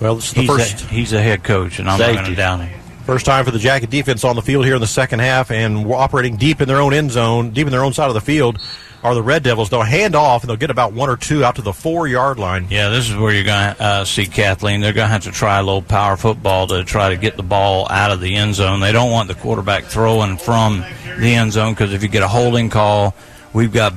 well, 0.00 0.18
is 0.18 0.32
the 0.32 0.42
he's 0.42 0.48
first- 0.48 0.84
A, 0.84 0.86
he's 0.86 1.12
a 1.12 1.20
head 1.20 1.42
coach, 1.42 1.80
and 1.80 1.90
I'm 1.90 1.98
not 1.98 2.14
going 2.14 2.24
to 2.26 2.34
down 2.36 2.60
him. 2.60 2.81
First 3.04 3.26
time 3.26 3.44
for 3.44 3.50
the 3.50 3.58
Jacket 3.58 3.90
defense 3.90 4.22
on 4.22 4.36
the 4.36 4.42
field 4.42 4.64
here 4.64 4.76
in 4.76 4.80
the 4.80 4.86
second 4.86 5.18
half, 5.18 5.50
and 5.50 5.86
operating 5.92 6.36
deep 6.36 6.60
in 6.60 6.68
their 6.68 6.80
own 6.80 6.94
end 6.94 7.10
zone, 7.10 7.50
deep 7.50 7.66
in 7.66 7.72
their 7.72 7.84
own 7.84 7.92
side 7.92 8.08
of 8.08 8.14
the 8.14 8.20
field. 8.20 8.58
Are 9.02 9.16
the 9.16 9.22
Red 9.22 9.42
Devils? 9.42 9.68
They'll 9.68 9.82
hand 9.82 10.14
off, 10.14 10.42
and 10.42 10.48
they'll 10.48 10.56
get 10.56 10.70
about 10.70 10.92
one 10.92 11.10
or 11.10 11.16
two 11.16 11.44
out 11.44 11.56
to 11.56 11.62
the 11.62 11.72
four 11.72 12.06
yard 12.06 12.38
line. 12.38 12.68
Yeah, 12.70 12.90
this 12.90 13.10
is 13.10 13.16
where 13.16 13.32
you're 13.32 13.42
going 13.42 13.74
to 13.74 13.82
uh, 13.82 14.04
see 14.04 14.26
Kathleen. 14.26 14.80
They're 14.80 14.92
going 14.92 15.08
to 15.08 15.12
have 15.12 15.24
to 15.24 15.32
try 15.32 15.58
a 15.58 15.62
little 15.64 15.82
power 15.82 16.16
football 16.16 16.68
to 16.68 16.84
try 16.84 17.08
to 17.08 17.16
get 17.16 17.36
the 17.36 17.42
ball 17.42 17.88
out 17.90 18.12
of 18.12 18.20
the 18.20 18.36
end 18.36 18.54
zone. 18.54 18.78
They 18.78 18.92
don't 18.92 19.10
want 19.10 19.26
the 19.26 19.34
quarterback 19.34 19.84
throwing 19.84 20.36
from 20.36 20.84
the 21.18 21.34
end 21.34 21.52
zone 21.52 21.72
because 21.72 21.92
if 21.92 22.04
you 22.04 22.08
get 22.08 22.22
a 22.22 22.28
holding 22.28 22.70
call, 22.70 23.16
we've 23.52 23.72
got 23.72 23.92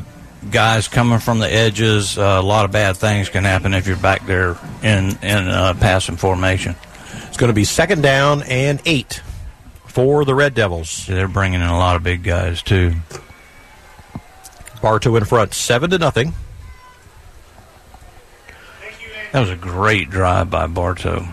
guys 0.52 0.88
coming 0.88 1.20
from 1.20 1.38
the 1.38 1.52
edges. 1.52 2.18
Uh, 2.18 2.40
a 2.40 2.42
lot 2.42 2.66
of 2.66 2.72
bad 2.72 2.98
things 2.98 3.30
can 3.30 3.44
happen 3.44 3.76
if 3.76 3.86
you're 3.86 3.98
back 3.98 4.26
there 4.26 4.58
in 4.82 5.12
in 5.22 5.48
uh, 5.48 5.76
passing 5.80 6.18
formation. 6.18 6.76
It's 7.36 7.40
going 7.42 7.50
to 7.50 7.54
be 7.54 7.66
second 7.66 8.02
down 8.02 8.44
and 8.44 8.82
eight 8.86 9.22
for 9.88 10.24
the 10.24 10.34
Red 10.34 10.54
Devils. 10.54 11.06
They're 11.06 11.28
bringing 11.28 11.60
in 11.60 11.68
a 11.68 11.78
lot 11.78 11.98
of 11.98 12.02
big 12.02 12.24
guys 12.24 12.62
too. 12.62 12.94
Bartow 14.82 15.18
in 15.18 15.26
front, 15.26 15.54
seven 15.54 15.90
to 15.90 15.98
nothing. 15.98 16.32
That 19.34 19.42
was 19.42 19.50
a 19.50 19.58
great 19.58 20.10
drive 20.10 20.50
by 20.50 20.68
Bartow. 20.68 21.28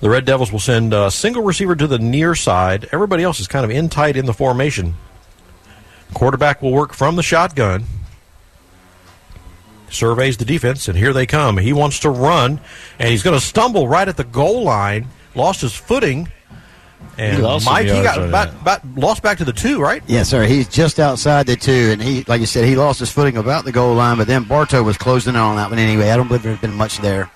The 0.00 0.10
Red 0.10 0.24
Devils 0.24 0.50
will 0.50 0.58
send 0.58 0.92
a 0.92 1.12
single 1.12 1.44
receiver 1.44 1.76
to 1.76 1.86
the 1.86 2.00
near 2.00 2.34
side. 2.34 2.88
Everybody 2.90 3.22
else 3.22 3.38
is 3.38 3.46
kind 3.46 3.64
of 3.64 3.70
in 3.70 3.88
tight 3.88 4.16
in 4.16 4.26
the 4.26 4.34
formation. 4.34 4.96
Quarterback 6.12 6.60
will 6.60 6.72
work 6.72 6.92
from 6.92 7.14
the 7.14 7.22
shotgun. 7.22 7.84
Surveys 9.92 10.36
the 10.38 10.44
defense, 10.44 10.88
and 10.88 10.96
here 10.96 11.12
they 11.12 11.26
come. 11.26 11.58
He 11.58 11.72
wants 11.72 12.00
to 12.00 12.10
run, 12.10 12.60
and 12.98 13.08
he's 13.08 13.22
going 13.22 13.38
to 13.38 13.44
stumble 13.44 13.86
right 13.86 14.08
at 14.08 14.16
the 14.16 14.24
goal 14.24 14.62
line. 14.62 15.06
Lost 15.34 15.60
his 15.62 15.74
footing, 15.74 16.30
and 17.18 17.36
He 17.36 17.42
lost 17.42 17.66
Mike 17.66 17.86
he 17.86 18.02
got 18.02 18.18
about, 18.18 18.48
about 18.60 18.86
lost 18.96 19.22
back 19.22 19.38
to 19.38 19.44
the 19.44 19.52
two, 19.52 19.80
right? 19.80 20.02
Yes, 20.06 20.28
sir. 20.28 20.44
He's 20.44 20.68
just 20.68 20.98
outside 20.98 21.46
the 21.46 21.56
two, 21.56 21.90
and 21.92 22.02
he, 22.02 22.24
like 22.24 22.40
you 22.40 22.46
said, 22.46 22.64
he 22.64 22.76
lost 22.76 23.00
his 23.00 23.10
footing 23.10 23.36
about 23.36 23.64
the 23.64 23.72
goal 23.72 23.94
line, 23.94 24.18
but 24.18 24.26
then 24.26 24.44
Bartow 24.44 24.82
was 24.82 24.96
closing 24.98 25.34
in 25.34 25.40
on 25.40 25.56
that 25.56 25.70
one 25.70 25.78
anyway. 25.78 26.10
I 26.10 26.16
don't 26.16 26.28
believe 26.28 26.42
there's 26.42 26.58
been 26.60 26.74
much 26.74 26.98
there. 26.98 27.30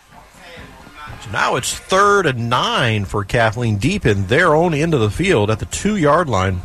So 1.24 1.30
now 1.30 1.56
it's 1.56 1.74
third 1.74 2.26
and 2.26 2.48
nine 2.48 3.04
for 3.04 3.24
Kathleen 3.24 3.78
deep 3.78 4.06
in 4.06 4.26
their 4.26 4.54
own 4.54 4.74
end 4.74 4.94
of 4.94 5.00
the 5.00 5.10
field 5.10 5.50
at 5.50 5.58
the 5.58 5.66
two 5.66 5.96
yard 5.96 6.28
line, 6.28 6.60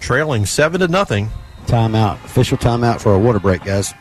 trailing 0.00 0.46
seven 0.46 0.80
to 0.80 0.88
nothing. 0.88 1.30
Timeout. 1.66 2.24
Official 2.24 2.56
timeout 2.56 3.00
for 3.00 3.14
a 3.14 3.18
water 3.18 3.38
break, 3.38 3.62
guys. 3.62 3.92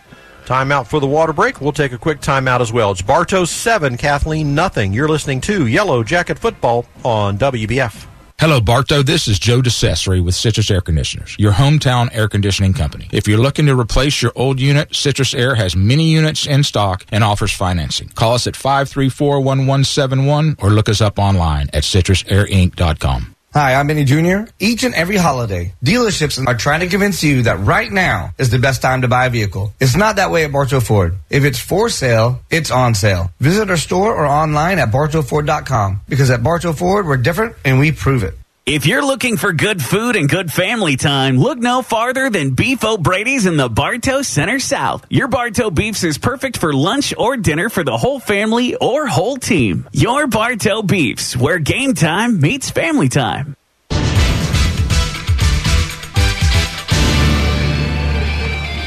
Timeout 0.47 0.87
for 0.87 1.01
the 1.01 1.07
water 1.07 1.33
break. 1.33 1.59
We'll 1.59 1.73
take 1.73 1.91
a 1.91 1.97
quick 1.97 2.21
timeout 2.21 2.61
as 2.61 2.71
well. 2.71 2.91
It's 2.91 3.01
Bartow 3.01 3.43
seven, 3.43 3.97
Kathleen 3.97 4.55
nothing. 4.55 4.93
You're 4.93 5.09
listening 5.09 5.41
to 5.41 5.67
Yellow 5.67 6.03
Jacket 6.03 6.39
Football 6.39 6.85
on 7.03 7.37
WBF. 7.37 8.05
Hello, 8.39 8.61
Bartow. 8.61 9.01
This 9.01 9.27
is 9.27 9.39
Joe 9.39 9.61
DeCessory 9.61 10.23
with 10.23 10.35
Citrus 10.35 10.71
Air 10.71 10.79
Conditioners, 10.79 11.35
your 11.39 11.53
hometown 11.53 12.09
air 12.13 12.29
conditioning 12.29 12.71
company. 12.71 13.09
If 13.11 13.27
you're 13.27 13.39
looking 13.39 13.65
to 13.65 13.77
replace 13.77 14.21
your 14.21 14.31
old 14.35 14.59
unit, 14.59 14.95
Citrus 14.95 15.33
Air 15.33 15.55
has 15.55 15.75
many 15.75 16.11
units 16.11 16.45
in 16.45 16.63
stock 16.63 17.03
and 17.11 17.23
offers 17.23 17.51
financing. 17.51 18.09
Call 18.09 18.35
us 18.35 18.45
at 18.47 18.53
534-1171 18.53 20.63
or 20.63 20.69
look 20.69 20.87
us 20.87 21.01
up 21.01 21.17
online 21.19 21.67
at 21.73 21.83
citrusairinc.com. 21.83 23.36
Hi, 23.57 23.73
I'm 23.73 23.87
Benny 23.87 24.03
Jr. 24.03 24.51
Each 24.59 24.83
and 24.83 24.93
every 24.93 25.17
holiday, 25.17 25.73
dealerships 25.83 26.37
are 26.45 26.53
trying 26.53 26.81
to 26.81 26.89
convince 26.89 27.23
you 27.23 27.41
that 27.41 27.59
right 27.59 27.91
now 27.91 28.31
is 28.37 28.51
the 28.51 28.59
best 28.59 28.83
time 28.83 29.01
to 29.01 29.07
buy 29.07 29.25
a 29.25 29.31
vehicle. 29.31 29.73
It's 29.79 29.95
not 29.95 30.17
that 30.17 30.29
way 30.29 30.45
at 30.45 30.51
Bartow 30.51 30.79
Ford. 30.79 31.17
If 31.31 31.43
it's 31.43 31.59
for 31.59 31.89
sale, 31.89 32.39
it's 32.51 32.69
on 32.69 32.93
sale. 32.93 33.31
Visit 33.39 33.71
our 33.71 33.77
store 33.77 34.15
or 34.15 34.27
online 34.27 34.77
at 34.77 34.91
bartowford.com 34.91 36.01
because 36.07 36.29
at 36.29 36.43
Bartow 36.43 36.73
Ford, 36.73 37.07
we're 37.07 37.17
different 37.17 37.55
and 37.65 37.79
we 37.79 37.91
prove 37.91 38.21
it. 38.21 38.35
If 38.69 38.85
you're 38.85 39.05
looking 39.05 39.37
for 39.37 39.53
good 39.53 39.81
food 39.81 40.17
and 40.17 40.27
good 40.27 40.51
family 40.51 40.97
time, 40.97 41.37
look 41.37 41.57
no 41.57 41.81
farther 41.81 42.29
than 42.29 42.49
Beef 42.49 42.83
O'Brady's 42.83 43.45
in 43.45 43.55
the 43.55 43.69
Bartow 43.69 44.23
Center 44.23 44.59
South. 44.59 45.05
Your 45.09 45.29
Bartow 45.29 45.69
Beefs 45.69 46.03
is 46.03 46.17
perfect 46.17 46.57
for 46.57 46.73
lunch 46.73 47.13
or 47.17 47.37
dinner 47.37 47.69
for 47.69 47.85
the 47.85 47.95
whole 47.95 48.19
family 48.19 48.75
or 48.75 49.07
whole 49.07 49.37
team. 49.37 49.87
Your 49.93 50.27
Bartow 50.27 50.81
Beefs, 50.81 51.37
where 51.37 51.59
game 51.59 51.93
time 51.93 52.41
meets 52.41 52.69
family 52.69 53.07
time. 53.07 53.55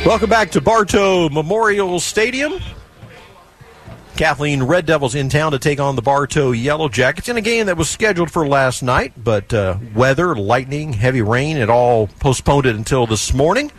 Welcome 0.05 0.28
back 0.28 0.51
to 0.51 0.61
Bartow 0.61 1.31
Memorial 1.31 2.01
Stadium. 2.01 2.61
Kathleen 4.21 4.65
Red 4.65 4.85
Devils 4.85 5.15
in 5.15 5.31
town 5.31 5.53
to 5.53 5.59
take 5.59 5.81
on 5.81 5.97
the 5.97 6.03
Bartow 6.03 6.51
Yellow 6.51 6.91
Jackets 6.91 7.31
in 7.31 7.39
a 7.39 7.41
game 7.41 7.65
that 7.65 7.79
was 7.79 7.89
scheduled 7.89 8.31
for 8.31 8.47
last 8.47 8.83
night, 8.83 9.15
but 9.17 9.55
uh, 9.55 9.79
weather, 9.95 10.37
lightning, 10.37 10.93
heavy 10.93 11.23
rain, 11.23 11.57
it 11.57 11.71
all 11.71 12.07
postponed 12.07 12.67
it 12.67 12.77
until 12.77 13.07
this 13.07 13.33
morning. 13.33 13.73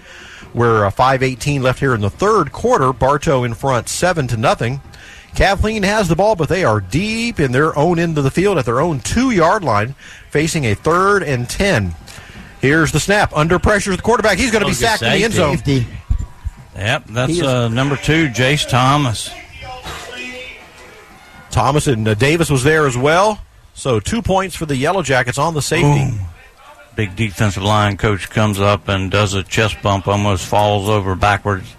We're 0.56 0.84
uh, 0.84 0.90
5:18 0.90 1.62
left 1.62 1.80
here 1.80 1.94
in 1.94 2.02
the 2.02 2.10
third 2.10 2.52
quarter. 2.52 2.92
Bartow 2.92 3.44
in 3.44 3.54
front, 3.54 3.88
seven 3.88 4.28
to 4.30 4.36
nothing. 4.36 4.82
Kathleen 5.36 5.84
has 5.84 6.08
the 6.08 6.16
ball, 6.16 6.36
but 6.36 6.50
they 6.50 6.64
are 6.64 6.82
deep 6.82 7.40
in 7.40 7.52
their 7.52 7.78
own 7.78 8.00
end 8.00 8.18
of 8.18 8.24
the 8.24 8.32
field 8.32 8.58
at 8.58 8.66
their 8.66 8.82
own 8.82 9.00
two-yard 9.00 9.64
line, 9.64 9.94
facing 10.32 10.66
a 10.66 10.74
third 10.74 11.22
and 11.22 11.48
ten. 11.48 11.94
Here's 12.62 12.92
the 12.92 13.00
snap 13.00 13.32
under 13.36 13.60
pressure. 13.60 13.96
The 13.96 14.02
quarterback, 14.02 14.40
he's 14.40 14.50
going 14.50 14.64
to 14.64 14.68
be 14.68 14.74
sacked 14.74 15.04
in 15.04 15.12
the 15.12 15.24
end 15.24 15.34
zone. 15.36 15.58
Yep, 16.76 17.06
that's 17.10 17.40
uh, 17.40 17.68
number 17.68 17.96
two, 17.96 18.30
Jace 18.30 18.68
Thomas. 18.68 19.30
Thomas 21.52 21.88
and 21.88 22.08
uh, 22.08 22.14
Davis 22.14 22.50
was 22.50 22.64
there 22.64 22.88
as 22.88 22.98
well. 22.98 23.40
So 23.74 24.00
two 24.00 24.22
points 24.22 24.56
for 24.56 24.66
the 24.66 24.76
Yellow 24.76 25.04
Jackets 25.04 25.38
on 25.38 25.54
the 25.54 25.62
safety. 25.62 26.18
Big 26.96 27.16
defensive 27.16 27.64
line 27.64 27.98
coach 27.98 28.30
comes 28.30 28.60
up 28.60 28.88
and 28.88 29.10
does 29.10 29.34
a 29.34 29.44
chest 29.44 29.82
bump, 29.82 30.08
almost 30.08 30.46
falls 30.46 30.90
over 30.90 31.16
backwards. 31.16 31.74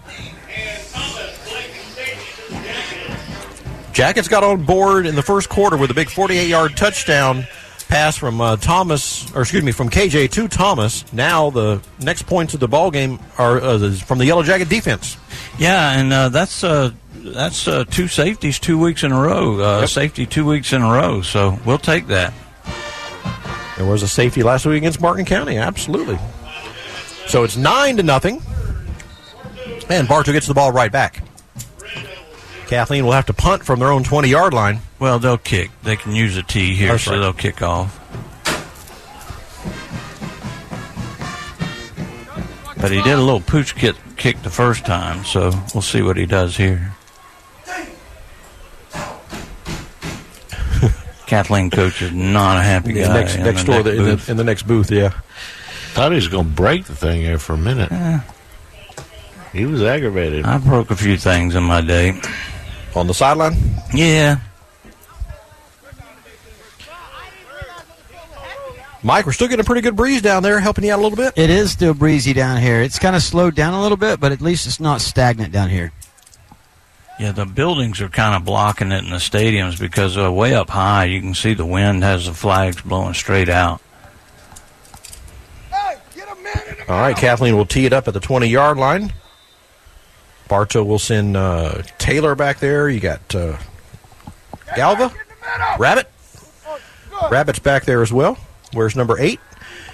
Jackets 3.93 4.27
got 4.27 4.43
on 4.43 4.63
board 4.63 5.05
in 5.05 5.13
the 5.15 5.21
first 5.21 5.49
quarter 5.49 5.77
with 5.77 5.91
a 5.91 5.93
big 5.93 6.07
48-yard 6.07 6.75
touchdown 6.75 7.45
pass 7.87 8.17
from 8.17 8.41
uh, 8.41 8.55
Thomas, 8.55 9.31
or 9.35 9.41
excuse 9.41 9.63
me, 9.63 9.71
from 9.71 9.87
KJ 9.87 10.31
to 10.31 10.47
Thomas. 10.47 11.11
Now 11.13 11.51
the 11.51 11.79
next 11.99 12.23
points 12.23 12.55
of 12.55 12.59
the 12.59 12.67
ball 12.67 12.89
game 12.89 13.19
are 13.37 13.61
uh, 13.61 13.91
from 13.93 14.17
the 14.17 14.25
Yellow 14.25 14.41
Jacket 14.41 14.67
defense. 14.67 15.15
Yeah, 15.59 15.99
and 15.99 16.11
uh, 16.11 16.29
that's 16.29 16.63
uh, 16.63 16.91
that's 17.23 17.67
uh, 17.67 17.83
two 17.85 18.07
safeties 18.07 18.59
two 18.59 18.77
weeks 18.77 19.03
in 19.03 19.11
a 19.11 19.19
row. 19.21 19.59
Uh, 19.61 19.79
Yep. 19.81 19.89
Safety 19.89 20.25
two 20.25 20.45
weeks 20.45 20.73
in 20.73 20.81
a 20.81 20.91
row. 20.91 21.21
So 21.21 21.57
we'll 21.65 21.77
take 21.77 22.07
that. 22.07 22.33
There 23.77 23.85
was 23.85 24.03
a 24.03 24.07
safety 24.07 24.43
last 24.43 24.65
week 24.65 24.77
against 24.77 25.01
Martin 25.01 25.25
County, 25.25 25.57
absolutely. 25.57 26.19
So 27.27 27.43
it's 27.43 27.57
nine 27.57 27.97
to 27.97 28.03
nothing, 28.03 28.41
and 29.89 30.07
Bartow 30.07 30.31
gets 30.31 30.45
the 30.47 30.53
ball 30.53 30.71
right 30.71 30.91
back. 30.91 31.23
Kathleen 32.67 33.03
will 33.05 33.11
have 33.13 33.25
to 33.27 33.33
punt 33.33 33.63
from 33.65 33.79
their 33.79 33.91
own 33.91 34.03
20-yard 34.03 34.53
line. 34.53 34.79
Well, 34.99 35.19
they'll 35.19 35.37
kick. 35.37 35.71
They 35.83 35.95
can 35.95 36.13
use 36.13 36.37
a 36.37 36.43
tee 36.43 36.75
here, 36.75 36.89
That's 36.89 37.03
so 37.03 37.11
right. 37.11 37.19
they'll 37.19 37.33
kick 37.33 37.61
off. 37.61 37.99
But 42.79 42.91
he 42.91 43.01
did 43.01 43.13
a 43.13 43.21
little 43.21 43.41
pooch 43.41 43.75
kick, 43.75 43.95
kick 44.17 44.41
the 44.43 44.49
first 44.49 44.85
time, 44.85 45.23
so 45.23 45.51
we'll 45.73 45.81
see 45.81 46.01
what 46.01 46.17
he 46.17 46.25
does 46.25 46.57
here. 46.57 46.91
Kathleen 51.27 51.69
coach 51.69 52.01
is 52.01 52.11
not 52.11 52.57
a 52.57 52.61
happy 52.61 52.93
guy. 52.93 53.13
next 53.13 53.35
in 53.35 53.43
next 53.43 53.61
the 53.61 53.71
door 53.71 53.83
next 53.83 53.89
in, 53.97 54.05
booth. 54.05 54.25
the, 54.25 54.31
in 54.31 54.37
the 54.37 54.43
next 54.43 54.63
booth, 54.63 54.91
yeah. 54.91 55.09
Thought 55.93 56.11
he 56.11 56.15
was 56.15 56.27
going 56.27 56.45
to 56.45 56.51
break 56.51 56.85
the 56.85 56.95
thing 56.95 57.23
there 57.23 57.37
for 57.37 57.53
a 57.53 57.57
minute. 57.57 57.91
Uh, 57.91 58.19
he 59.51 59.65
was 59.65 59.83
aggravated. 59.83 60.45
I 60.45 60.57
broke 60.57 60.89
a 60.91 60.95
few 60.95 61.17
things 61.17 61.55
in 61.55 61.63
my 61.63 61.81
day. 61.81 62.19
On 62.95 63.07
the 63.07 63.13
sideline? 63.13 63.55
Yeah. 63.93 64.39
Mike, 69.03 69.25
we're 69.25 69.33
still 69.33 69.47
getting 69.47 69.59
a 69.59 69.65
pretty 69.65 69.81
good 69.81 69.95
breeze 69.97 70.21
down 70.21 70.43
there, 70.43 70.59
helping 70.59 70.85
you 70.85 70.93
out 70.93 70.99
a 70.99 71.01
little 71.01 71.17
bit. 71.17 71.33
It 71.35 71.49
is 71.49 71.71
still 71.71 71.93
breezy 71.93 72.31
down 72.31 72.61
here. 72.61 72.81
It's 72.81 72.99
kind 72.99 73.15
of 73.15 73.21
slowed 73.21 73.53
down 73.53 73.73
a 73.73 73.81
little 73.81 73.97
bit, 73.97 74.19
but 74.19 74.31
at 74.31 74.41
least 74.41 74.65
it's 74.65 74.79
not 74.79 75.01
stagnant 75.01 75.51
down 75.51 75.69
here. 75.69 75.91
Yeah, 77.19 77.31
the 77.31 77.45
buildings 77.45 78.01
are 78.01 78.09
kind 78.09 78.35
of 78.35 78.43
blocking 78.43 78.91
it 78.91 79.03
in 79.03 79.11
the 79.11 79.17
stadiums 79.17 79.79
because 79.79 80.17
uh, 80.17 80.31
way 80.31 80.55
up 80.55 80.69
high, 80.69 81.05
you 81.05 81.21
can 81.21 81.35
see 81.35 81.53
the 81.53 81.65
wind 81.65 82.03
has 82.03 82.25
the 82.25 82.33
flags 82.33 82.81
blowing 82.81 83.13
straight 83.13 83.49
out. 83.49 83.81
All 86.89 86.99
right, 86.99 87.15
Kathleen 87.15 87.55
will 87.55 87.65
tee 87.65 87.85
it 87.85 87.93
up 87.93 88.07
at 88.07 88.13
the 88.13 88.19
20 88.19 88.47
yard 88.47 88.77
line. 88.77 89.13
Bartow 90.49 90.83
will 90.83 90.99
send 90.99 91.37
uh, 91.37 91.81
Taylor 91.97 92.35
back 92.35 92.59
there. 92.59 92.89
You 92.89 92.99
got 92.99 93.33
uh, 93.33 93.57
Galva, 94.75 95.13
Rabbit. 95.79 96.09
Rabbit's 97.31 97.59
back 97.59 97.85
there 97.85 98.01
as 98.01 98.11
well. 98.11 98.37
Where's 98.73 98.95
number 98.95 99.17
eight? 99.19 99.39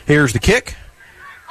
Here's 0.07 0.33
the 0.33 0.39
kick. 0.39 0.75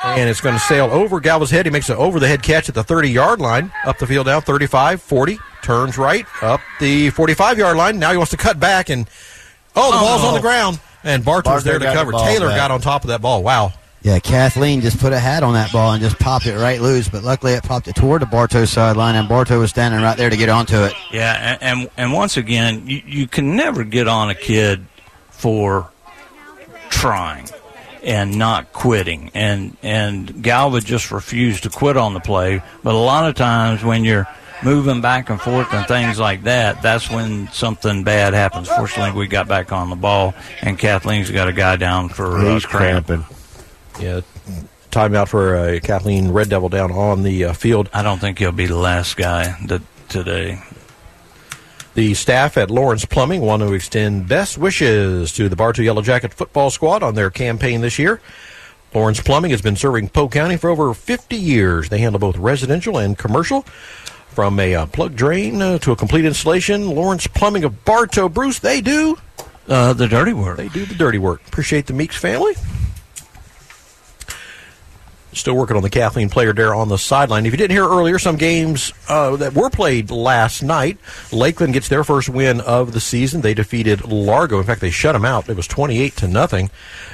And 0.04 0.30
it's 0.30 0.40
going 0.40 0.54
to 0.54 0.60
sail 0.60 0.86
over 0.86 1.20
Galva's 1.20 1.50
head. 1.50 1.66
He 1.66 1.72
makes 1.72 1.88
an 1.88 1.96
over 1.96 2.20
the 2.20 2.28
head 2.28 2.42
catch 2.42 2.68
at 2.68 2.74
the 2.74 2.84
30 2.84 3.10
yard 3.10 3.40
line. 3.40 3.72
Up 3.84 3.98
the 3.98 4.06
field 4.06 4.26
now, 4.26 4.40
35, 4.40 5.02
40. 5.02 5.38
Turns 5.62 5.98
right, 5.98 6.24
up 6.42 6.60
the 6.80 7.10
45 7.10 7.58
yard 7.58 7.76
line. 7.76 7.98
Now 7.98 8.12
he 8.12 8.16
wants 8.16 8.30
to 8.30 8.36
cut 8.36 8.60
back, 8.60 8.88
and 8.88 9.08
oh, 9.74 9.90
the 9.90 9.98
ball's 9.98 10.24
on 10.24 10.34
the 10.34 10.40
ground. 10.40 10.80
And 11.04 11.24
Bartow's 11.24 11.64
Bartow 11.64 11.64
there 11.64 11.78
to 11.78 11.84
got 11.84 12.06
the 12.06 12.12
cover. 12.12 12.24
Taylor 12.24 12.48
back. 12.48 12.56
got 12.56 12.70
on 12.70 12.80
top 12.80 13.02
of 13.02 13.08
that 13.08 13.20
ball. 13.20 13.42
Wow. 13.42 13.72
Yeah, 14.02 14.20
Kathleen 14.20 14.80
just 14.80 14.98
put 14.98 15.12
a 15.12 15.18
hat 15.18 15.42
on 15.42 15.54
that 15.54 15.72
ball 15.72 15.92
and 15.92 16.00
just 16.00 16.18
popped 16.18 16.46
it 16.46 16.56
right 16.56 16.80
loose, 16.80 17.08
but 17.08 17.24
luckily 17.24 17.52
it 17.52 17.64
popped 17.64 17.88
it 17.88 17.96
toward 17.96 18.22
the 18.22 18.26
Bartow 18.26 18.64
sideline, 18.64 19.16
and 19.16 19.28
Bartow 19.28 19.58
was 19.58 19.70
standing 19.70 20.00
right 20.00 20.16
there 20.16 20.30
to 20.30 20.36
get 20.36 20.48
onto 20.48 20.76
it. 20.84 20.92
Yeah, 21.12 21.58
and 21.60 21.80
and, 21.80 21.90
and 21.96 22.12
once 22.12 22.36
again, 22.36 22.86
you, 22.86 23.02
you 23.04 23.26
can 23.26 23.56
never 23.56 23.82
get 23.82 24.06
on 24.06 24.30
a 24.30 24.34
kid 24.34 24.86
for 25.30 25.90
trying 26.88 27.48
and 28.09 28.38
not 28.38 28.72
quitting. 28.72 29.30
And 29.35 29.77
and 29.82 30.43
Galva 30.43 30.80
just 30.80 31.12
refused 31.12 31.62
to 31.64 31.70
quit 31.70 31.96
on 31.96 32.14
the 32.14 32.20
play. 32.20 32.62
But 32.82 32.95
a 32.95 32.98
lot 32.98 33.28
of 33.28 33.35
times 33.37 33.85
when 33.85 34.03
you're 34.04 34.27
moving 34.64 35.01
back 35.01 35.30
and 35.30 35.40
forth 35.40 35.72
and 35.72 35.87
things 35.87 36.19
like 36.19 36.43
that, 36.45 36.82
that's 36.82 37.09
when 37.11 37.46
something 37.53 38.03
bad 38.03 38.35
happens. 38.35 38.69
Fortunately, 38.69 39.16
we 39.16 39.28
got 39.28 39.46
back 39.46 39.70
on 39.70 39.90
the 39.90 39.96
ball, 39.96 40.35
and 40.62 40.78
Kathleen's 40.78 41.30
got 41.30 41.46
a 41.48 41.53
guy 41.53 41.77
down 41.77 42.09
for 42.09 42.38
uh, 42.38 42.54
He's 42.54 42.66
cramp. 42.66 43.06
cramping. 43.06 43.37
Yeah, 44.01 44.22
timeout 44.90 45.28
for 45.28 45.56
uh, 45.56 45.78
Kathleen 45.82 46.32
Red 46.32 46.48
Devil 46.48 46.70
down 46.70 46.90
on 46.90 47.22
the 47.22 47.45
uh, 47.45 47.53
field. 47.53 47.90
I 47.93 48.03
don't 48.03 48.19
think 48.20 48.38
he'll 48.38 48.53
be 48.53 48.66
the 48.66 48.77
last 48.77 49.16
guy 49.16 49.56
that 49.66 49.82
today. 50.09 50.61
The 51.98 52.14
staff 52.14 52.56
at 52.56 52.70
Lawrence 52.70 53.04
Plumbing 53.04 53.40
want 53.40 53.60
to 53.60 53.72
extend 53.72 54.28
best 54.28 54.56
wishes 54.56 55.32
to 55.32 55.48
the 55.48 55.56
Bartow 55.56 55.82
Yellow 55.82 56.01
Jacket 56.01 56.32
football 56.32 56.70
squad 56.70 57.02
on 57.02 57.16
their 57.16 57.28
campaign 57.28 57.80
this 57.80 57.98
year. 57.98 58.20
Lawrence 58.94 59.20
Plumbing 59.20 59.51
has 59.51 59.62
been 59.62 59.74
serving 59.74 60.10
Polk 60.10 60.30
County 60.30 60.56
for 60.56 60.70
over 60.70 60.94
50 60.94 61.35
years. 61.35 61.88
They 61.88 61.98
handle 61.98 62.20
both 62.20 62.36
residential 62.36 62.98
and 62.98 63.18
commercial. 63.18 63.62
From 64.28 64.60
a 64.60 64.77
uh, 64.77 64.86
plug 64.86 65.16
drain 65.16 65.60
uh, 65.60 65.78
to 65.78 65.90
a 65.90 65.96
complete 65.96 66.24
installation, 66.24 66.88
Lawrence 66.88 67.27
Plumbing 67.27 67.64
of 67.64 67.85
Bartow, 67.85 68.28
Bruce, 68.28 68.60
they 68.60 68.80
do 68.80 69.18
uh, 69.66 69.93
the 69.93 70.06
dirty 70.06 70.32
work. 70.32 70.56
They 70.56 70.68
do 70.68 70.86
the 70.86 70.94
dirty 70.94 71.18
work. 71.18 71.44
Appreciate 71.48 71.86
the 71.86 71.94
Meeks 71.94 72.16
family. 72.16 72.54
Still 75.32 75.57
working 75.57 75.77
on 75.77 75.82
the 75.82 75.90
Kathleen 75.90 76.31
player 76.31 76.55
there 76.55 76.74
on 76.74 76.89
the 76.89 76.97
sideline. 76.97 77.45
If 77.45 77.53
you 77.53 77.59
didn't 77.59 77.77
hear 77.77 77.85
earlier, 77.85 78.19
some 78.19 78.37
games 78.37 78.93
uh, 79.09 79.37
that 79.37 79.53
were 79.53 79.69
played 79.69 80.11
last 80.11 80.63
night. 80.63 80.97
Lakeland 81.31 81.74
gets 81.74 81.89
their 81.89 82.03
first 82.03 82.31
win 82.31 82.63
of 82.63 82.93
the 82.93 83.01
season. 83.01 83.43
They 83.43 83.53
defeated 83.53 84.07
Largo. 84.07 84.59
In 84.59 84.65
fact, 84.65 84.81
they 84.81 84.90
shut 84.90 85.13
them 85.13 85.27
out. 85.27 85.48
It 85.48 85.57
was 85.57 85.66
twenty-eight 85.66 86.16
to 86.16 86.29
nothing. 86.29 86.71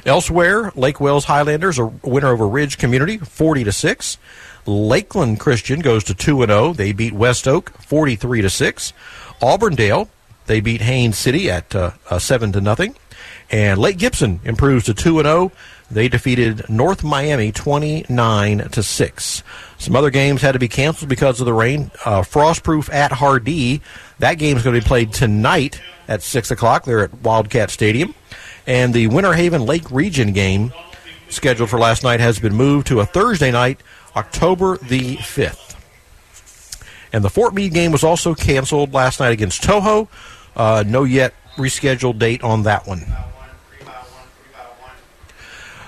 Elsewhere, 0.07 0.70
Lake 0.76 1.01
Wales 1.01 1.25
Highlanders 1.25 1.78
a 1.78 1.86
winner 1.86 2.28
over 2.28 2.47
Ridge 2.47 2.78
Community, 2.78 3.18
forty 3.18 3.65
to 3.65 3.73
six. 3.73 4.17
Lakeland 4.65 5.41
Christian 5.41 5.81
goes 5.81 6.05
to 6.05 6.15
two 6.15 6.41
and 6.43 6.51
zero. 6.51 6.73
They 6.73 6.93
beat 6.93 7.12
West 7.15 7.49
Oak, 7.49 7.73
forty-three 7.83 8.43
to 8.43 8.49
six. 8.49 8.93
Auburndale 9.43 10.09
they 10.47 10.60
beat 10.60 10.83
Haines 10.83 11.18
City 11.18 11.51
at 11.51 11.75
uh, 11.75 11.93
uh, 12.10 12.18
seven 12.18 12.52
to 12.52 12.60
nothing. 12.60 12.94
And 13.51 13.78
Lake 13.78 13.99
Gibson 13.99 14.41
improves 14.44 14.84
to 14.86 14.94
two 14.94 15.18
and 15.18 15.26
zero. 15.26 15.52
They 15.94 16.08
defeated 16.08 16.68
North 16.68 17.05
Miami 17.05 17.52
twenty 17.52 18.05
nine 18.08 18.58
to 18.70 18.82
six. 18.82 19.42
Some 19.78 19.94
other 19.94 20.10
games 20.10 20.42
had 20.42 20.52
to 20.52 20.58
be 20.58 20.68
canceled 20.68 21.08
because 21.08 21.40
of 21.40 21.47
the 21.47 21.52
rain. 21.55 21.90
Uh, 22.05 22.23
Frostproof 22.23 22.92
at 22.92 23.12
Hardee. 23.12 23.81
That 24.18 24.34
game 24.34 24.56
is 24.56 24.64
going 24.64 24.74
to 24.74 24.81
be 24.81 24.86
played 24.86 25.12
tonight 25.12 25.81
at 26.08 26.23
six 26.23 26.50
o'clock. 26.50 26.84
They're 26.84 27.05
at 27.05 27.23
Wildcat 27.23 27.70
Stadium. 27.70 28.14
And 28.66 28.92
the 28.92 29.06
Winter 29.06 29.34
Haven 29.34 29.64
Lake 29.66 29.90
Region 29.90 30.32
game 30.32 30.73
scheduled 31.28 31.70
for 31.70 31.78
last 31.78 32.02
night 32.02 32.20
has 32.20 32.39
been 32.39 32.55
moved 32.55 32.89
to 32.89 33.00
a 33.00 33.06
Thursday 33.06 33.50
night, 33.50 33.81
October 34.16 34.78
the 34.78 35.16
fifth. 35.16 35.62
And 37.12 37.23
the 37.23 37.31
Fort 37.31 37.55
Meade 37.55 37.73
game 37.73 37.92
was 37.92 38.02
also 38.02 38.34
canceled 38.34 38.92
last 38.92 39.20
night 39.20 39.32
against 39.32 39.62
Toho. 39.62 40.08
Uh, 40.56 40.82
no 40.86 41.05
yet 41.05 41.34
rescheduled 41.56 42.18
date 42.18 42.42
on 42.42 42.64
that 42.64 42.86
one. 42.86 43.05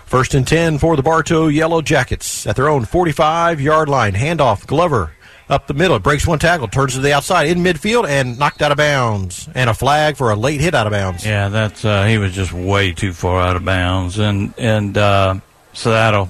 First 0.07 0.35
and 0.35 0.47
10 0.47 0.79
for 0.79 0.97
the 0.97 1.03
Bartow 1.03 1.49
Yellow 1.49 1.83
Jackets 1.83 2.47
at 2.47 2.57
their 2.57 2.69
own 2.69 2.85
45 2.85 3.61
yard 3.61 3.89
line. 3.89 4.15
Handoff, 4.15 4.67
Glover 4.67 5.13
up 5.49 5.67
the 5.67 5.75
middle. 5.75 5.99
Breaks 5.99 6.27
one 6.27 6.39
tackle, 6.39 6.69
turns 6.69 6.95
to 6.95 7.01
the 7.01 7.13
outside 7.13 7.49
in 7.49 7.59
midfield, 7.59 8.09
and 8.09 8.39
knocked 8.39 8.63
out 8.63 8.71
of 8.71 8.79
bounds. 8.79 9.49
And 9.55 9.69
a 9.69 9.75
flag 9.75 10.17
for 10.17 10.31
a 10.31 10.37
late 10.37 10.61
hit 10.61 10.75
out 10.75 10.87
of 10.87 10.93
bounds. 10.93 11.27
Yeah, 11.27 11.49
that's 11.49 11.85
uh, 11.85 12.05
he 12.07 12.19
was 12.19 12.33
just 12.33 12.53
way 12.53 12.93
too 12.93 13.13
far 13.13 13.41
out 13.41 13.57
of 13.57 13.65
bounds, 13.65 14.19
and 14.19 14.55
and 14.59 14.97
uh, 14.97 15.41
so 15.73 15.91
that'll 15.91 16.29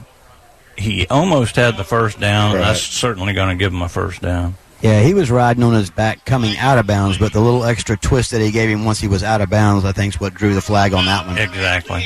he 0.77 1.07
almost 1.09 1.57
had 1.57 1.77
the 1.77 1.85
first 1.85 2.21
down. 2.21 2.55
Right. 2.55 2.63
That's 2.63 2.83
certainly 2.83 3.33
going 3.33 3.51
to 3.51 3.63
give 3.63 3.73
him 3.73 3.83
a 3.83 3.89
first 3.89 4.21
down. 4.23 4.55
Yeah, 4.83 5.03
he 5.03 5.15
was 5.15 5.31
riding 5.31 5.63
on 5.63 5.73
his 5.73 5.89
back 5.89 6.27
coming 6.27 6.57
out 6.59 6.77
of 6.79 6.87
bounds, 6.87 7.17
but 7.17 7.33
the 7.33 7.41
little 7.41 7.65
extra 7.65 7.97
twist 7.97 8.33
that 8.33 8.43
he 8.43 8.51
gave 8.51 8.69
him 8.69 8.85
once 8.85 9.01
he 9.01 9.09
was 9.09 9.23
out 9.23 9.41
of 9.41 9.49
bounds, 9.49 9.87
I 9.87 9.93
think, 9.93 10.15
is 10.15 10.21
what 10.21 10.35
drew 10.35 10.55
the 10.55 10.61
flag 10.61 10.93
on 10.93 11.07
that 11.07 11.27
one. 11.27 11.39
Exactly. 11.39 12.05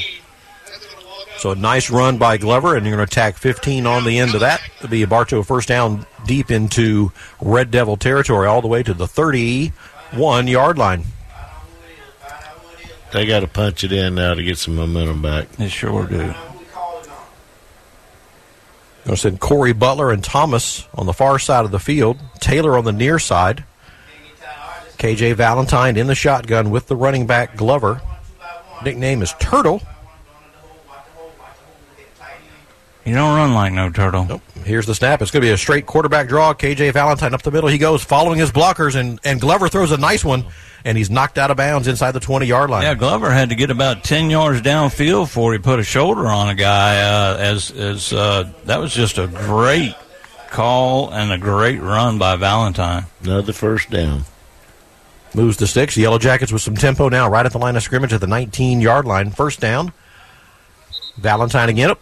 So 1.40 1.52
a 1.52 1.54
nice 1.54 1.88
run 1.88 2.18
by 2.18 2.36
Glover, 2.36 2.76
and 2.76 2.84
you're 2.84 2.94
going 2.94 3.06
to 3.06 3.10
attack 3.10 3.38
15 3.38 3.86
on 3.86 4.04
the 4.04 4.18
end 4.18 4.34
of 4.34 4.40
that. 4.40 4.60
It'll 4.76 4.90
be 4.90 5.02
a 5.02 5.06
Bartow 5.06 5.42
first 5.42 5.68
down 5.68 6.04
deep 6.26 6.50
into 6.50 7.12
Red 7.40 7.70
Devil 7.70 7.96
territory, 7.96 8.46
all 8.46 8.60
the 8.60 8.68
way 8.68 8.82
to 8.82 8.92
the 8.92 9.08
31 9.08 10.48
yard 10.48 10.76
line. 10.76 11.04
They 13.14 13.24
got 13.24 13.40
to 13.40 13.48
punch 13.48 13.84
it 13.84 13.92
in 13.92 14.16
now 14.16 14.34
to 14.34 14.42
get 14.42 14.58
some 14.58 14.76
momentum 14.76 15.22
back. 15.22 15.50
They 15.52 15.68
sure 15.68 16.06
do. 16.06 16.18
Going 16.18 16.36
to 19.06 19.16
send 19.16 19.40
Corey 19.40 19.72
Butler 19.72 20.12
and 20.12 20.22
Thomas 20.22 20.86
on 20.94 21.06
the 21.06 21.14
far 21.14 21.38
side 21.38 21.64
of 21.64 21.70
the 21.70 21.80
field, 21.80 22.18
Taylor 22.40 22.76
on 22.76 22.84
the 22.84 22.92
near 22.92 23.18
side. 23.18 23.64
KJ 24.98 25.36
Valentine 25.36 25.96
in 25.96 26.06
the 26.06 26.14
shotgun 26.14 26.70
with 26.70 26.86
the 26.86 26.96
running 26.96 27.26
back 27.26 27.56
Glover. 27.56 28.02
Nickname 28.84 29.22
is 29.22 29.32
Turtle. 29.40 29.80
You 33.10 33.16
don't 33.16 33.34
run 33.34 33.54
like 33.54 33.72
no 33.72 33.90
turtle. 33.90 34.24
Nope. 34.24 34.42
Here's 34.64 34.86
the 34.86 34.94
snap. 34.94 35.20
It's 35.20 35.32
going 35.32 35.40
to 35.40 35.46
be 35.48 35.50
a 35.50 35.56
straight 35.56 35.84
quarterback 35.84 36.28
draw. 36.28 36.54
KJ 36.54 36.92
Valentine 36.92 37.34
up 37.34 37.42
the 37.42 37.50
middle. 37.50 37.68
He 37.68 37.76
goes 37.76 38.04
following 38.04 38.38
his 38.38 38.52
blockers, 38.52 38.94
and, 38.94 39.18
and 39.24 39.40
Glover 39.40 39.68
throws 39.68 39.90
a 39.90 39.96
nice 39.96 40.24
one, 40.24 40.44
and 40.84 40.96
he's 40.96 41.10
knocked 41.10 41.36
out 41.36 41.50
of 41.50 41.56
bounds 41.56 41.88
inside 41.88 42.12
the 42.12 42.20
20 42.20 42.46
yard 42.46 42.70
line. 42.70 42.84
Yeah, 42.84 42.94
Glover 42.94 43.32
had 43.32 43.48
to 43.48 43.56
get 43.56 43.72
about 43.72 44.04
ten 44.04 44.30
yards 44.30 44.62
downfield 44.62 45.24
before 45.24 45.52
he 45.52 45.58
put 45.58 45.80
a 45.80 45.82
shoulder 45.82 46.28
on 46.28 46.50
a 46.50 46.54
guy. 46.54 47.00
Uh, 47.00 47.36
as 47.36 47.72
as 47.72 48.12
uh, 48.12 48.48
that 48.66 48.78
was 48.78 48.94
just 48.94 49.18
a 49.18 49.26
great 49.26 49.96
call 50.50 51.12
and 51.12 51.32
a 51.32 51.38
great 51.38 51.80
run 51.80 52.18
by 52.18 52.36
Valentine. 52.36 53.06
Another 53.24 53.52
first 53.52 53.90
down. 53.90 54.22
Moves 55.34 55.56
the 55.56 55.66
sticks. 55.66 55.96
Yellow 55.96 56.18
Jackets 56.20 56.52
with 56.52 56.62
some 56.62 56.76
tempo 56.76 57.08
now, 57.08 57.28
right 57.28 57.44
at 57.44 57.50
the 57.50 57.58
line 57.58 57.74
of 57.74 57.82
scrimmage 57.82 58.12
at 58.12 58.20
the 58.20 58.28
19 58.28 58.80
yard 58.80 59.04
line. 59.04 59.32
First 59.32 59.58
down. 59.58 59.92
Valentine 61.16 61.70
again. 61.70 61.96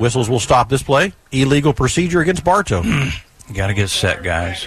Whistles 0.00 0.30
will 0.30 0.40
stop 0.40 0.68
this 0.68 0.82
play. 0.82 1.12
Illegal 1.30 1.74
procedure 1.74 2.20
against 2.20 2.42
Bartow. 2.42 2.82
you 2.82 3.54
got 3.54 3.66
to 3.66 3.74
get 3.74 3.88
set, 3.88 4.22
guys. 4.22 4.66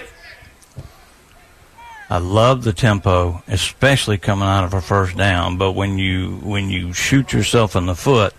I 2.10 2.18
love 2.18 2.64
the 2.64 2.74
tempo, 2.74 3.42
especially 3.48 4.20
coming 4.20 4.48
out 4.48 4.64
of 4.66 4.76
a 4.76 4.82
first 4.82 5.18
down. 5.18 5.58
But 5.58 5.72
when 5.72 5.98
you 5.98 6.36
when 6.44 6.70
you 6.70 6.94
shoot 6.94 7.34
yourself 7.34 7.76
in 7.76 7.88
the 7.88 7.96
foot, 7.96 8.36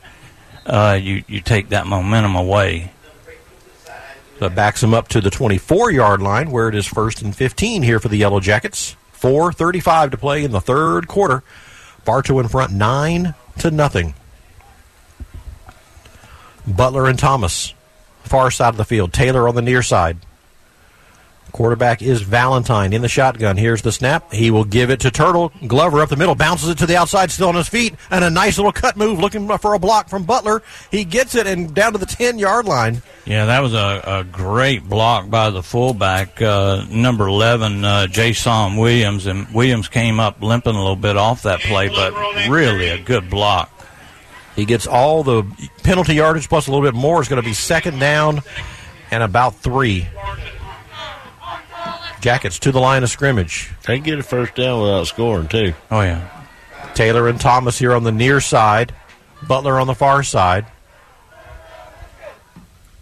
uh, 0.64 0.98
you 1.00 1.24
you 1.26 1.40
take 1.40 1.70
that 1.70 1.86
momentum 1.86 2.36
away. 2.36 2.92
That 4.38 4.54
backs 4.54 4.82
him 4.82 4.94
up 4.94 5.08
to 5.08 5.20
the 5.20 5.30
24 5.30 5.90
yard 5.90 6.22
line, 6.22 6.50
where 6.50 6.68
it 6.68 6.74
is 6.74 6.86
first 6.86 7.22
and 7.22 7.34
15 7.34 7.82
here 7.82 7.98
for 7.98 8.08
the 8.08 8.16
Yellow 8.16 8.40
Jackets. 8.40 8.96
4:35 9.12 10.12
to 10.12 10.16
play 10.16 10.44
in 10.44 10.52
the 10.52 10.60
third 10.60 11.08
quarter. 11.08 11.42
Bartow 12.04 12.38
in 12.38 12.48
front, 12.48 12.72
nine 12.72 13.34
to 13.58 13.70
nothing. 13.70 14.14
Butler 16.66 17.06
and 17.06 17.18
Thomas, 17.18 17.74
far 18.22 18.50
side 18.50 18.70
of 18.70 18.76
the 18.76 18.84
field. 18.84 19.12
Taylor 19.12 19.48
on 19.48 19.54
the 19.54 19.62
near 19.62 19.82
side. 19.82 20.18
Quarterback 21.54 22.02
is 22.02 22.20
Valentine 22.22 22.92
in 22.92 23.00
the 23.00 23.08
shotgun. 23.08 23.56
Here's 23.56 23.82
the 23.82 23.92
snap. 23.92 24.32
He 24.32 24.50
will 24.50 24.64
give 24.64 24.90
it 24.90 24.98
to 25.00 25.12
Turtle. 25.12 25.52
Glover 25.64 26.00
up 26.00 26.08
the 26.08 26.16
middle, 26.16 26.34
bounces 26.34 26.68
it 26.68 26.78
to 26.78 26.86
the 26.86 26.96
outside, 26.96 27.30
still 27.30 27.46
on 27.48 27.54
his 27.54 27.68
feet, 27.68 27.94
and 28.10 28.24
a 28.24 28.30
nice 28.30 28.58
little 28.58 28.72
cut 28.72 28.96
move 28.96 29.20
looking 29.20 29.46
for 29.58 29.74
a 29.74 29.78
block 29.78 30.08
from 30.08 30.24
Butler. 30.24 30.64
He 30.90 31.04
gets 31.04 31.36
it 31.36 31.46
and 31.46 31.72
down 31.72 31.92
to 31.92 31.98
the 31.98 32.06
10 32.06 32.40
yard 32.40 32.66
line. 32.66 33.02
Yeah, 33.24 33.46
that 33.46 33.60
was 33.60 33.72
a, 33.72 34.02
a 34.04 34.24
great 34.24 34.82
block 34.88 35.30
by 35.30 35.50
the 35.50 35.62
fullback, 35.62 36.42
uh, 36.42 36.86
number 36.90 37.28
11, 37.28 37.84
uh, 37.84 38.06
Jason 38.08 38.76
Williams. 38.76 39.26
And 39.26 39.46
Williams 39.54 39.86
came 39.86 40.18
up 40.18 40.42
limping 40.42 40.74
a 40.74 40.80
little 40.80 40.96
bit 40.96 41.16
off 41.16 41.42
that 41.44 41.60
play, 41.60 41.88
but 41.88 42.48
really 42.48 42.88
a 42.88 43.00
good 43.00 43.30
block. 43.30 43.70
He 44.56 44.64
gets 44.64 44.86
all 44.86 45.24
the 45.24 45.44
penalty 45.82 46.14
yardage 46.14 46.48
plus 46.48 46.68
a 46.68 46.70
little 46.70 46.86
bit 46.86 46.94
more. 46.94 47.20
It's 47.20 47.28
going 47.28 47.42
to 47.42 47.46
be 47.46 47.54
second 47.54 47.98
down 47.98 48.42
and 49.10 49.22
about 49.22 49.56
three. 49.56 50.06
Jackets 52.20 52.58
to 52.60 52.72
the 52.72 52.80
line 52.80 53.02
of 53.02 53.10
scrimmage. 53.10 53.70
They 53.86 53.98
get 53.98 54.18
a 54.18 54.22
first 54.22 54.54
down 54.54 54.80
without 54.80 55.06
scoring, 55.06 55.48
too. 55.48 55.74
Oh, 55.90 56.00
yeah. 56.00 56.28
Taylor 56.94 57.28
and 57.28 57.40
Thomas 57.40 57.78
here 57.78 57.92
on 57.92 58.04
the 58.04 58.12
near 58.12 58.40
side. 58.40 58.94
Butler 59.46 59.78
on 59.78 59.86
the 59.86 59.94
far 59.94 60.22
side. 60.22 60.66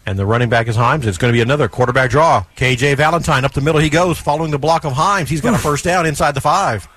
And 0.05 0.18
the 0.18 0.26
running 0.26 0.48
back 0.48 0.66
is 0.66 0.76
Himes. 0.76 1.05
It's 1.05 1.18
going 1.18 1.32
to 1.32 1.36
be 1.36 1.42
another 1.42 1.68
quarterback 1.68 2.10
draw. 2.10 2.44
KJ 2.56 2.97
Valentine 2.97 3.44
up 3.44 3.52
the 3.52 3.60
middle. 3.60 3.81
He 3.81 3.90
goes 3.90 4.18
following 4.18 4.50
the 4.50 4.58
block 4.58 4.84
of 4.84 4.92
Himes. 4.92 5.28
He's 5.28 5.40
got 5.40 5.55
a 5.55 5.58
first 5.58 5.84
down 5.84 6.06
inside 6.06 6.34
the 6.34 6.40
five. 6.40 6.89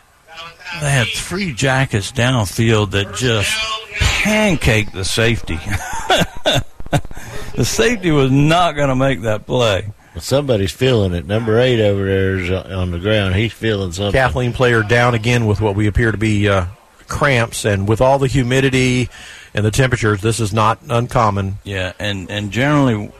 They 0.81 0.89
had 0.89 1.07
three 1.07 1.53
jackets 1.53 2.11
downfield 2.11 2.91
that 2.91 3.15
just 3.15 3.51
pancaked 3.99 4.93
the 4.93 5.05
safety. 5.05 5.55
the 7.55 7.65
safety 7.65 8.11
was 8.11 8.31
not 8.31 8.75
going 8.75 8.89
to 8.89 8.95
make 8.95 9.21
that 9.21 9.45
play. 9.45 9.91
Well, 10.13 10.21
somebody's 10.21 10.71
feeling 10.71 11.13
it. 11.13 11.25
Number 11.25 11.59
eight 11.59 11.81
over 11.81 12.05
there 12.05 12.39
is 12.39 12.49
on 12.49 12.91
the 12.91 12.99
ground. 12.99 13.35
He's 13.35 13.53
feeling 13.53 13.91
something. 13.91 14.13
Kathleen 14.13 14.53
player 14.53 14.81
down 14.81 15.13
again 15.13 15.45
with 15.45 15.59
what 15.59 15.75
we 15.75 15.87
appear 15.87 16.11
to 16.11 16.17
be 16.17 16.47
uh, 16.47 16.67
cramps, 17.07 17.65
and 17.65 17.87
with 17.87 18.01
all 18.01 18.17
the 18.17 18.27
humidity 18.27 19.09
and 19.53 19.65
the 19.65 19.71
temperatures, 19.71 20.21
this 20.21 20.39
is 20.39 20.53
not 20.53 20.79
uncommon. 20.89 21.57
Yeah, 21.65 21.93
and 21.99 22.31
and 22.31 22.51
generally, 22.51 23.11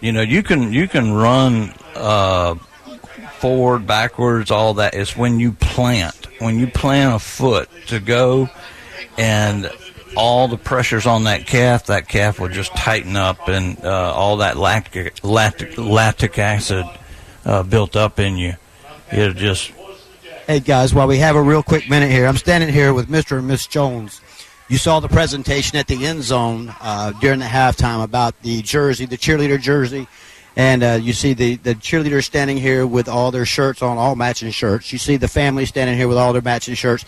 you 0.00 0.12
know, 0.12 0.20
you 0.20 0.42
can 0.42 0.72
you 0.72 0.86
can 0.86 1.12
run 1.12 1.72
uh, 1.94 2.56
forward, 3.38 3.86
backwards, 3.86 4.50
all 4.50 4.74
that. 4.74 4.94
It's 4.94 5.16
when 5.16 5.40
you 5.40 5.52
plant, 5.52 6.23
when 6.38 6.58
you 6.58 6.66
plant 6.66 7.14
a 7.14 7.18
foot 7.18 7.68
to 7.88 8.00
go, 8.00 8.48
and 9.18 9.70
all 10.16 10.48
the 10.48 10.56
pressures 10.56 11.06
on 11.06 11.24
that 11.24 11.46
calf, 11.46 11.86
that 11.86 12.08
calf 12.08 12.38
will 12.40 12.48
just 12.48 12.74
tighten 12.76 13.16
up, 13.16 13.48
and 13.48 13.82
uh, 13.84 14.12
all 14.12 14.38
that 14.38 14.56
lactic 14.56 15.22
lactic, 15.24 15.76
lactic 15.78 16.38
acid 16.38 16.86
uh, 17.44 17.62
built 17.62 17.96
up 17.96 18.18
in 18.18 18.36
you, 18.36 18.54
it'll 19.12 19.34
just 19.34 19.72
Hey 20.46 20.60
guys, 20.60 20.92
while 20.92 21.06
we 21.06 21.16
have 21.20 21.36
a 21.36 21.42
real 21.42 21.62
quick 21.62 21.88
minute 21.88 22.10
here, 22.10 22.26
I'm 22.26 22.36
standing 22.36 22.68
here 22.68 22.92
with 22.92 23.08
Mr. 23.08 23.38
and 23.38 23.46
Miss 23.48 23.66
Jones. 23.66 24.20
You 24.68 24.76
saw 24.76 25.00
the 25.00 25.08
presentation 25.08 25.78
at 25.78 25.86
the 25.86 26.04
end 26.04 26.22
zone 26.22 26.74
uh, 26.82 27.12
during 27.12 27.38
the 27.38 27.46
halftime 27.46 28.04
about 28.04 28.38
the 28.42 28.60
jersey, 28.60 29.06
the 29.06 29.16
cheerleader 29.16 29.58
jersey, 29.58 30.06
and 30.56 30.82
uh, 30.82 30.98
you 31.00 31.12
see 31.12 31.34
the 31.34 31.56
the 31.56 31.74
cheerleaders 31.74 32.24
standing 32.24 32.56
here 32.56 32.86
with 32.86 33.08
all 33.08 33.30
their 33.30 33.46
shirts 33.46 33.82
on, 33.82 33.98
all 33.98 34.16
matching 34.16 34.50
shirts. 34.50 34.92
You 34.92 34.98
see 34.98 35.16
the 35.16 35.28
family 35.28 35.66
standing 35.66 35.96
here 35.96 36.08
with 36.08 36.18
all 36.18 36.32
their 36.32 36.42
matching 36.42 36.74
shirts. 36.74 37.04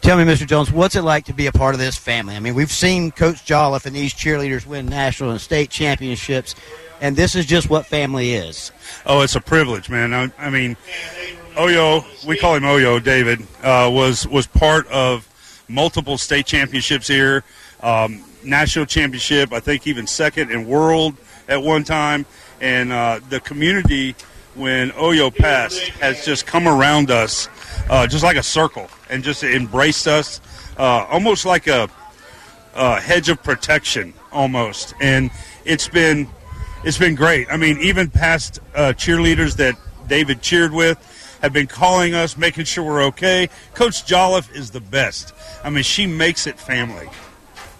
Tell 0.00 0.16
me, 0.16 0.24
Mr. 0.24 0.46
Jones, 0.46 0.72
what's 0.72 0.96
it 0.96 1.02
like 1.02 1.26
to 1.26 1.34
be 1.34 1.46
a 1.46 1.52
part 1.52 1.74
of 1.74 1.80
this 1.80 1.96
family? 1.96 2.34
I 2.34 2.40
mean, 2.40 2.54
we've 2.54 2.72
seen 2.72 3.10
Coach 3.10 3.44
Jolliffe 3.44 3.84
and 3.84 3.94
these 3.94 4.14
cheerleaders 4.14 4.64
win 4.64 4.86
national 4.86 5.30
and 5.30 5.40
state 5.40 5.68
championships, 5.68 6.54
and 7.02 7.16
this 7.16 7.34
is 7.34 7.44
just 7.44 7.68
what 7.68 7.84
family 7.84 8.32
is. 8.32 8.72
Oh, 9.04 9.20
it's 9.20 9.36
a 9.36 9.42
privilege, 9.42 9.90
man. 9.90 10.14
I, 10.14 10.32
I 10.38 10.48
mean, 10.48 10.76
Oyo, 11.54 12.02
we 12.26 12.38
call 12.38 12.54
him 12.54 12.62
Oyo, 12.62 13.02
David, 13.02 13.42
uh, 13.62 13.90
was 13.92 14.26
was 14.26 14.46
part 14.46 14.86
of 14.88 15.28
multiple 15.68 16.16
state 16.18 16.46
championships 16.46 17.06
here, 17.06 17.44
um, 17.82 18.24
national 18.42 18.86
championship, 18.86 19.52
I 19.52 19.60
think 19.60 19.86
even 19.86 20.06
second 20.06 20.50
in 20.50 20.66
world 20.66 21.16
at 21.48 21.62
one 21.62 21.84
time, 21.84 22.26
and 22.60 22.92
uh, 22.92 23.20
the 23.28 23.40
community 23.40 24.14
when 24.54 24.90
Oyo 24.90 25.34
passed 25.34 25.80
has 26.00 26.24
just 26.24 26.46
come 26.46 26.66
around 26.66 27.10
us, 27.10 27.48
uh, 27.88 28.06
just 28.06 28.24
like 28.24 28.36
a 28.36 28.42
circle, 28.42 28.88
and 29.08 29.22
just 29.22 29.42
embraced 29.42 30.06
us, 30.06 30.40
uh, 30.76 31.06
almost 31.08 31.44
like 31.44 31.66
a, 31.66 31.88
a 32.74 33.00
hedge 33.00 33.28
of 33.28 33.42
protection, 33.42 34.12
almost. 34.32 34.94
And 35.00 35.30
it's 35.64 35.88
been 35.88 36.28
it's 36.84 36.98
been 36.98 37.14
great. 37.14 37.46
I 37.50 37.56
mean, 37.56 37.78
even 37.78 38.08
past 38.08 38.58
uh, 38.74 38.92
cheerleaders 38.96 39.56
that 39.56 39.76
David 40.08 40.42
cheered 40.42 40.72
with 40.72 40.98
have 41.42 41.52
been 41.52 41.66
calling 41.66 42.14
us, 42.14 42.36
making 42.36 42.64
sure 42.64 42.84
we're 42.84 43.02
okay. 43.04 43.48
Coach 43.74 44.06
Jolliffe 44.06 44.54
is 44.54 44.70
the 44.70 44.80
best. 44.80 45.34
I 45.64 45.70
mean, 45.70 45.84
she 45.84 46.06
makes 46.06 46.46
it 46.46 46.58
family. 46.58 47.08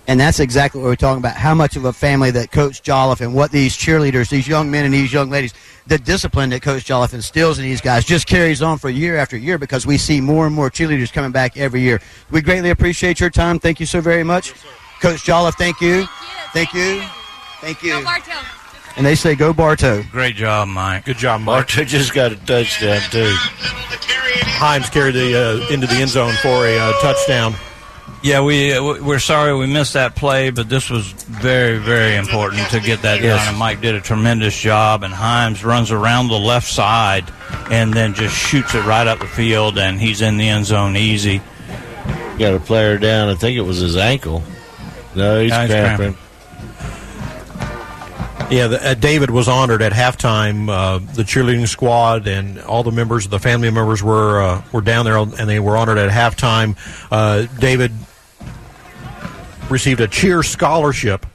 And 0.06 0.18
that's 0.18 0.40
exactly 0.40 0.80
what 0.80 0.88
we're 0.88 0.96
talking 0.96 1.18
about. 1.18 1.36
How 1.36 1.54
much 1.54 1.76
of 1.76 1.84
a 1.84 1.92
family 1.92 2.30
that 2.32 2.50
Coach 2.50 2.82
Jolliffe 2.82 3.20
and 3.20 3.34
what 3.34 3.52
these 3.52 3.76
cheerleaders, 3.76 4.28
these 4.28 4.48
young 4.48 4.70
men 4.70 4.84
and 4.84 4.92
these 4.92 5.12
young 5.12 5.30
ladies, 5.30 5.54
the 5.86 5.98
discipline 5.98 6.50
that 6.50 6.62
Coach 6.62 6.84
Jolliffe 6.84 7.14
instills 7.14 7.58
in 7.58 7.64
these 7.64 7.80
guys 7.80 8.04
just 8.04 8.26
carries 8.26 8.60
on 8.60 8.78
for 8.78 8.90
year 8.90 9.16
after 9.16 9.36
year 9.36 9.56
because 9.56 9.86
we 9.86 9.98
see 9.98 10.20
more 10.20 10.46
and 10.46 10.54
more 10.54 10.70
cheerleaders 10.70 11.12
coming 11.12 11.30
back 11.30 11.56
every 11.56 11.80
year. 11.80 12.00
We 12.30 12.40
greatly 12.40 12.70
appreciate 12.70 13.20
your 13.20 13.30
time. 13.30 13.58
Thank 13.58 13.78
you 13.78 13.86
so 13.86 14.00
very 14.00 14.24
much. 14.24 14.52
Coach 15.00 15.24
Jolliffe, 15.24 15.56
thank 15.56 15.80
you. 15.80 16.06
Thank 16.52 16.74
you. 16.74 17.02
Thank 17.60 17.82
you. 17.82 18.04
And 18.96 19.06
they 19.06 19.14
say 19.14 19.34
go 19.36 19.52
Bartow. 19.52 20.02
Great 20.10 20.34
job, 20.34 20.68
Mike. 20.68 21.04
Good 21.04 21.18
job, 21.18 21.42
Mike. 21.42 21.68
Bartow 21.68 21.84
just 21.84 22.12
got 22.12 22.32
a 22.32 22.36
touchdown, 22.36 23.00
too. 23.10 23.32
Himes 24.58 24.90
carried 24.90 25.14
the 25.14 25.34
uh, 25.34 25.72
into 25.72 25.86
the 25.86 25.94
end 25.94 26.10
zone 26.10 26.34
for 26.42 26.66
a 26.66 26.78
uh, 26.78 26.92
touchdown. 27.00 27.54
Yeah, 28.22 28.42
we 28.42 28.78
we're 28.78 29.18
sorry 29.18 29.56
we 29.56 29.66
missed 29.66 29.94
that 29.94 30.14
play, 30.14 30.50
but 30.50 30.68
this 30.68 30.90
was 30.90 31.10
very 31.12 31.78
very 31.78 32.16
important 32.16 32.68
to 32.68 32.78
get 32.80 33.00
that 33.02 33.22
Yes. 33.22 33.38
done. 33.38 33.48
And 33.48 33.58
Mike 33.58 33.80
did 33.80 33.94
a 33.94 34.00
tremendous 34.00 34.58
job. 34.58 35.02
And 35.02 35.14
Himes 35.14 35.64
runs 35.64 35.90
around 35.90 36.28
the 36.28 36.38
left 36.38 36.68
side 36.68 37.24
and 37.70 37.94
then 37.94 38.12
just 38.12 38.36
shoots 38.36 38.74
it 38.74 38.84
right 38.84 39.06
up 39.06 39.20
the 39.20 39.26
field, 39.26 39.78
and 39.78 39.98
he's 39.98 40.20
in 40.20 40.36
the 40.36 40.48
end 40.48 40.66
zone 40.66 40.96
easy. 40.98 41.40
Got 42.38 42.54
a 42.54 42.60
player 42.60 42.98
down. 42.98 43.30
I 43.30 43.34
think 43.36 43.56
it 43.56 43.62
was 43.62 43.78
his 43.78 43.96
ankle. 43.96 44.42
No, 45.14 45.40
he's 45.40 45.50
Yeah, 45.50 45.62
he's 45.62 45.70
cramping. 45.70 46.16
Yeah, 48.50 48.66
the, 48.66 48.90
uh, 48.90 48.94
David 48.94 49.30
was 49.30 49.46
honored 49.48 49.80
at 49.80 49.92
halftime. 49.92 50.68
Uh, 50.68 50.98
the 51.14 51.22
cheerleading 51.22 51.68
squad 51.68 52.26
and 52.26 52.58
all 52.62 52.82
the 52.82 52.90
members, 52.90 53.28
the 53.28 53.38
family 53.38 53.70
members 53.70 54.02
were 54.02 54.42
uh, 54.42 54.62
were 54.72 54.80
down 54.80 55.04
there, 55.04 55.16
and 55.16 55.30
they 55.48 55.60
were 55.60 55.76
honored 55.76 55.98
at 55.98 56.10
halftime. 56.10 56.76
Uh, 57.12 57.46
David 57.60 57.92
received 59.70 60.00
a 60.00 60.08
cheer 60.08 60.42
scholarship, 60.42 61.26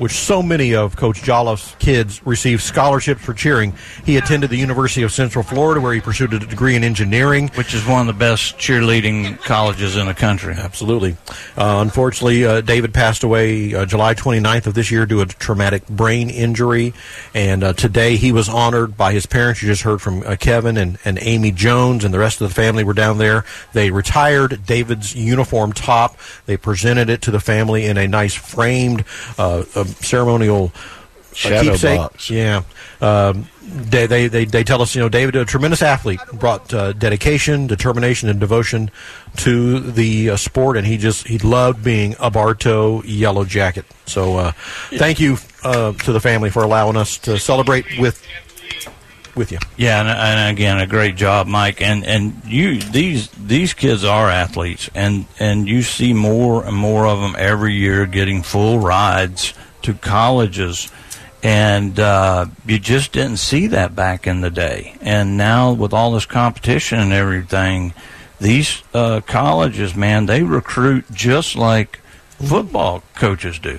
which 0.00 0.12
so 0.12 0.42
many 0.42 0.74
of 0.74 0.96
Coach 0.96 1.22
Jolliffe 1.22 1.78
kids 1.78 2.26
received 2.26 2.62
scholarships 2.62 3.22
for 3.22 3.34
cheering. 3.34 3.74
He 4.06 4.16
attended 4.16 4.48
the 4.48 4.56
University 4.56 5.02
of 5.02 5.12
Central 5.12 5.44
Florida, 5.44 5.78
where 5.78 5.92
he 5.92 6.00
pursued 6.00 6.32
a 6.32 6.38
degree 6.38 6.74
in 6.74 6.82
engineering, 6.82 7.48
which 7.54 7.74
is 7.74 7.86
one 7.86 8.00
of 8.00 8.06
the 8.06 8.18
best 8.18 8.56
cheerleading 8.56 9.38
colleges 9.42 9.96
in 9.96 10.06
the 10.06 10.14
country. 10.14 10.54
Absolutely. 10.54 11.18
Uh, 11.54 11.80
unfortunately, 11.82 12.46
uh, 12.46 12.62
David 12.62 12.94
passed 12.94 13.22
away 13.22 13.74
uh, 13.74 13.84
July 13.84 14.14
29th 14.14 14.68
of 14.68 14.74
this 14.74 14.90
year 14.90 15.04
due 15.04 15.16
to 15.16 15.22
a 15.22 15.26
traumatic 15.26 15.86
brain 15.86 16.30
injury. 16.30 16.94
And 17.34 17.62
uh, 17.62 17.74
today 17.74 18.16
he 18.16 18.32
was 18.32 18.48
honored 18.48 18.96
by 18.96 19.12
his 19.12 19.26
parents. 19.26 19.60
You 19.60 19.68
just 19.68 19.82
heard 19.82 20.00
from 20.00 20.22
uh, 20.22 20.36
Kevin 20.36 20.78
and, 20.78 20.98
and 21.04 21.18
Amy 21.20 21.52
Jones, 21.52 22.06
and 22.06 22.14
the 22.14 22.18
rest 22.18 22.40
of 22.40 22.48
the 22.48 22.54
family 22.54 22.84
were 22.84 22.94
down 22.94 23.18
there. 23.18 23.44
They 23.74 23.90
retired 23.90 24.64
David's 24.64 25.14
uniform 25.14 25.74
top. 25.74 26.16
They 26.46 26.56
presented 26.56 27.10
it 27.10 27.20
to 27.22 27.30
the 27.30 27.40
family 27.40 27.84
in 27.84 27.98
a 27.98 28.08
nice 28.08 28.34
framed 28.34 29.04
uh, 29.36 29.64
ceremonial 29.96 30.72
uh, 30.74 30.78
Shadow 31.34 31.70
keepsake. 31.70 31.98
box. 31.98 32.30
Yeah. 32.30 32.62
Um, 33.00 33.48
they, 33.62 34.06
they, 34.06 34.26
they, 34.26 34.44
they 34.44 34.64
tell 34.64 34.82
us, 34.82 34.94
you 34.94 35.00
know, 35.00 35.08
David, 35.08 35.36
a 35.36 35.44
tremendous 35.44 35.80
athlete, 35.80 36.20
brought 36.32 36.74
uh, 36.74 36.92
dedication, 36.92 37.66
determination, 37.66 38.28
and 38.28 38.40
devotion 38.40 38.90
to 39.38 39.78
the 39.80 40.30
uh, 40.30 40.36
sport, 40.36 40.76
and 40.76 40.86
he 40.86 40.96
just 40.96 41.26
he 41.26 41.38
loved 41.38 41.84
being 41.84 42.16
a 42.18 42.30
Bartow 42.30 43.02
Yellow 43.04 43.44
Jacket. 43.44 43.84
So, 44.06 44.36
uh, 44.36 44.52
thank 44.90 45.20
you 45.20 45.38
uh, 45.62 45.92
to 45.92 46.12
the 46.12 46.20
family 46.20 46.50
for 46.50 46.62
allowing 46.64 46.96
us 46.96 47.16
to 47.18 47.38
celebrate 47.38 47.86
with 47.98 48.20
with 49.36 49.52
you. 49.52 49.58
Yeah, 49.76 50.00
and, 50.00 50.08
and 50.08 50.58
again, 50.58 50.78
a 50.78 50.86
great 50.86 51.14
job, 51.14 51.46
Mike. 51.46 51.80
And 51.80 52.04
and 52.04 52.42
you 52.44 52.80
these 52.80 53.28
these 53.28 53.72
kids 53.72 54.04
are 54.04 54.28
athletes, 54.28 54.90
and 54.94 55.26
and 55.38 55.68
you 55.68 55.82
see 55.82 56.12
more 56.12 56.64
and 56.64 56.76
more 56.76 57.06
of 57.06 57.20
them 57.20 57.36
every 57.38 57.74
year 57.74 58.04
getting 58.06 58.42
full 58.42 58.80
rides 58.80 59.54
to 59.82 59.94
colleges. 59.94 60.90
And 61.42 61.98
uh, 61.98 62.46
you 62.66 62.78
just 62.78 63.12
didn't 63.12 63.38
see 63.38 63.68
that 63.68 63.94
back 63.94 64.26
in 64.26 64.42
the 64.42 64.50
day. 64.50 64.94
And 65.00 65.36
now, 65.36 65.72
with 65.72 65.94
all 65.94 66.12
this 66.12 66.26
competition 66.26 66.98
and 66.98 67.12
everything, 67.12 67.94
these 68.38 68.82
uh, 68.92 69.20
colleges, 69.26 69.94
man, 69.94 70.26
they 70.26 70.42
recruit 70.42 71.06
just 71.12 71.56
like 71.56 72.00
football 72.38 73.02
coaches 73.14 73.58
do. 73.58 73.78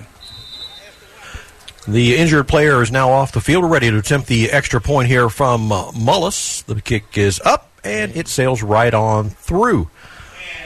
The 1.88 2.16
injured 2.16 2.48
player 2.48 2.82
is 2.84 2.92
now 2.92 3.10
off 3.10 3.32
the 3.32 3.42
field. 3.42 3.70
Ready 3.70 3.90
to 3.90 3.98
attempt 3.98 4.28
the 4.28 4.52
extra 4.52 4.80
point 4.80 5.08
here 5.08 5.30
from 5.30 5.72
uh, 5.72 5.92
Mullis. 5.92 6.64
The 6.66 6.80
kick 6.80 7.18
is 7.18 7.42
up, 7.44 7.72
and 7.84 8.16
it 8.16 8.28
sails 8.28 8.62
right 8.62 8.94
on 8.94 9.30
through. 9.30 9.90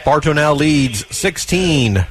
Bartow 0.03 0.33
now 0.33 0.53
leads 0.53 1.05
16 1.15 2.05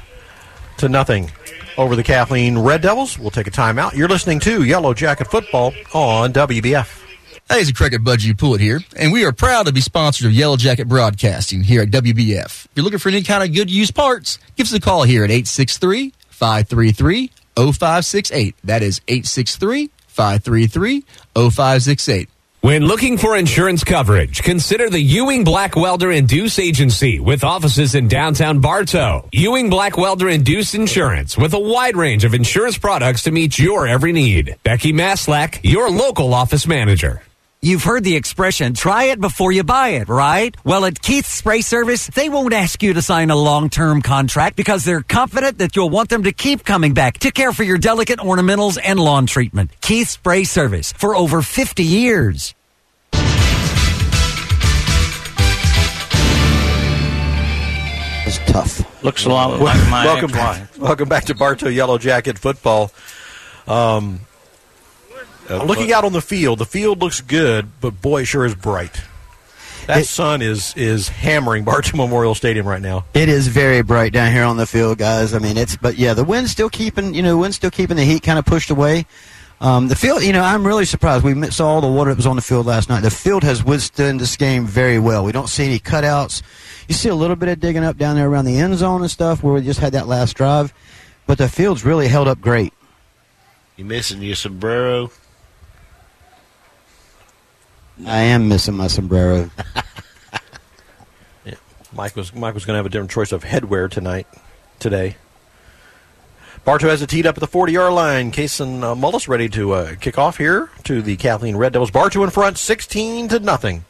to 0.77 0.89
nothing 0.89 1.31
over 1.77 1.95
the 1.95 2.03
Kathleen 2.03 2.57
Red 2.57 2.81
Devils. 2.81 3.19
We'll 3.19 3.31
take 3.31 3.47
a 3.47 3.51
timeout. 3.51 3.93
You're 3.93 4.07
listening 4.07 4.39
to 4.41 4.63
Yellow 4.63 4.93
Jacket 4.93 5.27
Football 5.27 5.73
on 5.93 6.33
WBF. 6.33 7.03
Hey, 7.47 7.59
it's 7.59 7.71
Cricket 7.71 8.03
Budget 8.03 8.27
U-Pull-It 8.29 8.59
here, 8.59 8.79
and 8.97 9.11
we 9.11 9.23
are 9.23 9.31
proud 9.31 9.67
to 9.67 9.71
be 9.71 9.79
sponsors 9.79 10.25
of 10.25 10.31
Yellow 10.31 10.57
Jacket 10.57 10.87
Broadcasting 10.87 11.63
here 11.63 11.83
at 11.83 11.91
WBF. 11.91 12.65
If 12.65 12.69
you're 12.75 12.83
looking 12.83 12.97
for 12.97 13.09
any 13.09 13.21
kind 13.21 13.43
of 13.43 13.53
good 13.53 13.69
used 13.69 13.93
parts, 13.93 14.39
give 14.55 14.65
us 14.65 14.73
a 14.73 14.79
call 14.79 15.03
here 15.03 15.23
at 15.23 15.29
863 15.29 16.13
533 16.29 17.31
0568. 17.55 18.55
That 18.63 18.81
is 18.81 18.99
863 19.07 19.91
533 20.07 21.01
0568. 21.35 22.29
When 22.65 22.87
looking 22.87 23.19
for 23.19 23.37
insurance 23.37 23.83
coverage, 23.83 24.41
consider 24.41 24.89
the 24.89 24.99
Ewing 24.99 25.45
Blackwelder 25.45 26.17
and 26.17 26.27
Deuce 26.27 26.57
Agency 26.57 27.19
with 27.19 27.43
offices 27.43 27.93
in 27.93 28.07
downtown 28.07 28.59
Bartow. 28.59 29.29
Ewing 29.31 29.69
Blackwelder 29.69 30.33
and 30.33 30.43
Deuce 30.43 30.73
Insurance 30.73 31.37
with 31.37 31.53
a 31.53 31.59
wide 31.59 31.95
range 31.95 32.23
of 32.23 32.33
insurance 32.33 32.79
products 32.79 33.21
to 33.25 33.31
meet 33.31 33.59
your 33.59 33.85
every 33.85 34.13
need. 34.13 34.55
Becky 34.63 34.93
Maslak, 34.93 35.59
your 35.61 35.91
local 35.91 36.33
office 36.33 36.65
manager. 36.65 37.21
You've 37.65 37.81
heard 37.81 38.03
the 38.03 38.15
expression, 38.15 38.75
try 38.75 39.05
it 39.05 39.19
before 39.19 39.51
you 39.51 39.63
buy 39.63 39.97
it, 39.97 40.07
right? 40.07 40.55
Well, 40.63 40.85
at 40.85 41.01
Keith's 41.01 41.29
Spray 41.29 41.61
Service, 41.61 42.05
they 42.05 42.29
won't 42.29 42.53
ask 42.53 42.83
you 42.83 42.93
to 42.93 43.01
sign 43.01 43.31
a 43.31 43.35
long-term 43.35 44.03
contract 44.03 44.55
because 44.55 44.83
they're 44.83 45.01
confident 45.01 45.57
that 45.57 45.75
you'll 45.75 45.89
want 45.89 46.09
them 46.09 46.25
to 46.25 46.31
keep 46.31 46.63
coming 46.63 46.93
back 46.93 47.17
to 47.21 47.31
care 47.31 47.51
for 47.53 47.63
your 47.63 47.79
delicate 47.79 48.19
ornamentals 48.19 48.77
and 48.83 48.99
lawn 48.99 49.25
treatment. 49.25 49.71
Keith's 49.81 50.11
Spray 50.11 50.43
Service 50.43 50.93
for 50.93 51.15
over 51.15 51.41
50 51.41 51.81
years. 51.81 52.53
It's 58.27 58.37
tough. 58.45 59.03
Looks 59.03 59.25
a 59.25 59.29
lot 59.29 59.59
like 59.59 59.89
my 59.89 60.05
welcome 60.05 60.29
ex-wife. 60.29 60.71
back. 60.73 60.77
Welcome 60.79 61.09
back 61.09 61.25
to 61.25 61.33
Bartow 61.33 61.69
Yellow 61.69 61.97
Jacket 61.97 62.37
Football. 62.37 62.91
Um, 63.67 64.19
looking 65.49 65.91
out 65.91 66.03
on 66.03 66.13
the 66.13 66.21
field, 66.21 66.59
the 66.59 66.65
field 66.65 66.99
looks 66.99 67.21
good, 67.21 67.67
but 67.81 68.01
boy, 68.01 68.21
it 68.21 68.25
sure 68.25 68.45
is 68.45 68.55
bright. 68.55 69.01
That 69.87 70.05
sun 70.05 70.41
is 70.41 70.73
is 70.75 71.09
hammering 71.09 71.63
Bartow 71.63 71.95
Memorial 71.97 72.33
Stadium 72.33 72.67
right 72.67 72.81
now. 72.81 73.05
It 73.13 73.29
is 73.29 73.47
very 73.47 73.83
bright 73.83 74.13
down 74.13 74.31
here 74.31 74.43
on 74.43 74.57
the 74.57 74.65
field, 74.65 74.97
guys. 74.97 75.33
I 75.33 75.39
mean, 75.39 75.57
it's 75.57 75.77
but 75.77 75.97
yeah, 75.97 76.13
the 76.13 76.23
wind's 76.23 76.51
still 76.51 76.69
keeping 76.69 77.13
you 77.13 77.21
know, 77.21 77.37
wind's 77.37 77.57
still 77.57 77.71
keeping 77.71 77.95
the 77.95 78.03
heat 78.03 78.23
kind 78.23 78.39
of 78.39 78.45
pushed 78.45 78.71
away. 78.71 79.05
Um, 79.61 79.87
the 79.87 79.95
field, 79.95 80.21
you 80.21 80.33
know, 80.33 80.43
I'm 80.43 80.67
really 80.67 80.85
surprised. 80.85 81.23
We 81.23 81.33
mi- 81.33 81.49
saw 81.49 81.67
all 81.67 81.81
the 81.81 81.87
water 81.87 82.11
that 82.11 82.17
was 82.17 82.25
on 82.25 82.35
the 82.35 82.41
field 82.41 82.65
last 82.65 82.89
night. 82.89 83.01
The 83.01 83.09
field 83.11 83.43
has 83.43 83.63
withstood 83.63 84.19
this 84.19 84.35
game 84.35 84.65
very 84.65 84.99
well. 84.99 85.23
We 85.23 85.31
don't 85.31 85.47
see 85.47 85.65
any 85.65 85.79
cutouts. 85.79 86.41
You 86.89 86.93
see 86.93 87.07
a 87.07 87.15
little 87.15 87.37
bit 87.37 87.47
of 87.49 87.59
digging 87.61 87.83
up 87.83 87.97
down 87.97 88.15
there 88.15 88.27
around 88.27 88.45
the 88.45 88.57
end 88.57 88.75
zone 88.77 89.01
and 89.01 89.09
stuff 89.09 89.43
where 89.43 89.53
we 89.53 89.61
just 89.61 89.79
had 89.79 89.93
that 89.93 90.07
last 90.07 90.35
drive, 90.35 90.73
but 91.25 91.37
the 91.37 91.47
field's 91.47 91.85
really 91.85 92.07
held 92.07 92.27
up 92.27 92.41
great. 92.41 92.73
You 93.77 93.85
missing 93.85 94.21
your 94.21 94.35
sombrero? 94.35 95.09
I 98.03 98.21
am 98.21 98.49
missing 98.49 98.75
my 98.75 98.87
sombrero. 98.87 99.49
Mike 101.93 102.15
was 102.15 102.33
Mike 102.33 102.53
was 102.53 102.65
going 102.65 102.73
to 102.73 102.77
have 102.77 102.85
a 102.85 102.89
different 102.89 103.11
choice 103.11 103.31
of 103.31 103.43
headwear 103.45 103.89
tonight, 103.89 104.27
today. 104.79 105.15
Bartow 106.65 106.89
has 106.89 107.01
it 107.01 107.09
teed 107.09 107.25
up 107.27 107.37
at 107.37 107.39
the 107.39 107.47
40 107.47 107.71
yard 107.73 107.93
line. 107.93 108.31
Kason 108.31 108.83
uh, 108.83 108.95
Mullis 108.95 109.27
ready 109.27 109.47
to 109.49 109.73
uh, 109.73 109.95
kick 109.95 110.17
off 110.17 110.37
here 110.37 110.69
to 110.83 111.01
the 111.01 111.15
Kathleen 111.15 111.55
Red 111.55 111.73
Devils. 111.73 111.91
Bartow 111.91 112.23
in 112.23 112.31
front, 112.31 112.57
16 112.57 113.29
to 113.29 113.39
nothing. 113.39 113.85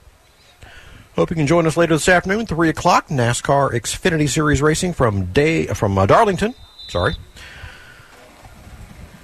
Hope 1.15 1.29
you 1.29 1.35
can 1.35 1.47
join 1.47 1.65
us 1.65 1.77
later 1.77 1.95
this 1.95 2.09
afternoon, 2.09 2.45
3 2.45 2.69
o'clock. 2.69 3.07
NASCAR 3.07 3.71
Xfinity 3.71 4.27
Series 4.29 4.61
racing 4.61 4.93
from 4.93 5.27
day 5.27 5.67
from 5.67 5.97
uh, 5.97 6.05
Darlington. 6.05 6.53
Sorry. 6.89 7.15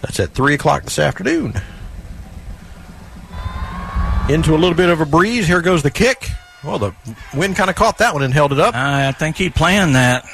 That's 0.02 0.20
at 0.20 0.34
3 0.34 0.56
o'clock 0.56 0.84
this 0.84 0.98
afternoon. 0.98 1.54
Into 4.32 4.56
a 4.56 4.58
little 4.58 4.76
bit 4.76 4.90
of 4.90 5.02
a 5.02 5.06
breeze. 5.06 5.46
Here 5.46 5.62
goes 5.62 5.84
the 5.84 5.92
kick. 5.92 6.30
Well, 6.64 6.80
the 6.80 6.94
wind 7.34 7.56
kind 7.56 7.70
of 7.70 7.76
caught 7.76 7.98
that 7.98 8.14
one 8.14 8.24
and 8.24 8.34
held 8.34 8.54
it 8.54 8.60
up. 8.60 8.74
I 8.76 9.12
think 9.12 9.36
he 9.36 9.50
planned 9.50 9.96
that. 9.96 10.26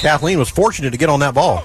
Kathleen 0.00 0.38
was 0.38 0.50
fortunate 0.50 0.90
to 0.90 0.98
get 0.98 1.08
on 1.08 1.20
that 1.20 1.34
ball. 1.34 1.64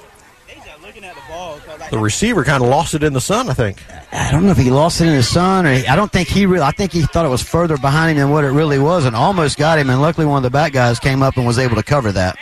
The 1.91 1.99
receiver 1.99 2.43
kind 2.43 2.63
of 2.63 2.69
lost 2.69 2.93
it 2.93 3.03
in 3.03 3.13
the 3.13 3.21
sun, 3.21 3.49
I 3.49 3.53
think. 3.53 3.83
I 4.11 4.31
don't 4.31 4.45
know 4.45 4.51
if 4.51 4.57
he 4.57 4.71
lost 4.71 5.01
it 5.01 5.07
in 5.07 5.15
the 5.15 5.23
sun 5.23 5.67
or 5.67 5.73
he, 5.73 5.87
I 5.87 5.95
don't 5.95 6.11
think 6.11 6.29
he 6.29 6.45
really. 6.45 6.63
I 6.63 6.71
think 6.71 6.91
he 6.91 7.01
thought 7.01 7.25
it 7.25 7.29
was 7.29 7.43
further 7.43 7.77
behind 7.77 8.17
him 8.17 8.27
than 8.27 8.33
what 8.33 8.43
it 8.43 8.49
really 8.49 8.79
was, 8.79 9.05
and 9.05 9.15
almost 9.15 9.57
got 9.57 9.77
him. 9.77 9.89
And 9.89 10.01
luckily, 10.01 10.25
one 10.25 10.37
of 10.37 10.43
the 10.43 10.49
back 10.49 10.73
guys 10.73 10.99
came 10.99 11.21
up 11.21 11.37
and 11.37 11.45
was 11.45 11.59
able 11.59 11.75
to 11.75 11.83
cover 11.83 12.11
that. 12.13 12.37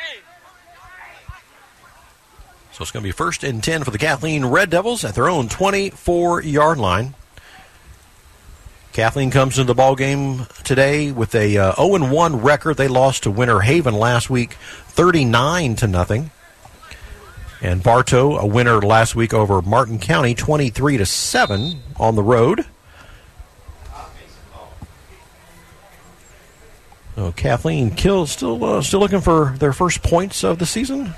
So 2.73 2.83
it's 2.83 2.91
going 2.91 3.03
to 3.03 3.07
be 3.07 3.11
first 3.11 3.43
and 3.43 3.63
10 3.63 3.83
for 3.83 3.91
the 3.91 3.97
Kathleen 3.97 4.45
Red 4.45 4.69
Devils 4.69 5.03
at 5.03 5.13
their 5.15 5.29
own 5.29 5.49
24 5.49 6.41
yard 6.43 6.77
line. 6.77 7.15
Kathleen 8.93 9.31
comes 9.31 9.57
into 9.57 9.67
the 9.67 9.73
ball 9.73 9.95
game 9.95 10.45
today 10.63 11.11
with 11.11 11.33
a 11.33 11.57
uh, 11.57 11.75
0 11.75 12.11
1 12.13 12.41
record. 12.41 12.77
They 12.77 12.87
lost 12.87 13.23
to 13.23 13.31
Winter 13.31 13.59
Haven 13.59 13.95
last 13.95 14.29
week, 14.29 14.53
39 14.53 15.75
to 15.77 15.87
nothing. 15.87 16.29
And 17.59 17.81
Bartow, 17.81 18.37
a 18.37 18.45
winner 18.45 18.81
last 18.81 19.15
week 19.15 19.33
over 19.33 19.63
Martin 19.63 19.97
County, 19.97 20.35
23 20.35 20.97
to 20.97 21.05
7 21.07 21.81
on 21.97 22.15
the 22.15 22.21
road. 22.21 22.65
Oh, 27.17 27.31
Kathleen 27.31 27.91
Kill 27.91 28.27
still 28.27 28.63
uh, 28.63 28.81
still 28.81 28.99
looking 28.99 29.21
for 29.21 29.55
their 29.57 29.73
first 29.73 30.03
points 30.03 30.43
of 30.43 30.59
the 30.59 30.65
season. 30.65 31.13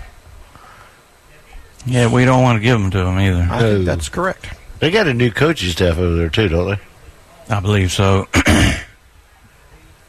Yeah, 1.85 2.11
we 2.11 2.25
don't 2.25 2.41
want 2.41 2.57
to 2.57 2.63
give 2.63 2.79
them 2.79 2.91
to 2.91 2.97
them 2.97 3.17
either. 3.17 3.47
I 3.49 3.59
think 3.59 3.85
that's 3.85 4.09
correct. 4.09 4.47
They 4.79 4.91
got 4.91 5.07
a 5.07 5.13
new 5.13 5.31
coaching 5.31 5.69
staff 5.69 5.97
over 5.97 6.15
there 6.15 6.29
too, 6.29 6.49
don't 6.49 6.71
they? 6.71 6.79
I 7.49 7.59
believe 7.59 7.91
so. 7.91 8.27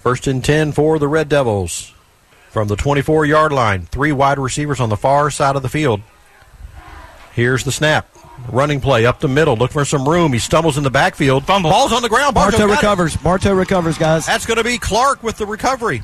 First 0.00 0.26
and 0.26 0.44
10 0.44 0.73
for 0.73 0.98
the 0.98 1.08
Red 1.08 1.28
Devils. 1.28 1.92
From 2.50 2.68
the 2.68 2.76
24 2.76 3.26
yard 3.26 3.52
line, 3.52 3.82
three 3.86 4.12
wide 4.12 4.39
receivers 4.39 4.81
on 4.81 4.89
the 4.89 4.97
far 4.97 5.31
side 5.31 5.56
of 5.56 5.62
the 5.62 5.68
field. 5.68 6.00
Here's 7.34 7.65
the 7.65 7.73
snap. 7.73 8.08
Running 8.50 8.81
play 8.81 9.05
up 9.05 9.20
the 9.20 9.28
middle, 9.28 9.56
looking 9.56 9.74
for 9.74 9.84
some 9.84 10.08
room. 10.08 10.32
He 10.32 10.39
stumbles 10.39 10.78
in 10.78 10.84
the 10.84 10.90
backfield. 10.90 11.44
Fumble. 11.44 11.70
Ball's 11.70 11.92
on 11.92 12.00
the 12.02 12.08
ground. 12.08 12.34
Bartow 12.34 12.56
Bartow 12.58 12.66
got 12.66 12.73
it. 12.73 12.76
recovers. 12.76 13.16
Bartow 13.16 13.52
recovers, 13.55 13.98
guys. 13.98 14.24
That's 14.24 14.47
going 14.47 14.56
to 14.56 14.65
be 14.65 14.78
Clark 14.78 15.23
with 15.23 15.36
the 15.36 15.44
recovery. 15.44 16.02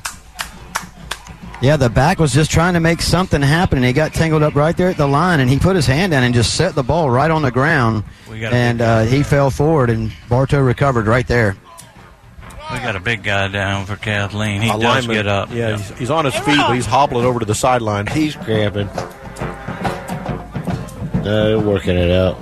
Yeah, 1.63 1.77
the 1.77 1.89
back 1.89 2.19
was 2.19 2.33
just 2.33 2.51
trying 2.51 2.73
to 2.73 2.81
make 2.81 3.01
something 3.01 3.41
happen, 3.41 3.77
and 3.77 3.85
he 3.87 3.93
got 3.93 4.13
tangled 4.13 4.43
up 4.43 4.53
right 4.53 4.75
there 4.75 4.89
at 4.89 4.97
the 4.97 5.07
line, 5.07 5.39
and 5.39 5.49
he 5.49 5.57
put 5.59 5.77
his 5.77 5.85
hand 5.87 6.11
down 6.11 6.21
and 6.23 6.35
just 6.35 6.55
set 6.55 6.75
the 6.75 6.83
ball 6.83 7.09
right 7.09 7.31
on 7.31 7.41
the 7.41 7.51
ground, 7.51 8.03
We 8.29 8.41
got 8.41 8.51
a 8.51 8.55
and 8.55 8.81
uh, 8.81 9.03
he 9.03 9.23
fell 9.23 9.49
forward, 9.49 9.89
and 9.89 10.11
Bartow 10.27 10.59
recovered 10.59 11.07
right 11.07 11.25
there. 11.25 11.55
We 12.73 12.79
got 12.79 12.97
a 12.97 12.99
big 12.99 13.23
guy 13.23 13.47
down 13.47 13.85
for 13.85 13.95
Kathleen. 13.95 14.61
He 14.61 14.67
A 14.67 14.73
does 14.73 14.83
lineman. 14.83 15.15
get 15.15 15.27
up. 15.27 15.51
Yeah, 15.53 15.77
He's, 15.77 15.89
he's 15.99 16.09
on 16.11 16.25
his 16.25 16.35
feet, 16.35 16.57
but 16.57 16.73
he's 16.73 16.85
hobbling 16.85 17.25
over 17.25 17.39
to 17.39 17.45
the 17.45 17.55
sideline. 17.55 18.07
He's 18.07 18.35
cramping. 18.35 18.87
No, 21.23 21.45
they're 21.47 21.59
working 21.59 21.95
it 21.95 22.11
out. 22.11 22.35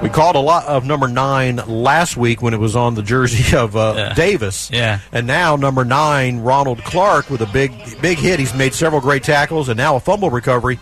We 0.00 0.08
called 0.08 0.36
a 0.36 0.40
lot 0.40 0.64
of 0.66 0.84
number 0.86 1.08
nine 1.08 1.56
last 1.66 2.16
week 2.16 2.40
when 2.40 2.54
it 2.54 2.58
was 2.60 2.76
on 2.76 2.94
the 2.94 3.02
jersey 3.02 3.56
of 3.56 3.76
uh, 3.76 4.14
Davis. 4.14 4.70
Yeah. 4.70 5.00
And 5.10 5.26
now 5.26 5.56
number 5.56 5.84
nine, 5.84 6.38
Ronald 6.40 6.84
Clark, 6.84 7.30
with 7.30 7.40
a 7.42 7.46
big 7.46 7.72
big 8.00 8.18
hit. 8.18 8.38
He's 8.38 8.54
made 8.54 8.74
several 8.74 9.00
great 9.00 9.24
tackles 9.24 9.68
and 9.68 9.76
now 9.76 9.96
a 9.96 10.00
fumble 10.00 10.30
recovery. 10.30 10.78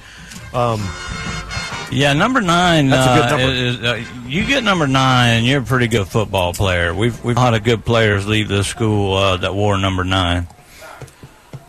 Um, 0.53 0.81
Yeah, 1.91 2.13
number 2.13 2.41
nine. 2.43 2.89
That's 2.91 3.07
a 3.07 3.15
good 3.15 3.25
uh, 3.25 3.37
number. 3.37 3.53
is- 3.55 3.83
uh, 3.83 4.05
you 4.27 4.45
get 4.45 4.63
number 4.65 4.87
nine, 4.87 5.45
you're 5.45 5.61
a 5.63 5.65
pretty 5.65 5.87
good 5.87 6.09
football 6.09 6.53
player. 6.53 6.93
We've 6.95 7.23
we've 7.25 7.39
had 7.39 7.55
a 7.55 7.61
good 7.61 7.85
players 7.87 8.27
leave 8.27 8.49
this 8.49 8.67
school 8.67 9.15
uh, 9.17 9.37
that 9.39 9.55
wore 9.55 9.79
number 9.79 10.05
nine. 10.05 10.47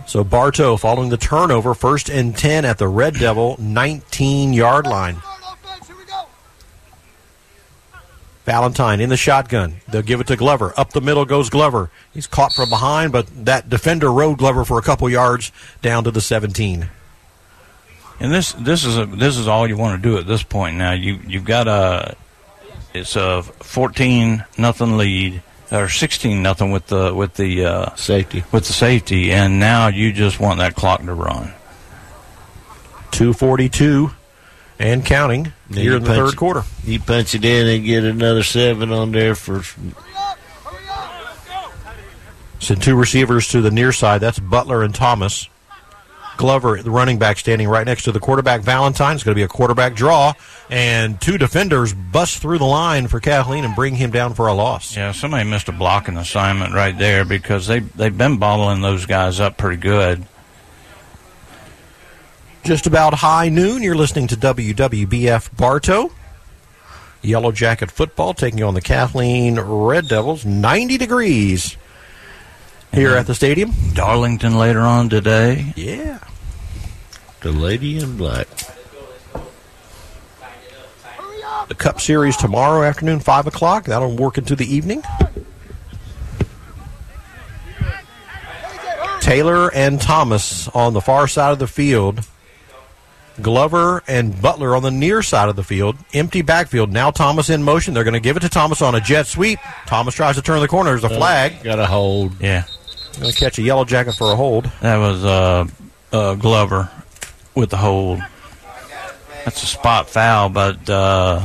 so 0.06 0.24
Bartow 0.26 0.76
following 0.76 1.10
the 1.10 1.18
turnover, 1.18 1.74
first 1.74 2.10
and 2.10 2.36
10 2.38 2.66
at 2.66 2.78
the 2.78 2.88
Red 2.90 3.14
Devil 3.14 3.56
19 3.60 4.52
yard 4.54 4.86
line. 4.86 5.18
Valentine 8.48 9.02
in 9.02 9.10
the 9.10 9.18
shotgun. 9.18 9.76
They'll 9.90 10.02
give 10.02 10.22
it 10.22 10.28
to 10.28 10.38
Glover. 10.38 10.74
Up 10.78 10.94
the 10.94 11.02
middle 11.02 11.26
goes 11.26 11.50
Glover. 11.50 11.92
He's 12.14 12.28
caught 12.28 12.54
from 12.54 12.70
behind, 12.70 13.12
but 13.12 13.28
that 13.44 13.68
defender 13.68 14.10
rode 14.10 14.38
Glover 14.38 14.64
for 14.64 14.80
a 14.80 14.82
couple 14.82 15.10
yards 15.10 15.52
down 15.82 16.06
to 16.06 16.12
the 16.12 16.22
17. 16.22 16.90
And 18.22 18.34
this 18.34 18.54
this 18.54 18.86
is 18.86 18.98
a, 18.98 19.06
this 19.06 19.36
is 19.38 19.50
all 19.50 19.68
you 19.68 19.76
want 19.76 20.02
to 20.02 20.10
do 20.10 20.18
at 20.18 20.26
this 20.28 20.44
point. 20.44 20.78
Now 20.78 20.94
you 20.94 21.20
you've 21.28 21.44
got 21.44 21.68
a 21.68 22.16
it's 22.94 23.18
a 23.18 23.44
fourteen 23.44 24.46
nothing 24.58 24.96
lead 24.96 25.44
or 25.70 25.90
sixteen 25.90 26.42
nothing 26.42 26.72
with 26.72 26.88
the 26.88 27.14
with 27.14 27.34
the 27.34 27.66
uh, 27.66 27.96
safety 27.96 28.46
with 28.54 28.66
the 28.66 28.74
safety, 28.74 29.34
and 29.34 29.60
now 29.60 29.88
you 29.88 30.14
just 30.14 30.40
want 30.40 30.60
that 30.60 30.74
clock 30.74 31.04
to 31.04 31.14
run. 31.14 31.54
242 33.12 34.10
and 34.80 35.06
counting 35.06 35.54
Then 35.70 35.84
here 35.84 35.96
in 35.98 36.04
the 36.04 36.14
third 36.16 36.34
it- 36.34 36.38
quarter. 36.38 36.64
You 36.84 37.00
punch 37.00 37.34
it 37.36 37.44
in 37.46 37.68
and 37.68 37.84
get 37.86 38.04
another 38.04 38.44
seven 38.44 38.92
on 38.92 39.12
there 39.12 39.36
for. 39.36 39.64
Send 42.60 42.82
two 42.82 42.96
receivers 42.96 43.48
to 43.50 43.62
the 43.62 43.72
near 43.72 43.92
side. 43.92 44.20
That's 44.20 44.40
Butler 44.40 44.84
and 44.84 44.94
Thomas. 44.94 45.48
Glover, 46.38 46.82
the 46.84 46.92
running 46.92 47.18
back, 47.18 47.40
standing 47.40 47.68
right 47.68 47.86
next 47.86 48.04
to 48.04 48.12
the 48.12 48.20
quarterback. 48.20 48.62
Valentine. 48.62 49.16
It's 49.16 49.24
going 49.24 49.34
to 49.34 49.40
be 49.40 49.44
a 49.44 49.48
quarterback 49.48 49.96
draw, 49.96 50.34
and 50.70 51.20
two 51.20 51.40
defenders 51.40 51.94
bust 51.94 52.38
through 52.38 52.60
the 52.60 52.66
line 52.66 53.08
for 53.08 53.20
Kathleen 53.20 53.66
and 53.66 53.76
bring 53.76 53.96
him 53.96 54.12
down 54.12 54.36
for 54.36 54.48
a 54.48 54.54
loss. 54.54 54.96
Yeah, 54.96 55.14
somebody 55.14 55.50
missed 55.50 55.68
a 55.68 55.72
blocking 55.72 56.16
assignment 56.16 56.76
right 56.76 56.96
there 56.96 57.26
because 57.26 57.66
they 57.66 57.80
they've 57.80 58.16
been 58.16 58.38
bottling 58.38 58.82
those 58.82 59.08
guys 59.08 59.40
up 59.40 59.58
pretty 59.58 59.78
good. 59.82 60.26
Just 62.68 62.86
about 62.86 63.14
high 63.14 63.48
noon. 63.48 63.82
You're 63.82 63.96
listening 63.96 64.28
to 64.28 64.36
WWBF 64.36 65.56
Bartow. 65.56 66.12
Yellow 67.22 67.54
Jacket 67.54 67.90
football 67.90 68.34
taking 68.34 68.62
on 68.62 68.74
the 68.74 68.82
Kathleen 68.82 69.58
Red 69.58 70.10
Devils. 70.10 70.46
90 70.46 70.98
degrees 70.98 71.78
here 72.92 73.16
at 73.16 73.26
the 73.26 73.34
stadium. 73.34 73.72
Darlington 73.94 74.58
later 74.58 74.82
on 74.82 75.08
today. 75.08 75.72
Yeah. 75.78 76.20
The 77.40 77.54
lady 77.54 78.00
in 78.00 78.18
black. 78.18 78.50
The 81.70 81.76
Cup 81.76 82.02
Series 82.02 82.36
tomorrow 82.36 82.84
afternoon, 82.84 83.22
5 83.22 83.48
o'clock. 83.48 83.86
That'll 83.86 84.14
work 84.14 84.38
into 84.38 84.58
the 84.58 84.66
evening. 84.66 85.04
Taylor 89.22 89.74
and 89.74 90.02
Thomas 90.02 90.68
on 90.68 90.92
the 90.92 91.00
far 91.00 91.30
side 91.30 91.54
of 91.54 91.60
the 91.60 91.68
field. 91.68 92.28
Glover 93.42 94.02
and 94.08 94.40
Butler 94.42 94.76
on 94.76 94.82
the 94.84 94.92
near 94.92 95.22
side 95.22 95.50
of 95.50 95.56
the 95.56 95.64
field. 95.64 95.96
Empty 96.14 96.42
backfield. 96.42 96.92
Now 96.92 97.12
Thomas 97.12 97.50
in 97.50 97.62
motion. 97.64 97.94
They're 97.94 98.04
going 98.04 98.14
to 98.16 98.20
give 98.20 98.36
it 98.38 98.40
to 98.42 98.50
Thomas 98.50 98.82
on 98.82 98.96
a 98.96 99.02
jet 99.02 99.28
sweep. 99.28 99.60
Thomas 99.86 100.16
tries 100.16 100.36
to 100.36 100.42
turn 100.42 100.60
the 100.62 100.68
corner. 100.68 100.90
There's 100.92 101.04
a 101.04 101.10
flag. 101.10 101.64
Got 101.64 101.80
a 101.80 101.86
hold. 101.86 102.40
Yeah, 102.42 102.64
Going 103.20 103.32
to 103.32 103.38
catch 103.38 103.58
a 103.60 103.62
yellow 103.62 103.86
jacket 103.86 104.14
for 104.14 104.32
a 104.32 104.36
hold. 104.36 104.66
that 104.82 104.98
was 104.98 105.24
uh, 105.24 105.66
uh, 106.12 106.36
Glover 106.36 106.90
with 107.56 107.70
the 107.70 107.78
hold. 107.78 108.20
That's 109.46 109.62
a 109.64 109.68
spot 109.68 110.10
foul, 110.10 110.50
but 110.50 110.90
uh, 110.90 111.40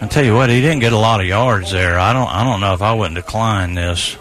I 0.00 0.06
tell 0.06 0.24
you 0.24 0.34
what, 0.34 0.48
he 0.50 0.60
didn't 0.60 0.80
get 0.80 0.92
a 0.92 0.98
lot 0.98 1.20
of 1.20 1.26
yards 1.26 1.72
there. 1.72 1.98
I 1.98 2.12
don't 2.12 2.28
I 2.28 2.44
don't 2.44 2.60
know 2.60 2.72
if 2.74 2.82
I 2.82 2.92
wouldn't 2.94 3.16
decline 3.16 3.74
this. 3.74 4.16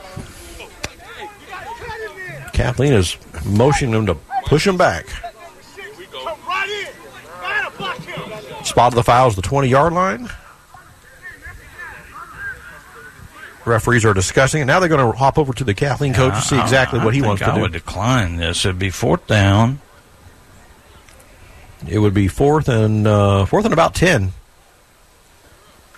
Kathleen 2.53 2.93
is 2.93 3.17
motioning 3.45 3.93
him 3.93 4.05
to 4.07 4.15
push 4.45 4.65
him 4.65 4.77
back. 4.77 5.05
Spot 8.75 8.91
of 8.91 8.95
the 8.95 9.03
foul 9.03 9.29
is 9.29 9.37
the 9.37 9.41
20 9.41 9.69
yard 9.69 9.93
line. 9.93 10.29
Referees 13.63 14.03
are 14.03 14.13
discussing 14.13 14.61
it. 14.61 14.65
Now 14.65 14.81
they're 14.81 14.89
going 14.89 15.13
to 15.13 15.17
hop 15.17 15.37
over 15.37 15.53
to 15.53 15.63
the 15.63 15.73
Kathleen 15.73 16.13
coach 16.13 16.33
to 16.33 16.41
see 16.41 16.59
exactly 16.59 16.99
I 16.99 17.05
what 17.05 17.13
he 17.13 17.21
wants 17.21 17.41
to 17.41 17.53
I 17.53 17.55
do. 17.55 17.61
would 17.61 17.71
decline 17.71 18.35
this. 18.35 18.65
It'd 18.65 18.77
be 18.77 18.89
fourth 18.89 19.27
down. 19.27 19.79
It 21.87 21.99
would 21.99 22.13
be 22.13 22.27
fourth 22.27 22.67
and 22.67 23.07
uh, 23.07 23.45
fourth 23.45 23.63
and 23.63 23.73
about 23.73 23.95
10. 23.95 24.33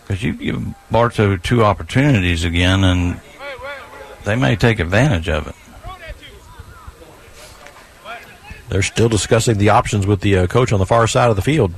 Because 0.01 0.21
you 0.21 0.33
give 0.33 0.63
Bartow 0.91 1.35
two 1.37 1.63
opportunities 1.63 2.43
again, 2.43 2.83
and 2.83 3.19
they 4.23 4.35
may 4.35 4.55
take 4.55 4.79
advantage 4.79 5.29
of 5.29 5.47
it. 5.47 5.55
They're 8.69 8.83
still 8.83 9.09
discussing 9.09 9.57
the 9.57 9.69
options 9.69 10.05
with 10.05 10.21
the 10.21 10.37
uh, 10.37 10.45
coach 10.45 10.71
on 10.71 10.77
the 10.77 10.85
far 10.85 11.07
side 11.07 11.31
of 11.31 11.35
the 11.35 11.41
field. 11.41 11.73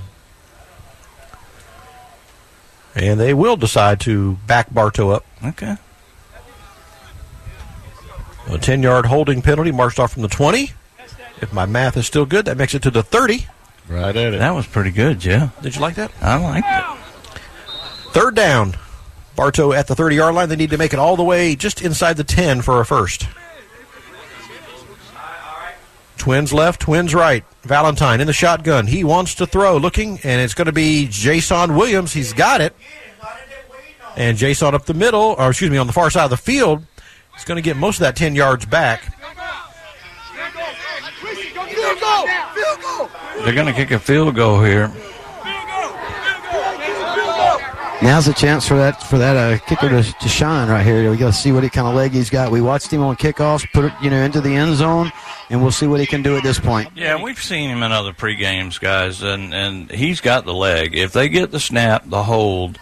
And 2.99 3.19
they 3.19 3.33
will 3.33 3.55
decide 3.55 3.99
to 4.01 4.33
back 4.45 4.73
Bartow 4.73 5.11
up. 5.11 5.25
Okay. 5.43 5.77
A 8.47 8.57
10 8.57 8.83
yard 8.83 9.05
holding 9.05 9.41
penalty 9.41 9.71
marched 9.71 9.99
off 9.99 10.13
from 10.13 10.23
the 10.23 10.27
20. 10.27 10.71
If 11.41 11.53
my 11.53 11.65
math 11.65 11.95
is 11.95 12.05
still 12.05 12.25
good, 12.25 12.45
that 12.45 12.57
makes 12.57 12.73
it 12.73 12.81
to 12.83 12.91
the 12.91 13.03
30. 13.03 13.45
Right 13.87 14.15
at 14.15 14.33
it. 14.33 14.39
That 14.39 14.51
was 14.51 14.67
pretty 14.67 14.91
good, 14.91 15.19
Joe. 15.19 15.51
Did 15.61 15.75
you 15.75 15.81
like 15.81 15.95
that? 15.95 16.11
I 16.21 16.35
liked 16.35 16.67
it. 16.69 16.99
Third 18.11 18.35
down. 18.35 18.75
Bartow 19.35 19.71
at 19.71 19.87
the 19.87 19.95
30 19.95 20.15
yard 20.15 20.35
line. 20.35 20.49
They 20.49 20.55
need 20.55 20.71
to 20.71 20.77
make 20.77 20.93
it 20.93 20.99
all 20.99 21.15
the 21.15 21.23
way 21.23 21.55
just 21.55 21.81
inside 21.81 22.17
the 22.17 22.23
10 22.23 22.61
for 22.61 22.81
a 22.81 22.85
first. 22.85 23.27
Twins 26.19 26.53
left, 26.53 26.81
twins 26.81 27.15
right. 27.15 27.43
Valentine 27.63 28.19
in 28.19 28.27
the 28.27 28.33
shotgun. 28.33 28.85
He 28.87 29.03
wants 29.03 29.35
to 29.35 29.45
throw, 29.45 29.77
looking, 29.77 30.19
and 30.23 30.41
it's 30.41 30.53
going 30.53 30.67
to 30.67 30.73
be 30.73 31.07
Jason 31.09 31.75
Williams. 31.75 32.13
He's 32.13 32.33
got 32.33 32.61
it. 32.61 32.75
And 34.17 34.37
Jason 34.37 34.75
up 34.75 34.85
the 34.85 34.93
middle, 34.93 35.35
or 35.39 35.49
excuse 35.49 35.71
me, 35.71 35.77
on 35.77 35.87
the 35.87 35.93
far 35.93 36.09
side 36.09 36.25
of 36.25 36.29
the 36.29 36.37
field, 36.37 36.85
is 37.37 37.45
going 37.45 37.55
to 37.55 37.61
get 37.61 37.77
most 37.77 37.95
of 37.95 38.01
that 38.01 38.17
10 38.17 38.35
yards 38.35 38.65
back. 38.65 39.15
They're 43.45 43.55
going 43.55 43.67
to 43.67 43.73
kick 43.73 43.91
a 43.91 43.99
field 43.99 44.35
goal 44.35 44.61
here. 44.61 44.91
Now's 48.01 48.25
the 48.25 48.33
chance 48.33 48.65
for 48.65 48.77
that 48.77 49.03
for 49.03 49.17
that 49.17 49.35
uh, 49.35 49.57
kicker 49.65 49.89
to, 49.89 50.03
to 50.03 50.29
shine 50.29 50.69
right 50.69 50.85
here. 50.85 51.09
We 51.11 51.17
got 51.17 51.27
to 51.27 51.33
see 51.33 51.51
what 51.51 51.69
kind 51.73 51.85
of 51.85 51.95
leg 51.95 52.11
he's 52.11 52.29
got. 52.29 52.49
We 52.49 52.61
watched 52.61 52.91
him 52.91 53.01
on 53.01 53.17
kickoffs, 53.17 53.69
put 53.73 53.85
it 53.85 53.93
you 54.01 54.09
know 54.09 54.21
into 54.23 54.39
the 54.39 54.55
end 54.55 54.75
zone, 54.77 55.11
and 55.49 55.61
we'll 55.61 55.71
see 55.71 55.87
what 55.87 55.99
he 55.99 56.05
can 56.05 56.21
do 56.21 56.37
at 56.37 56.43
this 56.43 56.59
point. 56.59 56.89
Yeah, 56.95 57.21
we've 57.21 57.41
seen 57.41 57.69
him 57.69 57.83
in 57.83 57.91
other 57.91 58.13
pre 58.13 58.35
games, 58.35 58.77
guys, 58.77 59.21
and, 59.21 59.53
and 59.53 59.91
he's 59.91 60.21
got 60.21 60.45
the 60.45 60.53
leg. 60.53 60.95
If 60.95 61.13
they 61.13 61.29
get 61.29 61.51
the 61.51 61.59
snap, 61.59 62.03
the 62.05 62.23
hold, 62.23 62.77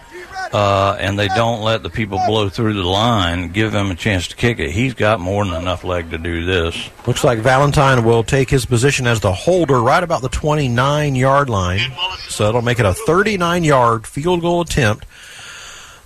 uh, 0.54 0.98
and 1.00 1.18
they 1.18 1.28
don't 1.30 1.62
let 1.62 1.84
the 1.84 1.90
people 1.90 2.20
blow 2.26 2.50
through 2.50 2.74
the 2.74 2.84
line, 2.84 3.50
give 3.50 3.74
him 3.74 3.92
a 3.92 3.96
chance 3.96 4.28
to 4.30 4.36
kick 4.36 4.60
it, 4.60 4.72
he's 4.72 4.94
got 4.94 5.20
more 5.20 5.46
than 5.46 5.56
enough 5.56 5.84
leg 5.84 6.12
to 6.12 6.18
do 6.18 6.46
this. 6.46 6.90
Looks 7.06 7.24
like 7.24 7.40
Valentine 7.40 8.04
will 8.04 8.24
take 8.24 8.50
his 8.50 8.66
position 8.66 9.08
as 9.08 9.20
the 9.20 9.34
holder 9.34 9.80
right 9.82 10.04
about 10.04 10.22
the 10.22 10.30
29 10.30 11.16
yard 11.16 11.50
line. 11.50 11.92
So 12.30 12.50
it'll 12.50 12.62
make 12.62 12.80
it 12.80 12.86
a 12.86 12.94
39 12.94 13.64
yard 13.64 14.08
field 14.08 14.42
goal 14.42 14.62
attempt. 14.62 15.06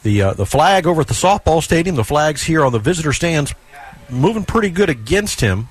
The 0.03 0.21
uh, 0.23 0.33
the 0.33 0.47
flag 0.47 0.87
over 0.87 1.01
at 1.01 1.07
the 1.07 1.13
softball 1.13 1.61
stadium, 1.61 1.95
the 1.95 2.03
flags 2.03 2.41
here 2.41 2.65
on 2.65 2.71
the 2.71 2.79
visitor 2.79 3.13
stands, 3.13 3.53
moving 4.09 4.43
pretty 4.43 4.71
good 4.71 4.89
against 4.89 5.41
him. 5.41 5.69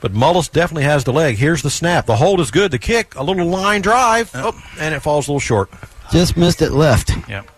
But 0.00 0.12
Mullis 0.12 0.50
definitely 0.50 0.84
has 0.84 1.04
the 1.04 1.12
leg. 1.12 1.36
Here's 1.36 1.62
the 1.62 1.70
snap. 1.70 2.06
The 2.06 2.16
hold 2.16 2.40
is 2.40 2.50
good. 2.50 2.70
The 2.70 2.78
kick, 2.78 3.14
a 3.16 3.22
little 3.22 3.46
line 3.46 3.82
drive, 3.82 4.30
oh, 4.34 4.58
and 4.78 4.94
it 4.94 5.00
falls 5.00 5.28
a 5.28 5.32
little 5.32 5.40
short. 5.40 5.70
Just 6.10 6.36
missed 6.36 6.62
it 6.62 6.72
left. 6.72 7.10
Yep. 7.28 7.50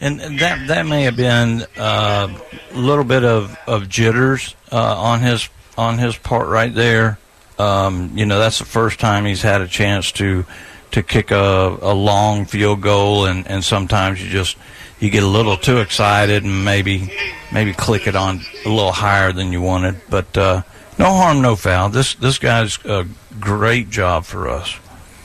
And 0.00 0.20
that 0.40 0.66
that 0.66 0.86
may 0.86 1.02
have 1.02 1.16
been 1.16 1.64
uh, 1.76 2.28
a 2.72 2.76
little 2.76 3.04
bit 3.04 3.24
of, 3.24 3.56
of 3.68 3.88
jitters 3.88 4.56
uh, 4.72 5.00
on 5.00 5.20
his 5.20 5.48
on 5.78 5.98
his 5.98 6.16
part 6.16 6.48
right 6.48 6.74
there. 6.74 7.18
Um, 7.58 8.10
you 8.16 8.26
know, 8.26 8.38
that's 8.38 8.58
the 8.58 8.64
first 8.64 8.98
time 8.98 9.24
he's 9.24 9.42
had 9.42 9.60
a 9.60 9.68
chance 9.68 10.10
to 10.12 10.44
to 10.92 11.02
kick 11.02 11.30
a, 11.30 11.78
a 11.80 11.94
long 11.94 12.46
field 12.46 12.80
goal, 12.80 13.26
and, 13.26 13.46
and 13.46 13.64
sometimes 13.64 14.22
you 14.22 14.28
just 14.30 14.56
you 14.98 15.10
get 15.10 15.22
a 15.22 15.26
little 15.28 15.56
too 15.56 15.78
excited 15.78 16.44
and 16.44 16.64
maybe 16.64 17.12
maybe 17.52 17.72
click 17.72 18.06
it 18.06 18.16
on 18.16 18.40
a 18.64 18.68
little 18.68 18.92
higher 18.92 19.32
than 19.32 19.52
you 19.52 19.60
wanted. 19.60 20.00
But 20.08 20.36
uh, 20.36 20.62
no 21.02 21.14
harm, 21.14 21.42
no 21.42 21.56
foul. 21.56 21.88
This 21.88 22.14
this 22.14 22.38
guy's 22.38 22.78
a 22.84 23.06
great 23.40 23.90
job 23.90 24.24
for 24.24 24.48
us. 24.48 24.78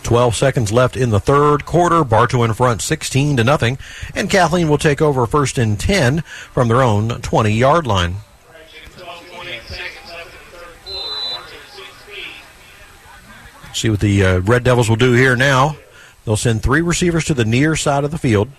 12 0.04 0.36
seconds 0.36 0.72
left 0.72 0.96
in 0.96 1.10
the 1.10 1.20
third 1.20 1.66
quarter. 1.66 2.04
Bartow 2.04 2.44
in 2.44 2.54
front 2.54 2.82
16 2.82 3.38
to 3.38 3.44
nothing. 3.44 3.78
And 4.16 4.30
Kathleen 4.30 4.70
will 4.70 4.78
take 4.78 5.02
over 5.02 5.26
first 5.28 5.58
and 5.58 5.80
10 5.80 6.22
from 6.22 6.68
their 6.68 6.82
own 6.82 7.10
20 7.10 7.52
yard 7.52 7.86
line. 7.86 8.16
See 13.74 13.90
what 13.92 14.00
the 14.00 14.26
uh, 14.26 14.40
Red 14.40 14.64
Devils 14.64 14.90
will 14.90 14.96
do 14.96 15.14
here 15.14 15.36
now. 15.36 15.78
They'll 16.26 16.38
send 16.38 16.64
three 16.64 16.82
receivers 16.82 17.26
to 17.26 17.36
the 17.36 17.46
near 17.46 17.76
side 17.76 18.04
of 18.04 18.10
the 18.10 18.18
field. 18.18 18.50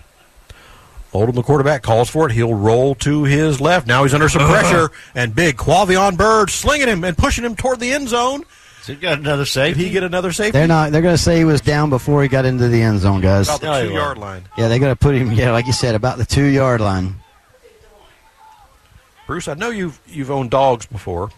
Oldham, 1.11 1.35
the 1.35 1.43
quarterback, 1.43 1.81
calls 1.81 2.09
for 2.09 2.29
it. 2.29 2.33
He'll 2.33 2.53
roll 2.53 2.93
to 2.95 3.23
his 3.23 3.59
left. 3.59 3.87
Now 3.87 4.03
he's 4.03 4.13
under 4.13 4.29
some 4.29 4.47
pressure, 4.47 4.91
and 5.15 5.33
big 5.33 5.57
Quavion 5.57 6.17
Bird 6.17 6.49
slinging 6.51 6.87
him 6.87 7.03
and 7.03 7.17
pushing 7.17 7.43
him 7.43 7.55
toward 7.55 7.79
the 7.79 7.91
end 7.91 8.09
zone. 8.09 8.43
So 8.83 8.93
he 8.93 8.99
got 8.99 9.19
another 9.19 9.45
safety. 9.45 9.81
Did 9.81 9.87
he 9.87 9.93
get 9.93 10.03
another 10.03 10.31
safety? 10.31 10.51
They're 10.51 10.67
not. 10.67 10.91
They're 10.91 11.01
going 11.01 11.15
to 11.15 11.21
say 11.21 11.37
he 11.37 11.45
was 11.45 11.61
down 11.61 11.89
before 11.89 12.21
he 12.23 12.29
got 12.29 12.45
into 12.45 12.67
the 12.69 12.81
end 12.81 12.99
zone, 12.99 13.21
guys. 13.21 13.47
About 13.49 13.61
the 13.61 13.87
two 13.87 13.93
yard 13.93 14.17
line. 14.17 14.43
Yeah, 14.57 14.67
they're 14.67 14.79
going 14.79 14.91
to 14.93 14.99
put 14.99 15.15
him. 15.15 15.31
Yeah, 15.31 15.51
like 15.51 15.65
you 15.67 15.73
said, 15.73 15.95
about 15.95 16.17
the 16.17 16.25
two 16.25 16.45
yard 16.45 16.79
line. 16.79 17.15
Bruce, 19.27 19.47
I 19.47 19.53
know 19.53 19.69
you've 19.69 19.99
you've 20.07 20.31
owned 20.31 20.49
dogs 20.51 20.85
before, 20.85 21.29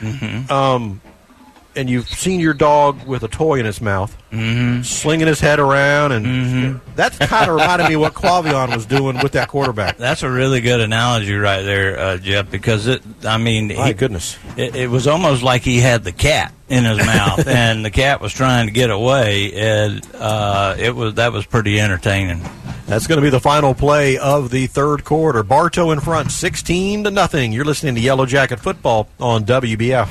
Mm-hmm. 0.00 0.52
um, 0.52 1.00
and 1.76 1.88
you've 1.90 2.08
seen 2.08 2.40
your 2.40 2.54
dog 2.54 3.06
with 3.06 3.22
a 3.22 3.28
toy 3.28 3.60
in 3.60 3.66
its 3.66 3.80
mouth, 3.80 4.16
Mm-hmm. 4.32 4.82
slinging 4.82 5.28
his 5.28 5.40
head 5.40 5.58
around, 5.60 6.12
and 6.12 6.80
that's 6.94 7.16
kind 7.16 7.48
of 7.48 7.56
reminded 7.56 7.88
me 7.88 7.94
of 7.94 8.00
what 8.02 8.12
Quavion 8.12 8.74
was 8.74 8.84
doing 8.84 9.18
with 9.22 9.32
that 9.32 9.48
quarterback. 9.48 9.96
That's 9.96 10.22
a 10.22 10.30
really 10.30 10.60
good 10.60 10.80
analogy 10.80 11.34
right 11.34 11.62
there, 11.62 11.98
uh, 11.98 12.16
Jeff, 12.18 12.50
because 12.50 12.86
it, 12.86 13.02
I 13.24 13.38
mean, 13.38 13.68
My 13.68 13.88
he- 13.88 13.92
goodness. 13.94 14.36
it, 14.56 14.76
it 14.76 14.90
was 14.90 15.06
almost 15.06 15.42
like 15.42 15.62
he 15.62 15.78
had 15.80 16.04
the 16.04 16.12
cat 16.12 16.52
in 16.68 16.84
his 16.84 16.98
mouth, 16.98 17.46
and 17.48 17.82
the 17.84 17.90
cat 17.90 18.20
was 18.20 18.32
trying 18.34 18.66
to 18.66 18.72
get 18.72 18.90
away, 18.90 19.52
and 19.54 20.06
uh, 20.16 20.74
it 20.78 20.94
was 20.94 21.14
that 21.14 21.32
was 21.32 21.46
pretty 21.46 21.80
entertaining. 21.80 22.42
That's 22.86 23.06
going 23.06 23.16
to 23.16 23.22
be 23.22 23.30
the 23.30 23.40
final 23.40 23.74
play 23.74 24.18
of 24.18 24.50
the 24.50 24.66
third 24.66 25.04
quarter. 25.04 25.42
Bartow 25.42 25.90
in 25.92 26.00
front, 26.00 26.30
sixteen 26.30 27.04
to 27.04 27.10
nothing. 27.10 27.52
You're 27.52 27.64
listening 27.64 27.94
to 27.94 28.00
Yellow 28.02 28.26
Jacket 28.26 28.60
Football 28.60 29.08
on 29.18 29.44
WBF. 29.44 30.08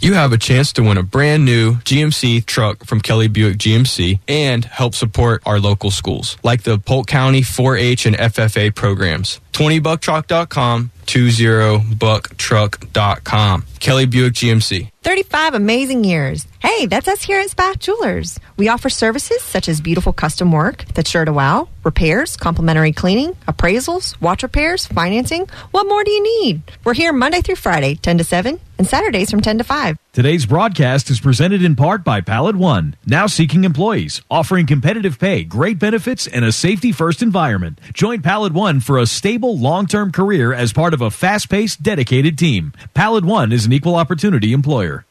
You 0.00 0.14
have 0.14 0.32
a 0.32 0.38
chance 0.38 0.72
to 0.74 0.82
win 0.82 0.98
a 0.98 1.02
brand 1.02 1.46
new 1.46 1.76
GMC 1.76 2.44
truck 2.44 2.84
from 2.84 3.00
Kelly 3.00 3.26
Buick 3.28 3.56
GMC 3.56 4.20
and 4.28 4.64
help 4.64 4.94
support 4.94 5.42
our 5.46 5.58
local 5.58 5.90
schools, 5.90 6.36
like 6.42 6.62
the 6.62 6.78
Polk 6.78 7.06
County 7.06 7.40
4-H 7.40 8.04
and 8.04 8.16
FFA 8.16 8.74
programs. 8.74 9.40
20bucktruck.com, 9.52 10.90
20bucktruck.com. 11.06 13.64
Kelly 13.80 14.06
Buick 14.06 14.34
GMC. 14.34 14.90
35 15.02 15.54
amazing 15.54 16.04
years. 16.04 16.46
Hey, 16.60 16.86
that's 16.86 17.08
us 17.08 17.22
here 17.22 17.40
at 17.40 17.50
Spath 17.50 17.78
Jewelers. 17.78 18.38
We 18.56 18.68
offer 18.68 18.88
services 18.88 19.42
such 19.42 19.68
as 19.68 19.80
beautiful 19.80 20.12
custom 20.12 20.52
work 20.52 20.84
that's 20.94 21.10
sure 21.10 21.24
to 21.24 21.32
wow, 21.32 21.68
repairs, 21.84 22.36
complimentary 22.36 22.92
cleaning, 22.92 23.34
appraisals, 23.46 24.20
watch 24.20 24.42
repairs, 24.42 24.86
financing. 24.86 25.48
What 25.72 25.86
more 25.86 26.04
do 26.04 26.10
you 26.10 26.42
need? 26.42 26.62
We're 26.84 26.94
here 26.94 27.12
Monday 27.12 27.42
through 27.42 27.56
Friday, 27.56 27.96
10 27.96 28.18
to 28.18 28.24
7, 28.24 28.58
and 28.78 28.86
Saturdays 28.86 29.30
from 29.30 29.42
10 29.42 29.58
to 29.58 29.64
5. 29.64 29.98
Today's 30.14 30.46
broadcast 30.46 31.10
is 31.10 31.18
presented 31.18 31.64
in 31.64 31.74
part 31.74 32.04
by 32.04 32.20
Pallet 32.20 32.54
One, 32.54 32.94
now 33.04 33.26
seeking 33.26 33.64
employees, 33.64 34.22
offering 34.30 34.64
competitive 34.64 35.18
pay, 35.18 35.42
great 35.42 35.80
benefits, 35.80 36.28
and 36.28 36.44
a 36.44 36.52
safety 36.52 36.92
first 36.92 37.20
environment. 37.20 37.80
Join 37.92 38.22
Pallet 38.22 38.52
One 38.52 38.78
for 38.78 39.00
a 39.00 39.06
stable, 39.06 39.58
long 39.58 39.88
term 39.88 40.12
career 40.12 40.52
as 40.52 40.72
part 40.72 40.94
of 40.94 41.00
a 41.00 41.10
fast 41.10 41.50
paced, 41.50 41.82
dedicated 41.82 42.38
team. 42.38 42.72
Pallet 42.94 43.24
One 43.24 43.50
is 43.50 43.66
an 43.66 43.72
equal 43.72 43.96
opportunity 43.96 44.52
employer. 44.52 45.04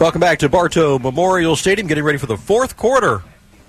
Welcome 0.00 0.20
back 0.22 0.38
to 0.38 0.48
Bartow 0.48 0.98
Memorial 0.98 1.54
Stadium. 1.54 1.86
Getting 1.86 2.04
ready 2.04 2.16
for 2.16 2.24
the 2.24 2.38
fourth 2.38 2.78
quarter 2.78 3.22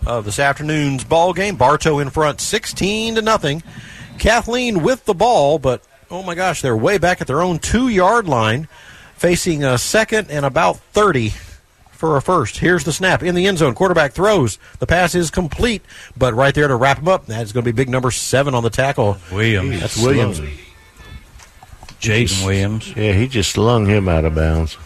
of 0.05 0.25
this 0.25 0.39
afternoon's 0.39 1.03
ball 1.03 1.33
game. 1.33 1.55
Bartow 1.55 1.99
in 1.99 2.09
front, 2.09 2.41
sixteen 2.41 3.15
to 3.15 3.21
nothing. 3.21 3.63
Kathleen 4.17 4.83
with 4.83 5.05
the 5.05 5.13
ball, 5.13 5.59
but 5.59 5.81
oh 6.11 6.23
my 6.23 6.35
gosh, 6.35 6.61
they're 6.61 6.75
way 6.75 6.97
back 6.97 7.21
at 7.21 7.27
their 7.27 7.41
own 7.41 7.59
two-yard 7.59 8.27
line, 8.27 8.67
facing 9.15 9.63
a 9.63 9.77
second 9.77 10.29
and 10.29 10.45
about 10.45 10.77
thirty 10.77 11.33
for 11.91 12.17
a 12.17 12.21
first. 12.21 12.57
Here's 12.57 12.85
the 12.85 12.93
snap 12.93 13.23
in 13.23 13.35
the 13.35 13.45
end 13.45 13.57
zone. 13.57 13.75
Quarterback 13.75 14.13
throws. 14.13 14.57
The 14.79 14.87
pass 14.87 15.15
is 15.15 15.29
complete, 15.29 15.81
but 16.17 16.33
right 16.33 16.55
there 16.55 16.67
to 16.67 16.75
wrap 16.75 16.99
him 16.99 17.07
up. 17.09 17.25
That's 17.25 17.51
going 17.51 17.65
to 17.65 17.71
be 17.71 17.75
big 17.75 17.89
number 17.89 18.09
seven 18.09 18.55
on 18.55 18.63
the 18.63 18.69
tackle. 18.69 19.17
Williams. 19.31 19.81
That's 19.81 20.01
Williams. 20.01 20.37
Slung. 20.37 20.49
Jaden 21.99 22.45
Williams. 22.45 22.95
Yeah, 22.95 23.11
he 23.11 23.27
just 23.27 23.51
slung 23.51 23.85
him 23.85 24.07
out 24.07 24.23
of 24.23 24.33
bounds. 24.33 24.77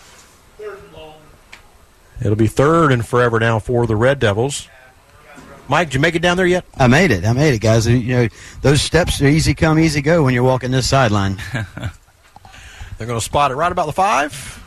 It'll 2.20 2.36
be 2.36 2.48
third 2.48 2.92
and 2.92 3.06
forever 3.06 3.40
now 3.40 3.60
for 3.60 3.86
the 3.86 3.96
Red 3.96 4.18
Devils. 4.20 4.68
Mike, 5.70 5.88
did 5.88 5.96
you 5.96 6.00
make 6.02 6.16
it 6.16 6.22
down 6.22 6.38
there 6.38 6.46
yet? 6.46 6.66
I 6.78 6.88
made 6.88 7.12
it. 7.12 7.26
I 7.26 7.34
made 7.34 7.54
it, 7.54 7.60
guys. 7.60 7.88
You 7.88 8.16
know, 8.16 8.28
those 8.62 8.82
steps 8.82 9.22
are 9.22 9.28
easy 9.28 9.54
come, 9.54 9.80
easy 9.80 10.02
go 10.02 10.24
when 10.24 10.34
you're 10.34 10.44
walking 10.44 10.72
this 10.72 10.90
sideline. 10.90 11.38
They're 12.98 13.08
going 13.08 13.20
to 13.20 13.22
spot 13.22 13.52
it 13.52 13.56
right 13.56 13.72
about 13.72 13.86
the 13.86 13.94
five. 13.94 14.60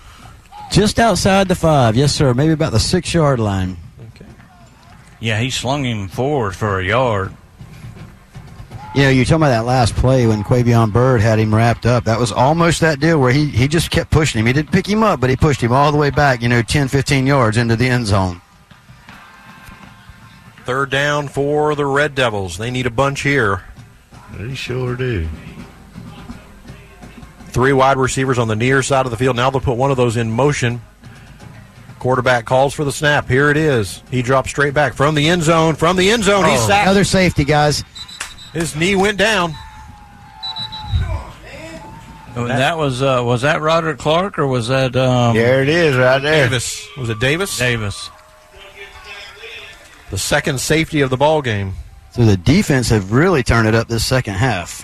Just 0.70 0.98
outside 0.98 1.48
the 1.48 1.54
five, 1.54 1.96
yes, 1.96 2.14
sir. 2.14 2.34
Maybe 2.34 2.52
about 2.52 2.72
the 2.72 2.80
six 2.80 3.12
yard 3.14 3.38
line. 3.38 3.76
Okay. 4.14 4.26
Yeah, 5.20 5.38
he 5.38 5.50
slung 5.50 5.84
him 5.84 6.08
forward 6.08 6.56
for 6.56 6.80
a 6.80 6.84
yard. 6.84 7.32
You 8.94 9.02
know, 9.02 9.10
you're 9.10 9.26
talking 9.26 9.36
about 9.36 9.48
that 9.50 9.66
last 9.66 9.94
play 9.94 10.26
when 10.26 10.42
Quavion 10.42 10.90
Bird 10.90 11.20
had 11.20 11.38
him 11.38 11.54
wrapped 11.54 11.84
up. 11.84 12.04
That 12.04 12.18
was 12.18 12.32
almost 12.32 12.80
that 12.80 12.98
deal 12.98 13.20
where 13.20 13.30
he, 13.30 13.44
he 13.46 13.68
just 13.68 13.90
kept 13.90 14.10
pushing 14.10 14.40
him. 14.40 14.46
He 14.46 14.54
didn't 14.54 14.72
pick 14.72 14.88
him 14.88 15.02
up, 15.02 15.20
but 15.20 15.28
he 15.28 15.36
pushed 15.36 15.60
him 15.60 15.70
all 15.70 15.92
the 15.92 15.98
way 15.98 16.08
back, 16.08 16.40
you 16.40 16.48
know, 16.48 16.62
10, 16.62 16.88
15 16.88 17.26
yards 17.26 17.58
into 17.58 17.76
the 17.76 17.86
end 17.86 18.06
zone. 18.06 18.40
Third 20.66 20.90
down 20.90 21.28
for 21.28 21.74
the 21.74 21.86
Red 21.86 22.14
Devils. 22.14 22.58
They 22.58 22.70
need 22.70 22.86
a 22.86 22.90
bunch 22.90 23.20
here. 23.22 23.62
They 24.36 24.54
sure 24.54 24.96
do. 24.96 25.28
Three 27.48 27.72
wide 27.72 27.96
receivers 27.96 28.38
on 28.38 28.48
the 28.48 28.56
near 28.56 28.82
side 28.82 29.06
of 29.06 29.10
the 29.10 29.16
field. 29.16 29.36
Now 29.36 29.48
they'll 29.48 29.60
put 29.60 29.76
one 29.78 29.90
of 29.90 29.96
those 29.96 30.16
in 30.16 30.30
motion. 30.30 30.82
Quarterback 32.00 32.44
calls 32.44 32.74
for 32.74 32.84
the 32.84 32.92
snap. 32.92 33.28
Here 33.28 33.48
it 33.50 33.56
is. 33.56 34.02
He 34.10 34.20
drops 34.22 34.50
straight 34.50 34.74
back 34.74 34.92
from 34.92 35.14
the 35.14 35.28
end 35.28 35.42
zone. 35.44 35.74
From 35.76 35.96
the 35.96 36.10
end 36.10 36.24
zone, 36.24 36.44
he's 36.44 36.60
Oh, 36.60 36.66
sacked. 36.66 36.86
Another 36.86 37.04
safety, 37.04 37.44
guys. 37.44 37.82
His 38.52 38.76
knee 38.76 38.94
went 38.96 39.16
down. 39.18 39.54
Oh, 42.38 42.44
That 42.46 42.76
was 42.76 43.00
uh, 43.02 43.22
was 43.24 43.42
that 43.42 43.62
Roderick 43.62 43.98
Clark 43.98 44.38
or 44.38 44.46
was 44.46 44.68
that? 44.68 44.94
Um, 44.94 45.34
There 45.34 45.62
it 45.62 45.68
is, 45.70 45.96
right 45.96 46.18
there. 46.20 46.44
Davis. 46.44 46.86
Was 46.98 47.08
it 47.08 47.18
Davis? 47.18 47.56
Davis. 47.58 48.10
The 50.10 50.18
second 50.18 50.60
safety 50.60 51.00
of 51.00 51.10
the 51.10 51.16
ball 51.16 51.42
game. 51.42 51.74
So 52.12 52.24
the 52.24 52.36
defense 52.36 52.88
have 52.90 53.12
really 53.12 53.42
turned 53.42 53.68
it 53.68 53.74
up 53.74 53.88
this 53.88 54.04
second 54.06 54.34
half. 54.34 54.82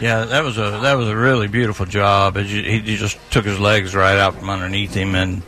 Yeah, 0.00 0.24
that 0.24 0.42
was 0.42 0.56
a 0.56 0.80
that 0.82 0.94
was 0.94 1.08
a 1.08 1.16
really 1.16 1.46
beautiful 1.46 1.84
job. 1.84 2.36
He, 2.38 2.80
he 2.80 2.96
just 2.96 3.18
took 3.30 3.44
his 3.44 3.60
legs 3.60 3.94
right 3.94 4.16
out 4.18 4.34
from 4.34 4.48
underneath 4.48 4.94
him, 4.94 5.14
and 5.14 5.42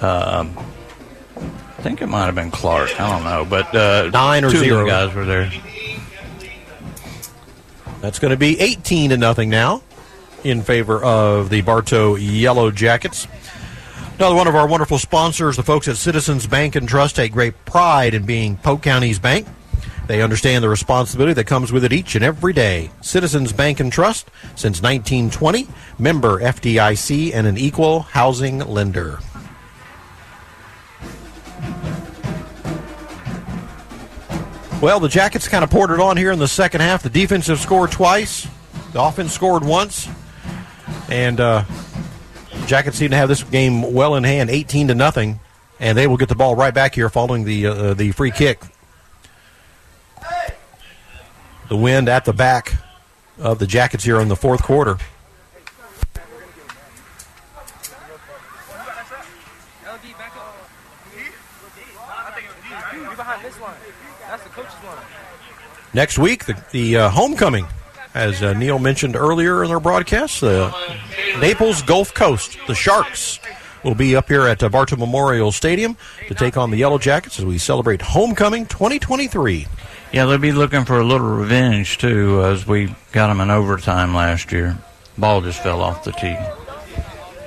um, 0.00 0.56
I 1.36 1.82
think 1.82 2.02
it 2.02 2.08
might 2.08 2.26
have 2.26 2.34
been 2.34 2.50
Clark. 2.50 3.00
I 3.00 3.10
don't 3.12 3.22
know, 3.24 3.44
but 3.48 3.72
uh, 3.74 4.10
Nine 4.12 4.44
or 4.44 4.50
two 4.50 4.58
of 4.58 4.64
zero. 4.64 4.84
the 4.84 4.90
guys 4.90 5.14
were 5.14 5.24
there. 5.24 5.52
That's 8.00 8.18
going 8.18 8.32
to 8.32 8.36
be 8.36 8.58
18 8.60 9.10
to 9.10 9.16
nothing 9.16 9.50
now 9.50 9.82
in 10.44 10.62
favor 10.62 11.02
of 11.02 11.48
the 11.48 11.60
Bartow 11.62 12.16
Yellow 12.16 12.70
Jackets. 12.70 13.26
Another 14.18 14.34
one 14.34 14.48
of 14.48 14.54
our 14.54 14.66
wonderful 14.66 14.98
sponsors, 14.98 15.56
the 15.56 15.62
folks 15.62 15.88
at 15.88 15.98
Citizens 15.98 16.46
Bank 16.46 16.74
and 16.74 16.88
Trust, 16.88 17.16
take 17.16 17.32
great 17.32 17.66
pride 17.66 18.14
in 18.14 18.24
being 18.24 18.56
Polk 18.56 18.80
County's 18.80 19.18
bank. 19.18 19.46
They 20.06 20.22
understand 20.22 20.64
the 20.64 20.70
responsibility 20.70 21.34
that 21.34 21.44
comes 21.44 21.70
with 21.70 21.84
it 21.84 21.92
each 21.92 22.14
and 22.14 22.24
every 22.24 22.54
day. 22.54 22.90
Citizens 23.02 23.52
Bank 23.52 23.78
and 23.78 23.92
Trust 23.92 24.30
since 24.54 24.80
1920, 24.80 25.68
member 25.98 26.40
FDIC, 26.40 27.34
and 27.34 27.46
an 27.46 27.58
equal 27.58 28.00
housing 28.00 28.60
lender. 28.60 29.18
Well, 34.80 34.98
the 34.98 35.10
Jackets 35.10 35.46
kind 35.46 35.62
of 35.62 35.68
poured 35.68 35.90
it 35.90 36.00
on 36.00 36.16
here 36.16 36.32
in 36.32 36.38
the 36.38 36.48
second 36.48 36.80
half. 36.80 37.02
The 37.02 37.10
defense 37.10 37.48
have 37.48 37.60
scored 37.60 37.92
twice. 37.92 38.48
The 38.94 39.02
offense 39.02 39.34
scored 39.34 39.62
once. 39.62 40.08
And 41.10 41.38
uh, 41.38 41.64
Jackets 42.66 42.98
seem 42.98 43.10
to 43.10 43.16
have 43.16 43.28
this 43.28 43.42
game 43.44 43.94
well 43.94 44.16
in 44.16 44.24
hand, 44.24 44.50
18 44.50 44.88
to 44.88 44.94
nothing. 44.94 45.40
And 45.78 45.96
they 45.96 46.06
will 46.06 46.16
get 46.16 46.28
the 46.28 46.34
ball 46.34 46.56
right 46.56 46.72
back 46.72 46.94
here 46.94 47.08
following 47.08 47.44
the, 47.44 47.66
uh, 47.66 47.94
the 47.94 48.12
free 48.12 48.30
kick. 48.30 48.60
The 51.68 51.76
wind 51.76 52.08
at 52.08 52.24
the 52.24 52.32
back 52.32 52.74
of 53.38 53.58
the 53.58 53.66
Jackets 53.66 54.04
here 54.04 54.20
in 54.20 54.28
the 54.28 54.36
fourth 54.36 54.62
quarter. 54.62 54.98
Next 65.92 66.18
week, 66.18 66.44
the, 66.44 66.62
the 66.72 66.96
uh, 66.96 67.08
homecoming, 67.08 67.66
as 68.16 68.42
uh, 68.42 68.54
Neil 68.54 68.78
mentioned 68.78 69.14
earlier 69.14 69.62
in 69.62 69.70
our 69.70 69.78
broadcast, 69.78 70.40
the 70.40 70.74
Naples 71.38 71.82
Gulf 71.82 72.14
Coast, 72.14 72.56
the 72.66 72.74
Sharks, 72.74 73.38
will 73.84 73.94
be 73.94 74.16
up 74.16 74.28
here 74.28 74.46
at 74.46 74.62
uh, 74.62 74.70
Bartow 74.70 74.96
Memorial 74.96 75.52
Stadium 75.52 75.98
to 76.28 76.34
take 76.34 76.56
on 76.56 76.70
the 76.70 76.78
Yellow 76.78 76.96
Jackets 76.96 77.38
as 77.38 77.44
we 77.44 77.58
celebrate 77.58 78.00
homecoming 78.00 78.64
2023. 78.66 79.66
Yeah, 80.12 80.24
they'll 80.24 80.38
be 80.38 80.52
looking 80.52 80.86
for 80.86 80.98
a 80.98 81.04
little 81.04 81.28
revenge 81.28 81.98
too, 81.98 82.42
as 82.42 82.66
we 82.66 82.94
got 83.12 83.26
them 83.26 83.40
in 83.40 83.50
overtime 83.50 84.14
last 84.14 84.50
year. 84.50 84.78
Ball 85.18 85.42
just 85.42 85.62
fell 85.62 85.82
off 85.82 86.04
the 86.04 86.12
tee. 86.12 86.36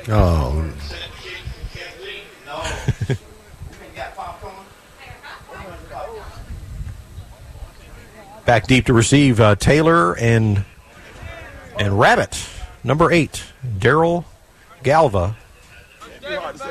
Oh. 0.07 0.71
Back 8.49 8.65
deep 8.65 8.87
to 8.87 8.93
receive 8.93 9.39
uh, 9.39 9.53
Taylor 9.57 10.17
and 10.17 10.65
and 11.77 11.99
Rabbit, 11.99 12.43
number 12.83 13.11
eight, 13.11 13.43
Daryl 13.77 14.25
Galva. 14.81 15.37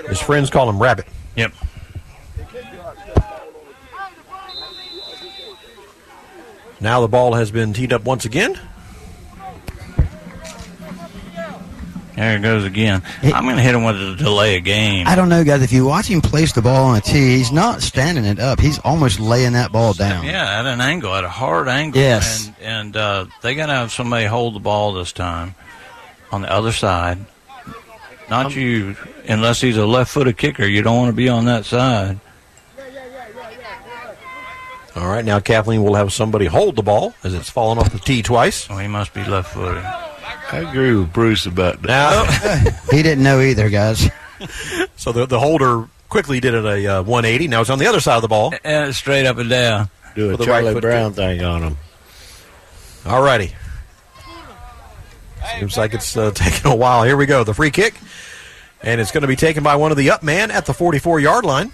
His 0.09 0.21
friends 0.21 0.51
call 0.51 0.69
him 0.69 0.83
Rabbit. 0.83 1.07
Yep. 1.37 1.53
Now 6.81 7.01
the 7.01 7.07
ball 7.07 7.35
has 7.35 7.53
been 7.53 7.73
teed 7.73 7.93
up 7.93 8.03
once 8.03 8.25
again. 8.25 8.59
There 12.19 12.37
it 12.37 12.43
goes 12.43 12.65
again. 12.65 13.05
I'm 13.23 13.45
going 13.45 13.55
to 13.55 13.63
hit 13.63 13.77
him 13.77 13.85
with 13.85 13.95
a 13.95 14.17
delay 14.17 14.59
of 14.59 14.65
game. 14.65 15.07
I 15.07 15.15
don't 15.15 15.29
know, 15.29 15.45
guys. 15.45 15.63
If 15.63 15.71
you 15.71 15.87
watch 15.87 16.09
him 16.09 16.21
place 16.21 16.53
the 16.53 16.61
ball 16.61 16.87
on 16.87 16.97
a 16.97 17.01
tee, 17.01 17.37
he's 17.37 17.53
not 17.53 17.81
standing 17.81 18.25
it 18.25 18.41
up. 18.41 18.59
He's 18.59 18.81
almost 18.81 19.21
laying 19.21 19.53
that 19.53 19.71
ball 19.71 19.93
down. 19.93 20.25
Yeah, 20.25 20.59
at 20.59 20.67
an 20.67 20.81
angle, 20.81 21.15
at 21.15 21.23
a 21.23 21.29
hard 21.29 21.69
angle. 21.69 22.01
Yes. 22.01 22.49
And, 22.49 22.57
and 22.61 22.97
uh, 22.97 23.27
they 23.43 23.55
got 23.55 23.67
to 23.67 23.73
have 23.73 23.93
somebody 23.93 24.27
hold 24.27 24.57
the 24.57 24.61
ball 24.61 24.95
this 24.95 25.13
time 25.13 25.55
on 26.33 26.43
the 26.43 26.51
other 26.53 26.73
side. 26.73 27.19
Not 28.29 28.53
you, 28.57 28.97
unless 29.29 29.61
he's 29.61 29.77
a 29.77 29.87
left 29.87 30.11
footed 30.11 30.37
kicker. 30.37 30.67
You 30.67 30.83
don't 30.83 30.97
want 30.97 31.11
to 31.11 31.17
be 31.17 31.29
on 31.29 31.45
that 31.45 31.67
side. 31.67 32.19
All 34.97 35.07
right, 35.07 35.25
now 35.25 35.39
Kathleen 35.39 35.85
will 35.85 35.95
have 35.95 36.13
somebody 36.13 36.47
hold 36.47 36.75
the 36.75 36.83
ball 36.83 37.15
as 37.23 37.33
it's 37.33 37.49
fallen 37.49 37.79
off 37.79 37.93
the 37.93 38.01
tee 38.01 38.23
twice. 38.23 38.69
Oh, 38.69 38.77
he 38.79 38.89
must 38.89 39.15
be 39.15 39.23
left 39.23 39.55
footed. 39.55 39.85
I 40.51 40.59
agree 40.69 40.95
with 40.95 41.13
Bruce 41.13 41.47
about 41.47 41.83
that. 41.83 41.89
Now, 41.89 42.71
he 42.91 43.03
didn't 43.03 43.23
know 43.25 43.41
either, 43.41 43.69
guys. 43.69 44.09
so 44.97 45.13
the, 45.13 45.27
the 45.27 45.39
holder 45.39 45.89
quickly 46.09 46.41
did 46.41 46.55
it 46.55 46.65
a 46.65 46.99
uh, 46.99 47.03
180. 47.03 47.49
Now 47.49 47.61
it's 47.61 47.71
on 47.71 47.79
the 47.79 47.87
other 47.87 48.01
side 48.01 48.17
of 48.17 48.23
the 48.23 48.29
ball. 48.29 48.53
And 48.65 48.89
it's 48.89 48.99
straight 48.99 49.27
up 49.27 49.39
and 49.39 49.51
down. 49.51 49.91
Do 50.15 50.33
a 50.33 50.37
the 50.37 50.45
Charlie 50.45 50.75
right 50.75 50.81
Brown 50.81 51.11
kick. 51.11 51.17
thing 51.17 51.43
on 51.43 51.63
him. 51.63 51.77
All 53.07 53.23
righty. 53.23 53.55
Seems 55.59 55.77
like 55.77 55.95
it's 55.95 56.17
uh, 56.17 56.31
taking 56.35 56.71
a 56.71 56.77
while. 56.77 57.05
Here 57.05 57.17
we 57.17 57.27
go. 57.27 57.45
The 57.45 57.55
free 57.55 57.71
kick. 57.71 57.95
And 58.83 59.01
it's 59.01 59.11
going 59.11 59.23
to 59.23 59.29
be 59.29 59.37
taken 59.37 59.63
by 59.65 59.77
one 59.77 59.91
of 59.91 59.97
the 59.97 60.11
up 60.11 60.23
man 60.23 60.51
at 60.51 60.67
the 60.67 60.75
44 60.75 61.21
yard 61.21 61.45
line. 61.45 61.73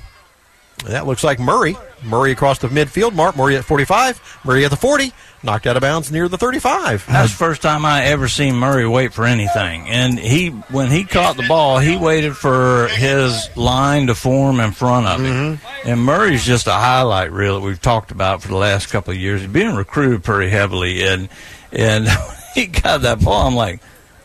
That 0.86 1.06
looks 1.06 1.22
like 1.22 1.38
Murray. 1.38 1.76
Murray 2.02 2.32
across 2.32 2.58
the 2.58 2.68
midfield 2.68 3.14
mark. 3.14 3.36
Murray 3.36 3.56
at 3.56 3.64
45. 3.64 4.40
Murray 4.44 4.64
at 4.64 4.70
the 4.70 4.76
40. 4.76 5.12
Knocked 5.44 5.66
out 5.66 5.76
of 5.76 5.82
bounds 5.82 6.10
near 6.10 6.26
the 6.26 6.38
35. 6.38 7.06
That's 7.06 7.30
the 7.30 7.36
first 7.36 7.60
time 7.60 7.84
I 7.84 8.04
ever 8.04 8.28
seen 8.28 8.56
Murray 8.56 8.88
wait 8.88 9.12
for 9.12 9.26
anything. 9.26 9.86
And 9.90 10.18
he, 10.18 10.48
when 10.48 10.90
he 10.90 11.04
caught 11.04 11.36
the 11.36 11.46
ball, 11.46 11.78
he 11.78 11.98
waited 11.98 12.34
for 12.34 12.88
his 12.88 13.54
line 13.54 14.06
to 14.06 14.14
form 14.14 14.58
in 14.58 14.72
front 14.72 15.06
of 15.06 15.20
him. 15.20 15.58
Mm-hmm. 15.58 15.88
And 15.90 16.02
Murray's 16.02 16.46
just 16.46 16.66
a 16.66 16.72
highlight 16.72 17.30
reel 17.30 17.60
that 17.60 17.66
we've 17.66 17.80
talked 17.80 18.10
about 18.10 18.40
for 18.40 18.48
the 18.48 18.56
last 18.56 18.86
couple 18.86 19.12
of 19.12 19.18
years. 19.18 19.42
He's 19.42 19.50
been 19.50 19.76
recruited 19.76 20.24
pretty 20.24 20.50
heavily, 20.50 21.02
and 21.04 21.28
and 21.72 22.08
he 22.54 22.66
got 22.66 23.02
that 23.02 23.20
ball, 23.20 23.46
I'm 23.46 23.54
like, 23.54 23.82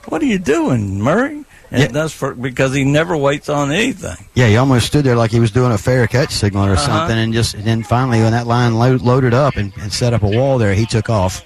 "What 0.07 0.21
are 0.21 0.25
you 0.25 0.39
doing, 0.39 1.01
Murray?" 1.01 1.43
And 1.71 1.93
that's 1.93 2.11
for 2.13 2.33
because 2.33 2.73
he 2.73 2.83
never 2.83 3.15
waits 3.15 3.47
on 3.47 3.71
anything. 3.71 4.17
Yeah, 4.33 4.47
he 4.47 4.57
almost 4.57 4.87
stood 4.87 5.05
there 5.05 5.15
like 5.15 5.29
he 5.29 5.39
was 5.39 5.51
doing 5.51 5.71
a 5.71 5.77
fair 5.77 6.07
catch 6.07 6.31
signal 6.33 6.65
or 6.65 6.71
Uh-huh. 6.73 6.85
something, 6.85 7.15
and 7.17 7.31
just 7.31 7.53
and 7.53 7.63
then 7.63 7.83
finally 7.83 8.21
when 8.21 8.31
that 8.31 8.47
line 8.47 8.75
lo- 8.75 8.95
loaded 8.99 9.33
up 9.35 9.55
and, 9.55 9.71
and 9.79 9.93
set 9.93 10.13
up 10.13 10.23
a 10.23 10.27
wall 10.27 10.57
there, 10.57 10.73
he 10.73 10.85
took 10.87 11.09
off. 11.11 11.43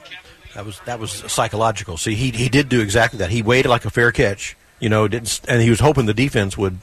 That 0.55 0.65
was 0.65 0.79
that 0.85 0.99
was 0.99 1.11
psychological. 1.11 1.97
See, 1.97 2.15
he 2.15 2.31
he 2.31 2.47
did 2.47 2.69
do 2.69 2.79
exactly 2.79 3.19
that. 3.19 3.31
He 3.31 3.41
waited 3.41 3.67
like 3.69 3.83
a 3.85 3.89
fair 3.89 4.11
catch. 4.13 4.55
You 4.79 4.87
know, 4.89 5.07
didn't 5.09 5.41
and 5.47 5.61
he 5.61 5.69
was 5.69 5.79
hoping 5.81 6.05
the 6.05 6.13
defense 6.13 6.57
would, 6.57 6.77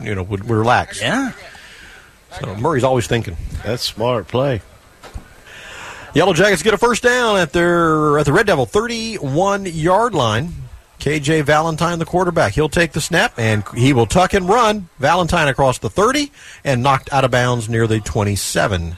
you 0.00 0.14
know, 0.14 0.22
would 0.22 0.48
relax. 0.48 1.00
Yeah. 1.00 1.32
So 2.40 2.54
Murray's 2.56 2.84
always 2.84 3.06
thinking. 3.06 3.36
That's 3.64 3.82
smart 3.82 4.28
play. 4.28 4.60
Yellow 6.14 6.32
Jackets 6.34 6.62
get 6.62 6.72
a 6.74 6.78
first 6.78 7.02
down 7.02 7.36
at 7.36 7.52
their 7.52 8.18
at 8.18 8.26
the 8.26 8.32
Red 8.32 8.46
Devil 8.46 8.66
31 8.66 9.66
yard 9.66 10.14
line. 10.14 10.52
KJ 10.98 11.44
Valentine, 11.44 11.98
the 11.98 12.04
quarterback, 12.04 12.52
he'll 12.54 12.68
take 12.68 12.92
the 12.92 13.00
snap 13.00 13.34
and 13.38 13.64
he 13.74 13.92
will 13.92 14.06
tuck 14.06 14.34
and 14.34 14.48
run. 14.48 14.88
Valentine 14.98 15.48
across 15.48 15.78
the 15.78 15.90
30 15.90 16.32
and 16.64 16.82
knocked 16.82 17.12
out 17.12 17.24
of 17.24 17.30
bounds 17.30 17.68
near 17.68 17.86
the 17.86 18.00
27. 18.00 18.96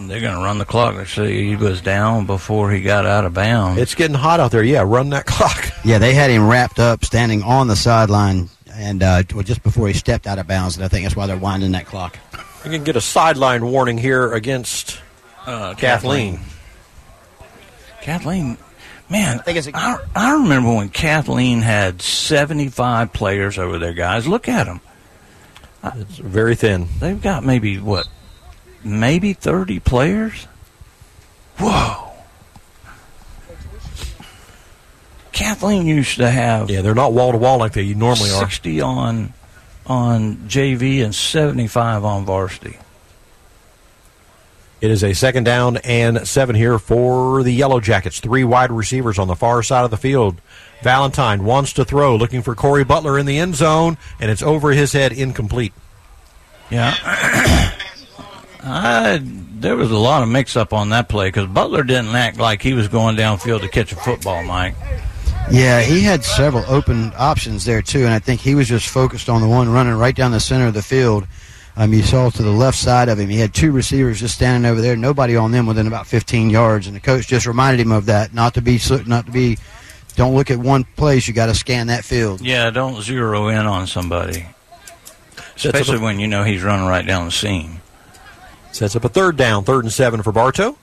They're 0.00 0.20
going 0.20 0.36
to 0.36 0.40
run 0.42 0.58
the 0.58 0.64
clock. 0.64 0.94
They 0.96 1.04
say 1.06 1.44
he 1.44 1.56
was 1.56 1.80
down 1.80 2.26
before 2.26 2.70
he 2.70 2.82
got 2.82 3.04
out 3.04 3.24
of 3.24 3.34
bounds. 3.34 3.80
It's 3.80 3.96
getting 3.96 4.14
hot 4.14 4.38
out 4.38 4.52
there. 4.52 4.62
Yeah, 4.62 4.84
run 4.86 5.10
that 5.10 5.26
clock. 5.26 5.70
Yeah, 5.84 5.98
they 5.98 6.14
had 6.14 6.30
him 6.30 6.46
wrapped 6.48 6.78
up, 6.78 7.04
standing 7.04 7.42
on 7.42 7.66
the 7.66 7.74
sideline, 7.74 8.48
and 8.70 9.02
uh, 9.02 9.24
just 9.24 9.62
before 9.64 9.88
he 9.88 9.94
stepped 9.94 10.28
out 10.28 10.38
of 10.38 10.46
bounds, 10.46 10.76
and 10.76 10.84
I 10.84 10.88
think 10.88 11.04
that's 11.04 11.16
why 11.16 11.26
they're 11.26 11.36
winding 11.36 11.72
that 11.72 11.86
clock. 11.86 12.16
You 12.64 12.70
can 12.70 12.84
get 12.84 12.94
a 12.94 13.00
sideline 13.00 13.66
warning 13.66 13.98
here 13.98 14.32
against 14.34 15.00
uh, 15.46 15.74
Kathleen. 15.74 16.38
Kathleen, 18.00 18.56
man, 19.10 19.40
I, 19.40 19.42
think 19.42 19.58
it's 19.58 19.68
I 19.74 20.32
remember 20.34 20.74
when 20.74 20.88
Kathleen 20.88 21.60
had 21.60 22.02
75 22.02 23.12
players 23.12 23.58
over 23.58 23.78
there, 23.78 23.92
guys. 23.92 24.26
Look 24.26 24.48
at 24.48 24.64
them. 24.64 24.80
It's 25.84 26.18
very 26.18 26.54
thin. 26.54 26.88
They've 27.00 27.20
got 27.20 27.44
maybe, 27.44 27.78
what, 27.78 28.08
maybe 28.84 29.32
30 29.32 29.80
players? 29.80 30.46
Whoa. 31.58 32.08
Kathleen 35.32 35.86
used 35.86 36.16
to 36.16 36.28
have 36.28 36.68
Yeah, 36.68 36.82
they're 36.82 36.96
not 36.96 37.12
wall 37.12 37.30
to 37.30 37.38
wall 37.38 37.58
like 37.58 37.72
they 37.72 37.94
normally 37.94 38.30
are. 38.30 38.40
60 38.40 38.80
on 38.80 39.32
on 39.86 40.36
JV 40.48 41.02
and 41.02 41.14
75 41.14 42.04
on 42.04 42.24
varsity. 42.24 42.76
It 44.80 44.90
is 44.90 45.02
a 45.02 45.12
second 45.12 45.44
down 45.44 45.78
and 45.78 46.26
seven 46.26 46.54
here 46.54 46.78
for 46.78 47.42
the 47.42 47.52
Yellow 47.52 47.80
Jackets. 47.80 48.20
Three 48.20 48.44
wide 48.44 48.70
receivers 48.70 49.18
on 49.18 49.26
the 49.26 49.34
far 49.34 49.62
side 49.62 49.84
of 49.84 49.90
the 49.90 49.96
field. 49.96 50.40
Valentine 50.82 51.44
wants 51.44 51.72
to 51.74 51.84
throw, 51.84 52.14
looking 52.14 52.42
for 52.42 52.54
Corey 52.54 52.84
Butler 52.84 53.18
in 53.18 53.26
the 53.26 53.38
end 53.38 53.56
zone, 53.56 53.98
and 54.20 54.30
it's 54.30 54.42
over 54.42 54.70
his 54.70 54.92
head, 54.92 55.12
incomplete. 55.12 55.72
Yeah. 56.70 56.94
I, 58.62 59.20
there 59.22 59.76
was 59.76 59.90
a 59.90 59.96
lot 59.96 60.22
of 60.22 60.28
mix 60.28 60.56
up 60.56 60.72
on 60.72 60.90
that 60.90 61.08
play 61.08 61.28
because 61.28 61.46
Butler 61.46 61.82
didn't 61.82 62.14
act 62.14 62.38
like 62.38 62.62
he 62.62 62.74
was 62.74 62.86
going 62.86 63.16
downfield 63.16 63.62
to 63.62 63.68
catch 63.68 63.92
a 63.92 63.96
football, 63.96 64.44
Mike. 64.44 64.74
Yeah, 65.50 65.80
he 65.80 66.02
had 66.02 66.24
several 66.24 66.64
open 66.68 67.12
options 67.16 67.64
there 67.64 67.80
too, 67.80 68.04
and 68.04 68.12
I 68.12 68.18
think 68.18 68.40
he 68.40 68.54
was 68.54 68.68
just 68.68 68.88
focused 68.88 69.28
on 69.28 69.40
the 69.40 69.48
one 69.48 69.68
running 69.70 69.94
right 69.94 70.14
down 70.14 70.30
the 70.30 70.40
center 70.40 70.66
of 70.66 70.74
the 70.74 70.82
field. 70.82 71.26
Um, 71.78 71.94
you 71.94 72.02
saw 72.02 72.28
to 72.28 72.42
the 72.42 72.50
left 72.50 72.76
side 72.76 73.08
of 73.08 73.20
him, 73.20 73.28
he 73.28 73.38
had 73.38 73.54
two 73.54 73.70
receivers 73.70 74.18
just 74.18 74.34
standing 74.34 74.68
over 74.68 74.80
there, 74.80 74.96
nobody 74.96 75.36
on 75.36 75.52
them 75.52 75.64
within 75.64 75.86
about 75.86 76.08
15 76.08 76.50
yards, 76.50 76.88
and 76.88 76.96
the 76.96 77.00
coach 77.00 77.28
just 77.28 77.46
reminded 77.46 77.80
him 77.80 77.92
of 77.92 78.06
that, 78.06 78.34
not 78.34 78.54
to 78.54 78.60
be, 78.60 78.80
not 79.06 79.26
to 79.26 79.30
be, 79.30 79.58
don't 80.16 80.34
look 80.34 80.50
at 80.50 80.58
one 80.58 80.82
place, 80.96 81.28
you 81.28 81.34
got 81.34 81.46
to 81.46 81.54
scan 81.54 81.86
that 81.86 82.04
field. 82.04 82.40
Yeah, 82.40 82.70
don't 82.70 83.00
zero 83.00 83.46
in 83.46 83.64
on 83.64 83.86
somebody. 83.86 84.44
especially 85.54 86.00
when 86.00 86.18
you 86.18 86.26
know 86.26 86.42
he's 86.42 86.64
running 86.64 86.88
right 86.88 87.06
down 87.06 87.26
the 87.26 87.30
seam. 87.30 87.80
Sets 88.72 88.96
up 88.96 89.04
a 89.04 89.08
third 89.08 89.36
down, 89.36 89.62
third 89.62 89.84
and 89.84 89.92
seven 89.92 90.20
for 90.22 90.32
Bartow. 90.32 90.76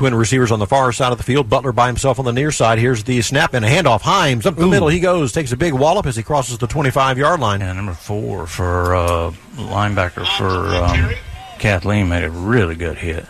Twin 0.00 0.14
receivers 0.14 0.50
on 0.50 0.58
the 0.58 0.66
far 0.66 0.92
side 0.92 1.12
of 1.12 1.18
the 1.18 1.24
field. 1.24 1.50
Butler 1.50 1.72
by 1.72 1.86
himself 1.86 2.18
on 2.18 2.24
the 2.24 2.32
near 2.32 2.50
side. 2.50 2.78
Here's 2.78 3.04
the 3.04 3.20
snap 3.20 3.52
and 3.52 3.62
a 3.66 3.68
handoff. 3.68 4.00
Himes 4.00 4.46
up 4.46 4.56
the 4.56 4.66
middle. 4.66 4.88
He 4.88 4.98
goes, 4.98 5.30
takes 5.30 5.52
a 5.52 5.58
big 5.58 5.74
wallop 5.74 6.06
as 6.06 6.16
he 6.16 6.22
crosses 6.22 6.56
the 6.56 6.66
25 6.66 7.18
yard 7.18 7.38
line. 7.38 7.60
Yeah, 7.60 7.74
number 7.74 7.92
four 7.92 8.46
for 8.46 8.94
uh, 8.94 9.30
linebacker 9.56 10.26
for 10.38 10.74
um, 10.74 11.14
Kathleen 11.58 12.08
made 12.08 12.24
a 12.24 12.30
really 12.30 12.76
good 12.76 12.96
hit. 12.96 13.26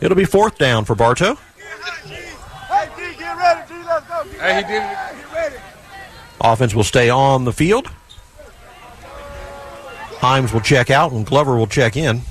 It'll 0.00 0.16
be 0.16 0.24
fourth 0.24 0.56
down 0.56 0.86
for 0.86 0.94
Bartow. 0.94 1.34
Hey, 4.40 4.56
he 4.56 4.62
did 4.62 4.82
it. 4.82 5.60
Offense 6.40 6.74
will 6.74 6.84
stay 6.84 7.10
on 7.10 7.44
the 7.44 7.52
field. 7.52 7.90
Himes 10.20 10.54
will 10.54 10.62
check 10.62 10.90
out 10.90 11.12
and 11.12 11.26
Glover 11.26 11.54
will 11.54 11.66
check 11.66 11.98
in. 11.98 12.22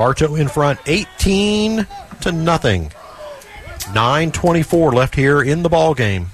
Bartow 0.00 0.34
in 0.34 0.48
front, 0.48 0.80
18 0.86 1.86
to 2.22 2.32
nothing. 2.32 2.90
9:24 3.92 4.94
left 4.94 5.14
here 5.14 5.42
in 5.42 5.62
the 5.62 5.68
ball 5.68 5.92
game. 5.92 6.28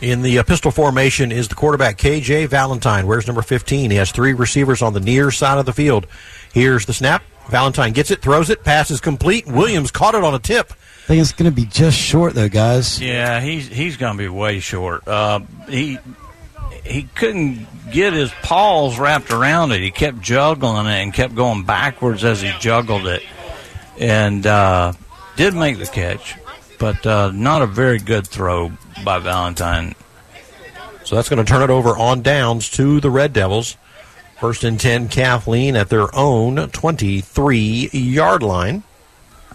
In 0.00 0.22
the 0.22 0.38
uh, 0.38 0.44
pistol 0.44 0.70
formation 0.70 1.32
is 1.32 1.48
the 1.48 1.56
quarterback 1.56 1.98
KJ 1.98 2.46
Valentine. 2.46 3.08
Where's 3.08 3.26
number 3.26 3.42
15? 3.42 3.90
He 3.90 3.96
has 3.96 4.12
three 4.12 4.34
receivers 4.34 4.82
on 4.82 4.92
the 4.92 5.00
near 5.00 5.32
side 5.32 5.58
of 5.58 5.66
the 5.66 5.72
field. 5.72 6.06
Here's 6.52 6.86
the 6.86 6.92
snap. 6.92 7.24
Valentine 7.48 7.92
gets 7.92 8.12
it, 8.12 8.22
throws 8.22 8.48
it, 8.48 8.62
passes 8.62 9.00
complete. 9.00 9.48
Williams 9.48 9.90
caught 9.90 10.14
it 10.14 10.22
on 10.22 10.32
a 10.32 10.38
tip. 10.38 10.70
I 10.70 11.06
think 11.08 11.22
it's 11.22 11.32
going 11.32 11.50
to 11.50 11.54
be 11.54 11.64
just 11.64 11.98
short, 11.98 12.34
though, 12.34 12.48
guys. 12.48 13.02
Yeah, 13.02 13.40
he's 13.40 13.66
he's 13.66 13.96
going 13.96 14.16
to 14.16 14.22
be 14.22 14.28
way 14.28 14.60
short. 14.60 15.08
Uh, 15.08 15.40
he 15.68 15.98
he 16.84 17.04
couldn't 17.14 17.66
get 17.90 18.12
his 18.12 18.30
paws 18.42 18.98
wrapped 18.98 19.30
around 19.30 19.72
it. 19.72 19.80
He 19.80 19.90
kept 19.90 20.20
juggling 20.20 20.86
it 20.86 21.02
and 21.02 21.12
kept 21.12 21.34
going 21.34 21.64
backwards 21.64 22.24
as 22.24 22.40
he 22.40 22.52
juggled 22.60 23.06
it, 23.06 23.22
and 23.98 24.46
uh, 24.46 24.92
did 25.36 25.54
make 25.54 25.78
the 25.78 25.86
catch, 25.86 26.36
but 26.78 27.04
uh, 27.06 27.30
not 27.32 27.62
a 27.62 27.66
very 27.66 27.98
good 27.98 28.26
throw 28.26 28.72
by 29.04 29.18
Valentine. 29.18 29.94
So 31.04 31.16
that's 31.16 31.28
going 31.28 31.44
to 31.44 31.50
turn 31.50 31.62
it 31.62 31.70
over 31.70 31.96
on 31.96 32.22
downs 32.22 32.70
to 32.70 33.00
the 33.00 33.10
Red 33.10 33.32
Devils. 33.32 33.76
First 34.38 34.64
and 34.64 34.80
10, 34.80 35.08
Kathleen 35.08 35.76
at 35.76 35.88
their 35.88 36.14
own 36.14 36.56
23 36.70 37.90
yard 37.92 38.42
line. 38.42 38.84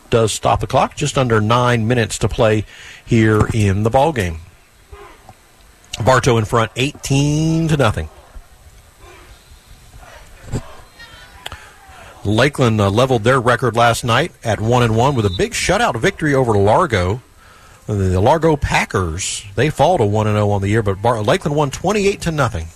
Does 0.10 0.32
stop 0.32 0.60
the 0.60 0.68
clock. 0.68 0.96
Just 0.96 1.18
under 1.18 1.42
nine 1.42 1.88
minutes 1.88 2.20
to 2.20 2.28
play 2.28 2.66
here 3.06 3.48
in 3.54 3.84
the 3.84 3.90
ball 3.90 4.12
game. 4.12 4.40
Bartow 6.04 6.38
in 6.38 6.46
front, 6.46 6.72
18 6.76 7.70
to 7.70 7.78
nothing. 7.78 8.10
Lakeland 12.26 12.82
uh, 12.82 12.90
leveled 12.90 13.24
their 13.24 13.40
record 13.40 13.76
last 13.76 14.04
night 14.04 14.32
at 14.44 14.60
one 14.60 14.82
and 14.84 14.96
one 14.96 15.16
with 15.16 15.26
a 15.26 15.36
big 15.38 15.54
shutout 15.54 15.96
victory 16.00 16.34
over 16.34 16.58
Largo. 16.58 17.22
The 17.86 18.20
Largo 18.20 18.56
Packers 18.56 19.46
they 19.54 19.70
fall 19.70 20.00
to 20.00 20.06
one 20.06 20.26
and 20.26 20.36
zero 20.36 20.50
on 20.50 20.62
the 20.62 20.70
year, 20.70 20.82
but 20.82 21.02
Bar- 21.02 21.22
Lakeland 21.22 21.56
won 21.56 21.70
28 21.70 22.22
to 22.22 22.32
nothing 22.32 22.68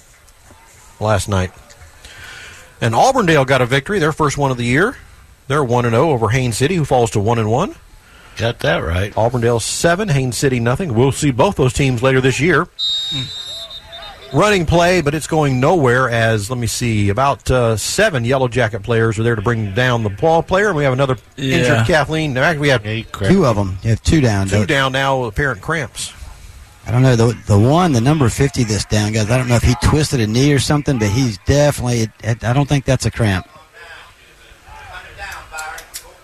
last 1.00 1.28
night. 1.28 1.52
And 2.80 2.94
Auburndale 2.94 3.46
got 3.46 3.62
a 3.62 3.66
victory, 3.66 3.98
their 3.98 4.12
first 4.12 4.38
one 4.38 4.52
of 4.52 4.58
the 4.58 4.66
year. 4.66 4.98
They're 5.48 5.64
one 5.64 5.86
and 5.86 5.94
zero 5.94 6.12
over 6.12 6.30
Haines 6.30 6.58
City, 6.58 6.76
who 6.76 6.86
falls 6.86 7.10
to 7.12 7.20
one 7.20 7.40
and 7.40 7.50
one. 7.50 7.76
Got 8.40 8.60
that 8.60 8.78
right. 8.78 9.16
Auburndale 9.18 9.60
seven, 9.60 10.08
Haines 10.08 10.38
City 10.38 10.62
nothing. 10.62 10.94
We'll 10.94 11.12
see 11.12 11.30
both 11.32 11.58
those 11.58 11.74
teams 11.74 12.02
later 12.02 12.22
this 12.22 12.40
year. 12.40 12.68
Running 14.32 14.66
play, 14.66 15.02
but 15.02 15.14
it's 15.14 15.28
going 15.28 15.60
nowhere. 15.60 16.10
As 16.10 16.50
let 16.50 16.58
me 16.58 16.68
see, 16.68 17.10
about 17.10 17.52
uh, 17.52 17.76
seven 17.76 18.24
Yellow 18.24 18.48
Jacket 18.48 18.82
players 18.82 19.20
are 19.20 19.24
there 19.24 19.36
to 19.36 19.42
bring 19.42 19.74
down 19.74 20.04
the 20.04 20.10
ball 20.10 20.42
player, 20.42 20.68
and 20.70 20.78
we 20.78 20.86
have 20.86 20.94
another 20.94 21.18
Yeah. 21.36 21.56
injured 21.58 21.86
Kathleen. 21.88 22.30
In 22.32 22.36
fact, 22.38 22.62
we 22.62 22.70
have 22.70 22.82
Two 22.84 23.46
of 23.46 23.58
them. 23.58 23.78
You 23.84 23.90
have 23.90 24.04
two 24.04 24.22
down. 24.22 24.48
two 24.48 24.66
down 24.66 24.94
now 24.94 25.20
with 25.20 25.30
apparent 25.34 25.60
cramps. 25.62 26.14
I 26.88 26.92
don't 26.92 27.02
know 27.02 27.18
the 27.18 27.38
the 27.46 27.60
one, 27.60 27.92
the 27.92 28.00
number 28.02 28.30
fifty 28.30 28.64
this 28.64 28.86
down, 28.86 29.12
guys. 29.12 29.30
I 29.30 29.38
don't 29.38 29.50
know 29.50 29.56
if 29.56 29.64
he 29.64 29.76
twisted 29.84 30.22
a 30.22 30.28
knee 30.28 30.54
or 30.54 30.60
something, 30.60 30.98
but 30.98 31.10
he's 31.10 31.38
definitely. 31.40 32.08
I 32.24 32.54
don't 32.54 32.70
think 32.70 32.86
that's 32.86 33.06
a 33.06 33.12
cramp. 33.12 33.48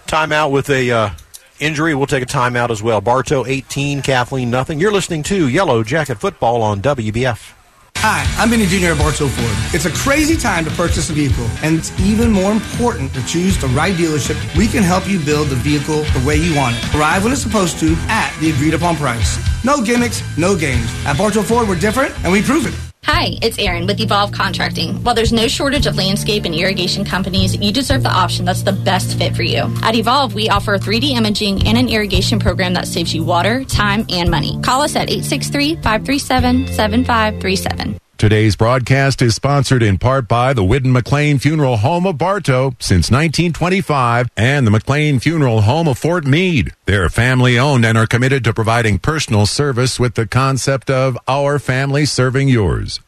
Timeout 0.07 0.51
with 0.51 0.69
a 0.69 0.91
uh, 0.91 1.09
injury. 1.59 1.95
We'll 1.95 2.07
take 2.07 2.23
a 2.23 2.27
timeout 2.27 2.69
as 2.69 2.81
well. 2.81 3.01
Bartow 3.01 3.45
18, 3.45 4.01
Kathleen 4.01 4.49
nothing. 4.49 4.79
You're 4.79 4.91
listening 4.91 5.23
to 5.23 5.47
Yellow 5.47 5.83
Jacket 5.83 6.19
Football 6.19 6.61
on 6.61 6.81
WBF. 6.81 7.53
Hi, 7.97 8.23
I'm 8.37 8.51
Benny 8.51 8.67
Jr. 8.67 8.91
at 8.91 8.99
Bartow 8.99 9.27
Ford. 9.27 9.73
It's 9.73 9.85
a 9.85 9.91
crazy 9.91 10.37
time 10.37 10.63
to 10.65 10.71
purchase 10.71 11.09
a 11.09 11.13
vehicle, 11.13 11.47
and 11.63 11.75
it's 11.75 11.97
even 11.99 12.31
more 12.31 12.51
important 12.51 13.11
to 13.15 13.25
choose 13.25 13.57
the 13.57 13.67
right 13.69 13.95
dealership. 13.95 14.37
We 14.55 14.67
can 14.67 14.83
help 14.83 15.09
you 15.09 15.17
build 15.19 15.47
the 15.47 15.55
vehicle 15.55 16.03
the 16.03 16.23
way 16.23 16.35
you 16.35 16.55
want 16.55 16.75
it. 16.75 16.95
Arrive 16.95 17.23
when 17.23 17.33
it's 17.33 17.41
supposed 17.41 17.79
to 17.79 17.95
at 18.07 18.37
the 18.39 18.51
agreed 18.51 18.75
upon 18.75 18.95
price. 18.97 19.39
No 19.63 19.81
gimmicks, 19.81 20.21
no 20.37 20.55
games. 20.55 20.87
At 21.05 21.17
Bartow 21.17 21.41
Ford, 21.41 21.67
we're 21.67 21.79
different, 21.79 22.13
and 22.23 22.31
we 22.31 22.43
prove 22.43 22.67
it. 22.67 22.75
Hi, 23.05 23.37
it's 23.43 23.59
Erin 23.59 23.85
with 23.85 23.99
Evolve 23.99 24.31
Contracting. 24.31 25.03
While 25.03 25.13
there's 25.13 25.31
no 25.31 25.47
shortage 25.47 25.85
of 25.85 25.95
landscape 25.95 26.43
and 26.43 26.55
irrigation 26.55 27.05
companies, 27.05 27.55
you 27.55 27.71
deserve 27.71 28.01
the 28.01 28.09
option 28.09 28.45
that's 28.45 28.63
the 28.63 28.73
best 28.73 29.19
fit 29.19 29.35
for 29.35 29.43
you. 29.43 29.71
At 29.83 29.93
Evolve, 29.93 30.33
we 30.33 30.49
offer 30.49 30.75
3D 30.79 31.11
imaging 31.11 31.67
and 31.67 31.77
an 31.77 31.87
irrigation 31.87 32.39
program 32.39 32.73
that 32.73 32.87
saves 32.87 33.13
you 33.13 33.23
water, 33.23 33.63
time, 33.63 34.07
and 34.09 34.31
money. 34.31 34.59
Call 34.63 34.81
us 34.81 34.95
at 34.95 35.11
863 35.11 35.75
537 35.75 36.67
7537. 36.73 37.99
Today's 38.17 38.55
broadcast 38.55 39.21
is 39.21 39.35
sponsored 39.35 39.83
in 39.83 39.97
part 39.97 40.29
by 40.29 40.53
the 40.53 40.63
Whidden 40.63 40.93
McLean 40.93 41.37
Funeral 41.37 41.75
Home 41.77 42.07
of 42.07 42.17
Bartow 42.17 42.73
since 42.79 43.11
1925 43.11 44.29
and 44.37 44.65
the 44.65 44.71
McLean 44.71 45.19
Funeral 45.19 45.63
Home 45.63 45.89
of 45.89 45.97
Fort 45.97 46.25
Meade. 46.25 46.71
They're 46.85 47.09
family 47.09 47.59
owned 47.59 47.83
and 47.83 47.97
are 47.97 48.07
committed 48.07 48.45
to 48.45 48.53
providing 48.53 48.99
personal 48.99 49.45
service 49.45 49.99
with 49.99 50.15
the 50.15 50.25
concept 50.25 50.89
of 50.89 51.17
our 51.27 51.59
family 51.59 52.05
serving 52.05 52.47
yours. 52.47 53.01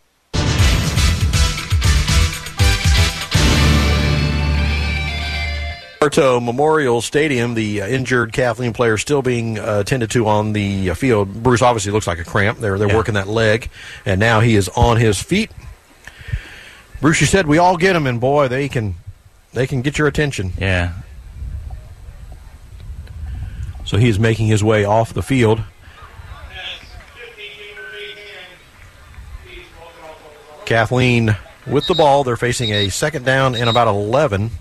Bartow 6.08 6.40
Memorial 6.40 7.02
Stadium, 7.02 7.54
the 7.54 7.82
uh, 7.82 7.88
injured 7.88 8.32
Kathleen 8.32 8.72
player 8.72 8.98
still 8.98 9.22
being 9.22 9.60
uh, 9.60 9.80
attended 9.80 10.10
to 10.12 10.26
on 10.26 10.54
the 10.54 10.92
uh, 10.92 10.94
field. 10.94 11.44
Bruce 11.44 11.62
obviously 11.62 11.92
looks 11.92 12.08
like 12.08 12.18
a 12.18 12.24
cramp. 12.24 12.60
They're 12.60 12.78
they're 12.80 12.96
working 12.96 13.16
that 13.16 13.28
leg, 13.28 13.70
and 14.06 14.18
now 14.18 14.40
he 14.40 14.56
is 14.56 14.70
on 14.70 14.96
his 14.96 15.22
feet. 15.22 15.52
Bruce, 17.02 17.20
you 17.20 17.28
said 17.28 17.46
we 17.46 17.58
all 17.58 17.76
get 17.76 17.92
them, 17.92 18.08
and 18.08 18.22
boy, 18.22 18.48
they 18.48 18.70
can 18.70 18.96
they 19.52 19.68
can 19.68 19.82
get 19.82 19.98
your 19.98 20.08
attention. 20.08 20.54
Yeah. 20.58 20.94
So 23.84 23.98
he 23.98 24.08
is 24.08 24.18
making 24.18 24.48
his 24.48 24.64
way 24.64 24.86
off 24.86 25.14
the 25.14 25.22
field. 25.22 25.62
Kathleen 30.66 31.36
with 31.66 31.86
the 31.88 31.96
ball. 31.96 32.24
They're 32.24 32.38
facing 32.38 32.72
a 32.72 32.88
second 32.88 33.26
down 33.26 33.56
and 33.56 33.70
about 33.70 33.90
11. 33.90 34.52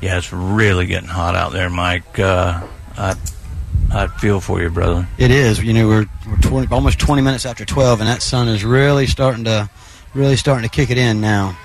Yeah, 0.00 0.18
it's 0.18 0.32
really 0.32 0.86
getting 0.86 1.08
hot 1.08 1.34
out 1.34 1.52
there, 1.52 1.68
Mike. 1.68 2.18
Uh, 2.18 2.66
I 2.96 3.16
I 3.90 4.06
feel 4.06 4.40
for 4.40 4.60
you, 4.60 4.70
brother. 4.70 5.08
It 5.18 5.30
is. 5.30 5.62
You 5.62 5.72
know, 5.72 5.88
we're, 5.88 6.06
we're 6.28 6.36
20, 6.36 6.72
almost 6.72 6.98
20 6.98 7.22
minutes 7.22 7.46
after 7.46 7.64
12, 7.64 8.00
and 8.00 8.08
that 8.08 8.22
sun 8.22 8.48
is 8.48 8.64
really 8.64 9.06
starting 9.06 9.44
to 9.44 9.68
really 10.14 10.36
starting 10.36 10.68
to 10.68 10.74
kick 10.74 10.90
it 10.90 10.98
in 10.98 11.20
now. 11.20 11.56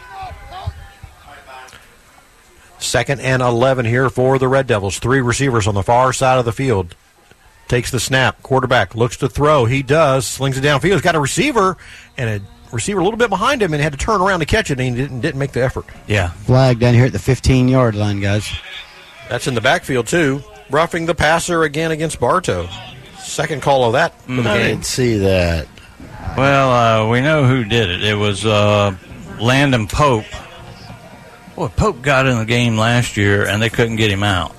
Second 2.80 3.22
and 3.22 3.42
11 3.42 3.86
here 3.86 4.10
for 4.10 4.38
the 4.38 4.48
Red 4.48 4.68
Devils. 4.68 5.00
Three 5.00 5.22
receivers 5.22 5.68
on 5.68 5.76
the 5.76 5.84
far 5.84 6.12
side 6.12 6.38
of 6.38 6.46
the 6.46 6.52
field. 6.52 6.96
Takes 7.70 7.92
the 7.92 8.00
snap. 8.00 8.44
Quarterback 8.44 8.94
looks 8.94 9.18
to 9.18 9.30
throw. 9.30 9.66
He 9.66 9.82
does. 9.84 10.28
Slings 10.28 10.58
it 10.58 10.62
downfield. 10.62 10.92
He's 10.92 11.02
got 11.02 11.16
a 11.16 11.20
receiver 11.20 11.78
and 12.18 12.30
a 12.30 12.46
receiver 12.74 13.00
a 13.00 13.04
little 13.04 13.18
bit 13.18 13.30
behind 13.30 13.62
him 13.62 13.74
and 13.74 13.82
had 13.82 13.94
to 13.94 13.98
turn 13.98 14.22
around 14.22 14.40
to 14.40 14.46
catch 14.46 14.72
it, 14.72 14.80
and 14.80 14.96
he 14.98 15.02
didn't, 15.02 15.22
didn't 15.22 15.40
make 15.40 15.52
the 15.52 15.64
effort. 15.64 15.86
Yeah. 16.08 16.30
Flag 16.30 16.80
down 16.80 16.94
here 16.94 17.06
at 17.06 17.14
the 17.14 17.20
15 17.20 17.68
yard 17.68 17.96
line, 17.96 18.20
guys. 18.20 18.52
That's 19.30 19.48
in 19.48 19.54
the 19.54 19.62
backfield, 19.62 20.08
too. 20.08 20.44
Roughing 20.70 21.06
the 21.06 21.16
passer 21.16 21.64
again 21.64 21.92
against 21.92 22.20
Bartow. 22.20 22.68
Second 23.20 23.62
call 23.62 23.86
of 23.86 23.94
that 23.94 24.20
for 24.22 24.42
the 24.42 24.50
I 24.50 24.58
didn't 24.58 24.86
see 24.86 25.18
that. 25.20 25.68
Well, 26.38 26.72
uh, 27.06 27.10
we 27.10 27.22
know 27.22 27.46
who 27.46 27.64
did 27.64 27.90
it. 27.90 28.04
It 28.04 28.16
was 28.16 28.46
uh, 28.46 28.96
Landon 29.40 29.88
Pope. 29.88 30.26
Well, 31.56 31.70
Pope 31.70 32.02
got 32.02 32.26
in 32.26 32.38
the 32.38 32.46
game 32.46 32.78
last 32.78 33.16
year, 33.18 33.46
and 33.48 33.62
they 33.62 33.70
couldn't 33.70 33.98
get 33.98 34.10
him 34.10 34.24
out. 34.24 34.56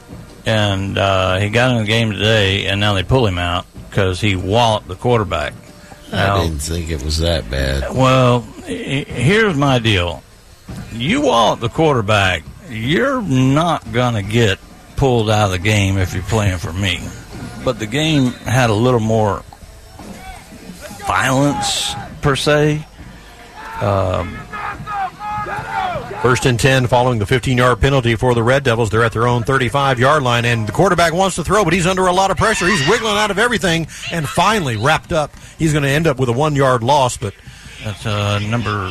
And 0.47 0.97
uh, 0.97 1.39
he 1.39 1.49
got 1.51 1.73
in 1.73 1.79
the 1.79 1.85
game 1.85 2.13
today, 2.13 2.67
and 2.67 2.81
now 2.81 2.93
they 2.93 3.03
pull 3.03 3.27
him 3.27 3.39
out 3.39 3.67
because 3.89 4.21
he 4.21 4.37
walloped 4.37 4.89
the 4.89 4.95
quarterback. 4.95 5.53
I 6.15 6.45
didn't 6.45 6.61
think 6.61 6.91
it 6.91 7.03
was 7.03 7.19
that 7.19 7.51
bad. 7.51 7.95
Well, 7.95 8.41
here's 8.67 9.57
my 9.57 9.79
deal. 9.79 10.23
You 10.93 11.23
want 11.23 11.61
the 11.61 11.69
quarterback, 11.69 12.43
you're 12.69 13.21
not 13.23 13.93
going 13.93 14.15
to 14.15 14.23
get 14.23 14.59
pulled 14.97 15.29
out 15.29 15.47
of 15.47 15.51
the 15.51 15.59
game 15.59 15.99
if 15.99 16.15
you're 16.15 16.23
playing 16.23 16.59
for 16.59 16.73
me. 16.73 17.01
But 17.65 17.79
the 17.79 17.87
game 17.87 18.27
had 18.33 18.71
a 18.71 18.75
little 18.75 19.01
more 19.01 19.43
violence 21.07 21.95
per 22.23 22.37
se. 22.37 22.87
Um, 23.81 24.39
First 26.25 26.47
and 26.47 26.59
10 26.59 26.87
following 26.87 27.19
the 27.19 27.27
15 27.27 27.59
yard 27.59 27.83
penalty 27.83 28.15
for 28.15 28.33
the 28.33 28.43
Red 28.43 28.65
Devils. 28.65 28.89
They're 28.89 29.05
at 29.05 29.13
their 29.13 29.27
own 29.27 29.43
35 29.43 29.99
yard 29.99 30.23
line, 30.23 30.47
and 30.47 30.67
the 30.67 30.73
quarterback 30.73 31.13
wants 31.13 31.37
to 31.37 31.45
throw, 31.45 31.65
but 31.65 31.75
he's 31.75 31.87
under 31.87 32.07
a 32.07 32.15
lot 32.15 32.31
of 32.31 32.39
pressure. 32.39 32.67
He's 32.67 32.89
wiggling 32.89 33.19
out 33.19 33.31
of 33.31 33.39
everything, 33.39 33.89
and 34.11 34.27
finally 34.27 34.79
wrapped 34.79 35.13
up. 35.13 35.33
He's 35.59 35.73
going 35.73 35.83
to 35.83 35.91
end 35.91 36.07
up 36.07 36.19
with 36.19 36.31
a 36.31 36.33
one 36.33 36.57
yard 36.57 36.83
loss, 36.83 37.19
but. 37.19 37.35
That's 37.85 38.07
uh, 38.07 38.39
number 38.39 38.91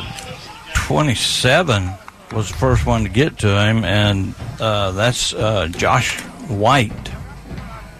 27 0.74 1.90
was 2.30 2.52
the 2.52 2.56
first 2.56 2.86
one 2.86 3.02
to 3.02 3.08
get 3.08 3.38
to 3.38 3.48
him, 3.48 3.84
and 3.84 4.32
uh, 4.60 4.92
that's 4.92 5.34
uh, 5.34 5.66
Josh 5.66 6.20
White. 6.46 6.92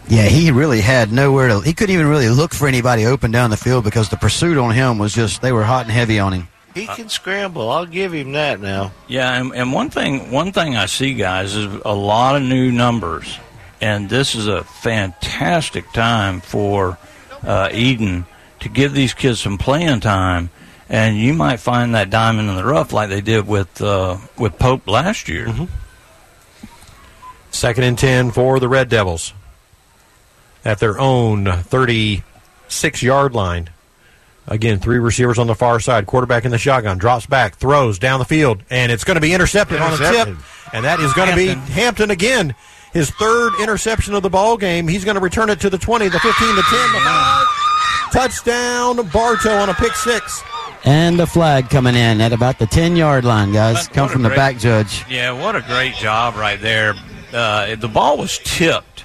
Yeah, 0.07 0.27
he 0.27 0.53
really 0.53 0.81
had 0.81 1.11
nowhere 1.11 1.49
to. 1.49 1.61
He 1.61 1.73
couldn't 1.73 1.93
even 1.93 2.07
really 2.07 2.29
look 2.29 2.55
for 2.55 2.69
anybody 2.69 3.05
open 3.07 3.33
down 3.33 3.51
the 3.51 3.57
field 3.57 3.83
because 3.83 4.11
the 4.11 4.17
pursuit 4.17 4.59
on 4.59 4.73
him 4.73 4.99
was 4.99 5.13
just. 5.13 5.43
They 5.43 5.51
were 5.51 5.65
hot 5.65 5.87
and 5.87 5.93
heavy 5.93 6.21
on 6.21 6.35
him. 6.35 6.49
He 6.75 6.87
can 6.87 7.09
scramble. 7.09 7.71
I'll 7.71 7.87
give 7.87 8.13
him 8.13 8.33
that 8.33 8.61
now. 8.61 8.93
Yeah, 9.07 9.41
and, 9.41 9.55
and 9.55 9.73
one 9.73 9.91
thing 9.91 10.33
one 10.33 10.53
thing 10.53 10.77
I 10.77 10.87
see, 10.87 11.15
guys, 11.15 11.55
is 11.55 11.81
a 11.85 11.95
lot 11.95 12.35
of 12.37 12.43
new 12.43 12.73
numbers, 12.73 13.39
and 13.81 14.11
this 14.11 14.35
is 14.35 14.49
a 14.49 14.65
fantastic 14.65 15.91
time 15.93 16.41
for 16.41 16.99
uh, 17.45 17.71
Eaton 17.73 18.27
to 18.61 18.69
give 18.69 18.93
these 18.93 19.15
kids 19.15 19.41
some 19.41 19.57
playing 19.57 20.01
time, 20.01 20.51
and 20.89 21.17
you 21.17 21.33
might 21.33 21.61
find 21.61 21.95
that 21.95 22.11
diamond 22.11 22.49
in 22.49 22.57
the 22.57 22.65
rough 22.65 22.93
like 22.93 23.09
they 23.09 23.21
did 23.21 23.47
with 23.47 23.81
uh, 23.81 24.19
with 24.37 24.59
Pope 24.59 24.89
last 24.89 25.29
year. 25.29 25.55
Second 27.51 27.85
and 27.85 27.97
10 27.97 28.33
for 28.33 28.59
the 28.59 28.69
Red 28.69 28.89
Devils 28.89 29.33
at 30.65 30.81
their 30.81 30.99
own 30.99 31.45
36 31.45 33.03
yard 33.03 33.33
line. 33.33 33.71
Again, 34.47 34.79
three 34.79 34.99
receivers 34.99 35.39
on 35.39 35.47
the 35.47 35.55
far 35.55 35.81
side. 35.81 36.07
Quarterback 36.07 36.45
in 36.45 36.51
the 36.51 36.59
shotgun. 36.59 36.99
Drops 36.99 37.27
back, 37.27 37.57
throws 37.57 37.99
down 37.99 38.19
the 38.19 38.27
field, 38.27 38.63
and 38.71 38.93
it's 38.93 39.05
going 39.05 39.15
to 39.15 39.21
be 39.21 39.33
intercepted, 39.33 39.81
on 39.81 39.95
a 39.95 39.97
tip. 39.97 40.37
And 40.73 40.85
that 40.85 41.01
is 41.01 41.13
going 41.15 41.31
to 41.31 41.37
be 41.37 41.49
Hampton 41.73 42.11
again. 42.11 42.55
His 42.93 43.11
third 43.11 43.53
interception 43.61 44.15
of 44.15 44.23
the 44.23 44.31
ball 44.31 44.57
game. 44.57 44.87
He's 44.87 45.05
going 45.05 45.17
to 45.17 45.21
return 45.21 45.51
it 45.51 45.61
to 45.61 45.71
the 45.71 45.79
20, 45.79 46.09
the 46.09 46.21
15, 46.21 46.57
the 46.57 46.63
10, 46.63 46.93
the 46.93 47.01
5. 47.01 47.47
Touchdown, 48.13 49.09
Bartow 49.09 49.57
on 49.57 49.69
a 49.69 49.75
pick 49.75 49.93
six. 49.95 50.43
And 50.85 51.19
the 51.19 51.27
flag 51.27 51.71
coming 51.71 51.97
in 51.97 52.21
at 52.21 52.33
about 52.33 52.59
the 52.59 52.67
10 52.67 52.95
yard 52.95 53.25
line, 53.25 53.53
guys. 53.53 53.89
Come 53.89 54.03
what 54.03 54.11
a 54.11 54.13
from 54.13 54.23
the 54.23 54.29
back 54.31 54.59
judge. 54.59 55.05
Yeah, 55.11 55.33
what 55.33 55.57
a 55.57 55.63
great 55.63 55.95
job 55.95 56.37
right 56.37 56.61
there. 56.61 56.95
Uh, 57.33 57.75
the 57.75 57.89
ball 57.89 58.19
was 58.19 58.39
tipped, 58.45 59.05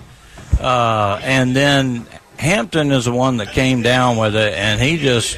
uh, 0.59 1.19
and 1.23 1.55
then 1.55 2.05
Hampton 2.39 2.93
is 2.93 3.03
the 3.03 3.11
one 3.11 3.35
that 3.37 3.51
came 3.51 3.81
down 3.81 4.15
with 4.15 4.33
it, 4.33 4.53
and 4.53 4.79
he 4.79 4.95
just 4.95 5.37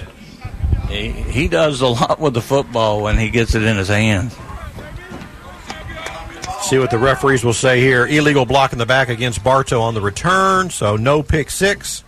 he, 0.88 1.10
he 1.10 1.48
does 1.48 1.82
a 1.82 1.88
lot 1.88 2.20
with 2.20 2.36
the 2.36 2.44
football 2.44 3.02
when 3.02 3.18
he 3.18 3.32
gets 3.32 3.56
it 3.56 3.64
in 3.64 3.76
his 3.76 3.88
hands. 3.88 4.38
See 6.62 6.78
what 6.78 6.92
the 6.92 7.00
referees 7.00 7.44
will 7.44 7.54
say 7.54 7.82
here. 7.82 8.06
Illegal 8.06 8.46
block 8.46 8.72
in 8.72 8.78
the 8.78 8.86
back 8.86 9.10
against 9.10 9.44
Bartow 9.44 9.82
on 9.82 9.96
the 9.96 10.00
return, 10.00 10.70
so 10.70 10.96
no 10.96 11.24
pick 11.24 11.50
six. 11.50 12.04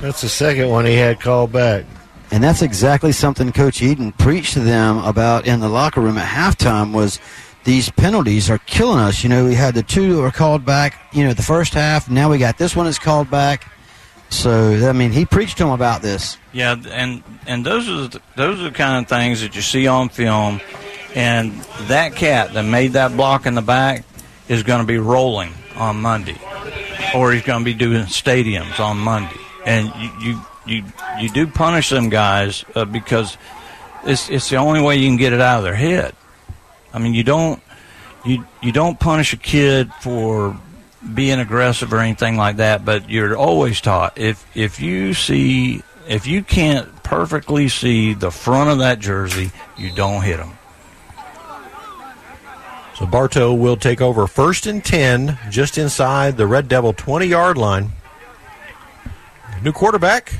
That's 0.00 0.20
the 0.20 0.28
second 0.28 0.68
one 0.68 0.86
he 0.86 0.94
had 0.94 1.20
called 1.20 1.50
back. 1.50 1.84
And 2.30 2.40
that's 2.40 2.62
exactly 2.62 3.10
something 3.10 3.50
Coach 3.50 3.82
Eaton 3.82 4.12
preached 4.12 4.52
to 4.52 4.60
them 4.60 4.98
about 4.98 5.44
in 5.44 5.58
the 5.58 5.68
locker 5.68 6.00
room 6.00 6.18
at 6.18 6.28
halftime 6.28 6.92
was 6.92 7.18
these 7.64 7.90
penalties 7.90 8.48
are 8.48 8.58
killing 8.58 9.00
us. 9.00 9.24
You 9.24 9.28
know, 9.28 9.44
we 9.44 9.56
had 9.56 9.74
the 9.74 9.82
two 9.82 10.14
that 10.14 10.22
were 10.22 10.30
called 10.30 10.64
back, 10.64 11.12
you 11.12 11.24
know, 11.24 11.32
the 11.32 11.42
first 11.42 11.74
half. 11.74 12.08
Now 12.08 12.30
we 12.30 12.38
got 12.38 12.58
this 12.58 12.76
one 12.76 12.86
that's 12.86 13.00
called 13.00 13.28
back. 13.28 13.72
So, 14.30 14.88
I 14.88 14.92
mean, 14.92 15.10
he 15.10 15.24
preached 15.24 15.58
to 15.58 15.64
them 15.64 15.72
about 15.72 16.02
this. 16.02 16.36
Yeah, 16.52 16.76
and 16.90 17.22
and 17.46 17.64
those 17.64 17.88
are 17.88 18.08
the, 18.08 18.20
those 18.36 18.60
are 18.60 18.64
the 18.64 18.70
kind 18.70 19.02
of 19.02 19.08
things 19.08 19.40
that 19.40 19.56
you 19.56 19.62
see 19.62 19.86
on 19.86 20.10
film, 20.10 20.60
and 21.14 21.52
that 21.88 22.14
cat 22.14 22.52
that 22.54 22.64
made 22.64 22.92
that 22.92 23.16
block 23.16 23.46
in 23.46 23.54
the 23.54 23.62
back 23.62 24.04
is 24.48 24.62
going 24.62 24.80
to 24.80 24.86
be 24.86 24.98
rolling 24.98 25.52
on 25.76 26.00
Monday, 26.00 26.36
or 27.14 27.32
he's 27.32 27.42
going 27.42 27.60
to 27.60 27.64
be 27.64 27.74
doing 27.74 28.04
stadiums 28.04 28.78
on 28.80 28.98
Monday, 28.98 29.40
and 29.64 29.86
you 29.96 30.10
you 30.20 30.40
you, 30.66 30.84
you 31.20 31.30
do 31.30 31.46
punish 31.46 31.88
them 31.88 32.10
guys 32.10 32.64
uh, 32.74 32.84
because 32.84 33.38
it's 34.04 34.28
it's 34.28 34.50
the 34.50 34.56
only 34.56 34.82
way 34.82 34.96
you 34.96 35.08
can 35.08 35.16
get 35.16 35.32
it 35.32 35.40
out 35.40 35.58
of 35.58 35.64
their 35.64 35.74
head. 35.74 36.14
I 36.92 36.98
mean, 36.98 37.14
you 37.14 37.24
don't 37.24 37.62
you 38.24 38.44
you 38.62 38.72
don't 38.72 39.00
punish 39.00 39.32
a 39.32 39.36
kid 39.38 39.90
for 40.00 40.58
being 41.14 41.38
aggressive 41.38 41.92
or 41.92 41.98
anything 41.98 42.36
like 42.36 42.56
that, 42.56 42.84
but 42.84 43.08
you're 43.08 43.36
always 43.36 43.80
taught 43.80 44.18
if 44.18 44.44
if 44.56 44.80
you 44.80 45.14
see 45.14 45.82
if 46.08 46.26
you 46.26 46.42
can't 46.42 47.02
perfectly 47.02 47.68
see 47.68 48.14
the 48.14 48.30
front 48.30 48.70
of 48.70 48.78
that 48.78 48.98
jersey, 48.98 49.50
you 49.76 49.90
don't 49.92 50.22
hit 50.22 50.38
them. 50.38 50.52
So 52.96 53.06
Bartow 53.06 53.54
will 53.54 53.76
take 53.76 54.00
over 54.00 54.26
first 54.26 54.66
and 54.66 54.84
10 54.84 55.38
just 55.50 55.78
inside 55.78 56.36
the 56.36 56.48
Red 56.48 56.66
Devil 56.66 56.92
20 56.92 57.26
yard 57.26 57.56
line. 57.56 57.92
New 59.62 59.72
quarterback. 59.72 60.34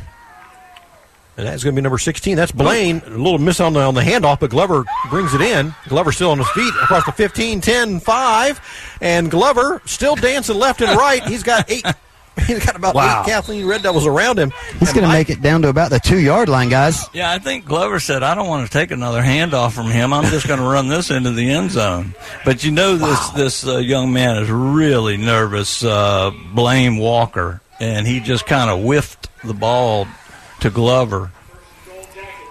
And 1.38 1.46
that's 1.46 1.62
going 1.62 1.72
to 1.74 1.78
be 1.80 1.82
number 1.84 1.98
16. 1.98 2.36
That's 2.36 2.50
Blaine. 2.50 3.00
A 3.06 3.10
little 3.10 3.38
miss 3.38 3.60
on 3.60 3.72
the, 3.72 3.80
on 3.80 3.94
the 3.94 4.00
handoff, 4.00 4.40
but 4.40 4.50
Glover 4.50 4.84
brings 5.08 5.32
it 5.34 5.40
in. 5.40 5.72
Glover 5.88 6.10
still 6.10 6.32
on 6.32 6.38
his 6.38 6.50
feet 6.50 6.74
across 6.82 7.06
the 7.06 7.12
15, 7.12 7.60
10, 7.60 8.00
5. 8.00 8.98
And 9.00 9.30
Glover 9.30 9.80
still 9.86 10.16
dancing 10.16 10.58
left 10.58 10.80
and 10.80 10.98
right. 10.98 11.22
He's 11.24 11.44
got 11.44 11.70
eight. 11.70 11.86
He's 12.46 12.64
got 12.64 12.76
about 12.76 12.94
Wow. 12.94 13.22
eight 13.22 13.30
Kathleen 13.30 13.66
Red 13.66 13.82
Devils 13.82 14.06
around 14.06 14.38
him. 14.38 14.52
He's 14.78 14.92
going 14.92 15.04
to 15.06 15.12
make 15.12 15.28
it 15.30 15.40
down 15.42 15.62
to 15.62 15.68
about 15.68 15.90
the 15.90 15.98
two 15.98 16.18
yard 16.18 16.48
line, 16.48 16.68
guys. 16.68 17.04
Yeah, 17.12 17.32
I 17.32 17.38
think 17.40 17.64
Glover 17.64 17.98
said, 17.98 18.22
"I 18.22 18.36
don't 18.36 18.46
want 18.46 18.64
to 18.64 18.72
take 18.72 18.92
another 18.92 19.22
handoff 19.22 19.72
from 19.72 19.86
him. 19.90 20.12
I'm 20.12 20.24
just 20.30 20.46
going 20.46 20.60
to 20.60 20.64
run 20.66 20.86
this 20.86 21.10
into 21.10 21.32
the 21.32 21.50
end 21.50 21.72
zone." 21.72 22.14
But 22.44 22.62
you 22.62 22.70
know, 22.70 22.94
this 22.96 23.28
this 23.30 23.66
uh, 23.66 23.78
young 23.78 24.12
man 24.12 24.36
is 24.40 24.48
really 24.52 25.16
nervous. 25.16 25.82
Uh, 25.82 26.30
Blaine 26.54 26.98
Walker, 26.98 27.60
and 27.80 28.06
he 28.06 28.20
just 28.20 28.46
kind 28.46 28.70
of 28.70 28.84
whiffed 28.84 29.28
the 29.42 29.54
ball 29.54 30.06
to 30.60 30.70
Glover. 30.70 31.32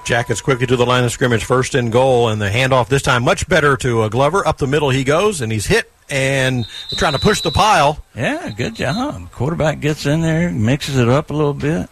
Jackets 0.06 0.40
quickly 0.40 0.66
to 0.68 0.78
the 0.78 0.86
line 0.86 1.04
of 1.04 1.12
scrimmage, 1.12 1.44
first 1.44 1.76
and 1.76 1.92
goal, 1.92 2.30
and 2.30 2.42
the 2.42 2.50
handoff 2.50 2.88
this 2.88 3.02
time 3.02 3.24
much 3.24 3.48
better 3.50 3.76
to 3.78 4.02
uh, 4.02 4.10
Glover. 4.10 4.48
Up 4.48 4.58
the 4.58 4.68
middle 4.68 4.90
he 4.90 5.04
goes, 5.04 5.42
and 5.42 5.52
he's 5.52 5.66
hit 5.66 5.92
and 6.10 6.66
trying 6.92 7.14
to 7.14 7.20
push 7.20 7.42
the 7.42 7.52
pile. 7.52 8.04
Yeah, 8.16 8.50
good 8.52 8.76
job. 8.76 9.32
Quarterback 9.32 9.82
gets 9.82 10.06
in 10.06 10.22
there, 10.22 10.50
mixes 10.50 10.98
it 10.98 11.10
up 11.10 11.30
a 11.30 11.34
little 11.34 11.54
bit. 11.54 11.90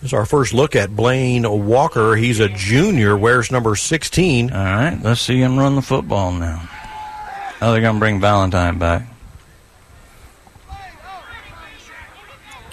This 0.00 0.10
is 0.10 0.12
our 0.12 0.26
first 0.26 0.54
look 0.54 0.76
at 0.76 0.94
Blaine 0.94 1.44
Walker. 1.66 2.16
He's 2.16 2.40
a 2.40 2.48
junior, 2.48 3.16
wears 3.16 3.50
number 3.50 3.76
16. 3.76 4.50
All 4.50 4.58
right, 4.58 4.98
let's 5.02 5.20
see 5.20 5.40
him 5.40 5.58
run 5.58 5.76
the 5.76 5.82
football 5.82 6.32
now. 6.32 6.68
Oh, 7.62 7.72
they're 7.72 7.82
going 7.82 7.96
to 7.96 8.00
bring 8.00 8.20
Valentine 8.20 8.78
back. 8.78 9.09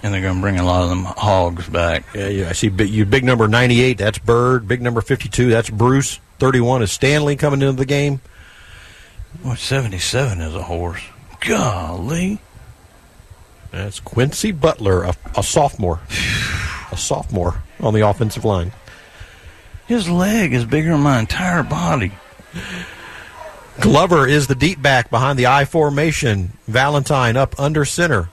And 0.03 0.13
they're 0.13 0.21
going 0.21 0.35
to 0.35 0.41
bring 0.41 0.59
a 0.59 0.65
lot 0.65 0.83
of 0.83 0.89
them 0.89 1.03
hogs 1.03 1.67
back. 1.67 2.05
Yeah, 2.13 2.27
yeah. 2.27 2.49
I 2.49 2.53
see 2.53 2.69
big, 2.69 2.89
you 2.89 3.05
big 3.05 3.23
number 3.23 3.47
98, 3.47 3.97
that's 3.97 4.19
Bird. 4.19 4.67
Big 4.67 4.81
number 4.81 5.01
52, 5.01 5.49
that's 5.49 5.69
Bruce. 5.69 6.19
31 6.39 6.83
is 6.83 6.91
Stanley 6.91 7.35
coming 7.35 7.61
into 7.61 7.73
the 7.73 7.85
game. 7.85 8.21
Boy, 9.43 9.55
77 9.55 10.39
is 10.41 10.55
a 10.55 10.63
horse. 10.63 11.01
Golly. 11.41 12.39
That's 13.71 13.99
Quincy 13.99 14.51
Butler, 14.51 15.03
a, 15.03 15.15
a 15.35 15.43
sophomore. 15.43 15.99
a 16.91 16.97
sophomore 16.97 17.61
on 17.79 17.93
the 17.93 18.07
offensive 18.07 18.45
line. 18.45 18.71
His 19.87 20.09
leg 20.09 20.53
is 20.53 20.65
bigger 20.65 20.91
than 20.91 21.01
my 21.01 21.19
entire 21.19 21.63
body. 21.63 22.11
Glover 23.79 24.27
is 24.27 24.47
the 24.47 24.55
deep 24.55 24.81
back 24.81 25.09
behind 25.09 25.37
the 25.37 25.47
I 25.47 25.65
formation. 25.65 26.57
Valentine 26.67 27.37
up 27.37 27.59
under 27.59 27.85
center. 27.85 28.29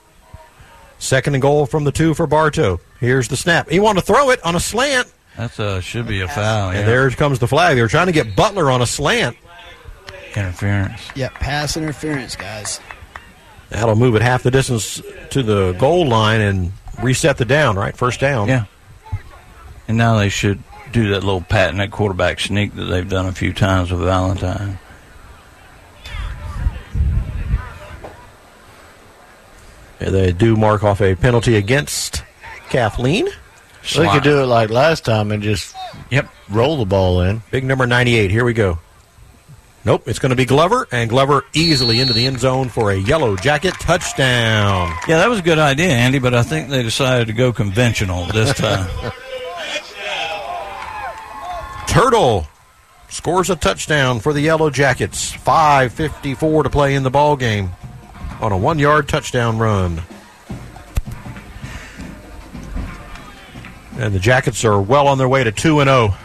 Second 0.99 1.35
and 1.35 1.43
goal 1.43 1.67
from 1.67 1.85
the 1.85 1.93
two 1.93 2.15
for 2.15 2.27
Bartow. 2.27 2.81
Here's 3.01 3.29
the 3.29 3.37
snap. 3.37 3.69
He 3.69 3.79
wanted 3.79 4.01
to 4.01 4.07
throw 4.07 4.31
it 4.31 4.45
on 4.45 4.57
a 4.57 4.61
slant. 4.61 5.13
That's 5.37 5.59
a 5.59 5.81
should 5.83 6.07
be 6.07 6.21
a 6.21 6.29
foul. 6.29 6.71
And 6.71 6.87
there 6.87 7.11
comes 7.11 7.39
the 7.39 7.49
flag. 7.49 7.77
They 7.77 7.83
were 7.83 7.89
trying 7.89 8.07
to 8.07 8.13
get 8.13 8.37
Butler 8.37 8.71
on 8.71 8.81
a 8.83 8.87
slant. 8.87 9.37
Interference. 10.37 11.01
Yep, 11.15 11.35
pass 11.35 11.77
interference, 11.77 12.37
guys. 12.37 12.81
That'll 13.71 13.97
move 13.97 14.15
it 14.15 14.23
half 14.23 14.43
the 14.43 14.51
distance 14.51 15.01
to 15.31 15.43
the 15.43 15.73
goal 15.73 16.07
line 16.07 16.41
and 16.41 16.73
reset 17.03 17.39
the 17.39 17.45
down, 17.45 17.77
right? 17.77 17.97
First 17.97 18.21
down. 18.21 18.49
Yeah. 18.49 18.65
And 19.89 19.97
now 19.97 20.17
they 20.17 20.29
should 20.29 20.63
do 20.93 21.11
that 21.11 21.25
little 21.25 21.41
patent 21.41 21.79
that 21.79 21.91
quarterback 21.91 22.41
sneak 22.41 22.75
that 22.75 22.85
they've 22.85 23.09
done 23.09 23.27
a 23.27 23.33
few 23.33 23.53
times 23.53 23.91
with 23.91 24.01
Valentine. 24.01 24.79
Yeah, 30.01 30.11
They 30.11 30.33
do 30.33 30.57
mark 30.57 30.83
off 30.85 31.01
a 31.01 31.15
penalty 31.15 31.57
against 31.57 32.23
Kathleen. 32.69 33.29
So 33.83 34.01
they 34.01 34.09
could 34.09 34.23
do 34.23 34.41
it 34.43 34.47
like 34.47 34.71
last 34.71 35.05
time 35.05 35.31
and 35.31 35.43
just 35.43 35.77
yep 36.11 36.29
roll 36.49 36.79
the 36.79 36.87
ball 36.87 37.21
in. 37.21 37.43
Big 37.51 37.65
number 37.65 37.87
98. 37.87 38.31
Here 38.31 38.45
we 38.45 38.55
go. 38.55 38.79
Nope, 39.85 40.09
it's 40.09 40.19
going 40.19 40.31
to 40.31 40.37
be 40.37 40.47
Glover, 40.47 40.89
and 40.91 41.11
Glover 41.11 41.45
easily 41.53 42.01
into 42.01 42.15
the 42.15 42.25
end 42.27 42.41
zone 42.41 42.71
for 42.71 42.91
a 42.91 42.97
yellow 42.97 43.37
jacket 43.37 43.75
touchdown. 43.75 44.91
Yeah, 45.07 45.19
that 45.19 45.29
was 45.29 45.41
a 45.41 45.43
good 45.43 45.59
idea, 45.59 45.91
Andy, 45.91 46.19
but 46.19 46.33
I 46.33 46.43
think 46.43 46.71
they 46.71 46.83
decided 46.83 47.27
to 47.27 47.35
go 47.35 47.53
conventional 47.53 48.25
this 48.25 48.55
time. 48.55 48.89
Turtle 51.87 52.47
scores 53.11 53.51
a 53.51 53.57
touchdown 53.57 54.21
for 54.21 54.33
the 54.33 54.41
Yellow 54.41 54.71
Jackets. 54.71 55.31
5.54 55.33 56.65
to 56.65 56.71
play 56.71 56.95
in 56.95 57.03
the 57.03 57.11
ball 57.11 57.37
game 57.37 57.71
on 58.45 58.53
a 58.53 58.59
one 58.59 58.79
yard 58.79 59.09
touchdown 59.09 59.57
run. 59.57 60.03
And 63.97 64.15
the 64.15 64.19
Jackets 64.19 64.65
are 64.67 64.79
well 64.81 65.09
on 65.09 65.17
their 65.17 65.29
way 65.29 65.45
to 65.45 65.51
2 65.51 65.81
and 65.81 65.89
oh. 65.89 66.09
0. 66.09 66.19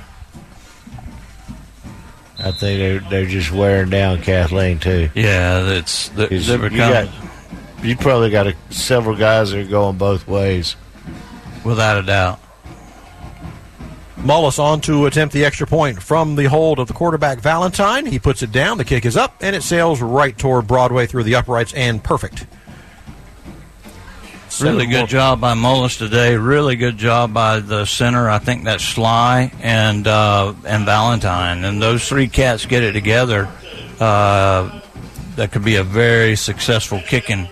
I 2.41 2.51
think 2.51 2.79
they're 2.79 2.99
they're 3.09 3.25
just 3.25 3.51
wearing 3.51 3.89
down 3.89 4.21
Kathleen 4.21 4.79
too. 4.79 5.09
Yeah, 5.13 5.61
that's 5.61 6.09
that, 6.09 6.31
you, 6.31 6.39
they 6.39 6.57
become- 6.57 7.05
got, 7.05 7.09
you 7.83 7.95
probably 7.95 8.29
got 8.29 8.47
a, 8.47 8.55
several 8.69 9.15
guys 9.15 9.51
that 9.51 9.59
are 9.59 9.69
going 9.69 9.97
both 9.97 10.27
ways. 10.27 10.75
Without 11.63 11.97
a 11.97 12.03
doubt. 12.03 12.39
Mullis 14.19 14.59
on 14.59 14.81
to 14.81 15.05
attempt 15.05 15.33
the 15.33 15.45
extra 15.45 15.65
point 15.65 16.03
from 16.03 16.35
the 16.35 16.45
hold 16.45 16.79
of 16.79 16.87
the 16.87 16.93
quarterback 16.93 17.39
Valentine. 17.39 18.05
He 18.05 18.19
puts 18.19 18.43
it 18.43 18.51
down. 18.51 18.77
The 18.77 18.83
kick 18.83 19.05
is 19.05 19.15
up, 19.15 19.35
and 19.39 19.55
it 19.55 19.63
sails 19.63 20.01
right 20.01 20.37
toward 20.37 20.67
Broadway 20.67 21.07
through 21.07 21.23
the 21.23 21.35
uprights 21.35 21.73
and 21.73 22.03
perfect. 22.03 22.45
Really 24.59 24.87
good 24.87 25.07
job 25.07 25.39
by 25.39 25.53
Mullis 25.53 25.97
today. 25.97 26.35
Really 26.35 26.75
good 26.75 26.97
job 26.97 27.33
by 27.33 27.59
the 27.61 27.85
center. 27.85 28.29
I 28.29 28.39
think 28.39 28.65
that's 28.65 28.83
Sly 28.83 29.53
and 29.61 30.05
uh, 30.05 30.53
and 30.65 30.85
Valentine. 30.85 31.63
And 31.63 31.81
those 31.81 32.07
three 32.07 32.27
cats 32.27 32.65
get 32.65 32.83
it 32.83 32.91
together. 32.91 33.47
Uh, 33.99 34.81
that 35.35 35.53
could 35.53 35.63
be 35.63 35.77
a 35.77 35.83
very 35.83 36.35
successful 36.35 36.99
kicking 36.99 37.47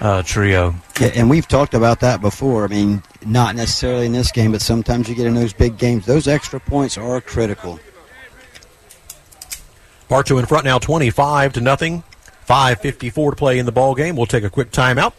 uh, 0.00 0.22
trio. 0.22 0.74
Yeah, 1.00 1.10
and 1.14 1.30
we've 1.30 1.46
talked 1.48 1.74
about 1.74 2.00
that 2.00 2.20
before. 2.20 2.64
I 2.64 2.68
mean, 2.68 3.02
not 3.24 3.56
necessarily 3.56 4.06
in 4.06 4.12
this 4.12 4.30
game, 4.32 4.52
but 4.52 4.60
sometimes 4.62 5.08
you 5.08 5.14
get 5.14 5.26
in 5.26 5.34
those 5.34 5.52
big 5.52 5.78
games. 5.78 6.06
Those 6.06 6.28
extra 6.28 6.60
points 6.60 6.96
are 6.98 7.20
critical. 7.20 7.78
Bartow 10.08 10.38
in 10.38 10.46
front 10.46 10.64
now, 10.64 10.78
twenty-five 10.78 11.52
to 11.54 11.60
nothing. 11.60 12.02
Five 12.44 12.80
fifty-four 12.80 13.30
to 13.32 13.36
play 13.36 13.58
in 13.58 13.66
the 13.66 13.72
ball 13.72 13.94
game. 13.94 14.16
We'll 14.16 14.26
take 14.26 14.44
a 14.44 14.50
quick 14.50 14.70
timeout. 14.70 15.12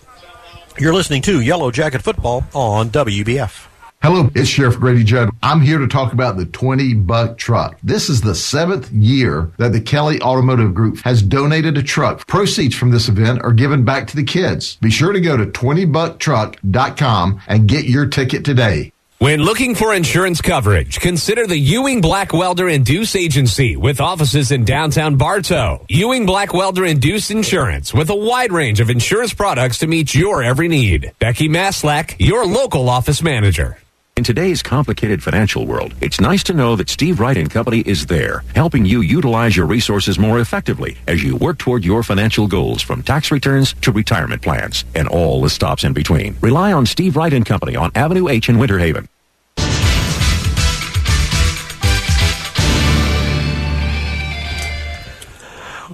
You're 0.77 0.93
listening 0.93 1.21
to 1.23 1.39
Yellow 1.41 1.71
Jacket 1.71 2.01
Football 2.01 2.43
on 2.53 2.89
WBF. 2.89 3.67
Hello, 4.05 4.29
it's 4.35 4.47
Sheriff 4.47 4.79
Grady 4.79 5.03
Judd. 5.03 5.31
I'm 5.41 5.61
here 5.61 5.79
to 5.79 5.87
talk 5.87 6.13
about 6.13 6.37
the 6.37 6.45
20 6.45 6.93
buck 6.93 7.39
truck. 7.39 7.79
This 7.81 8.07
is 8.07 8.21
the 8.21 8.35
seventh 8.35 8.91
year 8.91 9.51
that 9.57 9.73
the 9.73 9.81
Kelly 9.81 10.21
Automotive 10.21 10.75
Group 10.75 10.99
has 10.99 11.23
donated 11.23 11.75
a 11.75 11.81
truck. 11.81 12.27
Proceeds 12.27 12.75
from 12.75 12.91
this 12.91 13.09
event 13.09 13.41
are 13.41 13.51
given 13.51 13.83
back 13.83 14.05
to 14.09 14.15
the 14.15 14.23
kids. 14.23 14.75
Be 14.75 14.91
sure 14.91 15.11
to 15.11 15.19
go 15.19 15.35
to 15.37 15.47
20bucktruck.com 15.47 17.41
and 17.47 17.67
get 17.67 17.85
your 17.85 18.05
ticket 18.05 18.45
today. 18.45 18.91
When 19.17 19.41
looking 19.41 19.73
for 19.73 19.91
insurance 19.91 20.39
coverage, 20.39 20.99
consider 20.99 21.47
the 21.47 21.57
Ewing 21.57 22.03
Blackwelder 22.03 22.71
and 22.71 22.85
Deuce 22.85 23.15
Agency 23.15 23.75
with 23.75 23.99
offices 23.99 24.51
in 24.51 24.65
downtown 24.65 25.15
Bartow. 25.15 25.83
Ewing 25.89 26.27
Blackwelder 26.27 26.87
and 26.87 27.01
Deuce 27.01 27.31
Insurance 27.31 27.91
with 27.91 28.11
a 28.11 28.15
wide 28.15 28.51
range 28.51 28.79
of 28.79 28.91
insurance 28.91 29.33
products 29.33 29.79
to 29.79 29.87
meet 29.87 30.13
your 30.13 30.43
every 30.43 30.67
need. 30.67 31.11
Becky 31.17 31.49
Maslak, 31.49 32.17
your 32.19 32.45
local 32.45 32.87
office 32.87 33.23
manager. 33.23 33.79
In 34.17 34.23
today's 34.23 34.63
complicated 34.63 35.21
financial 35.21 35.65
world, 35.67 35.93
it's 35.99 36.21
nice 36.21 36.41
to 36.43 36.53
know 36.53 36.77
that 36.77 36.87
Steve 36.87 37.19
Wright 37.19 37.35
and 37.35 37.51
Company 37.51 37.81
is 37.81 38.05
there, 38.05 38.45
helping 38.55 38.85
you 38.85 39.01
utilize 39.01 39.57
your 39.57 39.65
resources 39.65 40.17
more 40.17 40.39
effectively 40.39 40.95
as 41.05 41.21
you 41.21 41.35
work 41.35 41.57
toward 41.57 41.83
your 41.83 42.01
financial 42.01 42.47
goals 42.47 42.81
from 42.81 43.03
tax 43.03 43.29
returns 43.29 43.73
to 43.81 43.91
retirement 43.91 44.41
plans 44.41 44.85
and 44.95 45.09
all 45.09 45.41
the 45.41 45.49
stops 45.49 45.83
in 45.83 45.91
between. 45.91 46.37
Rely 46.39 46.71
on 46.71 46.85
Steve 46.85 47.17
Wright 47.17 47.33
and 47.33 47.45
Company 47.45 47.75
on 47.75 47.91
Avenue 47.93 48.29
H 48.29 48.47
in 48.47 48.57
Winter 48.57 48.79
Haven. 48.79 49.09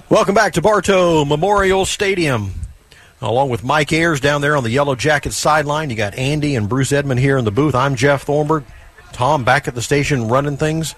Welcome 0.08 0.36
back 0.36 0.52
to 0.52 0.62
Bartow 0.62 1.24
Memorial 1.24 1.84
Stadium. 1.84 2.61
Along 3.22 3.48
with 3.50 3.62
Mike 3.62 3.92
Ayers 3.92 4.20
down 4.20 4.40
there 4.40 4.56
on 4.56 4.64
the 4.64 4.70
Yellow 4.70 4.96
Jackets 4.96 5.36
sideline, 5.36 5.90
you 5.90 5.96
got 5.96 6.14
Andy 6.16 6.56
and 6.56 6.68
Bruce 6.68 6.90
Edmond 6.90 7.20
here 7.20 7.38
in 7.38 7.44
the 7.44 7.52
booth. 7.52 7.74
I'm 7.74 7.94
Jeff 7.94 8.22
Thornburg. 8.24 8.64
Tom 9.12 9.44
back 9.44 9.68
at 9.68 9.74
the 9.76 9.82
station 9.82 10.26
running 10.28 10.56
things. 10.56 10.96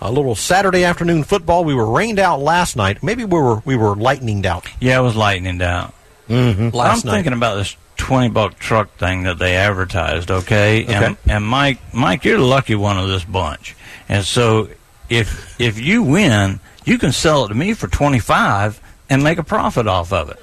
A 0.00 0.10
little 0.10 0.34
Saturday 0.34 0.84
afternoon 0.84 1.22
football. 1.24 1.62
We 1.64 1.74
were 1.74 1.84
rained 1.84 2.18
out 2.18 2.40
last 2.40 2.76
night. 2.76 3.02
Maybe 3.02 3.24
we 3.26 3.38
were 3.38 3.56
we 3.66 3.76
were 3.76 3.94
lightninged 3.94 4.46
out. 4.46 4.66
Yeah, 4.80 4.98
it 4.98 5.02
was 5.02 5.14
lightning 5.16 5.60
out. 5.60 5.92
Mm-hmm. 6.30 6.74
Last 6.74 7.02
I'm 7.04 7.08
night. 7.08 7.16
thinking 7.16 7.32
about 7.34 7.56
this 7.56 7.76
twenty 7.98 8.30
buck 8.30 8.58
truck 8.58 8.96
thing 8.96 9.24
that 9.24 9.38
they 9.38 9.56
advertised. 9.56 10.30
Okay, 10.30 10.86
and 10.86 11.04
Okay. 11.04 11.16
and 11.34 11.44
Mike, 11.44 11.80
Mike, 11.92 12.24
you're 12.24 12.38
the 12.38 12.44
lucky 12.44 12.74
one 12.74 12.96
of 12.98 13.08
this 13.08 13.24
bunch. 13.24 13.76
And 14.08 14.24
so 14.24 14.70
if 15.10 15.60
if 15.60 15.78
you 15.78 16.02
win, 16.02 16.60
you 16.86 16.96
can 16.96 17.12
sell 17.12 17.44
it 17.44 17.48
to 17.48 17.54
me 17.54 17.74
for 17.74 17.86
twenty 17.88 18.20
five 18.20 18.80
and 19.10 19.22
make 19.22 19.36
a 19.36 19.44
profit 19.44 19.86
off 19.86 20.14
of 20.14 20.30
it. 20.30 20.38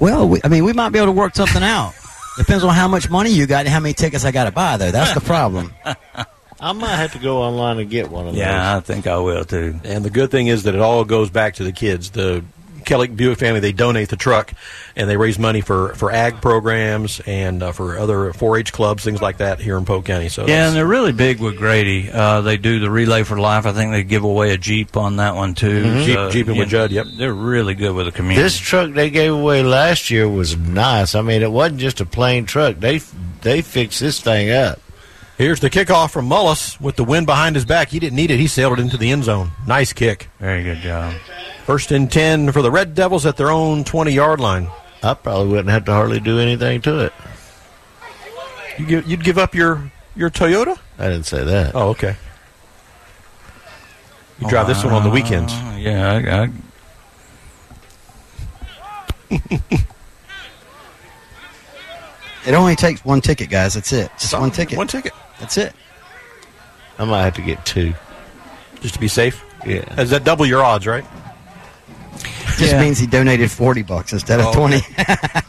Well, 0.00 0.28
we, 0.28 0.40
I 0.44 0.48
mean, 0.48 0.64
we 0.64 0.72
might 0.72 0.90
be 0.90 0.98
able 0.98 1.06
to 1.06 1.12
work 1.12 1.34
something 1.34 1.62
out. 1.62 1.94
Depends 2.36 2.62
on 2.62 2.72
how 2.72 2.86
much 2.86 3.10
money 3.10 3.30
you 3.30 3.46
got 3.46 3.60
and 3.60 3.68
how 3.68 3.80
many 3.80 3.94
tickets 3.94 4.24
I 4.24 4.30
got 4.30 4.44
to 4.44 4.52
buy, 4.52 4.76
though. 4.76 4.92
That's 4.92 5.12
the 5.12 5.20
problem. 5.20 5.74
I 6.60 6.72
might 6.72 6.96
have 6.96 7.12
to 7.12 7.18
go 7.18 7.42
online 7.42 7.78
and 7.78 7.88
get 7.88 8.10
one 8.10 8.26
of 8.26 8.32
those. 8.34 8.40
Yeah, 8.40 8.76
I 8.76 8.80
think 8.80 9.06
I 9.06 9.18
will 9.18 9.44
too. 9.44 9.78
And 9.84 10.04
the 10.04 10.10
good 10.10 10.30
thing 10.30 10.48
is 10.48 10.64
that 10.64 10.74
it 10.74 10.80
all 10.80 11.04
goes 11.04 11.30
back 11.30 11.54
to 11.54 11.64
the 11.64 11.72
kids. 11.72 12.10
The 12.10 12.44
Kelly 12.84 13.08
Buick 13.08 13.38
family 13.38 13.60
they 13.60 13.72
donate 13.72 14.08
the 14.08 14.16
truck, 14.16 14.52
and 14.96 15.08
they 15.08 15.16
raise 15.16 15.38
money 15.38 15.60
for 15.60 15.94
for 15.94 16.10
ag 16.10 16.40
programs 16.40 17.20
and 17.26 17.62
uh, 17.62 17.72
for 17.72 17.98
other 17.98 18.32
4-H 18.32 18.72
clubs, 18.72 19.04
things 19.04 19.20
like 19.22 19.38
that 19.38 19.60
here 19.60 19.76
in 19.76 19.84
Polk 19.84 20.04
County. 20.04 20.28
So 20.28 20.46
Yeah, 20.46 20.68
and 20.68 20.76
they're 20.76 20.86
really 20.86 21.12
big 21.12 21.40
with 21.40 21.56
Grady. 21.56 22.10
Uh, 22.10 22.40
they 22.40 22.56
do 22.56 22.78
the 22.80 22.90
Relay 22.90 23.22
for 23.24 23.38
Life. 23.38 23.66
I 23.66 23.72
think 23.72 23.92
they 23.92 24.02
give 24.04 24.24
away 24.24 24.52
a 24.52 24.58
Jeep 24.58 24.96
on 24.96 25.16
that 25.16 25.34
one 25.34 25.54
too. 25.54 25.84
Mhm. 25.84 26.04
Jeep- 26.04 26.16
Uh, 26.18 26.30
Jeeping 26.30 26.54
you 26.54 26.60
with 26.60 26.72
know, 26.72 26.78
Judd, 26.88 26.90
yep. 26.92 27.06
They're 27.16 27.32
really 27.32 27.74
good 27.74 27.94
with 27.94 28.06
the 28.06 28.12
community. 28.12 28.42
This 28.42 28.56
truck 28.58 28.92
they 28.92 29.10
gave 29.10 29.32
away 29.32 29.62
last 29.62 30.10
year 30.10 30.28
was 30.28 30.56
nice. 30.56 31.14
I 31.14 31.20
mean, 31.22 31.42
it 31.42 31.50
wasn't 31.52 31.80
just 31.80 32.00
a 32.00 32.06
plain 32.06 32.44
truck. 32.46 32.76
They 32.80 33.00
they 33.42 33.62
fixed 33.62 34.00
this 34.00 34.20
thing 34.20 34.50
up. 34.50 34.80
Here's 35.38 35.60
the 35.60 35.70
kickoff 35.70 36.10
from 36.10 36.28
Mullis 36.28 36.80
with 36.80 36.96
the 36.96 37.04
wind 37.04 37.26
behind 37.26 37.54
his 37.54 37.64
back. 37.64 37.90
He 37.90 38.00
didn't 38.00 38.16
need 38.16 38.32
it. 38.32 38.40
He 38.40 38.48
sailed 38.48 38.78
it 38.78 38.82
into 38.82 38.96
the 38.96 39.12
end 39.12 39.22
zone. 39.22 39.52
Nice 39.68 39.92
kick. 39.92 40.28
Very 40.40 40.64
good 40.64 40.78
job. 40.78 41.14
First 41.64 41.92
and 41.92 42.10
10 42.10 42.50
for 42.50 42.60
the 42.60 42.72
Red 42.72 42.96
Devils 42.96 43.24
at 43.24 43.36
their 43.36 43.50
own 43.50 43.84
20 43.84 44.10
yard 44.10 44.40
line. 44.40 44.68
I 45.00 45.14
probably 45.14 45.48
wouldn't 45.48 45.68
have 45.68 45.84
to 45.84 45.92
hardly 45.92 46.18
do 46.18 46.40
anything 46.40 46.80
to 46.82 47.04
it. 47.04 47.12
You 48.78 48.86
give, 48.86 49.08
you'd 49.08 49.22
give 49.22 49.38
up 49.38 49.54
your, 49.54 49.92
your 50.16 50.28
Toyota? 50.28 50.76
I 50.98 51.04
didn't 51.08 51.26
say 51.26 51.44
that. 51.44 51.72
Oh, 51.74 51.90
okay. 51.90 52.16
You 54.40 54.48
drive 54.48 54.66
this 54.66 54.82
one 54.82 54.92
on 54.92 55.04
the 55.04 55.10
weekends. 55.10 55.52
Uh, 55.52 55.76
yeah, 55.78 56.48
I, 59.30 59.36
I, 59.36 59.38
It 62.48 62.54
only 62.54 62.76
takes 62.76 63.04
one 63.04 63.20
ticket, 63.20 63.50
guys. 63.50 63.74
That's 63.74 63.92
it. 63.92 64.10
Just 64.18 64.32
one 64.32 64.50
ticket. 64.50 64.78
One 64.78 64.86
ticket. 64.86 65.12
That's 65.40 65.56
it. 65.58 65.72
I 66.98 67.04
might 67.04 67.22
have 67.22 67.34
to 67.34 67.42
get 67.42 67.64
two. 67.64 67.94
Just 68.80 68.94
to 68.94 69.00
be 69.00 69.08
safe? 69.08 69.44
Yeah. 69.66 70.00
Is 70.00 70.10
that 70.10 70.24
double 70.24 70.46
your 70.46 70.64
odds, 70.64 70.86
right? 70.86 71.04
Just 72.58 72.72
Yeah. 72.72 72.80
means 72.80 72.98
he 72.98 73.06
donated 73.06 73.52
40 73.52 73.82
bucks 73.82 74.12
instead 74.12 74.40
of 74.40 74.46
Oh, 74.46 74.52
20. 74.52 74.80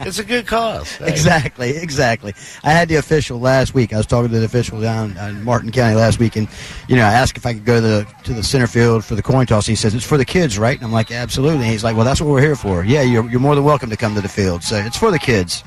it's 0.01 0.19
a 0.19 0.23
good 0.23 0.45
cause. 0.45 0.91
Hey. 0.97 1.09
Exactly, 1.09 1.71
exactly. 1.77 2.35
I 2.63 2.69
had 2.71 2.87
the 2.87 2.95
official 2.97 3.39
last 3.39 3.73
week. 3.73 3.93
I 3.93 3.97
was 3.97 4.05
talking 4.05 4.29
to 4.31 4.37
the 4.39 4.45
official 4.45 4.79
down 4.79 5.17
in 5.17 5.43
Martin 5.43 5.71
County 5.71 5.95
last 5.95 6.19
week, 6.19 6.35
and 6.35 6.47
you 6.87 6.95
know, 6.95 7.03
I 7.03 7.13
asked 7.13 7.35
if 7.37 7.45
I 7.47 7.53
could 7.53 7.65
go 7.65 7.75
to 7.75 7.81
the 7.81 8.07
to 8.25 8.33
the 8.33 8.43
center 8.43 8.67
field 8.67 9.03
for 9.03 9.15
the 9.15 9.23
coin 9.23 9.47
toss. 9.47 9.65
He 9.65 9.73
says 9.75 9.95
it's 9.95 10.05
for 10.05 10.17
the 10.17 10.25
kids, 10.25 10.59
right? 10.59 10.77
And 10.77 10.85
I'm 10.85 10.91
like, 10.91 11.09
absolutely. 11.11 11.63
And 11.63 11.71
he's 11.71 11.83
like, 11.83 11.95
well, 11.95 12.05
that's 12.05 12.21
what 12.21 12.29
we're 12.29 12.41
here 12.41 12.55
for. 12.55 12.83
Yeah, 12.83 13.01
you're 13.01 13.27
you're 13.27 13.39
more 13.39 13.55
than 13.55 13.63
welcome 13.63 13.89
to 13.89 13.97
come 13.97 14.13
to 14.13 14.21
the 14.21 14.29
field. 14.29 14.61
So 14.63 14.75
it's 14.77 14.97
for 14.97 15.09
the 15.09 15.19
kids. 15.19 15.63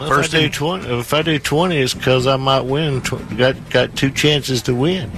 Well, 0.00 0.20
if 0.20 0.34
I 0.34 0.38
do 0.40 0.48
twenty, 0.48 0.86
if 0.98 1.14
I 1.14 1.22
do 1.22 1.38
twenty, 1.38 1.76
it's 1.78 1.94
because 1.94 2.26
I 2.26 2.36
might 2.36 2.62
win. 2.62 3.00
Tw- 3.02 3.36
got 3.36 3.70
got 3.70 3.96
two 3.96 4.10
chances 4.10 4.62
to 4.62 4.74
win. 4.74 5.10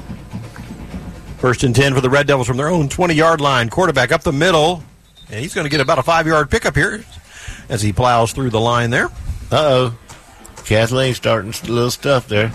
First 1.39 1.63
and 1.63 1.77
10 1.77 1.93
for 1.95 2.01
the 2.01 2.09
Red 2.09 2.27
Devils 2.27 2.47
from 2.47 2.57
their 2.57 2.69
own 2.71 2.89
20 2.89 3.13
yard 3.15 3.39
line. 3.41 3.69
Quarterback 3.69 4.13
up 4.13 4.23
the 4.23 4.33
middle. 4.33 4.83
And 5.31 5.41
he's 5.41 5.53
going 5.53 5.67
to 5.67 5.71
get 5.71 5.81
about 5.83 5.99
a 5.99 6.03
five 6.03 6.27
yard 6.27 6.51
pickup 6.51 6.75
here 6.75 7.05
as 7.69 7.83
he 7.83 7.93
plows 7.93 8.33
through 8.33 8.49
the 8.51 8.61
line 8.61 8.89
there. 8.91 9.07
Uh 9.53 9.91
oh, 9.93 9.99
Kathleen 10.65 11.13
starting 11.15 11.53
a 11.53 11.67
little 11.71 11.91
stuff 11.91 12.29
there. 12.29 12.51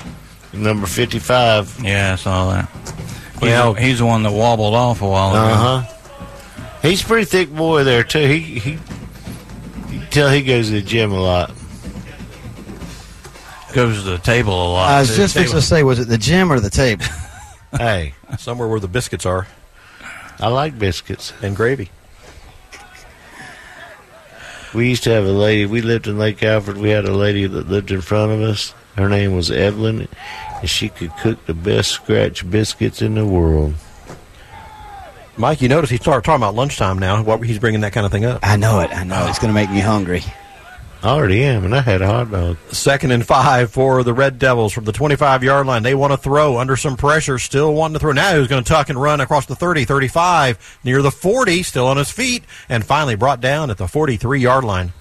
Number 0.54 0.88
fifty-five. 0.88 1.80
yeah, 1.84 2.14
I 2.14 2.16
saw 2.16 2.52
that. 2.52 2.70
Well- 3.42 3.74
Well, 3.74 3.74
he's 3.76 4.00
the 4.00 4.06
one 4.08 4.24
that 4.24 4.32
wobbled 4.32 4.74
off 4.74 5.02
a 5.04 5.08
while 5.08 5.30
ago. 5.30 5.38
Uh 5.40 5.82
huh. 5.84 5.96
He's 6.82 7.04
a 7.04 7.06
pretty 7.06 7.26
thick 7.26 7.54
boy 7.54 7.84
there 7.84 8.04
too. 8.04 8.26
He 8.28 8.40
he. 8.40 8.72
You 9.92 10.02
tell 10.10 10.30
he 10.32 10.42
goes 10.42 10.68
to 10.68 10.74
the 10.74 10.82
gym 10.82 11.12
a 11.12 11.20
lot. 11.22 11.52
Goes 13.74 14.04
to 14.04 14.10
the 14.10 14.18
table 14.18 14.54
a 14.54 14.70
lot. 14.74 14.90
I 14.92 15.00
was 15.02 15.10
too. 15.10 15.16
just 15.18 15.36
fixing 15.36 15.56
to 15.56 15.62
say, 15.62 15.84
was 15.84 16.00
it 16.00 16.08
the 16.08 16.18
gym 16.18 16.52
or 16.52 16.60
the 16.60 16.70
table? 16.70 17.06
Hey, 17.72 18.16
Somewhere 18.40 18.68
where 18.68 18.80
the 18.80 18.88
biscuits 18.88 19.28
are. 19.28 19.46
I 20.40 20.48
like 20.48 20.80
biscuits 20.80 21.34
and 21.44 21.56
gravy. 21.56 21.92
We 24.74 24.90
used 24.90 25.04
to 25.04 25.12
have 25.12 25.26
a 25.26 25.32
lady. 25.32 25.68
We 25.68 25.82
lived 25.82 26.08
in 26.08 26.18
Lake 26.18 26.42
Alfred. 26.42 26.78
We 26.78 26.90
had 26.90 27.06
a 27.06 27.14
lady 27.14 27.46
that 27.46 27.70
lived 27.70 27.92
in 27.92 28.02
front 28.02 28.32
of 28.32 28.42
us. 28.42 28.74
Her 28.96 29.08
name 29.08 29.36
was 29.36 29.52
Evelyn, 29.52 30.08
and 30.60 30.70
she 30.70 30.90
could 30.90 31.16
cook 31.18 31.46
the 31.46 31.54
best 31.54 31.92
scratch 31.92 32.50
biscuits 32.50 33.02
in 33.02 33.16
the 33.16 33.26
world. 33.26 33.76
Mike, 35.38 35.62
you 35.62 35.70
notice 35.70 35.90
he 35.90 35.98
started 35.98 36.26
talking 36.26 36.42
about 36.44 36.54
lunchtime 36.54 37.00
now. 37.00 37.24
What 37.24 37.42
he's 37.42 37.60
bringing 37.60 37.82
that 37.82 37.94
kind 37.94 38.06
of 38.06 38.12
thing 38.12 38.26
up. 38.26 38.40
I 38.44 38.58
know 38.58 38.80
it. 38.82 38.92
I 38.92 39.04
know 39.04 39.28
it's 39.28 39.40
going 39.40 39.50
to 39.50 39.56
make 39.56 39.72
me 39.72 39.80
hungry. 39.80 40.24
I 41.02 41.10
already 41.10 41.44
am, 41.44 41.64
and 41.64 41.74
I 41.74 41.80
had 41.80 42.02
a 42.02 42.08
hot 42.08 42.30
dog. 42.30 42.58
Second 42.72 43.12
and 43.12 43.26
five 43.26 43.72
for 43.72 44.04
the 44.04 44.14
Red 44.14 44.38
Devils 44.38 44.74
from 44.74 44.84
the 44.84 44.92
25 44.92 45.44
yard 45.44 45.66
line. 45.66 45.82
They 45.82 45.96
want 45.96 46.12
to 46.12 46.18
throw 46.18 46.58
under 46.58 46.76
some 46.76 46.98
pressure, 46.98 47.40
still 47.40 47.74
wanting 47.74 47.94
to 47.94 48.00
throw. 48.00 48.12
Now 48.12 48.38
he's 48.38 48.50
going 48.50 48.64
to 48.64 48.68
tuck 48.68 48.90
and 48.90 49.02
run 49.02 49.22
across 49.22 49.46
the 49.46 49.56
30, 49.56 49.86
35, 49.86 50.80
near 50.84 51.02
the 51.02 51.12
40, 51.12 51.64
still 51.64 51.88
on 51.88 51.96
his 51.96 52.12
feet, 52.12 52.44
and 52.68 52.86
finally 52.86 53.16
brought 53.16 53.40
down 53.40 53.70
at 53.70 53.78
the 53.78 53.88
43 53.88 54.42
yard 54.42 54.66
line. 54.66 54.92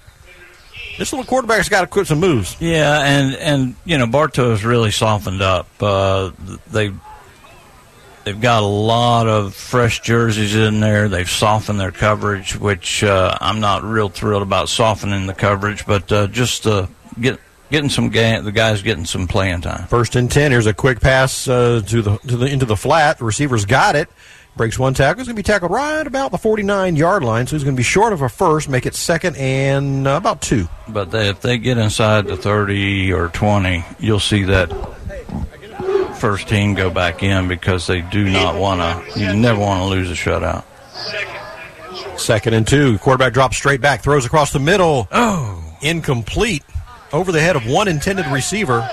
This 0.97 1.11
little 1.11 1.25
quarterback's 1.25 1.69
got 1.69 1.81
to 1.81 1.87
quit 1.87 2.07
some 2.07 2.19
moves. 2.19 2.55
Yeah, 2.59 3.01
and 3.01 3.35
and 3.35 3.75
you 3.85 3.97
know 3.97 4.05
Bartow's 4.05 4.63
really 4.63 4.91
softened 4.91 5.41
up. 5.41 5.67
Uh, 5.81 6.31
they 6.71 6.91
they've 8.23 8.39
got 8.39 8.63
a 8.63 8.65
lot 8.65 9.27
of 9.27 9.55
fresh 9.55 10.01
jerseys 10.01 10.55
in 10.55 10.79
there. 10.79 11.09
They've 11.09 11.29
softened 11.29 11.79
their 11.79 11.91
coverage, 11.91 12.57
which 12.57 13.03
uh, 13.03 13.37
I'm 13.39 13.59
not 13.59 13.83
real 13.83 14.09
thrilled 14.09 14.43
about 14.43 14.69
softening 14.69 15.27
the 15.27 15.33
coverage, 15.33 15.85
but 15.85 16.11
uh, 16.11 16.27
just 16.27 16.67
uh, 16.67 16.87
get 17.19 17.39
getting 17.71 17.89
some 17.89 18.09
ga- 18.09 18.41
the 18.41 18.51
guys 18.51 18.81
getting 18.81 19.05
some 19.05 19.27
playing 19.27 19.61
time. 19.61 19.87
First 19.87 20.15
and 20.15 20.31
ten. 20.31 20.51
Here's 20.51 20.67
a 20.67 20.73
quick 20.73 20.99
pass 20.99 21.47
uh, 21.47 21.81
to 21.87 22.01
the 22.01 22.17
to 22.17 22.37
the 22.37 22.45
into 22.45 22.65
the 22.65 22.77
flat. 22.77 23.19
The 23.19 23.25
receiver's 23.25 23.65
got 23.65 23.95
it. 23.95 24.09
Breaks 24.57 24.77
one 24.77 24.93
tackle. 24.93 25.19
He's 25.21 25.27
going 25.27 25.37
to 25.37 25.39
be 25.39 25.43
tackled 25.43 25.71
right 25.71 26.05
about 26.05 26.31
the 26.31 26.37
49 26.37 26.97
yard 26.97 27.23
line, 27.23 27.47
so 27.47 27.55
he's 27.55 27.63
going 27.63 27.75
to 27.75 27.79
be 27.79 27.83
short 27.83 28.11
of 28.11 28.21
a 28.21 28.27
first, 28.27 28.67
make 28.67 28.85
it 28.85 28.93
second 28.93 29.37
and 29.37 30.05
uh, 30.05 30.17
about 30.17 30.41
two. 30.41 30.67
But 30.89 31.11
they, 31.11 31.29
if 31.29 31.39
they 31.39 31.59
get 31.59 31.77
inside 31.77 32.27
the 32.27 32.35
30 32.35 33.13
or 33.13 33.29
20, 33.29 33.85
you'll 33.99 34.19
see 34.19 34.43
that 34.43 34.69
first 36.19 36.47
team 36.47 36.73
go 36.73 36.89
back 36.89 37.23
in 37.23 37.47
because 37.47 37.87
they 37.87 38.01
do 38.01 38.29
not 38.29 38.55
want 38.55 38.81
to. 38.81 39.19
You 39.19 39.33
never 39.33 39.59
want 39.59 39.81
to 39.81 39.87
lose 39.87 40.11
a 40.11 40.13
shutout. 40.13 40.63
Second 42.19 42.53
and 42.53 42.67
two. 42.67 42.97
Quarterback 42.99 43.33
drops 43.33 43.57
straight 43.57 43.81
back, 43.81 44.01
throws 44.01 44.25
across 44.25 44.51
the 44.51 44.59
middle. 44.59 45.07
Oh. 45.11 45.63
Incomplete. 45.81 46.63
Over 47.11 47.31
the 47.31 47.41
head 47.41 47.55
of 47.55 47.65
one 47.65 47.87
intended 47.87 48.27
receiver. 48.27 48.87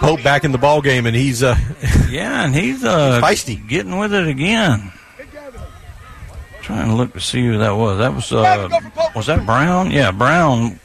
Pope 0.00 0.22
back 0.22 0.44
in 0.44 0.52
the 0.52 0.58
ball 0.58 0.80
game, 0.80 1.04
and 1.06 1.14
he's 1.14 1.42
uh, 1.42 1.56
Yeah, 2.08 2.44
and 2.44 2.54
he's 2.54 2.82
uh, 2.82 3.20
feisty, 3.22 3.66
getting 3.68 3.98
with 3.98 4.14
it 4.14 4.26
again. 4.26 4.92
Trying 6.62 6.88
to 6.88 6.94
look 6.94 7.12
to 7.12 7.20
see 7.20 7.44
who 7.44 7.58
that 7.58 7.70
was. 7.70 7.98
That 7.98 8.14
was 8.14 8.32
uh, 8.32 8.68
was 9.14 9.26
that 9.26 9.44
Brown? 9.44 9.90
Yeah, 9.90 10.10
Brown 10.10 10.78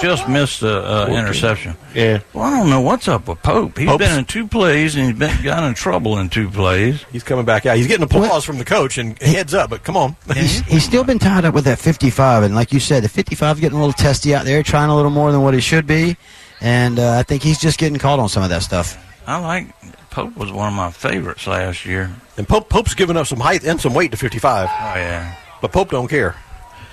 just 0.00 0.28
missed 0.28 0.62
a 0.62 1.04
uh, 1.04 1.06
interception. 1.08 1.76
Yeah. 1.94 2.20
Well, 2.32 2.44
I 2.44 2.50
don't 2.58 2.70
know 2.70 2.80
what's 2.80 3.08
up 3.08 3.28
with 3.28 3.42
Pope. 3.42 3.78
He's 3.78 3.88
Pope's- 3.88 4.06
been 4.06 4.18
in 4.18 4.24
two 4.24 4.46
plays 4.46 4.96
and 4.96 5.06
he's 5.06 5.18
been 5.18 5.42
got 5.42 5.64
in 5.64 5.74
trouble 5.74 6.18
in 6.18 6.28
two 6.30 6.48
plays. 6.50 7.04
he's 7.12 7.22
coming 7.22 7.44
back 7.44 7.66
out. 7.66 7.76
He's 7.76 7.86
getting 7.86 8.04
applause 8.04 8.44
from 8.44 8.58
the 8.58 8.64
coach 8.64 8.98
and 8.98 9.18
heads 9.20 9.54
up, 9.54 9.70
but 9.70 9.84
come 9.84 9.96
on. 9.96 10.16
He's, 10.34 10.60
he's 10.60 10.84
still 10.84 11.04
been 11.04 11.18
tied 11.18 11.44
up 11.44 11.54
with 11.54 11.64
that 11.64 11.78
55, 11.78 12.42
and 12.44 12.54
like 12.54 12.72
you 12.72 12.80
said, 12.80 13.02
the 13.04 13.08
55 13.08 13.60
getting 13.60 13.76
a 13.78 13.80
little 13.80 13.92
testy 13.92 14.34
out 14.34 14.44
there, 14.44 14.62
trying 14.62 14.90
a 14.90 14.96
little 14.96 15.10
more 15.10 15.30
than 15.32 15.42
what 15.42 15.54
he 15.54 15.60
should 15.60 15.86
be, 15.86 16.16
and 16.60 16.98
uh, 16.98 17.18
I 17.18 17.22
think 17.22 17.42
he's 17.42 17.58
just 17.60 17.78
getting 17.78 17.98
caught 17.98 18.18
on 18.18 18.28
some 18.28 18.42
of 18.42 18.48
that 18.50 18.62
stuff. 18.62 18.98
I 19.26 19.38
like 19.38 19.68
Pope 20.10 20.36
was 20.36 20.52
one 20.52 20.68
of 20.68 20.74
my 20.74 20.90
favorites 20.90 21.46
last 21.46 21.84
year. 21.86 22.10
And 22.36 22.46
Pope 22.46 22.68
Pope's 22.68 22.94
giving 22.94 23.16
up 23.16 23.26
some 23.26 23.40
height 23.40 23.64
and 23.64 23.80
some 23.80 23.94
weight 23.94 24.10
to 24.10 24.16
55. 24.16 24.68
Oh 24.68 24.72
yeah. 24.96 25.34
But 25.60 25.72
Pope 25.72 25.90
don't 25.90 26.08
care. 26.08 26.36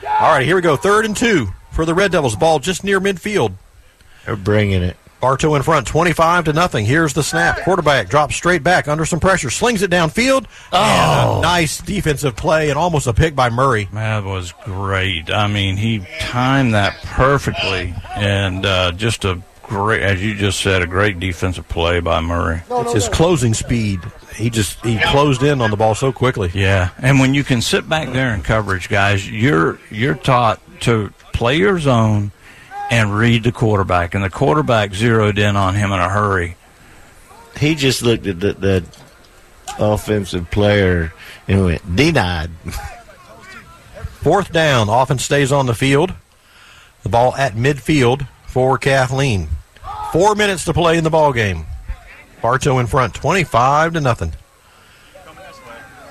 All 0.07 0.31
right, 0.31 0.45
here 0.45 0.55
we 0.55 0.61
go. 0.61 0.75
Third 0.75 1.05
and 1.05 1.15
two 1.15 1.49
for 1.71 1.85
the 1.85 1.93
Red 1.93 2.11
Devils. 2.11 2.35
Ball 2.35 2.59
just 2.59 2.83
near 2.83 2.99
midfield. 2.99 3.53
They're 4.25 4.35
bringing 4.35 4.83
it. 4.83 4.97
Bartow 5.21 5.53
in 5.53 5.61
front, 5.61 5.85
25 5.85 6.45
to 6.45 6.53
nothing. 6.53 6.83
Here's 6.83 7.13
the 7.13 7.21
snap. 7.21 7.59
Quarterback 7.59 8.09
drops 8.09 8.35
straight 8.35 8.63
back 8.63 8.87
under 8.87 9.05
some 9.05 9.19
pressure, 9.19 9.51
slings 9.51 9.83
it 9.83 9.91
downfield. 9.91 10.47
Oh. 10.73 11.37
a 11.37 11.41
nice 11.41 11.77
defensive 11.77 12.35
play 12.35 12.69
and 12.69 12.77
almost 12.77 13.05
a 13.05 13.13
pick 13.13 13.35
by 13.35 13.51
Murray. 13.51 13.87
That 13.93 14.23
was 14.23 14.51
great. 14.65 15.29
I 15.29 15.45
mean, 15.45 15.77
he 15.77 16.03
timed 16.19 16.73
that 16.73 16.97
perfectly, 17.03 17.93
and 18.15 18.65
uh, 18.65 18.93
just 18.93 19.23
a 19.23 19.39
great, 19.61 20.01
as 20.01 20.23
you 20.23 20.33
just 20.33 20.59
said, 20.59 20.81
a 20.81 20.87
great 20.87 21.19
defensive 21.19 21.69
play 21.69 21.99
by 21.99 22.19
Murray. 22.19 22.63
It's 22.71 22.93
his 22.93 23.07
closing 23.07 23.53
speed. 23.53 23.99
He 24.35 24.49
just 24.49 24.83
he 24.85 24.99
closed 24.99 25.43
in 25.43 25.61
on 25.61 25.71
the 25.71 25.77
ball 25.77 25.95
so 25.95 26.11
quickly. 26.11 26.51
Yeah, 26.53 26.89
and 26.97 27.19
when 27.19 27.33
you 27.33 27.43
can 27.43 27.61
sit 27.61 27.87
back 27.87 28.11
there 28.13 28.33
in 28.33 28.41
coverage, 28.41 28.89
guys, 28.89 29.29
you're 29.29 29.79
you're 29.89 30.15
taught 30.15 30.61
to 30.81 31.13
play 31.33 31.57
your 31.57 31.79
zone 31.79 32.31
and 32.89 33.15
read 33.17 33.43
the 33.43 33.51
quarterback, 33.51 34.15
and 34.15 34.23
the 34.23 34.29
quarterback 34.29 34.93
zeroed 34.93 35.37
in 35.37 35.55
on 35.55 35.75
him 35.75 35.91
in 35.91 35.99
a 35.99 36.09
hurry. 36.09 36.55
He 37.57 37.75
just 37.75 38.01
looked 38.01 38.27
at 38.27 38.39
the, 38.39 38.53
the 38.53 38.85
offensive 39.79 40.49
player 40.51 41.13
and 41.47 41.65
went 41.65 41.95
denied. 41.95 42.51
Fourth 44.21 44.51
down, 44.51 44.87
offense 44.89 45.23
stays 45.23 45.51
on 45.51 45.65
the 45.65 45.73
field. 45.73 46.13
The 47.03 47.09
ball 47.09 47.35
at 47.35 47.53
midfield 47.53 48.27
for 48.45 48.77
Kathleen. 48.77 49.49
Four 50.11 50.35
minutes 50.35 50.65
to 50.65 50.73
play 50.73 50.97
in 50.97 51.03
the 51.03 51.09
ball 51.09 51.33
game. 51.33 51.65
Bartow 52.41 52.79
in 52.79 52.87
front, 52.87 53.13
twenty-five 53.13 53.93
to 53.93 54.01
nothing. 54.01 54.33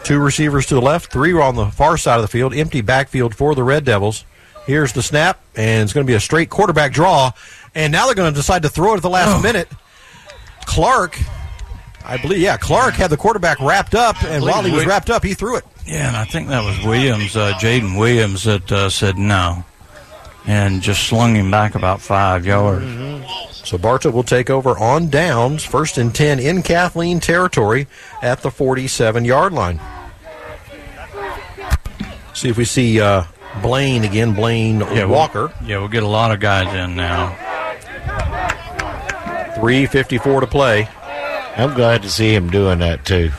Two 0.03 0.19
receivers 0.19 0.67
to 0.67 0.75
the 0.75 0.81
left, 0.81 1.13
three 1.13 1.33
on 1.35 1.57
the 1.57 1.67
far 1.67 1.99
side 1.99 2.17
of 2.17 2.23
the 2.23 2.29
field. 2.29 2.55
Empty 2.55 2.81
backfield 2.81 3.35
for 3.35 3.55
the 3.55 3.63
Red 3.63 3.85
Devils. 3.85 4.25
Here's 4.67 4.93
the 4.93 5.03
snap, 5.03 5.41
and 5.57 5.83
it's 5.83 5.93
going 5.93 6.07
to 6.07 6.11
be 6.11 6.17
a 6.17 6.21
straight 6.21 6.49
quarterback 6.49 6.93
draw. 6.93 7.33
And 7.75 7.93
now 7.93 8.07
they're 8.07 8.15
going 8.15 8.33
to 8.33 8.37
decide 8.37 8.63
to 8.63 8.69
throw 8.69 8.95
it 8.95 8.97
at 8.97 9.03
the 9.03 9.11
last 9.11 9.43
minute. 9.43 9.69
Clark, 10.65 11.19
I 12.05 12.17
believe, 12.17 12.39
yeah, 12.39 12.57
Clark 12.57 12.95
had 12.95 13.11
the 13.11 13.17
quarterback 13.17 13.61
wrapped 13.61 13.95
up, 13.95 14.23
and 14.25 14.43
while 14.43 14.63
he 14.63 14.73
was 14.73 14.87
wrapped 14.87 15.11
up, 15.11 15.25
he 15.25 15.35
threw 15.35 15.57
it. 15.57 15.65
Yeah, 15.87 16.09
and 16.09 16.17
I 16.17 16.25
think 16.25 16.49
that 16.49 16.65
was 16.65 16.85
Williams, 16.85 17.37
uh, 17.37 17.53
Jaden 17.55 17.99
Williams, 17.99 18.45
that 18.45 18.71
uh, 18.71 18.89
said 18.91 19.19
no, 19.19 19.65
and 20.47 20.83
just 20.83 21.09
slung 21.09 21.35
him 21.35 21.51
back 21.51 21.75
about 21.75 22.01
five 22.01 22.47
yards. 22.47 22.85
So 23.65 23.79
Bartow 23.79 24.11
will 24.11 24.23
take 24.25 24.51
over 24.51 24.77
on 24.79 25.09
downs, 25.11 25.65
first 25.65 25.97
and 25.99 26.15
10 26.15 26.41
in 26.41 26.63
Kathleen 26.63 27.21
territory 27.21 27.87
at 28.23 28.43
the 28.43 28.51
47 28.51 29.25
yard 29.25 29.53
line. 29.53 29.81
See 32.35 32.49
if 32.49 32.57
we 32.57 32.65
see 32.65 33.01
uh, 33.01 33.25
Blaine 33.63 34.03
again, 34.05 34.35
Blaine 34.35 34.81
Yeah, 34.81 35.05
we'll- 35.05 35.11
Walker. 35.11 35.53
Yeah, 35.65 35.79
we'll 35.79 35.89
get 35.89 36.03
a 36.03 36.09
lot 36.09 36.33
of 36.33 36.41
guys 36.41 36.75
in 36.75 36.97
now. 36.97 37.37
3.54 39.57 40.41
to 40.41 40.47
play. 40.47 40.89
I'm 41.57 41.75
glad 41.75 42.03
to 42.03 42.09
see 42.11 42.35
him 42.35 42.49
doing 42.51 42.79
that 42.79 43.05
too. 43.05 43.31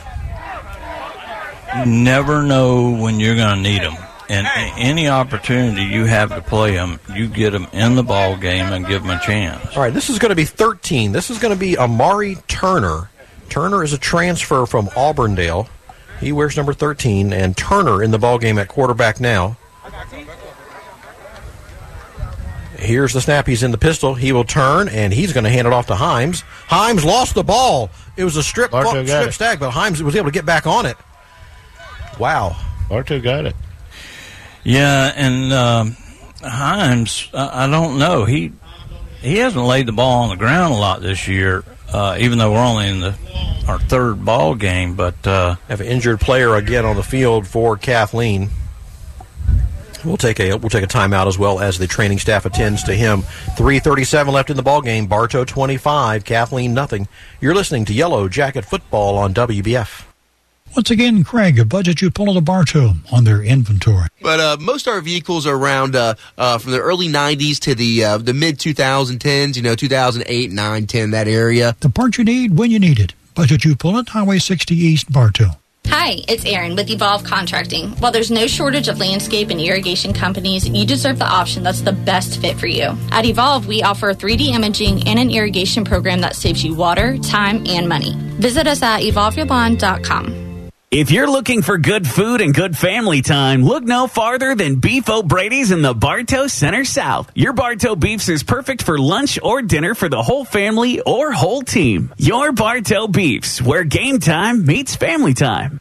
You 1.78 1.86
never 1.86 2.42
know 2.42 2.90
when 2.92 3.18
you're 3.18 3.34
going 3.34 3.56
to 3.56 3.62
need 3.62 3.82
them. 3.82 3.96
And 4.28 4.46
a- 4.46 4.50
any 4.78 5.08
opportunity 5.08 5.82
you 5.82 6.04
have 6.06 6.30
to 6.30 6.40
play 6.40 6.72
them, 6.74 7.00
you 7.14 7.28
get 7.28 7.50
them 7.50 7.66
in 7.72 7.94
the 7.96 8.02
ball 8.02 8.36
game 8.36 8.72
and 8.72 8.86
give 8.86 9.02
them 9.02 9.10
a 9.10 9.20
chance. 9.20 9.76
All 9.76 9.82
right, 9.82 9.92
this 9.92 10.08
is 10.10 10.18
going 10.18 10.30
to 10.30 10.34
be 10.36 10.44
13. 10.44 11.12
This 11.12 11.30
is 11.30 11.38
going 11.38 11.52
to 11.52 11.58
be 11.58 11.76
Amari 11.76 12.36
Turner. 12.48 13.10
Turner 13.48 13.82
is 13.84 13.92
a 13.92 13.98
transfer 13.98 14.64
from 14.64 14.88
Auburndale. 14.96 15.68
He 16.20 16.32
wears 16.32 16.56
number 16.56 16.72
13, 16.72 17.32
and 17.32 17.56
Turner 17.56 18.02
in 18.02 18.10
the 18.12 18.18
ball 18.18 18.38
game 18.38 18.58
at 18.58 18.68
quarterback 18.68 19.20
now. 19.20 19.56
Here's 22.78 23.12
the 23.12 23.20
snap. 23.20 23.46
He's 23.46 23.62
in 23.62 23.70
the 23.70 23.78
pistol. 23.78 24.14
He 24.14 24.32
will 24.32 24.44
turn, 24.44 24.88
and 24.88 25.12
he's 25.12 25.32
going 25.32 25.44
to 25.44 25.50
hand 25.50 25.66
it 25.66 25.72
off 25.72 25.86
to 25.88 25.94
Himes. 25.94 26.42
Himes 26.68 27.04
lost 27.04 27.34
the 27.34 27.44
ball. 27.44 27.90
It 28.16 28.24
was 28.24 28.36
a 28.36 28.42
strip, 28.42 28.70
Bartow 28.72 29.04
strip 29.04 29.28
it. 29.28 29.32
stack, 29.32 29.60
but 29.60 29.70
Himes 29.70 30.00
was 30.00 30.16
able 30.16 30.26
to 30.26 30.32
get 30.32 30.44
back 30.44 30.66
on 30.66 30.86
it. 30.86 30.96
Wow. 32.18 32.56
Bartow 32.88 33.20
got 33.20 33.46
it. 33.46 33.54
Yeah, 34.64 35.12
and 35.14 35.52
um, 35.52 35.96
Himes, 36.40 37.28
I, 37.34 37.66
don't 37.68 37.98
know. 37.98 38.24
He 38.24 38.52
he 39.20 39.38
hasn't 39.38 39.64
laid 39.64 39.86
the 39.86 39.92
ball 39.92 40.24
on 40.24 40.30
the 40.30 40.36
ground 40.36 40.74
a 40.74 40.76
lot 40.76 41.00
this 41.00 41.26
year, 41.28 41.64
uh, 41.92 42.16
even 42.20 42.38
though 42.38 42.52
we're 42.52 42.58
only 42.58 42.88
in 42.88 43.00
the 43.00 43.16
our 43.66 43.78
third 43.78 44.24
ball 44.24 44.54
game. 44.54 44.94
But 44.94 45.26
uh, 45.26 45.56
Have 45.68 45.80
an 45.80 45.86
injured 45.86 46.20
player 46.20 46.54
again 46.54 46.84
on 46.84 46.96
the 46.96 47.02
field 47.02 47.46
for 47.46 47.76
Kathleen. 47.76 48.50
We'll 50.04 50.16
take 50.16 50.40
a 50.40 50.56
we'll 50.56 50.70
take 50.70 50.84
a 50.84 50.88
timeout 50.88 51.28
as 51.28 51.38
well 51.38 51.60
as 51.60 51.78
the 51.78 51.86
training 51.86 52.18
staff 52.18 52.44
attends 52.44 52.82
to 52.84 52.94
him. 52.94 53.22
Three 53.56 53.78
thirty 53.78 54.04
seven 54.04 54.34
left 54.34 54.50
in 54.50 54.56
the 54.56 54.62
ball 54.62 54.82
game. 54.82 55.06
Bartow 55.06 55.44
twenty 55.44 55.76
five, 55.76 56.24
Kathleen 56.24 56.74
nothing. 56.74 57.06
You're 57.40 57.54
listening 57.54 57.84
to 57.86 57.94
Yellow 57.94 58.28
Jacket 58.28 58.64
Football 58.64 59.16
on 59.18 59.32
WBF. 59.34 60.04
Once 60.74 60.90
again, 60.90 61.22
Craig, 61.22 61.58
a 61.58 61.66
budget 61.66 62.00
you 62.00 62.10
pull 62.10 62.30
of 62.30 62.34
the 62.34 62.40
Bartow 62.40 62.94
on 63.12 63.24
their 63.24 63.42
inventory. 63.42 64.08
But 64.22 64.40
uh, 64.40 64.56
most 64.58 64.86
of 64.86 64.94
our 64.94 65.02
vehicles 65.02 65.46
are 65.46 65.54
around 65.54 65.94
uh, 65.94 66.14
uh, 66.38 66.56
from 66.56 66.72
the 66.72 66.80
early 66.80 67.08
90s 67.08 67.58
to 67.60 67.74
the 67.74 68.04
uh, 68.04 68.18
the 68.18 68.32
mid 68.32 68.58
2010s, 68.58 69.56
you 69.56 69.62
know, 69.62 69.74
2008, 69.74 70.50
9, 70.50 70.86
10, 70.86 71.10
that 71.10 71.28
area. 71.28 71.76
The 71.80 71.90
part 71.90 72.16
you 72.16 72.24
need 72.24 72.56
when 72.56 72.70
you 72.70 72.78
need 72.78 72.98
it. 72.98 73.12
Budget 73.34 73.64
U-Pull-It, 73.64 74.10
Highway 74.10 74.38
60 74.38 74.74
East, 74.74 75.10
Bartow. 75.10 75.50
Hi, 75.86 76.16
it's 76.28 76.44
Erin 76.44 76.74
with 76.76 76.90
Evolve 76.90 77.24
Contracting. 77.24 77.90
While 77.92 78.12
there's 78.12 78.30
no 78.30 78.46
shortage 78.46 78.88
of 78.88 78.98
landscape 78.98 79.50
and 79.50 79.60
irrigation 79.60 80.12
companies, 80.12 80.68
you 80.68 80.86
deserve 80.86 81.18
the 81.18 81.26
option 81.26 81.62
that's 81.62 81.80
the 81.82 81.92
best 81.92 82.40
fit 82.40 82.58
for 82.58 82.66
you. 82.66 82.96
At 83.10 83.26
Evolve, 83.26 83.66
we 83.66 83.82
offer 83.82 84.12
3D 84.14 84.48
imaging 84.48 85.06
and 85.06 85.18
an 85.18 85.30
irrigation 85.30 85.84
program 85.84 86.20
that 86.20 86.36
saves 86.36 86.64
you 86.64 86.74
water, 86.74 87.18
time, 87.18 87.64
and 87.66 87.88
money. 87.88 88.16
Visit 88.38 88.66
us 88.66 88.82
at 88.82 89.02
evolveyourbond.com. 89.02 90.51
If 90.92 91.10
you're 91.10 91.30
looking 91.30 91.62
for 91.62 91.78
good 91.78 92.06
food 92.06 92.42
and 92.42 92.52
good 92.52 92.76
family 92.76 93.22
time, 93.22 93.62
look 93.64 93.82
no 93.82 94.06
farther 94.06 94.54
than 94.54 94.74
Beef 94.74 95.08
O'Brady's 95.08 95.70
in 95.70 95.80
the 95.80 95.94
Bartow 95.94 96.48
Center 96.48 96.84
South. 96.84 97.32
Your 97.34 97.54
Bartow 97.54 97.96
Beefs 97.96 98.28
is 98.28 98.42
perfect 98.42 98.82
for 98.82 98.98
lunch 98.98 99.38
or 99.42 99.62
dinner 99.62 99.94
for 99.94 100.10
the 100.10 100.22
whole 100.22 100.44
family 100.44 101.00
or 101.00 101.32
whole 101.32 101.62
team. 101.62 102.12
Your 102.18 102.52
Bartow 102.52 103.06
Beefs, 103.06 103.62
where 103.62 103.84
game 103.84 104.18
time 104.18 104.66
meets 104.66 104.94
family 104.94 105.32
time. 105.32 105.80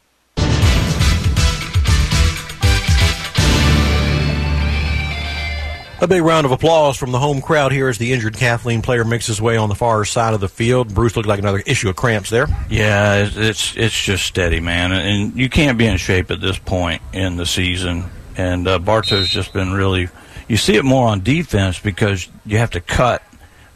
A 6.01 6.07
big 6.07 6.23
round 6.23 6.47
of 6.47 6.51
applause 6.51 6.97
from 6.97 7.11
the 7.11 7.19
home 7.19 7.43
crowd 7.43 7.71
here 7.71 7.87
as 7.87 7.99
the 7.99 8.11
injured 8.11 8.35
Kathleen 8.35 8.81
player 8.81 9.05
makes 9.05 9.27
his 9.27 9.39
way 9.39 9.55
on 9.55 9.69
the 9.69 9.75
far 9.75 10.03
side 10.03 10.33
of 10.33 10.39
the 10.39 10.49
field. 10.49 10.91
Bruce 10.95 11.15
looked 11.15 11.27
like 11.29 11.37
another 11.37 11.61
issue 11.63 11.89
of 11.89 11.95
cramps 11.95 12.31
there. 12.31 12.47
Yeah, 12.71 13.29
it's 13.31 13.77
it's, 13.77 14.01
just 14.03 14.25
steady, 14.25 14.59
man, 14.59 14.93
and 14.93 15.35
you 15.37 15.47
can't 15.47 15.77
be 15.77 15.85
in 15.85 15.97
shape 15.97 16.31
at 16.31 16.41
this 16.41 16.57
point 16.57 17.03
in 17.13 17.35
the 17.35 17.45
season. 17.45 18.05
And 18.35 18.67
uh, 18.67 18.79
Bartow's 18.79 19.29
just 19.29 19.53
been 19.53 19.73
really. 19.73 20.09
You 20.47 20.57
see 20.57 20.75
it 20.75 20.83
more 20.83 21.07
on 21.07 21.21
defense 21.21 21.77
because 21.77 22.27
you 22.47 22.57
have 22.57 22.71
to 22.71 22.81
cut, 22.81 23.21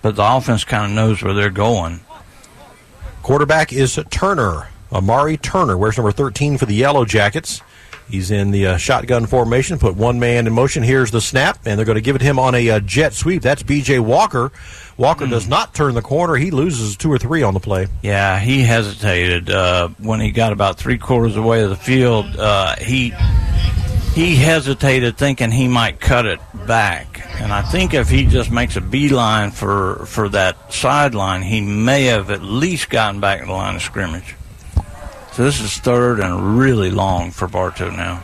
but 0.01 0.15
the 0.15 0.25
offense 0.25 0.63
kind 0.63 0.85
of 0.85 0.95
knows 0.95 1.21
where 1.21 1.35
they're 1.35 1.51
going. 1.51 1.99
Quarterback 3.21 3.71
is 3.71 3.99
Turner. 4.09 4.69
Amari 4.91 5.37
Turner 5.37 5.77
wears 5.77 5.95
number 5.95 6.11
13 6.11 6.57
for 6.57 6.65
the 6.65 6.73
Yellow 6.73 7.05
Jackets. 7.05 7.61
He's 8.09 8.29
in 8.29 8.51
the 8.51 8.67
uh, 8.67 8.77
shotgun 8.77 9.25
formation, 9.25 9.79
put 9.79 9.95
one 9.95 10.19
man 10.19 10.45
in 10.45 10.53
motion. 10.53 10.83
Here's 10.83 11.11
the 11.11 11.21
snap, 11.21 11.59
and 11.65 11.77
they're 11.77 11.85
going 11.85 11.95
to 11.95 12.01
give 12.01 12.15
it 12.15 12.21
him 12.21 12.37
on 12.37 12.53
a 12.53 12.69
uh, 12.69 12.79
jet 12.79 13.13
sweep. 13.13 13.41
That's 13.41 13.63
B.J. 13.63 13.99
Walker. 13.99 14.51
Walker 14.97 15.27
does 15.27 15.47
not 15.47 15.73
turn 15.73 15.93
the 15.95 16.01
corner. 16.01 16.35
He 16.35 16.51
loses 16.51 16.95
two 16.95 17.11
or 17.11 17.17
three 17.17 17.43
on 17.43 17.53
the 17.53 17.59
play. 17.59 17.87
Yeah, 18.01 18.39
he 18.39 18.61
hesitated 18.61 19.49
uh, 19.49 19.89
when 19.99 20.19
he 20.19 20.31
got 20.31 20.53
about 20.53 20.77
three 20.77 20.97
quarters 20.97 21.35
away 21.35 21.63
of 21.63 21.69
the 21.69 21.75
field. 21.75 22.25
Uh, 22.37 22.75
he 22.77 23.13
he 24.13 24.35
hesitated, 24.35 25.17
thinking 25.17 25.51
he 25.51 25.67
might 25.67 25.99
cut 25.99 26.25
it 26.25 26.39
back. 26.65 27.21
And 27.41 27.51
I 27.51 27.61
think 27.63 27.93
if 27.93 28.09
he 28.09 28.25
just 28.25 28.49
makes 28.49 28.77
a 28.77 28.81
beeline 28.81 29.51
for 29.51 30.05
for 30.05 30.29
that 30.29 30.73
sideline, 30.73 31.41
he 31.41 31.59
may 31.59 32.05
have 32.05 32.31
at 32.31 32.41
least 32.41 32.89
gotten 32.89 33.19
back 33.19 33.41
to 33.41 33.47
the 33.47 33.51
line 33.51 33.75
of 33.75 33.81
scrimmage. 33.81 34.35
So 35.35 35.43
this 35.43 35.59
is 35.59 35.77
third 35.77 36.19
and 36.21 36.57
really 36.57 36.89
long 36.91 37.31
for 37.31 37.47
Bartow 37.47 37.89
now. 37.89 38.23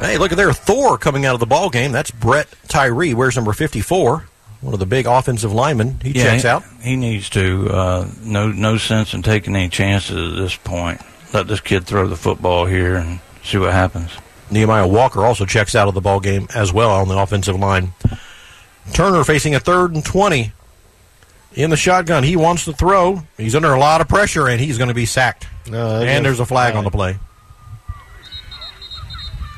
Hey, 0.00 0.18
look 0.18 0.32
at 0.32 0.36
there, 0.38 0.52
Thor 0.52 0.96
coming 0.98 1.26
out 1.26 1.34
of 1.34 1.40
the 1.40 1.46
ball 1.46 1.70
game. 1.70 1.92
That's 1.92 2.10
Brett 2.10 2.48
Tyree. 2.68 3.14
Wears 3.14 3.36
number 3.36 3.52
54. 3.52 4.24
One 4.62 4.74
of 4.74 4.80
the 4.80 4.86
big 4.86 5.06
offensive 5.06 5.52
linemen. 5.52 6.00
He 6.02 6.10
Yeah, 6.10 6.24
checks 6.24 6.42
he- 6.42 6.48
out. 6.48 6.64
He 6.82 6.96
needs 6.96 7.28
to. 7.30 7.68
Uh, 7.70 8.08
no, 8.22 8.48
no 8.50 8.78
sense 8.78 9.14
in 9.14 9.22
taking 9.22 9.54
any 9.54 9.68
chances 9.68 10.32
at 10.32 10.38
this 10.38 10.56
point. 10.56 11.00
Let 11.32 11.46
this 11.48 11.60
kid 11.60 11.86
throw 11.86 12.06
the 12.08 12.16
football 12.16 12.66
here 12.66 12.96
and 12.96 13.20
see 13.44 13.58
what 13.58 13.72
happens. 13.72 14.10
Nehemiah 14.50 14.86
Walker 14.88 15.24
also 15.24 15.44
checks 15.46 15.74
out 15.76 15.86
of 15.86 15.94
the 15.94 16.00
ball 16.00 16.18
game 16.18 16.48
as 16.54 16.72
well 16.72 16.90
on 16.90 17.08
the 17.08 17.16
offensive 17.16 17.56
line. 17.58 17.92
Turner 18.92 19.22
facing 19.22 19.54
a 19.54 19.60
third 19.60 19.94
and 19.94 20.04
20 20.04 20.52
in 21.54 21.70
the 21.70 21.76
shotgun. 21.76 22.22
He 22.22 22.36
wants 22.36 22.64
to 22.66 22.72
throw. 22.72 23.22
He's 23.36 23.54
under 23.54 23.72
a 23.72 23.78
lot 23.78 24.00
of 24.00 24.08
pressure, 24.08 24.48
and 24.48 24.60
he's 24.60 24.78
going 24.78 24.88
to 24.88 24.94
be 24.94 25.06
sacked. 25.06 25.46
Uh, 25.66 25.70
no, 25.70 26.00
and 26.02 26.24
there's 26.24 26.40
a 26.40 26.46
flag 26.46 26.74
on 26.74 26.84
the 26.84 26.90
play. 26.90 27.18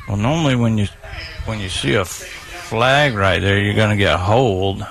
Well, 0.07 0.17
normally 0.17 0.55
when 0.55 0.77
you 0.77 0.87
when 1.45 1.59
you 1.59 1.69
see 1.69 1.95
a 1.95 2.05
flag 2.05 3.13
right 3.13 3.39
there, 3.39 3.59
you're 3.59 3.75
going 3.75 3.91
to 3.91 3.95
get 3.97 4.15
a 4.15 4.17
hold. 4.17 4.85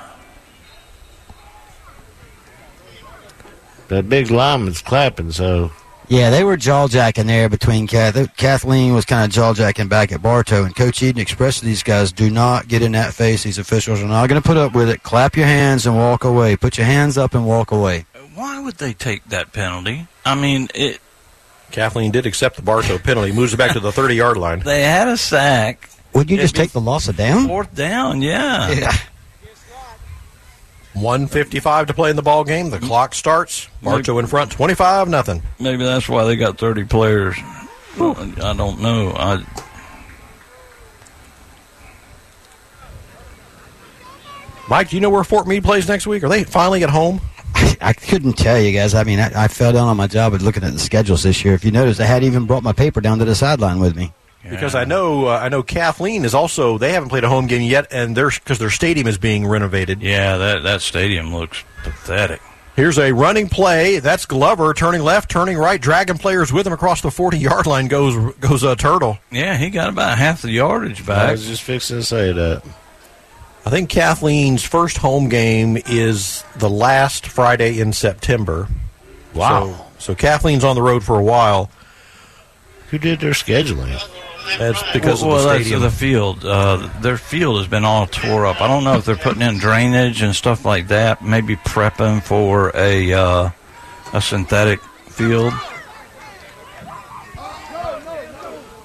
That 3.88 4.08
big 4.08 4.30
lineman's 4.30 4.80
clapping, 4.80 5.32
so 5.32 5.70
Yeah, 6.08 6.30
they 6.30 6.44
were 6.44 6.56
jaw 6.56 6.88
jacking 6.88 7.26
there 7.26 7.48
between 7.48 7.86
Kath- 7.86 8.36
Kathleen 8.36 8.92
was 8.92 9.04
kind 9.04 9.24
of 9.24 9.30
jaw 9.30 9.54
jacking 9.54 9.88
back 9.88 10.12
at 10.12 10.20
Bartow, 10.20 10.64
and 10.64 10.76
Coach 10.76 11.02
Eden 11.02 11.20
expressed 11.22 11.60
to 11.60 11.64
these 11.64 11.82
guys, 11.82 12.12
"Do 12.12 12.28
not 12.28 12.68
get 12.68 12.82
in 12.82 12.92
that 12.92 13.14
face. 13.14 13.44
These 13.44 13.58
officials 13.58 14.02
are 14.02 14.06
not 14.06 14.28
going 14.28 14.40
to 14.40 14.46
put 14.46 14.56
up 14.58 14.74
with 14.74 14.90
it. 14.90 15.02
Clap 15.02 15.36
your 15.36 15.46
hands 15.46 15.86
and 15.86 15.96
walk 15.96 16.24
away. 16.24 16.56
Put 16.56 16.76
your 16.76 16.86
hands 16.86 17.16
up 17.16 17.34
and 17.34 17.46
walk 17.46 17.70
away." 17.70 18.04
Why 18.34 18.58
would 18.60 18.76
they 18.78 18.92
take 18.92 19.26
that 19.28 19.52
penalty? 19.52 20.06
I 20.24 20.34
mean, 20.34 20.68
it. 20.74 21.00
Kathleen 21.70 22.10
did 22.10 22.26
accept 22.26 22.56
the 22.56 22.62
Bartow 22.62 22.98
penalty. 22.98 23.32
Moves 23.32 23.54
it 23.54 23.56
back 23.56 23.72
to 23.72 23.80
the 23.80 23.92
30 23.92 24.14
yard 24.14 24.36
line. 24.36 24.60
They 24.60 24.82
had 24.82 25.08
a 25.08 25.16
sack. 25.16 25.88
Would 26.12 26.30
you 26.30 26.36
just 26.36 26.54
take 26.54 26.72
the 26.72 26.80
loss 26.80 27.08
of 27.08 27.16
down? 27.16 27.46
Fourth 27.46 27.74
down, 27.74 28.20
yeah. 28.20 28.70
Yeah. 28.70 28.92
155 30.94 31.86
to 31.86 31.94
play 31.94 32.10
in 32.10 32.16
the 32.16 32.22
ball 32.22 32.44
game. 32.44 32.70
The 32.70 32.78
clock 32.78 33.14
starts. 33.14 33.68
Bartow 33.82 34.18
in 34.18 34.26
front, 34.26 34.52
25 34.52 35.08
nothing. 35.08 35.42
Maybe 35.58 35.84
that's 35.84 36.08
why 36.08 36.24
they 36.24 36.36
got 36.36 36.58
30 36.58 36.84
players. 36.84 37.36
I 37.98 38.54
don't 38.56 38.80
know. 38.80 39.12
I, 39.16 39.44
Mike, 44.68 44.90
do 44.90 44.96
you 44.96 45.00
know 45.00 45.10
where 45.10 45.24
Fort 45.24 45.46
Meade 45.46 45.64
plays 45.64 45.88
next 45.88 46.06
week? 46.06 46.22
Are 46.22 46.28
they 46.28 46.44
finally 46.44 46.82
at 46.82 46.90
home? 46.90 47.20
I 47.80 47.92
couldn't 47.92 48.34
tell 48.34 48.58
you 48.58 48.72
guys. 48.72 48.94
I 48.94 49.04
mean, 49.04 49.18
I, 49.18 49.44
I 49.44 49.48
fell 49.48 49.72
down 49.72 49.88
on 49.88 49.96
my 49.96 50.06
job 50.06 50.34
at 50.34 50.42
looking 50.42 50.64
at 50.64 50.72
the 50.72 50.78
schedules 50.78 51.22
this 51.22 51.44
year. 51.44 51.54
If 51.54 51.64
you 51.64 51.70
notice, 51.70 52.00
I 52.00 52.04
hadn't 52.04 52.26
even 52.26 52.46
brought 52.46 52.62
my 52.62 52.72
paper 52.72 53.00
down 53.00 53.18
to 53.18 53.24
the 53.24 53.34
sideline 53.34 53.80
with 53.80 53.96
me. 53.96 54.12
Because 54.48 54.74
I 54.74 54.84
know 54.84 55.26
uh, 55.26 55.38
I 55.38 55.48
know 55.48 55.62
Kathleen 55.62 56.24
is 56.24 56.34
also 56.34 56.76
they 56.76 56.92
haven't 56.92 57.10
played 57.10 57.24
a 57.24 57.28
home 57.28 57.46
game 57.46 57.62
yet, 57.62 57.86
and 57.92 58.16
their 58.16 58.30
because 58.30 58.58
their 58.58 58.70
stadium 58.70 59.06
is 59.06 59.16
being 59.18 59.46
renovated. 59.46 60.02
yeah, 60.02 60.36
that, 60.36 60.62
that 60.64 60.82
stadium 60.82 61.32
looks 61.32 61.62
pathetic. 61.84 62.40
Here's 62.74 62.98
a 62.98 63.12
running 63.12 63.48
play. 63.48 63.98
That's 63.98 64.24
Glover 64.24 64.72
turning 64.72 65.02
left, 65.02 65.30
turning 65.30 65.58
right, 65.58 65.80
dragging 65.80 66.16
players 66.16 66.52
with 66.52 66.66
him 66.66 66.72
across 66.72 67.02
the 67.02 67.10
40 67.10 67.38
yard 67.38 67.66
line. 67.66 67.86
Goes 67.86 68.34
goes 68.36 68.62
a 68.62 68.74
turtle. 68.74 69.18
Yeah, 69.30 69.56
he 69.56 69.70
got 69.70 69.90
about 69.90 70.18
half 70.18 70.42
the 70.42 70.50
yardage 70.50 71.06
back. 71.06 71.28
I 71.28 71.32
was 71.32 71.46
just 71.46 71.62
fixing 71.62 71.98
to 71.98 72.02
say 72.02 72.32
that. 72.32 72.62
I 73.64 73.70
think 73.70 73.90
Kathleen's 73.90 74.64
first 74.64 74.96
home 74.96 75.28
game 75.28 75.76
is 75.86 76.42
the 76.56 76.68
last 76.68 77.26
Friday 77.26 77.78
in 77.78 77.92
September. 77.92 78.66
Wow. 79.34 79.86
So, 79.98 80.14
so 80.14 80.14
Kathleen's 80.16 80.64
on 80.64 80.74
the 80.74 80.82
road 80.82 81.04
for 81.04 81.16
a 81.18 81.22
while. 81.22 81.70
Who 82.90 82.98
did 82.98 83.20
their 83.20 83.30
scheduling? 83.32 84.02
That's 84.58 84.82
because 84.92 85.22
well, 85.22 85.36
of 85.36 85.42
the 85.42 85.46
well, 85.48 85.58
stadium. 85.58 85.80
that's 85.80 85.94
the 85.94 85.98
field. 85.98 86.44
Uh, 86.44 86.88
their 87.00 87.16
field 87.16 87.58
has 87.58 87.68
been 87.68 87.84
all 87.84 88.06
tore 88.06 88.46
up. 88.46 88.60
I 88.60 88.68
don't 88.68 88.84
know 88.84 88.94
if 88.94 89.04
they're 89.04 89.16
putting 89.16 89.42
in 89.42 89.58
drainage 89.58 90.22
and 90.22 90.34
stuff 90.34 90.64
like 90.64 90.88
that. 90.88 91.22
Maybe 91.22 91.56
prepping 91.56 92.22
for 92.22 92.72
a 92.74 93.12
uh, 93.12 93.50
a 94.12 94.20
synthetic 94.20 94.80
field. 94.82 95.52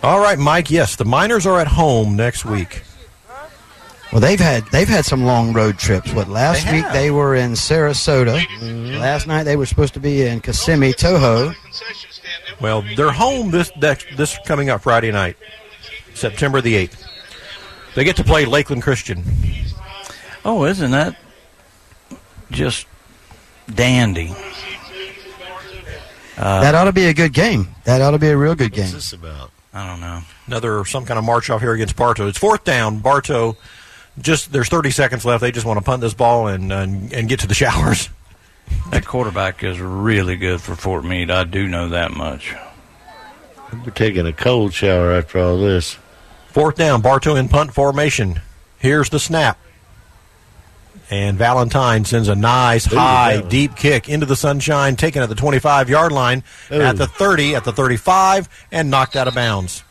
All 0.04 0.20
right, 0.20 0.38
Mike. 0.38 0.70
Yes, 0.70 0.96
the 0.96 1.06
Miners 1.06 1.46
are 1.46 1.60
at 1.60 1.68
home 1.68 2.16
next 2.16 2.46
week. 2.46 2.84
Well, 4.12 4.22
they've 4.22 4.40
had 4.40 4.66
they've 4.68 4.88
had 4.88 5.06
some 5.06 5.26
long 5.26 5.54
road 5.54 5.78
trips. 5.78 6.14
What 6.14 6.30
last 6.30 6.66
They 6.66 6.78
week 6.78 6.86
they 6.94 7.12
were 7.12 7.36
in 7.36 7.52
Sarasota. 7.52 8.42
Last 9.00 9.28
night 9.28 9.44
they 9.44 9.58
were 9.58 9.66
supposed 9.66 9.94
to 9.96 10.00
be 10.00 10.26
in 10.26 10.40
Kissimmee, 10.40 10.94
Toho. 10.94 11.54
Well, 12.60 12.84
they're 12.96 13.12
home 13.12 13.52
this 13.52 13.72
next, 13.78 14.08
this 14.18 14.38
coming 14.46 14.70
up 14.70 14.82
Friday 14.82 15.12
night, 15.12 15.38
September 16.14 16.62
the 16.62 16.76
eighth. 16.76 17.04
They 17.96 18.04
get 18.04 18.16
to 18.18 18.24
play 18.24 18.46
Lakeland 18.46 18.84
Christian. 18.84 19.24
Oh, 20.46 20.66
isn't 20.66 20.92
that 20.92 21.16
just 22.52 22.88
dandy? 23.74 24.34
Uh, 26.38 26.62
that 26.62 26.76
ought 26.76 26.86
to 26.86 26.94
be 26.94 27.06
a 27.06 27.14
good 27.14 27.34
game. 27.34 27.68
That 27.86 28.02
ought 28.02 28.12
to 28.12 28.20
be 28.20 28.30
a 28.30 28.38
real 28.38 28.56
good 28.56 28.72
game. 28.72 28.84
What's 28.84 28.94
this 28.94 29.14
about? 29.14 29.52
I 29.74 29.88
don't 29.88 30.00
know. 30.00 30.22
Another 30.46 30.86
some 30.86 31.06
kind 31.06 31.18
of 31.18 31.26
march 31.26 31.50
off 31.50 31.62
here 31.62 31.74
against 31.74 31.96
Bartow. 31.96 32.28
It's 32.28 32.38
fourth 32.38 32.64
down. 32.64 33.00
Bartow. 33.00 33.58
Just 34.20 34.52
there's 34.52 34.70
30 34.70 34.92
seconds 34.92 35.26
left. 35.26 35.42
They 35.42 35.52
just 35.52 35.66
want 35.66 35.78
to 35.78 35.84
punt 35.84 36.02
this 36.02 36.14
ball 36.14 36.48
and 36.48 36.72
and, 36.72 37.14
and 37.14 37.30
get 37.30 37.40
to 37.42 37.48
the 37.48 37.54
showers. 37.54 38.10
That 38.92 39.06
quarterback 39.06 39.64
is 39.64 39.80
really 39.80 40.38
good 40.38 40.62
for 40.62 40.76
Fort 40.76 41.04
Meade. 41.04 41.30
I 41.30 41.44
do 41.44 41.68
know 41.68 41.90
that 41.90 42.12
much. 42.12 42.56
We're 43.74 43.92
taking 43.92 44.26
a 44.26 44.34
cold 44.34 44.74
shower 44.74 45.12
after 45.12 45.40
all 45.40 45.58
this. 45.58 45.98
Fourth 46.50 46.76
down. 46.76 47.02
Bartow 47.02 47.36
in 47.36 47.50
punt 47.50 47.74
formation. 47.74 48.42
Here's 48.80 49.10
the 49.10 49.20
snap. 49.20 49.60
And 51.10 51.38
Valentine 51.38 52.06
sends 52.06 52.28
a 52.28 52.36
nice 52.36 52.92
Ooh, 52.92 52.98
high, 52.98 53.42
deep 53.42 53.76
kick 53.76 54.10
into 54.10 54.26
the 54.26 54.36
sunshine, 54.36 54.96
taken 54.96 55.22
at 55.22 55.30
the 55.30 55.36
25 55.36 55.90
yard 55.90 56.12
line, 56.12 56.44
Ooh. 56.72 56.82
at 56.82 56.98
the 56.98 57.08
30, 57.08 57.56
at 57.56 57.64
the 57.64 57.72
35, 57.72 58.50
and 58.72 58.90
knocked 58.90 59.16
out 59.16 59.28
of 59.28 59.36
bounds. 59.36 59.84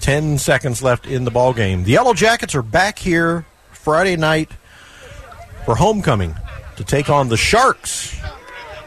10 0.00 0.38
seconds 0.38 0.82
left 0.82 1.06
in 1.06 1.24
the 1.24 1.30
ball 1.30 1.52
game. 1.52 1.84
The 1.84 1.92
Yellow 1.92 2.14
Jackets 2.14 2.54
are 2.54 2.62
back 2.62 2.98
here 2.98 3.46
Friday 3.70 4.16
night 4.16 4.50
for 5.64 5.74
homecoming. 5.74 6.34
to 6.76 6.84
take 6.84 7.10
on 7.10 7.28
the 7.28 7.36
Sharks, 7.36 8.18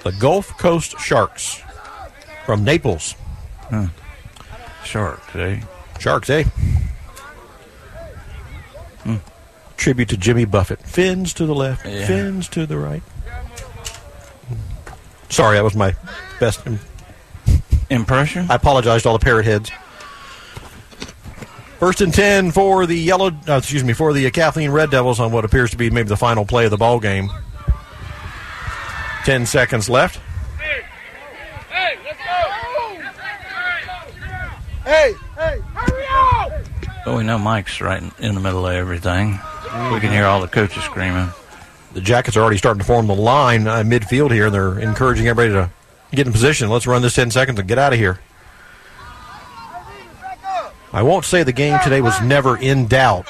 the 0.03 0.11
Gulf 0.13 0.57
Coast 0.57 0.99
Sharks 0.99 1.61
from 2.43 2.63
Naples. 2.63 3.13
Huh. 3.69 3.85
Sharks, 4.83 5.35
eh? 5.35 5.61
Sharks, 5.99 6.27
eh? 6.31 6.43
Hmm. 9.03 9.17
Tribute 9.77 10.09
to 10.09 10.17
Jimmy 10.17 10.45
Buffett. 10.45 10.81
Fins 10.81 11.33
to 11.35 11.45
the 11.45 11.53
left, 11.53 11.85
Yeah. 11.85 12.07
fins 12.07 12.47
to 12.49 12.65
the 12.65 12.77
right. 12.77 13.03
Sorry, 15.29 15.55
that 15.57 15.63
was 15.63 15.75
my 15.75 15.93
best 16.39 16.65
im- 16.65 16.79
impression. 17.91 18.49
I 18.49 18.55
apologize 18.55 19.03
to 19.03 19.09
all 19.09 19.17
the 19.19 19.23
parrot 19.23 19.45
heads. 19.45 19.69
First 21.83 21.99
and 21.99 22.13
ten 22.13 22.51
for 22.51 22.85
the 22.85 22.95
yellow. 22.95 23.27
Uh, 23.45 23.57
excuse 23.57 23.83
me 23.83 23.91
for 23.91 24.13
the 24.13 24.31
Kathleen 24.31 24.71
Red 24.71 24.89
Devils 24.89 25.19
on 25.19 25.33
what 25.33 25.43
appears 25.43 25.71
to 25.71 25.77
be 25.77 25.89
maybe 25.89 26.07
the 26.07 26.15
final 26.15 26.45
play 26.45 26.63
of 26.63 26.71
the 26.71 26.77
ball 26.77 26.97
game. 26.97 27.29
Ten 29.25 29.45
seconds 29.45 29.89
left. 29.89 30.17
Hey, 30.57 30.85
hey, 31.69 31.97
let's 32.05 32.17
go! 32.19 33.01
Hey, 34.85 35.13
hey, 35.35 35.59
hurry 35.73 36.05
up! 36.09 36.51
But 37.03 37.17
we 37.17 37.23
know 37.25 37.37
Mike's 37.37 37.81
right 37.81 38.01
in, 38.01 38.13
in 38.17 38.33
the 38.33 38.39
middle 38.39 38.65
of 38.65 38.73
everything. 38.73 39.31
We 39.91 39.99
can 39.99 40.13
hear 40.13 40.23
all 40.23 40.39
the 40.39 40.47
coaches 40.47 40.83
screaming. 40.83 41.27
The 41.91 41.99
Jackets 41.99 42.37
are 42.37 42.41
already 42.43 42.59
starting 42.59 42.79
to 42.79 42.85
form 42.85 43.07
the 43.07 43.13
line 43.15 43.67
uh, 43.67 43.83
midfield 43.83 44.31
here, 44.31 44.45
and 44.45 44.55
they're 44.55 44.79
encouraging 44.79 45.27
everybody 45.27 45.51
to 45.51 45.69
get 46.15 46.27
in 46.27 46.31
position. 46.31 46.69
Let's 46.69 46.87
run 46.87 47.01
this 47.01 47.15
ten 47.15 47.29
seconds 47.29 47.59
and 47.59 47.67
get 47.67 47.77
out 47.77 47.91
of 47.91 47.99
here. 47.99 48.21
I 50.93 51.01
won't 51.01 51.25
say 51.25 51.43
the 51.43 51.51
game 51.51 51.77
today 51.83 52.01
was 52.01 52.19
never 52.21 52.55
in 52.55 52.87
doubt, 52.87 53.27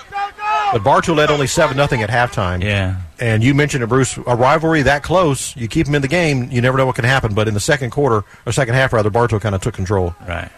but 0.73 0.83
Bartow 0.83 1.13
led 1.13 1.31
only 1.31 1.47
seven 1.47 1.77
nothing 1.77 2.01
at 2.01 2.09
halftime. 2.09 2.61
Yeah. 2.61 2.97
And 3.19 3.41
you 3.41 3.53
mentioned 3.53 3.83
it, 3.83 3.87
Bruce. 3.87 4.17
A 4.17 4.35
rivalry 4.35 4.81
that 4.81 5.01
close, 5.01 5.55
you 5.55 5.69
keep 5.69 5.85
them 5.85 5.95
in 5.95 6.01
the 6.01 6.09
game, 6.09 6.51
you 6.51 6.61
never 6.61 6.77
know 6.77 6.85
what 6.85 6.95
can 6.95 7.05
happen. 7.05 7.33
But 7.33 7.47
in 7.47 7.53
the 7.53 7.61
second 7.61 7.91
quarter, 7.91 8.25
or 8.45 8.51
second 8.51 8.75
half 8.75 8.91
rather, 8.91 9.09
Bartow 9.09 9.39
kind 9.39 9.55
of 9.55 9.61
took 9.61 9.73
control. 9.73 10.13
Right. 10.27 10.51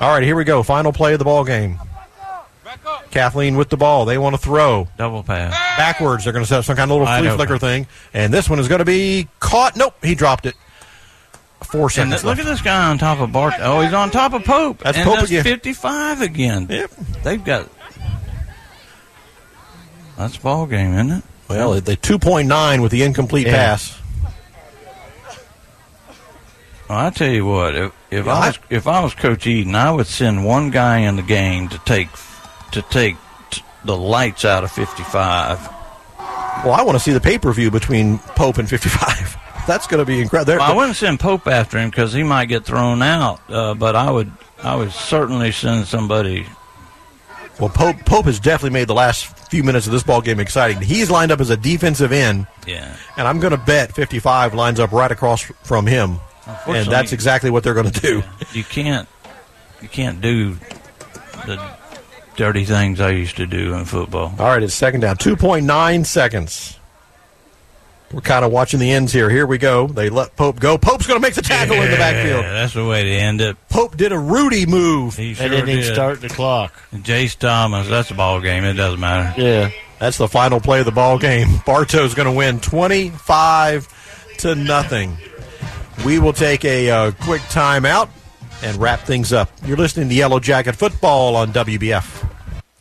All 0.00 0.10
right, 0.10 0.22
here 0.22 0.36
we 0.36 0.44
go. 0.44 0.62
Final 0.62 0.92
play 0.92 1.12
of 1.14 1.18
the 1.18 1.24
ball 1.24 1.44
game. 1.44 1.78
Kathleen 3.10 3.56
with 3.56 3.68
the 3.68 3.76
ball. 3.76 4.04
They 4.04 4.18
want 4.18 4.34
to 4.34 4.40
throw. 4.40 4.88
Double 4.96 5.22
pass. 5.22 5.52
Backwards. 5.76 6.24
They're 6.24 6.32
going 6.32 6.44
to 6.44 6.48
set 6.48 6.60
up 6.60 6.64
some 6.64 6.76
kind 6.76 6.90
of 6.90 6.98
little 6.98 7.14
flea 7.14 7.36
flicker 7.36 7.58
thing. 7.58 7.86
And 8.14 8.32
this 8.32 8.48
one 8.48 8.58
is 8.58 8.68
going 8.68 8.78
to 8.78 8.84
be 8.84 9.28
caught. 9.38 9.76
Nope, 9.76 9.94
he 10.02 10.14
dropped 10.14 10.46
it. 10.46 10.54
Four 11.66 11.90
seconds 11.90 12.16
th- 12.16 12.24
look 12.24 12.38
at 12.38 12.44
this 12.44 12.60
guy 12.62 12.90
on 12.90 12.98
top 12.98 13.20
of 13.20 13.32
Bart. 13.32 13.54
Oh, 13.60 13.80
he's 13.80 13.92
on 13.92 14.10
top 14.10 14.32
of 14.34 14.44
Pope. 14.44 14.78
That's 14.78 14.96
and 14.98 15.06
Pope 15.06 15.16
that's 15.20 15.30
again. 15.30 15.44
55 15.44 16.20
again. 16.22 16.66
Yep. 16.68 16.90
They've 17.22 17.42
got. 17.44 17.68
That's 20.16 20.36
ball 20.36 20.66
game, 20.66 20.92
isn't 20.94 21.10
it? 21.10 21.24
Well, 21.48 21.80
the 21.80 21.96
2.9 21.96 22.82
with 22.82 22.92
the 22.92 23.02
incomplete 23.02 23.46
Yeah. 23.46 23.52
pass. 23.54 23.98
Well, 26.88 26.98
I 26.98 27.10
tell 27.10 27.28
you 27.30 27.46
what, 27.46 27.74
if, 27.74 27.92
if 28.10 28.26
Yeah, 28.26 28.32
I 28.34 28.46
was 28.48 28.58
if 28.70 28.86
I 28.86 29.00
was 29.02 29.14
Coach 29.14 29.46
Eden, 29.46 29.74
I 29.74 29.90
would 29.90 30.06
send 30.06 30.44
one 30.44 30.70
guy 30.70 30.98
in 30.98 31.16
the 31.16 31.22
game 31.22 31.68
to 31.70 31.78
take 31.86 32.08
to 32.72 32.82
take 32.82 33.16
t- 33.50 33.62
the 33.84 33.96
lights 33.96 34.44
out 34.44 34.62
of 34.64 34.70
55. 34.72 35.58
Well, 36.64 36.74
I 36.74 36.82
want 36.82 36.96
to 36.96 37.00
see 37.00 37.12
the 37.12 37.20
pay 37.20 37.38
per 37.38 37.52
view 37.52 37.70
between 37.70 38.18
Pope 38.18 38.58
and 38.58 38.68
55. 38.68 39.36
That's 39.66 39.86
going 39.86 40.00
to 40.00 40.04
be 40.06 40.20
incredible. 40.20 40.58
Well, 40.58 40.72
I 40.72 40.74
wouldn't 40.74 40.96
send 40.96 41.20
Pope 41.20 41.46
after 41.46 41.78
him 41.78 41.90
because 41.90 42.12
he 42.12 42.22
might 42.22 42.46
get 42.46 42.64
thrown 42.64 43.00
out. 43.02 43.40
Uh, 43.48 43.74
but 43.74 43.94
I 43.96 44.10
would 44.10 44.30
I 44.62 44.74
would 44.76 44.92
certainly 44.92 45.52
send 45.52 45.86
somebody. 45.86 46.46
Well, 47.60 47.68
Pope 47.70 47.96
Pope 48.06 48.24
has 48.24 48.40
definitely 48.40 48.70
made 48.78 48.88
the 48.88 48.94
last 48.94 49.26
few 49.50 49.62
minutes 49.62 49.86
of 49.86 49.92
this 49.92 50.02
ball 50.02 50.20
game 50.20 50.40
exciting. 50.40 50.80
He's 50.80 51.10
lined 51.10 51.30
up 51.30 51.40
as 51.40 51.50
a 51.50 51.56
defensive 51.56 52.10
end, 52.10 52.46
Yeah. 52.66 52.96
and 53.16 53.28
I'm 53.28 53.38
going 53.40 53.50
to 53.52 53.56
bet 53.58 53.92
55 53.94 54.54
lines 54.54 54.80
up 54.80 54.90
right 54.90 55.10
across 55.12 55.42
from 55.62 55.86
him, 55.86 56.18
and 56.66 56.86
that's 56.90 57.12
exactly 57.12 57.50
what 57.50 57.62
they're 57.62 57.74
going 57.74 57.90
to 57.90 58.00
do. 58.00 58.22
You 58.52 58.64
can't 58.64 59.06
you 59.80 59.88
can't 59.88 60.20
do 60.20 60.54
the 61.46 61.62
dirty 62.36 62.64
things 62.64 63.00
I 63.00 63.10
used 63.10 63.36
to 63.36 63.46
do 63.46 63.74
in 63.74 63.84
football. 63.84 64.34
All 64.38 64.46
right, 64.46 64.62
it's 64.62 64.74
second 64.74 65.00
down, 65.00 65.16
2.9 65.18 66.06
seconds. 66.06 66.78
We're 68.12 68.20
kind 68.20 68.44
of 68.44 68.52
watching 68.52 68.78
the 68.78 68.92
ends 68.92 69.12
here. 69.12 69.30
Here 69.30 69.46
we 69.46 69.56
go. 69.58 69.86
They 69.86 70.10
let 70.10 70.36
Pope 70.36 70.60
go. 70.60 70.76
Pope's 70.76 71.06
going 71.06 71.18
to 71.18 71.22
make 71.26 71.34
the 71.34 71.40
tackle 71.42 71.76
in 71.76 71.90
the 71.90 71.96
backfield. 71.96 72.44
Yeah, 72.44 72.52
that's 72.52 72.74
the 72.74 72.84
way 72.86 73.02
to 73.04 73.10
end 73.10 73.40
it. 73.40 73.56
Pope 73.70 73.96
did 73.96 74.12
a 74.12 74.18
Rudy 74.18 74.66
move. 74.66 75.16
He 75.16 75.28
They 75.32 75.34
sure 75.34 75.48
didn't 75.48 75.68
even 75.70 75.82
did. 75.84 75.94
start 75.94 76.20
the 76.20 76.28
clock. 76.28 76.74
Jace 76.92 77.38
Thomas, 77.38 77.88
that's 77.88 78.10
a 78.10 78.14
ball 78.14 78.40
game. 78.42 78.64
It 78.64 78.74
doesn't 78.74 79.00
matter. 79.00 79.40
Yeah, 79.40 79.70
that's 79.98 80.18
the 80.18 80.28
final 80.28 80.60
play 80.60 80.80
of 80.80 80.84
the 80.84 80.92
ball 80.92 81.18
game. 81.18 81.48
Bartow's 81.66 82.14
going 82.14 82.26
to 82.26 82.32
win 82.32 82.60
25 82.60 84.34
to 84.38 84.54
nothing. 84.54 85.16
We 86.04 86.18
will 86.18 86.32
take 86.34 86.64
a 86.64 86.90
uh, 86.90 87.10
quick 87.12 87.40
timeout 87.42 88.08
and 88.62 88.76
wrap 88.76 89.00
things 89.00 89.32
up. 89.32 89.50
You're 89.64 89.76
listening 89.76 90.08
to 90.10 90.14
Yellow 90.14 90.38
Jacket 90.40 90.76
Football 90.76 91.36
on 91.36 91.52
WBF. 91.52 92.28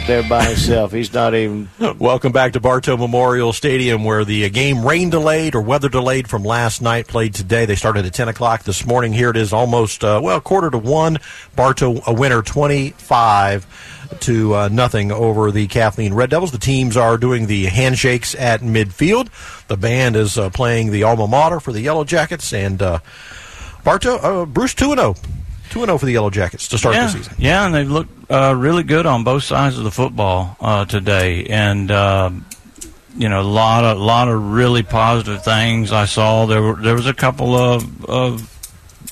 There 0.07 0.21
by 0.21 0.43
himself. 0.43 0.91
He's 0.91 1.11
not 1.11 1.33
even. 1.33 1.67
Welcome 1.97 2.31
back 2.31 2.53
to 2.53 2.59
Bartow 2.59 2.95
Memorial 2.95 3.51
Stadium, 3.53 4.03
where 4.03 4.23
the 4.23 4.45
uh, 4.45 4.49
game 4.49 4.85
rain 4.85 5.09
delayed 5.09 5.55
or 5.55 5.61
weather 5.61 5.89
delayed 5.89 6.27
from 6.27 6.43
last 6.43 6.79
night 6.79 7.07
played 7.07 7.33
today. 7.33 7.65
They 7.65 7.73
started 7.73 8.05
at 8.05 8.13
10 8.13 8.27
o'clock 8.27 8.63
this 8.65 8.85
morning. 8.85 9.13
Here 9.13 9.31
it 9.31 9.37
is 9.37 9.51
almost, 9.51 10.03
uh, 10.03 10.21
well, 10.23 10.39
quarter 10.39 10.69
to 10.69 10.77
one. 10.77 11.17
Bartow 11.55 12.01
a 12.05 12.13
winner 12.13 12.43
25 12.43 13.65
to 14.19 14.53
uh, 14.53 14.67
nothing 14.67 15.11
over 15.11 15.51
the 15.51 15.65
Kathleen 15.65 16.13
Red 16.13 16.29
Devils. 16.29 16.51
The 16.51 16.59
teams 16.59 16.95
are 16.95 17.17
doing 17.17 17.47
the 17.47 17.65
handshakes 17.65 18.35
at 18.35 18.61
midfield. 18.61 19.29
The 19.67 19.77
band 19.77 20.15
is 20.15 20.37
uh, 20.37 20.51
playing 20.51 20.91
the 20.91 21.01
alma 21.01 21.25
mater 21.25 21.59
for 21.59 21.73
the 21.73 21.81
Yellow 21.81 22.03
Jackets. 22.03 22.53
And 22.53 22.79
uh, 22.79 22.99
Bartow, 23.83 24.17
uh, 24.17 24.45
Bruce 24.45 24.75
2 24.75 24.95
0. 24.95 25.15
2 25.75 25.81
and 25.81 25.89
0 25.89 25.97
for 25.97 26.05
the 26.05 26.13
Yellow 26.13 26.29
Jackets 26.29 26.69
to 26.69 26.77
start 26.77 26.95
yeah, 26.95 27.07
the 27.07 27.11
season. 27.11 27.33
Yeah, 27.37 27.65
and 27.65 27.75
they've 27.75 27.91
looked 27.91 28.31
uh, 28.31 28.55
really 28.57 28.83
good 28.83 29.05
on 29.05 29.25
both 29.25 29.43
sides 29.43 29.77
of 29.77 29.83
the 29.83 29.91
football 29.91 30.55
uh, 30.61 30.85
today, 30.85 31.47
and 31.47 31.91
uh, 31.91 32.29
you 33.17 33.27
know, 33.27 33.41
a 33.41 33.43
lot 33.43 33.83
of 33.83 33.97
lot 33.97 34.29
of 34.29 34.53
really 34.53 34.83
positive 34.83 35.43
things 35.43 35.91
I 35.91 36.05
saw. 36.05 36.45
There 36.45 36.61
were 36.61 36.75
there 36.75 36.95
was 36.95 37.07
a 37.07 37.13
couple 37.13 37.55
of 37.55 38.05
of 38.05 38.51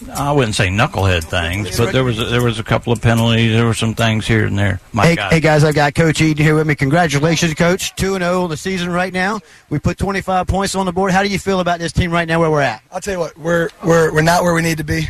I 0.09 0.31
wouldn't 0.31 0.55
say 0.55 0.69
knucklehead 0.69 1.25
things, 1.25 1.77
but 1.77 1.91
there 1.91 2.05
was 2.05 2.17
a, 2.17 2.25
there 2.25 2.41
was 2.41 2.59
a 2.59 2.63
couple 2.63 2.93
of 2.93 3.01
penalties. 3.01 3.51
There 3.51 3.65
were 3.65 3.73
some 3.73 3.93
things 3.93 4.25
here 4.25 4.45
and 4.45 4.57
there. 4.57 4.79
My 4.93 5.07
Hey, 5.07 5.15
God. 5.17 5.33
hey 5.33 5.39
guys, 5.41 5.65
I've 5.65 5.75
got 5.75 5.95
Coach 5.95 6.21
Eden 6.21 6.45
here 6.45 6.55
with 6.55 6.65
me. 6.65 6.75
Congratulations, 6.75 7.53
Coach. 7.55 7.93
2 7.95 8.15
and 8.15 8.23
0 8.23 8.47
the 8.47 8.55
season 8.55 8.89
right 8.89 9.11
now. 9.11 9.41
We 9.69 9.79
put 9.79 9.97
25 9.97 10.47
points 10.47 10.75
on 10.75 10.85
the 10.85 10.93
board. 10.93 11.11
How 11.11 11.23
do 11.23 11.29
you 11.29 11.39
feel 11.39 11.59
about 11.59 11.79
this 11.79 11.91
team 11.91 12.09
right 12.09 12.27
now 12.27 12.39
where 12.39 12.49
we're 12.49 12.61
at? 12.61 12.83
I'll 12.89 13.01
tell 13.01 13.15
you 13.15 13.19
what, 13.19 13.37
we're 13.37 13.69
we're 13.83 14.13
we're 14.13 14.21
not 14.21 14.43
where 14.43 14.53
we 14.53 14.61
need 14.61 14.77
to 14.77 14.85
be, 14.85 15.09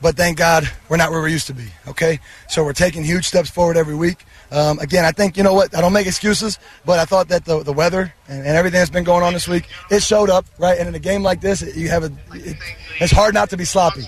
but 0.00 0.16
thank 0.16 0.38
God 0.38 0.70
we're 0.88 0.96
not 0.96 1.10
where 1.10 1.20
we 1.20 1.32
used 1.32 1.46
to 1.48 1.54
be. 1.54 1.66
Okay, 1.88 2.20
so 2.48 2.64
we're 2.64 2.72
taking 2.72 3.04
huge 3.04 3.26
steps 3.26 3.50
forward 3.50 3.76
every 3.76 3.94
week. 3.94 4.24
Um, 4.50 4.78
again, 4.78 5.04
I 5.04 5.12
think 5.12 5.36
you 5.36 5.42
know 5.42 5.54
what 5.54 5.76
I 5.76 5.80
don't 5.80 5.92
make 5.92 6.06
excuses, 6.06 6.58
but 6.84 6.98
I 6.98 7.04
thought 7.04 7.28
that 7.28 7.44
the 7.44 7.62
the 7.62 7.72
weather 7.72 8.12
and, 8.28 8.38
and 8.46 8.56
everything 8.56 8.78
that's 8.78 8.90
been 8.90 9.04
going 9.04 9.22
on 9.22 9.32
this 9.32 9.46
week 9.46 9.68
it 9.90 10.02
showed 10.02 10.30
up 10.30 10.46
right. 10.58 10.78
And 10.78 10.88
in 10.88 10.94
a 10.94 10.98
game 10.98 11.22
like 11.22 11.40
this, 11.40 11.62
it, 11.62 11.76
you 11.76 11.88
have 11.88 12.04
a 12.04 12.12
it, 12.32 12.56
it's 13.00 13.12
hard 13.12 13.34
not 13.34 13.50
to 13.50 13.56
be 13.56 13.64
sloppy. 13.64 14.04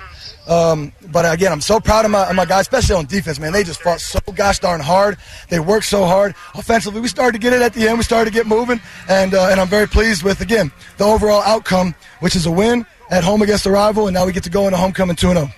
Um, 0.48 0.92
but 1.12 1.30
again, 1.32 1.52
I'm 1.52 1.60
so 1.60 1.78
proud 1.78 2.04
of 2.04 2.10
my, 2.10 2.28
of 2.28 2.34
my 2.34 2.44
guys, 2.44 2.62
especially 2.62 2.96
on 2.96 3.06
defense, 3.06 3.38
man. 3.38 3.52
They 3.52 3.62
just 3.62 3.80
fought 3.80 4.00
so 4.00 4.18
gosh 4.34 4.58
darn 4.58 4.80
hard. 4.80 5.18
They 5.48 5.60
worked 5.60 5.86
so 5.86 6.04
hard. 6.04 6.34
Offensively, 6.54 7.00
we 7.00 7.06
started 7.06 7.32
to 7.32 7.38
get 7.38 7.52
it 7.52 7.62
at 7.62 7.74
the 7.74 7.86
end. 7.86 7.98
We 7.98 8.04
started 8.04 8.32
to 8.32 8.34
get 8.34 8.46
moving, 8.46 8.80
and 9.08 9.34
uh, 9.34 9.48
and 9.50 9.60
I'm 9.60 9.68
very 9.68 9.86
pleased 9.86 10.24
with 10.24 10.40
again 10.40 10.72
the 10.96 11.04
overall 11.04 11.42
outcome, 11.42 11.94
which 12.20 12.34
is 12.34 12.46
a 12.46 12.50
win 12.50 12.86
at 13.10 13.22
home 13.22 13.42
against 13.42 13.64
the 13.64 13.70
rival, 13.70 14.08
and 14.08 14.14
now 14.14 14.26
we 14.26 14.32
get 14.32 14.42
to 14.44 14.50
go 14.50 14.64
into 14.64 14.78
homecoming 14.78 15.16
2 15.16 15.32
0. 15.32 15.52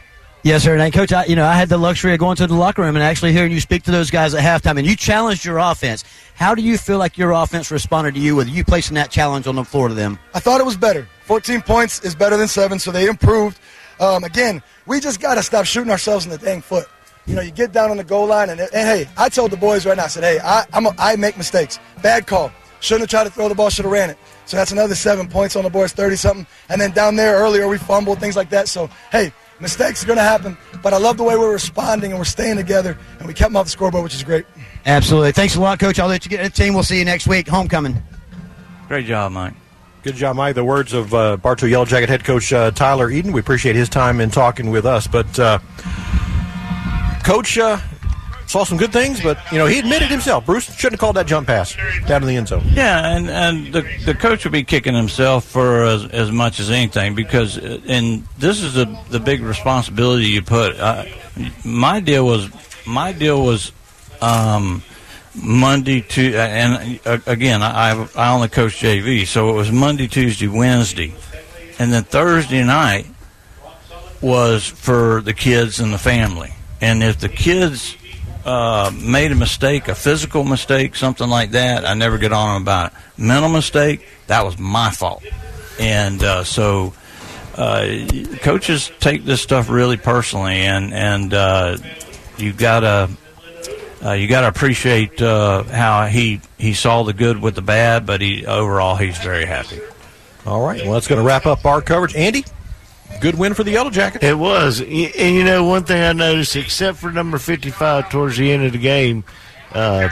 Yes, 0.45 0.63
sir. 0.63 0.77
And 0.77 0.93
coach, 0.93 1.11
I, 1.11 1.25
you 1.25 1.37
know, 1.37 1.47
I 1.47 1.55
had 1.55 1.71
the 1.71 1.79
luxury 1.79 2.13
of 2.13 2.19
going 2.19 2.37
to 2.37 2.47
the 2.47 2.55
locker 2.55 2.83
room 2.83 2.97
and 2.97 3.03
actually 3.03 3.33
hearing 3.33 3.51
you 3.51 3.61
speak 3.61 3.83
to 3.85 3.91
those 3.91 4.11
guys 4.11 4.35
at 4.35 4.45
halftime, 4.45 4.77
and 4.77 4.87
you 4.87 4.95
challenged 4.95 5.43
your 5.43 5.57
offense. 5.57 6.05
How 6.35 6.55
do 6.55 6.61
you 6.61 6.77
feel 6.77 6.99
like 6.99 7.17
your 7.17 7.31
offense 7.31 7.71
responded 7.71 8.13
to 8.13 8.21
you 8.21 8.37
with 8.37 8.51
you 8.51 8.63
placing 8.63 8.95
that 8.97 9.11
challenge 9.11 9.47
on 9.47 9.55
the 9.55 9.65
floor 9.65 9.89
to 9.89 9.95
them? 9.95 10.19
I 10.35 10.41
thought 10.41 10.61
it 10.61 10.67
was 10.67 10.77
better. 10.77 11.09
14 11.23 11.63
points 11.63 12.05
is 12.05 12.15
better 12.15 12.37
than 12.37 12.47
seven, 12.47 12.79
so 12.79 12.93
they 12.93 13.07
improved. 13.07 13.59
Um, 13.99 14.23
again, 14.23 14.63
we 14.85 15.01
just 15.01 15.19
got 15.19 15.37
to 15.37 15.43
stop 15.43 15.65
shooting 15.65 15.91
ourselves 15.91 16.27
in 16.27 16.31
the 16.31 16.37
dang 16.37 16.61
foot. 16.61 16.89
You 17.25 17.37
know, 17.37 17.41
you 17.41 17.51
get 17.51 17.73
down 17.73 17.91
on 17.91 17.97
the 17.97 18.05
goal 18.05 18.27
line, 18.27 18.51
and, 18.51 18.61
and 18.61 18.71
hey, 18.71 19.09
I 19.17 19.31
told 19.31 19.51
the 19.51 19.57
boys 19.57 19.87
right 19.87 19.97
now, 19.97 20.05
I 20.05 20.09
said, 20.09 20.25
hey, 20.25 20.41
I, 20.45 20.67
I'm 20.75 20.85
a, 20.85 20.95
I 20.99 21.17
make 21.17 21.39
mistakes. 21.39 21.79
Bad 22.03 22.27
call. 22.27 22.53
Shouldn't 22.81 23.01
have 23.05 23.09
tried 23.09 23.25
to 23.25 23.31
throw 23.31 23.49
the 23.49 23.55
ball, 23.55 23.71
should 23.71 23.87
have 23.87 23.93
ran 23.93 24.11
it. 24.11 24.19
So 24.45 24.59
that's 24.59 24.73
another 24.73 24.95
seven 24.95 25.27
points 25.27 25.57
on 25.57 25.65
the 25.65 25.71
boys, 25.71 25.93
30 25.93 26.17
something. 26.17 26.47
And 26.69 26.79
then 26.79 26.91
down 26.91 27.17
there 27.17 27.37
earlier, 27.37 27.67
we 27.67 27.79
fumbled, 27.79 28.21
things 28.21 28.37
like 28.37 28.51
that. 28.51 28.69
So, 28.69 28.91
hey, 29.11 29.33
mistakes 29.61 30.03
are 30.03 30.07
going 30.07 30.19
to 30.19 30.23
happen, 30.23 30.57
but 30.83 30.93
I 30.93 30.99
love 30.99 31.17
the 31.17 31.23
way 31.25 31.37
we're 31.37 31.53
responding 31.53 32.11
and 32.13 32.19
we're 32.19 32.25
staying 32.25 32.57
together, 32.57 32.99
and 33.19 33.27
we 33.27 33.35
kept 33.35 33.51
them 33.51 33.57
off 33.57 33.67
the 33.67 33.71
scoreboard, 33.71 34.05
which 34.05 34.15
is 34.15 34.25
great. 34.25 34.47
Absolutely. 34.87 35.33
Thanks 35.33 35.57
a 35.57 35.61
lot, 35.61 35.79
coach. 35.79 35.99
I'll 35.99 36.09
let 36.09 36.25
you 36.25 36.31
get 36.31 36.43
the 36.43 36.51
team. 36.51 36.75
We'll 36.75 36.83
see 36.83 36.99
you 36.99 37.05
next 37.05 37.27
week. 37.27 37.49
Homecoming. 37.49 38.03
Great 38.89 39.07
job, 39.07 39.33
Mike. 39.33 39.55
Good 40.03 40.17
job, 40.17 40.37
Mike. 40.37 40.55
The 40.55 40.65
words 40.65 40.93
of 40.93 41.15
uh, 41.15 41.39
Bartow 41.39 41.67
Yellow 41.67 41.87
Jacket 41.87 42.11
head 42.11 42.25
coach 42.25 42.53
uh, 42.53 42.71
Tyler 42.73 43.11
Eden. 43.11 43.33
We 43.33 43.41
appreciate 43.41 43.75
his 43.75 43.89
time 43.89 44.21
in 44.21 44.31
talking 44.31 44.71
with 44.71 44.85
us. 44.85 45.07
But, 45.07 45.39
uh, 45.39 45.59
coach 47.25 47.57
uh, 47.57 47.79
saw 48.55 48.63
some 48.63 48.79
good 48.79 48.93
things, 48.93 49.21
but, 49.21 49.37
you 49.51 49.59
know, 49.59 49.67
he 49.67 49.81
admitted 49.81 50.09
himself. 50.09 50.47
Bruce 50.47 50.73
shouldn't 50.77 50.93
have 50.93 51.01
called 51.01 51.17
that 51.17 51.27
jump 51.27 51.49
pass 51.49 51.77
down 52.07 52.23
in 52.23 52.29
the 52.29 52.37
end 52.37 52.47
zone. 52.47 52.63
Yeah, 52.67 53.17
and, 53.17 53.29
and 53.29 53.73
the, 53.73 53.83
the 54.05 54.15
coach 54.15 54.45
would 54.45 54.53
be 54.53 54.63
kicking 54.63 54.95
himself 54.95 55.45
for 55.45 55.83
as, 55.83 56.05
as 56.05 56.31
much 56.31 56.61
as 56.61 56.71
anything 56.71 57.17
because, 57.17 57.59
uh, 57.59 57.81
and 57.89 58.25
this 58.39 58.63
is 58.63 58.75
the, 58.75 58.87
the 59.11 59.19
big 59.19 59.43
responsibility 59.43 60.27
you 60.27 60.41
put. 60.41 60.79
Uh, 60.79 61.05
my 61.65 61.99
deal 61.99 62.25
was, 62.25 62.49
my 62.87 63.11
deal 63.11 63.45
was, 63.45 63.73
um, 64.23 64.85
Monday 65.35 66.01
to 66.01 66.37
and 66.37 67.01
uh, 67.05 67.19
again 67.27 67.61
I 67.61 68.07
I 68.15 68.33
only 68.33 68.47
coach 68.47 68.75
JV, 68.81 69.27
so 69.27 69.51
it 69.51 69.55
was 69.55 69.73
Monday, 69.73 70.07
Tuesday, 70.07 70.47
Wednesday, 70.47 71.13
and 71.81 71.93
then 71.93 72.05
Thursday 72.05 72.63
night 72.63 73.07
was 74.21 74.65
for 74.65 75.23
the 75.23 75.35
kids 75.35 75.81
and 75.81 75.93
the 75.93 75.99
family. 75.99 76.55
And 76.81 77.03
if 77.03 77.19
the 77.19 77.29
kids 77.29 77.97
uh, 78.45 78.93
made 78.95 79.33
a 79.33 79.35
mistake, 79.35 79.89
a 79.89 79.95
physical 79.95 80.45
mistake, 80.45 80.97
something 80.97 81.29
like 81.29 81.53
that, 81.53 81.85
I 81.87 81.95
never 81.95 82.19
get 82.19 82.33
on 82.33 82.55
them 82.55 82.63
about 82.63 82.93
it. 82.93 82.99
Mental 83.17 83.51
mistake, 83.51 84.07
that 84.27 84.45
was 84.45 84.59
my 84.59 84.91
fault, 84.91 85.25
and 85.79 86.23
uh, 86.23 86.45
so. 86.45 86.95
Uh, 87.57 88.05
coaches 88.43 88.91
take 88.99 89.25
this 89.25 89.41
stuff 89.41 89.71
really 89.71 89.97
personally, 89.97 90.63
and 90.63 90.93
and 90.93 91.33
uh, 91.33 91.77
you 92.37 92.53
gotta 92.53 93.09
uh, 94.05 94.11
you 94.11 94.27
got 94.27 94.41
to 94.41 94.49
appreciate 94.49 95.21
how 95.21 96.07
he 96.11 96.41
he 96.59 96.75
saw 96.75 97.05
the 97.05 97.13
good 97.13 97.41
with 97.41 97.55
the 97.55 97.63
bad, 97.63 98.07
but 98.07 98.21
he 98.21 98.45
overall 98.45 98.97
he's 98.97 99.17
very 99.19 99.45
happy. 99.45 99.79
All 100.47 100.67
right, 100.67 100.83
well 100.83 100.95
that's 100.95 101.07
going 101.07 101.21
to 101.21 101.27
wrap 101.27 101.47
up 101.47 101.65
our 101.65 101.81
coverage. 101.81 102.15
Andy, 102.15 102.45
good 103.21 103.37
win 103.37 103.55
for 103.55 103.65
the 103.65 103.73
Yellow 103.73 103.91
Jackets. 103.91 104.25
It 104.25 104.39
was, 104.39 104.81
and 104.81 104.91
you 104.91 105.45
know 105.45 105.65
one 105.65 105.85
thing 105.85 106.03
I 106.03 106.13
noticed, 106.13 106.57
except 106.57 106.99
for 106.99 107.11
number 107.11 107.39
fifty-five 107.39 108.11
towards 108.11 108.37
the 108.37 108.51
end 108.53 108.65
of 108.65 108.73
the 108.73 108.79
game, 108.79 109.25
uh, 109.73 110.09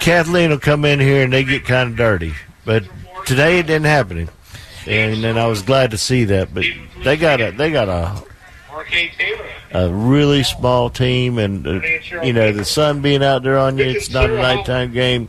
Kathleen 0.00 0.50
will 0.50 0.58
come 0.58 0.84
in 0.84 1.00
here 1.00 1.24
and 1.24 1.32
they 1.32 1.44
get 1.44 1.64
kind 1.64 1.90
of 1.90 1.96
dirty, 1.96 2.34
but 2.64 2.84
today 3.26 3.58
it 3.58 3.66
didn't 3.66 3.86
happen, 3.86 4.28
and 4.86 5.22
then 5.22 5.38
I 5.38 5.46
was 5.46 5.62
glad 5.62 5.92
to 5.92 5.98
see 5.98 6.24
that. 6.24 6.52
But 6.52 6.64
they 7.02 7.16
got 7.16 7.40
a 7.40 7.50
they 7.50 7.70
got 7.70 7.88
a 7.88 8.22
a 9.72 9.92
really 9.92 10.42
small 10.42 10.90
team, 10.90 11.38
and 11.38 11.66
uh, 11.66 11.80
you 12.22 12.32
know 12.32 12.52
the 12.52 12.64
sun 12.64 13.00
being 13.00 13.22
out 13.22 13.42
there 13.42 13.58
on 13.58 13.78
you. 13.78 13.84
It's 13.84 14.10
not 14.10 14.30
a 14.30 14.36
nighttime 14.36 14.92
game. 14.92 15.28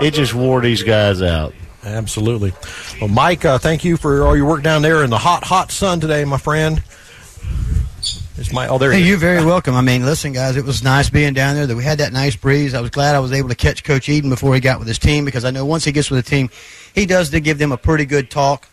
It 0.00 0.12
just 0.12 0.34
wore 0.34 0.60
these 0.60 0.82
guys 0.82 1.22
out. 1.22 1.54
Absolutely. 1.84 2.52
Well, 3.00 3.08
Mike, 3.08 3.44
uh, 3.44 3.58
thank 3.58 3.84
you 3.84 3.96
for 3.96 4.24
all 4.24 4.36
your 4.36 4.46
work 4.46 4.62
down 4.62 4.82
there 4.82 5.04
in 5.04 5.10
the 5.10 5.18
hot, 5.18 5.44
hot 5.44 5.70
sun 5.70 6.00
today, 6.00 6.24
my 6.24 6.38
friend. 6.38 6.82
It's 8.36 8.52
my 8.52 8.66
oh, 8.66 8.78
there. 8.78 8.90
Hey, 8.90 8.98
he 8.98 9.02
is. 9.04 9.08
you're 9.10 9.18
very 9.18 9.44
welcome. 9.44 9.76
I 9.76 9.80
mean, 9.80 10.04
listen, 10.04 10.32
guys, 10.32 10.56
it 10.56 10.64
was 10.64 10.82
nice 10.82 11.08
being 11.08 11.34
down 11.34 11.54
there. 11.54 11.66
That 11.68 11.76
we 11.76 11.84
had 11.84 11.98
that 11.98 12.12
nice 12.12 12.34
breeze. 12.34 12.74
I 12.74 12.80
was 12.80 12.90
glad 12.90 13.14
I 13.14 13.20
was 13.20 13.32
able 13.32 13.48
to 13.48 13.54
catch 13.54 13.84
Coach 13.84 14.08
Eden 14.08 14.28
before 14.28 14.54
he 14.54 14.60
got 14.60 14.80
with 14.80 14.88
his 14.88 14.98
team 14.98 15.24
because 15.24 15.44
I 15.44 15.50
know 15.50 15.64
once 15.64 15.84
he 15.84 15.92
gets 15.92 16.10
with 16.10 16.24
the 16.24 16.28
team, 16.28 16.50
he 16.94 17.06
does 17.06 17.30
to 17.30 17.40
give 17.40 17.58
them 17.58 17.70
a 17.70 17.76
pretty 17.76 18.04
good 18.04 18.30
talk. 18.30 18.68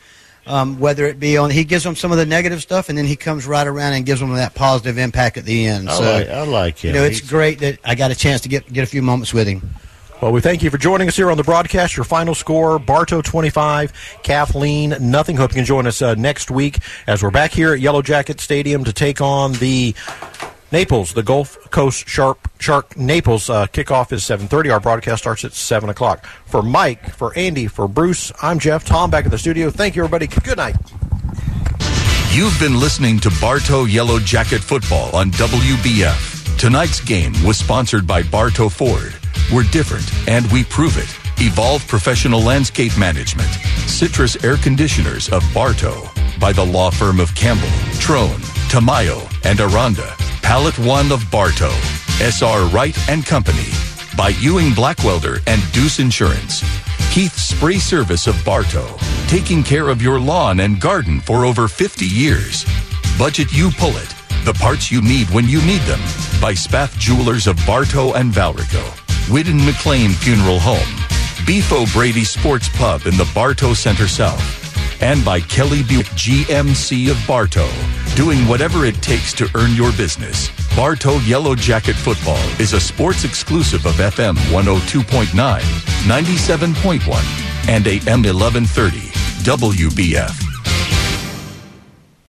Um, 0.47 0.79
whether 0.79 1.05
it 1.05 1.19
be 1.19 1.37
on, 1.37 1.51
he 1.51 1.63
gives 1.63 1.83
them 1.83 1.95
some 1.95 2.11
of 2.11 2.17
the 2.17 2.25
negative 2.25 2.63
stuff, 2.63 2.89
and 2.89 2.97
then 2.97 3.05
he 3.05 3.15
comes 3.15 3.45
right 3.45 3.67
around 3.67 3.93
and 3.93 4.03
gives 4.07 4.19
them 4.19 4.33
that 4.33 4.55
positive 4.55 4.97
impact 4.97 5.37
at 5.37 5.45
the 5.45 5.67
end. 5.67 5.87
I 5.87 5.93
so 5.93 6.03
like- 6.03 6.29
I 6.29 6.41
like 6.41 6.79
him. 6.79 6.95
You 6.95 6.99
know, 6.99 7.05
it's 7.05 7.19
He's- 7.19 7.29
great 7.29 7.59
that 7.59 7.77
I 7.85 7.93
got 7.93 8.09
a 8.09 8.15
chance 8.15 8.41
to 8.41 8.49
get 8.49 8.71
get 8.73 8.83
a 8.83 8.87
few 8.87 9.03
moments 9.03 9.31
with 9.31 9.47
him. 9.47 9.75
Well, 10.21 10.31
we 10.31 10.39
thank 10.39 10.61
you 10.61 10.69
for 10.69 10.77
joining 10.77 11.07
us 11.07 11.15
here 11.15 11.31
on 11.31 11.37
the 11.37 11.43
broadcast. 11.43 11.97
Your 11.97 12.03
final 12.03 12.35
score, 12.35 12.77
Bartow 12.77 13.23
25, 13.23 14.19
Kathleen 14.21 14.95
nothing. 14.99 15.35
Hope 15.35 15.49
you 15.49 15.55
can 15.55 15.65
join 15.65 15.87
us 15.87 15.99
uh, 15.99 16.13
next 16.13 16.51
week 16.51 16.77
as 17.07 17.23
we're 17.23 17.31
back 17.31 17.49
here 17.49 17.73
at 17.73 17.79
Yellow 17.79 18.03
Jacket 18.03 18.39
Stadium 18.39 18.83
to 18.83 18.93
take 18.93 19.19
on 19.19 19.53
the 19.53 19.95
Naples, 20.71 21.13
the 21.13 21.23
Gulf 21.23 21.57
Coast 21.71 22.07
Sharp 22.07 22.37
Shark 22.59 22.95
Naples. 22.95 23.49
Uh, 23.49 23.65
kickoff 23.65 24.11
is 24.11 24.21
7.30. 24.21 24.71
Our 24.71 24.79
broadcast 24.79 25.23
starts 25.23 25.43
at 25.43 25.53
7 25.53 25.89
o'clock. 25.89 26.23
For 26.45 26.61
Mike, 26.61 27.15
for 27.15 27.35
Andy, 27.35 27.65
for 27.65 27.87
Bruce, 27.87 28.31
I'm 28.43 28.59
Jeff. 28.59 28.85
Tom 28.85 29.09
back 29.09 29.25
at 29.25 29.31
the 29.31 29.39
studio. 29.39 29.71
Thank 29.71 29.95
you, 29.95 30.03
everybody. 30.03 30.27
Good 30.27 30.57
night. 30.57 30.75
You've 32.29 32.57
been 32.59 32.79
listening 32.79 33.19
to 33.21 33.31
Bartow 33.41 33.85
Yellow 33.85 34.19
Jacket 34.19 34.61
Football 34.61 35.15
on 35.15 35.31
WBF. 35.31 36.59
Tonight's 36.59 37.01
game 37.01 37.33
was 37.43 37.57
sponsored 37.57 38.05
by 38.05 38.21
Bartow 38.21 38.69
Ford. 38.69 39.15
We're 39.53 39.63
different 39.71 40.09
and 40.27 40.49
we 40.51 40.63
prove 40.63 40.97
it. 40.97 41.09
Evolve 41.41 41.87
Professional 41.87 42.41
Landscape 42.41 42.97
Management. 42.97 43.49
Citrus 43.87 44.43
Air 44.43 44.57
Conditioners 44.57 45.29
of 45.29 45.43
Bartow. 45.53 46.09
By 46.39 46.51
the 46.53 46.65
law 46.65 46.91
firm 46.91 47.19
of 47.19 47.33
Campbell, 47.35 47.67
Trohn, 47.99 48.39
Tamayo, 48.69 49.19
and 49.45 49.59
Aranda. 49.59 50.15
Pallet 50.41 50.77
One 50.79 51.11
of 51.11 51.29
Bartow. 51.31 51.73
SR 52.19 52.65
Wright 52.73 52.97
and 53.09 53.25
Company. 53.25 53.69
By 54.15 54.29
Ewing 54.39 54.71
Blackwelder 54.71 55.41
and 55.47 55.61
Deuce 55.71 55.99
Insurance. 55.99 56.61
Keith 57.11 57.37
Spray 57.37 57.77
Service 57.77 58.25
of 58.25 58.41
Bartow, 58.45 58.87
taking 59.27 59.63
care 59.63 59.89
of 59.89 60.01
your 60.01 60.17
lawn 60.17 60.61
and 60.61 60.79
garden 60.79 61.19
for 61.19 61.43
over 61.43 61.67
50 61.67 62.05
years. 62.05 62.65
Budget 63.17 63.51
U-Pull-It, 63.51 64.15
the 64.45 64.53
parts 64.53 64.91
you 64.91 65.01
need 65.01 65.29
when 65.29 65.47
you 65.47 65.61
need 65.65 65.81
them. 65.81 65.99
By 66.41 66.53
Spath 66.53 66.97
Jewelers 66.97 67.47
of 67.47 67.57
Bartow 67.65 68.13
and 68.13 68.31
Valrico. 68.31 68.83
Whidden 69.29 69.63
McLean 69.65 70.11
Funeral 70.11 70.59
Home. 70.59 71.45
Beef 71.45 71.71
O'Brady 71.71 72.23
Sports 72.23 72.69
Pub 72.77 73.05
in 73.05 73.17
the 73.17 73.29
Bartow 73.33 73.73
Center 73.73 74.07
South. 74.07 74.41
And 75.01 75.23
by 75.25 75.41
Kelly 75.41 75.83
Buick 75.83 76.05
GMC 76.07 77.09
of 77.09 77.17
Bartow, 77.27 77.69
doing 78.15 78.47
whatever 78.47 78.85
it 78.85 79.01
takes 79.01 79.33
to 79.33 79.49
earn 79.55 79.75
your 79.75 79.91
business. 79.93 80.49
Bartow 80.75 81.17
Yellow 81.19 81.55
Jacket 81.55 81.95
Football 81.95 82.43
is 82.59 82.73
a 82.73 82.79
sports 82.79 83.23
exclusive 83.23 83.85
of 83.85 83.93
FM 83.95 84.35
102.9, 84.51 85.59
97.1, 86.05 87.69
and 87.69 87.87
AM 87.87 88.23
1130 88.23 88.99
WBF. 89.43 90.51